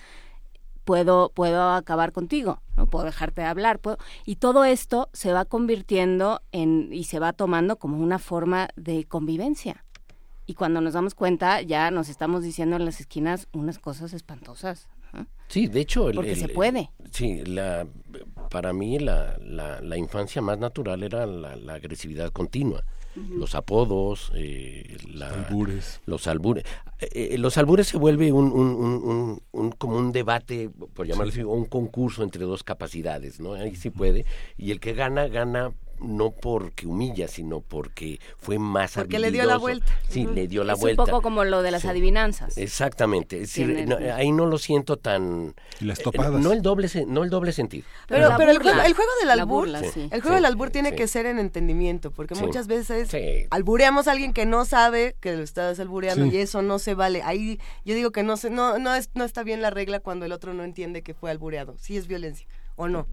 puedo, 0.85 1.31
puedo 1.35 1.71
acabar 1.71 2.13
contigo, 2.13 2.61
¿no? 2.77 2.87
Puedo 2.87 3.05
dejarte 3.05 3.43
de 3.43 3.47
hablar, 3.49 3.79
puedo... 3.79 3.99
Y 4.25 4.37
todo 4.37 4.65
esto 4.65 5.09
se 5.13 5.33
va 5.33 5.45
convirtiendo 5.45 6.41
en, 6.53 6.93
y 6.93 7.05
se 7.05 7.19
va 7.19 7.33
tomando 7.33 7.77
como 7.77 7.99
una 7.99 8.19
forma 8.19 8.69
de 8.77 9.05
convivencia. 9.05 9.85
Y 10.47 10.55
cuando 10.55 10.81
nos 10.81 10.93
damos 10.95 11.15
cuenta, 11.15 11.63
ya 11.63 11.91
nos 11.91 12.09
estamos 12.09 12.43
diciendo 12.43 12.77
en 12.77 12.85
las 12.85 13.01
esquinas 13.01 13.49
unas 13.53 13.79
cosas 13.79 14.13
espantosas. 14.13 14.89
¿no? 15.13 15.27
Sí, 15.49 15.69
de 15.69 15.81
hecho... 15.81 16.09
el- 16.11 16.17
Porque 16.17 16.33
el- 16.33 16.39
se 16.41 16.49
puede. 16.49 16.91
Sí, 17.11 17.45
la, 17.45 17.87
para 18.51 18.73
mí 18.73 18.99
la, 18.99 19.39
la, 19.39 19.81
la 19.81 19.97
infancia 19.97 20.43
más 20.43 20.59
natural 20.59 21.03
era 21.03 21.27
la, 21.27 21.57
la 21.57 21.75
agresividad 21.75 22.31
continua. 22.31 22.85
Los 23.31 23.55
apodos, 23.55 24.33
eh, 24.35 24.97
la- 25.09 25.29
Albures. 25.31 26.01
Los 26.07 26.27
albures. 26.27 26.65
Eh, 27.01 27.31
eh, 27.33 27.39
los 27.39 27.57
albures 27.59 27.87
se 27.87 27.97
vuelve 27.97 28.33
un, 28.33 28.47
un, 28.53 28.69
un, 28.69 28.93
un- 29.05 29.43
un- 29.53 29.71
como 29.73 29.97
un 29.99 30.11
debate, 30.13 30.71
por 30.95 31.07
llamarlo 31.07 31.31
así, 31.33 31.43
un 31.43 31.65
concurso 31.67 32.23
entre 32.23 32.45
dos 32.45 32.65
capacidades, 32.65 33.41
¿no? 33.41 33.53
Ahí 33.55 33.77
sí 33.77 33.91
puede. 33.91 34.25
Y 34.57 34.71
el 34.73 34.81
que 34.81 34.95
gana, 34.95 35.29
gana 35.29 35.73
no 36.01 36.31
porque 36.31 36.87
humilla, 36.87 37.29
sino 37.29 37.61
porque 37.61 38.19
fue 38.39 38.59
más 38.59 38.95
Porque 38.95 39.19
le 39.19 39.31
dio 39.31 39.45
la 39.45 39.57
vuelta. 39.57 39.87
Sí, 40.09 40.27
le 40.27 40.47
dio 40.49 40.65
la 40.65 40.75
es 40.75 40.81
vuelta. 40.81 41.03
un 41.03 41.09
poco 41.09 41.23
como 41.23 41.45
lo 41.45 41.63
de 41.63 41.71
las 41.71 41.83
Sí. 41.83 41.89
adivinanzas. 41.89 42.57
Exactamente, 42.59 43.37
es 43.37 43.43
decir, 43.43 43.67
Tiene- 43.75 43.87
no, 43.87 44.15
ahí 44.15 44.33
no 44.33 44.47
lo 44.47 44.59
siento 44.59 44.97
tan 44.97 45.55
Y 45.81 45.85
las 45.87 46.01
eh, 46.01 46.03
topadas. 46.05 46.41
no 46.41 46.53
el 46.53 46.63
doble 46.63 46.89
no 47.07 47.23
el 47.25 47.31
doble 47.31 47.53
sentido. 47.53 47.87
Pero, 48.09 48.29
pero 48.37 48.51
el, 48.51 48.59
juego, 48.59 48.81
el 48.83 48.93
juego 48.95 49.11
del 49.21 49.31
albur, 49.31 49.61
burla, 49.67 49.83
sí. 49.83 50.09
el 50.11 50.21
juego 50.21 50.35
del 50.37 50.45
albur 50.45 50.71
tiene 50.71 50.91
sí. 50.91 50.97
que 50.97 51.09
ser 51.09 51.27
en 51.27 51.39
entendimiento, 51.39 52.11
porque 52.11 52.35
Sí. 52.35 52.43
muchas 52.43 52.67
veces 52.67 53.09
Sí. 53.11 53.47
albureamos 53.51 54.09
a 54.09 54.13
alguien 54.13 54.33
que 54.33 54.47
no 54.47 54.65
sabe 54.65 55.17
que 55.21 55.37
lo 55.37 55.43
estás 55.43 55.79
albureando 55.81 56.25
Sí. 56.27 56.37
y 56.37 56.39
eso 56.39 56.63
no 56.63 56.79
se 56.79 56.95
vale. 56.95 57.23
Ahí 57.23 57.59
yo 57.85 57.95
digo 57.95 58.11
que 58.13 58.23
no 58.23 58.37
se, 58.37 58.51
no, 58.51 58.79
no, 58.79 58.95
es, 58.95 59.11
no 59.15 59.25
está 59.25 59.43
bien 59.43 59.63
la 59.63 59.71
regla 59.71 60.01
cuando 60.01 60.27
el 60.27 60.33
otro 60.33 60.55
no 60.55 60.65
entiende 60.65 61.03
que 61.03 61.15
fue 61.15 61.31
albureado. 61.31 61.75
Sí 61.79 61.97
es 61.97 62.07
violencia, 62.07 62.47
¿o 62.77 62.89
no? 62.89 63.07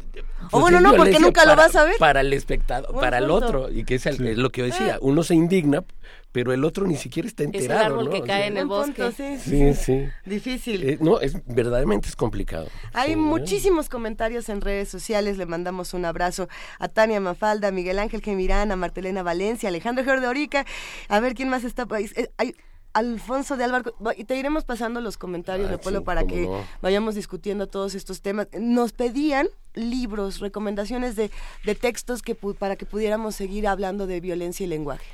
o 0.52 0.60
bueno, 0.60 0.80
no, 0.82 0.96
porque 0.96 1.20
nunca 1.20 1.46
lo 1.46 1.56
vas 1.56 1.76
a 1.76 1.84
ver. 1.84 1.96
Para 2.00 2.22
el 2.22 2.34
espectador, 2.34 2.94
para 3.00 3.20
el 3.20 3.30
otro, 3.30 3.70
y 3.72 3.84
que 3.86 3.96
es, 3.96 4.06
el- 4.06 4.18
Sí. 4.18 4.28
es 4.30 4.38
lo 4.38 4.50
que 4.52 4.62
yo 4.62 4.66
decía, 4.66 4.96
Ah. 4.96 5.00
uno 5.02 5.24
se 5.24 5.36
indigna, 5.36 5.84
pero 6.32 6.52
el 6.54 6.64
otro 6.64 6.88
ni 6.88 6.96
siquiera 6.96 7.28
está 7.28 7.44
Es 7.44 7.50
el 7.50 7.56
enterado. 7.56 7.86
árbol 7.86 8.06
¿no? 8.06 8.12
que 8.12 8.18
O 8.22 8.24
cae 8.26 8.38
sea, 8.38 8.48
en 8.48 8.58
el 8.58 8.68
punto, 8.68 9.04
bosque. 9.06 9.38
sí, 9.38 9.50
sí, 9.50 9.74
Sí, 9.74 9.84
sí. 9.84 10.10
Difícil. 10.26 10.90
Eh, 10.90 10.98
no, 11.02 11.20
es 11.20 11.36
verdaderamente 11.46 12.08
es 12.08 12.16
complicado. 12.16 12.68
Hay 12.94 13.12
Sí, 13.12 13.16
muchísimos 13.18 13.90
comentarios 13.90 14.50
en 14.50 14.62
redes 14.62 14.90
sociales. 14.90 15.38
Le 15.38 15.46
mandamos 15.46 15.94
un 15.94 16.06
abrazo 16.06 16.48
a 16.80 16.88
Tania 16.88 17.20
Mafalda, 17.20 17.68
a 17.68 17.72
Miguel 17.72 18.00
Ángel 18.00 18.22
Gemirán, 18.22 18.72
a 18.72 18.76
Martelena 18.76 19.24
Valencia, 19.24 19.68
a 19.68 19.72
Alejandro 19.72 20.20
de 20.22 20.28
Orica. 20.28 20.66
A 21.10 21.20
ver 21.20 21.34
quién 21.36 21.50
más 21.50 21.64
está. 21.64 21.86
por 21.86 21.98
ahí? 21.98 22.10
Eh, 22.16 22.30
Hay 22.38 22.56
Alfonso 22.94 23.58
de 23.58 23.64
Álvaro. 23.64 23.94
Y 24.18 24.24
te 24.26 24.36
iremos 24.38 24.64
pasando 24.66 25.02
los 25.02 25.18
comentarios, 25.18 25.68
Ah, 25.68 25.72
Leopoldo, 25.72 26.00
sí, 26.00 26.06
para 26.06 26.26
que 26.26 26.42
no. 26.42 26.64
vayamos 26.82 27.16
discutiendo 27.16 27.68
todos 27.68 27.96
estos 27.96 28.22
temas. 28.22 28.48
Nos 28.60 28.92
pedían 28.92 29.48
libros, 29.74 30.40
recomendaciones 30.40 31.16
de, 31.16 31.32
de 31.64 31.76
textos 31.76 32.22
que 32.22 32.38
pu- 32.40 32.56
para 32.56 32.76
que 32.76 32.86
pudiéramos 32.86 33.36
seguir 33.36 33.68
hablando 33.68 34.08
de 34.08 34.20
violencia 34.20 34.66
y 34.66 34.68
lenguaje. 34.68 35.06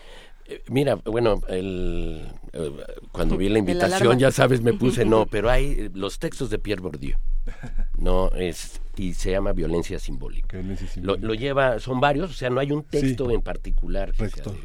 Eh, 0.47 0.64
Mira, 0.69 0.95
bueno, 0.95 1.41
el, 1.49 2.25
eh, 2.53 2.72
cuando 3.11 3.38
vi 3.38 3.49
la 3.49 3.59
invitación, 3.59 4.17
ya 4.17 4.31
sabes, 4.31 4.61
me 4.61 4.73
puse 4.73 5.06
no, 5.06 5.25
pero 5.30 5.49
hay 5.49 5.65
eh, 5.77 5.89
los 5.93 6.17
textos 6.19 6.49
de 6.49 6.57
Pierre 6.59 6.81
Bourdieu. 6.81 7.17
No, 7.97 8.30
es, 8.35 8.81
y 8.97 9.14
se 9.14 9.31
llama 9.31 9.53
Violencia 9.53 9.99
Simbólica. 9.99 10.57
Violencia 10.57 10.85
Lo, 10.88 10.91
simbólica. 10.93 11.27
lo 11.27 11.33
lleva, 11.33 11.80
son 11.80 11.99
varios, 11.99 12.31
o 12.31 12.33
sea, 12.33 12.49
no 12.49 12.59
hay 12.59 12.72
un 12.72 12.83
texto 12.83 13.27
Sí. 13.27 13.33
en 13.35 13.41
particular, 13.41 14.11
que 14.14 14.30
sea 14.30 14.43
de- 14.43 14.59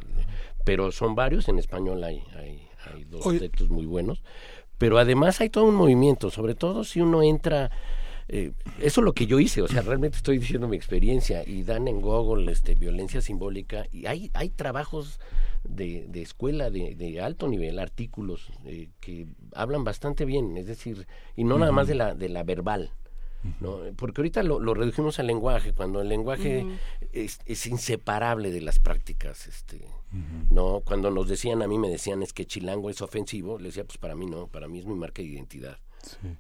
pero 0.65 0.91
son 0.93 1.15
varios, 1.15 1.49
en 1.49 1.59
español 1.59 2.03
hay, 2.05 2.23
hay, 2.37 2.69
hay 2.93 3.05
dos 3.05 3.39
textos 3.39 3.71
muy 3.71 3.87
buenos, 3.87 4.23
pero 4.79 4.99
además 4.99 5.41
hay 5.41 5.49
todo 5.49 5.65
un 5.65 5.75
movimiento, 5.75 6.31
sobre 6.31 6.55
todo 6.55 6.85
si 6.85 7.01
uno 7.01 7.23
entra, 7.23 7.71
eh, 8.29 8.53
eso 8.81 9.01
es 9.01 9.05
lo 9.05 9.13
que 9.13 9.27
yo 9.27 9.39
hice, 9.39 9.63
o 9.63 9.69
sea, 9.69 9.83
realmente 9.83 10.17
estoy 10.17 10.39
diciendo 10.39 10.69
mi 10.69 10.77
experiencia, 10.77 11.45
y 11.47 11.63
dan 11.63 11.87
en 11.89 12.01
Google 12.01 12.51
este, 12.51 12.75
violencia 12.75 13.21
simbólica, 13.21 13.87
y 13.93 14.07
hay, 14.07 14.31
hay 14.35 14.49
trabajos 14.51 15.21
de, 15.65 16.07
de 16.09 16.23
escuela 16.23 16.71
de, 16.71 16.97
de 16.97 17.21
alto 17.21 17.47
nivel, 17.47 17.79
artículos 17.79 18.53
eh, 18.65 18.89
que 19.01 19.27
hablan 19.55 19.85
bastante 19.85 20.25
bien, 20.25 20.57
es 20.57 20.67
decir, 20.67 21.07
y 21.37 21.45
no 21.45 21.59
nada 21.59 21.73
más 21.73 21.87
de 21.87 21.95
la, 21.95 22.15
de 22.15 22.29
la 22.29 22.43
verbal, 22.43 22.91
¿no? 23.61 23.79
Porque 23.97 24.21
ahorita 24.21 24.43
lo, 24.43 24.61
lo 24.61 24.75
redujimos 24.75 25.19
al 25.19 25.29
lenguaje, 25.29 25.73
cuando 25.73 26.01
el 26.01 26.09
lenguaje 26.09 26.67
es, 27.13 27.41
es 27.47 27.67
inseparable 27.67 28.51
de 28.51 28.61
las 28.61 28.79
prácticas, 28.79 29.47
este, 29.47 29.87
¿no? 30.51 30.81
Cuando 30.81 31.11
nos 31.11 31.29
decían, 31.29 31.63
a 31.63 31.69
mí 31.69 31.79
me 31.79 31.89
decían, 31.89 32.23
es 32.23 32.33
que 32.33 32.45
chilango 32.47 32.91
es 32.91 33.01
ofensivo, 33.03 33.59
le 33.59 33.67
decía, 33.69 33.85
pues 33.85 33.99
para 33.99 34.15
mí 34.15 34.27
no, 34.27 34.47
para 34.49 34.69
mí 34.69 34.79
es 34.79 34.87
mi 34.87 34.95
marca 34.95 35.23
de 35.23 35.29
identidad, 35.29 35.79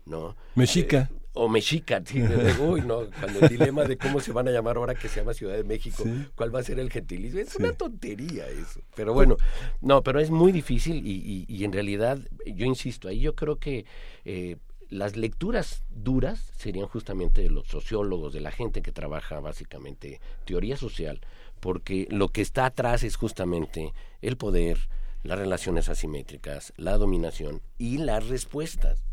¿no? 0.06 0.36
Mexica. 0.54 1.08
Eh, 1.12 1.16
o 1.34 1.48
mexica, 1.48 2.02
sí, 2.04 2.22
uy, 2.60 2.82
no, 2.82 3.06
cuando 3.18 3.40
el 3.40 3.48
dilema 3.48 3.84
de 3.84 3.96
cómo 3.96 4.20
se 4.20 4.32
van 4.32 4.48
a 4.48 4.50
llamar 4.50 4.76
ahora 4.76 4.94
que 4.94 5.08
se 5.08 5.20
llama 5.20 5.32
Ciudad 5.32 5.54
de 5.54 5.64
México, 5.64 6.02
Sí. 6.04 6.26
cuál 6.34 6.54
va 6.54 6.60
a 6.60 6.62
ser 6.62 6.78
el 6.78 6.90
gentilicio, 6.90 7.40
es 7.40 7.56
una 7.56 7.72
tontería 7.72 8.46
eso. 8.50 8.80
Pero 8.94 9.14
bueno, 9.14 9.36
no, 9.80 10.02
pero 10.02 10.20
es 10.20 10.30
muy 10.30 10.52
difícil 10.52 11.06
y, 11.06 11.12
y- 11.12 11.46
y 11.48 11.64
en 11.64 11.72
realidad, 11.72 12.18
yo 12.44 12.66
insisto, 12.66 13.08
ahí 13.08 13.20
yo 13.20 13.34
creo 13.34 13.56
que 13.56 13.86
eh, 14.26 14.56
las 14.90 15.16
lecturas 15.16 15.84
duras 15.88 16.52
serían 16.58 16.86
justamente 16.86 17.40
de 17.40 17.48
los 17.48 17.66
sociólogos, 17.66 18.34
de 18.34 18.40
la 18.42 18.50
gente 18.50 18.82
que 18.82 18.92
trabaja 18.92 19.40
básicamente 19.40 20.20
teoría 20.44 20.76
social, 20.76 21.22
porque 21.62 22.08
lo 22.10 22.28
que 22.28 22.42
está 22.42 22.66
atrás 22.66 23.04
es 23.04 23.14
justamente 23.14 23.94
el 24.20 24.36
poder, 24.36 24.88
las 25.22 25.38
relaciones 25.38 25.88
asimétricas, 25.88 26.72
la 26.76 26.98
dominación 26.98 27.62
y 27.78 27.98
las 27.98 28.26
respuestas. 28.26 29.04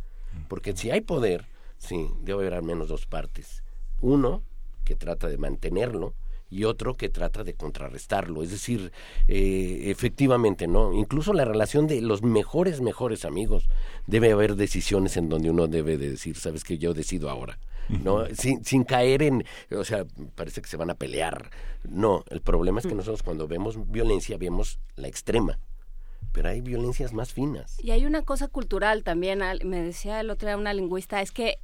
Porque 0.47 0.75
si 0.75 0.89
hay 0.89 1.01
poder, 1.01 1.45
sí, 1.77 2.09
debe 2.23 2.41
haber 2.41 2.55
al 2.55 2.63
menos 2.63 2.87
dos 2.87 3.05
partes. 3.05 3.63
Uno 4.01 4.41
que 4.83 4.95
trata 4.95 5.27
de 5.27 5.37
mantenerlo 5.37 6.15
y 6.49 6.63
otro 6.63 6.97
que 6.97 7.09
trata 7.09 7.43
de 7.43 7.53
contrarrestarlo. 7.53 8.41
Es 8.41 8.49
decir, 8.49 8.91
eh, 9.27 9.83
efectivamente, 9.85 10.67
¿no? 10.67 10.91
Incluso 10.91 11.33
la 11.33 11.45
relación 11.45 11.85
de 11.85 12.01
los 12.01 12.23
mejores, 12.23 12.81
mejores 12.81 13.25
amigos, 13.25 13.69
debe 14.07 14.31
haber 14.31 14.55
decisiones 14.55 15.17
en 15.17 15.29
donde 15.29 15.51
uno 15.51 15.67
debe 15.67 15.99
de 15.99 16.09
decir, 16.09 16.35
sabes 16.35 16.63
que 16.63 16.79
yo 16.79 16.95
decido 16.95 17.29
ahora. 17.29 17.59
¿No? 18.03 18.25
Sin, 18.33 18.63
sin 18.63 18.83
caer 18.83 19.23
en, 19.23 19.43
o 19.71 19.83
sea, 19.83 20.05
parece 20.35 20.61
que 20.61 20.67
se 20.67 20.77
van 20.77 20.89
a 20.89 20.95
pelear. 20.95 21.49
No, 21.83 22.23
el 22.29 22.41
problema 22.41 22.79
es 22.79 22.87
que 22.87 22.95
nosotros 22.95 23.23
cuando 23.23 23.47
vemos 23.47 23.89
violencia 23.89 24.37
vemos 24.37 24.79
la 24.95 25.07
extrema, 25.07 25.59
pero 26.31 26.49
hay 26.49 26.61
violencias 26.61 27.13
más 27.13 27.33
finas. 27.33 27.77
Y 27.83 27.91
hay 27.91 28.05
una 28.05 28.21
cosa 28.21 28.47
cultural 28.47 29.03
también, 29.03 29.41
me 29.65 29.81
decía 29.81 30.19
el 30.19 30.29
otro 30.29 30.47
día 30.47 30.57
una 30.57 30.73
lingüista, 30.73 31.21
es 31.21 31.31
que 31.31 31.59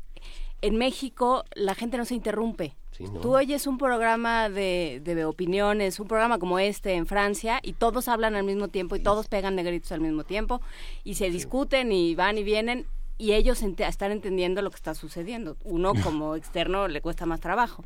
en 0.62 0.78
México 0.78 1.44
la 1.54 1.76
gente 1.76 1.98
no 1.98 2.06
se 2.06 2.16
interrumpe. 2.16 2.76
Sí, 2.92 3.04
¿no? 3.04 3.20
Tú 3.20 3.36
oyes 3.36 3.68
un 3.68 3.78
programa 3.78 4.50
de, 4.50 5.02
de 5.04 5.26
opiniones, 5.26 6.00
un 6.00 6.08
programa 6.08 6.40
como 6.40 6.60
este 6.60 6.94
en 6.94 7.06
Francia, 7.06 7.60
y 7.62 7.74
todos 7.74 8.08
hablan 8.08 8.36
al 8.36 8.46
mismo 8.46 8.70
tiempo 8.70 8.96
y 8.96 9.02
todos 9.02 9.28
pegan 9.28 9.58
de 9.58 9.64
gritos 9.64 9.92
al 9.92 10.00
mismo 10.00 10.24
tiempo, 10.24 10.62
y 11.04 11.16
se 11.16 11.30
discuten 11.30 11.92
y 11.92 12.16
van 12.16 12.38
y 12.38 12.44
vienen, 12.44 12.88
y 13.18 13.34
ellos 13.34 13.62
ente- 13.64 13.88
están 13.88 14.12
entendiendo 14.12 14.62
lo 14.62 14.70
que 14.70 14.76
está 14.78 14.94
sucediendo. 14.96 15.58
Uno 15.64 15.94
como 16.04 16.36
externo 16.36 16.88
le 16.88 17.02
cuesta 17.02 17.26
más 17.26 17.40
trabajo, 17.40 17.84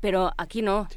pero 0.00 0.32
aquí 0.38 0.62
no. 0.62 0.88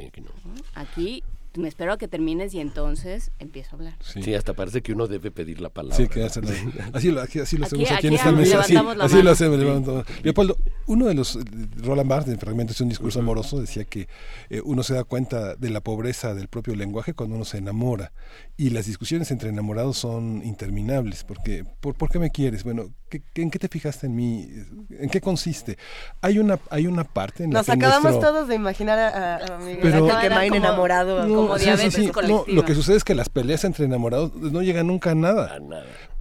Aquí 0.76 1.24
me 1.58 1.68
espero 1.68 1.92
a 1.92 1.98
que 1.98 2.08
termines 2.08 2.54
y 2.54 2.62
entonces 2.62 3.32
empiezo 3.40 3.72
a 3.72 3.80
hablar. 3.80 3.94
Sí. 4.00 4.34
hasta 4.36 4.54
parece 4.54 4.82
que 4.82 4.94
uno 4.94 5.08
debe 5.08 5.32
pedir 5.32 5.60
la 5.60 5.68
palabra. 5.68 5.98
Sí, 5.98 6.08
que 6.08 6.24
hacen- 6.24 6.46
así, 6.94 7.12
lo, 7.12 7.20
así, 7.20 7.40
así 7.42 7.58
lo 7.58 7.66
Aquí- 7.66 7.84
hacemos 7.84 7.92
aquí, 7.92 7.96
aquí 7.98 8.08
en 8.08 8.14
esta 8.14 8.32
mesa. 8.32 8.60
Así, 8.62 8.72
levantamos 8.74 8.98
la 8.98 9.04
así 9.06 9.22
lo 9.22 9.32
hacemos. 9.32 9.58
Sí. 9.60 9.64
levantamos. 9.66 10.06
Leopoldo, 10.24 10.58
uno 10.88 11.08
de 11.08 11.14
los, 11.14 11.38
Roland 11.84 12.10
Barthes 12.10 12.34
en 12.34 12.40
fragmentos 12.40 12.78
de 12.78 12.84
un 12.84 12.90
discurso 12.90 13.20
amoroso 13.20 13.60
decía 13.60 13.84
que 13.84 14.08
eh, 14.50 14.62
uno 14.64 14.82
se 14.84 14.94
da 14.94 15.04
cuenta 15.04 15.56
de 15.56 15.70
la 15.72 15.82
pobreza 15.82 16.34
del 16.34 16.48
propio 16.48 16.74
lenguaje 16.76 17.14
cuando 17.14 17.36
uno 17.36 17.44
se 17.44 17.58
enamora. 17.58 18.14
Y 18.62 18.70
las 18.70 18.86
discusiones 18.86 19.32
entre 19.32 19.50
enamorados 19.50 19.98
son 19.98 20.42
interminables. 20.46 21.24
Porque, 21.24 21.66
¿por, 21.80 21.96
por 21.96 22.10
qué 22.12 22.20
me 22.20 22.30
quieres? 22.30 22.64
Bueno, 22.64 22.90
¿qué- 23.10 23.24
qué- 23.34 23.42
¿en 23.42 23.50
qué 23.50 23.58
te 23.58 23.68
fijaste 23.68 24.06
en 24.06 24.16
mí? 24.16 24.48
¿En 24.92 25.10
qué 25.10 25.20
consiste? 25.20 25.78
Hay 26.22 26.38
una, 26.38 26.60
hay 26.70 26.86
una 26.86 27.04
parte 27.04 27.44
en 27.44 27.54
la 27.54 27.60
Nos 27.60 27.66
que 27.66 27.72
acabamos 27.72 28.12
nuestro- 28.12 28.30
todos 28.32 28.48
de 28.48 28.54
imaginar 28.56 29.00
a, 29.00 29.08
a- 29.38 29.56
a 29.56 29.58
Miguel 29.58 29.80
Pero- 29.82 30.08
Como- 30.08 30.42
enamorado. 30.58 31.28
No, 31.28 31.36
como 31.36 31.58
sí, 31.58 31.64
diabetes 31.66 31.94
sí. 31.96 32.12
No, 32.28 32.44
lo 32.48 32.64
que 32.64 32.76
sucede 32.76 32.98
es 32.98 33.04
que 33.04 33.16
las 33.16 33.30
peleas 33.30 33.64
entre 33.64 33.86
enamorados 33.86 34.36
no 34.36 34.62
llegan 34.62 34.86
nunca 34.88 35.12
a 35.12 35.16
nada. 35.16 35.58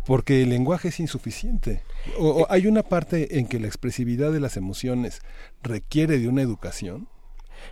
Porque 0.07 0.43
el 0.43 0.49
lenguaje 0.49 0.89
es 0.89 0.99
insuficiente. 0.99 1.83
O, 2.19 2.27
o 2.29 2.47
hay 2.51 2.67
una 2.67 2.83
parte 2.83 3.39
en 3.39 3.47
que 3.49 3.61
la 3.61 3.67
expresividad 3.67 4.33
de 4.33 4.41
las 4.41 4.57
emociones 4.57 5.21
requiere 5.63 6.19
de 6.19 6.27
una 6.27 6.41
educación. 6.41 7.07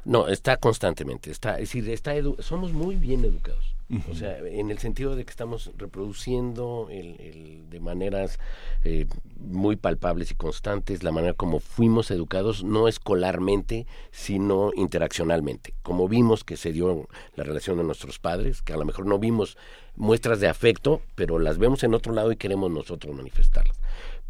No, 0.05 0.28
está 0.28 0.58
constantemente, 0.58 1.30
está, 1.30 1.55
es 1.55 1.70
decir, 1.72 1.88
está 1.88 2.14
edu- 2.14 2.38
somos 2.42 2.74
muy 2.74 2.97
bien 2.97 3.24
educados. 3.24 3.74
O 4.10 4.15
sea, 4.15 4.36
en 4.39 4.70
el 4.70 4.78
sentido 4.78 5.17
de 5.17 5.25
que 5.25 5.31
estamos 5.31 5.70
reproduciendo 5.78 6.89
el, 6.91 7.18
el- 7.20 7.70
de 7.70 7.81
maneras 7.81 8.39
eh, 8.84 9.07
muy 9.41 9.76
palpables 9.76 10.31
y 10.31 10.34
constantes 10.34 11.02
la 11.02 11.10
manera 11.12 11.33
como 11.33 11.58
fuimos 11.60 12.10
educados, 12.10 12.65
no 12.65 12.86
escolarmente, 12.89 13.86
sino 14.10 14.73
interaccionalmente. 14.75 15.75
Como 15.83 16.07
vimos 16.08 16.44
que 16.44 16.57
se 16.58 16.73
dio 16.73 17.08
la 17.34 17.44
relación 17.44 17.78
de 17.78 17.84
nuestros 17.84 18.18
padres, 18.18 18.60
que 18.60 18.73
a 18.75 18.76
lo 18.76 18.84
mejor 18.84 19.07
no 19.07 19.18
vimos 19.18 19.57
muestras 19.97 20.41
de 20.41 20.49
afecto, 20.49 21.00
pero 21.15 21.39
las 21.39 21.57
vemos 21.58 21.83
en 21.83 21.94
otro 21.94 22.12
lado 22.12 22.31
y 22.31 22.36
queremos 22.36 22.70
nosotros 22.70 23.15
manifestarlas 23.17 23.78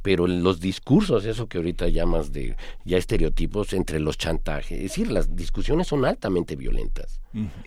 pero 0.01 0.29
los 0.29 0.61
discursos, 0.61 1.25
eso 1.27 1.49
que 1.49 1.59
ahorita 1.59 1.89
llamas 1.89 2.33
de 2.33 2.57
ya 2.85 2.97
estereotipos 2.97 3.73
entre 3.73 3.99
los 3.99 4.17
chantajes, 4.17 4.79
es 4.79 4.83
decir, 4.85 5.11
las 5.11 5.35
discusiones 5.35 5.89
son 5.89 6.05
altamente 6.05 6.55
violentas, 6.55 7.21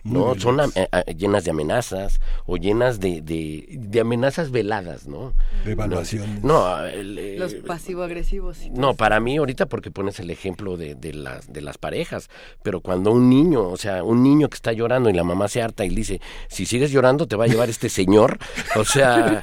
¿no? 0.04 0.34
Son 0.38 0.60
a- 0.60 0.64
a- 0.92 1.02
llenas 1.12 1.44
de 1.44 1.50
amenazas 1.50 2.20
o 2.46 2.56
llenas 2.56 3.00
de, 3.00 3.20
de, 3.22 3.66
de 3.70 4.00
amenazas 4.00 4.50
veladas, 4.50 5.06
¿no? 5.06 5.32
De 5.64 5.72
evaluaciones. 5.72 6.42
No, 6.42 6.84
el, 6.84 7.18
eh, 7.18 7.36
Los 7.38 7.54
pasivo-agresivos. 7.54 8.58
no, 8.72 8.94
para 8.94 9.20
mí 9.20 9.36
ahorita 9.36 9.66
porque 9.66 9.90
pones 9.90 10.18
el 10.20 10.30
ejemplo 10.30 10.76
de, 10.76 10.94
de 10.94 11.12
las 11.12 11.52
de 11.52 11.60
las 11.60 11.78
parejas, 11.78 12.28
pero 12.62 12.80
cuando 12.80 13.12
un 13.12 13.28
niño, 13.28 13.62
o 13.68 13.76
sea, 13.76 14.02
un 14.02 14.22
niño 14.22 14.48
que 14.48 14.54
está 14.56 14.72
llorando 14.72 15.10
y 15.10 15.12
la 15.12 15.24
mamá 15.24 15.48
se 15.48 15.62
harta 15.62 15.84
y 15.84 15.90
le 15.90 15.96
dice, 15.96 16.20
si 16.48 16.66
sigues 16.66 16.90
llorando 16.90 17.26
te 17.26 17.36
va 17.36 17.44
a 17.44 17.48
llevar 17.48 17.68
este 17.70 17.88
señor, 17.88 18.38
o 18.76 18.84
sea, 18.84 19.40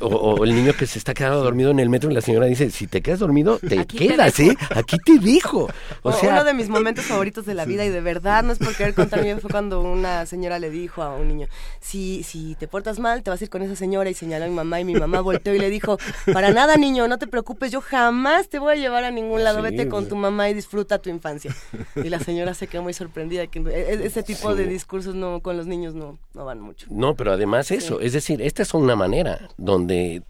o, 0.00 0.06
o 0.08 0.44
el 0.44 0.54
niño 0.54 0.72
que 0.74 0.86
se 0.86 0.98
está 0.98 1.14
quedando 1.14 1.42
dormido 1.42 1.70
en 1.70 1.78
el 1.80 1.88
metro 1.88 2.10
y 2.10 2.14
la 2.14 2.20
señora 2.20 2.46
dice, 2.46 2.70
si 2.70 2.86
te 2.86 3.02
quedas 3.02 3.20
dormido 3.20 3.58
te 3.58 3.78
Aquí 3.78 3.98
quedas. 4.08 4.38
¿eh? 4.40 4.56
Aquí 4.74 4.96
te 4.98 5.18
dijo. 5.18 5.68
O 6.02 6.08
O- 6.10 6.12
sea, 6.12 6.30
uno 6.32 6.44
de 6.44 6.54
mis 6.54 6.68
momentos 6.68 7.04
favoritos 7.04 7.44
de 7.46 7.54
la 7.54 7.64
vida 7.64 7.84
y 7.84 7.88
de 7.90 8.00
verdad 8.00 8.42
no 8.42 8.52
es 8.52 8.58
por 8.58 8.74
querer 8.74 8.94
contar 8.94 9.22
bien 9.22 9.40
fue 9.40 9.50
cuando 9.50 9.61
una 9.70 10.26
señora 10.26 10.58
le 10.58 10.70
dijo 10.70 11.02
a 11.02 11.14
un 11.14 11.28
niño 11.28 11.46
si 11.80 12.22
si 12.22 12.54
te 12.56 12.66
portas 12.68 12.98
mal 12.98 13.22
te 13.22 13.30
vas 13.30 13.40
a 13.40 13.44
ir 13.44 13.50
con 13.50 13.62
esa 13.62 13.76
señora 13.76 14.10
y 14.10 14.14
señaló 14.14 14.44
a 14.46 14.48
mi 14.48 14.54
mamá 14.54 14.80
y 14.80 14.84
mi 14.84 14.94
mamá 14.94 15.20
volteó 15.20 15.54
y 15.54 15.58
le 15.58 15.70
dijo 15.70 15.98
para 16.32 16.50
nada 16.50 16.76
niño 16.76 17.06
no 17.08 17.18
te 17.18 17.26
preocupes 17.26 17.70
yo 17.70 17.80
jamás 17.80 18.48
te 18.48 18.58
voy 18.58 18.72
a 18.72 18.76
llevar 18.76 19.04
a 19.04 19.10
ningún 19.10 19.44
lado 19.44 19.58
Sí, 19.58 19.62
vete 19.70 19.88
con 19.88 20.08
tu 20.08 20.16
mamá 20.16 20.48
y 20.50 20.54
disfruta 20.54 20.98
tu 20.98 21.10
infancia 21.10 21.54
y 21.96 22.08
la 22.08 22.18
señora 22.18 22.54
se 22.54 22.66
quedó 22.66 22.82
muy 22.82 22.92
sorprendida 22.94 23.46
que 23.46 23.58
e- 23.60 23.94
e- 23.94 24.06
ese 24.06 24.22
tipo 24.22 24.50
Sí. 24.52 24.58
de 24.58 24.66
discursos 24.66 25.14
no 25.14 25.40
con 25.40 25.56
los 25.56 25.66
niños 25.66 25.94
no 25.94 26.18
no 26.34 26.44
van 26.44 26.60
mucho 26.60 26.86
No, 26.90 27.14
pero 27.14 27.32
además 27.32 27.70
eso, 27.70 28.00
es 28.00 28.12
decir, 28.12 28.42
esta 28.42 28.62
es 28.62 28.74
una 28.74 28.96
manera 28.96 29.48
donde 29.58 30.22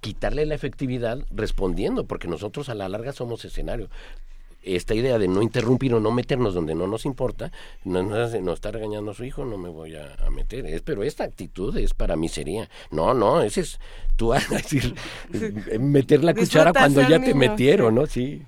quitarle 0.00 0.46
la 0.46 0.54
efectividad 0.56 1.18
respondiendo, 1.30 2.06
porque 2.06 2.26
nosotros 2.26 2.68
a 2.68 2.74
la 2.74 2.88
larga 2.88 3.12
somos 3.12 3.44
escenario. 3.44 3.88
Esta 4.62 4.94
idea 4.94 5.18
de 5.18 5.28
no 5.28 5.42
interrumpir 5.42 5.94
o 5.94 6.00
no 6.00 6.10
meternos 6.10 6.54
donde 6.54 6.74
no 6.74 6.86
nos 6.86 7.04
importa, 7.04 7.52
no, 7.84 8.02
no, 8.02 8.40
no 8.40 8.52
está 8.52 8.70
regañando 8.70 9.10
a 9.10 9.14
su 9.14 9.24
hijo, 9.24 9.44
no 9.44 9.58
me 9.58 9.68
voy 9.68 9.96
a, 9.96 10.14
a 10.24 10.30
meter. 10.30 10.66
Es, 10.66 10.82
pero 10.82 11.02
esta 11.02 11.24
actitud 11.24 11.76
es 11.76 11.94
para 11.94 12.16
mí 12.16 12.28
sería, 12.28 12.68
no, 12.90 13.14
no, 13.14 13.42
ese 13.42 13.62
es, 13.62 13.80
tú 14.16 14.28
vas 14.28 14.50
a 14.50 14.56
decir, 14.56 14.94
meter 15.80 16.22
la 16.24 16.34
cuchara 16.34 16.72
cuando 16.72 17.06
ya 17.08 17.20
te 17.20 17.34
metieron, 17.34 17.94
¿no? 17.94 18.06
Sí. 18.06 18.42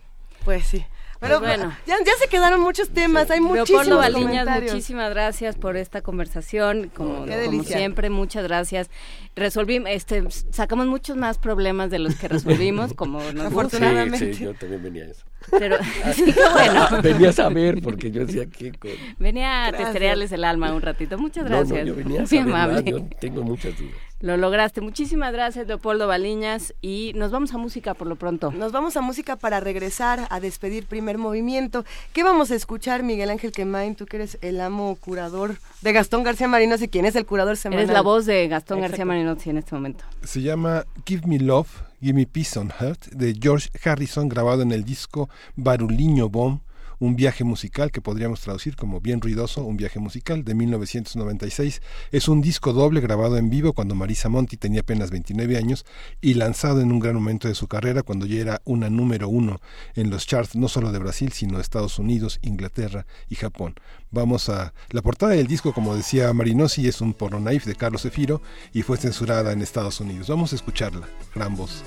pues 0.44 0.66
sí 0.66 0.84
pero 1.28 1.40
Pues 1.40 1.56
bueno. 1.58 1.76
ya, 1.86 1.96
ya 1.98 2.12
se 2.20 2.28
quedaron 2.28 2.60
muchos 2.60 2.90
temas 2.90 3.30
hay 3.30 3.40
Leopoldo 3.40 3.60
muchísimos 3.60 3.98
Baliñas, 3.98 4.24
comentarios. 4.44 4.72
muchísimas 4.74 5.10
gracias 5.10 5.56
por 5.56 5.76
esta 5.76 6.02
conversación, 6.02 6.90
como, 6.94 7.24
Qué 7.26 7.44
como 7.46 7.64
siempre, 7.64 8.10
muchas 8.10 8.44
gracias. 8.44 8.90
Resolvimos, 9.36 9.88
este, 9.90 10.22
sacamos 10.50 10.86
muchos 10.86 11.16
más 11.16 11.38
problemas 11.38 11.90
de 11.90 11.98
los 11.98 12.14
que 12.14 12.28
resolvimos, 12.28 12.92
como 12.94 13.20
nos 13.32 13.52
gusta. 13.52 13.78
Sí, 14.16 14.34
sí, 14.34 14.44
yo 14.44 14.54
también 14.54 14.82
venía 14.82 15.04
a 15.04 15.08
eso. 15.08 15.24
Pero, 15.50 15.76
sí, 16.14 16.34
bueno. 16.52 16.88
venía 17.02 17.30
a 17.30 17.32
saber, 17.32 17.80
porque 17.82 18.10
yo 18.10 18.24
decía 18.26 18.46
que... 18.46 18.72
con- 18.72 18.90
Venía 19.18 19.66
a 19.66 19.72
testerearles 19.72 20.32
el 20.32 20.44
alma 20.44 20.72
un 20.72 20.82
ratito. 20.82 21.18
Muchas 21.18 21.44
gracias. 21.44 21.80
no, 21.80 21.84
yo 21.84 21.94
venía 21.94 22.22
a 22.22 22.24
Muy 22.24 22.38
más, 22.52 22.64
amable. 22.68 22.90
yo 22.90 23.00
tengo 23.20 23.42
muchas 23.42 23.76
dudas. 23.78 23.94
Lo 24.20 24.36
lograste. 24.36 24.80
Muchísimas 24.80 25.32
gracias, 25.32 25.66
Leopoldo 25.66 26.06
Baliñas. 26.06 26.74
Y 26.80 27.12
nos 27.14 27.30
vamos 27.30 27.52
a 27.52 27.58
música 27.58 27.94
por 27.94 28.06
lo 28.06 28.16
pronto. 28.16 28.52
Nos 28.52 28.72
vamos 28.72 28.96
a 28.96 29.00
música 29.00 29.36
para 29.36 29.60
regresar 29.60 30.26
a 30.30 30.40
despedir 30.40 30.86
primer 30.86 31.18
movimiento. 31.18 31.84
¿Qué 32.12 32.22
vamos 32.22 32.50
a 32.50 32.54
escuchar, 32.54 33.02
Miguel 33.02 33.30
Ángel 33.30 33.52
Quemain? 33.52 33.96
Tú 33.96 34.06
que 34.06 34.16
eres 34.16 34.38
el 34.40 34.60
amo 34.60 34.96
curador 34.96 35.56
de 35.82 35.92
Gastón 35.92 36.22
García 36.22 36.48
Marinos 36.48 36.80
y 36.80 36.88
quién 36.88 37.04
es 37.04 37.16
el 37.16 37.26
curador 37.26 37.56
semanal. 37.56 37.84
Eres 37.84 37.92
la 37.92 38.00
voz 38.00 38.24
de 38.24 38.48
Gastón 38.48 38.78
Exacto. 38.78 38.92
García 38.92 39.04
Marinotti 39.04 39.50
en 39.50 39.58
este 39.58 39.74
momento. 39.74 40.04
Se 40.22 40.40
llama 40.40 40.84
Give 41.04 41.26
Me 41.26 41.38
Love, 41.38 41.68
Give 42.00 42.14
Me 42.14 42.26
Peace 42.26 42.58
on 42.58 42.70
Heart, 42.70 43.08
de 43.08 43.36
George 43.38 43.68
Harrison, 43.84 44.28
grabado 44.28 44.62
en 44.62 44.72
el 44.72 44.84
disco 44.84 45.28
Baruliño 45.56 46.28
Bomb, 46.28 46.60
un 47.04 47.16
viaje 47.16 47.44
musical 47.44 47.90
que 47.90 48.00
podríamos 48.00 48.40
traducir 48.40 48.76
como 48.76 48.98
bien 49.00 49.20
ruidoso, 49.20 49.62
un 49.62 49.76
viaje 49.76 49.98
musical 49.98 50.42
de 50.42 50.54
1996. 50.54 51.82
Es 52.10 52.28
un 52.28 52.40
disco 52.40 52.72
doble 52.72 53.00
grabado 53.00 53.36
en 53.36 53.50
vivo 53.50 53.74
cuando 53.74 53.94
Marisa 53.94 54.30
Monti 54.30 54.56
tenía 54.56 54.80
apenas 54.80 55.10
29 55.10 55.58
años 55.58 55.84
y 56.22 56.34
lanzado 56.34 56.80
en 56.80 56.90
un 56.90 57.00
gran 57.00 57.14
momento 57.14 57.46
de 57.46 57.54
su 57.54 57.68
carrera 57.68 58.02
cuando 58.02 58.24
ya 58.24 58.40
era 58.40 58.62
una 58.64 58.88
número 58.88 59.28
uno 59.28 59.60
en 59.94 60.08
los 60.08 60.26
charts 60.26 60.56
no 60.56 60.68
solo 60.68 60.92
de 60.92 60.98
Brasil, 60.98 61.32
sino 61.32 61.56
de 61.56 61.62
Estados 61.62 61.98
Unidos, 61.98 62.38
Inglaterra 62.40 63.06
y 63.28 63.34
Japón. 63.34 63.74
Vamos 64.10 64.48
a 64.48 64.72
la 64.90 65.02
portada 65.02 65.32
del 65.32 65.46
disco, 65.46 65.74
como 65.74 65.94
decía 65.94 66.32
Marinosi, 66.32 66.88
es 66.88 67.02
un 67.02 67.12
porno 67.12 67.38
knife 67.38 67.68
de 67.68 67.76
Carlos 67.76 68.02
Zefiro 68.02 68.40
y 68.72 68.80
fue 68.80 68.96
censurada 68.96 69.52
en 69.52 69.60
Estados 69.60 70.00
Unidos. 70.00 70.28
Vamos 70.28 70.52
a 70.52 70.56
escucharla, 70.56 71.06
gran 71.34 71.54
voz. 71.54 71.84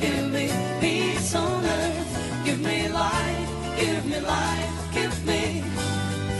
Give 0.00 0.30
me 0.30 0.50
peace 0.80 1.34
on 1.34 1.64
earth. 1.64 2.44
Give 2.44 2.60
me 2.60 2.88
life, 2.88 3.48
give 3.78 4.04
me 4.06 4.20
life, 4.20 4.92
give 4.92 5.26
me 5.26 5.62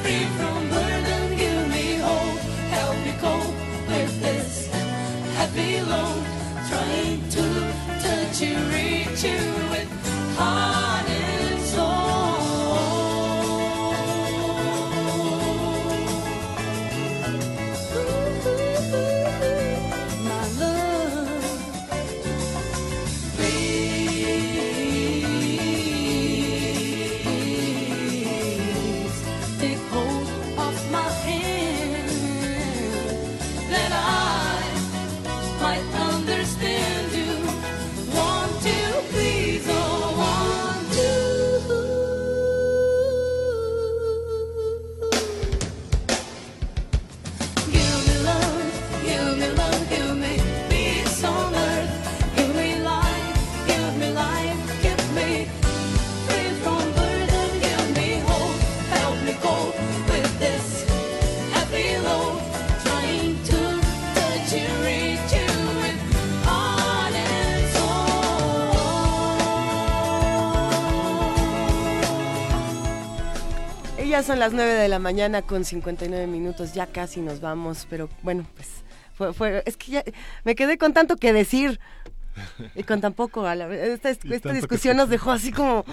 free 0.03 0.27
from 0.36 0.69
burden. 0.69 1.36
Give 1.36 1.69
me 1.69 1.97
hope, 1.97 2.39
help 2.77 2.97
me 3.05 3.12
cope 3.20 3.55
with 3.89 4.20
this 4.20 4.69
happy 5.36 5.81
load. 5.81 6.25
Trying 6.69 7.28
to 7.31 7.44
touch 8.03 8.41
you, 8.41 8.57
reach 8.73 9.25
you 9.25 9.53
Ellas 74.15 74.26
son 74.26 74.39
las 74.39 74.52
9 74.52 74.75
de 74.75 74.86
la 74.89 75.01
mañana 75.01 75.43
con 75.43 75.65
59 75.65 76.28
minutos, 76.28 76.73
ya 76.73 76.86
casi 76.86 77.20
nos 77.20 77.41
vamos, 77.41 77.84
pero 77.91 78.09
bueno, 78.23 78.47
pues 78.55 78.68
fue, 79.15 79.33
fue 79.33 79.65
es 79.67 79.76
que 79.76 79.91
ya 79.91 80.05
me 80.44 80.55
quedé 80.55 80.78
con 80.78 80.93
tanto 80.93 81.17
que 81.17 81.33
decir 81.33 81.81
y 82.76 82.84
con 82.84 83.01
tan 83.01 83.12
poco 83.12 83.44
a 83.44 83.57
la. 83.57 83.67
Esta, 83.75 84.10
esta 84.10 84.28
que 84.39 84.52
discusión 84.52 84.97
nos 84.99 85.09
dejó 85.09 85.33
así 85.33 85.51
como 85.51 85.84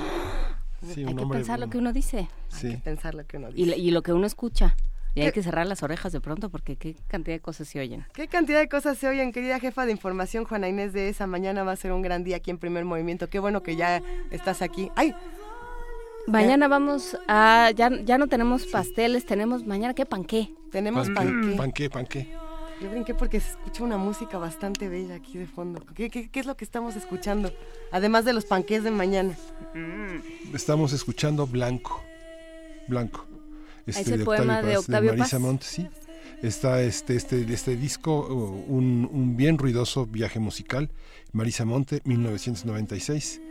Sí, 0.94 1.04
hay 1.04 1.16
que 1.16 1.26
pensar 1.26 1.60
lo 1.60 1.72
que 1.72 1.80
uno 1.80 1.94
dice. 1.94 2.28
Sí. 2.50 2.78
pensar 2.84 3.16
lo 3.16 3.26
que 3.26 3.38
uno 3.38 3.50
Y, 3.56 3.72
y 3.74 3.90
lo 3.90 4.04
que 4.04 4.14
uno 4.14 4.28
escucha. 4.28 4.76
Y 5.16 5.22
hay 5.22 5.26
¿Qué- 5.30 5.34
que 5.34 5.44
cerrar 5.44 5.66
las 5.66 5.82
orejas 5.82 6.12
de 6.14 6.22
pronto 6.22 6.50
porque 6.52 6.76
qué 6.76 6.96
cantidad 7.08 7.36
de 7.36 7.42
cosas 7.42 7.68
se 7.70 7.80
oyen. 7.80 8.06
¿Qué 8.14 8.28
cantidad 8.28 8.60
de 8.60 8.70
cosas 8.70 9.00
se 9.00 9.08
oyen, 9.08 9.32
querida 9.32 9.60
jefa 9.60 9.88
de 9.88 9.94
información, 9.94 10.46
Juana 10.46 10.70
Inés 10.70 10.94
de 10.94 11.10
esa 11.10 11.26
mañana 11.26 11.64
va 11.64 11.72
a 11.72 11.76
ser 11.76 11.92
un 11.92 12.04
gran 12.04 12.24
día 12.24 12.36
aquí 12.38 12.52
en 12.52 12.60
Primer 12.60 12.86
Movimiento. 12.86 13.30
Qué 13.30 13.40
bueno 13.40 13.64
que 13.64 13.76
ya 13.76 14.00
estás 14.30 14.62
aquí. 14.62 14.92
¡Ay! 14.96 15.16
Mañana 16.28 16.68
vamos 16.68 17.18
a... 17.28 17.72
Ya, 17.76 17.90
ya 18.04 18.18
no 18.18 18.28
tenemos 18.28 18.66
pasteles, 18.66 19.26
tenemos 19.26 19.66
mañana, 19.66 19.94
¿qué 19.94 20.06
panqué? 20.06 20.54
Tenemos 20.72 21.10
Panqué, 21.10 21.58
panqué. 21.58 21.90
panqué. 21.90 22.34
Yo 22.82 22.90
brinqué 22.90 23.14
porque 23.14 23.40
se 23.40 23.52
escucha 23.52 23.84
una 23.84 23.98
música 23.98 24.40
bastante 24.40 24.90
bella 24.90 25.16
aquí 25.16 25.38
de 25.38 25.46
fondo. 25.46 25.86
¿Qué, 25.94 26.10
qué, 26.10 26.30
qué 26.32 26.40
es 26.40 26.48
lo 26.48 26.58
que 26.58 26.66
estamos 26.66 26.96
escuchando? 26.96 27.54
Además 27.92 28.26
de 28.26 28.34
los 28.34 28.46
panqués 28.46 28.84
de 28.84 28.90
mañana. 28.90 29.36
Estamos 30.52 30.92
escuchando 30.92 31.46
Blanco. 31.46 32.02
Blanco. 32.88 33.28
Es 33.86 34.08
el 34.08 34.24
poema 34.24 34.64
de 34.64 34.74
Paz, 34.74 34.80
Octavio 34.86 35.12
Marisa 35.12 35.40
Paz. 35.40 35.58
Sí. 35.62 35.88
Está 36.42 36.82
este, 36.82 37.16
este, 37.16 37.42
este 37.54 37.76
disco, 37.76 38.28
uh, 38.28 38.66
un, 38.74 39.08
un 39.12 39.38
bien 39.38 39.60
ruidoso 39.60 40.08
viaje 40.08 40.40
musical, 40.40 40.90
Marisa 41.34 41.66
Monte, 41.66 42.02
1996. 42.06 43.42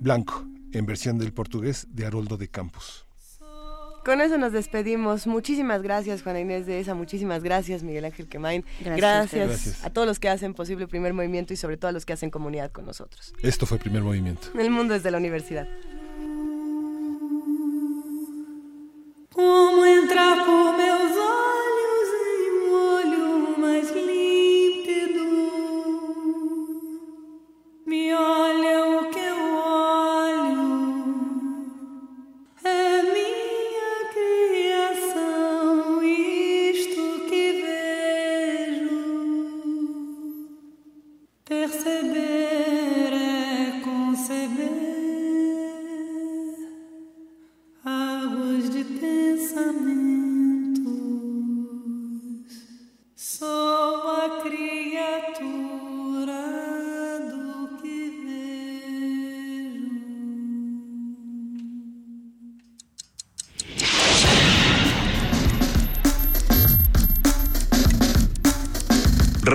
Blanco, 0.00 0.44
en 0.72 0.86
versión 0.86 1.18
del 1.18 1.32
portugués 1.32 1.86
de 1.90 2.06
Haroldo 2.06 2.36
de 2.36 2.48
Campos. 2.48 3.04
Con 4.04 4.20
eso 4.22 4.38
nos 4.38 4.52
despedimos. 4.52 5.26
Muchísimas 5.26 5.82
gracias, 5.82 6.22
Juana 6.22 6.40
Inés 6.40 6.64
de 6.64 6.80
esa. 6.80 6.94
Muchísimas 6.94 7.42
gracias, 7.42 7.82
Miguel 7.82 8.06
Ángel 8.06 8.26
Quemain. 8.26 8.64
Gracias 8.80 8.86
a 8.88 8.96
Gracias, 8.96 9.24
ustedes. 9.26 9.48
Gracias. 9.64 9.84
a 9.84 9.90
todos 9.90 10.08
los 10.08 10.18
que 10.18 10.28
hacen 10.30 10.54
posible 10.54 10.84
el 10.84 10.88
primer 10.88 11.12
movimiento 11.12 11.52
y 11.52 11.56
sobre 11.56 11.76
todo 11.76 11.90
a 11.90 11.92
los 11.92 12.06
que 12.06 12.14
hacen 12.14 12.30
comunidad 12.30 12.70
con 12.72 12.86
nosotros. 12.86 13.34
Esto 13.42 13.66
fue 13.66 13.76
Primer 13.78 14.02
Movimiento. 14.02 14.48
El 14.58 14.70
mundo 14.70 14.94
desde 14.94 15.10
la 15.10 15.18
universidad. 15.18 15.68
Como 19.32 19.84
entrar 19.84 20.38
por 20.44 20.76
meus 20.76 21.12
olhos 21.12 22.08
em 22.38 22.50
um 22.52 22.72
olho 22.96 23.58
mais 23.58 23.90
límpido. 23.94 25.24
Me 27.86 28.14
olha 28.14 28.86
o 29.00 29.10
que 29.10 29.17